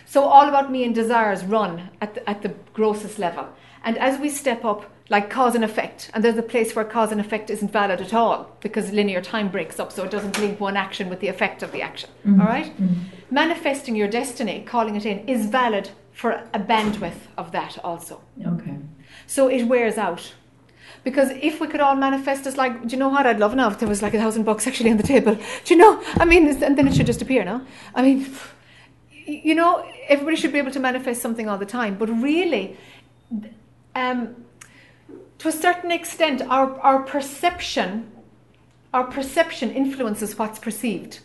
So 0.05 0.25
all 0.25 0.47
about 0.47 0.71
me 0.71 0.85
and 0.85 0.95
desires 0.95 1.43
run 1.45 1.89
at 2.03 2.15
the, 2.15 2.29
at 2.29 2.43
the 2.43 2.53
grossest 2.75 3.19
level. 3.19 3.47
And 3.83 3.97
as 3.97 4.21
we 4.21 4.29
step 4.29 4.63
up, 4.65 4.91
like 5.11 5.31
cause 5.31 5.55
and 5.55 5.65
effect, 5.65 6.11
and 6.13 6.23
there's 6.23 6.37
a 6.37 6.43
place 6.43 6.75
where 6.77 6.85
cause 6.85 7.11
and 7.13 7.21
effect 7.21 7.49
isn't 7.51 7.73
valid 7.73 8.01
at 8.01 8.13
all 8.13 8.57
because 8.61 8.93
linear 8.93 9.23
time 9.23 9.49
breaks 9.49 9.81
up, 9.81 9.91
so 9.91 10.05
it 10.05 10.11
doesn't 10.11 10.39
link 10.39 10.61
one 10.61 10.77
action 10.77 11.09
with 11.09 11.21
the 11.21 11.29
effect 11.29 11.63
of 11.63 11.73
the 11.73 11.81
action. 11.81 12.11
Mhm. 12.27 12.41
All 12.41 12.47
right? 12.47 12.79
Mhm. 12.79 12.95
Manifesting 13.31 13.97
your 13.97 14.09
destiny, 14.09 14.63
calling 14.67 14.97
it 14.97 15.07
in, 15.07 15.27
is 15.27 15.47
valid 15.47 15.91
for 16.13 16.43
a 16.53 16.59
bandwidth 16.61 17.21
of 17.39 17.53
that 17.53 17.79
also. 17.83 18.21
Okay. 18.55 18.75
So 19.27 19.49
it 19.49 19.65
wears 19.65 19.97
out. 19.97 20.35
Because 21.05 21.31
if 21.41 21.61
we 21.61 21.69
could 21.69 21.81
all 21.81 21.95
manifest 21.95 22.47
as 22.47 22.57
like, 22.59 22.83
do 22.83 22.89
you 22.95 22.99
know 22.99 23.09
what 23.09 23.25
I'd 23.27 23.39
love 23.39 23.55
now 23.55 23.69
if 23.69 23.79
there 23.79 23.89
was 23.89 24.03
like 24.03 24.15
a 24.15 24.19
thousand 24.19 24.43
bucks 24.45 24.67
actually 24.67 24.91
on 24.91 24.97
the 24.97 25.03
table? 25.15 25.35
Do 25.65 25.75
you 25.75 25.77
know? 25.77 26.03
I 26.19 26.25
mean, 26.25 26.49
and 26.63 26.77
then 26.77 26.87
it 26.89 26.95
should 26.95 27.07
just 27.07 27.23
appear, 27.23 27.45
no? 27.45 27.63
I 27.95 28.03
mean, 28.03 28.27
you 29.25 29.55
know, 29.55 29.87
everybody 30.09 30.37
should 30.37 30.53
be 30.53 30.59
able 30.59 30.73
to 30.73 30.81
manifest 30.81 31.23
something 31.23 31.49
all 31.49 31.57
the 31.57 31.67
time. 31.67 31.95
But 31.99 32.09
really, 32.09 32.77
um, 33.95 34.35
to 35.39 35.49
a 35.49 35.53
certain 35.53 35.91
extent, 35.91 36.43
our, 36.43 36.79
our 36.81 37.03
perception, 37.03 38.11
our 38.93 39.05
perception 39.05 39.71
influences 39.71 40.39
what's 40.39 40.59
perceived. 40.59 41.21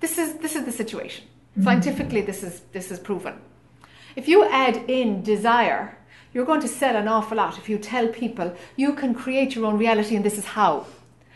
This 0.00 0.18
is 0.18 0.34
this 0.34 0.54
is 0.54 0.64
the 0.64 0.72
situation. 0.72 1.24
Mhm. 1.58 1.64
Scientifically, 1.64 2.20
this 2.20 2.42
is 2.42 2.62
this 2.72 2.90
is 2.90 2.98
proven. 2.98 3.34
If 4.16 4.28
you 4.28 4.44
add 4.44 4.76
in 4.88 5.22
desire, 5.22 5.96
you're 6.32 6.44
going 6.44 6.60
to 6.60 6.68
sell 6.68 6.94
an 6.96 7.08
awful 7.08 7.36
lot 7.36 7.58
if 7.58 7.68
you 7.68 7.78
tell 7.78 8.06
people 8.08 8.54
you 8.76 8.92
can 8.94 9.14
create 9.14 9.54
your 9.54 9.64
own 9.66 9.78
reality 9.78 10.14
and 10.16 10.24
this 10.24 10.38
is 10.38 10.44
how. 10.44 10.86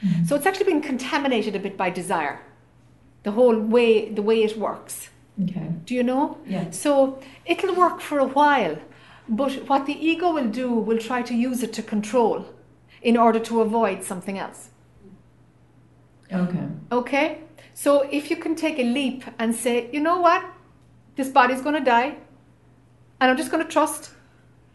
Mhm. 0.05 0.27
So 0.29 0.37
it's 0.37 0.47
actually 0.47 0.67
been 0.73 0.81
contaminated 0.83 1.57
a 1.57 1.59
bit 1.59 1.77
by 1.77 1.91
desire. 1.91 2.39
The 3.25 3.33
whole 3.33 3.59
way 3.59 4.11
the 4.11 4.23
way 4.23 4.43
it 4.43 4.57
works. 4.59 5.09
Okay. 5.43 5.69
Do 5.87 5.95
you 5.95 6.03
know? 6.03 6.37
Yeah. 6.47 6.71
So 6.71 7.19
it'll 7.47 7.75
work 7.75 8.01
for 8.01 8.19
a 8.19 8.27
while, 8.27 8.77
but 9.29 9.53
what 9.69 9.87
the 9.87 9.95
ego 9.95 10.33
will 10.33 10.49
do 10.49 10.73
will 10.73 10.99
try 10.99 11.23
to 11.23 11.35
use 11.35 11.63
it 11.63 11.73
to 11.75 11.83
control 11.83 12.47
in 13.01 13.17
order 13.17 13.39
to 13.41 13.61
avoid 13.61 14.03
something 14.05 14.39
else. 14.39 14.71
Okay. 16.33 16.67
Okay? 16.91 17.41
So 17.75 18.03
if 18.11 18.31
you 18.31 18.37
can 18.37 18.55
take 18.55 18.79
a 18.79 18.85
leap 18.85 19.25
and 19.39 19.55
say, 19.55 19.91
you 19.93 20.01
know 20.01 20.21
what? 20.21 20.45
This 21.17 21.29
body's 21.29 21.63
going 21.63 21.75
to 21.75 21.85
die, 21.85 22.17
and 23.21 23.31
I'm 23.31 23.37
just 23.37 23.51
going 23.51 23.65
to 23.65 23.71
trust 23.71 24.11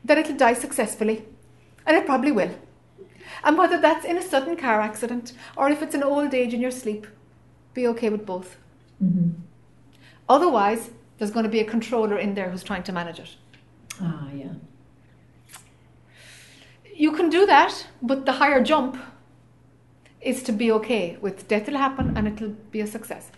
that 0.05 0.17
it'll 0.17 0.37
die 0.37 0.53
successfully. 0.53 1.25
And 1.85 1.95
it 1.97 2.05
probably 2.05 2.31
will. 2.31 2.51
And 3.43 3.57
whether 3.57 3.79
that's 3.79 4.05
in 4.05 4.17
a 4.17 4.21
sudden 4.21 4.57
car 4.57 4.81
accident 4.81 5.33
or 5.55 5.69
if 5.69 5.81
it's 5.81 5.95
an 5.95 6.03
old 6.03 6.33
age 6.33 6.53
in 6.53 6.61
your 6.61 6.71
sleep, 6.71 7.07
be 7.73 7.87
okay 7.87 8.09
with 8.09 8.25
both. 8.25 8.57
hmm 8.99 9.29
Otherwise, 10.29 10.89
there's 11.17 11.31
going 11.31 11.45
to 11.45 11.49
be 11.49 11.61
a 11.61 11.63
controller 11.63 12.17
in 12.17 12.33
there 12.33 12.49
who's 12.49 12.63
trying 12.63 12.83
to 12.83 12.91
manage 12.91 13.19
it. 13.19 13.37
Ah, 14.01 14.29
yeah. 14.31 14.53
You 16.95 17.11
can 17.11 17.29
do 17.29 17.45
that, 17.45 17.87
but 18.01 18.25
the 18.25 18.33
higher 18.33 18.63
jump 18.63 18.97
is 20.21 20.41
to 20.43 20.51
be 20.51 20.71
okay 20.71 21.17
with 21.21 21.47
death 21.47 21.67
will 21.67 21.77
happen 21.77 22.17
and 22.17 22.27
it'll 22.27 22.55
be 22.71 22.81
a 22.81 22.87
success 22.87 23.31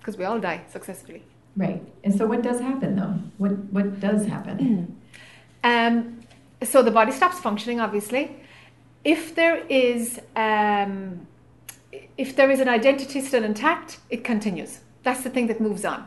because 0.00 0.16
we 0.16 0.24
all 0.24 0.40
die 0.40 0.62
successfully. 0.68 1.22
Right. 1.56 1.82
And 2.04 2.14
so, 2.16 2.26
what 2.26 2.42
does 2.42 2.60
happen 2.60 2.96
though? 2.96 3.14
What 3.38 3.52
What 3.72 4.00
does 4.00 4.26
happen? 4.26 4.96
Um, 5.64 6.20
so 6.62 6.84
the 6.84 6.92
body 6.92 7.10
stops 7.10 7.40
functioning, 7.40 7.80
obviously. 7.80 8.36
If 9.04 9.34
there 9.34 9.56
is 9.68 10.20
um, 10.36 11.26
if 12.16 12.36
there 12.36 12.50
is 12.50 12.60
an 12.60 12.68
identity 12.68 13.20
still 13.20 13.44
intact, 13.44 13.98
it 14.08 14.22
continues. 14.22 14.80
That's 15.02 15.22
the 15.22 15.30
thing 15.30 15.48
that 15.48 15.60
moves 15.60 15.84
on. 15.84 16.06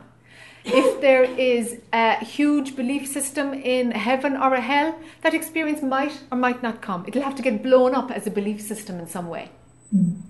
If 0.64 1.00
there 1.00 1.24
is 1.24 1.80
a 1.92 2.24
huge 2.24 2.76
belief 2.76 3.08
system 3.08 3.52
in 3.52 3.90
heaven 3.90 4.36
or 4.36 4.54
a 4.54 4.60
hell, 4.60 4.98
that 5.22 5.34
experience 5.34 5.82
might 5.82 6.22
or 6.30 6.38
might 6.38 6.62
not 6.62 6.80
come. 6.80 7.04
It'll 7.08 7.22
have 7.22 7.34
to 7.36 7.42
get 7.42 7.62
blown 7.62 7.94
up 7.94 8.10
as 8.10 8.26
a 8.26 8.30
belief 8.30 8.60
system 8.60 8.98
in 9.00 9.08
some 9.08 9.28
way. 9.28 9.50
Mm. 9.94 10.20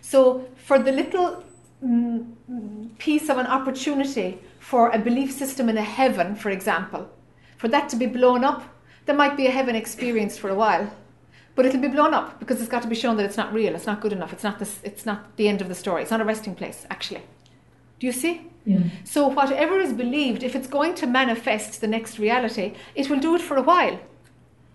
So, 0.00 0.48
for 0.56 0.78
the 0.78 0.92
little 0.92 1.44
mm, 1.84 2.26
piece 2.98 3.28
of 3.28 3.38
an 3.38 3.46
opportunity 3.46 4.38
for 4.60 4.90
a 4.90 4.98
belief 4.98 5.30
system 5.30 5.68
in 5.68 5.76
a 5.76 5.82
heaven, 5.82 6.36
for 6.36 6.50
example, 6.50 7.10
for 7.56 7.68
that 7.68 7.88
to 7.90 7.96
be 7.96 8.06
blown 8.06 8.44
up, 8.44 8.62
there 9.06 9.14
might 9.14 9.36
be 9.36 9.46
a 9.46 9.50
heaven 9.50 9.76
experience 9.76 10.38
for 10.38 10.48
a 10.48 10.54
while, 10.54 10.90
but 11.54 11.66
it'll 11.66 11.80
be 11.80 11.88
blown 11.88 12.14
up 12.14 12.38
because 12.38 12.60
it's 12.60 12.68
got 12.68 12.82
to 12.82 12.88
be 12.88 12.94
shown 12.94 13.16
that 13.16 13.24
it's 13.24 13.36
not 13.36 13.52
real, 13.52 13.74
it's 13.74 13.86
not 13.86 14.00
good 14.00 14.12
enough, 14.12 14.32
it's 14.32 14.44
not, 14.44 14.58
this, 14.58 14.80
it's 14.82 15.06
not 15.06 15.36
the 15.36 15.48
end 15.48 15.60
of 15.60 15.68
the 15.68 15.74
story, 15.74 16.02
it's 16.02 16.10
not 16.10 16.20
a 16.20 16.24
resting 16.24 16.54
place, 16.54 16.86
actually. 16.90 17.22
Do 17.98 18.06
you 18.06 18.12
see? 18.12 18.50
Yeah. 18.66 18.80
So, 19.04 19.28
whatever 19.28 19.78
is 19.78 19.92
believed, 19.92 20.42
if 20.42 20.56
it's 20.56 20.66
going 20.66 20.94
to 20.96 21.06
manifest 21.06 21.80
the 21.80 21.86
next 21.86 22.18
reality, 22.18 22.74
it 22.96 23.08
will 23.08 23.20
do 23.20 23.34
it 23.36 23.40
for 23.40 23.56
a 23.56 23.62
while. 23.62 23.98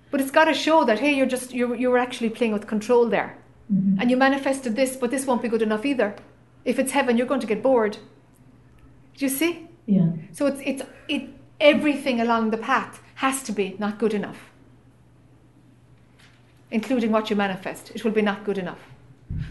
But 0.10 0.22
it's 0.22 0.32
got 0.32 0.46
to 0.46 0.54
show 0.54 0.86
that, 0.86 1.00
hey, 1.00 1.14
you're 1.14 1.28
just, 1.28 1.54
you're, 1.54 1.76
you're 1.76 1.98
actually 1.98 2.30
playing 2.30 2.54
with 2.54 2.68
control 2.68 3.08
there 3.08 3.38
hmm 3.70 4.00
and 4.00 4.10
you 4.10 4.18
manifested 4.18 4.76
this, 4.76 4.96
but 4.96 5.12
this 5.12 5.26
won't 5.26 5.42
be 5.42 5.48
good 5.48 5.62
enough 5.62 5.86
either. 5.86 6.16
If 6.66 6.80
it's 6.80 6.92
heaven, 6.92 7.18
you're 7.18 7.28
going 7.28 7.42
to 7.42 7.48
get 7.48 7.62
bored. 7.62 7.98
Do 9.18 9.26
you 9.26 9.30
see? 9.30 9.68
Yeah. 9.86 10.12
So 10.32 10.48
it's 10.48 10.62
it's 10.66 10.84
it 11.08 11.30
everything 11.60 12.20
along 12.22 12.52
the 12.52 12.58
path 12.58 13.02
has 13.16 13.44
to 13.44 13.52
be 13.52 13.76
not 13.80 14.00
good 14.00 14.14
enough, 14.14 14.52
including 16.72 17.12
what 17.12 17.30
you 17.30 17.36
manifest. 17.36 17.92
It 17.96 18.04
will 18.04 18.12
be 18.12 18.22
not 18.22 18.44
good 18.44 18.58
enough. 18.58 18.80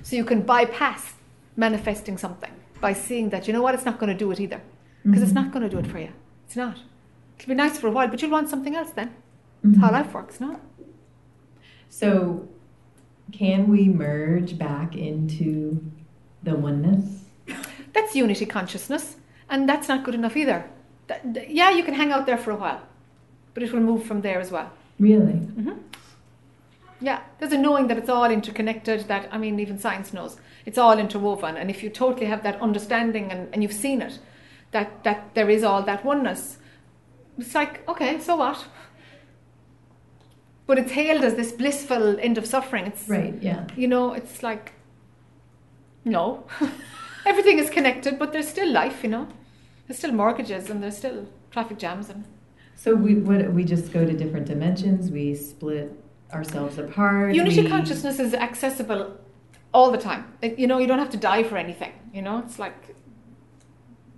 So 0.03 0.17
you 0.17 0.25
can 0.25 0.43
bypass 0.43 1.15
manifesting 1.57 2.19
something 2.19 2.53
by 2.81 2.93
seeing 2.93 3.31
that 3.31 3.47
you 3.47 3.53
know 3.53 3.63
what 3.63 3.75
it's 3.75 3.85
not 3.85 3.99
going 3.99 4.13
to 4.13 4.19
do 4.19 4.31
it 4.31 4.41
either, 4.41 4.61
because 5.05 5.23
it's 5.23 5.33
Mhm. 5.33 5.35
not 5.43 5.53
going 5.53 5.63
to 5.63 5.69
do 5.69 5.79
it 5.79 5.87
for 5.87 5.99
you. 5.99 6.11
It's 6.47 6.57
not. 6.57 6.77
It'll 7.39 7.49
be 7.49 7.55
nice 7.55 7.79
for 7.79 7.89
a 7.89 7.91
while, 7.91 8.09
but 8.09 8.21
you'll 8.21 8.31
want 8.31 8.49
something 8.49 8.75
else 8.75 8.91
then. 8.91 9.11
That's 9.63 9.79
how 9.79 9.91
life 9.93 10.13
works, 10.15 10.41
no? 10.41 10.59
So, 11.89 12.49
can 13.33 13.69
we 13.69 13.89
merge 13.89 14.59
back 14.59 14.97
into 14.97 15.81
the 16.43 16.55
oneness? 16.55 17.25
That's 17.93 18.15
unity 18.15 18.47
consciousness, 18.47 19.17
and 19.49 19.69
that's 19.69 19.89
not 19.89 20.05
good 20.05 20.15
enough 20.15 20.37
either. 20.37 20.65
That- 21.09 21.35
th- 21.35 21.49
yeah, 21.51 21.71
you 21.71 21.83
can 21.83 21.95
hang 21.95 22.13
out 22.13 22.25
there 22.27 22.39
for 22.39 22.53
a 22.53 22.57
while, 22.57 22.83
but 23.55 23.63
it 23.65 23.73
will 23.73 23.81
move 23.81 24.05
from 24.05 24.21
there 24.23 24.41
as 24.41 24.51
well. 24.53 24.71
Really? 24.99 25.41
Yeah, 27.01 27.21
there's 27.39 27.53
a 27.53 27.59
knowing 27.59 27.87
that 27.89 27.97
it's 27.99 28.11
all 28.11 28.31
interconnected, 28.31 29.09
that, 29.09 29.29
I 29.33 29.39
mean, 29.39 29.59
even 29.59 29.79
science 29.79 30.13
knows 30.13 30.37
it's 30.67 30.79
all 30.79 30.99
interwoven. 30.99 31.57
And 31.57 31.71
if 31.71 31.83
you 31.83 31.91
totally 31.91 32.27
have 32.27 32.43
that 32.43 32.61
understanding 32.61 33.33
and, 33.33 33.49
and 33.53 33.63
you've 33.63 33.73
seen 33.73 34.03
it, 34.03 34.19
that, 34.73 35.03
that 35.05 35.35
there 35.35 35.51
is 35.51 35.65
all 35.65 35.83
that 35.83 36.05
oneness, 36.05 36.59
it's 37.39 37.55
like, 37.55 37.89
okay, 37.89 38.21
so 38.21 38.37
what? 38.37 38.67
But 40.67 40.79
it's 40.79 40.93
hailed 40.93 41.25
as 41.25 41.35
this 41.35 41.53
blissful 41.53 42.19
end 42.21 42.39
of 42.39 42.47
suffering. 42.47 42.87
It's, 42.87 43.09
Right. 43.09 43.35
Yeah. 43.41 43.67
you 43.77 43.89
know, 43.89 44.13
it's 44.13 44.43
like, 44.43 44.73
no. 46.05 46.47
Everything 47.27 47.59
is 47.59 47.71
connected, 47.71 48.19
but 48.19 48.33
there's 48.33 48.49
still 48.49 48.71
life, 48.71 49.03
you 49.03 49.11
know. 49.11 49.29
There's 49.87 49.99
still 49.99 50.13
mortgages 50.13 50.71
and 50.71 50.83
there's 50.83 50.97
still 50.97 51.27
traffic 51.51 51.79
jams 51.79 52.09
and 52.09 52.25
So 52.77 52.95
we 52.95 53.17
what 53.17 53.53
we 53.53 53.65
just 53.65 53.93
go 53.93 54.07
to 54.07 54.13
different 54.13 54.47
dimensions. 54.47 55.11
We 55.11 55.35
split 55.35 55.93
ourselves 56.33 56.79
apart. 56.79 57.35
Unity 57.35 57.63
we- 57.63 57.69
consciousness 57.69 58.19
is 58.19 58.35
accessible 58.35 59.17
all 59.73 59.91
the 59.91 59.99
time. 59.99 60.33
You 60.43 60.67
know, 60.67 60.79
you 60.79 60.87
don't 60.87 60.99
have 60.99 61.11
to 61.11 61.17
die 61.17 61.43
for 61.43 61.57
anything. 61.57 61.93
You 62.13 62.23
know, 62.23 62.39
it's 62.39 62.59
like 62.59 62.75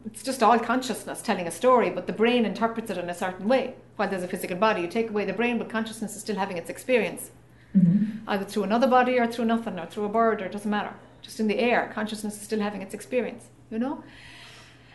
it's 0.05 0.23
just 0.23 0.43
all 0.43 0.59
consciousness 0.59 1.23
telling 1.23 1.47
a 1.47 1.51
story, 1.51 1.91
but 1.91 2.07
the 2.07 2.13
brain 2.13 2.45
interprets 2.45 2.91
it 2.91 2.99
in 2.99 3.09
a 3.09 3.15
certain 3.15 3.47
way. 3.49 3.75
While 3.97 4.09
there's 4.09 4.23
a 4.25 4.29
physical 4.29 4.57
body, 4.57 4.83
you 4.83 4.89
take 4.89 5.11
away 5.11 5.25
the 5.25 5.33
brain, 5.33 5.59
but 5.59 5.69
consciousness 5.69 6.17
is 6.17 6.23
still 6.23 6.37
having 6.37 6.57
its 6.57 6.69
experience, 6.69 7.31
Mhm. 7.77 8.19
either 8.27 8.45
through 8.45 8.65
another 8.65 8.89
body 8.89 9.19
or 9.19 9.27
through 9.27 9.45
nothing 9.45 9.79
or 9.79 9.87
through 9.87 10.05
a 10.05 10.09
bird 10.09 10.43
or 10.43 10.47
it 10.47 10.53
doesn't 10.53 10.71
matter. 10.71 10.95
Just 11.21 11.39
in 11.39 11.47
the 11.47 11.59
air, 11.59 11.91
consciousness 11.95 12.37
is 12.37 12.43
still 12.43 12.61
having 12.61 12.83
its 12.83 12.95
experience. 12.95 13.47
You 13.71 13.79
know. 13.79 14.03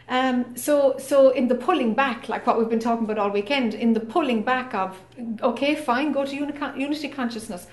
Um, 0.09 0.55
so, 0.55 0.97
so 0.97 1.31
in 1.31 1.49
the 1.49 1.55
pulling 1.55 1.93
back, 1.93 2.29
like 2.29 2.47
what 2.47 2.57
we've 2.57 2.69
been 2.69 2.79
talking 2.79 3.03
about 3.03 3.17
all 3.17 3.29
weekend, 3.29 3.73
in 3.73 3.93
the 3.93 3.99
pulling 3.99 4.41
back 4.43 4.73
of, 4.73 4.97
okay, 5.41 5.75
fine, 5.75 6.13
go 6.13 6.25
to 6.25 6.33
uni- 6.33 6.53
unity 6.77 7.09
consciousness, 7.09 7.67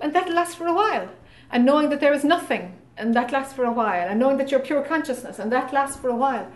and 0.00 0.14
that 0.14 0.28
lasts 0.28 0.54
for 0.54 0.66
a 0.66 0.74
while, 0.74 1.08
and 1.50 1.64
knowing 1.64 1.88
that 1.88 2.00
there 2.00 2.12
is 2.12 2.24
nothing, 2.24 2.76
and 2.98 3.14
that 3.14 3.32
lasts 3.32 3.54
for 3.54 3.64
a 3.64 3.72
while, 3.72 4.06
and 4.06 4.20
knowing 4.20 4.36
that 4.36 4.50
you're 4.50 4.60
pure 4.60 4.82
consciousness, 4.82 5.38
and 5.38 5.50
that 5.50 5.72
lasts 5.72 5.96
for 5.96 6.08
a 6.08 6.16
while, 6.16 6.46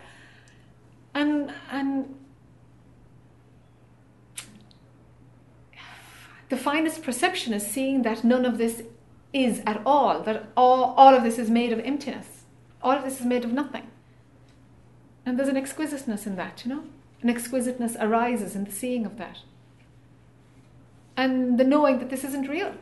and 1.15 1.53
and 1.71 2.15
the 6.51 6.57
finest 6.59 7.03
perception 7.03 7.55
is 7.55 7.67
seeing 7.67 8.03
that 8.03 8.23
none 8.23 8.45
of 8.45 8.59
this 8.59 8.83
is 9.33 9.63
at 9.67 9.81
all, 9.87 10.21
that 10.21 10.51
all, 10.55 10.93
all 10.99 11.15
of 11.15 11.23
this 11.23 11.39
is 11.39 11.49
made 11.49 11.73
of 11.73 11.79
emptiness, 11.79 12.45
all 12.83 12.93
of 12.93 13.03
this 13.03 13.19
is 13.19 13.25
made 13.25 13.47
of 13.47 13.53
nothing. 13.53 13.87
And 15.25 15.39
there's 15.39 15.49
an 15.49 15.57
exquisiteness 15.57 16.27
in 16.27 16.37
that, 16.37 16.65
you 16.65 16.75
know? 16.75 16.83
An 17.23 17.31
exquisiteness 17.31 17.97
arises 18.01 18.57
in 18.57 18.65
the 18.65 18.73
seeing 18.73 19.07
of 19.07 19.17
that. 19.19 19.39
And 21.17 21.59
the 21.59 21.65
knowing 21.65 21.99
that 21.99 22.11
this 22.11 22.25
isn't 22.25 22.49
real. 22.49 22.73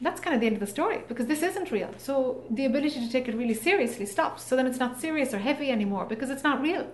That's 0.00 0.20
kind 0.20 0.34
of 0.34 0.40
the 0.40 0.46
end 0.46 0.56
of 0.56 0.60
the 0.60 0.66
story 0.66 1.02
because 1.08 1.26
this 1.26 1.42
isn't 1.42 1.70
real. 1.70 1.90
So 1.98 2.42
the 2.50 2.64
ability 2.64 3.00
to 3.00 3.10
take 3.10 3.28
it 3.28 3.34
really 3.34 3.52
seriously 3.54 4.06
stops. 4.06 4.42
So 4.42 4.56
then 4.56 4.66
it's 4.66 4.78
not 4.78 4.98
serious 4.98 5.34
or 5.34 5.38
heavy 5.38 5.70
anymore 5.70 6.06
because 6.06 6.30
it's 6.30 6.44
not 6.44 6.62
real. 6.62 6.86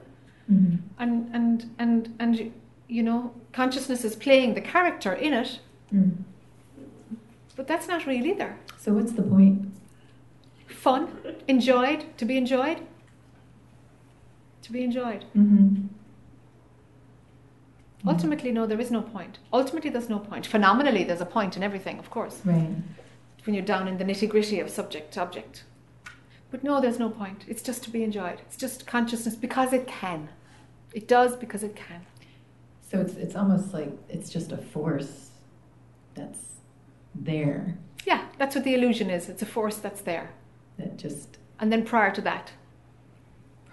Mhm. 0.51 0.79
and 1.01 1.29
and 1.35 1.71
and 1.77 2.15
and 2.21 2.53
you 2.87 3.03
know 3.03 3.33
consciousness 3.53 4.05
is 4.05 4.15
playing 4.15 4.55
the 4.55 4.61
character 4.61 5.13
in 5.13 5.33
it 5.33 5.59
Mm. 5.93 6.13
but 7.57 7.67
that's 7.67 7.89
not 7.89 8.07
real 8.07 8.25
either 8.25 8.55
So 8.79 8.93
what's 8.95 9.11
the 9.11 9.23
point? 9.25 9.67
fun 10.69 11.09
enjoyed 11.49 12.05
to 12.19 12.25
be 12.25 12.37
enjoyed 12.37 12.79
to 14.67 14.73
be 14.73 14.83
enjoyed. 14.83 15.25
Mm-hmm. 15.37 15.87
ultimately 18.09 18.51
no 18.53 18.67
there 18.67 18.81
is 18.81 18.91
no 18.91 19.03
point. 19.03 19.39
Ultimately 19.53 19.91
there's 19.91 20.09
no 20.09 20.19
point. 20.19 20.47
Phenomenally 20.47 21.05
there's 21.05 21.21
a 21.21 21.27
point 21.27 21.57
in 21.57 21.63
everything 21.63 21.99
of 21.99 22.11
course. 22.11 22.41
Right. 22.45 22.69
when 23.45 23.55
you're 23.55 23.65
down 23.65 23.87
in 23.87 23.97
the 23.99 24.05
nitty 24.05 24.29
gritty 24.29 24.59
of 24.61 24.69
subject 24.71 25.15
to 25.15 25.23
object. 25.23 25.65
But 26.51 26.65
no 26.65 26.81
there's 26.81 26.99
no 26.99 27.11
point. 27.11 27.45
It's 27.49 27.63
just 27.63 27.85
to 27.85 27.91
be 27.91 28.03
enjoyed. 28.03 28.41
It's 28.41 28.57
just 28.57 28.87
consciousness 28.87 29.37
because 29.37 29.73
it 29.73 29.87
can. 29.87 30.29
It 30.93 31.07
does 31.07 31.37
because 31.37 31.63
it 31.63 31.77
can. 31.77 32.05
So 32.91 33.01
it's 33.01 33.15
it's 33.15 33.37
almost 33.37 33.73
like 33.73 33.93
it's 34.09 34.31
just 34.31 34.51
a 34.53 34.57
force 34.59 35.31
that's 36.15 36.45
there. 37.15 37.79
Yeah 38.05 38.23
that's 38.39 38.55
what 38.57 38.65
the 38.65 38.75
illusion 38.75 39.11
is. 39.11 39.29
It's 39.29 39.43
a 39.43 39.47
force 39.47 39.77
that's 39.77 40.01
there. 40.01 40.31
That 40.79 40.97
just 40.97 41.39
and 41.61 41.73
then 41.73 41.85
prior 41.85 42.13
to 42.17 42.21
that 42.23 42.51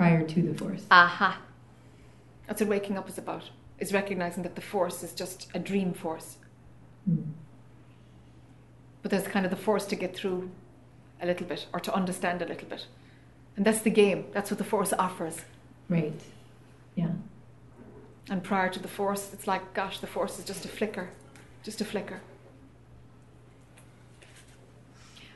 prior 0.03 0.27
to 0.27 0.41
the 0.41 0.53
force. 0.53 0.85
Aha. 0.91 1.39
That's 2.47 2.61
what 2.61 2.69
waking 2.69 2.97
up 2.97 3.07
is 3.09 3.17
about. 3.17 3.49
Is 3.79 3.93
recognizing 3.93 4.43
that 4.43 4.55
the 4.55 4.61
force 4.61 5.03
is 5.03 5.13
just 5.13 5.47
a 5.53 5.59
dream 5.59 5.93
force. 5.93 6.37
Mm. 7.09 7.31
But 9.01 9.11
there's 9.11 9.27
kind 9.27 9.45
of 9.45 9.51
the 9.51 9.57
force 9.57 9.85
to 9.87 9.95
get 9.95 10.15
through 10.15 10.51
a 11.21 11.25
little 11.25 11.47
bit 11.47 11.67
or 11.73 11.79
to 11.79 11.93
understand 11.93 12.41
a 12.41 12.45
little 12.45 12.67
bit. 12.67 12.85
And 13.55 13.65
that's 13.65 13.81
the 13.81 13.89
game. 13.89 14.25
That's 14.33 14.49
what 14.51 14.57
the 14.57 14.63
force 14.63 14.93
offers. 14.93 15.41
Right. 15.89 16.19
Yeah. 16.95 17.11
And 18.29 18.43
prior 18.43 18.69
to 18.69 18.79
the 18.79 18.87
force, 18.87 19.31
it's 19.33 19.47
like, 19.47 19.73
gosh, 19.73 19.99
the 19.99 20.07
force 20.07 20.39
is 20.39 20.45
just 20.45 20.65
a 20.65 20.69
flicker. 20.69 21.09
Just 21.63 21.81
a 21.81 21.85
flicker. 21.85 22.21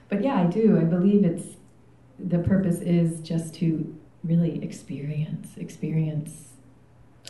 But 0.09 0.23
yeah, 0.23 0.41
I 0.41 0.45
do. 0.45 0.77
I 0.79 0.83
believe 0.83 1.25
it's 1.25 1.57
the 2.17 2.39
purpose 2.39 2.79
is 2.79 3.19
just 3.21 3.53
to 3.55 3.93
really 4.27 4.63
experience, 4.63 5.55
experience. 5.57 6.43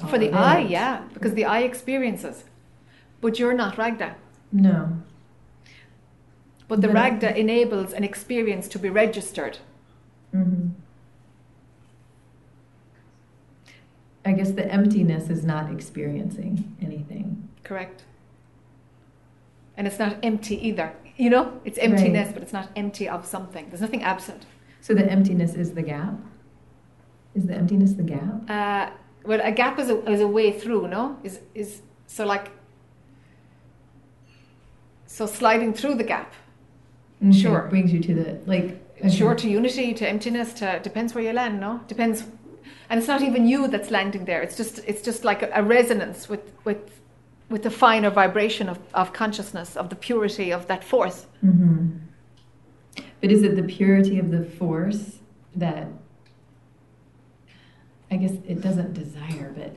For 0.10 0.18
the 0.20 0.32
eye, 0.32 0.60
it. 0.60 0.70
yeah, 0.70 1.04
because 1.14 1.34
the 1.34 1.46
eye 1.46 1.62
experiences. 1.62 2.44
But 3.22 3.40
you're 3.40 3.54
not 3.54 3.76
Ragda. 3.78 4.16
No. 4.52 5.02
But 6.68 6.82
the 6.82 6.90
Ragda 6.90 7.36
enables 7.36 7.94
an 7.94 8.04
experience 8.04 8.68
to 8.70 8.80
be 8.80 8.90
registered. 8.90 9.60
hmm 10.32 10.68
I 14.26 14.34
guess 14.34 14.52
the 14.52 14.70
emptiness 14.70 15.30
is 15.30 15.46
not 15.46 15.72
experiencing 15.72 16.76
anything. 16.82 17.48
Correct. 17.64 18.04
And 19.78 19.88
it's 19.88 20.00
not 20.00 20.18
empty 20.22 20.56
either. 20.68 20.92
You 21.16 21.30
know, 21.30 21.62
it's 21.64 21.78
emptiness, 21.78 22.26
Right. 22.28 22.34
but 22.34 22.44
it's 22.44 22.52
not 22.52 22.70
empty 22.76 23.08
of 23.08 23.26
something. 23.26 23.70
There's 23.70 23.80
nothing 23.82 24.04
absent. 24.04 24.46
So 24.82 24.94
the 24.94 25.10
emptiness 25.10 25.54
is 25.54 25.74
the 25.74 25.82
gap. 25.82 26.16
Is 27.38 27.46
the 27.46 27.54
emptiness 27.54 27.94
the 27.94 28.04
gap? 28.04 28.50
Uh, 28.50 28.90
well, 29.24 29.40
a 29.44 29.52
gap 29.52 29.78
is 29.78 29.90
a, 29.92 29.98
is 30.12 30.22
a 30.22 30.28
way 30.28 30.52
through, 30.52 30.88
no? 30.88 31.04
Is 31.24 31.40
is 31.54 31.82
so 32.08 32.26
like 32.26 32.48
so 35.06 35.26
sliding 35.28 35.74
through 35.74 35.96
the 35.96 36.04
gap. 36.04 36.34
Okay, 37.22 37.38
Sure. 37.42 37.60
it 37.66 37.70
brings 37.70 37.94
you 37.94 38.00
to 38.02 38.14
the 38.20 38.40
like. 38.46 38.68
okay. 39.00 39.10
Sure, 39.10 39.36
to 39.36 39.48
unity, 39.50 39.94
to 39.94 40.08
emptiness, 40.10 40.54
to 40.54 40.80
depends 40.82 41.14
where 41.14 41.24
you 41.24 41.34
land, 41.34 41.60
no? 41.60 41.80
Depends, 41.88 42.24
and 42.90 42.98
it's 43.00 43.08
not 43.08 43.22
even 43.22 43.48
you 43.48 43.68
that's 43.68 43.92
landing 43.92 44.26
there. 44.26 44.42
It's 44.42 44.58
just 44.58 44.80
it's 44.88 45.04
just 45.04 45.24
like 45.24 45.44
a, 45.44 45.50
a 45.54 45.62
resonance 45.64 46.28
with 46.28 46.46
with 46.64 46.82
with 47.50 47.62
the 47.64 47.72
finer 47.72 48.10
vibration 48.10 48.68
of, 48.68 48.80
of 48.94 49.14
consciousness, 49.14 49.78
of 49.78 49.90
the 49.90 49.96
purity 49.96 50.52
of 50.52 50.66
that 50.68 50.84
force. 50.84 51.28
Mm-hmm. 51.46 51.98
But 53.22 53.32
is 53.32 53.42
it 53.44 53.56
the 53.56 53.64
purity 53.64 54.18
of 54.18 54.32
the 54.32 54.44
force 54.44 55.20
that? 55.56 55.88
I 58.10 58.16
guess 58.18 58.32
it 58.48 58.62
doesn't 58.62 58.94
desire, 58.94 59.54
but 59.56 59.76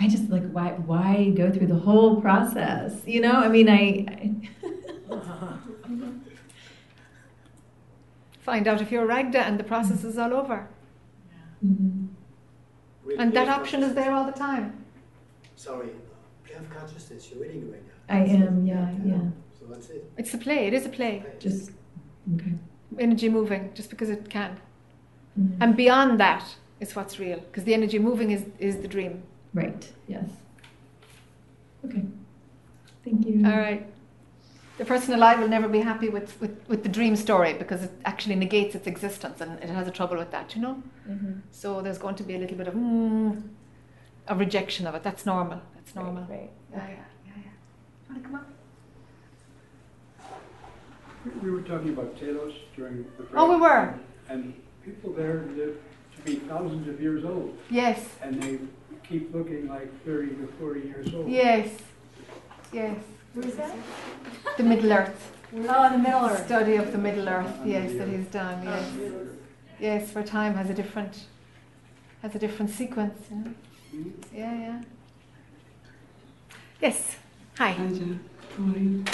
I 0.00 0.08
just 0.08 0.28
like 0.30 0.48
why 0.50 0.70
why 0.72 1.30
go 1.30 1.50
through 1.50 1.66
the 1.68 1.78
whole 1.78 2.20
process? 2.20 3.02
You 3.06 3.20
know, 3.20 3.32
I 3.32 3.48
mean, 3.48 3.68
I. 3.68 4.06
I 5.10 5.28
Find 8.40 8.66
out 8.66 8.80
if 8.80 8.90
you're 8.90 9.06
Ragda, 9.06 9.40
and 9.40 9.60
the 9.60 9.64
process 9.64 10.04
is 10.04 10.16
all 10.16 10.32
over. 10.32 10.68
Mhm. 11.64 12.08
And 13.18 13.32
that 13.34 13.48
option 13.48 13.82
is 13.82 13.94
there 13.94 14.12
all 14.12 14.24
the 14.24 14.32
time. 14.32 14.84
Sorry, 15.56 15.90
play 16.44 16.56
of 16.56 16.70
consciousness, 16.70 17.30
you're 17.30 17.42
reading 17.42 17.70
right 17.70 17.82
now. 17.86 18.14
I 18.14 18.20
am, 18.20 18.66
yeah, 18.66 18.80
I 18.86 18.92
know. 18.92 19.14
yeah. 19.14 19.30
So 19.58 19.66
that's 19.66 19.90
it. 19.90 20.10
It's 20.16 20.32
a 20.32 20.38
play. 20.38 20.66
It 20.66 20.72
is 20.74 20.86
a 20.86 20.88
play. 20.88 21.24
Just 21.38 21.72
okay. 22.34 22.54
Energy 22.98 23.28
moving, 23.28 23.70
just 23.74 23.90
because 23.90 24.08
it 24.08 24.30
can. 24.30 24.58
Mhm. 25.38 25.56
And 25.60 25.76
beyond 25.76 26.18
that 26.20 26.44
is 26.80 26.94
what's 26.96 27.18
real, 27.18 27.38
because 27.40 27.64
the 27.64 27.74
energy 27.74 27.98
moving 27.98 28.30
is 28.30 28.42
is 28.58 28.76
the 28.82 28.88
dream. 28.88 29.22
Right. 29.54 29.92
Yes. 30.06 30.28
Okay. 31.84 32.02
Thank 33.04 33.26
you. 33.26 33.44
All 33.46 33.56
right. 33.56 33.86
The 34.78 34.84
person 34.84 35.14
alive 35.14 35.40
will 35.40 35.48
never 35.48 35.66
be 35.68 35.80
happy 35.80 36.08
with, 36.08 36.40
with, 36.40 36.54
with 36.68 36.82
the 36.84 36.88
dream 36.88 37.16
story 37.16 37.52
because 37.52 37.82
it 37.82 37.90
actually 38.04 38.36
negates 38.36 38.76
its 38.76 38.86
existence 38.86 39.40
and 39.40 39.58
it 39.62 39.68
has 39.70 39.88
a 39.88 39.90
trouble 39.90 40.16
with 40.16 40.30
that, 40.30 40.54
you 40.54 40.62
know? 40.62 40.82
Mhm. 41.08 41.40
So 41.50 41.82
there's 41.82 41.98
going 41.98 42.14
to 42.16 42.22
be 42.22 42.34
a 42.36 42.38
little 42.38 42.56
bit 42.56 42.68
of 42.68 42.74
mm, 42.74 43.42
a 44.28 44.34
rejection 44.36 44.86
of 44.86 44.94
it. 44.94 45.02
That's 45.02 45.26
normal. 45.26 45.60
That's 45.74 45.94
normal. 45.96 46.24
Right. 46.30 46.50
Yeah, 46.70 46.78
yeah, 46.78 46.94
yeah, 47.26 47.32
yeah. 47.46 47.52
You 48.08 48.14
want 48.14 48.22
to 48.22 48.28
come 48.28 48.34
up? 48.36 48.46
We 51.42 51.50
were 51.50 51.62
talking 51.62 51.88
about 51.90 52.16
Telos 52.16 52.54
during 52.76 52.98
the 53.16 53.22
break. 53.24 53.30
Oh, 53.34 53.50
we 53.50 53.56
were. 53.60 53.94
And 54.28 54.54
people 54.88 55.12
there 55.12 55.44
live 55.56 55.76
to 56.16 56.22
be 56.24 56.36
thousands 56.36 56.88
of 56.88 57.00
years 57.00 57.24
old, 57.24 57.56
Yes, 57.70 58.00
and 58.22 58.42
they 58.42 58.58
keep 59.08 59.32
looking 59.34 59.68
like 59.68 59.88
30 60.04 60.28
to 60.40 60.46
40 60.58 60.80
years 60.80 61.14
old. 61.14 61.28
yes, 61.30 61.68
yes. 62.72 62.96
Who's 63.34 63.54
that? 63.54 63.74
The 64.56 64.62
Middle 64.64 64.92
Earth. 64.92 65.32
Oh, 65.54 65.88
the 65.90 65.98
Middle 65.98 66.24
Earth. 66.26 66.44
Study 66.46 66.76
of 66.76 66.90
the 66.92 66.98
Middle 66.98 67.28
Earth, 67.28 67.54
yes, 67.64 67.92
that 67.98 68.08
he's 68.08 68.26
done, 68.26 68.62
yes. 68.64 68.90
Yes, 69.80 70.14
where 70.14 70.24
time 70.24 70.54
has 70.54 70.68
a 70.70 70.74
different 70.74 71.14
has 72.22 72.34
a 72.34 72.38
different 72.38 72.70
sequence, 72.70 73.18
you 73.30 73.36
know? 73.36 73.54
Mhm. 73.94 74.12
Yeah, 74.34 74.54
yeah. 74.66 74.80
Yes. 76.80 77.16
Hi. 77.58 77.70
Hi, 77.72 77.86
Jen. 77.86 78.20
How 78.56 78.64
are 78.64 78.78
you? 78.78 79.04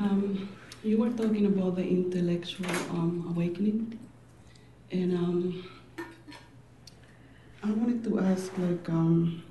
Um, 0.00 0.48
you 0.82 0.98
were 0.98 1.10
talking 1.10 1.46
about 1.46 1.76
the 1.76 1.86
intellectual 1.86 2.70
um, 2.90 3.24
awakening, 3.34 3.98
and 4.94 5.16
um, 5.16 5.68
I 7.62 7.70
wanted 7.70 8.04
to 8.04 8.20
ask, 8.20 8.52
like, 8.58 8.88
um. 8.88 9.42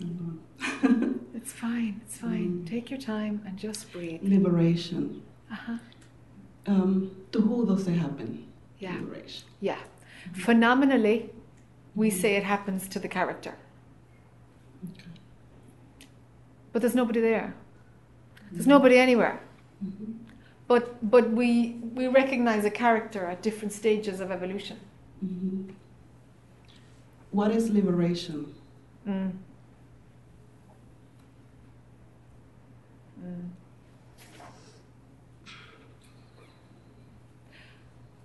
It's 1.34 1.52
fine. 1.52 2.00
It's 2.04 2.18
fine. 2.18 2.62
Mm. 2.62 2.70
Take 2.70 2.88
your 2.88 3.00
time 3.00 3.42
and 3.44 3.58
just 3.58 3.90
breathe. 3.92 4.20
liberation. 4.22 5.22
Uh-huh. 5.50 5.78
Um, 6.66 7.10
to 7.32 7.40
who 7.40 7.66
does 7.66 7.88
it 7.88 7.94
happen? 7.94 8.46
Yeah. 8.78 8.92
Liberation. 8.94 9.48
Yeah. 9.60 9.78
Phenomenally, 10.34 11.30
we 11.96 12.10
say 12.10 12.36
it 12.36 12.44
happens 12.44 12.86
to 12.88 13.00
the 13.00 13.08
character. 13.08 13.56
Okay. 14.92 15.10
But 16.72 16.82
there's 16.82 16.94
nobody 16.94 17.20
there. 17.20 17.56
There's 18.52 18.68
nobody 18.68 18.98
anywhere. 18.98 19.40
But 20.72 21.10
but 21.10 21.28
we 21.32 21.76
we 21.92 22.06
recognize 22.08 22.64
a 22.64 22.70
character 22.70 23.26
at 23.26 23.42
different 23.42 23.74
stages 23.74 24.20
of 24.20 24.30
evolution. 24.30 24.78
Mhm. 25.22 25.74
What 27.30 27.50
is 27.50 27.68
liberation? 27.68 28.54
Mm. 29.06 29.32
Mm. 33.22 33.50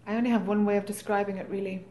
I 0.05 0.15
only 0.15 0.29
have 0.29 0.47
one 0.47 0.63
way 0.63 0.77
of 0.77 0.85
describing 0.85 1.35
it, 1.35 1.49
really. 1.49 1.83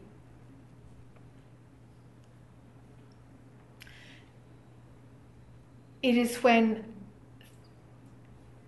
It 6.01 6.17
is 6.17 6.41
when 6.41 6.83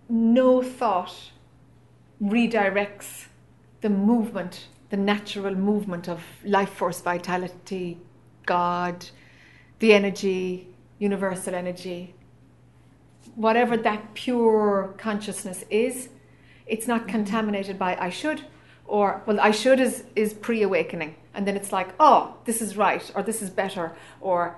no 0.07 0.61
thought 0.61 1.31
redirects 2.21 3.27
the 3.81 3.89
movement, 3.89 4.67
the 4.89 4.97
natural 4.97 5.55
movement 5.55 6.07
of 6.09 6.21
life 6.43 6.73
force 6.73 7.01
vitality, 7.01 7.97
God, 8.45 9.05
the 9.79 9.93
energy, 9.93 10.67
universal 10.97 11.55
energy, 11.55 12.13
whatever 13.35 13.77
that 13.77 14.13
pure 14.13 14.93
consciousness 14.97 15.63
is, 15.69 16.09
It's 16.69 16.87
not 16.87 17.01
mm-hmm. 17.01 17.09
contaminated 17.09 17.77
by 17.77 17.97
I 17.99 18.09
should, 18.09 18.43
or 18.85 19.23
well, 19.25 19.39
I 19.39 19.51
should 19.51 19.79
is 19.79 20.03
is 20.15 20.33
pre-awakening, 20.33 21.15
and 21.33 21.47
then 21.47 21.57
it's 21.57 21.71
like, 21.71 21.89
oh, 21.99 22.35
this 22.45 22.61
is 22.61 22.77
right, 22.77 23.11
or 23.15 23.23
this 23.23 23.41
is 23.41 23.49
better, 23.49 23.93
or 24.21 24.55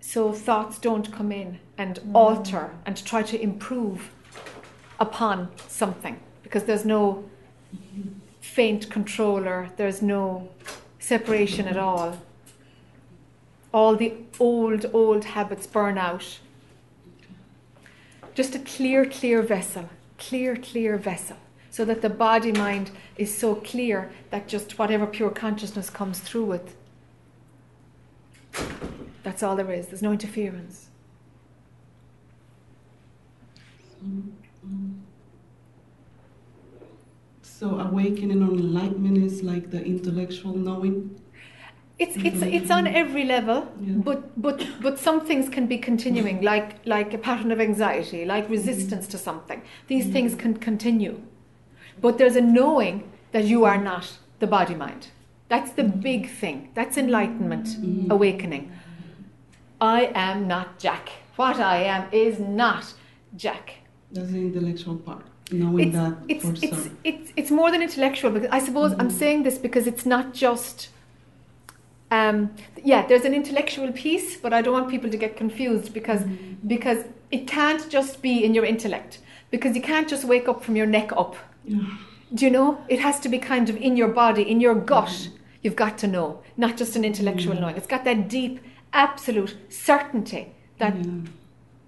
so 0.00 0.32
thoughts 0.32 0.78
don't 0.78 1.12
come 1.12 1.30
in 1.30 1.60
and 1.76 1.96
mm-hmm. 1.96 2.16
alter 2.16 2.70
and 2.86 3.04
try 3.04 3.22
to 3.22 3.40
improve 3.40 4.10
upon 5.00 5.48
something 5.66 6.20
because 6.42 6.64
there's 6.64 6.84
no 6.84 7.24
faint 8.40 8.90
controller, 8.90 9.70
there's 9.76 10.02
no 10.02 10.48
separation 10.98 11.66
at 11.66 11.76
all. 11.76 12.18
All 13.72 13.96
the 13.96 14.14
old, 14.38 14.86
old 14.92 15.24
habits 15.24 15.66
burn 15.66 15.96
out. 15.96 16.38
Just 18.34 18.54
a 18.54 18.58
clear, 18.58 19.04
clear 19.06 19.42
vessel, 19.42 19.88
clear, 20.18 20.56
clear 20.56 20.96
vessel, 20.96 21.36
so 21.70 21.84
that 21.84 22.02
the 22.02 22.10
body 22.10 22.52
mind 22.52 22.90
is 23.16 23.36
so 23.36 23.54
clear 23.54 24.10
that 24.30 24.48
just 24.48 24.78
whatever 24.78 25.06
pure 25.06 25.30
consciousness 25.30 25.88
comes 25.90 26.20
through 26.20 26.44
with, 26.44 26.76
that's 29.22 29.42
all 29.42 29.56
there 29.56 29.70
is. 29.72 29.88
There's 29.88 30.02
no 30.02 30.12
interference. 30.12 30.88
So 37.42 37.78
awakening 37.78 38.42
or 38.42 38.52
enlightenment 38.52 39.18
is 39.18 39.42
like 39.42 39.70
the 39.70 39.84
intellectual 39.84 40.56
knowing. 40.56 41.20
It's 41.98 42.16
it's 42.16 42.40
it's 42.40 42.70
on 42.70 42.86
every 42.86 43.24
level, 43.24 43.68
Yeah. 43.78 43.96
but 43.96 44.40
but 44.40 44.66
but 44.80 44.98
some 44.98 45.20
things 45.20 45.50
can 45.50 45.66
be 45.66 45.76
continuing, 45.76 46.40
like 46.40 46.76
like 46.86 47.12
a 47.12 47.18
pattern 47.18 47.50
of 47.52 47.60
anxiety, 47.60 48.24
like 48.24 48.44
mm-hmm. 48.44 48.52
resistance 48.52 49.06
to 49.08 49.18
something. 49.18 49.60
These 49.88 50.04
mm-hmm. 50.04 50.12
things 50.12 50.34
can 50.34 50.54
continue, 50.54 51.20
but 52.00 52.16
there's 52.16 52.36
a 52.36 52.40
knowing 52.40 53.02
that 53.32 53.44
you 53.44 53.66
are 53.66 53.76
not 53.76 54.18
the 54.38 54.46
body 54.46 54.74
mind. 54.74 55.08
That's 55.50 55.72
the 55.72 55.82
mm-hmm. 55.82 56.00
big 56.00 56.30
thing. 56.30 56.70
That's 56.74 56.96
enlightenment, 56.96 57.76
awakening. 58.08 58.72
I 59.80 60.10
am 60.14 60.48
not 60.48 60.78
Jac. 60.78 61.10
What 61.36 61.60
I 61.60 61.82
am 61.82 62.08
is 62.12 62.38
not 62.38 62.94
Jac. 63.36 63.79
That's 64.12 64.30
the 64.30 64.38
intellectual 64.38 64.96
part. 64.96 65.24
Knowing 65.52 65.88
It's 65.88 65.96
that 65.96 66.16
it's 66.28 66.44
for 66.44 66.52
it's, 66.52 66.68
some. 66.70 66.98
it's 67.02 67.32
it's 67.36 67.50
more 67.50 67.70
than 67.70 67.82
intellectual 67.82 68.30
because 68.30 68.48
I 68.52 68.60
suppose 68.60 68.92
I'm 68.92 69.08
mm. 69.08 69.18
saying 69.22 69.42
this 69.42 69.58
because 69.58 69.86
it's 69.86 70.06
not 70.06 70.32
just. 70.32 70.88
Um, 72.12 72.50
yeah, 72.82 73.06
there's 73.06 73.24
an 73.24 73.34
intellectual 73.34 73.92
piece, 73.92 74.36
but 74.36 74.52
I 74.52 74.62
don't 74.62 74.72
want 74.72 74.88
people 74.88 75.10
to 75.10 75.16
get 75.16 75.36
confused 75.36 75.92
because 75.92 76.22
mm. 76.22 76.56
because 76.66 77.04
it 77.30 77.46
can't 77.46 77.88
just 77.88 78.22
be 78.22 78.44
in 78.44 78.54
your 78.54 78.64
intellect 78.64 79.18
because 79.50 79.74
you 79.74 79.82
can't 79.82 80.08
just 80.08 80.24
wake 80.24 80.48
up 80.48 80.62
from 80.62 80.76
your 80.76 80.86
neck 80.86 81.12
up. 81.12 81.36
Yeah. 81.64 81.80
Do 82.32 82.44
you 82.44 82.50
know? 82.50 82.84
It 82.88 83.00
has 83.00 83.18
to 83.20 83.28
be 83.28 83.38
kind 83.38 83.68
of 83.68 83.76
in 83.76 83.96
your 83.96 84.08
body, 84.08 84.42
in 84.42 84.60
your 84.60 84.76
mm. 84.76 84.86
gut. 84.86 85.28
You've 85.62 85.76
got 85.76 85.98
to 85.98 86.06
know, 86.06 86.42
not 86.56 86.76
just 86.76 86.96
an 86.96 87.04
intellectual 87.04 87.54
knowing. 87.54 87.76
It's 87.76 87.86
got 87.86 88.04
that 88.04 88.28
deep, 88.28 88.60
absolute 88.92 89.56
certainty 89.68 90.52
that 90.78 90.96
yeah. 90.96 91.22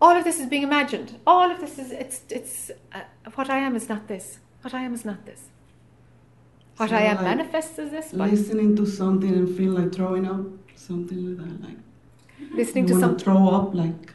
All 0.02 0.16
of 0.18 0.24
this 0.24 0.38
is 0.40 0.46
being 0.54 0.64
imagined. 0.64 1.08
All 1.26 1.48
of 1.54 1.58
this 1.60 1.78
is 1.78 1.92
it's 1.92 2.18
it's 2.38 2.54
uh, 2.92 3.02
what 3.36 3.48
I 3.56 3.58
am 3.66 3.76
is 3.80 3.88
not 3.88 4.08
this. 4.08 4.26
What 4.62 4.74
I 4.74 4.82
am 4.86 4.92
is 4.98 5.04
not 5.10 5.24
this. 5.24 5.42
What 6.76 6.90
So, 6.90 6.96
I 6.96 7.02
am 7.12 7.16
like, 7.16 7.24
manifests 7.24 7.78
as 7.78 7.90
this. 7.90 8.06
But 8.12 8.30
Listening 8.30 8.74
to 8.76 8.84
something 8.86 9.32
and 9.40 9.56
feel 9.56 9.72
like 9.80 9.90
throwing 9.94 10.26
up, 10.34 10.44
something 10.74 11.20
like 11.26 11.38
that. 11.42 11.56
Like 11.68 11.78
listening 12.60 12.86
to 12.86 12.94
something 12.98 13.24
throw 13.24 13.48
up, 13.58 13.74
like 13.74 14.12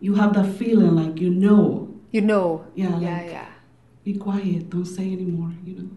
you 0.00 0.14
have 0.16 0.32
that 0.38 0.48
feeling, 0.60 0.94
like 1.02 1.20
you 1.20 1.30
know. 1.30 1.88
you 2.10 2.20
know. 2.20 2.46
Yeah, 2.74 2.98
Yeah, 2.98 3.16
like 3.18 3.30
yeah. 3.36 3.50
be 4.04 4.14
quiet, 4.26 4.70
don't 4.70 4.90
say 4.96 5.06
anymore. 5.18 5.52
You 5.64 5.74
know, 5.78 5.90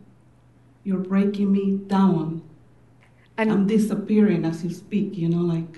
you're 0.84 1.06
breaking 1.14 1.52
me 1.52 1.66
down. 1.98 2.44
And 3.38 3.52
I'm 3.52 3.66
disappearing 3.68 4.46
as 4.46 4.64
you 4.64 4.70
speak. 4.84 5.18
You 5.18 5.30
know, 5.34 5.44
like 5.56 5.74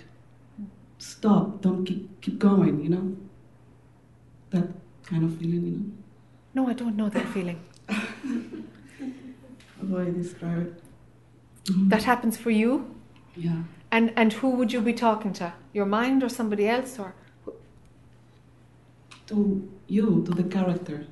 stop, 0.98 1.62
don't 1.62 1.86
keep 1.86 2.04
keep 2.22 2.38
going. 2.50 2.76
You 2.84 2.90
know, 2.96 3.06
that 4.52 4.68
kind 5.04 5.24
of 5.24 5.38
feeling. 5.38 5.66
You 5.66 5.72
know, 5.72 6.64
no, 6.64 6.70
I 6.70 6.74
don't 6.74 6.96
know 6.96 7.10
that 7.10 7.28
feeling. 7.28 7.60
how 7.90 9.84
do 9.88 9.98
I 10.00 10.06
describe 10.12 10.68
it? 10.68 11.90
That 11.90 12.04
happens 12.04 12.38
for 12.38 12.50
you. 12.50 12.96
Yeah, 13.36 13.64
And 13.92 14.12
and 14.16 14.34
who 14.34 14.50
would 14.58 14.74
you 14.74 14.82
be 14.82 14.94
talking 14.94 15.34
to? 15.34 15.54
Your 15.74 15.86
mind 15.86 16.24
or 16.24 16.30
somebody 16.30 16.68
else 16.68 16.98
or 17.00 17.14
to 19.28 19.70
you, 19.88 20.24
to 20.26 20.32
the 20.32 20.44
character. 20.44 21.06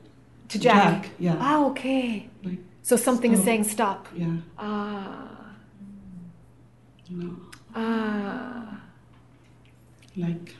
to 0.49 0.59
Jac? 0.59 1.09
yeah, 1.19 1.37
Ah, 1.39 1.65
okay. 1.65 2.29
like 2.43 2.59
So 2.81 2.95
something 2.95 3.33
is 3.33 3.43
saying 3.43 3.63
stop. 3.65 4.07
yeah, 4.15 4.37
Ah, 4.57 5.53
know, 7.09 7.35
ah. 7.75 8.79
like 10.17 10.55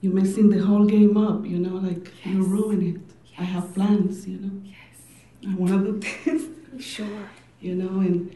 you're 0.00 0.12
messing 0.14 0.48
the 0.50 0.58
whole 0.64 0.84
game 0.84 1.16
up. 1.16 1.44
You 1.46 1.58
know, 1.58 1.76
like 1.76 2.12
you 2.24 2.42
ruin 2.42 2.82
it. 2.94 3.00
I 3.38 3.44
have 3.44 3.74
plans. 3.74 4.26
You 4.26 4.38
know, 4.38 4.50
Yes. 4.64 5.50
I 5.50 5.54
want 5.54 5.72
to 5.72 6.00
do 6.00 6.08
this. 6.76 6.84
Sure. 6.84 7.28
you 7.60 7.74
know, 7.74 8.00
and 8.00 8.34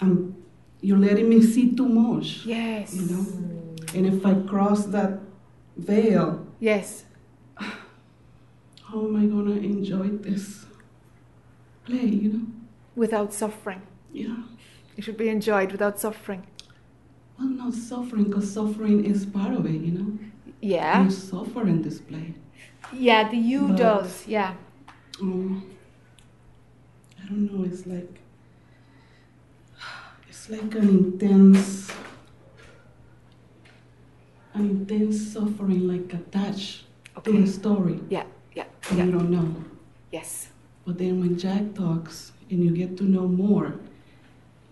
I'm, 0.00 0.34
you're 0.80 0.98
letting 0.98 1.28
me 1.28 1.40
see 1.42 1.74
too 1.76 1.88
much, 1.88 2.44
Yes. 2.44 2.94
you 2.94 3.06
know. 3.10 3.24
And 3.94 4.06
if 4.06 4.24
I 4.26 4.34
cross 4.34 4.86
that 4.86 5.20
veil, 5.76 6.44
Yes. 6.60 7.04
how 7.56 9.04
am 9.06 9.16
I 9.16 9.26
gonna 9.26 9.56
enjoy 9.56 10.08
this 10.08 10.66
play, 11.84 12.06
you 12.06 12.32
know? 12.32 12.46
Without 12.96 13.32
suffering. 13.32 13.82
Yeah. 14.12 14.36
It 14.96 15.04
should 15.04 15.16
be 15.16 15.28
enjoyed 15.28 15.70
without 15.72 16.00
suffering. 16.00 16.46
Well, 17.38 17.48
not 17.48 17.74
suffering, 17.74 18.24
because 18.24 18.52
suffering 18.52 19.04
is 19.04 19.24
part 19.26 19.54
of 19.54 19.66
it, 19.66 19.80
you 19.80 19.92
know. 19.92 20.18
Yeah. 20.60 21.04
You 21.04 21.10
suffer 21.10 21.62
in 21.66 21.82
this 21.82 22.00
play. 22.00 22.34
Yeah, 22.92 23.28
the 23.28 23.36
you 23.36 23.68
But- 23.68 23.76
does. 23.76 24.26
Yeah. 24.26 24.54
Um, 25.20 25.64
I 27.22 27.26
don't 27.28 27.52
know. 27.52 27.64
It's 27.64 27.86
like 27.86 28.20
it's 30.28 30.48
like 30.50 30.74
an 30.74 30.88
intense, 30.88 31.90
an 34.54 34.64
intense 34.70 35.32
suffering, 35.32 35.86
like 35.88 36.12
attached 36.14 36.84
to 37.14 37.18
Okay. 37.30 37.40
the 37.40 37.46
story. 37.46 38.00
Yeah. 38.08 38.24
Yeah. 38.54 38.64
and 38.90 38.98
you 38.98 39.12
don't 39.12 39.30
know. 39.30 39.54
Yes. 40.10 40.48
But 40.86 40.98
then 40.98 41.20
when 41.20 41.36
Jac 41.38 41.74
talks 41.74 42.32
and 42.50 42.64
you 42.64 42.70
get 42.70 42.96
to 42.98 43.04
know 43.04 43.28
more, 43.28 43.74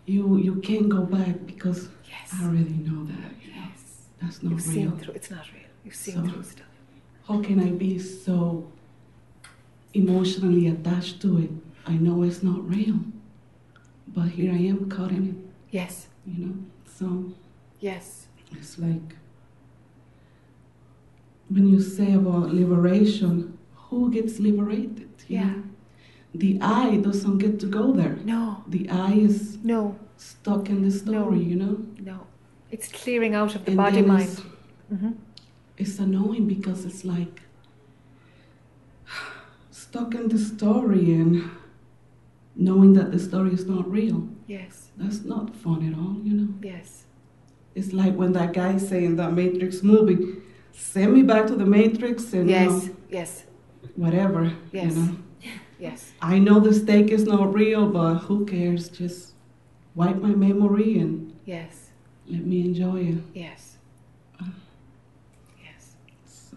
you 0.06 0.36
you 0.38 0.54
can't 0.56 0.88
go 0.88 1.02
back 1.04 1.44
because 1.46 1.88
Yes. 2.08 2.32
I 2.34 2.44
already 2.46 2.78
know 2.88 3.04
that. 3.04 3.32
Yes. 3.44 3.78
that's 4.20 4.42
not 4.42 4.50
You've 4.52 4.66
real. 4.68 4.74
seen 4.74 4.98
through. 4.98 5.14
It's 5.14 5.30
not 5.30 5.44
real. 5.52 5.65
You've 5.86 5.94
seen 5.94 6.14
So- 6.16 6.26
through 6.26 6.42
stuff. 6.42 6.66
How 7.28 7.40
can 7.40 7.60
I 7.60 7.70
be 7.70 7.98
so 8.00 8.66
emotionally 9.94 10.66
attached 10.66 11.22
to 11.22 11.38
it? 11.38 11.50
I 11.86 11.94
know 12.04 12.24
it's 12.24 12.42
not 12.42 12.68
real, 12.68 12.98
but 14.16 14.28
here 14.30 14.52
I 14.52 14.62
am 14.72 14.88
caught 14.88 15.12
in 15.12 15.24
it. 15.32 15.36
Yes. 15.70 16.08
You 16.26 16.46
know, 16.46 16.54
so 16.84 17.06
Yes. 17.78 18.26
it's 18.50 18.78
like 18.80 19.14
when 21.48 21.68
you 21.68 21.80
say 21.80 22.12
about 22.14 22.52
liberation, 22.52 23.56
who 23.86 24.10
gets 24.10 24.40
liberated? 24.40 25.08
Yeah. 25.28 25.44
know? 25.50 25.62
The 26.34 26.58
I 26.60 26.96
doesn't 26.96 27.38
get 27.38 27.60
to 27.60 27.66
go 27.68 27.92
there. 27.92 28.16
No. 28.24 28.64
The 28.66 28.88
I 28.90 29.12
is 29.14 29.58
No. 29.62 29.94
stuck 30.16 30.68
in 30.68 30.82
the 30.82 30.90
story, 30.90 31.42
you 31.42 31.54
know? 31.56 31.76
No. 32.04 32.26
It's 32.72 32.88
clearing 32.88 33.34
out 33.36 33.54
of 33.54 33.64
the 33.64 33.70
And 33.70 33.76
body 33.76 34.02
mind. 34.02 34.28
It's, 34.28 34.40
hmm 34.90 35.12
it's 35.78 35.98
annoying 35.98 36.46
because 36.46 36.84
it's 36.84 37.04
like 37.04 37.42
stuck 39.70 40.14
in 40.14 40.28
the 40.28 40.38
story 40.38 41.12
and 41.12 41.50
knowing 42.54 42.94
that 42.94 43.12
the 43.12 43.18
story 43.18 43.52
is 43.52 43.66
not 43.66 43.90
real. 43.90 44.28
Yes. 44.46 44.88
That's 44.96 45.24
not 45.24 45.54
fun 45.54 45.86
at 45.86 45.98
all, 45.98 46.16
you 46.24 46.32
know? 46.34 46.54
Yes. 46.62 47.04
It's 47.74 47.92
like 47.92 48.14
when 48.14 48.32
that 48.32 48.52
guy 48.54 48.78
say 48.78 49.04
in 49.04 49.16
that 49.16 49.32
Matrix 49.34 49.82
movie, 49.82 50.36
send 50.72 51.12
me 51.12 51.22
back 51.22 51.46
to 51.48 51.56
the 51.56 51.66
Matrix 51.66 52.32
and 52.32 52.48
you 52.48 52.56
Yes. 52.56 52.70
know, 52.86 52.96
Yes. 53.10 53.44
whatever. 53.96 54.52
Yes. 54.72 54.94
You 54.94 55.02
know? 55.02 55.16
Yes. 55.78 56.12
I 56.22 56.38
know 56.38 56.58
the 56.58 56.72
stake 56.72 57.10
is 57.10 57.24
not 57.24 57.52
real, 57.52 57.86
but 57.90 58.14
who 58.20 58.46
cares? 58.46 58.88
Just 58.88 59.34
wipe 59.94 60.16
my 60.22 60.34
memory 60.34 60.98
and 60.98 61.34
Yes. 61.44 61.90
let 62.26 62.46
me 62.46 62.60
enjoy 62.62 63.00
it. 63.12 63.18
Yes. 63.34 63.76
So 66.26 66.56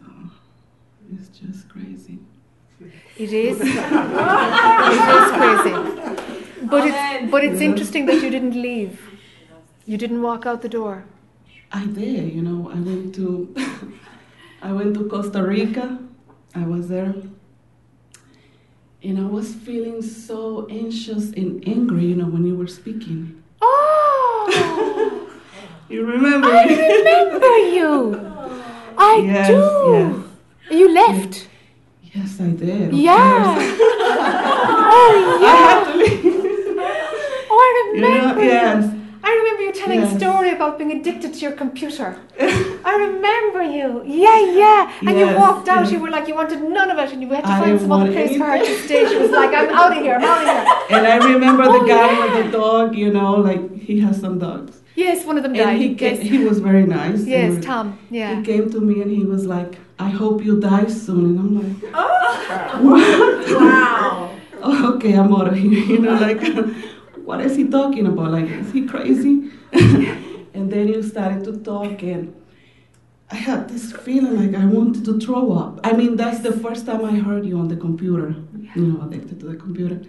it's 1.14 1.30
just 1.30 1.70
crazy. 1.70 2.20
It 3.18 3.34
is. 3.34 3.60
it 3.62 3.68
is 5.18 5.32
crazy. 5.40 5.74
But 6.64 6.88
it's 6.88 7.32
but 7.32 7.44
it's 7.44 7.62
interesting 7.62 8.06
that 8.06 8.22
you 8.22 8.30
didn't 8.30 8.56
leave. 8.62 9.02
You 9.86 9.98
didn't 9.98 10.22
walk 10.22 10.46
out 10.46 10.62
the 10.62 10.70
door. 10.70 11.06
I 11.72 11.86
did, 11.86 12.34
you 12.34 12.42
know. 12.42 12.70
I 12.72 12.80
went 12.80 13.16
to 13.16 13.54
I 14.62 14.72
went 14.72 14.94
to 14.96 15.08
Costa 15.10 15.44
Rica. 15.44 16.00
I 16.56 16.66
was 16.66 16.88
there, 16.88 17.14
and 19.04 19.20
I 19.20 19.24
was 19.26 19.54
feeling 19.54 20.02
so 20.02 20.68
anxious 20.70 21.32
and 21.32 21.64
angry, 21.68 22.06
you 22.06 22.16
know, 22.16 22.26
when 22.26 22.46
you 22.46 22.56
were 22.56 22.68
speaking. 22.68 23.44
Oh, 23.62 25.30
You 25.90 26.06
remember? 26.06 26.48
I 26.48 26.66
remember 26.66 27.58
you. 27.76 27.94
I 28.98 29.22
Yes, 29.26 29.48
do. 29.48 30.29
You 30.72 30.94
left. 30.94 31.48
Yes, 32.14 32.40
I 32.42 32.50
did. 32.50 32.94
Yeah. 32.94 33.16
oh 33.58 35.40
I 35.40 35.40
yeah. 35.42 35.56
had 35.58 35.92
to 35.92 35.98
leave. 35.98 36.36
Oh, 37.52 37.60
I 37.68 37.92
remember. 37.94 38.42
You 38.42 38.48
know, 38.48 38.54
yes. 38.54 38.96
I 39.22 39.32
remember 39.36 39.62
you 39.64 39.74
telling 39.74 40.00
a 40.02 40.18
story 40.18 40.52
about 40.52 40.78
being 40.78 40.92
addicted 40.94 41.34
to 41.34 41.40
your 41.40 41.52
computer. 41.52 42.18
I 42.40 42.96
remember 43.08 43.62
you. 43.64 44.02
Yeah, 44.06 44.40
yeah. 44.64 44.94
And 45.08 45.20
you 45.20 45.28
walked 45.38 45.68
out. 45.68 45.84
yes. 45.84 45.92
You 45.92 46.00
were 46.00 46.10
like, 46.10 46.28
you 46.28 46.36
wanted 46.36 46.62
none 46.64 46.90
of 46.90 46.98
it, 46.98 47.12
and 47.14 47.22
you 47.22 47.30
had 47.30 47.44
to 47.44 47.50
I 47.52 47.60
find 47.60 47.80
some 47.80 47.92
other 47.92 48.12
place 48.12 48.38
for 48.38 48.46
her 48.46 48.58
to 48.58 48.78
stay. 48.86 49.08
She 49.08 49.18
was 49.18 49.30
like, 49.32 49.54
I'm 49.54 49.70
out 49.70 49.96
of 49.96 50.02
here. 50.04 50.16
I'm 50.16 50.24
out 50.24 50.42
of 50.42 50.48
here. 50.88 50.98
And 50.98 51.06
I 51.08 51.18
remember 51.34 51.64
the 51.66 51.70
Oh, 51.84 51.88
guy 51.88 52.12
yeah. 52.12 52.36
with 52.38 52.46
the 52.46 52.52
dog, 52.58 52.96
you 52.96 53.12
know, 53.12 53.36
like 53.36 53.76
he 53.78 54.00
has 54.00 54.20
some 54.20 54.40
dogs. 54.40 54.79
Yes, 54.96 55.26
one 55.26 55.38
of 55.38 55.44
them 55.44 55.54
died. 55.54 55.78
he, 55.80 55.88
yes, 55.94 56.20
he 56.20 56.40
was 56.40 56.60
very 56.60 56.86
nice. 56.86 57.24
yes, 57.24 57.54
And 57.56 57.64
Tom. 57.64 58.00
Yeah. 58.10 58.36
He 58.36 58.44
came 58.44 58.70
to 58.72 58.82
me 58.82 59.02
and 59.02 59.10
he 59.12 59.24
was 59.24 59.46
like, 59.46 59.78
I 59.98 60.10
hope 60.10 60.44
you 60.44 60.60
die 60.60 60.88
soon. 60.88 61.26
And 61.26 61.40
I'm 61.40 61.82
like, 61.82 61.92
"Oh, 61.94 62.80
Wow. 63.60 64.36
oh, 64.62 64.94
okay, 64.96 65.14
I'm 65.14 65.34
out 65.34 65.48
of 65.48 65.56
here. 65.56 65.72
You 65.94 66.00
know, 66.00 66.14
like, 66.16 66.42
what 67.28 67.42
is 67.42 67.56
he 67.56 67.68
talking 67.68 68.08
about? 68.08 68.32
Like, 68.32 68.50
is 68.50 68.72
he 68.72 68.86
crazy? 68.86 69.52
and 70.54 70.72
then 70.72 70.88
you 70.88 71.02
started 71.04 71.44
to 71.46 71.58
talk, 71.60 72.02
and 72.04 72.34
I 73.32 73.36
had 73.36 73.70
this 73.70 73.92
feeling 73.92 74.36
like 74.36 74.60
I 74.62 74.66
wanted 74.66 75.06
to 75.06 75.20
throw 75.20 75.52
up. 75.52 75.80
I 75.84 75.94
mean, 75.94 76.16
that's 76.16 76.40
the 76.40 76.52
first 76.54 76.86
time 76.86 77.06
I 77.06 77.16
heard 77.20 77.46
you 77.46 77.60
on 77.60 77.68
the 77.68 77.76
computer, 77.78 78.36
you 78.76 78.82
know, 78.88 79.06
addicted 79.06 79.40
to 79.42 79.46
the 79.48 79.56
computer. 79.56 80.02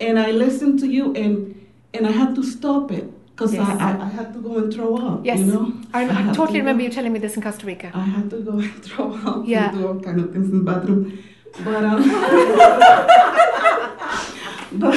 And 0.00 0.18
I 0.18 0.30
listened 0.32 0.78
to 0.80 0.86
you, 0.86 1.14
and 1.14 1.54
and 1.94 2.06
I 2.06 2.12
had 2.12 2.34
to 2.36 2.42
stop 2.42 2.90
it 2.92 3.06
because 3.40 3.54
Yes. 3.54 3.80
I, 3.80 3.92
I, 3.92 4.04
I 4.04 4.08
had 4.08 4.32
to 4.34 4.38
go 4.40 4.58
and 4.58 4.72
throw 4.72 4.96
up. 4.96 5.24
Yes. 5.24 5.38
You 5.38 5.46
know? 5.46 5.72
I, 5.94 6.04
I 6.30 6.32
totally 6.34 6.58
to 6.58 6.58
remember 6.58 6.82
go. 6.82 6.86
you 6.88 6.92
telling 6.92 7.12
me 7.12 7.18
this 7.18 7.36
in 7.36 7.42
Costa 7.42 7.64
Rica. 7.66 7.90
I 7.94 8.00
had 8.00 8.28
to 8.30 8.40
go 8.42 8.58
and 8.58 8.84
throw 8.84 9.14
up 9.14 9.44
Yeah. 9.46 9.70
and 9.70 9.78
do 9.78 9.86
all 9.88 9.98
kind 10.00 10.20
of 10.20 10.30
things 10.32 10.50
in 10.50 10.58
the 10.62 10.72
bathroom. 10.72 11.18
But 11.64 11.84
um, 11.84 12.02
but 14.72 14.94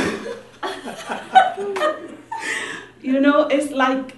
you 3.02 3.20
know, 3.20 3.48
it's 3.48 3.72
like 3.72 4.18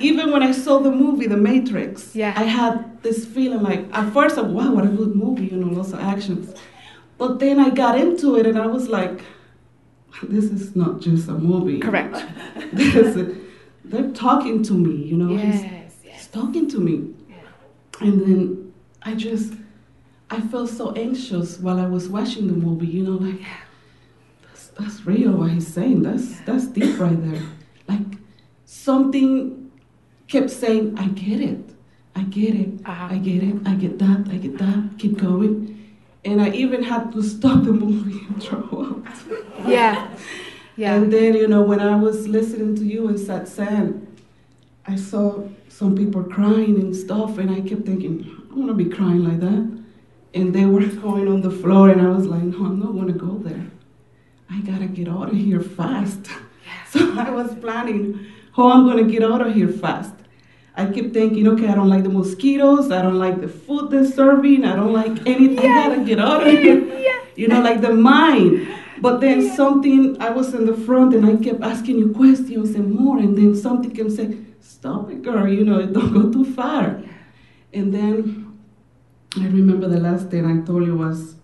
even 0.00 0.30
when 0.30 0.42
I 0.42 0.52
saw 0.52 0.78
the 0.78 0.90
movie 0.90 1.26
The 1.26 1.36
Matrix, 1.36 2.14
Yeah. 2.16 2.32
I 2.36 2.44
had 2.44 3.02
this 3.02 3.24
feeling 3.26 3.62
like 3.62 3.86
at 3.92 4.12
first, 4.12 4.38
I'm, 4.38 4.54
wow, 4.54 4.72
what 4.72 4.84
a 4.84 4.88
good 4.88 5.14
movie, 5.16 5.46
you 5.46 5.56
know, 5.56 5.68
lots 5.76 5.92
of 5.92 6.00
actions. 6.00 6.54
But 7.18 7.38
then 7.38 7.60
I 7.60 7.70
got 7.70 7.98
into 7.98 8.36
it 8.36 8.46
and 8.46 8.58
I 8.58 8.66
was 8.66 8.88
like, 8.88 9.20
this 10.22 10.44
is 10.44 10.74
not 10.76 11.00
just 11.00 11.28
a 11.28 11.32
movie. 11.32 11.80
Correct. 11.80 12.16
This 12.72 13.16
is- 13.16 13.38
they're 13.84 14.10
talking 14.10 14.62
to 14.64 14.72
me, 14.72 14.94
you 15.04 15.16
know. 15.16 15.36
he's- 15.36 15.62
Yes, 15.62 15.94
yes. 16.04 16.14
He's 16.18 16.26
talking 16.28 16.68
to 16.70 16.78
me. 16.80 17.10
And 18.00 18.20
then 18.22 18.72
I 19.02 19.14
just, 19.14 19.52
I 20.30 20.40
felt 20.40 20.68
so 20.70 20.92
anxious 20.92 21.58
while 21.58 21.78
I 21.78 21.86
was 21.86 22.08
watching 22.08 22.46
the 22.48 22.54
movie, 22.54 22.86
you 22.86 23.04
know, 23.04 23.12
like, 23.26 23.40
that's, 24.42 24.66
that's 24.78 25.06
real 25.06 25.32
what 25.32 25.50
he's 25.52 25.66
saying. 25.68 26.02
That's, 26.02 26.40
that's 26.40 26.66
deep 26.66 26.98
right 26.98 27.20
there. 27.30 27.42
Like, 27.86 28.00
something 28.64 29.70
kept 30.28 30.50
saying, 30.50 30.98
I 30.98 31.06
get 31.08 31.40
it. 31.40 31.60
I 32.16 32.22
get 32.22 32.54
it. 32.54 32.68
Uh-huh. 32.84 33.08
I 33.14 33.18
get 33.18 33.42
it. 33.42 33.56
I 33.66 33.74
get 33.74 33.98
that. 33.98 34.26
I 34.30 34.36
get 34.38 34.58
that. 34.58 34.90
Keep 34.98 35.18
going. 35.18 35.92
And 36.24 36.40
I 36.40 36.50
even 36.50 36.82
had 36.82 37.12
to 37.12 37.22
stop 37.22 37.64
the 37.64 37.72
movie 37.72 38.20
and 38.28 38.42
throw 38.42 38.60
up. 39.04 39.68
Yeah. 39.68 40.08
Yeah. 40.76 40.94
And 40.94 41.12
then, 41.12 41.34
you 41.34 41.48
know, 41.48 41.62
when 41.62 41.80
I 41.80 41.96
was 41.96 42.26
listening 42.28 42.74
to 42.76 42.84
you 42.84 43.08
in 43.08 43.14
Satsang, 43.14 44.06
I 44.86 44.96
saw 44.96 45.48
some 45.68 45.96
people 45.96 46.22
crying 46.24 46.78
and 46.80 46.94
stuff, 46.94 47.38
and 47.38 47.50
I 47.50 47.60
kept 47.60 47.86
thinking, 47.86 48.30
I 48.50 48.54
want 48.54 48.68
to 48.68 48.74
be 48.74 48.86
crying 48.86 49.24
like 49.24 49.40
that. 49.40 49.82
And 50.34 50.54
they 50.54 50.66
were 50.66 50.84
going 51.06 51.28
on 51.28 51.40
the 51.42 51.50
floor, 51.50 51.90
and 51.90 52.00
I 52.00 52.10
was 52.10 52.26
like, 52.26 52.42
no, 52.42 52.66
I'm 52.66 52.80
not 52.80 52.92
going 52.92 53.08
to 53.08 53.18
go 53.18 53.38
there. 53.38 53.66
I 54.50 54.60
got 54.60 54.80
to 54.80 54.86
get 54.86 55.08
out 55.08 55.30
of 55.30 55.36
here 55.36 55.60
fast. 55.60 56.28
So 56.90 57.18
I 57.18 57.28
was 57.28 57.52
planning 57.56 58.24
how 58.54 58.70
I'm 58.70 58.84
going 58.84 59.04
to 59.04 59.10
get 59.10 59.24
out 59.24 59.44
of 59.44 59.52
here 59.52 59.68
fast. 59.68 60.14
I 60.76 60.86
kept 60.86 61.12
thinking, 61.12 61.46
okay, 61.48 61.68
I 61.68 61.74
don't 61.74 61.88
like 61.88 62.02
the 62.02 62.08
mosquitoes, 62.08 62.90
I 62.90 63.00
don't 63.02 63.18
like 63.18 63.40
the 63.40 63.48
food 63.48 63.90
they're 63.90 64.04
serving, 64.04 64.64
I 64.64 64.74
don't 64.74 64.92
like 64.92 65.26
anything. 65.26 65.58
I 65.58 65.88
gotta 65.88 66.04
get 66.04 66.18
out 66.18 66.46
of 66.46 66.52
here. 66.52 66.90
You 67.36 67.48
know, 67.48 67.60
like 67.60 67.80
the 67.80 67.92
mind. 67.92 68.68
But 69.00 69.20
then 69.20 69.54
something, 69.54 70.20
I 70.20 70.30
was 70.30 70.54
in 70.54 70.66
the 70.66 70.74
front 70.74 71.14
and 71.14 71.26
I 71.26 71.36
kept 71.42 71.62
asking 71.62 71.98
you 71.98 72.12
questions 72.12 72.74
and 72.74 72.92
more, 72.92 73.18
and 73.18 73.36
then 73.36 73.54
something 73.54 73.90
kept 73.90 74.12
saying, 74.12 74.54
Stop 74.60 75.10
it, 75.10 75.22
girl, 75.22 75.46
you 75.48 75.64
know, 75.64 75.84
don't 75.92 76.12
go 76.12 76.30
too 76.30 76.44
far. 76.54 77.02
And 77.72 77.92
then 77.92 78.58
I 79.36 79.46
remember 79.46 79.88
the 79.88 79.98
last 79.98 80.30
thing 80.30 80.46
I 80.46 80.64
told 80.64 80.86
you 80.86 80.96
was 80.96 81.34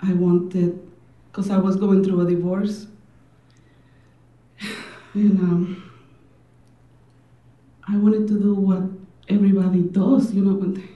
I 0.00 0.12
wanted, 0.12 0.80
because 1.26 1.50
I 1.50 1.58
was 1.58 1.76
going 1.76 2.02
through 2.04 2.20
a 2.22 2.30
divorce. 2.30 2.86
And 5.12 5.40
um, 5.40 5.90
I 7.88 7.96
wanted 7.96 8.28
to 8.28 8.38
do 8.38 8.54
what 8.54 8.82
everybody 9.28 9.82
does, 9.82 10.32
you 10.32 10.44
know, 10.44 10.54
when 10.54 10.74
they 10.74 10.88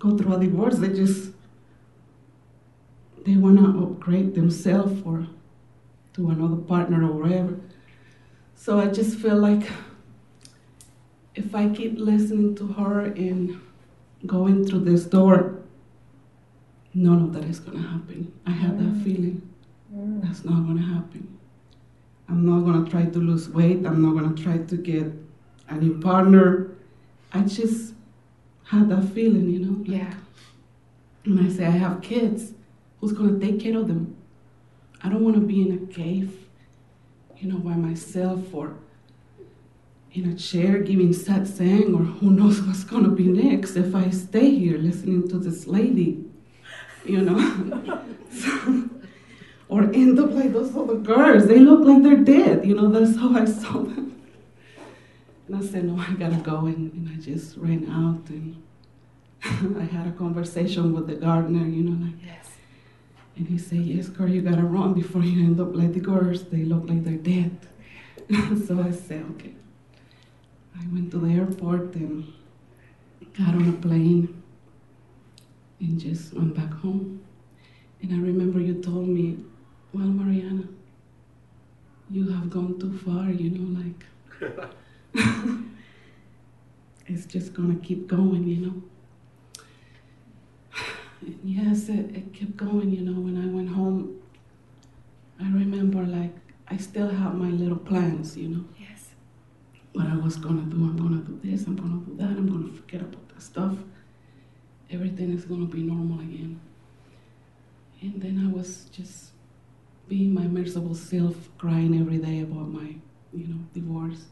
go 0.00 0.16
through 0.16 0.34
a 0.34 0.40
divorce, 0.40 0.78
they 0.78 0.88
just 0.88 1.30
they 3.26 3.36
want 3.36 3.58
to 3.58 3.82
upgrade 3.82 4.34
themselves 4.36 5.02
or 5.04 5.26
to 6.14 6.30
another 6.30 6.56
partner 6.56 7.04
or 7.04 7.20
whatever. 7.22 7.58
So 8.54 8.78
I 8.78 8.86
just 8.86 9.18
feel 9.18 9.36
like 9.36 9.68
if 11.34 11.54
I 11.54 11.68
keep 11.68 11.98
listening 11.98 12.54
to 12.56 12.68
her 12.68 13.00
and 13.00 13.60
going 14.26 14.64
through 14.66 14.84
this 14.84 15.04
door, 15.04 15.58
none 16.94 17.20
of 17.20 17.32
that 17.34 17.44
is 17.44 17.58
going 17.58 17.82
to 17.82 17.88
happen. 17.88 18.32
I 18.46 18.52
have 18.52 18.78
that 18.78 18.94
mm. 18.94 19.04
feeling. 19.04 19.42
Mm. 19.94 20.22
That's 20.22 20.44
not 20.44 20.64
going 20.64 20.78
to 20.78 20.84
happen. 20.84 21.36
I'm 22.28 22.46
not 22.46 22.60
going 22.60 22.84
to 22.84 22.90
try 22.90 23.06
to 23.06 23.18
lose 23.18 23.48
weight. 23.48 23.84
I'm 23.84 24.02
not 24.02 24.18
going 24.18 24.34
to 24.34 24.42
try 24.42 24.58
to 24.58 24.76
get 24.76 25.12
a 25.68 25.74
new 25.74 26.00
partner. 26.00 26.70
I 27.32 27.40
just 27.40 27.94
had 28.64 28.88
that 28.88 29.02
feeling, 29.12 29.50
you 29.50 29.58
know? 29.58 29.78
like- 29.78 29.88
Yeah. 29.88 30.14
when 31.24 31.44
I 31.44 31.50
say 31.50 31.66
I 31.66 31.70
have 31.70 32.00
kids, 32.02 32.52
who's 33.06 33.16
gonna 33.16 33.38
take 33.38 33.60
care 33.60 33.78
of 33.78 33.86
them? 33.86 34.16
I 35.02 35.08
don't 35.08 35.22
wanna 35.22 35.38
be 35.40 35.62
in 35.62 35.72
a 35.78 35.92
cave, 35.92 36.36
you 37.38 37.48
know, 37.48 37.58
by 37.58 37.76
myself 37.76 38.52
or 38.52 38.74
in 40.12 40.28
a 40.30 40.34
chair 40.34 40.78
giving 40.80 41.10
satsang 41.10 41.94
or 41.94 42.02
who 42.02 42.30
knows 42.30 42.60
what's 42.62 42.82
gonna 42.82 43.10
be 43.10 43.28
next 43.28 43.76
if 43.76 43.94
I 43.94 44.10
stay 44.10 44.50
here 44.56 44.78
listening 44.78 45.28
to 45.28 45.38
this 45.38 45.66
lady, 45.68 46.24
you 47.04 47.22
know? 47.22 47.38
So- 48.30 48.90
or 49.68 49.82
end 49.94 50.18
up 50.20 50.30
like 50.32 50.52
those 50.52 50.76
other 50.76 50.96
girls. 50.96 51.46
They 51.46 51.58
look 51.58 51.84
like 51.84 52.02
they're 52.02 52.24
dead, 52.36 52.64
you 52.66 52.74
know, 52.74 52.88
that's 52.88 53.16
how 53.16 53.34
I 53.36 53.44
saw 53.44 53.82
them. 53.82 54.20
And 55.46 55.56
I 55.56 55.60
said, 55.60 55.84
no, 55.84 55.96
I 55.98 56.12
gotta 56.14 56.36
go. 56.36 56.66
And, 56.66 56.92
and 56.92 57.08
I 57.08 57.20
just 57.20 57.56
ran 57.56 57.88
out 57.90 58.28
and 58.30 58.62
I 59.80 59.84
had 59.84 60.06
a 60.08 60.12
conversation 60.12 60.92
with 60.92 61.06
the 61.08 61.14
gardener, 61.14 61.66
you 61.66 61.82
know, 61.84 62.04
like, 62.06 62.14
Yes. 62.24 62.45
And 63.36 63.46
he 63.46 63.58
said, 63.58 63.80
yes, 63.80 64.08
girl, 64.08 64.28
you 64.28 64.40
gotta 64.40 64.62
run 64.62 64.94
before 64.94 65.22
you 65.22 65.44
end 65.44 65.60
up 65.60 65.74
like 65.74 65.92
the 65.92 66.00
girls. 66.00 66.44
They 66.44 66.64
look 66.64 66.88
like 66.88 67.04
they're 67.04 67.14
dead. 67.14 67.58
so 68.66 68.82
I 68.82 68.90
said, 68.90 69.24
okay. 69.32 69.54
I 70.74 70.84
went 70.92 71.10
to 71.12 71.18
the 71.18 71.32
airport 71.32 71.94
and 71.94 72.32
got 73.38 73.54
on 73.54 73.68
a 73.68 73.72
plane 73.72 74.42
and 75.80 76.00
just 76.00 76.32
went 76.32 76.54
back 76.54 76.72
home. 76.72 77.20
And 78.00 78.12
I 78.12 78.16
remember 78.16 78.58
you 78.58 78.80
told 78.82 79.08
me, 79.08 79.38
well, 79.92 80.06
Mariana, 80.06 80.64
you 82.10 82.28
have 82.28 82.48
gone 82.48 82.78
too 82.78 82.96
far, 82.98 83.30
you 83.30 83.50
know, 83.50 83.82
like, 83.82 84.04
it's 87.06 87.26
just 87.26 87.52
gonna 87.52 87.76
keep 87.76 88.06
going, 88.06 88.46
you 88.46 88.66
know. 88.66 88.82
Yes, 91.44 91.88
it, 91.88 92.14
it 92.16 92.32
kept 92.32 92.56
going, 92.56 92.90
you 92.90 93.02
know. 93.02 93.20
When 93.20 93.36
I 93.42 93.46
went 93.46 93.68
home, 93.70 94.20
I 95.40 95.44
remember 95.44 96.02
like 96.04 96.34
I 96.68 96.76
still 96.76 97.08
had 97.08 97.34
my 97.34 97.48
little 97.50 97.78
plans, 97.78 98.36
you 98.36 98.48
know. 98.48 98.64
Yes. 98.78 99.10
What 99.92 100.06
I 100.06 100.16
was 100.16 100.36
gonna 100.36 100.62
do, 100.62 100.76
I'm 100.76 100.96
gonna 100.96 101.22
do 101.22 101.38
this, 101.42 101.66
I'm 101.66 101.76
gonna 101.76 102.00
do 102.06 102.16
that, 102.16 102.30
I'm 102.30 102.48
gonna 102.48 102.72
forget 102.72 103.02
about 103.02 103.28
that 103.30 103.42
stuff. 103.42 103.76
Everything 104.90 105.32
is 105.32 105.44
gonna 105.44 105.66
be 105.66 105.82
normal 105.82 106.20
again. 106.20 106.60
And 108.00 108.20
then 108.22 108.38
I 108.46 108.54
was 108.56 108.86
just 108.92 109.32
being 110.08 110.32
my 110.34 110.46
miserable 110.46 110.94
self, 110.94 111.48
crying 111.58 111.98
every 112.00 112.18
day 112.18 112.40
about 112.40 112.68
my, 112.70 112.96
you 113.32 113.48
know, 113.48 113.60
divorce. 113.74 114.26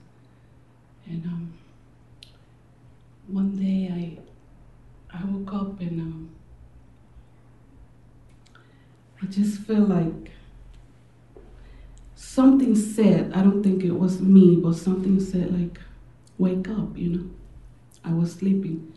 And 1.06 1.24
um, 1.26 1.54
one 3.26 3.56
day 3.56 3.90
I, 3.92 5.16
I 5.18 5.24
woke 5.24 5.52
up 5.54 5.80
and 5.80 6.00
um, 6.00 6.30
I 9.24 9.26
just 9.28 9.62
feel 9.62 9.86
like 9.86 10.32
something 12.14 12.76
said, 12.76 13.32
I 13.32 13.42
don't 13.42 13.62
think 13.62 13.82
it 13.82 13.92
was 13.92 14.20
me, 14.20 14.56
but 14.56 14.74
something 14.74 15.18
said, 15.18 15.58
like, 15.58 15.78
wake 16.36 16.68
up, 16.68 16.94
you 16.94 17.08
know. 17.08 17.30
I 18.04 18.12
was 18.12 18.32
sleeping. 18.32 18.92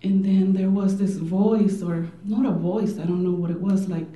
And 0.00 0.24
then 0.24 0.52
there 0.52 0.70
was 0.70 0.98
this 0.98 1.16
voice, 1.16 1.82
or 1.82 2.08
not 2.24 2.46
a 2.46 2.52
voice, 2.52 3.00
I 3.00 3.04
don't 3.04 3.24
know 3.24 3.32
what 3.32 3.50
it 3.50 3.60
was, 3.60 3.88
like, 3.88 4.06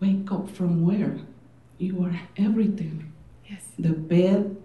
wake 0.00 0.32
up 0.32 0.48
from 0.48 0.86
where? 0.86 1.18
You 1.76 2.02
are 2.04 2.18
everything. 2.38 3.12
Yes. 3.46 3.64
The 3.78 3.90
bed, 3.92 4.56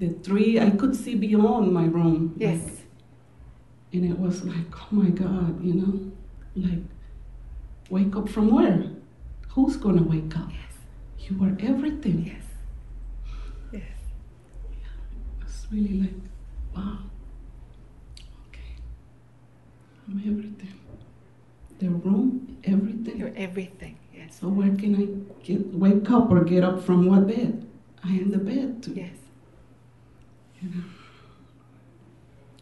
the 0.00 0.08
tree, 0.08 0.58
I 0.58 0.70
could 0.70 0.96
see 0.96 1.14
beyond 1.14 1.72
my 1.72 1.84
room. 1.84 2.34
Yes. 2.36 2.64
like, 2.64 2.72
and 3.92 4.10
it 4.10 4.18
was 4.18 4.42
like, 4.42 4.66
oh 4.74 4.88
my 4.90 5.10
God, 5.10 5.64
you 5.64 5.74
know, 5.74 6.10
like, 6.56 6.82
wake 7.90 8.16
up 8.16 8.28
from 8.28 8.52
where? 8.52 8.89
Who's 9.50 9.76
gonna 9.76 10.02
wake 10.02 10.36
up? 10.36 10.48
Yes. 10.50 11.28
You 11.28 11.44
are 11.44 11.56
everything. 11.60 12.24
Yes. 12.26 12.44
Yes. 13.72 13.82
It's 15.42 15.66
really 15.72 16.00
like, 16.00 16.14
wow. 16.76 16.98
Okay. 18.48 18.74
I'm 20.08 20.18
everything. 20.18 20.74
The 21.80 21.88
room, 21.88 22.58
everything. 22.64 23.16
You're 23.16 23.32
everything. 23.36 23.96
Yes. 24.14 24.38
so 24.40 24.48
where 24.48 24.74
can 24.76 24.94
I 24.96 25.44
get 25.44 25.74
wake 25.74 26.10
up 26.10 26.30
or 26.30 26.44
get 26.44 26.62
up 26.62 26.82
from 26.82 27.06
what 27.06 27.26
bed? 27.26 27.66
I 28.04 28.08
am 28.08 28.30
the 28.30 28.38
bed 28.38 28.82
too. 28.82 28.92
Yes. 28.94 29.16
You 30.60 30.68
know. 30.68 30.84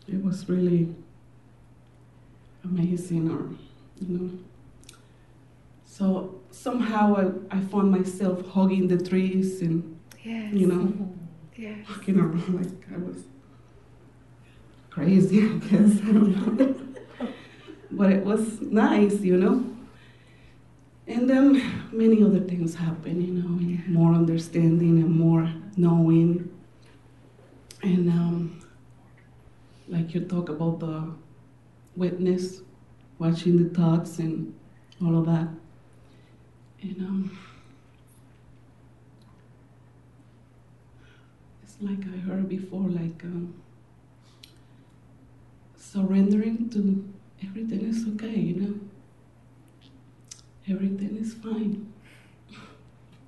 It 0.06 0.24
was 0.24 0.48
really 0.48 0.94
amazing 2.65 3.31
or 3.31 3.51
you 4.01 4.19
know. 4.19 4.31
So 5.85 6.38
somehow 6.50 7.16
I, 7.50 7.56
I 7.56 7.60
found 7.60 7.90
myself 7.90 8.46
hugging 8.48 8.88
the 8.88 8.98
trees 8.98 9.60
and 9.62 9.94
Yes. 10.24 10.52
you 10.52 10.66
know 10.66 11.14
Yes. 11.56 11.78
walking 11.88 12.18
around 12.18 12.54
like 12.54 12.92
I 12.94 12.98
was 12.98 13.24
crazy, 14.90 15.44
I 15.44 15.56
guess. 15.58 16.00
I 16.02 16.12
don't 16.12 16.58
know. 16.58 17.28
but 17.90 18.12
it 18.12 18.24
was 18.24 18.60
nice, 18.60 19.20
you 19.20 19.36
know. 19.36 19.64
And 21.06 21.28
then 21.28 21.62
many 21.92 22.22
other 22.22 22.40
things 22.40 22.74
happen, 22.74 23.20
you 23.26 23.32
know, 23.42 23.58
and 23.58 23.88
more 23.88 24.12
understanding 24.12 24.98
and 25.02 25.10
more 25.18 25.50
knowing. 25.76 26.50
And 27.82 28.08
um, 28.10 28.60
like 29.88 30.14
you 30.14 30.20
talk 30.20 30.48
about 30.50 30.80
the 30.80 31.10
witness, 31.96 32.60
watching 33.18 33.56
the 33.62 33.70
thoughts 33.74 34.18
and 34.18 34.54
all 35.02 35.18
of 35.18 35.26
that. 35.26 35.48
And 36.82 36.96
um, 37.00 37.38
it's 41.62 41.76
like 41.80 41.98
I 42.14 42.18
heard 42.18 42.48
before, 42.48 42.88
like 42.88 43.22
um, 43.24 43.55
surrendering 45.76 46.68
to 46.70 47.05
everything 47.44 47.80
is 47.88 48.06
okay, 48.14 48.38
you 48.38 48.55
know. 48.60 48.74
Everything 50.70 51.16
is 51.16 51.34
fine. 51.34 51.92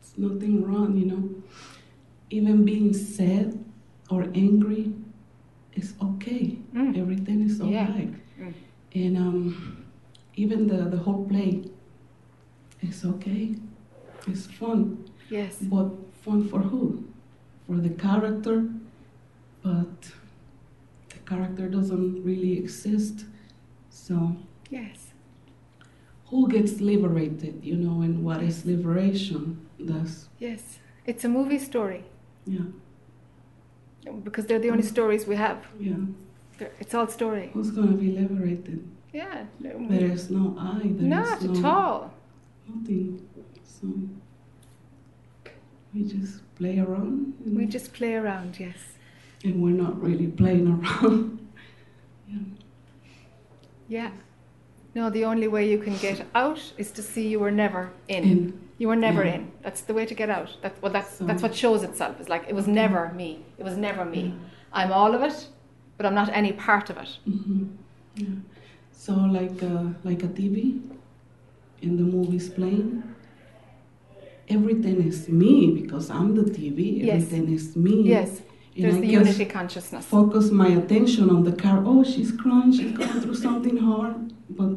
It's 0.01 0.17
nothing 0.19 0.63
wrong, 0.63 0.97
you 0.97 1.07
know. 1.07 1.43
Even 2.31 2.65
being 2.65 2.93
sad 2.93 3.59
or 4.11 4.25
angry 4.35 4.93
is 5.75 5.95
okay. 6.03 6.59
Mm. 6.75 6.99
Everything 6.99 7.41
is 7.43 7.59
Yeah. 7.59 7.87
alright. 7.87 8.13
Mm. 8.39 8.55
And 8.95 9.17
um, 9.17 9.87
even 10.37 10.67
the, 10.67 10.85
the 10.85 10.99
whole 10.99 11.27
play 11.27 11.63
is 12.83 13.05
okay. 13.05 13.55
It's 14.27 14.47
fun. 14.47 15.05
Yes. 15.29 15.57
But 15.63 15.91
fun 16.23 16.49
for 16.49 16.61
who? 16.61 17.05
For 17.67 17.77
the 17.77 17.91
character, 17.91 18.69
but 19.63 20.01
the 21.09 21.19
character 21.27 21.69
doesn't 21.69 22.23
really 22.25 22.59
exist. 22.59 23.25
So 23.91 24.37
Yes. 24.71 25.13
who 26.27 26.49
gets 26.49 26.81
liberated, 26.81 27.61
you 27.65 27.77
know, 27.77 28.03
and 28.03 28.25
what 28.25 28.43
is 28.43 28.65
liberation? 28.67 29.59
That's 29.79 30.29
Yes. 30.39 30.79
It's 31.07 31.25
a 31.25 31.29
movie 31.29 31.59
story 31.59 32.05
yeah, 32.47 32.67
because 34.25 34.47
they're 34.47 34.59
the 34.59 34.71
only 34.71 34.83
stories 34.83 35.27
we 35.27 35.37
have. 35.37 35.67
yeah. 35.79 35.97
They're- 36.59 36.73
It's 36.79 36.95
all 36.95 37.09
story. 37.09 37.51
Who's 37.55 37.71
gonna 37.71 37.97
be 37.97 38.13
liberated? 38.13 38.87
Yeah. 39.13 39.47
There 39.61 40.11
is 40.13 40.31
no 40.31 40.57
I. 40.59 40.81
There 40.85 41.09
Not 41.09 41.43
no 41.43 41.51
at 41.59 41.65
all. 41.65 42.13
Nothing. 42.75 43.29
So 43.65 43.87
we 45.95 46.03
just 46.05 46.43
play 46.57 46.79
around. 46.79 47.35
We 47.45 47.67
just 47.67 47.93
play 47.93 48.15
around. 48.15 48.59
Yes. 48.61 48.77
and 49.43 49.63
we're 49.63 49.71
not 49.85 50.01
really 50.03 50.27
playing 50.27 50.69
around. 50.69 51.39
yeah. 52.29 52.39
Yeah. 53.89 54.11
No, 54.95 55.09
the 55.09 55.25
only 55.25 55.49
way 55.49 55.71
you 55.71 55.79
can 55.79 55.97
get 55.97 56.27
out 56.35 56.61
is 56.77 56.91
to 56.93 57.03
see 57.03 57.27
you 57.29 57.39
were 57.41 57.51
never 57.51 57.91
in. 58.09 58.23
And 58.25 58.69
You 58.79 58.89
were 58.89 58.97
never 58.97 59.25
Yeah. 59.25 59.35
in. 59.37 59.51
That's 59.63 59.81
the 59.83 59.95
way 59.95 60.05
to 60.07 60.15
get 60.15 60.29
out. 60.31 60.57
That's 60.63 60.81
well. 60.83 60.93
That's 60.93 61.15
So- 61.17 61.27
that's 61.27 61.43
what 61.43 61.55
shows 61.55 61.83
itself. 61.83 62.21
It's 62.21 62.29
like 62.29 62.45
it 62.49 62.55
was 62.55 62.67
never 62.67 63.13
me. 63.15 63.31
It 63.59 63.65
was 63.65 63.77
never 63.77 64.05
me. 64.05 64.23
Yeah. 64.23 64.49
I'm 64.73 64.93
all 64.93 65.15
of 65.15 65.23
it, 65.23 65.49
but 65.97 66.05
I'm 66.07 66.15
not 66.15 66.29
any 66.33 66.53
part 66.53 66.91
of 66.91 66.97
it. 66.99 67.11
hmm 67.25 67.65
Yeah. 68.17 68.27
So 68.93 69.13
like 69.15 69.63
uh, 69.63 69.85
like 70.05 70.23
a 70.23 70.29
TV, 70.29 70.81
in 71.83 71.97
the 71.97 72.03
movies 72.03 72.49
playing, 72.49 73.03
everything 74.49 75.03
is 75.07 75.29
me 75.29 75.71
because 75.81 76.11
I'm 76.11 76.35
the 76.35 76.43
TV. 76.43 76.99
Yes. 77.05 77.23
Everything 77.23 77.53
is 77.55 77.77
me. 77.77 78.03
Yes. 78.03 78.43
And 78.77 78.85
There's 78.85 78.97
I 78.97 79.01
the 79.01 79.07
unity 79.07 79.45
consciousness. 79.47 80.07
Focus 80.07 80.51
my 80.51 80.69
attention 80.69 81.29
on 81.31 81.45
the 81.45 81.53
car. 81.53 81.83
Oh, 81.85 82.05
she's 82.05 82.33
crying. 82.33 82.73
She's 82.73 82.93
going 82.93 83.21
through 83.21 83.35
something 83.35 83.77
hard. 83.77 84.33
But 84.49 84.77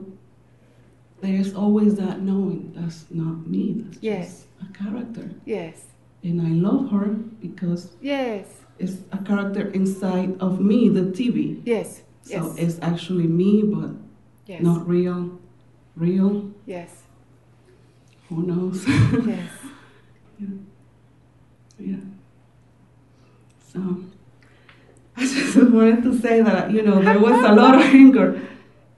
there's 1.22 1.54
always 1.54 1.96
that 1.96 2.22
knowing 2.22 2.74
that's 2.76 3.06
not 3.12 3.48
me. 3.48 3.74
That's 3.86 3.98
Yes. 4.02 4.46
just 4.60 4.70
a 4.70 4.74
character. 4.84 5.30
Yes. 5.46 5.86
And 6.24 6.42
I 6.42 6.50
love 6.52 6.90
her 6.92 7.08
because 7.42 7.96
Yes. 8.02 8.46
it's 8.80 8.98
a 9.12 9.18
character 9.20 9.68
inside 9.70 10.38
of 10.40 10.60
me, 10.60 10.90
the 10.90 11.12
TV. 11.12 11.62
Yes. 11.66 12.02
So 12.24 12.34
Yes. 12.34 12.56
it's 12.58 12.80
actually 12.82 13.28
me, 13.28 13.62
but 13.64 13.92
Yes. 14.48 14.62
not 14.64 14.88
real. 14.88 15.38
Real? 15.96 16.52
Yes. 16.66 17.04
Who 18.30 18.44
knows? 18.44 18.86
Yes. 18.88 19.50
yeah. 21.80 21.96
So 23.72 23.80
I 25.18 25.22
just 25.22 25.56
wanted 25.58 26.04
to 26.04 26.18
say 26.20 26.42
that 26.42 26.72
you 26.72 26.82
know 26.82 27.02
there 27.02 27.20
was 27.20 27.44
a 27.46 27.54
lot 27.54 27.76
of 27.76 27.82
anger, 27.82 28.42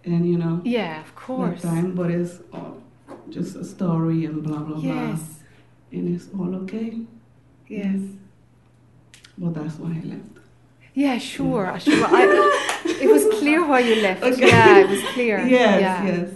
and 0.04 0.28
you 0.30 0.38
know 0.38 0.62
Yeah. 0.64 1.02
Of 1.02 1.16
course. 1.16 1.62
time, 1.62 1.96
but 1.96 2.12
it's 2.12 2.40
all 2.54 2.82
just 3.30 3.56
a 3.56 3.66
story 3.66 4.26
and 4.26 4.44
blah 4.44 4.60
blah 4.60 4.80
blah, 4.80 4.84
Yes. 5.10 5.40
and 5.92 6.16
it's 6.16 6.28
all 6.38 6.54
okay. 6.64 7.02
Yes. 7.68 8.00
But 9.38 9.54
that's 9.56 9.76
why 9.80 9.90
I 9.90 10.06
left. 10.06 10.22
Yeah. 10.94 11.18
Sure. 11.18 11.78
Sure. 11.80 12.06
I, 12.08 12.24
it 13.02 13.10
was 13.12 13.26
clear 13.40 13.66
why 13.68 13.80
you 13.80 14.02
left. 14.02 14.24
Okay. 14.32 14.48
Yeah. 14.48 14.80
It 14.80 14.90
was 14.90 15.04
clear. 15.14 15.40
Yes, 15.46 15.82
yeah. 15.82 16.06
yes. 16.06 16.30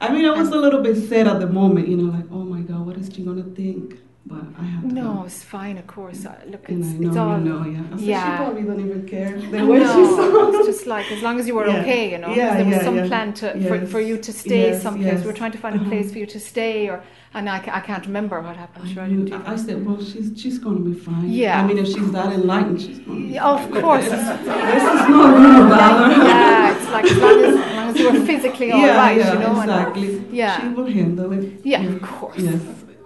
I 0.00 0.12
mean, 0.12 0.24
I 0.24 0.30
was 0.30 0.48
a 0.48 0.56
little 0.56 0.82
bit 0.82 0.96
sad 1.08 1.26
at 1.26 1.40
the 1.40 1.46
moment, 1.46 1.88
you 1.88 1.96
know, 1.96 2.10
like, 2.16 2.26
oh 2.32 2.44
my 2.54 2.60
God, 2.60 2.86
what 2.86 2.96
is 2.96 3.10
she 3.14 3.22
gonna 3.22 3.42
think? 3.42 3.98
But 4.26 4.42
I 4.58 4.64
had 4.64 4.82
to. 4.82 4.94
No, 4.94 5.14
go. 5.14 5.22
it's 5.24 5.42
fine. 5.42 5.76
Of 5.78 5.86
course. 5.86 6.24
Uh, 6.26 6.34
Look, 6.46 6.64
it's, 6.68 6.86
I 6.88 6.92
know 6.92 7.08
it's 7.08 7.16
all. 7.16 7.38
you 7.38 7.44
know, 7.48 7.64
yeah. 7.64 7.80
I 7.92 7.96
said, 7.96 8.00
yeah. 8.00 8.30
She 8.30 8.36
probably 8.42 8.62
don't 8.62 8.80
even 8.86 9.08
care. 9.08 9.32
The 9.40 9.58
No, 9.58 9.74
she 9.78 10.04
saw 10.16 10.48
it's 10.58 10.66
just 10.72 10.86
like 10.86 11.10
as 11.10 11.22
long 11.22 11.40
as 11.40 11.46
you 11.48 11.54
were 11.54 11.66
Yeah. 11.66 11.80
okay, 11.80 12.10
you 12.12 12.18
know. 12.18 12.28
Yeah, 12.34 12.54
there 12.56 12.66
was 12.66 12.74
yeah, 12.76 12.84
some 12.84 12.96
yeah. 12.96 13.06
plan 13.08 13.32
to 13.40 13.52
for, 13.68 13.76
Yes. 13.76 13.90
for 13.90 14.00
you 14.00 14.16
to 14.18 14.32
stay 14.32 14.62
Yes, 14.70 14.82
someplace. 14.82 15.06
yes. 15.12 15.20
We 15.22 15.26
were 15.28 15.38
trying 15.42 15.52
to 15.52 15.58
find 15.58 15.74
a 15.74 15.78
Uh-huh. 15.80 15.88
place 15.90 16.12
for 16.12 16.18
you 16.18 16.26
to 16.26 16.38
stay, 16.52 16.88
or 16.90 17.02
and 17.32 17.48
I, 17.48 17.56
I 17.78 17.80
can't 17.80 18.04
remember 18.06 18.36
what 18.42 18.56
happened. 18.56 18.84
I, 18.88 18.92
Sure, 18.92 19.02
I 19.04 19.08
knew- 19.08 19.24
didn't. 19.24 19.48
I 19.48 19.56
said, 19.56 19.76
well, 19.86 20.00
she's 20.10 20.28
she's 20.40 20.58
gonna 20.58 20.80
be 20.92 20.94
fine. 21.08 21.26
Yeah. 21.42 21.60
I 21.60 21.66
mean, 21.66 21.78
if 21.78 21.86
she's 21.94 22.10
that 22.12 22.30
enlightened, 22.40 22.80
she's 22.82 22.98
gonna. 23.00 23.20
Be 23.20 23.34
Yeah, 23.36 23.48
of 23.58 23.62
course. 23.82 24.04
this 24.14 24.82
is 24.92 25.02
not 25.16 25.28
real 25.42 25.66
about 25.66 25.94
her. 26.12 26.24
yeah, 26.32 26.76
it's 26.76 26.88
like 26.96 27.06
as 27.12 27.18
long 27.24 27.38
as, 27.48 27.54
as 27.90 27.98
you 28.00 28.10
were 28.12 28.20
physically 28.26 28.70
all 28.72 28.80
right, 28.80 29.16
yeah, 29.16 29.24
yeah, 29.26 29.32
you 29.32 29.38
know. 29.38 29.60
and- 29.60 29.70
exactly. 29.70 30.24
yeah. 30.40 30.60
She 30.60 30.68
will 30.76 30.86
handle 30.86 31.32
it. 31.32 31.44
yeah, 31.64 31.82
of 31.82 32.02
course. 32.02 32.38
Yes. 32.38 32.60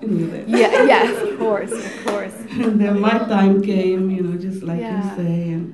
Yeah, 0.06 0.84
yeah, 0.84 1.10
of 1.10 1.38
course, 1.38 1.72
of 1.72 2.06
course. 2.06 2.34
And 2.64 2.80
then 2.80 3.00
my 3.00 3.16
time 3.34 3.62
came, 3.62 4.10
you 4.16 4.22
know, 4.22 4.36
just 4.46 4.62
like 4.62 4.80
Yeah. 4.80 4.96
you 4.96 5.16
say, 5.22 5.34
and 5.56 5.64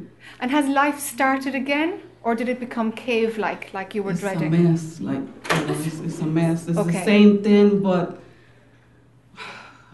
And 0.41 0.49
has 0.51 0.67
life 0.83 0.99
started 1.15 1.55
again, 1.55 1.91
or 2.23 2.35
did 2.41 2.49
it 2.49 2.59
become 2.67 2.89
cave-like, 2.93 3.65
like 3.79 3.89
you 3.97 4.03
were 4.05 4.13
it's 4.13 4.21
dreading? 4.21 4.55
a 4.55 4.59
mess. 4.59 4.85
Like 5.11 5.25
you 5.55 5.67
know, 5.67 5.75
it's, 5.87 5.99
it's 6.09 6.21
a 6.21 6.31
mess. 6.41 6.69
It's 6.69 6.79
Okay. 6.79 6.93
the 6.99 7.05
same 7.13 7.33
thing, 7.49 7.69
but 7.91 8.07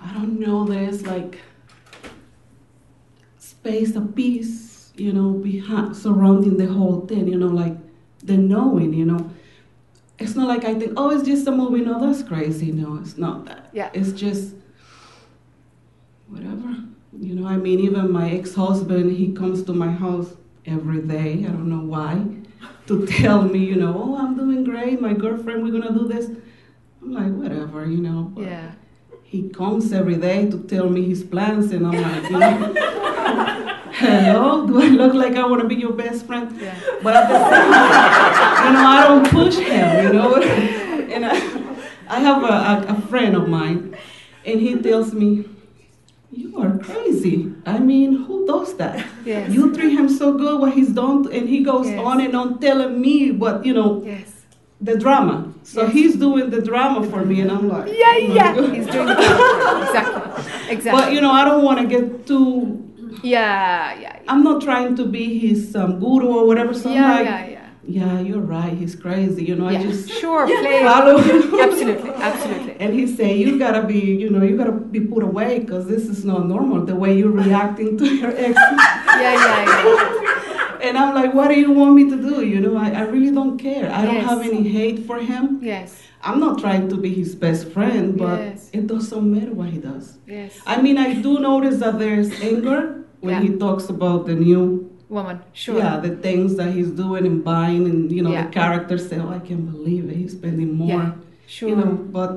I 0.07 0.09
don't 0.17 0.37
know. 0.45 0.59
There's 0.73 1.01
like 1.15 1.33
space, 3.39 3.97
a 3.97 4.01
piece, 4.01 4.93
you 4.97 5.13
know, 5.13 5.31
behind 5.33 5.97
surrounding 5.97 6.57
the 6.57 6.67
whole 6.67 7.01
thing. 7.11 7.27
You 7.33 7.39
know, 7.39 7.53
like 7.65 7.77
the 8.27 8.37
knowing. 8.37 8.93
You 8.93 9.07
know, 9.07 9.31
it's 10.19 10.35
not 10.35 10.49
like 10.49 10.65
I 10.65 10.75
think, 10.75 10.93
oh, 10.97 11.11
it's 11.11 11.27
just 11.27 11.47
a 11.47 11.53
movie. 11.53 11.81
No, 11.85 12.01
that's 12.05 12.23
crazy. 12.23 12.73
No, 12.73 12.97
it's 12.97 13.17
not 13.17 13.45
that. 13.47 13.71
Yeah. 13.73 13.91
It's 13.93 14.13
just 14.13 14.55
whatever. 16.29 16.77
You 17.19 17.35
know, 17.35 17.47
I 17.47 17.57
mean, 17.57 17.81
even 17.81 18.11
my 18.13 18.31
ex-husband, 18.31 19.13
he 19.13 19.33
comes 19.33 19.63
to 19.65 19.73
my 19.73 19.91
house 19.91 20.35
every 20.67 21.01
day. 21.01 21.33
I 21.47 21.51
don't 21.51 21.69
know 21.69 21.85
why, 21.85 22.27
to 22.89 23.07
tell 23.19 23.43
me, 23.43 23.61
you 23.65 23.77
know, 23.77 23.95
oh, 23.97 24.19
I'm 24.19 24.37
doing 24.37 24.65
great. 24.65 25.01
My 25.01 25.15
girlfriend, 25.15 25.63
we're 25.63 25.73
gonna 25.81 25.97
do 25.99 26.07
this. 26.07 26.27
I'm 27.01 27.13
like, 27.13 27.33
whatever, 27.33 27.87
you 27.87 27.99
know. 28.03 28.33
but 28.35 28.45
Yeah. 28.45 28.73
He 29.23 29.49
comes 29.49 29.93
every 29.93 30.17
day 30.17 30.49
to 30.51 30.59
tell 30.65 30.89
me 30.89 31.09
his 31.09 31.25
plans, 31.25 31.73
and 31.73 31.87
I'm 31.87 32.01
like, 32.01 32.31
you 32.31 32.39
know, 32.39 32.75
hello, 34.01 34.67
do 34.67 34.81
I 34.83 34.87
look 34.89 35.15
like 35.15 35.37
I 35.37 35.47
want 35.47 35.63
to 35.63 35.69
be 35.69 35.75
your 35.77 35.93
best 35.93 36.27
friend? 36.27 36.55
Yeah. 36.61 36.79
But 37.03 37.17
at 37.17 37.29
the 37.29 37.39
same 37.51 37.73
time, 37.73 38.67
you 38.67 38.73
know, 38.73 38.87
I 38.87 39.05
don't 39.09 39.31
push 39.31 39.57
him, 39.57 40.05
you 40.07 40.13
know. 40.13 40.35
and 41.15 41.25
I, 41.25 41.35
I 42.09 42.21
have 42.21 42.43
a, 42.43 42.93
a, 42.93 42.97
a 42.97 43.01
friend 43.09 43.35
of 43.35 43.49
mine, 43.49 43.97
and 44.45 44.61
he 44.61 44.77
tells 44.77 45.15
me, 45.15 45.49
"You 46.31 46.59
are 46.59 46.77
crazy. 46.79 47.53
I 47.65 47.79
mean, 47.79 48.25
who 48.25 48.47
does 48.47 48.77
that? 48.77 49.05
Yes. 49.25 49.51
You 49.51 49.73
treat 49.75 49.93
him 49.99 50.09
so 50.09 50.35
good, 50.37 50.61
what 50.61 50.75
he's 50.75 50.91
done, 50.93 51.33
and 51.33 51.49
he 51.49 51.61
goes 51.65 51.89
Yes. 51.89 51.99
on 52.05 52.21
and 52.21 52.37
on 52.37 52.59
telling 52.61 53.01
me 53.01 53.33
what 53.33 53.65
you 53.65 53.73
know, 53.73 54.03
Yes. 54.05 54.31
the 54.81 54.97
drama. 54.99 55.53
So 55.63 55.87
he's 55.87 56.17
doing 56.17 56.51
the 56.51 56.61
drama 56.61 57.09
for 57.11 57.25
me, 57.25 57.41
and 57.41 57.51
I'm 57.51 57.69
like, 57.69 57.89
Yeah, 57.89 58.13
oh 58.13 58.35
yeah. 58.39 58.53
He's 58.75 58.87
doing 58.87 59.09
it. 59.09 59.19
Exactly. 59.19 60.45
Exactly. 60.69 60.91
But 60.93 61.13
you 61.13 61.21
know, 61.23 61.33
I 61.33 61.45
don't 61.47 61.65
want 61.65 61.81
to 61.81 61.87
get 61.87 62.27
too. 62.27 62.83
Yeah, 63.23 63.95
yeah, 63.95 64.01
yeah. 64.01 64.23
I'm 64.29 64.43
not 64.43 64.63
trying 64.63 64.97
to 64.97 65.05
be 65.07 65.39
his 65.39 65.75
um, 65.77 65.99
guru 66.01 66.27
or 66.29 66.47
whatever. 66.47 66.75
So 66.75 66.93
yeah, 66.93 67.13
like, 67.15 67.25
yeah, 67.27 67.47
yeah. 67.47 67.69
yeah, 67.85 68.21
you're 68.21 68.41
right. 68.41 68.73
He's 68.73 68.95
crazy. 68.95 69.45
You 69.45 69.57
know, 69.57 69.69
yeah. 69.69 69.79
I 69.81 69.83
just 69.83 70.11
sure, 70.21 70.47
play. 70.63 70.83
follow. 70.85 71.19
absolutely, 71.67 72.11
absolutely. 72.11 72.77
And 72.81 72.95
he 72.95 73.07
say, 73.07 73.37
you 73.37 73.59
gotta 73.59 73.87
be, 73.87 73.99
you 73.99 74.31
know, 74.31 74.43
you 74.43 74.57
gotta 74.57 74.73
be 74.73 75.01
put 75.01 75.23
away 75.23 75.61
because 75.61 75.87
this 75.87 76.05
is 76.09 76.25
not 76.25 76.47
normal. 76.47 76.85
The 76.85 76.95
way 76.97 77.17
you're 77.19 77.31
reacting 77.31 77.97
to 77.99 78.05
your 78.15 78.31
ex. 78.37 78.55
Yeah, 78.55 79.33
yeah, 79.33 79.65
yeah. 79.65 80.79
and 80.83 80.99
I'm 80.99 81.15
like, 81.15 81.33
what 81.35 81.49
do 81.49 81.59
you 81.59 81.73
want 81.73 81.95
me 81.95 82.09
to 82.11 82.17
do? 82.17 82.45
You 82.45 82.61
know, 82.61 82.77
I, 82.77 82.91
I 82.91 83.01
really 83.03 83.31
don't 83.33 83.57
care. 83.59 83.91
I 83.91 84.05
don't 84.05 84.25
have 84.25 84.41
any 84.43 84.69
hate 84.69 85.07
for 85.07 85.19
him. 85.19 85.61
Yes, 85.63 86.03
I'm 86.23 86.39
not 86.41 86.59
trying 86.59 86.89
to 86.91 86.97
be 86.97 87.15
his 87.15 87.35
best 87.35 87.69
friend, 87.69 88.17
but 88.19 88.39
Yes. 88.41 88.71
it 88.73 88.87
doesn't 88.87 89.33
matter 89.33 89.53
what 89.53 89.69
he 89.71 89.79
does. 89.79 90.19
yes. 90.27 90.59
I 90.67 90.83
mean, 90.83 90.99
I 90.99 91.15
do 91.23 91.39
notice 91.39 91.79
that 91.79 91.99
there's 91.99 92.31
anger 92.43 93.06
when 93.27 93.35
Yeah. 93.35 93.43
he 93.47 93.51
talks 93.65 93.87
about 93.97 94.21
the 94.27 94.35
new, 94.35 94.65
Woman, 95.09 95.39
sure. 95.53 95.79
yeah, 95.79 95.95
the 96.07 96.13
things 96.27 96.57
that 96.59 96.71
he's 96.77 96.91
doing 97.03 97.25
and 97.31 97.39
buying, 97.45 97.83
and 97.91 98.11
you 98.17 98.23
know, 98.25 98.33
Yeah. 98.33 98.47
the 98.47 98.53
characters 98.61 99.03
say, 99.09 99.17
"Oh, 99.25 99.29
I 99.39 99.41
can't 99.49 99.67
believe 99.75 100.05
it. 100.11 100.17
He's 100.23 100.33
spending 100.41 100.71
more." 100.83 100.89
Yeah, 100.89 101.13
Sure. 101.57 101.69
You 101.71 101.77
know, 101.81 101.93
but 102.19 102.33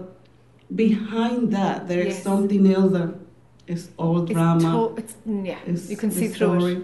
behind 0.84 1.52
that, 1.58 1.88
there 1.90 2.02
is 2.10 2.16
Yes. 2.16 2.24
something 2.30 2.64
else 2.76 2.92
that 2.98 3.10
is 3.76 3.90
all 3.98 4.18
it's 4.24 4.32
drama. 4.34 4.70
to- 4.72 4.94
it's, 5.02 5.16
yeah, 5.50 5.58
it's 5.72 5.90
you 5.92 5.98
can 6.04 6.12
see 6.12 6.28
through 6.28 6.66
it. 6.74 6.80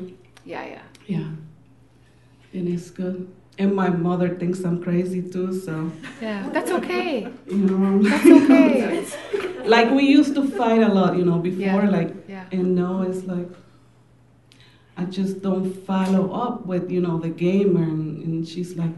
Yeah, 0.54 0.64
yeah. 0.74 0.86
Yeah, 1.16 1.28
and 2.54 2.68
it's 2.76 2.90
good. 2.90 3.28
And 3.58 3.74
my 3.84 3.90
mother 3.90 4.30
thinks 4.40 4.64
I'm 4.68 4.80
crazy 4.88 5.22
too, 5.22 5.54
so 5.54 5.74
Yeah, 6.22 6.50
that's 6.56 6.72
okay. 6.80 7.28
you 7.52 7.58
know. 7.70 8.02
That's 8.10 8.26
okay. 8.40 9.06
like 9.76 9.88
we 9.98 10.04
used 10.18 10.34
to 10.36 10.44
fight 10.60 10.82
a 10.90 10.92
lot, 11.00 11.12
you 11.20 11.26
know, 11.30 11.40
before, 11.50 11.84
Yeah. 11.86 11.90
like, 11.98 12.12
Yeah. 12.28 12.46
and 12.58 12.76
now 12.76 13.04
it's 13.08 13.24
like 13.34 13.50
I 14.98 15.04
just 15.06 15.42
don't 15.42 15.72
follow 15.86 16.32
up 16.32 16.66
with, 16.66 16.90
you 16.90 17.02
know, 17.02 17.18
the 17.20 17.30
gamer, 17.30 17.84
and, 17.84 18.24
and 18.24 18.48
she's 18.48 18.76
like, 18.78 18.96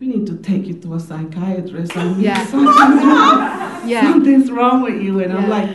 "We 0.00 0.06
need 0.08 0.26
to 0.26 0.36
take 0.38 0.66
you 0.66 0.74
to 0.74 0.94
a 0.94 1.00
psychiatrist. 1.00 1.96
I 1.96 2.04
mean, 2.04 2.20
Yeah. 2.20 2.44
something's 2.46 3.04
wrong. 3.04 3.38
Yeah. 3.92 4.02
Something's 4.10 4.50
wrong 4.50 4.82
with 4.82 5.00
you." 5.02 5.20
And 5.20 5.32
I'm 5.32 5.48
like, 5.48 5.70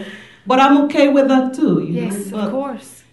"But 0.45 0.59
I'm 0.59 0.75
okay 0.85 1.07
with 1.07 1.27
that 1.29 1.53
too, 1.53 1.75
you 1.83 1.93
Yes, 2.03 2.15
know." 2.31 2.37
of 2.39 2.43
But, 2.45 2.51
course. 2.51 3.03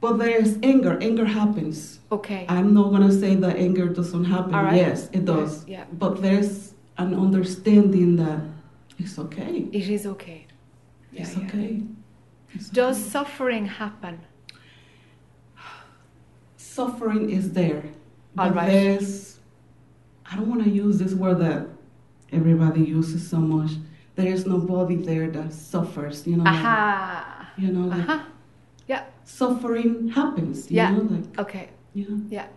but 0.00 0.12
there's 0.18 0.56
anger. 0.62 0.96
Anger 1.08 1.26
happens. 1.26 1.98
Okay. 2.10 2.46
I'm 2.48 2.72
not 2.72 2.90
gonna 2.92 3.12
say 3.12 3.34
that 3.34 3.56
anger 3.56 3.86
doesn't 3.88 4.24
happen. 4.24 4.54
All 4.54 4.62
right. 4.64 4.76
Yes, 4.76 5.10
it 5.12 5.24
does. 5.24 5.66
Yeah. 5.68 5.84
But 5.92 6.22
there's 6.22 6.72
an 6.98 7.12
understanding 7.14 8.16
that 8.16 8.40
it's 8.98 9.18
okay. 9.18 9.66
It 9.72 9.88
is 9.96 10.06
okay. 10.06 10.46
It's 11.12 11.36
yeah. 11.36 11.44
okay. 11.44 11.82
It's 12.54 12.70
Does 12.70 12.98
okay. 12.98 13.10
suffering 13.10 13.66
happen? 13.66 14.20
Suffering 16.86 17.30
is 17.38 17.52
there? 17.52 17.82
All 18.38 18.50
but 18.50 18.54
right. 18.54 18.68
There's, 18.70 19.38
I 20.30 20.36
don't 20.36 20.48
want 20.52 20.62
to 20.64 20.70
use 20.84 20.98
this 20.98 21.14
word 21.14 21.38
that 21.46 21.66
everybody 22.38 22.82
uses 22.98 23.20
so 23.32 23.38
much. 23.38 23.70
There 24.16 24.30
is 24.36 24.46
nobody 24.46 24.96
there 24.96 25.28
that 25.36 25.52
suffers. 25.52 26.26
You 26.26 26.36
know. 26.38 26.44
like- 26.44 26.54
Aha. 26.54 27.50
you 27.62 27.68
know, 27.74 27.86
like 27.94 28.08
Uh-huh. 28.08 28.22
Yeah. 28.92 29.04
suffering 29.24 30.08
happens. 30.18 30.56
You 30.70 30.76
Yeah. 30.76 30.90
know, 30.94 31.02
like 31.14 31.38
Okay. 31.44 31.66
you 31.94 32.04
know. 32.08 32.20
Yeah. 32.36 32.48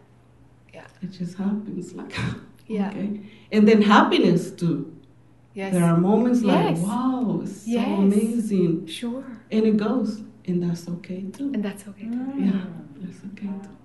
Yeah. 0.76 0.88
It 1.04 1.12
just 1.20 1.34
happens. 1.38 1.94
Like. 1.94 2.14
Yeah. 2.78 2.90
Okay. 2.92 3.10
And 3.52 3.68
then 3.68 3.82
happiness 3.82 4.52
too. 4.62 4.94
Yes. 5.56 5.74
There 5.74 5.84
are 5.92 5.98
moments 5.98 6.42
like, 6.44 6.76
Yes. 6.78 6.86
wow, 6.86 7.40
it's 7.44 7.62
so 7.66 7.72
Yes. 7.78 8.00
amazing. 8.06 8.86
Sure. 8.86 9.26
And 9.54 9.64
it 9.72 9.78
goes. 9.78 10.10
And 10.48 10.58
that's 10.64 10.88
okay 10.96 11.22
too. 11.36 11.50
And 11.56 11.62
that's 11.66 11.84
okay. 11.90 12.08
too. 12.16 12.30
Yeah, 12.48 12.66
that's 13.02 13.22
okay 13.30 13.50
too. 13.66 13.76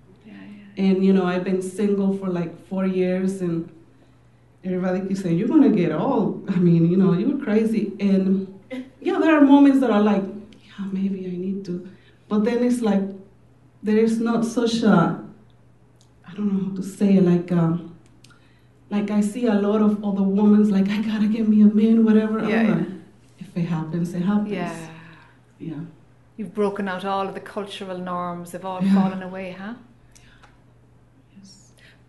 Yeah, 0.77 0.85
yeah. 0.85 0.93
And 0.93 1.05
you 1.05 1.13
know, 1.13 1.25
I've 1.27 1.45
been 1.45 1.63
single 1.63 2.17
for 2.17 2.29
like 2.29 2.67
four 2.69 2.87
years 2.87 3.41
and 3.41 3.69
everybody 4.65 5.07
keeps 5.07 5.23
saying, 5.23 5.39
You're 5.39 5.49
gonna 5.49 5.71
get 5.71 5.93
old. 5.93 6.49
I 6.51 6.57
mean, 6.57 6.91
you 6.91 6.97
know, 6.97 7.13
you're 7.13 7.39
crazy. 7.39 7.93
And 8.01 8.49
yeah, 9.01 9.19
there 9.19 9.37
are 9.37 9.41
moments 9.41 9.81
that 9.81 9.91
are 9.91 10.03
like, 10.03 10.23
Yeah, 10.23 10.87
maybe 10.93 11.27
I 11.27 11.31
need 11.37 11.65
to. 11.67 11.89
But 12.29 12.45
then 12.45 12.63
it's 12.65 12.81
like 12.81 13.03
there 13.83 13.99
is 13.99 14.21
not 14.21 14.45
such 14.45 14.83
a 14.83 15.21
I 16.27 16.35
don't 16.35 16.53
know 16.53 16.71
how 16.71 16.77
to 16.77 16.83
say 16.83 17.17
it, 17.17 17.25
like 17.25 17.53
um 17.53 17.97
like 18.91 19.11
I 19.11 19.21
see 19.21 19.47
a 19.47 19.55
lot 19.55 19.83
of 19.83 20.05
other 20.05 20.23
women 20.23 20.69
like 20.71 20.89
I 20.89 21.01
gotta 21.03 21.27
get 21.29 21.49
me 21.49 21.63
a 21.63 21.67
man, 21.67 22.05
whatever. 22.05 22.41
Yeah, 22.49 22.63
yeah. 22.63 22.75
like, 22.75 22.87
if 23.39 23.57
it 23.57 23.63
happens, 23.63 24.15
it 24.15 24.23
happens. 24.23 24.51
Yeah. 24.51 24.89
Yeah. 25.59 25.81
You've 26.37 26.53
broken 26.55 26.89
out 26.89 27.05
all 27.05 27.29
of 27.29 27.35
the 27.35 27.41
cultural 27.41 27.99
norms. 27.99 28.51
They've 28.53 28.65
all 28.65 28.83
Yeah. 28.83 28.95
fallen 28.95 29.23
away, 29.23 29.53
huh? 29.53 29.75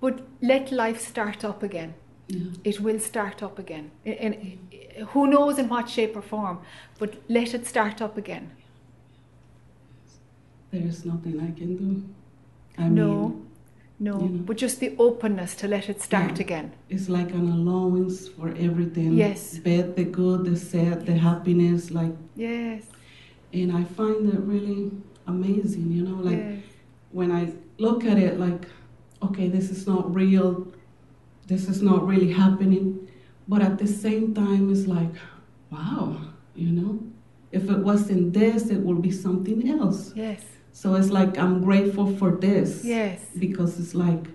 But 0.06 0.20
let 0.40 0.72
life 0.72 1.00
start 1.02 1.44
up 1.44 1.64
again. 1.64 1.96
Yeah. 2.28 2.52
It 2.64 2.80
will 2.80 3.00
start 3.00 3.42
up 3.42 3.58
again. 3.58 3.90
In, 4.04 4.34
in, 4.34 4.60
who 5.08 5.26
knows 5.26 5.58
in 5.58 5.68
what 5.68 5.90
shape 5.90 6.16
or 6.16 6.22
form, 6.22 6.60
but 7.00 7.16
let 7.28 7.56
it 7.56 7.66
start 7.66 8.04
up 8.04 8.16
again. 8.16 8.52
There's 10.70 11.06
nothing 11.06 11.40
I 11.40 11.52
can 11.60 11.72
do. 11.78 12.04
I 12.78 12.88
no, 12.88 13.12
mean 13.30 13.48
no, 14.00 14.20
you 14.22 14.30
know. 14.30 14.44
but 14.48 14.58
just 14.58 14.80
the 14.80 14.94
openness 15.00 15.56
to 15.56 15.68
let 15.68 15.90
it 15.90 16.00
start 16.04 16.36
Yeah. 16.36 16.46
again. 16.46 16.68
It's 16.88 17.10
like 17.10 17.32
an 17.32 17.48
allowance 17.58 18.28
for 18.28 18.50
everything. 18.68 19.14
Yes. 19.14 19.58
Bad, 19.58 19.96
the 19.96 20.04
good, 20.04 20.46
the 20.46 20.56
sad, 20.56 21.06
the 21.08 21.18
happiness, 21.30 21.90
like 21.90 22.16
Yes, 22.36 22.84
and 23.54 23.72
I 23.72 23.84
find 23.86 24.22
it 24.34 24.40
really 24.54 24.92
amazing, 25.26 25.92
you 25.98 26.04
know, 26.04 26.20
like 26.30 26.44
yes, 26.46 26.60
when 27.12 27.32
I 27.32 27.44
look 27.80 28.06
at 28.06 28.18
it 28.20 28.40
like, 28.40 28.64
okay, 29.22 29.48
this 29.48 29.70
is 29.70 29.88
not 29.88 30.14
real, 30.14 30.68
this 31.48 31.68
is 31.68 31.82
not 31.82 32.06
really 32.08 32.32
happening. 32.32 33.08
But 33.48 33.62
at 33.62 33.78
the 33.78 33.88
same 33.88 34.34
time 34.34 34.72
it's 34.72 34.88
like, 34.88 35.12
wow, 35.72 36.18
you 36.56 36.72
know, 36.72 37.00
if 37.52 37.70
it 37.70 37.80
wasn't 37.80 38.34
this, 38.34 38.70
it 38.70 38.80
would 38.80 39.02
be 39.02 39.12
something 39.12 39.70
else. 39.70 40.12
yes, 40.16 40.44
So 40.72 40.96
it's 40.96 41.10
like 41.10 41.38
I'm 41.38 41.62
grateful 41.64 42.16
for 42.18 42.32
this. 42.32 42.84
yes, 42.84 43.22
Because 43.38 43.80
it's 43.80 43.94
like 43.96 44.26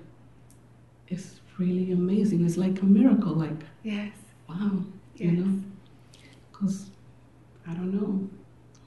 it's 1.08 1.40
really 1.58 1.90
amazing. 1.92 2.44
It's 2.46 2.56
like 2.56 2.80
a 2.82 2.84
miracle, 2.86 3.34
like 3.34 3.60
yes, 3.82 4.14
wow, 4.48 4.84
Yes. 5.16 5.20
you 5.20 5.32
know? 5.32 5.60
Because 6.52 6.90
I 7.66 7.74
don't 7.74 7.92
know. 7.92 8.28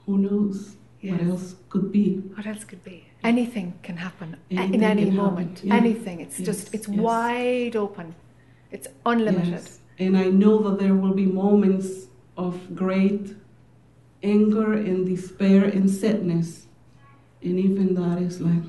Who 0.06 0.18
knows 0.18 0.76
what 1.02 1.20
else 1.22 1.54
could 1.68 1.92
be? 1.92 2.16
What 2.34 2.46
else 2.46 2.64
could 2.64 2.82
be? 2.82 3.04
Mm. 3.24 3.28
Anything 3.28 3.74
can 3.82 3.96
happen 3.96 4.36
a- 4.50 4.54
in 4.74 4.82
any 4.82 5.10
moment. 5.10 5.60
yeah. 5.64 5.74
Anything. 5.76 6.20
It's 6.20 6.38
Yes, 6.38 6.46
just 6.46 6.74
it's 6.74 6.88
yes. 6.88 6.98
wide 6.98 7.76
open. 7.76 8.14
It's 8.70 8.88
unlimited. 9.06 9.48
Yes. 9.64 9.78
And 9.98 10.16
I 10.16 10.24
know 10.42 10.58
that 10.64 10.78
there 10.78 10.94
will 10.94 11.14
be 11.14 11.26
moments 11.26 11.88
of 12.36 12.54
great 12.74 13.34
anger 14.22 14.72
and 14.74 15.06
despair 15.06 15.64
and 15.64 15.88
sadness. 15.88 16.66
And 17.42 17.58
even 17.58 17.94
that 17.94 18.18
is 18.28 18.40
like, 18.40 18.64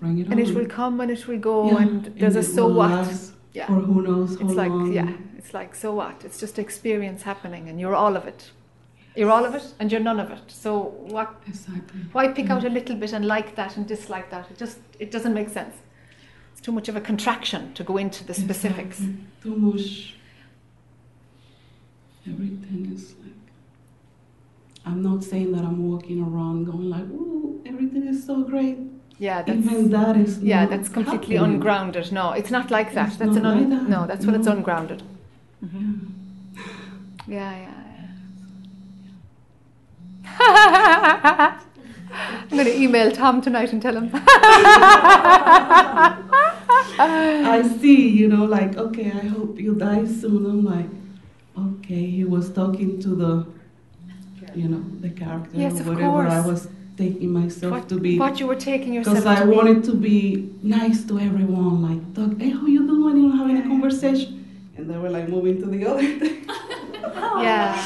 bring 0.00 0.18
it 0.18 0.22
And 0.24 0.32
on. 0.32 0.38
And 0.38 0.48
it 0.48 0.54
will 0.54 0.66
come 0.66 1.00
and 1.00 1.10
it 1.10 1.26
will 1.28 1.38
go 1.38 1.56
Yeah, 1.70 1.82
and 1.82 2.04
there's 2.18 2.36
a 2.36 2.42
so 2.42 2.66
what. 2.80 3.08
Yeah. 3.52 3.66
Who 3.66 4.02
knows 4.02 4.30
how 4.38 4.44
It's 4.46 4.54
like 4.62 4.68
long. 4.70 4.92
yeah, 4.92 5.12
it's 5.38 5.54
like 5.54 5.74
so 5.74 5.94
what? 5.94 6.16
It's 6.26 6.38
just 6.38 6.58
experience 6.58 7.22
happening 7.22 7.68
and 7.70 7.80
you're 7.80 7.94
all 7.94 8.14
of 8.16 8.26
it. 8.26 8.50
You're 9.16 9.30
all 9.30 9.44
of 9.44 9.54
it 9.54 9.64
and 9.78 9.90
you're 9.90 10.00
none 10.02 10.20
of 10.20 10.30
it. 10.30 10.40
So 10.48 10.78
what 11.14 11.34
Exactly. 11.46 12.00
why 12.12 12.28
pick 12.28 12.50
out 12.50 12.64
a 12.64 12.68
little 12.68 12.96
bit 12.96 13.12
and 13.12 13.24
like 13.24 13.54
that 13.56 13.76
and 13.76 13.86
dislike 13.88 14.30
that? 14.30 14.50
It 14.50 14.58
just 14.58 14.78
it 14.98 15.10
doesn't 15.10 15.32
make 15.34 15.48
sense. 15.48 15.74
It's 16.52 16.60
too 16.60 16.72
much 16.72 16.88
of 16.88 16.96
a 16.96 17.00
contraction 17.00 17.72
to 17.74 17.82
go 17.84 17.96
into 17.96 18.24
the 18.24 18.34
specifics. 18.34 18.98
Exactly. 19.00 19.24
Too 19.42 19.56
much 19.56 20.14
everything 22.28 22.92
is 22.94 23.14
like. 23.22 23.32
I'm 24.84 25.02
not 25.02 25.24
saying 25.24 25.52
that 25.52 25.64
I'm 25.64 25.88
walking 25.90 26.22
around 26.22 26.64
going 26.66 26.90
like, 26.90 27.08
"Ooh, 27.10 27.60
everything 27.66 28.06
is 28.06 28.24
so 28.26 28.42
great." 28.44 28.78
Yeah, 29.18 29.42
that's 29.42 29.58
Even 29.58 29.90
that 29.90 30.16
is 30.16 30.42
yeah, 30.42 30.66
that's 30.66 30.88
completely 30.90 31.36
happening. 31.36 31.54
ungrounded. 31.54 32.12
No, 32.12 32.32
it's 32.32 32.50
not 32.50 32.70
like 32.70 32.92
that. 32.94 33.08
It's 33.08 33.16
that's 33.16 33.30
not 33.34 33.38
an 33.38 33.46
un- 33.46 33.70
like 33.70 33.80
that. 33.80 33.88
no. 33.88 34.06
That's 34.06 34.26
when 34.26 34.34
it's 34.34 34.46
No. 34.46 34.52
ungrounded. 34.52 35.02
Mhm. 35.64 36.00
Yeah, 37.26 37.50
yeah. 37.52 37.60
yeah. 37.62 37.85
I'm 40.38 41.58
going 42.50 42.64
to 42.66 42.76
email 42.76 43.10
Tom 43.12 43.40
tonight 43.42 43.72
and 43.72 43.80
tell 43.82 43.96
him. 43.96 44.10
I 46.98 47.62
see, 47.80 48.08
you 48.08 48.28
know, 48.28 48.44
like, 48.44 48.76
okay, 48.76 49.10
I 49.10 49.26
hope 49.26 49.58
you 49.60 49.74
die 49.74 50.04
soon. 50.06 50.46
I'm 50.46 50.64
like, 50.64 50.86
okay, 51.58 52.06
he 52.06 52.24
was 52.24 52.50
talking 52.52 53.00
to 53.02 53.08
the, 53.08 53.46
you 54.54 54.68
know, 54.68 54.82
the 55.00 55.10
character 55.10 55.50
Yes, 55.54 55.78
or 55.78 55.80
of 55.82 55.86
whatever 55.88 56.26
I 56.28 56.40
was 56.46 56.68
taking 56.96 57.30
myself 57.32 57.72
what, 57.72 57.88
to 57.90 57.98
be. 58.00 58.18
what 58.18 58.40
you 58.40 58.46
were 58.46 58.54
taking 58.56 58.92
yourself 58.94 59.16
Because 59.18 59.26
I 59.26 59.40
to 59.44 59.46
be. 59.50 59.56
wanted 59.56 59.84
to 59.84 59.94
be 59.94 60.50
nice 60.62 61.04
to 61.04 61.18
everyone, 61.18 61.82
like, 61.82 62.14
talk, 62.14 62.38
hey, 62.40 62.50
how 62.50 62.66
you 62.66 62.86
doing? 62.86 63.16
You 63.18 63.28
know, 63.28 63.36
having 63.36 63.58
a 63.58 63.62
conversation. 63.62 64.44
And 64.76 64.88
they 64.90 64.96
were 64.96 65.10
like 65.10 65.28
moving 65.28 65.60
to 65.60 65.66
the 65.66 65.86
other 65.86 66.02
thing. 66.18 66.44
Yeah. 67.42 67.76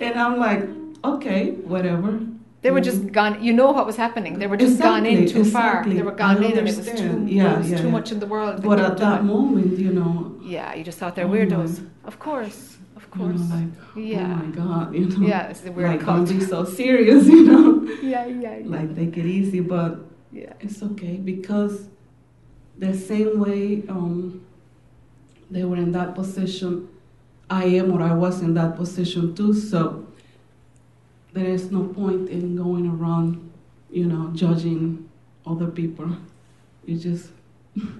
And 0.00 0.18
I'm 0.18 0.38
like, 0.38 0.62
okay, 1.04 1.50
whatever. 1.72 2.20
They 2.62 2.70
were 2.70 2.80
just 2.80 3.12
gone. 3.12 3.44
You 3.44 3.52
know 3.52 3.70
what 3.72 3.84
was 3.84 3.96
happening. 3.96 4.38
They 4.38 4.46
were 4.46 4.56
just 4.56 4.80
gone 4.80 5.04
in 5.04 5.18
Exactly, 5.24 5.44
too 5.44 5.50
far. 5.50 5.84
They 5.84 6.00
were 6.02 6.12
gone 6.12 6.42
in, 6.42 6.56
and 6.58 6.66
it 6.68 6.76
was 6.76 6.76
too, 6.86 6.90
understand. 6.92 7.28
it 7.28 7.34
Yeah, 7.34 7.58
was 7.58 7.70
yeah, 7.70 7.76
too 7.76 7.84
yeah. 7.84 7.90
much 7.92 8.10
in 8.12 8.20
the 8.20 8.26
world. 8.26 8.62
But 8.62 8.80
at 8.80 8.96
that 8.98 9.20
it. 9.20 9.24
moment, 9.24 9.78
you 9.78 9.92
know, 9.92 10.34
yeah, 10.42 10.74
you 10.74 10.82
just 10.82 10.98
thought 10.98 11.14
they're 11.14 11.26
Oh 11.26 11.30
weirdos. 11.36 11.80
my. 11.82 11.86
Of 12.06 12.18
course, 12.18 12.78
of 12.96 13.06
you 13.16 13.22
know, 13.22 13.28
course. 13.36 13.50
like, 13.50 13.68
Yeah. 13.96 14.22
oh 14.24 14.46
my 14.46 14.50
God, 14.62 14.94
you 14.94 15.06
know. 15.06 15.26
Yeah, 15.26 15.48
it's 15.50 15.60
the 15.60 15.72
weird 15.72 15.90
like, 15.90 16.00
cult. 16.00 16.26
don't 16.26 16.38
be 16.38 16.44
so 16.44 16.64
serious, 16.64 17.26
you 17.36 17.44
know. 17.44 17.82
Yeah, 18.02 18.24
yeah, 18.26 18.56
yeah. 18.58 18.66
like, 18.76 18.96
take 18.96 19.14
it 19.18 19.26
easy, 19.26 19.60
but 19.60 19.98
yeah. 20.32 20.54
it's 20.60 20.82
okay 20.82 21.16
because 21.16 21.88
the 22.78 22.94
same 22.94 23.40
way 23.40 23.82
um, 23.90 24.44
they 25.50 25.64
were 25.64 25.76
in 25.76 25.92
that 25.92 26.14
position, 26.14 26.88
I 27.50 27.64
am 27.64 27.92
or 27.92 28.00
I 28.00 28.14
was 28.14 28.40
in 28.40 28.54
that 28.54 28.74
position 28.76 29.34
too. 29.34 29.52
So 29.52 30.03
there 31.34 31.46
is 31.46 31.70
no 31.70 31.84
point 31.84 32.28
in 32.30 32.56
going 32.56 32.86
around, 32.88 33.50
you 33.90 34.06
know, 34.06 34.30
judging 34.32 35.08
other 35.46 35.66
people. 35.66 36.08
You 36.86 36.96
just, 36.98 37.30
you 37.74 37.92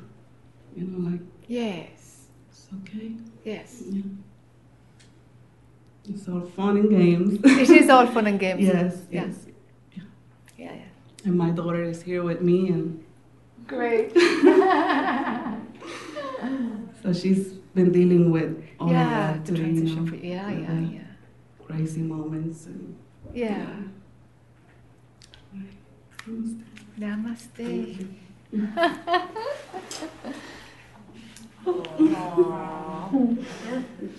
know, 0.77 1.11
like 1.11 1.21
Yes, 1.47 2.29
it's 2.49 2.67
okay. 2.81 3.13
yes. 3.45 3.83
Yeah. 3.91 4.01
It's 6.09 6.29
all 6.29 6.41
fun 6.43 6.77
and 6.77 6.91
games. 6.91 7.41
It 7.45 7.71
is 7.71 7.89
all 7.91 8.07
fun 8.07 8.27
and 8.27 8.39
games. 8.39 8.61
yes, 8.73 8.97
Yeah. 9.11 9.25
yes. 9.27 9.47
Yeah, 10.57 10.73
yeah. 10.75 10.83
And 11.27 11.37
my 11.37 11.51
daughter 11.51 11.83
is 11.83 12.03
here 12.03 12.23
with 12.23 12.41
me, 12.41 12.69
and 12.69 13.03
Great. 13.67 14.13
so 17.03 17.13
she's 17.13 17.49
been 17.75 17.91
dealing 17.93 18.31
with 18.31 18.63
all 18.79 18.91
yeah, 18.91 19.31
of 19.33 19.45
that 19.45 19.47
the 19.47 19.53
too, 19.57 19.63
you 19.63 19.65
transition 19.75 20.05
know, 20.05 20.11
for 20.11 20.17
yeah, 20.17 20.51
yeah, 20.51 20.81
yeah, 20.81 21.01
crazy 21.67 22.03
moments 22.03 22.67
and 22.67 22.95
yeah. 23.35 23.67
Namaste. 26.99 26.99
Namaste. 26.99 28.09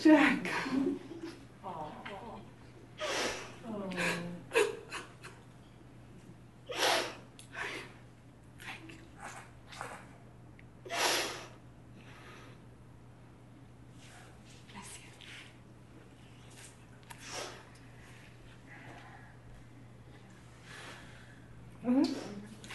Jac. 0.04 0.50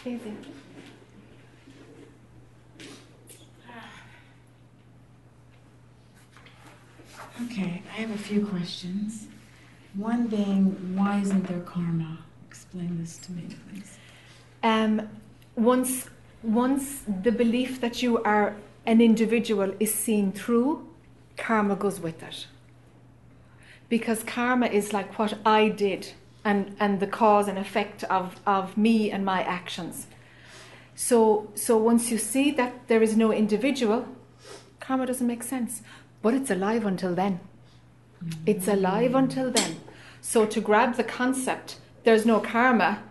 Easy. 0.03 0.33
Okay, 7.43 7.83
I 7.95 8.01
have 8.01 8.11
a 8.11 8.17
few 8.17 8.45
questions. 8.47 9.27
One 9.93 10.25
being, 10.25 10.95
why 10.95 11.19
isn't 11.19 11.47
there 11.47 11.59
karma? 11.59 12.17
Explain 12.47 12.97
this 12.99 13.17
to 13.19 13.31
me, 13.31 13.43
please. 13.69 13.97
Um, 14.63 15.07
once, 15.55 16.09
once 16.41 17.03
the 17.21 17.31
belief 17.31 17.79
that 17.81 18.01
you 18.01 18.23
are 18.23 18.55
an 18.87 19.01
individual 19.01 19.73
is 19.79 19.93
seen 19.93 20.31
through, 20.31 20.87
karma 21.37 21.75
goes 21.75 21.99
with 21.99 22.23
it. 22.23 22.47
Because 23.87 24.23
karma 24.23 24.65
is 24.65 24.93
like 24.93 25.19
what 25.19 25.37
I 25.45 25.69
did 25.69 26.13
and, 26.43 26.75
and 26.79 26.99
the 26.99 27.07
cause 27.07 27.47
and 27.47 27.57
effect 27.57 28.03
of, 28.05 28.39
of 28.45 28.77
me 28.77 29.11
and 29.11 29.23
my 29.23 29.43
actions. 29.43 30.07
So, 30.95 31.49
so 31.55 31.77
once 31.77 32.11
you 32.11 32.17
see 32.17 32.51
that 32.51 32.87
there 32.87 33.01
is 33.01 33.15
no 33.15 33.31
individual, 33.31 34.07
karma 34.79 35.05
doesn't 35.05 35.27
make 35.27 35.43
sense. 35.43 35.81
But 36.21 36.33
it's 36.33 36.51
alive 36.51 36.85
until 36.85 37.15
then. 37.15 37.39
It's 38.45 38.67
alive 38.67 39.15
until 39.15 39.51
then. 39.51 39.77
So 40.21 40.45
to 40.45 40.61
grab 40.61 40.95
the 40.95 41.03
concept, 41.03 41.77
there's 42.03 42.25
no 42.25 42.39
karma, 42.39 43.03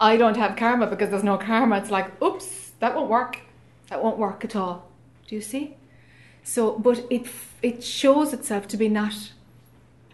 I 0.00 0.16
don't 0.16 0.36
have 0.36 0.56
karma 0.56 0.86
because 0.86 1.10
there's 1.10 1.24
no 1.24 1.36
karma, 1.36 1.78
it's 1.78 1.90
like, 1.90 2.22
oops, 2.22 2.72
that 2.80 2.94
won't 2.94 3.10
work. 3.10 3.40
That 3.88 4.02
won't 4.02 4.18
work 4.18 4.44
at 4.44 4.56
all. 4.56 4.88
Do 5.28 5.34
you 5.34 5.42
see? 5.42 5.76
So, 6.42 6.78
but 6.78 7.04
it, 7.10 7.26
it 7.62 7.84
shows 7.84 8.32
itself 8.32 8.66
to 8.68 8.76
be 8.76 8.88
not, 8.88 9.32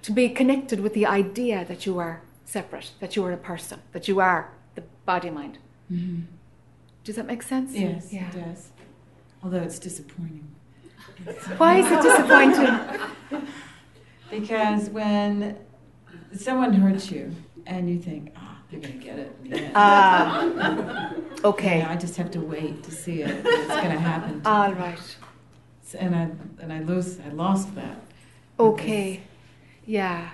to 0.02 0.12
be 0.12 0.28
connected 0.28 0.80
with 0.80 0.94
the 0.94 1.06
idea 1.06 1.64
that 1.64 1.86
you 1.86 1.98
are 1.98 2.22
separate, 2.54 2.90
that 3.00 3.14
you 3.16 3.24
are 3.24 3.32
a 3.32 3.36
person, 3.36 3.78
that 3.92 4.08
you 4.08 4.20
are 4.20 4.50
the 4.74 4.82
body 5.06 5.30
mind. 5.30 5.58
Mm-hmm. 5.90 6.22
Does 7.04 7.16
that 7.16 7.26
make 7.26 7.42
sense? 7.42 7.72
Yes, 7.74 8.12
Yeah. 8.12 8.28
it 8.28 8.32
does. 8.44 8.70
Although 9.42 9.62
it's 9.68 9.78
disappointing. 9.78 10.46
Why 11.58 11.78
is 11.78 11.86
it 11.90 12.02
disappointing? 12.02 13.46
Because 14.30 14.88
when 14.90 15.56
someone 16.32 16.72
hurts 16.72 17.10
you 17.10 17.34
and 17.66 17.90
you 17.90 17.98
think, 17.98 18.32
ah, 18.36 18.58
they're 18.70 18.78
going 18.78 18.98
to 19.00 19.04
get 19.04 19.18
it. 19.18 19.36
in 19.44 19.50
the 19.50 19.56
end." 19.58 19.72
Ah, 19.74 21.12
okay. 21.44 21.82
I 21.82 21.96
just 21.96 22.16
have 22.16 22.30
to 22.32 22.40
wait 22.40 22.84
to 22.84 22.92
see 22.92 23.22
it. 23.22 23.42
It's 23.44 23.66
going 23.84 23.90
to 23.90 23.98
happen. 23.98 24.40
to 24.42 24.48
All 24.48 24.68
me. 24.70 24.74
right. 24.80 25.16
So- 25.82 25.98
And 25.98 26.14
I 26.14 26.30
and 26.62 26.72
I 26.72 26.78
lose. 26.80 27.18
I 27.18 27.30
lost 27.30 27.74
that. 27.74 27.96
Okay. 28.60 29.22
Yeah. 29.84 30.30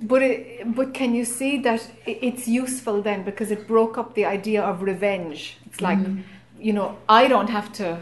But 0.00 0.22
it, 0.22 0.74
but 0.74 0.92
can 0.94 1.14
you 1.14 1.24
see 1.24 1.58
that 1.58 1.80
it's 2.06 2.46
useful 2.48 3.00
then 3.02 3.22
because 3.24 3.50
it 3.50 3.66
broke 3.66 3.96
up 3.98 4.14
the 4.14 4.24
idea 4.26 4.62
of 4.62 4.82
revenge. 4.82 5.56
It's 5.66 5.80
like, 5.80 5.98
Mhm. 5.98 6.22
you 6.60 6.72
know, 6.72 6.96
I 7.08 7.28
don't 7.28 7.48
have 7.50 7.72
to 7.74 7.98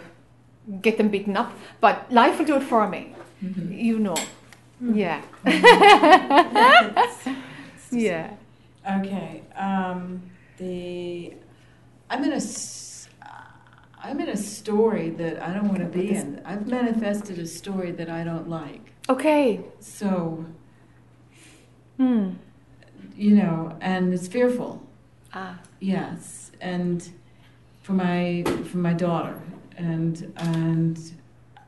get 0.81 0.97
them 0.97 1.09
beaten 1.09 1.37
up, 1.37 1.53
but 1.81 1.95
life 2.11 2.39
will 2.39 2.47
do 2.47 2.57
it 2.57 2.63
for 2.63 2.89
me. 2.89 3.15
Mhm. 3.45 3.77
You 3.85 3.99
know. 3.99 4.17
Yeah. 4.81 5.21
yeah. 7.91 8.31
Okay. 8.99 9.43
Um, 9.57 10.23
the 10.59 11.35
I'm 12.11 12.25
in 12.25 12.33
a 12.33 12.37
s- 12.37 13.09
I'm 14.05 14.19
in 14.21 14.29
a 14.29 14.37
story 14.37 15.11
that 15.11 15.41
I 15.41 15.53
don't 15.55 15.69
want 15.69 15.79
to 15.81 15.87
be 15.99 16.11
in. 16.11 16.41
I've 16.45 16.67
manifested 16.67 17.39
a 17.39 17.47
story 17.47 17.93
that 17.93 18.09
I 18.11 18.25
don't 18.25 18.49
like. 18.49 18.93
Okay. 19.09 19.61
So 19.81 20.45
Hmm. 21.99 22.31
you 23.17 23.35
know, 23.35 23.77
and 23.81 24.13
it's 24.15 24.29
fearful. 24.29 24.83
Ah. 25.35 25.59
Yes, 25.81 26.51
and 26.61 27.09
for 27.83 27.93
my 27.93 28.45
for 28.71 28.79
my 28.79 28.93
daughter, 28.95 29.41
and 29.77 30.33
and 30.37 30.99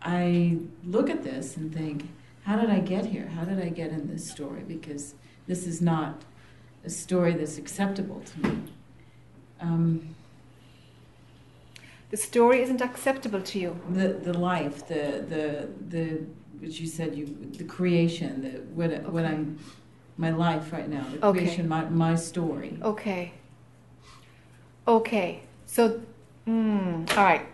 I 0.02 0.58
look 0.84 1.08
at 1.10 1.22
this 1.22 1.56
and 1.56 1.72
think, 1.74 2.08
how 2.44 2.56
did 2.60 2.70
I 2.70 2.80
get 2.80 3.06
here? 3.06 3.26
How 3.28 3.44
did 3.44 3.60
I 3.60 3.68
get 3.68 3.90
in 3.90 4.08
this 4.08 4.28
story? 4.30 4.62
Because 4.66 5.14
this 5.46 5.66
is 5.66 5.80
not 5.80 6.22
a 6.84 6.90
story 6.90 7.32
that's 7.34 7.58
acceptable 7.58 8.20
to 8.20 8.48
me. 8.48 8.58
Um, 9.60 10.14
The 12.10 12.16
story 12.18 12.62
isn't 12.62 12.80
acceptable 12.82 13.40
to 13.50 13.58
you. 13.58 13.76
the 13.90 14.08
the 14.28 14.36
life, 14.38 14.76
the 14.86 15.02
the 15.32 15.44
the 15.94 16.04
which 16.60 16.80
you 16.80 16.86
said 16.86 17.14
you 17.18 17.26
the 17.58 17.64
creation, 17.64 18.30
the 18.42 18.50
what 18.78 18.90
what 19.14 19.24
I'm 19.24 19.58
my 20.16 20.30
life 20.30 20.72
right 20.72 20.88
now, 20.88 21.04
the 21.12 21.26
Okay. 21.26 21.40
creation, 21.40 21.68
my 21.68 21.84
my 21.88 22.14
story. 22.14 22.78
Okay. 22.82 23.32
Okay. 24.86 25.40
So, 25.66 26.00
mm, 26.46 27.16
all 27.16 27.24
right. 27.24 27.46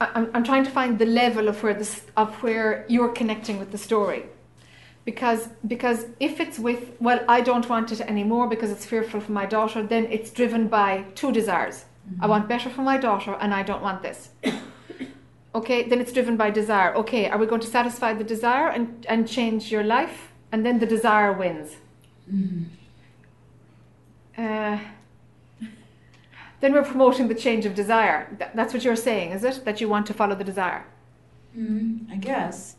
I- 0.00 0.10
I'm, 0.14 0.30
I'm 0.34 0.44
trying 0.44 0.64
to 0.64 0.70
find 0.70 0.98
the 0.98 1.06
level 1.06 1.48
of 1.48 1.62
where 1.62 1.74
this 1.74 2.02
of 2.16 2.34
where 2.42 2.84
you're 2.88 3.12
connecting 3.12 3.58
with 3.58 3.70
the 3.72 3.78
story. 3.78 4.24
Because 5.04 5.48
because 5.66 6.06
if 6.20 6.38
it's 6.40 6.58
with 6.58 6.92
well, 7.00 7.20
I 7.28 7.40
don't 7.40 7.68
want 7.68 7.92
it 7.92 8.00
anymore 8.00 8.46
because 8.48 8.70
it's 8.70 8.84
fearful 8.86 9.20
for 9.20 9.32
my 9.32 9.46
daughter, 9.46 9.82
then 9.82 10.04
it's 10.10 10.30
driven 10.30 10.68
by 10.68 11.04
two 11.14 11.32
desires. 11.32 11.84
I 12.20 12.26
want 12.26 12.48
better 12.48 12.70
for 12.70 12.80
my 12.82 12.96
daughter 12.96 13.36
and 13.40 13.52
I 13.52 13.62
don't 13.62 13.82
want 13.82 14.02
this. 14.02 14.30
Okay, 15.54 15.88
then 15.88 16.00
it's 16.00 16.12
driven 16.12 16.36
by 16.36 16.50
desire. 16.50 16.94
Okay, 16.94 17.28
are 17.28 17.38
we 17.38 17.46
going 17.46 17.60
to 17.60 17.66
satisfy 17.66 18.12
the 18.12 18.24
desire 18.24 18.68
and, 18.68 19.06
and 19.08 19.28
change 19.28 19.70
your 19.70 19.84
life? 19.84 20.32
And 20.52 20.64
then 20.64 20.78
the 20.78 20.86
desire 20.86 21.32
wins. 21.32 21.76
Uh, 24.36 24.78
then 26.60 26.72
we're 26.72 26.84
promoting 26.84 27.28
the 27.28 27.34
change 27.34 27.66
of 27.66 27.74
desire. 27.74 28.28
Th- 28.38 28.50
that's 28.54 28.72
what 28.72 28.84
you're 28.84 28.96
saying, 28.96 29.32
is 29.32 29.44
it? 29.44 29.64
That 29.64 29.80
you 29.80 29.88
want 29.88 30.06
to 30.06 30.14
follow 30.14 30.34
the 30.34 30.44
desire. 30.44 30.84
Mm, 31.56 32.10
I 32.10 32.16
guess. 32.16 32.76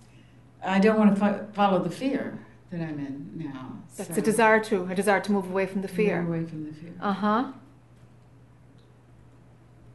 I 0.63 0.79
don't 0.79 0.97
want 0.97 1.13
to 1.13 1.19
fo- 1.19 1.47
follow 1.53 1.83
the 1.83 1.89
fear 1.89 2.39
that 2.71 2.81
I'm 2.81 2.99
in 2.99 3.31
now. 3.35 3.77
That's 3.97 4.09
so 4.09 4.19
a 4.19 4.21
desire 4.21 4.59
to 4.65 4.83
a 4.85 4.95
desire 4.95 5.19
to 5.21 5.31
move 5.31 5.49
away 5.49 5.65
from 5.65 5.81
the 5.81 5.87
fear. 5.87 6.21
Move 6.21 6.29
away 6.29 6.45
from 6.45 6.65
the 6.65 6.73
fear. 6.73 6.93
Uh 7.01 7.13
huh. 7.13 7.51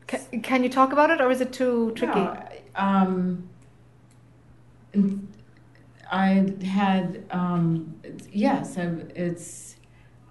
Can, 0.06 0.40
can 0.42 0.62
you 0.62 0.68
talk 0.68 0.92
about 0.92 1.10
it, 1.10 1.20
or 1.20 1.30
is 1.30 1.40
it 1.40 1.52
too 1.52 1.92
tricky? 1.96 2.20
No, 2.20 2.38
um, 2.76 3.48
I 6.10 6.52
had 6.64 7.24
um, 7.30 8.00
yes, 8.32 8.78
I, 8.78 8.82
it's. 9.14 9.76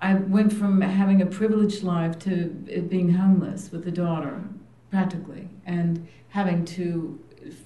I 0.01 0.15
went 0.15 0.51
from 0.51 0.81
having 0.81 1.21
a 1.21 1.25
privileged 1.25 1.81
life 1.81 2.19
to 2.19 2.47
being 2.89 3.13
homeless 3.13 3.71
with 3.71 3.87
a 3.87 3.91
daughter, 3.91 4.43
practically, 4.91 5.47
and 5.65 6.05
having 6.27 6.65
to 6.65 7.19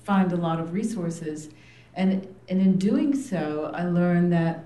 find 0.04 0.32
a 0.32 0.36
lot 0.36 0.60
of 0.60 0.74
resources, 0.74 1.50
and 1.96 2.28
and 2.48 2.62
in 2.62 2.78
doing 2.78 3.16
so, 3.16 3.72
I 3.74 3.86
learned 3.86 4.32
that, 4.34 4.66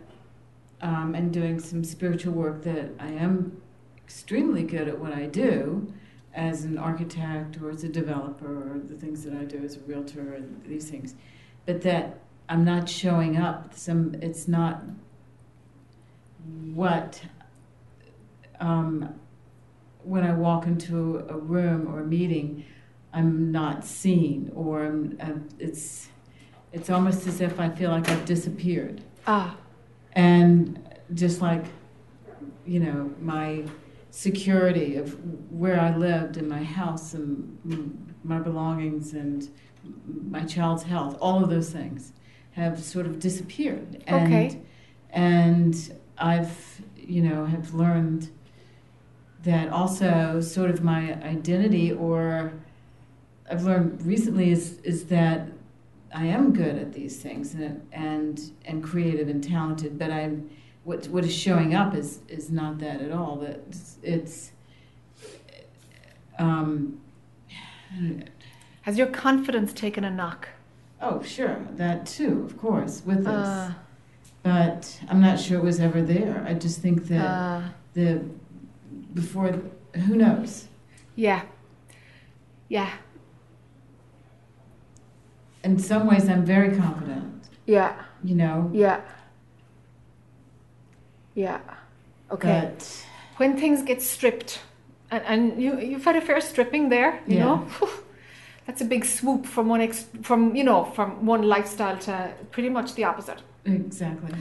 um, 0.81 1.15
and 1.15 1.31
doing 1.31 1.59
some 1.59 1.83
spiritual 1.83 2.33
work 2.33 2.63
that 2.63 2.91
I 2.99 3.07
am 3.07 3.61
extremely 4.05 4.63
good 4.63 4.89
at 4.89 4.99
what 4.99 5.13
I 5.13 5.25
do 5.25 5.93
as 6.33 6.63
an 6.63 6.77
architect 6.77 7.57
or 7.61 7.69
as 7.69 7.83
a 7.83 7.89
developer 7.89 8.73
or 8.73 8.79
the 8.79 8.95
things 8.95 9.23
that 9.23 9.33
I 9.33 9.43
do 9.43 9.63
as 9.63 9.75
a 9.75 9.79
realtor 9.81 10.33
and 10.33 10.63
these 10.65 10.89
things, 10.89 11.15
but 11.65 11.81
that 11.81 12.19
I'm 12.47 12.63
not 12.63 12.89
showing 12.89 13.37
up. 13.37 13.73
Some 13.75 14.15
it's 14.21 14.47
not 14.47 14.81
what 16.73 17.21
um, 18.59 19.13
when 20.03 20.23
I 20.23 20.33
walk 20.33 20.65
into 20.65 21.25
a 21.29 21.37
room 21.37 21.87
or 21.87 22.01
a 22.01 22.05
meeting, 22.05 22.65
I'm 23.13 23.51
not 23.51 23.85
seen 23.85 24.51
or 24.55 24.85
I'm, 24.85 25.17
I'm, 25.21 25.49
it's 25.59 26.07
it's 26.71 26.89
almost 26.89 27.27
as 27.27 27.41
if 27.41 27.59
I 27.59 27.69
feel 27.69 27.91
like 27.91 28.07
I've 28.07 28.25
disappeared 28.25 29.01
Ah, 29.27 29.57
and 30.13 30.79
just 31.13 31.41
like 31.41 31.65
you 32.65 32.79
know 32.79 33.13
my 33.19 33.63
security 34.11 34.97
of 34.97 35.17
where 35.51 35.79
I 35.79 35.95
lived 35.95 36.37
and 36.37 36.47
my 36.47 36.63
house 36.63 37.13
and 37.13 38.13
my 38.23 38.39
belongings 38.39 39.13
and 39.13 39.49
my 40.29 40.43
child's 40.43 40.83
health, 40.83 41.17
all 41.19 41.43
of 41.43 41.49
those 41.49 41.71
things 41.71 42.13
have 42.51 42.83
sort 42.83 43.05
of 43.05 43.19
disappeared. 43.19 44.03
And, 44.05 44.33
Okay. 44.33 44.61
And 45.09 45.99
I've, 46.17 46.81
you 46.95 47.21
know, 47.21 47.45
have 47.45 47.73
learned 47.73 48.29
that 49.43 49.69
also 49.69 50.39
sort 50.39 50.69
of 50.69 50.83
my 50.83 51.13
identity 51.23 51.91
or 51.91 52.53
I've 53.49 53.63
learned 53.63 54.05
recently 54.05 54.51
is, 54.51 54.77
is 54.83 55.05
that 55.05 55.47
I 56.13 56.27
am 56.27 56.53
good 56.53 56.75
at 56.77 56.93
these 56.93 57.17
things 57.21 57.53
and, 57.53 57.85
and, 57.91 58.39
and 58.65 58.83
creative 58.83 59.27
and 59.29 59.43
talented, 59.43 59.97
but 59.97 60.11
I'm, 60.11 60.49
what, 60.83 61.07
what 61.07 61.23
is 61.23 61.33
showing 61.35 61.75
up 61.75 61.95
is, 61.95 62.19
is 62.27 62.49
not 62.49 62.79
that 62.79 63.01
at 63.01 63.11
all. 63.11 63.37
That 63.37 63.61
it's, 63.67 63.97
it's 64.01 64.51
um, 66.39 66.99
has 68.83 68.97
your 68.97 69.07
confidence 69.07 69.73
taken 69.73 70.03
a 70.03 70.09
knock? 70.11 70.49
oh, 71.03 71.21
sure, 71.23 71.57
that 71.77 72.05
too, 72.05 72.43
of 72.45 72.57
course, 72.59 73.01
with 73.05 73.19
this. 73.25 73.27
Uh, 73.27 73.73
but 74.43 74.99
I'm 75.09 75.19
not 75.19 75.39
sure 75.39 75.57
it 75.57 75.63
was 75.63 75.79
ever 75.79 76.01
there. 76.01 76.43
I 76.47 76.53
just 76.53 76.79
think 76.79 77.07
that 77.07 77.25
uh, 77.25 77.61
the 77.93 78.23
before, 79.13 79.51
who 79.95 80.15
knows? 80.15 80.67
yeah, 81.15 81.41
yeah, 82.69 82.91
In 85.63 85.77
some 85.77 86.07
ways, 86.07 86.29
I'm 86.29 86.45
very 86.45 86.75
confident. 86.77 87.49
yeah, 87.65 87.93
You 88.23 88.35
know, 88.35 88.69
yeah, 88.73 89.01
yeah. 91.35 91.59
Okay. 92.31 92.61
but 92.71 93.05
when 93.37 93.57
things 93.57 93.81
get 93.83 94.01
stripped, 94.01 94.59
and, 95.09 95.23
and 95.25 95.61
you 95.61 95.79
you've 95.79 96.05
had 96.05 96.15
a 96.15 96.21
fair 96.21 96.39
stripping 96.41 96.89
there, 96.89 97.19
you 97.27 97.37
Yeah. 97.37 97.43
know. 97.45 97.67
That's 98.67 98.81
a 98.81 98.85
big 98.85 99.03
swoop 99.05 99.45
from 99.45 99.67
one 99.67 99.81
ex- 99.81 100.07
from 100.21 100.55
you 100.55 100.63
know 100.63 100.85
from 100.95 101.25
one 101.25 101.41
lifestyle 101.43 101.97
to 101.99 102.31
pretty 102.51 102.69
much 102.69 102.93
the 102.95 103.03
opposite. 103.05 103.41
exactly. 103.65 104.31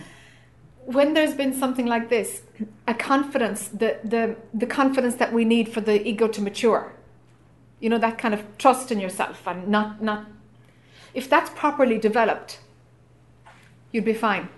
when 0.86 1.14
there's 1.14 1.34
been 1.34 1.52
something 1.52 1.86
like 1.86 2.08
this, 2.08 2.42
a 2.88 2.94
confidence, 2.94 3.68
the, 3.68 3.98
the, 4.02 4.34
the 4.54 4.66
confidence 4.66 5.14
that 5.16 5.32
we 5.32 5.44
need 5.44 5.68
for 5.68 5.80
the 5.80 5.96
ego 6.08 6.26
to 6.26 6.40
mature, 6.40 6.92
you 7.80 7.88
know, 7.90 7.98
that 7.98 8.18
kind 8.18 8.34
of 8.34 8.40
trust 8.58 8.90
in 8.90 8.98
yourself 8.98 9.46
and 9.46 9.68
not, 9.68 10.02
not, 10.02 10.24
if 11.14 11.28
that's 11.28 11.50
properly 11.50 11.98
developed, 11.98 12.58
you'd 13.92 14.04
be 14.06 14.14
fine. 14.14 14.48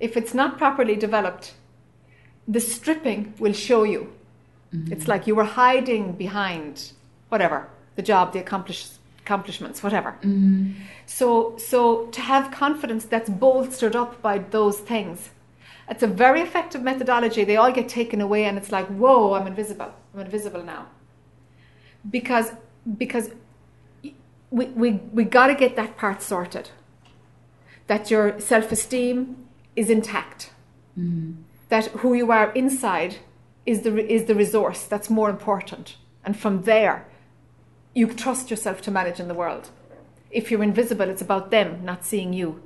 If 0.00 0.16
it's 0.16 0.34
not 0.34 0.58
properly 0.58 0.96
developed, 0.96 1.54
the 2.46 2.60
stripping 2.60 3.34
will 3.38 3.52
show 3.52 3.84
you. 3.84 4.12
Mm-hmm. 4.74 4.92
It's 4.92 5.08
like 5.08 5.26
you 5.26 5.34
were 5.34 5.44
hiding 5.44 6.12
behind 6.12 6.92
whatever, 7.28 7.68
the 7.96 8.02
job, 8.02 8.32
the 8.32 8.40
accomplish, 8.40 8.88
accomplishments, 9.20 9.82
whatever. 9.82 10.12
Mm-hmm. 10.22 10.72
So, 11.06 11.56
so 11.58 12.06
to 12.06 12.20
have 12.20 12.50
confidence 12.50 13.04
that's 13.04 13.30
bolstered 13.30 13.96
up 13.96 14.20
by 14.20 14.38
those 14.38 14.78
things, 14.78 15.30
it's 15.88 16.02
a 16.02 16.06
very 16.06 16.40
effective 16.40 16.82
methodology. 16.82 17.44
They 17.44 17.56
all 17.56 17.72
get 17.72 17.88
taken 17.88 18.20
away, 18.20 18.44
and 18.44 18.56
it's 18.56 18.72
like, 18.72 18.86
whoa, 18.86 19.34
I'm 19.34 19.46
invisible. 19.46 19.92
I'm 20.14 20.20
invisible 20.20 20.62
now. 20.62 20.86
Because, 22.10 22.52
because 22.98 23.30
we, 24.50 24.66
we, 24.66 24.92
we 25.12 25.24
got 25.24 25.48
to 25.48 25.54
get 25.54 25.76
that 25.76 25.96
part 25.96 26.22
sorted. 26.22 26.70
That 27.86 28.10
your 28.10 28.40
self 28.40 28.72
esteem 28.72 29.43
is 29.76 29.90
intact. 29.90 30.50
Mm-hmm. 30.98 31.42
That 31.68 31.86
who 31.86 32.14
you 32.14 32.30
are 32.30 32.52
inside 32.52 33.16
is 33.66 33.82
the, 33.82 34.12
is 34.12 34.24
the 34.26 34.34
resource 34.34 34.84
that's 34.84 35.10
more 35.10 35.30
important. 35.30 35.96
And 36.24 36.36
from 36.36 36.62
there, 36.62 37.06
you 37.94 38.08
trust 38.08 38.50
yourself 38.50 38.82
to 38.82 38.90
manage 38.90 39.20
in 39.20 39.28
the 39.28 39.34
world. 39.34 39.70
If 40.30 40.50
you're 40.50 40.62
invisible, 40.62 41.08
it's 41.08 41.22
about 41.22 41.50
them 41.50 41.84
not 41.84 42.04
seeing 42.04 42.32
you, 42.32 42.62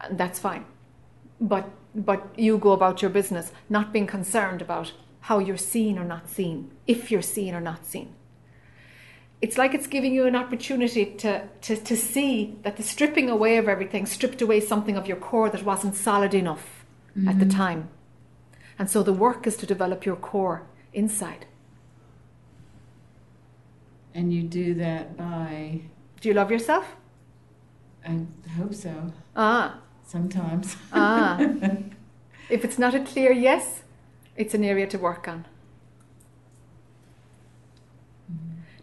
and 0.00 0.18
that's 0.18 0.38
fine. 0.38 0.64
But 1.40 1.70
but 1.94 2.32
you 2.38 2.56
go 2.58 2.72
about 2.72 3.02
your 3.02 3.10
business, 3.10 3.52
not 3.68 3.92
being 3.92 4.06
concerned 4.06 4.62
about 4.62 4.92
how 5.20 5.38
you're 5.38 5.56
seen 5.56 5.98
or 5.98 6.04
not 6.04 6.28
seen, 6.28 6.70
if 6.86 7.10
you're 7.10 7.22
seen 7.22 7.54
or 7.54 7.60
not 7.60 7.84
seen. 7.84 8.14
It's 9.42 9.58
like 9.58 9.74
it's 9.74 9.88
giving 9.88 10.14
you 10.14 10.24
an 10.26 10.36
opportunity 10.36 11.04
to, 11.04 11.48
to, 11.62 11.76
to 11.76 11.96
see 11.96 12.56
that 12.62 12.76
the 12.76 12.82
stripping 12.84 13.28
away 13.28 13.56
of 13.56 13.68
everything 13.68 14.06
stripped 14.06 14.40
away 14.40 14.60
something 14.60 14.96
of 14.96 15.08
your 15.08 15.16
core 15.16 15.50
that 15.50 15.64
wasn't 15.64 15.96
solid 15.96 16.32
enough 16.32 16.84
at 17.28 17.38
the 17.40 17.44
time. 17.46 17.88
And 18.78 18.88
so 18.88 19.02
the 19.02 19.12
work 19.12 19.46
is 19.46 19.56
to 19.58 19.66
develop 19.66 20.06
your 20.06 20.14
core 20.16 20.62
inside. 20.94 21.46
And 24.14 24.32
you 24.32 24.42
do 24.44 24.74
that 24.74 25.16
by, 25.16 25.80
Do 26.20 26.28
you 26.28 26.34
love 26.34 26.50
yourself? 26.50 26.96
I 28.06 28.20
hope 28.56 28.74
so, 28.74 29.12
Ah, 29.36 29.78
sometimes. 30.04 30.76
ah. 30.92 31.38
if 32.50 32.64
it's 32.64 32.78
not 32.78 32.94
a 32.94 33.00
clear 33.00 33.32
yes, 33.32 33.82
it's 34.36 34.54
an 34.54 34.64
area 34.64 34.86
to 34.88 34.98
work 34.98 35.26
on. 35.28 35.46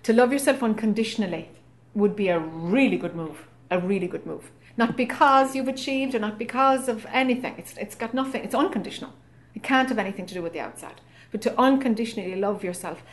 To 0.10 0.15
love 0.15 0.34
yourself 0.34 0.64
unconditionally 0.64 1.49
would 1.94 2.15
be 2.15 2.30
a 2.30 2.40
really 2.40 2.98
good 2.98 3.15
move. 3.15 3.45
A 3.69 3.77
really 3.77 4.07
good 4.07 4.26
move. 4.26 4.49
Not 4.76 4.98
because 4.98 5.56
you've 5.56 5.68
achieved 5.68 6.15
or 6.15 6.19
not 6.19 6.40
because 6.40 6.90
of 6.90 7.06
anything. 7.11 7.53
It's, 7.60 7.77
it's 7.77 7.94
got 7.94 8.15
nothing. 8.15 8.44
It's 8.44 8.56
unconditional. 8.56 9.14
It 9.53 9.61
can't 9.61 9.88
have 9.88 9.99
anything 9.99 10.26
to 10.26 10.34
do 10.34 10.41
with 10.41 10.53
the 10.53 10.61
outside. 10.61 10.99
But 11.31 11.44
to 11.44 11.56
unconditionally 11.61 12.36
love 12.36 12.64
yourself, 12.64 13.03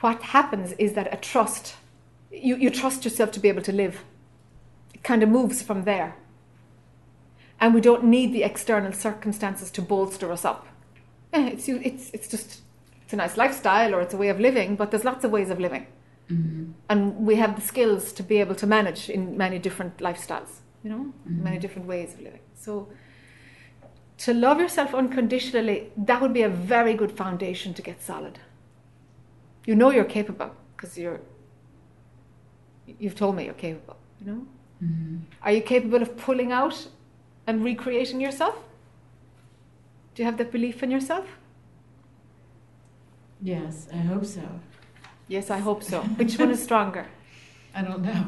what 0.00 0.20
happens 0.20 0.72
is 0.72 0.92
that 0.92 1.08
a 1.10 1.16
trust, 1.16 1.76
you, 2.30 2.56
you 2.56 2.68
trust 2.68 3.06
yourself 3.06 3.32
to 3.32 3.40
be 3.40 3.48
able 3.48 3.62
to 3.62 3.72
live. 3.72 4.04
It 4.92 5.02
kind 5.02 5.22
of 5.22 5.30
moves 5.30 5.62
from 5.62 5.84
there. 5.84 6.16
And 7.60 7.72
we 7.72 7.80
don't 7.80 8.04
need 8.04 8.34
the 8.34 8.42
external 8.42 8.92
circumstances 8.92 9.70
to 9.70 9.80
bolster 9.80 10.30
us 10.30 10.44
up. 10.44 10.66
Eh, 11.32 11.48
It's, 11.54 11.66
it's, 11.66 12.10
it's 12.10 12.28
just 12.28 12.60
it's 13.04 13.14
a 13.14 13.16
nice 13.16 13.38
lifestyle 13.38 13.94
or 13.94 14.02
it's 14.02 14.12
a 14.12 14.18
way 14.18 14.28
of 14.28 14.38
living, 14.38 14.76
but 14.76 14.90
there's 14.90 15.06
lots 15.06 15.24
of 15.24 15.30
ways 15.30 15.48
of 15.48 15.58
living. 15.58 15.86
Mhm. 16.30 16.72
And 16.88 17.26
we 17.26 17.36
have 17.36 17.54
the 17.56 17.60
skills 17.62 18.12
to 18.12 18.22
be 18.22 18.38
able 18.40 18.54
to 18.54 18.66
manage 18.66 19.10
in 19.10 19.36
many 19.36 19.58
different 19.58 19.98
lifestyles, 19.98 20.60
you 20.82 20.90
know, 20.90 21.12
many 21.24 21.56
Mhm. 21.56 21.60
different 21.60 21.88
ways 21.88 22.14
of 22.14 22.20
living. 22.20 22.40
So 22.54 22.88
to 24.18 24.32
love 24.32 24.60
yourself 24.60 24.94
unconditionally, 24.94 25.90
that 25.96 26.20
would 26.22 26.32
be 26.32 26.42
a 26.42 26.48
very 26.48 26.94
good 26.94 27.12
foundation 27.12 27.74
to 27.74 27.82
get 27.82 28.00
solid. 28.00 28.38
You 29.66 29.74
know 29.74 29.90
you're 29.90 30.04
capable 30.04 30.50
because 30.76 30.98
you're 30.98 31.20
you've 32.98 33.14
told 33.14 33.36
me 33.36 33.44
you're 33.44 33.54
capable, 33.54 33.96
you 34.20 34.26
know? 34.26 34.46
Mhm. 34.82 35.20
Are 35.42 35.52
you 35.52 35.62
capable 35.62 36.02
of 36.02 36.16
pulling 36.16 36.52
out 36.52 36.88
and 37.46 37.64
recreating 37.64 38.20
yourself? 38.20 38.56
Do 40.14 40.22
you 40.22 40.26
have 40.26 40.36
that 40.38 40.50
belief 40.52 40.82
in 40.82 40.90
yourself? 40.90 41.26
Yes, 43.40 43.88
I 43.92 43.96
hope 43.98 44.24
so. 44.24 44.42
Yes, 45.28 45.50
I 45.50 45.58
hope 45.58 45.82
so. 45.82 46.02
Which 46.02 46.38
one 46.38 46.50
is 46.50 46.62
stronger? 46.62 47.06
I 47.74 47.82
don't 47.82 48.02
know. 48.02 48.26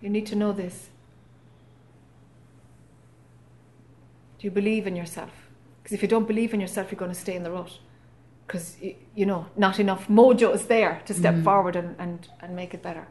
You 0.00 0.08
need 0.08 0.26
to 0.26 0.36
know 0.36 0.52
this. 0.52 0.88
Do 4.38 4.46
you 4.46 4.50
believe 4.50 4.86
in 4.86 4.94
yourself? 4.96 5.30
Because 5.82 5.92
if 5.94 6.02
you 6.02 6.08
don't 6.08 6.26
believe 6.28 6.54
in 6.54 6.60
yourself, 6.60 6.92
you're 6.92 6.98
going 6.98 7.10
to 7.10 7.18
stay 7.18 7.34
in 7.34 7.42
the 7.42 7.50
rut. 7.50 7.78
Because, 8.46 8.76
you 9.14 9.26
know, 9.26 9.46
not 9.56 9.78
enough 9.80 10.06
mojo 10.08 10.54
is 10.54 10.66
there 10.66 11.02
to 11.06 11.12
step 11.12 11.34
Mhm. 11.34 11.44
forward 11.44 11.76
and, 11.76 11.96
and, 11.98 12.28
and 12.40 12.54
make 12.56 12.72
it 12.72 12.82
better. 12.82 13.06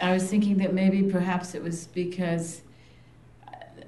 I 0.00 0.12
was 0.12 0.24
thinking 0.24 0.56
that 0.58 0.72
maybe 0.72 1.02
perhaps 1.02 1.54
it 1.54 1.62
was 1.62 1.86
because 1.88 2.62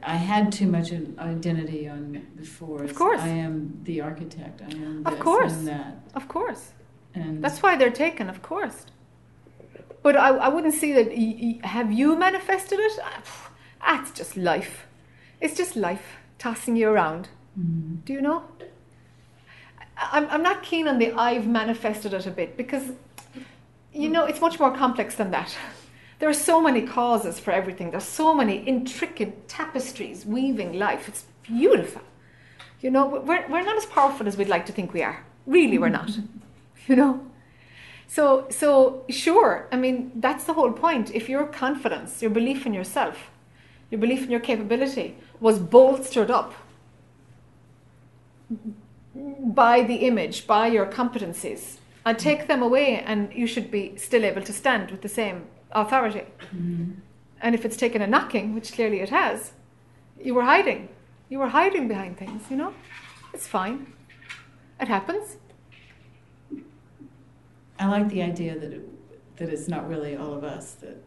I 0.02 0.16
had 0.16 0.52
too 0.52 0.66
much 0.66 0.90
an 0.90 1.16
identity 1.18 1.88
on 1.88 2.26
before. 2.36 2.82
Of 2.82 2.94
course. 2.94 3.20
I 3.20 3.28
am 3.28 3.80
the 3.84 4.00
architect. 4.00 4.60
I 4.62 4.70
am 4.72 5.02
Of 5.06 5.18
course. 5.18 5.52
and 5.52 5.68
that. 5.68 5.96
Of 6.14 6.28
course. 6.28 6.72
And 7.14 7.42
That's 7.42 7.62
why 7.62 7.76
they're 7.76 7.90
taken, 7.90 8.28
of 8.28 8.42
course. 8.42 8.86
But 10.02 10.16
I, 10.16 10.30
I 10.30 10.48
wouldn't 10.48 10.74
see 10.74 10.92
that. 10.92 11.64
Have 11.66 11.92
you 11.92 12.16
manifested 12.18 12.78
it? 12.80 12.98
Ah, 13.02 13.22
That's 13.80 14.10
just 14.10 14.36
life. 14.36 14.86
It's 15.40 15.56
just 15.56 15.76
life 15.76 16.16
tossing 16.38 16.76
you 16.76 16.88
around. 16.88 17.28
Mhm. 17.58 18.04
Do 18.04 18.12
you 18.12 18.20
know? 18.20 18.42
I'm, 19.96 20.26
I'm 20.30 20.42
not 20.42 20.62
keen 20.62 20.88
on 20.88 20.98
the 20.98 21.12
I've 21.12 21.46
manifested 21.46 22.12
it 22.12 22.26
a 22.26 22.30
bit 22.30 22.56
because, 22.56 22.90
you 23.92 24.08
know, 24.08 24.24
it's 24.24 24.40
much 24.40 24.58
more 24.58 24.74
complex 24.76 25.14
than 25.14 25.30
that. 25.30 25.56
There 26.22 26.30
are 26.30 26.44
so 26.52 26.60
many 26.60 26.82
causes 26.82 27.40
for 27.40 27.50
everything. 27.50 27.90
There's 27.90 28.04
so 28.04 28.32
many 28.32 28.58
intricate 28.58 29.48
tapestries 29.48 30.24
weaving 30.24 30.78
life. 30.78 31.08
It's 31.08 31.24
beautiful. 31.42 32.02
You 32.80 32.92
know, 32.92 33.06
we're, 33.06 33.44
we're 33.48 33.64
not 33.64 33.76
as 33.76 33.86
powerful 33.86 34.28
as 34.28 34.36
we'd 34.36 34.48
like 34.48 34.64
to 34.66 34.72
think 34.72 34.92
we 34.92 35.02
are. 35.02 35.24
Really, 35.46 35.78
we're 35.78 35.88
not. 35.88 36.16
You 36.86 36.94
know? 36.94 37.26
So, 38.06 38.46
so 38.50 39.04
sure, 39.08 39.66
I 39.72 39.76
mean, 39.76 40.12
that's 40.14 40.44
the 40.44 40.52
whole 40.52 40.70
point. 40.70 41.10
If 41.12 41.28
your 41.28 41.44
confidence, 41.46 42.22
your 42.22 42.30
belief 42.30 42.66
in 42.66 42.72
yourself, 42.72 43.30
your 43.90 44.00
belief 44.00 44.22
in 44.22 44.30
your 44.30 44.40
capability 44.40 45.16
was 45.40 45.58
bolstered 45.58 46.30
up 46.30 46.54
by 49.14 49.82
the 49.82 49.96
image, 50.06 50.46
by 50.46 50.68
your 50.68 50.86
competencies, 50.86 51.78
and 52.06 52.16
take 52.16 52.46
them 52.46 52.62
away, 52.62 53.00
and 53.00 53.32
you 53.32 53.48
should 53.48 53.72
be 53.72 53.96
still 53.96 54.24
able 54.24 54.42
to 54.42 54.52
stand 54.52 54.92
with 54.92 55.02
the 55.02 55.08
same 55.08 55.46
authority. 55.72 56.24
Mhm. 56.54 56.96
And 57.40 57.54
if 57.54 57.64
it's 57.64 57.76
taken 57.76 58.02
a 58.02 58.06
knocking, 58.06 58.54
which 58.54 58.72
clearly 58.72 59.00
it 59.00 59.10
has, 59.10 59.52
you 60.22 60.34
were 60.34 60.44
hiding. 60.44 60.88
You 61.28 61.38
were 61.38 61.48
hiding 61.48 61.88
behind 61.88 62.16
things, 62.16 62.42
you 62.50 62.56
know? 62.56 62.72
It's 63.34 63.46
fine. 63.46 63.92
It 64.80 64.88
happens. 64.88 65.36
I 67.78 67.86
like 67.88 68.08
the 68.10 68.22
idea 68.22 68.58
that 68.58 68.72
it, 68.72 69.36
that 69.38 69.48
it's 69.48 69.66
not 69.68 69.88
really 69.88 70.16
all 70.16 70.34
of 70.34 70.44
us 70.44 70.72
that 70.74 71.02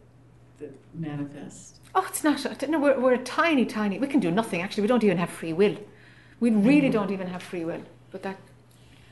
that 0.58 0.72
manifest. 0.94 1.80
Oh, 1.94 2.04
it's 2.08 2.24
not. 2.24 2.68
No, 2.68 2.80
we're, 2.80 2.98
we're 2.98 3.12
a 3.14 3.18
tiny, 3.24 3.64
tiny. 3.66 3.98
We 3.98 4.06
can 4.06 4.20
do 4.20 4.30
nothing, 4.30 4.62
actually. 4.62 4.82
We 4.82 4.88
don't 4.88 5.04
even 5.04 5.18
have 5.18 5.30
free 5.30 5.52
will. 5.52 5.76
We 6.40 6.50
really 6.50 6.88
don't 6.90 7.10
even 7.10 7.26
have 7.28 7.42
free 7.42 7.64
will. 7.64 7.82
But 8.10 8.22
that 8.22 8.38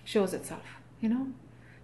shows 0.05 0.33
itself, 0.35 0.63
you 1.01 1.09
know? 1.09 1.29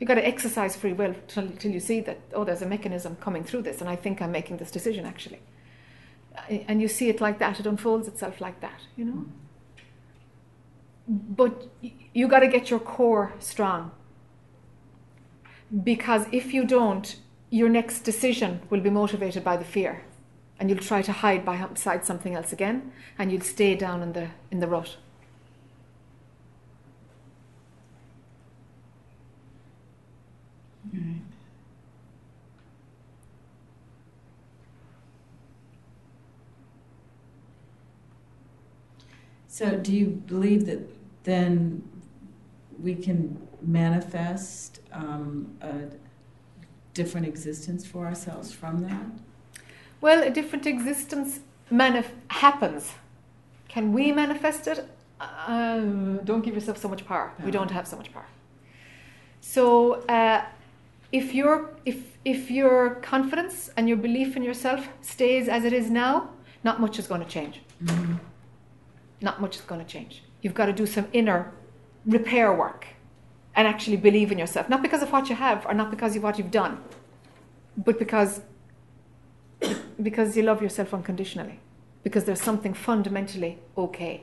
You've 0.00 0.08
got 0.08 0.14
to 0.14 0.26
exercise 0.26 0.74
free 0.74 0.94
will 0.94 1.14
till, 1.28 1.48
till 1.50 1.70
you 1.70 1.78
see 1.78 2.00
that, 2.00 2.18
oh, 2.32 2.42
there's 2.42 2.62
a 2.62 2.66
mechanism 2.66 3.16
coming 3.16 3.44
through 3.44 3.62
this, 3.62 3.82
and 3.82 3.90
I 3.90 3.96
think 3.96 4.22
I'm 4.22 4.32
making 4.32 4.56
this 4.56 4.70
decision, 4.70 5.04
actually. 5.04 5.40
And 6.48 6.80
you 6.80 6.88
see 6.88 7.10
it 7.10 7.20
like 7.20 7.38
that, 7.38 7.60
it 7.60 7.66
unfolds 7.66 8.08
itself 8.08 8.40
like 8.40 8.60
that, 8.62 8.80
you 8.96 9.04
know? 9.04 9.26
But 11.06 11.68
y- 11.82 11.92
you 12.14 12.28
got 12.28 12.40
to 12.40 12.48
get 12.48 12.70
your 12.70 12.80
core 12.80 13.34
strong. 13.40 13.90
Because 15.84 16.26
if 16.32 16.54
you 16.54 16.64
don't, 16.64 17.16
your 17.50 17.68
next 17.68 18.00
decision 18.00 18.62
will 18.70 18.80
be 18.80 18.90
motivated 18.90 19.44
by 19.44 19.58
the 19.58 19.64
fear. 19.64 20.02
And 20.58 20.70
you'll 20.70 20.78
try 20.78 21.02
to 21.02 21.12
hide 21.12 21.44
beside 21.44 22.06
something 22.06 22.34
else 22.34 22.54
again, 22.54 22.90
and 23.18 23.30
you'll 23.30 23.42
stay 23.42 23.74
down 23.74 24.02
in 24.02 24.14
the, 24.14 24.28
in 24.50 24.60
the 24.60 24.66
rut. 24.66 24.96
Right. 30.92 31.20
So, 39.48 39.76
do 39.76 39.92
you 39.92 40.06
believe 40.06 40.66
that 40.66 40.80
then 41.24 41.82
we 42.82 42.94
can 42.94 43.46
manifest 43.62 44.80
um, 44.92 45.56
a 45.60 45.74
different 46.94 47.26
existence 47.26 47.86
for 47.86 48.06
ourselves 48.06 48.52
from 48.52 48.82
that? 48.82 49.04
Well, 50.00 50.22
a 50.22 50.30
different 50.30 50.66
existence 50.66 51.40
manif- 51.70 52.14
happens. 52.28 52.92
Can 53.68 53.92
we 53.92 54.12
manifest 54.12 54.66
it? 54.66 54.88
Uh, 55.20 55.80
don't 56.24 56.42
give 56.42 56.54
yourself 56.54 56.78
so 56.78 56.88
much 56.88 57.04
power. 57.04 57.32
We 57.44 57.50
don't 57.50 57.70
have 57.70 57.86
so 57.86 57.96
much 57.96 58.12
power. 58.12 58.26
So, 59.40 60.02
uh, 60.08 60.44
if 61.12 61.34
your 61.34 61.74
if 61.84 62.18
if 62.24 62.50
your 62.50 62.96
confidence 62.96 63.70
and 63.76 63.88
your 63.88 63.96
belief 63.96 64.36
in 64.36 64.42
yourself 64.42 64.88
stays 65.00 65.48
as 65.48 65.64
it 65.64 65.72
is 65.72 65.90
now, 65.90 66.30
not 66.62 66.80
much 66.80 66.98
is 66.98 67.06
going 67.06 67.20
to 67.22 67.26
change. 67.26 67.60
Mhm. 67.82 68.20
Not 69.20 69.40
much 69.40 69.56
is 69.56 69.62
going 69.62 69.80
to 69.80 69.86
change. 69.86 70.22
You've 70.42 70.54
got 70.54 70.66
to 70.66 70.72
do 70.72 70.86
some 70.86 71.06
inner 71.12 71.52
repair 72.06 72.52
work 72.54 72.86
and 73.54 73.66
actually 73.66 73.96
believe 73.96 74.30
in 74.32 74.38
yourself, 74.38 74.68
not 74.68 74.82
because 74.82 75.02
of 75.02 75.10
what 75.12 75.28
you 75.28 75.36
have 75.36 75.66
or 75.66 75.74
not 75.74 75.90
because 75.90 76.16
of 76.16 76.22
what 76.22 76.38
you've 76.38 76.50
done, 76.50 76.82
but 77.76 77.98
because 77.98 78.42
because 80.02 80.36
you 80.36 80.42
love 80.42 80.62
yourself 80.62 80.94
unconditionally, 80.94 81.58
because 82.02 82.24
there's 82.24 82.40
something 82.42 82.74
fundamentally 82.74 83.58
okay. 83.76 84.22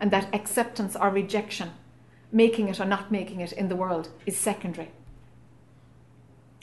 And 0.00 0.10
that 0.12 0.32
acceptance 0.32 0.94
or 0.96 1.10
rejection, 1.10 1.72
making 2.30 2.68
it 2.68 2.80
or 2.80 2.84
not 2.84 3.10
making 3.10 3.40
it 3.40 3.52
in 3.52 3.68
the 3.68 3.76
world, 3.76 4.10
is 4.26 4.36
secondary. 4.36 4.90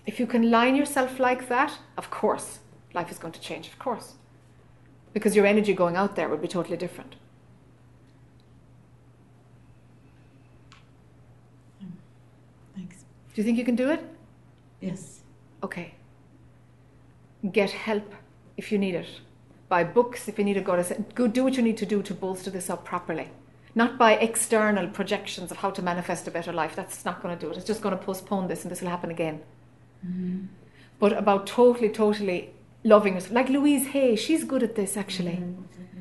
If 0.06 0.20
you 0.20 0.28
can 0.28 0.52
line 0.52 0.76
yourself 0.76 1.20
like 1.20 1.48
that, 1.50 1.74
of 1.98 2.10
course, 2.10 2.60
life 2.94 3.12
is 3.12 3.18
going 3.18 3.34
to 3.34 3.40
change, 3.40 3.68
of 3.68 3.80
course. 3.80 4.14
Because 5.14 5.36
your 5.36 5.46
energy 5.46 5.74
going 5.74 5.96
out 5.96 6.16
there 6.16 6.30
would 6.30 6.42
be 6.42 6.48
totally 6.48 6.78
different. 6.78 7.16
Thanks. 12.76 12.98
Do 13.34 13.42
you 13.42 13.44
think 13.44 13.58
you 13.58 13.66
can 13.66 13.76
do 13.76 13.90
it? 13.90 14.04
Yes. 14.82 15.22
Okay. 15.64 15.96
Get 17.52 17.72
help 17.72 18.14
if 18.58 18.72
you 18.72 18.78
need 18.78 18.96
it. 18.96 19.08
Buy 19.70 19.84
books 19.84 20.28
if 20.28 20.38
you 20.38 20.46
need 20.46 20.58
a 20.58 20.62
goddess. 20.62 20.92
go 21.16 21.28
do 21.28 21.44
what 21.44 21.56
you 21.56 21.64
need 21.64 21.78
to 21.78 21.86
do 21.86 22.04
to 22.04 22.14
bolster 22.14 22.52
this 22.52 22.70
up 22.70 22.86
properly. 22.86 23.30
Not 23.74 23.98
by 23.98 24.14
external 24.14 24.88
projections 24.88 25.52
of 25.52 25.58
how 25.58 25.72
to 25.72 25.82
manifest 25.82 26.28
a 26.28 26.32
better 26.32 26.54
life. 26.54 26.76
That's 26.76 27.04
not 27.04 27.22
going 27.22 27.38
to 27.38 27.46
do 27.46 27.52
it. 27.52 27.58
It's 27.58 27.66
just 27.66 27.82
going 27.82 27.98
to 27.98 28.04
postpone 28.04 28.48
this 28.48 28.64
and 28.64 28.72
this 28.72 28.82
will 28.82 28.90
happen 28.90 29.10
again. 29.10 29.42
Mhm. 30.06 30.48
But 31.00 31.14
about 31.14 31.48
totally, 31.48 31.90
totally 31.90 32.50
loving 32.84 33.14
yourself. 33.16 33.34
Like 33.34 33.50
Louise 33.50 33.88
Hay, 33.88 34.16
she's 34.16 34.44
good 34.44 34.64
at 34.64 34.76
this 34.76 34.96
actually. 34.98 35.40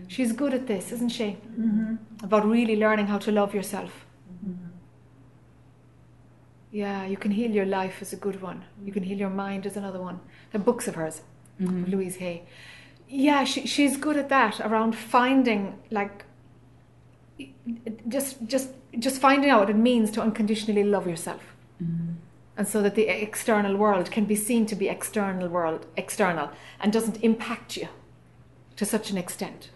She's 0.09 0.33
good 0.33 0.53
at 0.55 0.67
this, 0.67 0.93
isn't 0.93 1.09
she? 1.11 1.39
Mm-hmm. 1.59 1.95
About 2.25 2.45
really 2.47 2.77
learning 2.77 3.07
how 3.07 3.19
to 3.19 3.33
love 3.33 3.55
yourself. 3.55 4.05
Yeah, 6.71 7.07
you 7.07 7.17
can 7.17 7.31
heal 7.31 7.51
your 7.53 7.67
life 7.67 8.03
is 8.03 8.13
a 8.13 8.17
good 8.17 8.43
one. 8.43 8.65
You 8.85 8.93
can 8.93 9.03
heal 9.05 9.17
your 9.19 9.31
mind 9.31 9.65
is 9.65 9.77
another 9.77 10.01
one. 10.01 10.19
The 10.53 10.59
books 10.59 10.89
of 10.89 10.97
hers. 10.97 11.23
Mhm. 11.61 11.89
Louise 11.89 12.17
Hay. 12.17 12.43
Yeah, 13.09 13.45
she, 13.45 13.67
she's 13.67 13.97
good 13.97 14.17
at 14.17 14.29
that 14.29 14.61
around 14.61 14.97
finding 14.97 15.75
like 15.91 16.25
just 18.09 18.45
just 18.47 18.71
just 18.99 19.21
finding 19.21 19.51
out 19.51 19.61
what 19.61 19.71
it 19.71 19.77
means 19.77 20.11
to 20.13 20.21
unconditionally 20.23 20.83
love 20.85 21.07
yourself. 21.07 21.43
Mhm. 21.83 22.15
And 22.57 22.69
so 22.69 22.83
that 22.83 22.95
the 22.95 23.09
external 23.09 23.77
world 23.77 24.11
can 24.11 24.27
be 24.27 24.37
seen 24.37 24.67
to 24.67 24.77
be 24.77 24.89
external 24.89 25.49
world 25.49 25.87
external 25.97 26.51
and 26.81 26.93
doesn't 26.93 27.23
impact 27.23 27.77
you. 27.77 27.89
to 28.77 28.85
such 28.85 29.11
an 29.11 29.19
extent. 29.19 29.71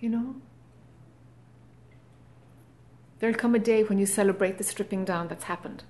You 0.00 0.08
know? 0.08 0.34
There'll 3.18 3.36
come 3.36 3.54
a 3.54 3.58
day 3.58 3.84
when 3.84 3.98
you 3.98 4.06
celebrate 4.06 4.58
the 4.58 4.64
stripping 4.64 5.04
down 5.04 5.28
that's 5.28 5.44
happened. 5.44 5.84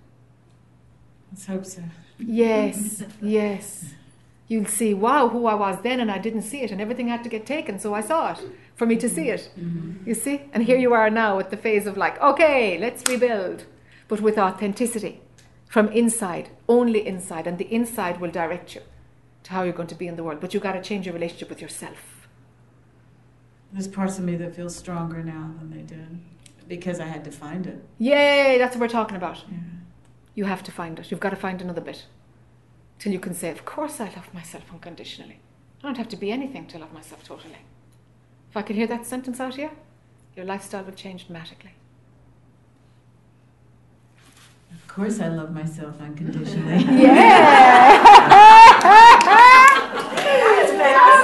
Let's 1.31 1.47
hope 1.47 1.65
so. 1.65 1.83
Yes, 2.19 3.05
yes. 3.23 3.95
You'll 4.49 4.67
see, 4.67 4.93
wow, 4.93 5.29
who 5.29 5.47
I 5.47 5.55
was 5.55 5.79
then, 5.83 5.99
and 5.99 6.11
I 6.11 6.19
didn't 6.19 6.43
see 6.43 6.61
it, 6.61 6.71
and 6.71 6.81
everything 6.81 7.09
had 7.09 7.23
to 7.23 7.31
get 7.31 7.47
taken, 7.47 7.79
so 7.79 7.95
I 7.95 8.03
saw 8.03 8.33
it 8.33 8.39
for 8.75 8.85
me 8.85 8.97
to 8.97 9.09
see 9.09 9.31
it. 9.31 9.51
Mm-hmm. 9.59 10.07
You 10.07 10.15
see? 10.15 10.43
And 10.53 10.63
here 10.65 10.77
you 10.77 10.93
are 10.93 11.09
now 11.09 11.39
at 11.39 11.51
the 11.51 11.57
phase 11.57 11.87
of 11.87 11.97
like, 11.97 12.21
okay, 12.21 12.77
let's 12.77 13.03
rebuild, 13.09 13.65
but 14.09 14.21
with 14.21 14.37
authenticity 14.37 15.23
from 15.73 15.89
inside, 15.89 16.51
only 16.69 17.07
inside, 17.07 17.47
and 17.47 17.57
the 17.57 17.75
inside 17.75 18.21
will 18.21 18.31
direct 18.31 18.75
you 18.75 18.83
to 19.43 19.53
how 19.53 19.63
you're 19.63 19.73
going 19.73 19.89
to 19.89 19.95
be 19.95 20.07
in 20.07 20.17
the 20.17 20.23
world. 20.23 20.39
But 20.39 20.53
you've 20.53 20.63
got 20.63 20.75
to 20.75 20.83
change 20.83 21.07
your 21.07 21.15
relationship 21.15 21.49
with 21.49 21.63
yourself. 21.63 22.29
There's 23.73 23.89
parts 23.89 24.19
of 24.19 24.25
me 24.25 24.37
that 24.37 24.55
feel 24.55 24.69
stronger 24.69 25.25
now 25.25 25.51
than 25.59 25.71
they 25.71 25.81
did 25.81 26.21
because 26.69 27.01
I 27.01 27.07
had 27.07 27.25
to 27.25 27.31
find 27.31 27.67
it. 27.67 27.83
Yay, 27.97 28.59
that's 28.59 28.77
what 28.77 28.83
we're 28.83 28.89
talking 28.89 29.17
about. 29.17 29.45
Yeah. 29.51 29.57
You 30.35 30.45
have 30.45 30.63
to 30.65 30.71
find 30.71 30.99
it. 30.99 31.11
You've 31.11 31.21
got 31.21 31.31
to 31.31 31.37
find 31.37 31.63
another 31.63 31.81
bit. 31.81 32.05
Till 32.99 33.13
you 33.13 33.19
can 33.19 33.33
say, 33.33 33.49
Of 33.49 33.65
course 33.65 33.99
I 33.99 34.05
love 34.05 34.35
myself 34.35 34.65
unconditionally. 34.71 35.41
I 35.83 35.87
don't 35.87 35.97
have 35.97 36.11
to 36.11 36.17
be 36.19 36.31
anything 36.31 36.67
to 36.67 36.79
love 36.79 36.93
myself 36.93 37.25
totally. 37.25 37.65
If 38.51 38.59
I 38.59 38.61
could 38.61 38.77
hear 38.77 38.89
that 38.89 39.07
sentence 39.07 39.41
out 39.41 39.55
here, 39.55 39.71
your 40.37 40.45
lifestyle 40.45 40.85
would 40.85 40.97
change 40.97 41.29
dramatically. 41.29 41.73
Of 44.75 44.89
course, 44.89 45.21
I 45.21 45.29
love 45.29 45.53
myself 45.55 46.01
unconditionally. 46.01 46.85
Yeah! 47.03 48.23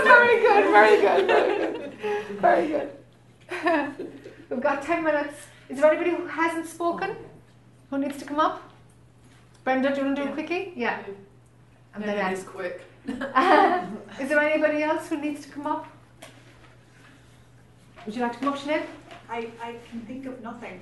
very 0.05 0.41
good, 0.41 0.65
very 0.71 1.01
good, 1.01 1.27
very 1.27 1.57
good. 1.59 1.93
Very 2.41 2.69
good. 2.69 4.09
We've 4.51 4.61
got 4.61 4.83
10 4.83 5.05
minutes. 5.05 5.35
Is 5.69 5.81
there 5.81 5.91
anybody 5.93 6.11
who 6.17 6.27
hasn't 6.27 6.67
spoken? 6.67 7.17
Who 7.91 7.99
needs 7.99 8.19
to 8.19 8.25
come 8.25 8.39
up? 8.41 8.63
Brenda, 9.65 9.91
do 9.91 9.97
you 10.01 10.05
want 10.07 10.17
to 10.17 10.23
do 10.25 10.29
it 10.31 10.35
quickly? 10.35 10.73
Yeah. 10.77 11.03
And 11.95 12.05
then 12.05 12.17
it 12.17 12.21
Anne. 12.21 12.33
is 12.33 12.43
quick. 12.45 12.83
Is 13.07 14.29
there 14.29 14.39
anybody 14.41 14.83
else 14.83 15.09
who 15.09 15.21
needs 15.21 15.45
to 15.47 15.49
come 15.51 15.67
up? 15.67 15.87
Would 18.07 18.15
you 18.15 18.23
like 18.23 18.33
to 18.35 18.39
come 18.39 18.49
up, 18.49 18.59
Sinead? 18.59 18.85
I, 19.29 19.51
I 19.63 19.77
can 19.91 20.01
think 20.03 20.27
of 20.27 20.41
nothing. 20.43 20.81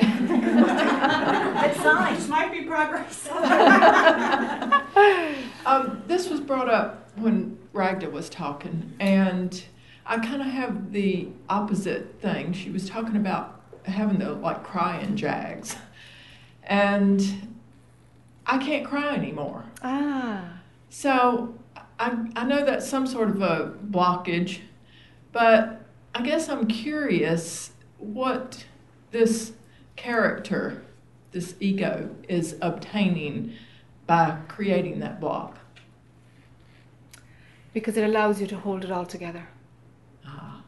It's 1.62 1.84
nice. 1.84 2.16
This 2.16 2.28
might 2.28 2.52
be 2.52 2.62
progress. 2.62 3.28
um, 5.66 6.02
this 6.06 6.28
was 6.28 6.40
brought 6.40 6.68
up 6.68 7.10
when 7.16 7.58
Ragda 7.72 8.10
was 8.10 8.30
talking, 8.30 8.94
and 8.98 9.62
I 10.06 10.18
kind 10.18 10.40
of 10.40 10.48
have 10.48 10.92
the 10.92 11.28
opposite 11.48 12.20
thing. 12.20 12.52
She 12.52 12.70
was 12.70 12.88
talking 12.88 13.16
about 13.16 13.60
having 13.84 14.18
the 14.18 14.32
like 14.32 14.64
crying 14.64 15.16
jags, 15.16 15.76
and 16.64 17.48
I 18.46 18.58
can't 18.58 18.86
cry 18.86 19.14
anymore. 19.14 19.64
Ah. 19.82 20.60
So 20.88 21.54
I, 21.98 22.26
I 22.34 22.44
know 22.44 22.64
that's 22.64 22.88
some 22.88 23.06
sort 23.06 23.28
of 23.28 23.42
a 23.42 23.74
blockage, 23.90 24.60
but 25.32 25.82
I 26.14 26.22
guess 26.22 26.48
I'm 26.48 26.66
curious 26.66 27.72
what 27.98 28.64
this 29.10 29.52
character, 30.04 30.82
this 31.32 31.54
ego, 31.60 32.08
is 32.28 32.56
obtaining 32.62 33.52
by 34.06 34.36
creating 34.48 34.98
that 35.00 35.20
block. 35.20 35.58
Because 37.74 37.96
it 37.96 38.04
allows 38.04 38.40
you 38.40 38.46
to 38.48 38.56
hold 38.56 38.82
it 38.84 38.90
all 38.90 39.06
together. 39.06 39.46
Ah, 40.26 40.62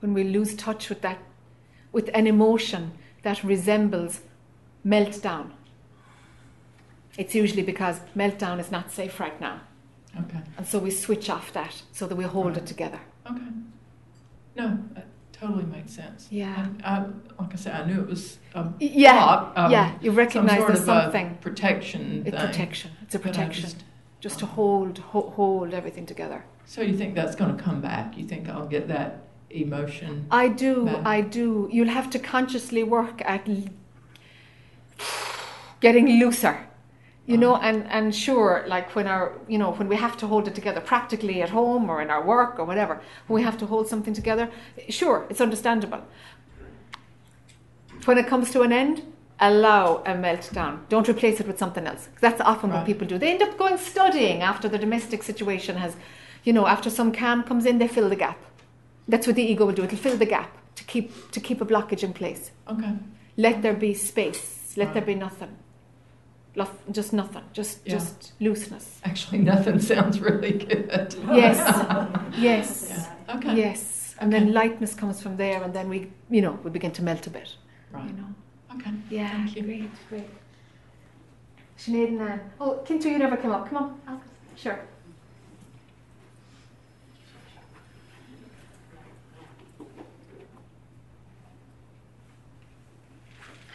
When 0.00 0.14
we 0.14 0.24
lose 0.24 0.54
touch 0.56 0.88
with 0.88 1.02
that, 1.02 1.18
with 1.92 2.08
an 2.14 2.26
emotion 2.26 2.92
that 3.22 3.44
resembles 3.44 4.20
meltdown, 4.84 5.50
it's 7.18 7.34
usually 7.34 7.62
because 7.62 8.00
meltdown 8.16 8.58
is 8.58 8.70
not 8.70 8.90
safe 8.90 9.20
right 9.20 9.38
now. 9.40 9.60
okay, 10.18 10.40
And 10.56 10.66
so 10.66 10.78
we 10.78 10.90
switch 10.90 11.28
off 11.28 11.52
that 11.52 11.82
so 11.92 12.06
that 12.06 12.16
we 12.16 12.24
hold 12.24 12.56
it 12.56 12.66
together. 12.66 13.00
okay. 13.30 13.42
No, 14.56 14.78
totally 15.40 15.64
makes 15.64 15.92
sense. 15.92 16.28
Yeah. 16.30 16.60
And 16.64 16.82
I, 16.84 17.06
like 17.42 17.52
I 17.52 17.56
said, 17.56 17.74
I 17.80 17.84
knew 17.86 18.00
it 18.00 18.08
was 18.08 18.38
a 18.54 18.66
Yeah, 18.78 19.12
block. 19.12 19.52
um, 19.56 19.72
yeah, 19.72 19.92
you 20.02 20.10
some 20.10 20.16
recognize 20.18 20.58
sort 20.58 20.68
there's 20.74 20.84
something. 20.84 21.38
protection 21.40 22.22
It's 22.26 22.36
thing. 22.36 22.46
protection. 22.46 22.90
It's 23.02 23.14
a 23.14 23.18
protection. 23.18 23.62
just- 23.64 23.84
Just 24.20 24.38
to 24.40 24.46
hold, 24.46 24.98
ho- 25.12 25.30
hold 25.36 25.72
everything 25.72 26.04
together. 26.06 26.44
so 26.66 26.82
you 26.82 26.94
think 27.00 27.14
that's 27.14 27.34
going 27.40 27.56
to 27.56 27.62
come 27.62 27.80
back? 27.80 28.18
You 28.18 28.24
think 28.32 28.48
I'll 28.50 28.66
get 28.76 28.86
that 28.88 29.10
emotion? 29.48 30.26
I 30.30 30.48
do, 30.48 30.84
Back. 30.84 31.06
I 31.06 31.20
do. 31.22 31.68
You'll 31.72 31.94
have 32.00 32.10
to 32.10 32.18
consciously 32.18 32.82
work 32.84 33.22
at 33.24 33.48
l- 33.48 33.64
getting 35.80 36.06
looser. 36.20 36.56
You 37.30 37.38
know, 37.38 37.56
and, 37.56 37.86
and 37.90 38.14
sure, 38.14 38.64
like 38.66 38.94
when 38.96 39.06
our, 39.06 39.32
you 39.46 39.58
know, 39.58 39.70
when 39.72 39.88
we 39.88 39.96
have 39.96 40.16
to 40.18 40.26
hold 40.26 40.48
it 40.48 40.54
together 40.54 40.80
practically 40.80 41.42
at 41.42 41.50
home 41.50 41.88
or 41.88 42.02
in 42.02 42.10
our 42.10 42.24
work 42.24 42.58
or 42.58 42.64
whatever, 42.64 43.00
when 43.26 43.36
we 43.40 43.42
have 43.42 43.56
to 43.58 43.66
hold 43.66 43.86
something 43.88 44.14
together, 44.14 44.50
sure, 44.88 45.26
it's 45.30 45.40
understandable. 45.40 46.02
When 48.04 48.18
it 48.18 48.26
comes 48.26 48.50
to 48.50 48.62
an 48.62 48.72
end, 48.72 49.02
allow 49.38 49.98
a 50.06 50.12
meltdown. 50.12 50.80
Don't 50.88 51.08
replace 51.08 51.40
it 51.40 51.46
with 51.46 51.58
something 51.58 51.86
else. 51.86 52.08
That's 52.20 52.40
often 52.40 52.70
what 52.72 52.84
people 52.84 53.06
do. 53.06 53.16
They 53.16 53.32
end 53.32 53.42
up 53.42 53.56
going 53.56 53.78
studying 53.78 54.42
after 54.42 54.68
the 54.68 54.78
domestic 54.78 55.22
situation 55.22 55.76
has, 55.76 55.96
you 56.44 56.52
know, 56.52 56.66
after 56.66 56.90
some 56.90 57.12
calm 57.12 57.42
comes 57.44 57.64
in, 57.64 57.78
they 57.78 57.88
fill 57.88 58.08
the 58.08 58.16
gap. 58.16 58.38
That's 59.06 59.26
what 59.26 59.36
the 59.36 59.42
ego 59.42 59.66
will 59.66 59.74
do. 59.74 59.84
It'll 59.84 59.98
fill 59.98 60.16
the 60.16 60.26
gap 60.26 60.50
to 60.76 60.84
keep 60.84 61.30
to 61.30 61.40
keep 61.40 61.60
a 61.60 61.64
blockage 61.64 62.02
in 62.02 62.12
place. 62.12 62.50
Okay. 62.68 62.92
Let 63.36 63.62
there 63.62 63.74
be 63.74 63.94
space. 63.94 64.74
Let 64.76 64.94
there 64.94 65.02
be 65.02 65.14
nothing. 65.14 65.56
Lof- 66.56 66.82
Just 66.90 67.12
nothing. 67.12 67.44
Just 67.52 67.78
Yeah. 67.84 67.94
just 67.94 68.32
looseness. 68.40 69.00
Actually, 69.04 69.38
nothing 69.38 69.78
sounds 69.92 70.20
really 70.20 70.52
good. 70.52 71.14
Yes. 71.32 71.58
yes. 72.38 72.86
Yeah. 72.90 73.36
Okay. 73.36 73.54
Yes. 73.56 74.14
And 74.18 74.32
then 74.32 74.52
lightness 74.52 74.94
comes 74.94 75.22
from 75.22 75.36
there, 75.36 75.62
and 75.62 75.72
then 75.72 75.88
we, 75.88 76.10
you 76.28 76.42
know, 76.42 76.58
we 76.64 76.70
begin 76.70 76.90
to 76.92 77.02
melt 77.02 77.26
a 77.26 77.30
bit. 77.30 77.56
Right. 77.92 78.04
You 78.06 78.12
know. 78.12 78.28
Okay. 78.76 78.90
Yeah. 79.10 79.30
Thank 79.30 79.56
you. 79.56 79.62
Great. 79.62 79.90
Great. 80.08 80.30
Sinead 81.78 82.08
and 82.08 82.20
Anne. 82.20 82.40
Oh, 82.60 82.82
Kintu, 82.84 83.06
you 83.06 83.18
never 83.18 83.36
came 83.36 83.52
up. 83.52 83.68
Come 83.68 83.76
on. 83.78 84.00
I'll- 84.06 84.20
Sure. 84.56 84.78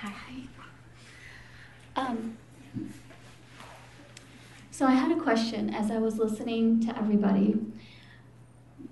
Hi. 0.02 0.44
Um, 1.96 2.38
so 4.76 4.86
I 4.86 4.92
had 4.92 5.10
a 5.18 5.22
question 5.22 5.74
as 5.74 5.90
I 5.90 6.00
was 6.00 6.18
listening 6.18 6.82
to 6.86 6.98
everybody. 6.98 7.56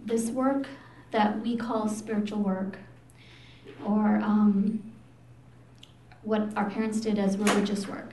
This 0.06 0.30
work 0.30 0.68
that 1.12 1.42
we 1.42 1.58
call 1.58 1.90
spiritual 1.90 2.40
work, 2.40 2.80
or 3.86 4.16
um, 4.24 4.82
what 6.22 6.56
our 6.56 6.70
parents 6.70 7.02
did 7.02 7.20
as 7.20 7.38
religious 7.38 7.86
work, 7.86 8.12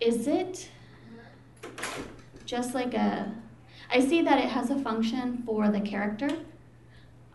is 0.00 0.26
it 0.26 0.68
just 2.44 2.74
like 2.74 2.94
a? 2.94 3.32
I 3.88 4.00
see 4.00 4.20
that 4.22 4.38
it 4.38 4.48
has 4.50 4.68
a 4.70 4.80
function 4.80 5.44
for 5.46 5.68
the 5.68 5.80
character, 5.80 6.30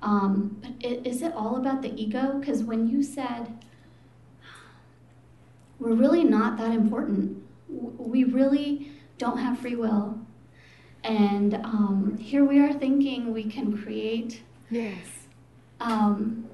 um, 0.01 0.57
but 0.61 0.71
i- 0.85 0.99
is 1.05 1.21
it 1.21 1.31
all 1.33 1.55
about 1.55 1.81
the 1.81 1.93
ego? 1.95 2.37
Because 2.39 2.61
when 2.61 2.89
you 2.89 3.01
said 3.03 3.63
we're 5.79 5.93
really 5.93 6.25
not 6.25 6.57
that 6.57 6.71
important, 6.71 7.41
we 7.69 8.23
really 8.23 8.91
don't 9.17 9.37
have 9.37 9.59
free 9.59 9.75
will, 9.75 10.19
and 11.03 11.55
um, 11.55 12.17
here 12.19 12.45
we 12.45 12.59
are 12.59 12.73
thinking 12.73 13.33
we 13.33 13.43
can 13.43 13.77
create. 13.77 14.41
Yes. 14.69 14.95
Um, 15.79 16.47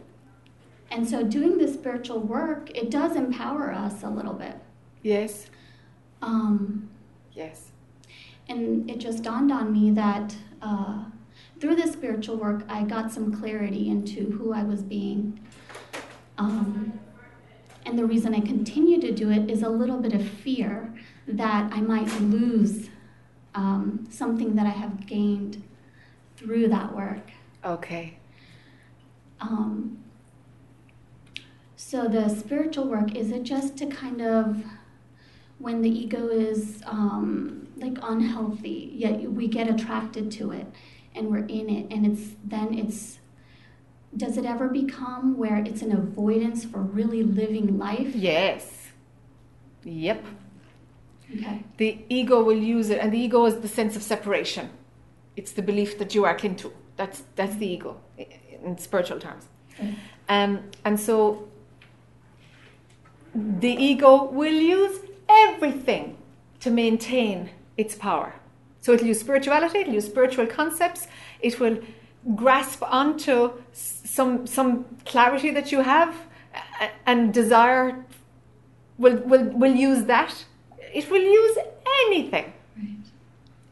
and 0.92 1.08
so, 1.10 1.24
doing 1.24 1.58
this 1.58 1.74
spiritual 1.74 2.20
work, 2.20 2.70
it 2.76 2.90
does 2.92 3.16
empower 3.16 3.72
us 3.72 4.04
a 4.04 4.10
little 4.10 4.34
bit. 4.34 4.56
Yes. 5.02 5.48
Um, 6.22 6.90
Yes. 7.34 7.72
and 8.48 8.88
it 8.90 9.00
just 9.00 9.24
dawned 9.24 9.52
on 9.52 9.74
me 9.74 9.90
that 9.92 10.36
uh, 10.62 11.06
through 11.60 11.76
this 11.76 11.94
spiritual 11.94 12.38
work, 12.38 12.64
I 12.70 12.84
got 12.84 13.12
some 13.12 13.34
clarity 13.34 13.90
into 13.90 14.30
who 14.32 14.54
I 14.54 14.64
was 14.64 14.84
being. 14.84 15.40
Um, 16.38 17.00
and 17.86 17.98
the 17.98 18.06
reason 18.06 18.34
I 18.34 18.40
continue 18.40 19.00
to 19.02 19.12
do 19.12 19.32
it 19.32 19.50
is 19.50 19.64
a 19.64 19.70
little 19.70 19.98
bit 19.98 20.14
of 20.14 20.28
fear 20.28 20.94
that 21.28 21.72
I 21.72 21.82
might 21.82 22.10
lose 22.22 22.90
um, 23.56 24.08
something 24.10 24.56
that 24.56 24.66
I 24.66 24.72
have 24.72 25.06
gained 25.06 25.64
through 26.36 26.70
that 26.70 26.96
work. 26.96 27.32
Okay. 27.64 28.18
Um, 29.40 30.04
so 31.76 32.08
the 32.08 32.30
spiritual 32.30 32.88
work 32.88 33.16
is 33.16 33.32
it 33.32 33.44
just 33.44 33.78
to 33.78 33.86
kind 33.86 34.22
of 34.22 34.64
when 35.60 35.82
the 35.82 35.90
ego 35.90 36.28
is 36.28 36.82
um, 36.86 37.68
like 37.78 37.98
unhealthy, 38.02 38.92
yet 38.96 39.22
we 39.32 39.48
get 39.48 39.70
attracted 39.70 40.32
to 40.32 40.52
it 40.52 40.68
and 41.16 41.28
we're 41.28 41.46
in 41.46 41.70
it 41.70 41.92
and 41.92 42.06
it's 42.06 42.36
then 42.44 42.74
it's 42.74 43.20
does 44.16 44.38
it 44.38 44.46
ever 44.46 44.68
become 44.68 45.38
where 45.38 45.58
it's 45.58 45.82
an 45.82 45.92
avoidance 45.92 46.64
for 46.66 46.80
really 46.80 47.24
living 47.24 47.78
life? 47.78 48.14
Yes. 48.16 48.88
Yep. 49.84 50.26
Okay. 51.36 51.64
The 51.78 52.06
ego 52.10 52.44
will 52.44 52.58
use 52.58 52.90
it, 52.90 53.00
and 53.00 53.12
the 53.12 53.18
ego 53.18 53.46
is 53.46 53.60
the 53.60 53.68
sense 53.68 53.96
of 53.96 54.04
separation. 54.04 54.70
It's 55.36 55.52
the 55.52 55.62
belief 55.62 55.98
that 55.98 56.14
you 56.14 56.26
are 56.26 56.38
Kintu. 56.38 56.72
That's 56.96 57.24
that's 57.36 57.56
the 57.56 57.68
ego 57.68 58.00
in 58.64 58.78
spiritual 58.78 59.20
terms. 59.20 59.48
Okay. 59.74 59.96
Um, 60.30 60.70
and 60.86 61.00
so 61.00 61.48
the 63.34 63.72
ego 63.72 64.26
will 64.26 64.54
use 64.54 65.00
everything 65.28 66.18
to 66.60 66.70
maintain 66.70 67.50
its 67.78 67.96
power. 67.96 68.36
So 68.82 68.92
it'll 68.94 69.08
use 69.08 69.20
spirituality, 69.20 69.80
it'll 69.80 69.94
use 69.94 70.06
spiritual 70.06 70.46
concepts, 70.46 71.08
it 71.40 71.60
will 71.60 71.80
grasp 72.36 72.82
onto 72.84 73.52
some 73.74 74.48
some 74.48 74.86
clarity 75.06 75.52
that 75.52 75.72
you 75.72 75.82
have 75.82 76.16
and 77.06 77.34
desire 77.34 78.06
will 78.98 79.18
will 79.18 79.46
will 79.46 79.76
use 79.76 80.06
that. 80.06 80.46
It 80.94 81.10
will 81.10 81.22
use 81.22 81.58
anything. 82.06 82.54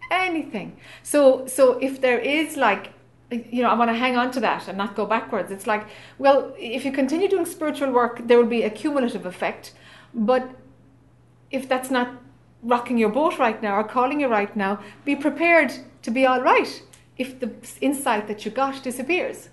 Anything. 0.09 0.77
So 1.03 1.47
so 1.47 1.77
if 1.79 2.01
there 2.01 2.19
is 2.19 2.57
like 2.57 2.93
you 3.31 3.63
know, 3.63 3.69
I 3.69 3.75
want 3.75 3.89
to 3.89 3.95
hang 3.95 4.17
on 4.17 4.29
to 4.31 4.41
that 4.41 4.67
and 4.67 4.77
not 4.77 4.93
go 4.93 5.05
backwards. 5.05 5.51
It's 5.51 5.65
like, 5.65 5.87
well, 6.17 6.53
if 6.59 6.83
you 6.83 6.91
continue 6.91 7.29
doing 7.29 7.45
spiritual 7.45 7.89
work, 7.89 8.27
there 8.27 8.37
will 8.37 8.53
be 8.57 8.63
a 8.63 8.69
cumulative 8.69 9.25
effect. 9.25 9.73
But 10.13 10.49
if 11.49 11.69
that's 11.69 11.89
not 11.89 12.21
rocking 12.61 12.97
your 12.97 13.07
boat 13.07 13.39
right 13.39 13.61
now 13.63 13.77
or 13.77 13.85
calling 13.85 14.19
you 14.19 14.27
right 14.27 14.53
now, 14.53 14.81
be 15.05 15.15
prepared 15.15 15.71
to 16.01 16.11
be 16.11 16.25
all 16.25 16.41
right 16.41 16.83
if 17.21 17.39
the 17.39 17.51
insight 17.81 18.27
that 18.27 18.43
you 18.43 18.51
got 18.51 18.83
disappears. 18.83 19.49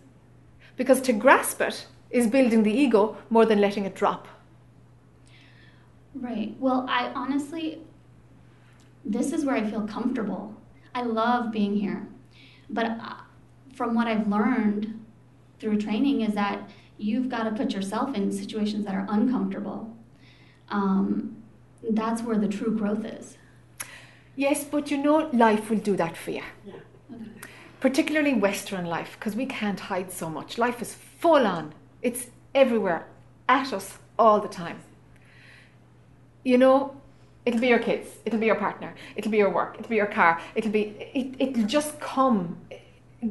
Because 0.77 1.01
to 1.03 1.13
grasp 1.13 1.61
it 1.61 1.87
is 2.11 2.27
building 2.27 2.63
the 2.63 2.73
ego 2.73 3.17
more 3.29 3.45
than 3.45 3.61
letting 3.61 3.85
it 3.85 3.95
drop. 3.95 4.27
Right. 6.15 6.57
Well, 6.59 6.87
I 6.89 7.13
honestly, 7.23 7.67
this 9.05 9.33
is 9.33 9.45
where 9.45 9.57
I 9.57 9.65
feel 9.71 9.87
comfortable. 9.87 10.55
I 10.95 11.03
love 11.03 11.53
being 11.53 11.77
here. 11.77 12.09
But 12.71 12.87
uh, 12.87 13.15
from 13.75 13.95
what 13.95 14.07
I've 14.07 14.27
learned 14.29 14.83
through 15.59 15.79
training 15.79 16.23
is 16.23 16.35
that 16.35 16.71
you've 16.97 17.29
got 17.29 17.45
to 17.45 17.53
put 17.53 17.73
yourself 17.73 18.15
in 18.15 18.33
situations 18.33 18.85
that 18.87 18.95
are 18.95 19.07
uncomfortable. 19.09 19.81
Um, 20.71 21.37
that's 21.91 22.23
where 22.23 22.39
the 22.39 22.49
true 22.49 22.77
growth 22.77 23.05
is. 23.05 23.37
Yes, 24.37 24.65
but 24.65 24.91
you 24.91 24.99
know, 24.99 25.29
life 25.33 25.69
will 25.69 25.79
do 25.91 25.97
that 25.97 26.17
for 26.17 26.31
you. 26.31 26.43
Particularly 27.81 28.35
Western 28.35 28.87
life, 28.87 29.17
because 29.19 29.37
we 29.37 29.47
can't 29.47 29.79
hide 29.79 30.11
so 30.11 30.29
much. 30.29 30.59
Life 30.59 30.83
is 30.83 30.95
full 30.95 31.47
on, 31.47 31.73
it's 32.03 32.27
everywhere, 32.55 33.07
at 33.49 33.73
us 33.73 33.99
all 34.19 34.41
the 34.41 34.49
time. 34.49 34.81
You 36.45 36.59
know, 36.59 36.97
it'll 37.45 37.61
be 37.61 37.69
your 37.69 37.79
kids, 37.79 38.09
it'll 38.25 38.41
be 38.41 38.47
your 38.47 38.57
partner, 38.57 38.95
it'll 39.17 39.31
be 39.31 39.39
your 39.39 39.51
work, 39.51 39.77
it'll 39.79 39.89
be 39.89 39.97
your 39.97 40.07
car, 40.07 40.41
it'll 40.55 40.73
be, 40.73 40.97
it, 41.15 41.37
it'll 41.39 41.67
just 41.67 42.01
come 42.01 42.59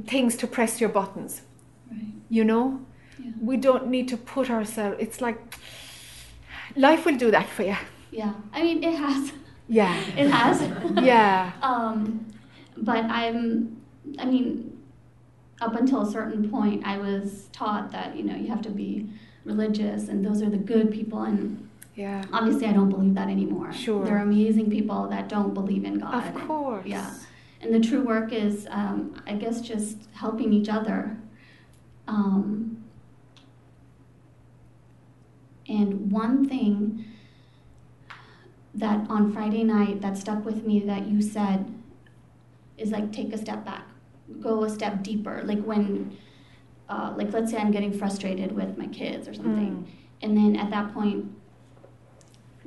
things 0.06 0.38
to 0.38 0.48
press 0.48 0.80
your 0.80 0.90
buttons. 0.90 1.42
Right. 1.92 2.02
You 2.30 2.44
know? 2.46 2.86
Yeah. 3.20 3.32
We 3.42 3.58
don't 3.58 3.88
need 3.88 4.08
to 4.10 4.18
put 4.18 4.50
ourselves, 4.50 4.98
it's 5.00 5.22
like, 5.22 5.56
life 6.76 7.06
will 7.06 7.18
do 7.18 7.32
that 7.32 7.50
for 7.50 7.64
you. 7.64 7.78
Yeah. 8.12 8.34
I 8.54 8.64
mean, 8.64 8.84
it 8.84 8.96
has. 8.96 9.34
Yeah. 9.68 9.94
It 10.18 10.30
has. 10.30 10.62
Yeah. 11.04 11.52
Um, 11.62 12.26
but 12.78 13.06
I'm, 13.06 13.82
I 14.20 14.26
mean, 14.26 14.78
up 15.62 15.76
until 15.76 16.02
a 16.02 16.12
certain 16.12 16.50
point, 16.50 16.86
I 16.86 16.98
was 16.98 17.48
taught 17.52 17.92
that, 17.92 18.16
you 18.16 18.24
know, 18.24 18.36
you 18.36 18.48
have 18.48 18.62
to 18.64 18.70
be 18.70 19.10
religious 19.44 20.08
and 20.08 20.24
those 20.26 20.42
are 20.42 20.50
the 20.50 20.58
good 20.58 20.92
people. 20.92 21.22
And 21.24 21.68
Yeah. 21.96 22.24
obviously, 22.32 22.68
I 22.68 22.74
don't 22.74 22.90
believe 22.90 23.16
that 23.16 23.28
anymore. 23.30 23.72
Sure. 23.74 24.06
There 24.06 24.18
are 24.18 24.22
amazing 24.22 24.70
people 24.70 25.08
that 25.10 25.30
don't 25.30 25.54
believe 25.54 25.84
in 25.84 26.00
God. 26.00 26.36
Of 26.36 26.48
course. 26.48 26.86
Yeah. 26.86 27.10
And 27.62 27.74
the 27.74 27.80
true 27.80 28.04
work 28.06 28.32
is, 28.32 28.68
um, 28.70 29.16
I 29.26 29.34
guess, 29.34 29.62
just 29.62 29.98
helping 30.14 30.54
each 30.54 30.70
other. 30.70 31.18
Um, 32.08 32.84
and 35.68 36.12
one 36.12 36.48
thing 36.48 37.04
that 38.76 39.10
on 39.10 39.32
Friday 39.34 39.64
night 39.64 40.02
that 40.02 40.18
stuck 40.18 40.46
with 40.46 40.64
me 40.64 40.80
that 40.82 41.08
you 41.08 41.20
said 41.22 41.74
is 42.78 42.92
like 42.92 43.12
take 43.12 43.34
a 43.34 43.38
step 43.38 43.66
back, 43.66 43.88
go 44.42 44.64
a 44.64 44.70
step 44.70 45.04
deeper. 45.04 45.42
Like 45.46 45.62
when, 45.64 46.18
uh, 46.90 47.14
like 47.18 47.32
let's 47.34 47.52
say 47.52 47.58
I'm 47.58 47.72
getting 47.72 47.92
frustrated 47.98 48.52
with 48.52 48.78
my 48.78 48.88
kids 48.88 49.28
or 49.28 49.34
something, 49.34 49.88
and 50.22 50.36
then 50.38 50.56
at 50.56 50.70
that 50.72 50.94
point, 50.94 51.32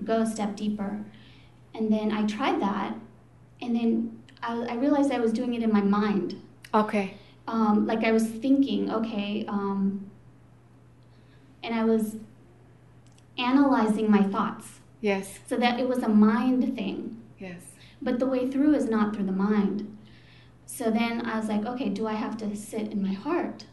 go 0.05 0.23
a 0.23 0.27
step 0.27 0.57
deeper. 0.57 1.05
And 1.75 1.93
then 1.93 2.11
I 2.13 2.27
tried 2.27 2.61
that, 2.61 2.95
and 3.63 3.75
then 3.77 4.19
I, 4.43 4.61
I 4.71 4.75
realized 4.75 5.13
I 5.13 5.21
was 5.21 5.33
doing 5.33 5.55
it 5.55 5.63
in 5.63 5.73
my 5.73 5.81
mind. 5.83 6.41
Okay. 6.75 7.15
Um, 7.47 7.87
like 7.87 8.05
I 8.05 8.13
was 8.13 8.27
thinking, 8.27 8.91
okay, 8.93 9.45
um, 9.49 10.11
and 11.63 11.75
I 11.75 11.85
was 11.85 12.17
analyzing 13.39 14.11
my 14.11 14.23
thoughts 14.23 14.81
Yes. 15.01 15.39
so 15.47 15.57
that 15.57 15.81
it 15.81 15.89
was 15.89 15.99
a 16.03 16.09
mind 16.09 16.75
thing. 16.77 17.21
Yes. 17.39 17.63
But 18.03 18.19
the 18.19 18.27
way 18.27 18.51
through 18.51 18.75
is 18.75 18.89
not 18.89 19.15
through 19.15 19.27
the 19.27 19.33
mind. 19.33 19.90
So 20.73 20.91
then 20.91 21.27
I 21.27 21.37
was 21.39 21.49
like, 21.49 21.67
okay, 21.67 21.89
do 21.89 22.07
I 22.07 22.15
have 22.15 22.37
to 22.39 22.57
sit 22.57 22.93
in 22.93 23.03
my 23.03 23.13
heart? 23.13 23.65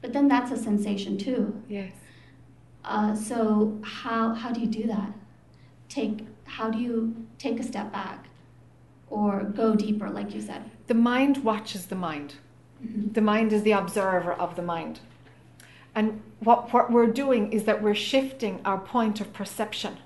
But 0.00 0.12
then 0.12 0.28
that's 0.28 0.50
a 0.50 0.56
sensation 0.56 1.18
too. 1.18 1.62
Yes. 1.68 1.92
Uh, 2.84 3.14
so 3.14 3.78
how 3.84 4.34
how 4.34 4.50
do 4.50 4.60
you 4.60 4.66
do 4.66 4.86
that? 4.86 5.12
Take 5.88 6.26
how 6.44 6.70
do 6.70 6.78
you 6.78 7.26
take 7.38 7.60
a 7.60 7.62
step 7.62 7.92
back 7.92 8.26
or 9.10 9.44
go 9.44 9.74
deeper, 9.74 10.08
like 10.10 10.34
you 10.34 10.40
said? 10.40 10.62
The 10.86 10.94
mind 10.94 11.44
watches 11.44 11.86
the 11.86 11.94
mind. 11.96 12.34
The 13.12 13.20
mind 13.20 13.52
is 13.52 13.62
the 13.64 13.72
observer 13.72 14.32
of 14.32 14.54
the 14.56 14.62
mind. 14.62 15.00
And 15.94 16.22
what, 16.40 16.72
what 16.72 16.92
we're 16.92 17.08
doing 17.24 17.52
is 17.52 17.64
that 17.64 17.82
we're 17.82 17.94
shifting 17.94 18.60
our 18.64 18.78
point 18.78 19.20
of 19.20 19.32
perception 19.32 19.96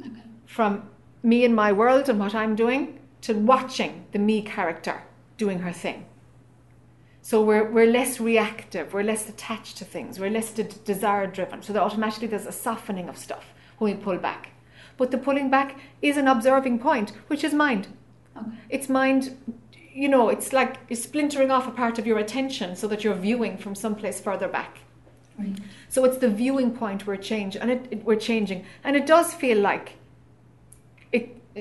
Okay. 0.00 0.22
from 0.46 0.88
me 1.22 1.44
and 1.44 1.54
my 1.54 1.70
world 1.72 2.08
and 2.08 2.18
what 2.18 2.34
I'm 2.34 2.56
doing 2.56 2.97
to 3.22 3.34
watching 3.34 4.06
the 4.12 4.18
me 4.18 4.42
character 4.42 5.02
doing 5.36 5.60
her 5.60 5.72
thing. 5.72 6.06
So 7.20 7.42
we're, 7.42 7.70
we're 7.70 7.90
less 7.90 8.20
reactive, 8.20 8.94
we're 8.94 9.02
less 9.02 9.28
attached 9.28 9.76
to 9.78 9.84
things, 9.84 10.18
we're 10.18 10.30
less 10.30 10.50
de- 10.50 10.64
desire 10.64 11.26
driven. 11.26 11.62
So 11.62 11.72
that 11.74 11.82
automatically 11.82 12.28
there's 12.28 12.46
a 12.46 12.52
softening 12.52 13.08
of 13.08 13.18
stuff 13.18 13.52
when 13.76 13.96
we 13.96 14.02
pull 14.02 14.16
back. 14.16 14.50
But 14.96 15.10
the 15.10 15.18
pulling 15.18 15.50
back 15.50 15.78
is 16.00 16.16
an 16.16 16.26
observing 16.26 16.78
point, 16.78 17.12
which 17.26 17.44
is 17.44 17.52
mind. 17.52 17.88
Okay. 18.36 18.50
It's 18.70 18.88
mind, 18.88 19.36
you 19.92 20.08
know, 20.08 20.28
it's 20.28 20.52
like 20.52 20.78
you're 20.88 20.96
splintering 20.96 21.50
off 21.50 21.68
a 21.68 21.70
part 21.70 21.98
of 21.98 22.06
your 22.06 22.18
attention 22.18 22.74
so 22.76 22.88
that 22.88 23.04
you're 23.04 23.14
viewing 23.14 23.58
from 23.58 23.74
someplace 23.74 24.20
further 24.20 24.48
back. 24.48 24.78
Right. 25.38 25.58
So 25.88 26.04
it's 26.04 26.18
the 26.18 26.30
viewing 26.30 26.72
point 26.72 27.06
we're 27.06 27.16
changing, 27.16 27.62
and 27.62 27.70
it, 27.70 27.86
it, 27.90 28.04
we're 28.04 28.16
changing, 28.16 28.64
and 28.82 28.96
it 28.96 29.06
does 29.06 29.34
feel 29.34 29.58
like. 29.58 29.97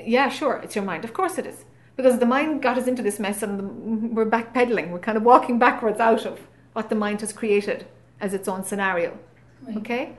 Yeah, 0.06 0.30
sure, 0.30 0.58
it's 0.64 0.76
your 0.76 0.85
mind. 0.85 1.03
Of 1.03 1.14
course 1.14 1.38
it 1.38 1.45
is, 1.45 1.66
because 1.95 2.19
the 2.19 2.26
mind 2.26 2.61
got 2.61 2.77
us 2.77 2.88
into 2.88 3.01
this 3.01 3.19
mess, 3.19 3.43
and 3.43 3.59
the, 3.59 3.64
we're 3.64 4.30
backpedaling. 4.30 4.92
We're 4.92 5.00
kind 5.00 5.17
of 5.17 5.24
walking 5.24 5.58
backwards 5.59 6.00
out 6.00 6.26
of 6.26 6.40
what 6.74 6.90
the 6.90 6.95
mind 6.95 7.22
has 7.22 7.34
created 7.34 7.88
as 8.19 8.34
its 8.34 8.48
own 8.48 8.64
scenario. 8.64 9.17
Right. 9.64 9.77
Okay, 9.77 10.17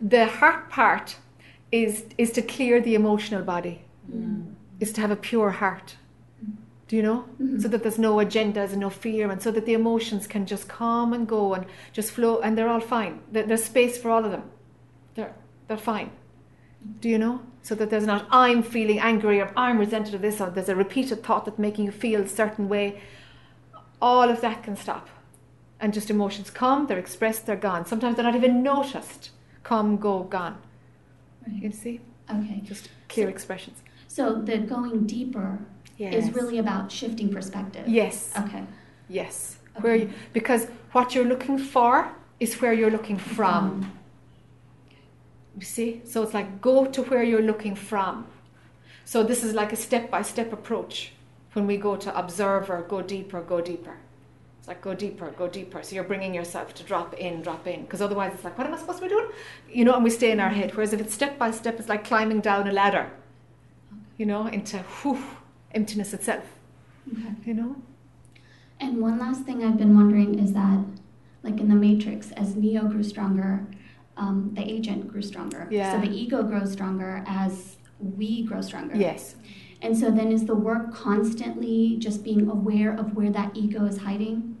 the 0.00 0.26
heart 0.26 0.70
part 0.70 1.16
is 1.70 2.04
is 2.16 2.32
to 2.32 2.42
clear 2.42 2.80
the 2.80 2.94
emotional 2.94 3.42
body, 3.42 3.82
mm. 4.10 4.54
is 4.78 4.92
to 4.94 5.00
have 5.00 5.10
a 5.10 5.16
pure 5.16 5.50
heart. 5.50 5.96
Mm. 6.44 6.56
Do 6.88 6.96
you 6.96 7.02
know? 7.02 7.24
Mm-hmm. 7.40 7.58
So 7.60 7.68
that 7.68 7.82
there's 7.82 7.98
no 7.98 8.16
agendas 8.16 8.70
and 8.70 8.80
no 8.80 8.90
fear, 8.90 9.30
and 9.30 9.42
so 9.42 9.50
that 9.50 9.66
the 9.66 9.74
emotions 9.74 10.26
can 10.26 10.46
just 10.46 10.68
come 10.68 11.12
and 11.12 11.28
go 11.28 11.54
and 11.54 11.66
just 11.92 12.12
flow, 12.12 12.40
and 12.40 12.56
they're 12.56 12.68
all 12.68 12.80
fine. 12.80 13.20
There's 13.30 13.64
space 13.64 13.98
for 13.98 14.10
all 14.10 14.24
of 14.24 14.30
them. 14.30 14.44
They're 15.14 15.34
they're 15.68 15.76
fine. 15.76 16.10
Do 17.00 17.08
you 17.08 17.18
know? 17.18 17.42
So 17.62 17.74
that 17.74 17.90
there's 17.90 18.06
not 18.06 18.26
I'm 18.30 18.62
feeling 18.62 18.98
angry 18.98 19.40
or 19.40 19.52
I'm 19.56 19.78
resented 19.78 20.14
of 20.14 20.22
this 20.22 20.40
or 20.40 20.50
there's 20.50 20.68
a 20.68 20.74
repeated 20.76 21.22
thought 21.22 21.44
that's 21.44 21.58
making 21.58 21.84
you 21.84 21.90
feel 21.92 22.22
a 22.22 22.28
certain 22.28 22.68
way. 22.68 23.00
All 24.00 24.28
of 24.30 24.40
that 24.40 24.62
can 24.62 24.76
stop. 24.76 25.08
And 25.78 25.92
just 25.92 26.10
emotions 26.10 26.50
come, 26.50 26.86
they're 26.86 26.98
expressed, 26.98 27.46
they're 27.46 27.56
gone. 27.56 27.86
Sometimes 27.86 28.16
they're 28.16 28.24
not 28.24 28.34
even 28.36 28.62
noticed. 28.62 29.30
Come, 29.62 29.96
go, 29.96 30.24
gone. 30.24 30.58
You 31.50 31.70
see? 31.72 32.00
Okay. 32.30 32.60
Just 32.64 32.88
clear 33.08 33.28
expressions. 33.28 33.82
So 34.08 34.40
the 34.40 34.58
going 34.58 35.06
deeper 35.06 35.58
Yes. 35.96 36.14
is 36.14 36.34
really 36.34 36.58
about 36.58 36.90
shifting 36.90 37.28
perspective. 37.30 37.86
Yes. 37.86 38.32
Okay. 38.38 38.62
Yes. 39.10 39.58
Where 39.82 39.96
you, 39.96 40.10
because 40.32 40.66
what 40.92 41.14
you're 41.14 41.26
looking 41.26 41.58
for 41.58 42.10
is 42.40 42.58
where 42.62 42.72
you're 42.72 42.90
looking 42.90 43.18
from. 43.18 43.54
Um, 43.54 43.99
You 45.56 45.64
see? 45.64 46.02
So 46.04 46.22
it's 46.22 46.34
like 46.34 46.60
go 46.60 46.86
to 46.86 47.02
where 47.04 47.22
you're 47.22 47.42
looking 47.42 47.74
from. 47.74 48.26
So 49.04 49.22
this 49.22 49.42
is 49.42 49.54
like 49.54 49.72
a 49.72 49.76
step 49.76 50.10
by 50.10 50.22
step 50.22 50.52
approach 50.52 51.12
when 51.54 51.66
we 51.66 51.76
go 51.76 51.96
to 51.96 52.16
observe 52.16 52.70
or 52.70 52.82
go 52.82 53.02
deeper, 53.02 53.40
go 53.40 53.60
deeper. 53.60 53.96
It's 54.58 54.68
like 54.68 54.82
go 54.82 54.94
deeper, 54.94 55.30
go 55.32 55.48
deeper. 55.48 55.82
So 55.82 55.94
you're 55.94 56.04
bringing 56.04 56.34
yourself 56.34 56.74
to 56.74 56.82
drop 56.84 57.14
in, 57.14 57.42
drop 57.42 57.66
in. 57.66 57.82
Because 57.82 58.00
otherwise 58.00 58.32
it's 58.34 58.44
like, 58.44 58.56
what 58.56 58.66
am 58.66 58.74
I 58.74 58.78
supposed 58.78 58.98
to 58.98 59.04
be 59.06 59.08
doing? 59.08 59.28
You 59.68 59.84
know, 59.84 59.94
and 59.94 60.04
we 60.04 60.10
stay 60.10 60.30
in 60.30 60.38
our 60.38 60.50
head. 60.50 60.76
Whereas 60.76 60.92
if 60.92 61.00
it's 61.00 61.14
step 61.14 61.38
by 61.38 61.50
step, 61.50 61.80
it's 61.80 61.88
like 61.88 62.04
climbing 62.04 62.40
down 62.40 62.68
a 62.68 62.72
ladder, 62.72 63.10
you 64.16 64.26
know, 64.26 64.46
into 64.46 64.78
whew, 64.78 65.20
emptiness 65.74 66.12
itself, 66.12 66.44
Okay. 67.10 67.34
you 67.44 67.54
know? 67.54 67.76
And 68.78 69.00
one 69.00 69.18
last 69.18 69.42
thing 69.42 69.64
I've 69.64 69.76
been 69.78 69.96
wondering 69.96 70.38
is 70.38 70.52
that, 70.52 70.84
like 71.42 71.58
in 71.58 71.68
the 71.68 71.74
Matrix, 71.74 72.30
as 72.32 72.54
Neo 72.54 72.84
grew 72.84 73.02
stronger, 73.02 73.66
um, 74.16 74.50
the 74.54 74.62
agent 74.62 75.08
grew 75.08 75.22
stronger. 75.22 75.66
Yeah. 75.70 75.92
So 75.92 76.06
the 76.06 76.12
ego 76.14 76.42
grows 76.42 76.72
stronger 76.72 77.24
as 77.26 77.76
we 77.98 78.44
grow 78.44 78.60
stronger. 78.60 78.96
Yes. 78.96 79.34
And 79.82 79.96
so 79.96 80.10
then 80.10 80.30
is 80.30 80.44
the 80.44 80.54
work 80.54 80.92
constantly 80.94 81.96
just 81.98 82.22
being 82.22 82.48
aware 82.50 82.92
of 82.94 83.14
where 83.16 83.30
that 83.30 83.56
ego 83.56 83.84
is 83.86 83.98
hiding? 83.98 84.56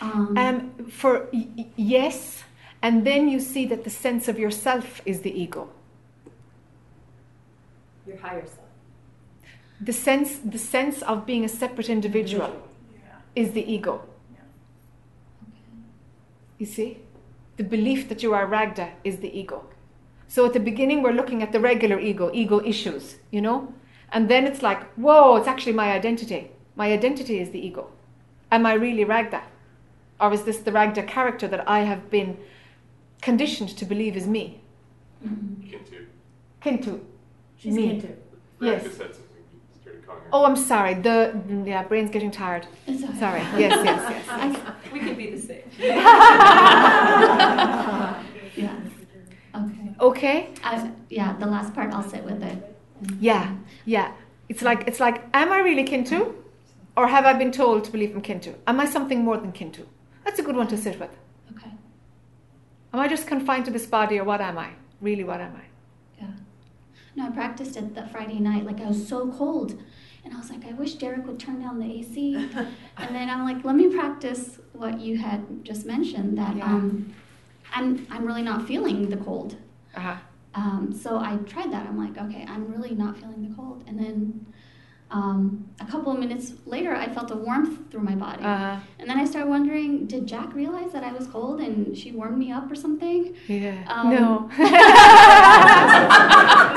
Um, 0.00 0.36
Um, 0.38 0.70
for 0.88 1.28
y- 1.32 1.48
y- 1.56 1.66
yes, 1.76 2.44
and 2.82 3.06
then 3.06 3.28
you 3.28 3.40
see 3.40 3.66
that 3.66 3.84
the 3.84 3.90
sense 3.90 4.28
of 4.28 4.38
yourself 4.38 5.00
is 5.04 5.20
the 5.20 5.30
ego. 5.44 5.68
Your 8.06 8.16
higher 8.18 8.46
self. 8.46 8.58
The 9.80 9.92
sense, 9.92 10.38
the 10.38 10.58
sense 10.58 11.02
of 11.02 11.26
being 11.26 11.44
a 11.44 11.48
separate 11.48 11.90
individual 11.90 12.52
is 13.34 13.52
the 13.52 13.64
ego. 13.70 14.02
You 16.58 16.66
see, 16.66 16.98
the 17.56 17.64
belief 17.64 18.08
that 18.08 18.22
you 18.22 18.34
are 18.34 18.46
Ragda 18.46 18.90
is 19.04 19.18
the 19.18 19.38
ego. 19.38 19.66
So 20.28 20.46
at 20.46 20.52
the 20.52 20.60
beginning, 20.60 21.02
we're 21.02 21.12
looking 21.12 21.42
at 21.42 21.52
the 21.52 21.60
regular 21.60 22.00
ego, 22.00 22.30
ego 22.32 22.64
issues, 22.64 23.16
you 23.30 23.42
know, 23.42 23.74
and 24.10 24.28
then 24.28 24.46
it's 24.46 24.62
like, 24.62 24.82
whoa, 24.94 25.36
it's 25.36 25.48
actually 25.48 25.72
my 25.74 25.92
identity. 25.92 26.50
My 26.74 26.90
identity 26.92 27.38
is 27.38 27.50
the 27.50 27.64
ego. 27.64 27.90
Am 28.50 28.64
I 28.66 28.74
really 28.74 29.04
Ragda, 29.04 29.42
or 30.20 30.32
is 30.32 30.44
this 30.44 30.58
the 30.58 30.72
Ragda 30.72 31.06
character 31.06 31.48
that 31.48 31.68
I 31.68 31.80
have 31.80 32.10
been 32.10 32.38
conditioned 33.20 33.76
to 33.76 33.84
believe 33.84 34.16
is 34.16 34.26
me? 34.26 34.60
Mm-hmm. 35.24 35.70
Kintu. 35.70 36.06
Kintu. 36.62 37.00
She's 37.56 37.74
me. 37.74 38.00
Kintu. 38.00 38.14
Yes. 38.60 38.98
Oh, 40.32 40.44
I'm 40.44 40.56
sorry. 40.56 40.94
The 40.94 41.38
yeah, 41.66 41.82
brain's 41.84 42.10
getting 42.10 42.30
tired. 42.30 42.66
It's 42.86 43.02
okay. 43.04 43.18
Sorry. 43.18 43.40
Yes, 43.58 43.80
yes, 43.84 44.00
yes. 44.10 44.24
I- 44.28 44.74
We 44.92 45.00
could 45.00 45.16
be 45.16 45.30
the 45.30 45.38
same. 45.38 45.62
yeah. 48.56 48.76
Okay. 49.54 49.94
Okay. 50.00 50.48
I, 50.64 50.90
yeah, 51.10 51.36
the 51.38 51.46
last 51.46 51.74
part 51.74 51.92
I'll 51.92 52.08
sit 52.08 52.24
with 52.24 52.42
it. 52.42 52.56
Yeah, 53.20 53.54
yeah. 53.84 54.12
It's 54.48 54.62
like 54.62 54.84
it's 54.86 55.00
like, 55.00 55.22
am 55.34 55.52
I 55.52 55.58
really 55.58 55.84
Kintu, 55.84 56.34
or 56.96 57.06
have 57.08 57.24
I 57.24 57.32
been 57.32 57.52
told 57.52 57.84
to 57.84 57.90
believe 57.90 58.14
I'm 58.14 58.22
Kintu? 58.22 58.54
Am 58.66 58.80
I 58.80 58.86
something 58.86 59.22
more 59.24 59.36
than 59.36 59.52
Kintu? 59.52 59.84
That's 60.24 60.38
a 60.38 60.42
good 60.42 60.56
one 60.56 60.68
to 60.68 60.76
sit 60.76 60.98
with. 61.00 61.10
Okay. 61.56 61.70
Am 62.92 63.00
I 63.00 63.08
just 63.08 63.26
confined 63.26 63.64
to 63.66 63.70
this 63.70 63.86
body, 63.86 64.18
or 64.18 64.24
what 64.24 64.40
am 64.40 64.58
I? 64.58 64.70
Really, 65.00 65.24
what 65.24 65.40
am 65.40 65.54
I? 65.56 65.64
Yeah. 66.22 66.30
No, 67.16 67.26
I 67.26 67.30
practiced 67.30 67.76
it 67.76 67.94
that 67.94 68.10
Friday 68.12 68.38
night. 68.38 68.64
Like 68.64 68.80
I 68.80 68.86
was 68.88 69.06
so 69.08 69.30
cold. 69.32 69.74
And 70.24 70.34
I 70.34 70.38
was 70.38 70.50
like, 70.50 70.64
I 70.66 70.72
wish 70.72 70.94
Derek 70.94 71.26
would 71.26 71.38
turn 71.40 71.60
down 71.60 71.78
the 71.78 71.86
AC. 71.86 72.34
and 72.96 73.14
then 73.14 73.28
I'm 73.28 73.44
like, 73.44 73.64
let 73.64 73.74
me 73.74 73.88
practice 73.88 74.58
what 74.72 75.00
you 75.00 75.18
had 75.18 75.64
just 75.64 75.84
mentioned 75.86 76.38
that 76.38 76.56
Yeah. 76.56 76.66
um, 76.66 77.12
I'm, 77.74 78.06
I'm 78.10 78.26
really 78.26 78.42
not 78.42 78.66
feeling 78.66 79.08
the 79.08 79.16
cold. 79.16 79.56
Uh-huh. 79.96 80.16
Um, 80.54 80.92
so 80.92 81.18
I 81.18 81.36
tried 81.46 81.72
that. 81.72 81.86
I'm 81.86 81.96
like, 81.98 82.18
okay, 82.18 82.44
I'm 82.48 82.70
really 82.70 82.94
not 82.94 83.16
feeling 83.16 83.48
the 83.48 83.54
cold. 83.56 83.84
And 83.86 83.98
then 83.98 84.46
um, 85.12 85.68
a 85.78 85.84
couple 85.84 86.10
of 86.10 86.18
minutes 86.18 86.54
later, 86.64 86.94
I 86.94 87.06
felt 87.06 87.30
a 87.30 87.36
warmth 87.36 87.90
through 87.90 88.00
my 88.00 88.14
body. 88.14 88.42
Uh-huh. 88.42 88.80
And 88.98 89.10
then 89.10 89.18
I 89.18 89.26
started 89.26 89.50
wondering, 89.50 90.06
did 90.06 90.26
Jac 90.26 90.54
realize 90.54 90.90
that 90.92 91.04
I 91.04 91.12
was 91.12 91.26
cold 91.26 91.60
and 91.60 91.96
she 91.96 92.12
warmed 92.12 92.38
me 92.38 92.50
up 92.50 92.70
or 92.70 92.74
something? 92.74 93.36
Yeah. 93.46 93.84
Um, 93.88 94.08
no. 94.08 94.50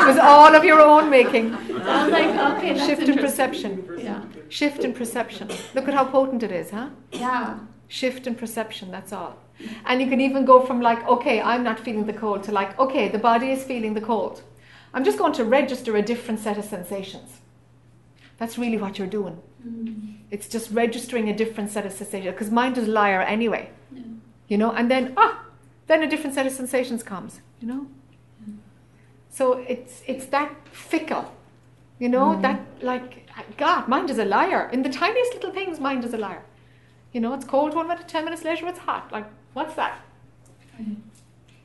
it 0.01 0.05
was 0.05 0.17
all 0.17 0.53
of 0.53 0.65
your 0.65 0.81
own 0.81 1.09
making. 1.09 1.55
I 1.55 2.03
was 2.03 2.11
like, 2.11 2.57
okay, 2.57 2.73
that's 2.73 2.85
Shift 2.85 3.03
in 3.03 3.17
perception. 3.17 3.89
Yeah. 3.97 4.25
Shift 4.49 4.83
in 4.83 4.93
perception. 4.93 5.49
Look 5.73 5.87
at 5.87 5.93
how 5.93 6.03
potent 6.03 6.43
it 6.43 6.51
is, 6.51 6.71
huh? 6.71 6.89
Yeah. 7.13 7.59
Shift 7.87 8.27
in 8.27 8.35
perception, 8.35 8.91
that's 8.91 9.13
all. 9.13 9.37
And 9.85 10.01
you 10.01 10.09
can 10.09 10.19
even 10.19 10.43
go 10.43 10.59
from 10.59 10.81
like, 10.81 11.07
okay, 11.07 11.39
I'm 11.41 11.63
not 11.63 11.79
feeling 11.79 12.05
the 12.05 12.11
cold 12.11 12.43
to 12.43 12.51
like, 12.51 12.77
okay, 12.77 13.07
the 13.07 13.17
body 13.17 13.51
is 13.51 13.63
feeling 13.63 13.93
the 13.93 14.01
cold. 14.01 14.43
I'm 14.93 15.05
just 15.05 15.17
going 15.17 15.31
to 15.33 15.45
register 15.45 15.95
a 15.95 16.01
different 16.01 16.41
set 16.41 16.57
of 16.57 16.65
sensations. 16.65 17.39
That's 18.37 18.57
really 18.57 18.77
what 18.77 18.97
you're 18.97 19.07
doing. 19.07 19.41
Mm. 19.65 20.17
It's 20.31 20.47
just 20.47 20.71
registering 20.71 21.29
a 21.29 21.35
different 21.35 21.71
set 21.71 21.85
of 21.85 21.91
sensations 21.93 22.33
because 22.33 22.51
mind 22.51 22.77
is 22.77 22.87
a 22.87 22.91
liar 22.91 23.21
anyway. 23.21 23.69
Yeah. 23.91 24.01
You 24.47 24.57
know, 24.57 24.71
and 24.71 24.91
then 24.91 25.13
ah, 25.17 25.45
then 25.87 26.03
a 26.03 26.09
different 26.09 26.35
set 26.35 26.45
of 26.45 26.51
sensations 26.51 27.03
comes. 27.03 27.41
You 27.61 27.67
know. 27.67 27.87
So 29.29 29.53
it's 29.67 30.01
it's 30.07 30.25
that 30.27 30.55
fickle. 30.71 31.31
You 31.99 32.09
know 32.09 32.39
that 32.41 32.61
like 32.81 33.29
God, 33.57 33.87
mind 33.87 34.09
is 34.09 34.17
a 34.17 34.25
liar. 34.25 34.69
In 34.71 34.81
the 34.81 34.89
tiniest 34.89 35.33
little 35.33 35.51
things, 35.51 35.79
mind 35.79 36.03
is 36.05 36.13
a 36.13 36.17
liar. 36.17 36.43
You 37.11 37.21
know, 37.21 37.33
it's 37.33 37.45
cold 37.45 37.73
one 37.73 37.87
minute, 37.87 38.07
ten 38.07 38.25
minutes 38.25 38.43
later, 38.43 38.67
it's 38.67 38.79
hot. 38.79 39.11
Like 39.11 39.25
what's 39.53 39.75
that? 39.75 39.99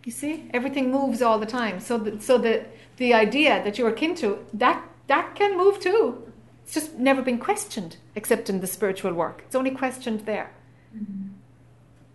You 0.05 0.13
see, 0.13 0.49
everything 0.53 0.91
moves 0.91 1.23
all 1.23 1.39
the 1.39 1.47
time. 1.47 1.81
So 1.81 1.99
the, 1.99 2.21
so 2.21 2.39
the 2.39 2.65
the 2.97 3.15
idea 3.15 3.63
that 3.65 3.79
you 3.79 3.87
are 3.87 3.93
Kintu 3.93 4.39
that 4.55 4.85
that 5.07 5.35
can 5.35 5.57
move 5.57 5.79
too. 5.81 6.30
It's 6.71 6.87
just 6.87 6.95
never 7.01 7.21
been 7.21 7.39
questioned 7.41 7.97
except 8.15 8.49
in 8.49 8.61
the 8.61 8.67
spiritual 8.69 9.13
work. 9.13 9.43
It's 9.45 9.57
only 9.57 9.73
questioned 9.73 10.21
there. 10.21 10.53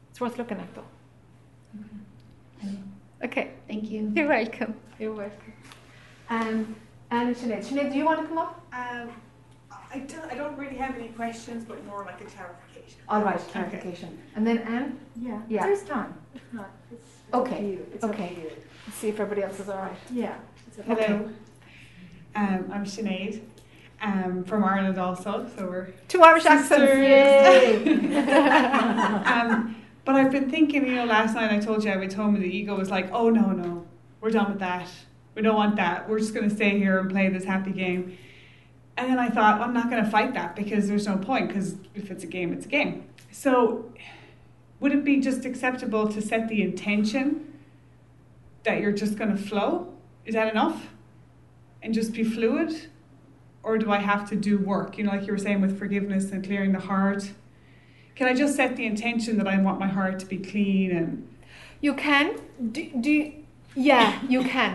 It's 0.09 0.21
worth 0.21 0.37
looking 0.37 0.59
at 0.59 0.73
though. 0.73 0.85
Okay. 3.21 3.51
Thank 3.67 3.89
you. 3.91 4.13
You're 4.15 4.29
welcome. 4.29 4.75
You're 4.97 5.11
welcome. 5.11 5.53
Um, 6.29 6.73
and 7.11 7.35
Sinead. 7.35 7.65
Sinead, 7.65 7.91
do 7.91 7.97
you 7.97 8.05
want 8.05 8.21
to 8.21 8.27
come 8.27 8.37
up? 8.37 8.65
Um, 8.71 9.09
I 9.93 9.99
don't, 9.99 10.31
I 10.31 10.35
don't 10.35 10.57
really 10.57 10.77
have 10.77 10.95
any 10.95 11.09
questions, 11.09 11.65
but 11.65 11.85
more 11.85 12.05
like 12.05 12.21
a 12.21 12.23
clarification. 12.23 13.01
All 13.09 13.21
right, 13.23 13.37
clarification. 13.51 14.17
And 14.37 14.47
then 14.47 14.59
Anne? 14.59 14.97
Yeah. 15.17 15.41
Yeah. 15.49 15.65
There's 15.65 15.83
time. 15.83 16.13
If 16.33 16.41
not, 16.53 16.69
it's, 16.93 17.01
it's 17.27 17.33
Okay, 17.35 17.65
you. 17.71 17.85
It's 17.93 18.05
okay. 18.05 18.37
you. 18.41 18.51
Let's 18.87 18.99
see 18.99 19.09
if 19.09 19.19
everybody 19.19 19.43
else 19.43 19.59
is 19.59 19.67
all 19.67 19.79
right. 19.79 19.97
Yeah. 20.13 20.37
It's 20.65 20.79
Okay. 20.89 21.09
you. 21.09 21.33
Um, 22.37 22.69
I'm 22.71 22.85
Sinead, 22.85 23.41
um, 24.01 24.43
from 24.43 24.63
Ireland 24.63 24.97
also, 24.97 25.49
so 25.55 25.67
we're 25.67 25.87
Two 26.07 26.21
Irish 26.21 26.45
accents. 26.45 26.91
Um, 29.25 29.75
but 30.05 30.15
I've 30.15 30.31
been 30.31 30.51
thinking, 30.51 30.85
you 30.85 30.95
know, 30.95 31.05
last 31.05 31.33
night 31.33 31.51
I 31.51 31.57
told 31.57 31.83
you 31.83 31.91
I 31.91 31.97
went 31.97 32.13
home 32.13 32.35
and 32.35 32.43
the 32.43 32.55
ego 32.55 32.77
was 32.77 32.91
like, 32.91 33.09
oh 33.11 33.29
no, 33.29 33.51
no, 33.51 33.87
we're 34.21 34.29
done 34.29 34.51
with 34.51 34.59
that. 34.59 34.87
We 35.33 35.41
don't 35.41 35.55
want 35.55 35.75
that. 35.77 36.07
We're 36.07 36.19
just 36.19 36.33
going 36.33 36.47
to 36.47 36.55
stay 36.55 36.77
here 36.77 36.99
and 36.99 37.09
play 37.09 37.27
this 37.29 37.43
happy 37.43 37.71
game. 37.71 38.17
And 38.97 39.09
then 39.09 39.19
I 39.19 39.29
thought, 39.29 39.59
I'm 39.59 39.73
not 39.73 39.89
going 39.89 40.03
to 40.03 40.09
fight 40.09 40.33
that 40.35 40.55
because 40.55 40.87
there's 40.87 41.07
no 41.07 41.17
point, 41.17 41.47
because 41.47 41.75
if 41.95 42.11
it's 42.11 42.23
a 42.23 42.27
game, 42.27 42.53
it's 42.53 42.65
a 42.65 42.69
game. 42.69 43.07
So 43.31 43.91
would 44.79 44.93
it 44.93 45.03
be 45.03 45.19
just 45.19 45.43
acceptable 45.43 46.07
to 46.07 46.21
set 46.21 46.47
the 46.47 46.61
intention 46.61 47.53
that 48.63 48.79
you're 48.79 48.93
just 48.93 49.17
going 49.17 49.35
to 49.35 49.41
flow? 49.41 49.93
Is 50.25 50.35
that 50.35 50.51
enough? 50.51 50.87
And 51.81 51.93
just 51.93 52.13
be 52.13 52.23
fluid? 52.23 52.89
Or 53.65 53.73
do 53.83 53.87
I 53.91 53.97
have 54.11 54.23
to 54.31 54.35
do 54.49 54.53
work? 54.73 54.89
You 54.97 55.03
know, 55.05 55.11
like 55.15 55.25
you 55.27 55.33
were 55.35 55.43
saying 55.47 55.59
with 55.65 55.73
forgiveness 55.83 56.25
and 56.31 56.39
clearing 56.47 56.71
the 56.71 56.83
heart. 56.91 57.23
Can 58.17 58.25
I 58.31 58.33
just 58.43 58.53
set 58.55 58.75
the 58.81 58.85
intention 58.93 59.31
that 59.39 59.47
I 59.47 59.55
want 59.67 59.77
my 59.85 59.87
heart 59.97 60.15
to 60.19 60.25
be 60.33 60.37
clean 60.51 60.89
and 60.99 61.09
You 61.81 61.93
can. 62.07 62.25
Do, 62.75 62.81
do 63.07 63.13
yeah, 63.91 64.07
you 64.33 64.41
can. 64.43 64.71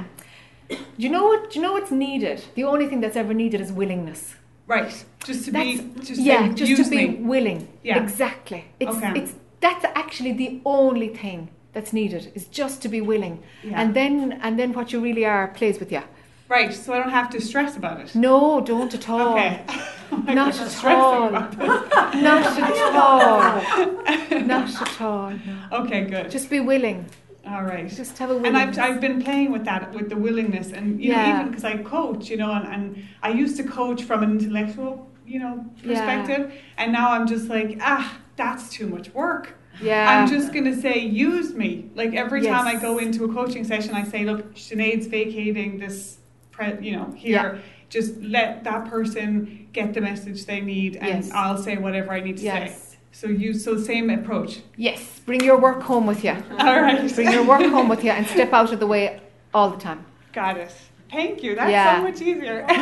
Do 0.68 0.76
you 1.04 1.08
know 1.08 1.24
what? 1.30 1.40
Do 1.50 1.52
you 1.58 1.62
know 1.66 1.72
what's 1.76 1.90
needed? 2.06 2.38
The 2.58 2.64
only 2.72 2.86
thing 2.88 3.00
that's 3.04 3.16
ever 3.24 3.32
needed 3.44 3.60
is 3.66 3.70
willingness. 3.82 4.22
right? 4.66 4.92
Just 5.28 5.40
to 5.46 5.50
That's, 5.56 5.80
be, 5.80 6.00
just 6.08 6.20
yeah, 6.30 6.42
just 6.52 6.84
to 6.84 6.90
be 6.90 7.02
me. 7.08 7.14
willing. 7.34 7.60
Yeah. 7.88 8.02
Exactly. 8.02 8.60
It's 8.82 8.96
Okay. 8.96 9.12
it's 9.20 9.32
that's 9.64 9.84
actually 10.02 10.32
the 10.44 10.50
only 10.64 11.08
thing 11.22 11.38
that's 11.74 11.92
needed 12.00 12.22
is 12.38 12.44
just 12.60 12.76
to 12.82 12.88
be 12.96 13.00
willing, 13.12 13.36
Yeah. 13.62 13.80
and 13.80 13.88
then 13.98 14.16
and 14.44 14.52
then 14.60 14.70
what 14.76 14.86
you 14.92 14.98
really 15.08 15.24
are 15.34 15.44
plays 15.58 15.76
with 15.82 15.90
you. 15.96 16.02
Right, 16.50 16.74
so 16.74 16.92
I 16.92 16.98
don't 16.98 17.10
have 17.10 17.30
to 17.30 17.40
stress 17.40 17.76
about 17.76 18.00
it. 18.00 18.12
No, 18.16 18.60
don't 18.60 18.92
at 18.92 19.08
all. 19.08 19.34
Okay. 19.34 19.64
Not 20.10 20.52
I'm 20.58 20.68
at 20.68 20.84
all. 20.84 21.30
Not 21.30 22.44
at 22.66 22.94
all. 22.96 24.40
Not 24.52 24.82
at 24.82 25.00
all. 25.00 25.32
Okay, 25.80 26.00
good. 26.06 26.28
Just 26.28 26.50
be 26.50 26.58
willing. 26.58 27.06
All 27.46 27.62
right. 27.62 27.88
Just 27.88 28.18
have 28.18 28.30
a 28.30 28.36
And. 28.36 28.56
I've, 28.56 28.76
I've 28.78 29.00
been 29.00 29.22
playing 29.22 29.52
with 29.52 29.64
that, 29.64 29.92
with 29.92 30.08
the 30.08 30.16
willingness, 30.16 30.72
and 30.72 31.02
you 31.02 31.12
know, 31.12 31.28
even 31.30 31.48
because 31.48 31.64
I 31.64 31.78
coach, 31.78 32.28
you 32.28 32.36
know, 32.36 32.52
and, 32.52 32.66
and 32.66 33.04
I 33.22 33.30
used 33.30 33.56
to 33.58 33.64
coach 33.64 34.02
from 34.02 34.24
an 34.24 34.32
intellectual, 34.32 35.08
you 35.26 35.38
know, 35.38 35.64
Yeah. 35.84 35.88
perspective, 35.88 36.52
and 36.78 36.92
now 36.92 37.12
I'm 37.12 37.26
just 37.28 37.48
like, 37.48 37.78
ah, 37.80 38.18
that's 38.34 38.68
too 38.70 38.88
much 38.88 39.14
work. 39.14 39.54
Yeah. 39.80 40.10
I'm 40.10 40.28
just 40.28 40.52
gonna 40.52 40.74
say, 40.80 40.98
use 40.98 41.54
me. 41.54 41.90
Like 41.94 42.14
every 42.14 42.42
time 42.42 42.66
I 42.66 42.74
go 42.74 42.98
into 42.98 43.24
a 43.24 43.32
coaching 43.32 43.62
session, 43.64 43.94
I 43.94 44.04
say, 44.04 44.24
look, 44.24 44.54
Sinead's 44.56 45.06
vacating 45.06 45.78
this, 45.78 46.18
pre- 46.60 46.86
you 46.86 46.96
know, 46.96 47.10
here. 47.16 47.60
just 47.88 48.16
let 48.22 48.62
that 48.64 48.88
person 48.88 49.68
get 49.72 49.94
the 49.94 50.00
message 50.00 50.46
they 50.46 50.60
need, 50.60 50.96
and 50.96 51.24
Yes. 51.24 51.30
I'll 51.34 51.58
say 51.58 51.76
whatever 51.76 52.12
I 52.12 52.20
need 52.20 52.36
to 52.38 52.42
say. 52.42 52.76
So 53.12 53.26
you 53.26 53.52
so 53.54 53.76
same 53.76 54.08
approach. 54.10 54.60
Yes. 54.76 55.20
Bring 55.26 55.42
your 55.42 55.58
work 55.58 55.82
home 55.82 56.06
with 56.06 56.22
you. 56.24 56.30
All 56.58 56.80
right. 56.80 57.12
Bring 57.14 57.32
your 57.32 57.44
work 57.44 57.62
home 57.62 57.88
with 57.88 58.04
you 58.04 58.10
and 58.12 58.24
step 58.26 58.52
out 58.52 58.72
of 58.72 58.78
the 58.78 58.86
way 58.86 59.20
all 59.52 59.68
the 59.70 59.76
time. 59.78 60.04
Got 60.32 60.58
it. 60.58 60.72
Thank 61.10 61.42
you. 61.42 61.56
That's 61.56 61.70
Yeah. 61.72 61.96
so 61.96 62.02
much 62.08 62.20
easier. 62.22 62.64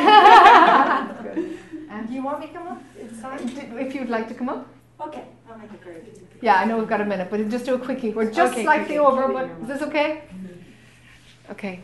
And 1.91 2.07
do 2.07 2.13
you 2.13 2.21
want 2.23 2.39
me 2.41 2.45
to 2.47 2.53
come 2.53 2.67
up? 2.67 2.83
It's 2.95 3.19
time. 3.19 3.39
If 3.79 3.95
you'd 3.95 4.09
like 4.09 4.27
to 4.27 4.35
come 4.35 4.47
up. 4.49 4.67
Okay, 5.01 5.23
I'll 5.49 5.57
make 5.57 5.73
it 5.73 5.83
very 5.83 6.01
Yeah, 6.39 6.55
I 6.61 6.65
know 6.65 6.77
we've 6.77 6.87
got 6.87 7.01
a 7.01 7.05
minute, 7.05 7.29
but 7.31 7.37
just 7.49 7.65
do 7.65 7.73
a 7.73 7.79
quickie. 7.79 8.11
We're 8.11 8.29
just 8.31 8.53
Okay, 8.53 8.61
slightly 8.63 8.85
quickie. 8.97 8.99
over, 8.99 9.27
but 9.29 9.49
is 9.63 9.67
this 9.67 9.81
okay? 9.81 10.21
Okay. 11.49 11.81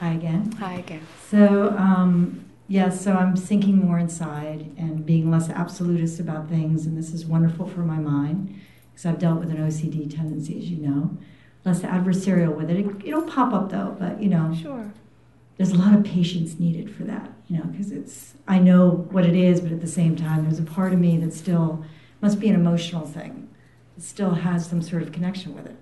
Hi 0.00 0.12
again. 0.12 0.52
Hi 0.58 0.74
again. 0.74 1.06
So, 1.30 1.70
um, 1.76 2.44
yes, 2.68 3.00
so 3.02 3.12
I'm 3.14 3.36
sinking 3.36 3.78
more 3.78 3.98
inside 3.98 4.70
and 4.76 5.04
being 5.06 5.30
less 5.30 5.48
absolutist 5.48 6.20
about 6.20 6.48
things, 6.48 6.86
and 6.86 6.96
this 6.96 7.12
is 7.12 7.24
wonderful 7.26 7.66
for 7.66 7.80
my 7.80 7.96
mind 7.98 8.54
because 8.92 9.06
I've 9.06 9.18
dealt 9.18 9.40
with 9.40 9.50
an 9.50 9.56
OCD 9.58 10.14
tendency, 10.14 10.58
as 10.58 10.70
you 10.70 10.78
know. 10.78 11.16
Less 11.64 11.80
adversarial 11.82 12.54
with 12.54 12.70
it. 12.70 12.78
it. 12.78 12.86
It'll 13.04 13.22
pop 13.22 13.52
up 13.52 13.70
though, 13.70 13.96
but 13.98 14.22
you 14.22 14.28
know, 14.28 14.54
Sure. 14.54 14.92
there's 15.56 15.72
a 15.72 15.76
lot 15.78 15.94
of 15.94 16.04
patience 16.04 16.60
needed 16.60 16.94
for 16.94 17.02
that, 17.04 17.32
you 17.48 17.58
know, 17.58 17.64
because 17.64 17.90
it's, 17.90 18.34
I 18.46 18.58
know 18.58 19.06
what 19.10 19.24
it 19.26 19.34
is, 19.34 19.60
but 19.60 19.72
at 19.72 19.80
the 19.80 19.86
same 19.88 20.14
time, 20.14 20.44
there's 20.44 20.60
a 20.60 20.62
part 20.62 20.92
of 20.92 21.00
me 21.00 21.16
that 21.18 21.32
still 21.32 21.84
must 22.20 22.38
be 22.38 22.48
an 22.48 22.54
emotional 22.54 23.06
thing. 23.06 23.48
It 23.96 24.02
still 24.02 24.34
has 24.34 24.66
some 24.66 24.80
sort 24.82 25.02
of 25.02 25.10
connection 25.10 25.54
with 25.56 25.66
it, 25.66 25.76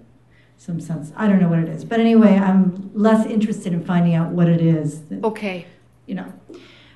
some 0.57 0.81
sense. 0.81 1.13
I 1.17 1.27
don't 1.29 1.41
know 1.41 1.49
what 1.49 1.59
it 1.59 1.69
is. 1.69 1.85
But 1.85 2.01
anyway, 2.01 2.37
I'm 2.37 2.91
less 2.95 3.27
interested 3.27 3.73
in 3.73 3.85
finding 3.85 4.15
out 4.15 4.31
what 4.31 4.49
it 4.49 4.61
is. 4.61 5.03
That, 5.03 5.25
Okay. 5.25 5.67
You 6.07 6.15
know. 6.17 6.33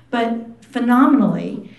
But 0.09 0.63
phenomenally, 0.63 1.69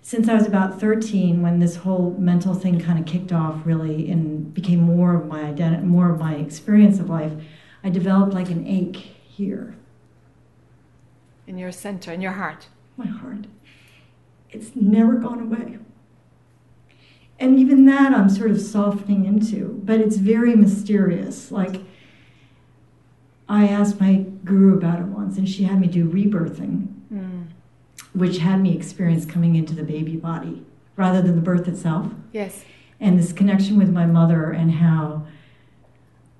since 0.00 0.28
I 0.28 0.34
was 0.34 0.46
about 0.46 0.80
13, 0.80 1.42
when 1.42 1.60
this 1.60 1.76
whole 1.76 2.14
mental 2.18 2.54
thing 2.54 2.80
kind 2.80 2.98
of 2.98 3.06
kicked 3.06 3.32
off 3.32 3.64
really 3.64 4.10
and 4.10 4.52
became 4.52 4.80
more 4.80 5.14
of 5.14 5.26
my 5.26 5.42
identity, 5.42 5.84
more 5.84 6.10
of 6.10 6.18
my 6.20 6.34
experience 6.34 6.98
of 6.98 7.08
life, 7.08 7.32
I 7.82 7.90
developed 7.90 8.32
like 8.34 8.50
an 8.50 8.66
ache 8.66 8.96
here. 8.96 9.74
In 11.46 11.58
your 11.58 11.72
center, 11.72 12.12
in 12.12 12.20
your 12.20 12.32
heart. 12.32 12.68
My 12.96 13.06
heart. 13.06 13.46
It's 14.50 14.74
never 14.74 15.14
gone 15.14 15.40
away. 15.40 15.78
And 17.40 17.58
even 17.58 17.84
that 17.86 18.12
I'm 18.14 18.28
sort 18.30 18.50
of 18.50 18.60
softening 18.60 19.24
into, 19.26 19.80
but 19.84 20.00
it's 20.00 20.16
very 20.16 20.54
mysterious. 20.54 21.50
Like, 21.50 21.80
I 23.48 23.66
asked 23.68 24.00
my 24.00 24.24
guru 24.44 24.76
about 24.76 25.00
it 25.00 25.06
once, 25.06 25.36
and 25.36 25.48
she 25.48 25.64
had 25.64 25.80
me 25.80 25.86
do 25.88 26.08
rebirthing, 26.08 26.86
Mm. 27.12 27.44
which 28.14 28.38
had 28.38 28.60
me 28.62 28.74
experience 28.74 29.24
coming 29.26 29.56
into 29.56 29.74
the 29.74 29.82
baby 29.82 30.16
body 30.16 30.62
rather 30.96 31.20
than 31.20 31.36
the 31.36 31.42
birth 31.42 31.68
itself. 31.68 32.12
Yes. 32.32 32.64
And 33.00 33.18
this 33.18 33.32
connection 33.32 33.76
with 33.76 33.92
my 33.92 34.06
mother 34.06 34.50
and 34.50 34.70
how 34.72 35.24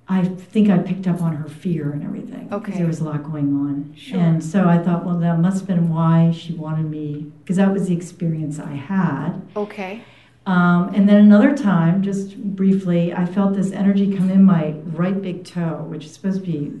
I 0.07 0.23
think 0.23 0.69
I 0.69 0.77
picked 0.77 1.07
up 1.07 1.21
on 1.21 1.35
her 1.35 1.49
fear 1.49 1.91
and 1.91 2.03
everything. 2.03 2.43
Because 2.45 2.61
Okay. 2.69 2.77
there 2.77 2.85
was 2.87 2.99
a 2.99 3.03
lot 3.05 3.23
going 3.23 3.53
on. 3.55 3.91
Sure. 3.95 4.19
And 4.19 4.43
so 4.43 4.67
I 4.69 4.77
thought, 4.77 5.03
well, 5.05 5.17
that 5.19 5.39
must 5.39 5.59
have 5.59 5.67
been 5.67 5.89
why 5.89 6.31
she 6.31 6.53
wanted 6.53 6.89
me, 6.89 7.31
because 7.43 7.57
that 7.57 7.73
was 7.73 7.87
the 7.87 7.95
experience 7.95 8.59
I 8.59 8.73
had. 8.73 9.41
Okay. 9.55 10.01
Um, 10.45 10.93
and 10.93 11.09
then 11.09 11.17
another 11.17 11.55
time, 11.57 12.03
just 12.03 12.37
briefly, 12.37 13.13
I 13.13 13.25
felt 13.25 13.55
this 13.55 13.71
energy 13.71 14.15
come 14.15 14.29
in 14.29 14.43
my 14.43 14.75
right 14.93 15.19
big 15.19 15.43
toe, 15.43 15.85
which 15.89 16.05
is 16.05 16.13
supposed 16.13 16.45
to 16.45 16.51
be 16.51 16.79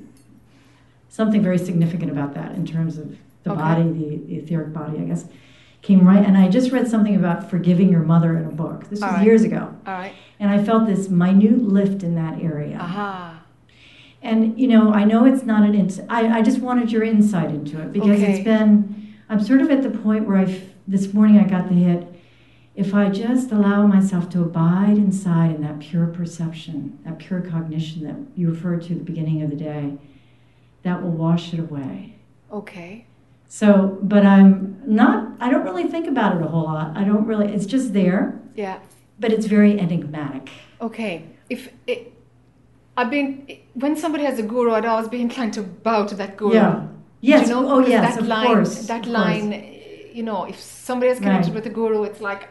something 1.09 1.41
very 1.41 1.57
significant 1.57 2.11
about 2.11 2.33
that 2.35 2.51
in 2.53 2.65
terms 2.65 2.97
of 2.97 3.17
the 3.43 3.51
Okay. 3.51 3.59
body, 3.61 3.83
the, 3.83 4.17
the 4.27 4.35
etheric 4.37 4.73
body, 4.73 4.99
I 4.99 5.03
guess. 5.05 5.25
Came 5.81 6.05
right, 6.07 6.23
and 6.25 6.35
I 6.37 6.47
just 6.49 6.71
read 6.71 6.87
something 6.87 7.15
about 7.15 7.49
forgiving 7.49 7.89
your 7.89 8.01
mother 8.01 8.35
in 8.37 8.45
a 8.45 8.51
book. 8.51 8.89
This 8.89 9.01
was 9.01 9.11
right. 9.11 9.23
years 9.25 9.43
ago. 9.43 9.73
All 9.85 9.93
right. 9.93 10.13
And 10.39 10.49
I 10.49 10.63
felt 10.63 10.87
this 10.87 11.09
minute 11.09 11.59
lift 11.61 12.01
in 12.03 12.15
that 12.15 12.41
area. 12.41 12.77
Aha. 12.79 13.43
And 14.23 14.59
you 14.59 14.67
know, 14.67 14.91
I 14.91 15.03
know 15.03 15.25
it's 15.25 15.43
not 15.43 15.61
an 15.63 15.75
ins. 15.75 15.99
I, 16.09 16.39
I 16.39 16.41
just 16.41 16.59
wanted 16.59 16.91
your 16.91 17.03
insight 17.03 17.51
into 17.51 17.79
it 17.79 17.93
because 17.93 18.19
Okay. 18.19 18.33
it's 18.33 18.43
been. 18.43 19.13
I'm 19.29 19.39
sort 19.43 19.61
of 19.61 19.69
at 19.69 19.83
the 19.83 19.91
point 19.91 20.27
where 20.27 20.37
I. 20.37 20.61
This 20.87 21.13
morning 21.13 21.39
I 21.39 21.43
got 21.47 21.67
the 21.69 21.75
hit. 21.75 22.14
If 22.75 22.93
I 22.93 23.09
just 23.09 23.51
allow 23.51 23.87
myself 23.87 24.29
to 24.31 24.41
abide 24.41 24.97
inside 24.97 25.55
in 25.55 25.61
that 25.61 25.79
pure 25.79 26.07
perception, 26.07 26.99
that 27.05 27.19
pure 27.19 27.39
cognition 27.41 28.03
that 28.03 28.15
you 28.37 28.49
referred 28.49 28.81
to 28.83 28.93
at 28.93 28.99
the 28.99 29.05
beginning 29.05 29.41
of 29.43 29.49
the 29.49 29.55
day, 29.55 29.97
that 30.83 31.01
will 31.01 31.11
wash 31.11 31.53
it 31.53 31.59
away. 31.59 32.15
Okay. 32.51 33.05
So, 33.47 33.97
but 34.01 34.25
I'm 34.25 34.81
not. 34.85 35.31
I 35.39 35.49
don't 35.49 35.63
really 35.63 35.87
think 35.87 36.07
about 36.07 36.35
it 36.35 36.41
a 36.43 36.47
whole 36.47 36.65
lot. 36.65 36.97
I 36.97 37.03
don't 37.05 37.25
really. 37.25 37.47
It's 37.53 37.65
just 37.65 37.93
there, 37.93 38.39
Yeah. 38.55 38.79
but 39.19 39.31
it's 39.31 39.45
very 39.45 39.79
enigmatic. 39.79 40.49
Okay. 40.81 41.23
If 41.49 41.69
it, 41.87 42.11
I've 42.97 43.09
been 43.09 43.47
when 43.73 43.95
somebody 43.95 44.25
has 44.25 44.37
a 44.39 44.43
guru, 44.43 44.71
I'd 44.73 44.85
always 44.85 45.07
be 45.07 45.21
inclined 45.21 45.53
to 45.53 45.63
bow 45.63 46.05
to 46.07 46.15
that 46.15 46.35
guru. 46.35 46.55
Yeah. 46.55 46.87
Yes. 47.21 47.47
You 47.47 47.53
know? 47.55 47.69
Oh, 47.71 47.77
Because 47.79 47.91
yes, 47.91 48.15
That 48.15 48.21
of 48.21 48.27
line, 48.27 48.47
course, 48.47 48.87
That 48.87 49.05
of 49.05 49.11
line. 49.11 49.71
You 50.13 50.23
know, 50.23 50.45
if 50.45 50.59
somebody 50.59 51.11
is 51.11 51.19
connected 51.19 51.49
Right. 51.49 51.55
with 51.55 51.65
a 51.67 51.69
guru, 51.69 52.03
it's 52.03 52.21
like 52.21 52.49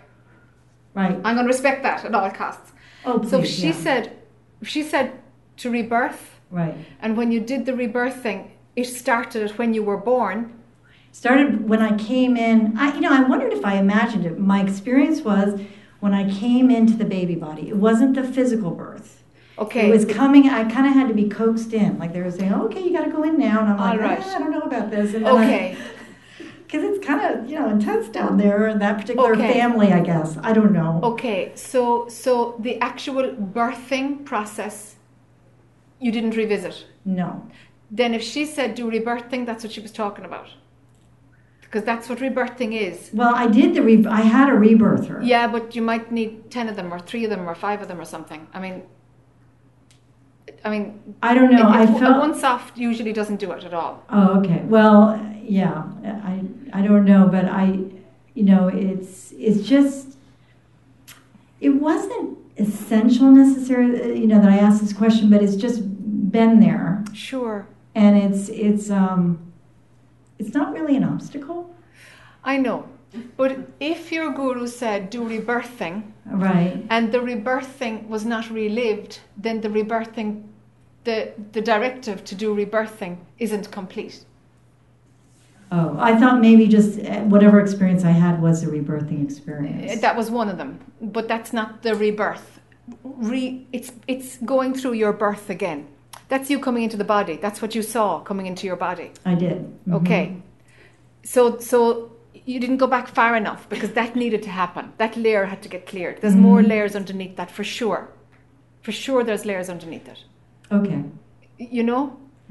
Right. 0.94 1.16
I'm 1.24 1.34
going 1.34 1.46
to 1.46 1.52
respect 1.52 1.82
that 1.82 2.04
at 2.04 2.14
all 2.14 2.30
costs. 2.30 2.72
Oh, 3.04 3.22
so 3.22 3.42
she 3.44 3.66
yeah. 3.68 3.72
said, 3.72 4.16
she 4.62 4.82
said 4.82 5.20
to 5.58 5.70
rebirth, 5.70 6.38
Right. 6.50 6.74
and 7.00 7.16
when 7.16 7.32
you 7.32 7.40
did 7.40 7.66
the 7.66 7.74
rebirth 7.74 8.16
thing, 8.22 8.52
it 8.76 8.84
started 8.84 9.42
at 9.50 9.58
when 9.58 9.74
you 9.74 9.82
were 9.82 9.96
born. 9.96 10.52
started 11.12 11.68
when 11.68 11.80
I 11.82 11.96
came 11.96 12.36
in. 12.36 12.76
I, 12.78 12.94
you 12.94 13.00
know, 13.00 13.12
I 13.12 13.20
wondered 13.22 13.52
if 13.52 13.64
I 13.64 13.74
imagined 13.76 14.24
it. 14.26 14.38
My 14.38 14.62
experience 14.62 15.20
was 15.22 15.60
when 16.00 16.12
I 16.14 16.28
came 16.30 16.70
into 16.70 16.94
the 16.94 17.04
baby 17.04 17.34
body. 17.34 17.68
It 17.68 17.76
wasn't 17.76 18.14
the 18.14 18.24
physical 18.24 18.70
birth. 18.72 19.22
Okay. 19.58 19.88
It 19.88 19.92
was 19.92 20.04
coming. 20.04 20.48
I 20.48 20.64
kind 20.64 20.86
of 20.86 20.92
had 20.94 21.06
to 21.08 21.14
be 21.14 21.28
coaxed 21.28 21.72
in. 21.72 21.98
Like 21.98 22.12
they 22.12 22.20
were 22.20 22.30
saying, 22.32 22.52
"Okay, 22.52 22.82
you 22.82 22.92
got 22.92 23.04
to 23.04 23.10
go 23.12 23.22
in 23.22 23.38
now," 23.38 23.60
and 23.60 23.68
I'm 23.70 23.76
like, 23.78 23.92
All 24.00 24.06
right. 24.08 24.18
"Ah, 24.20 24.34
"I 24.34 24.38
don't 24.40 24.50
know 24.50 24.62
about 24.62 24.90
this." 24.90 25.14
And 25.14 25.24
Okay. 25.26 25.76
Because 26.74 26.96
it's 26.96 27.06
kind 27.06 27.22
of 27.24 27.48
you 27.48 27.56
know 27.56 27.68
intense 27.68 28.08
down 28.08 28.36
there 28.36 28.66
in 28.66 28.80
that 28.80 28.98
particular 29.00 29.32
Okay. 29.34 29.52
family. 29.52 29.92
I 29.92 30.00
guess 30.00 30.36
I 30.42 30.52
don't 30.52 30.72
know. 30.72 30.98
Okay, 31.04 31.52
so 31.54 32.08
so 32.08 32.56
the 32.58 32.80
actual 32.80 33.24
birthing 33.58 34.24
process, 34.24 34.96
you 36.00 36.10
didn't 36.10 36.34
revisit. 36.36 36.76
No. 37.04 37.28
Then 37.92 38.12
if 38.12 38.22
she 38.24 38.44
said 38.44 38.74
do 38.74 38.90
rebirthing, 38.90 39.46
that's 39.46 39.62
what 39.62 39.72
she 39.72 39.80
was 39.80 39.92
talking 39.92 40.24
about. 40.24 40.48
Because 41.60 41.84
that's 41.84 42.08
what 42.08 42.18
rebirthing 42.18 42.72
is. 42.88 43.10
Well, 43.12 43.34
I 43.36 43.46
did 43.46 43.74
the. 43.76 43.82
Re- 43.82 44.06
I 44.06 44.22
had 44.22 44.48
a 44.48 44.56
rebirther. 44.66 45.20
Yeah, 45.24 45.46
but 45.46 45.76
you 45.76 45.82
might 45.82 46.10
need 46.10 46.50
ten 46.50 46.68
of 46.68 46.74
them, 46.74 46.92
or 46.92 46.98
three 46.98 47.22
of 47.22 47.30
them, 47.30 47.48
or 47.48 47.54
five 47.54 47.82
of 47.82 47.86
them, 47.86 48.00
or 48.00 48.04
something. 48.04 48.48
I 48.52 48.58
mean, 48.58 48.82
I 50.64 50.70
mean. 50.70 51.14
I 51.22 51.34
don't 51.34 51.52
know. 51.52 51.68
it- 51.68 51.76
I 51.82 51.86
felt- 51.86 52.16
a 52.16 52.18
one 52.18 52.34
soft 52.34 52.76
usually 52.78 53.12
doesn't 53.12 53.38
do 53.44 53.52
it 53.52 53.62
at 53.62 53.74
all. 53.74 54.02
Oh, 54.10 54.38
okay. 54.40 54.62
Well, 54.66 55.20
yeah. 55.48 55.84
I 56.04 56.42
I 56.72 56.82
don't 56.82 57.04
know, 57.04 57.28
but 57.28 57.44
I, 57.46 57.66
you 58.34 58.44
know, 58.44 58.68
it's 58.68 59.32
it's 59.32 59.66
just 59.68 60.16
it 61.60 61.70
wasn't 61.70 62.38
essential 62.58 63.30
necessarily. 63.30 64.20
You 64.20 64.26
know 64.26 64.40
that 64.40 64.50
I 64.50 64.58
asked 64.58 64.80
this 64.80 64.92
question, 64.92 65.30
but 65.30 65.42
it's 65.42 65.56
just 65.56 65.82
been 66.30 66.60
there, 66.60 67.04
Sure. 67.12 67.66
and 67.94 68.16
it's 68.16 68.48
it's 68.48 68.90
um 68.90 69.38
it's 70.38 70.52
not 70.54 70.72
really 70.72 70.96
an 70.96 71.04
obstacle, 71.04 71.74
I 72.42 72.56
know. 72.58 72.86
But 73.36 73.56
if 73.78 74.10
your 74.10 74.32
guru 74.32 74.66
said 74.66 75.08
do 75.10 75.20
rebirthing, 75.22 76.02
right? 76.26 76.84
and 76.90 77.12
the 77.12 77.18
rebirthing 77.18 78.08
was 78.08 78.24
not 78.24 78.50
relived, 78.50 79.20
then 79.36 79.60
the 79.60 79.68
rebirthing, 79.68 80.42
the, 81.04 81.32
the 81.52 81.60
directive 81.60 82.24
to 82.24 82.34
do 82.34 82.52
rebirthing 82.56 83.18
isn't 83.38 83.70
complete. 83.70 84.24
Oh, 85.76 85.96
I 85.98 86.12
thought 86.20 86.40
maybe 86.48 86.64
just 86.78 86.92
uh, 87.00 87.20
whatever 87.34 87.58
experience 87.66 88.02
I 88.04 88.14
had 88.24 88.34
was 88.46 88.62
a 88.62 88.68
rebirthing 88.76 89.20
experience. 89.28 90.00
That 90.06 90.16
was 90.20 90.30
one 90.40 90.48
of 90.52 90.56
them, 90.62 90.72
but 91.00 91.24
that's 91.32 91.52
not 91.52 91.68
the 91.82 91.94
rebirth. 92.04 92.46
Re, 93.30 93.66
it's, 93.72 93.90
it's 94.06 94.30
going 94.38 94.74
through 94.74 94.92
your 95.04 95.12
birth 95.12 95.46
again. 95.50 95.80
That's 96.28 96.48
you 96.50 96.58
coming 96.60 96.82
into 96.84 96.96
the 96.96 97.08
body. 97.16 97.36
That's 97.44 97.60
what 97.62 97.74
you 97.74 97.82
saw 97.82 98.20
coming 98.20 98.46
into 98.46 98.66
your 98.66 98.76
body. 98.76 99.08
I 99.24 99.34
did. 99.34 99.58
Mhm. 99.86 99.94
Okay. 100.00 100.24
So, 101.24 101.58
so 101.58 102.12
you 102.50 102.60
didn't 102.60 102.76
go 102.84 102.86
back 102.86 103.06
far 103.08 103.34
enough 103.36 103.68
because 103.68 103.92
that 103.92 104.14
needed 104.14 104.42
to 104.44 104.50
happen. 104.50 104.92
That 104.98 105.16
layer 105.16 105.46
had 105.46 105.60
to 105.62 105.68
get 105.68 105.86
cleared. 105.86 106.20
There's 106.20 106.36
more 106.36 106.60
Mhm. 106.60 106.68
layers 106.68 106.94
underneath 106.94 107.34
that 107.36 107.50
for 107.50 107.64
sure. 107.64 108.02
For 108.82 108.92
sure, 108.92 109.24
there's 109.24 109.44
layers 109.50 109.68
underneath 109.70 110.06
it. 110.14 110.20
Okay. 110.70 111.00
You 111.58 111.82
know, 111.90 112.02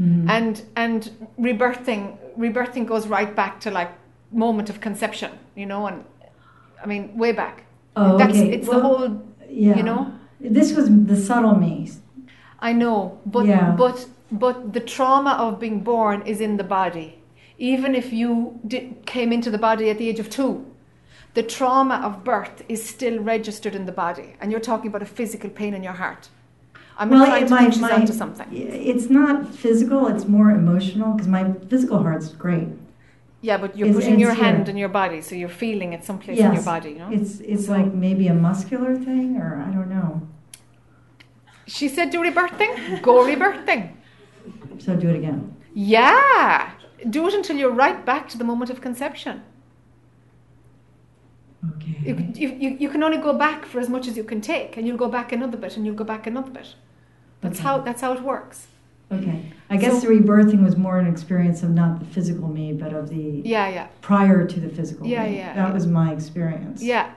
Mhm. 0.04 0.30
and 0.38 0.56
and 0.76 1.00
rebirthing 1.40 2.04
rebirthing 2.38 2.86
goes 2.86 3.08
right 3.08 3.34
back 3.36 3.54
to 3.64 3.70
like 3.80 3.92
moment 4.32 4.70
of 4.70 4.78
conception. 4.82 5.32
You 5.56 5.66
know, 5.72 5.82
and 5.90 6.04
I 6.84 6.86
mean 6.92 7.04
way 7.24 7.32
back. 7.32 7.56
Oh, 7.96 8.18
That's 8.18 8.38
okay. 8.38 8.52
it's 8.56 8.68
Well, 8.68 8.82
the 8.82 8.88
whole. 8.88 9.22
Yeah. 9.50 9.78
You 9.78 9.84
know. 9.90 10.02
This 10.58 10.70
was 10.78 10.86
the 11.12 11.16
subtle 11.16 11.56
me. 11.66 11.74
I 12.60 12.72
know, 12.74 12.98
but 13.26 13.46
Yeah. 13.46 13.76
but 13.84 13.98
but 14.32 14.56
the 14.74 14.80
trauma 14.96 15.32
of 15.46 15.60
being 15.60 15.80
born 15.84 16.22
is 16.26 16.40
in 16.42 16.58
the 16.58 16.64
body. 16.80 17.10
even 17.60 17.94
if 17.96 18.12
you 18.12 18.60
did, 18.68 18.84
came 19.06 19.32
into 19.36 19.50
the 19.52 19.60
body 19.70 19.86
at 19.92 19.98
the 20.00 20.10
age 20.10 20.20
of 20.24 20.28
two, 20.38 20.52
the 21.38 21.44
trauma 21.44 21.96
of 22.08 22.24
birth 22.24 22.58
is 22.68 22.82
still 22.96 23.18
registered 23.34 23.76
in 23.76 23.86
the 23.86 23.92
body, 24.06 24.30
and 24.40 24.52
you're 24.52 24.66
talking 24.72 24.88
about 24.92 25.04
a 25.04 25.12
physical 25.20 25.50
pain 25.60 25.74
in 25.78 25.84
your 25.84 25.94
heart. 26.04 26.24
I'm 26.98 27.10
well, 27.10 27.26
trying 27.26 27.44
it- 27.44 27.48
to 27.48 27.56
my, 27.56 27.70
she's 27.70 27.80
my, 27.82 27.92
onto 27.94 28.14
something. 28.14 28.48
It's 28.52 29.10
not 29.10 29.54
physical, 29.54 30.08
it's 30.08 30.26
more 30.26 30.52
emotional 30.52 31.14
because 31.14 31.28
my 31.28 31.54
physical 31.70 32.00
heart's 32.04 32.30
great. 32.30 32.68
Yeah, 33.42 33.58
but 33.58 33.76
you're 33.78 33.88
It's- 33.90 33.98
putting 34.04 34.14
it's 34.14 34.22
your 34.22 34.34
here. 34.34 34.44
hand 34.46 34.70
in 34.70 34.78
your 34.78 34.90
body, 34.90 35.20
so 35.22 35.36
you're 35.36 35.50
feeling 35.66 35.94
it 35.94 36.04
someplace 36.06 36.40
in 36.40 36.54
your 36.54 36.64
body. 36.64 36.92
You 36.92 37.00
know. 37.00 37.10
It's 37.12 37.40
it's 37.54 37.68
like 37.68 37.94
maybe 37.94 38.28
a 38.28 38.34
muscular 38.34 38.96
thing 38.96 39.38
or 39.38 39.50
I 39.68 39.70
don't 39.76 39.90
know. 39.90 40.22
She 41.66 41.88
said, 41.96 42.10
"Do 42.12 42.20
rebirthing, 42.22 43.02
go 43.02 43.14
rebirthing." 43.32 43.82
So 44.80 44.96
do 44.96 45.10
it 45.10 45.16
again. 45.16 45.40
Yeah, 45.74 46.72
do 47.10 47.28
it 47.28 47.34
until 47.34 47.58
you're 47.58 47.78
right 47.86 48.06
back 48.06 48.30
to 48.30 48.38
the 48.38 48.44
moment 48.52 48.70
of 48.70 48.80
conception. 48.82 49.42
Okay. 51.76 51.98
You, 52.08 52.14
you, 52.36 52.50
you, 52.64 52.70
you 52.84 52.90
can 52.90 53.02
only 53.04 53.18
go 53.18 53.34
back 53.34 53.66
for 53.66 53.80
as 53.80 53.90
much 53.90 54.08
as 54.08 54.18
you 54.18 54.24
can 54.24 54.42
take, 54.42 54.76
and 54.78 54.86
you'll 54.86 54.98
go 54.98 55.08
back 55.10 55.32
another 55.32 55.58
bit, 55.58 55.78
and 55.78 55.86
you'll 55.86 55.96
go 55.96 56.04
back 56.04 56.28
another 56.28 56.52
bit. 56.52 56.76
That's 57.44 57.60
Okay. 57.60 57.68
how 57.68 57.78
that's 57.80 58.02
how 58.02 58.14
it 58.14 58.22
works. 58.24 58.68
Okay. 59.12 59.52
I 59.70 59.78
guess 59.78 60.02
So- 60.02 60.08
the 60.08 60.16
rebirthing 60.16 60.64
was 60.64 60.76
more 60.78 60.98
an 60.98 61.06
experience 61.06 61.62
of 61.62 61.70
not 61.70 62.00
the 62.00 62.06
physical 62.06 62.48
me, 62.48 62.74
but 62.74 62.94
of 62.94 63.10
the 63.10 63.42
Yeah, 63.46 63.68
yeah, 63.70 63.88
prior 64.02 64.46
to 64.48 64.60
the 64.60 64.70
physical 64.70 65.06
Yeah, 65.06 65.26
me. 65.28 65.38
yeah, 65.38 65.54
That 65.54 65.68
yeah. 65.68 65.74
was 65.74 65.86
my 65.86 66.12
experience. 66.12 66.82
yeah, 66.82 67.10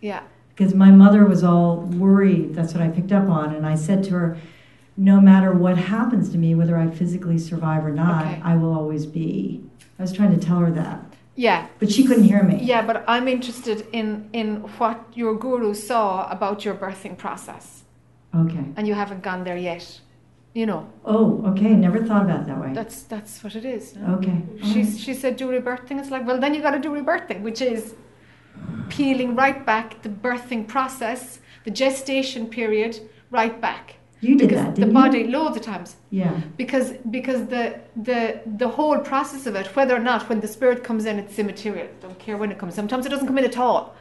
yeah. 0.00 0.20
Because 0.54 0.74
my 0.74 0.90
mother 0.90 1.26
was 1.26 1.42
all 1.42 1.80
worried. 1.98 2.54
That's 2.54 2.72
what 2.72 2.82
I 2.82 2.88
picked 2.88 3.12
up 3.12 3.28
on. 3.28 3.54
And 3.54 3.66
I 3.66 3.74
said 3.74 4.04
to 4.04 4.10
her, 4.12 4.36
no 4.96 5.20
matter 5.20 5.52
what 5.52 5.76
happens 5.76 6.28
to 6.30 6.38
me, 6.38 6.54
whether 6.54 6.76
I 6.78 6.86
physically 6.88 7.38
survive 7.38 7.84
or 7.84 7.90
not, 7.90 8.24
Okay. 8.24 8.40
I 8.44 8.54
will 8.56 8.72
always 8.72 9.04
be. 9.06 9.60
I 9.98 10.02
was 10.02 10.12
trying 10.12 10.30
to 10.38 10.46
tell 10.46 10.58
her 10.60 10.70
that. 10.70 11.00
Yeah. 11.34 11.66
But 11.80 11.90
she 11.90 12.04
couldn't 12.04 12.24
hear 12.24 12.44
me. 12.44 12.60
Yeah, 12.62 12.82
but 12.86 13.04
I'm 13.08 13.26
interested 13.26 13.86
in 13.92 14.26
in 14.32 14.56
what 14.78 15.04
your 15.14 15.34
guru 15.34 15.74
saw 15.74 16.30
about 16.30 16.64
your 16.64 16.74
birthing 16.74 17.16
process, 17.18 17.82
Okay. 18.42 18.64
and 18.76 18.86
you 18.88 18.94
haven't 18.94 19.22
gone 19.22 19.44
there 19.44 19.56
yet. 19.56 20.00
You 20.54 20.66
know, 20.66 20.86
Oh, 21.04 21.42
okay. 21.50 21.70
Never 21.74 21.98
thought 22.06 22.22
about 22.26 22.40
it 22.42 22.46
that 22.46 22.60
way. 22.60 22.72
that's 22.72 23.02
that's 23.02 23.42
what 23.42 23.54
it 23.56 23.64
is. 23.64 23.96
no? 23.96 24.14
Okay. 24.16 24.38
She 24.62 24.84
she 25.04 25.12
said 25.14 25.36
do 25.36 25.48
rebirthing. 25.48 25.98
It's 26.00 26.10
like 26.10 26.24
well 26.26 26.38
then 26.38 26.54
you 26.54 26.62
got 26.62 26.72
to 26.72 26.78
do 26.88 26.90
rebirthing, 26.90 27.42
which 27.42 27.60
is 27.60 27.94
peeling 28.88 29.34
right 29.36 29.64
back 29.66 30.02
the 30.02 30.08
birthing 30.08 30.66
process, 30.66 31.40
the 31.64 31.70
gestation 31.70 32.46
period, 32.48 33.00
right 33.30 33.60
back. 33.60 33.96
You 34.20 34.36
did 34.36 34.48
because 34.48 34.64
that, 34.64 34.74
the 34.76 34.86
you? 34.86 34.92
body 34.92 35.24
loads 35.24 35.56
of 35.56 35.62
times. 35.62 35.96
Yeah. 36.10 36.40
because 36.56 36.92
because 37.10 37.46
the 37.46 37.80
the 38.08 38.40
the 38.62 38.68
whole 38.68 38.98
process 38.98 39.46
of 39.46 39.54
it, 39.56 39.66
whether 39.76 39.94
or 39.94 40.04
not 40.10 40.28
when 40.28 40.40
the 40.40 40.48
spirit 40.48 40.82
comes 40.84 41.04
in, 41.04 41.18
it's 41.18 41.38
immaterial. 41.38 41.88
Don't 42.00 42.18
care 42.18 42.36
when 42.36 42.50
it 42.52 42.58
comes. 42.58 42.74
Sometimes 42.74 43.04
it 43.06 43.10
doesn't 43.10 43.26
come 43.26 43.38
in 43.38 43.44
at 43.44 43.58
all. 43.58 43.94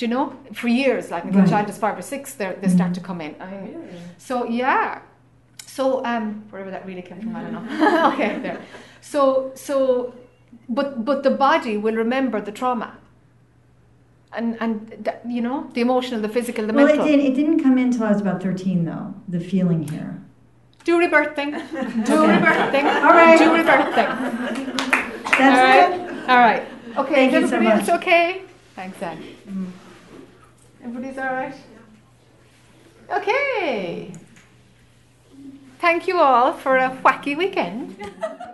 Do 0.00 0.06
you 0.06 0.14
know? 0.14 0.32
For 0.54 0.68
years, 0.68 1.10
like 1.10 1.24
until 1.24 1.40
Right. 1.40 1.48
a 1.48 1.52
child 1.54 1.68
is 1.68 1.76
five 1.76 1.98
or 1.98 2.06
six, 2.14 2.32
they 2.38 2.56
they 2.62 2.68
start 2.68 2.94
to 2.98 3.02
come 3.08 3.20
in. 3.20 3.32
I 3.38 3.46
mean, 3.50 3.74
so 4.16 4.34
yeah. 4.60 5.00
So 5.66 6.02
um, 6.12 6.24
wherever 6.50 6.70
that 6.70 6.86
really 6.86 7.02
came 7.02 7.20
from, 7.20 7.36
I 7.36 7.42
don't 7.42 7.54
know. 7.56 8.08
okay, 8.14 8.38
there. 8.44 8.60
So 9.02 9.52
so, 9.66 10.14
but 10.70 11.04
but 11.08 11.22
the 11.22 11.34
body 11.46 11.76
will 11.76 11.96
remember 12.04 12.40
the 12.40 12.54
trauma. 12.60 12.88
And 14.32 14.56
and 14.62 14.72
that, 15.06 15.20
you 15.36 15.42
know 15.46 15.58
the 15.74 15.82
emotional, 15.82 16.18
the 16.28 16.32
physical, 16.38 16.66
the 16.66 16.72
well, 16.72 16.86
it, 16.86 16.96
mental. 16.96 17.06
did, 17.10 17.20
it 17.28 17.34
didn't 17.34 17.60
come 17.64 17.76
in 17.76 17.88
until 17.88 18.04
I 18.04 18.12
was 18.12 18.22
about 18.22 18.42
13, 18.42 18.84
though, 18.86 19.06
the 19.28 19.40
feeling 19.52 19.82
here. 19.86 20.12
Do 20.84 20.92
rebirthing. 21.04 21.50
Do 22.08 22.14
Okay. 22.22 22.32
rebirthing. 22.34 22.86
All 23.04 23.16
right. 23.22 23.38
Do 23.42 23.48
rebirthing. 23.60 24.10
That's 25.40 25.58
All 25.58 25.68
right. 25.68 25.90
good. 25.90 26.30
All 26.30 26.42
right. 26.48 26.64
Okay. 27.02 27.14
Thank 27.20 27.32
you 27.34 27.48
so 27.48 27.60
much. 27.60 27.80
else 27.80 27.88
okay? 28.00 28.42
Thanks, 28.76 29.02
Anne. 29.02 29.20
Everybody's 30.82 31.18
all 31.18 31.24
right? 31.24 31.54
Okay. 33.10 34.12
Thank 35.78 36.06
you 36.06 36.18
all 36.20 36.52
for 36.52 36.76
a 36.76 36.90
wacky 37.04 37.36
weekend. 37.36 37.96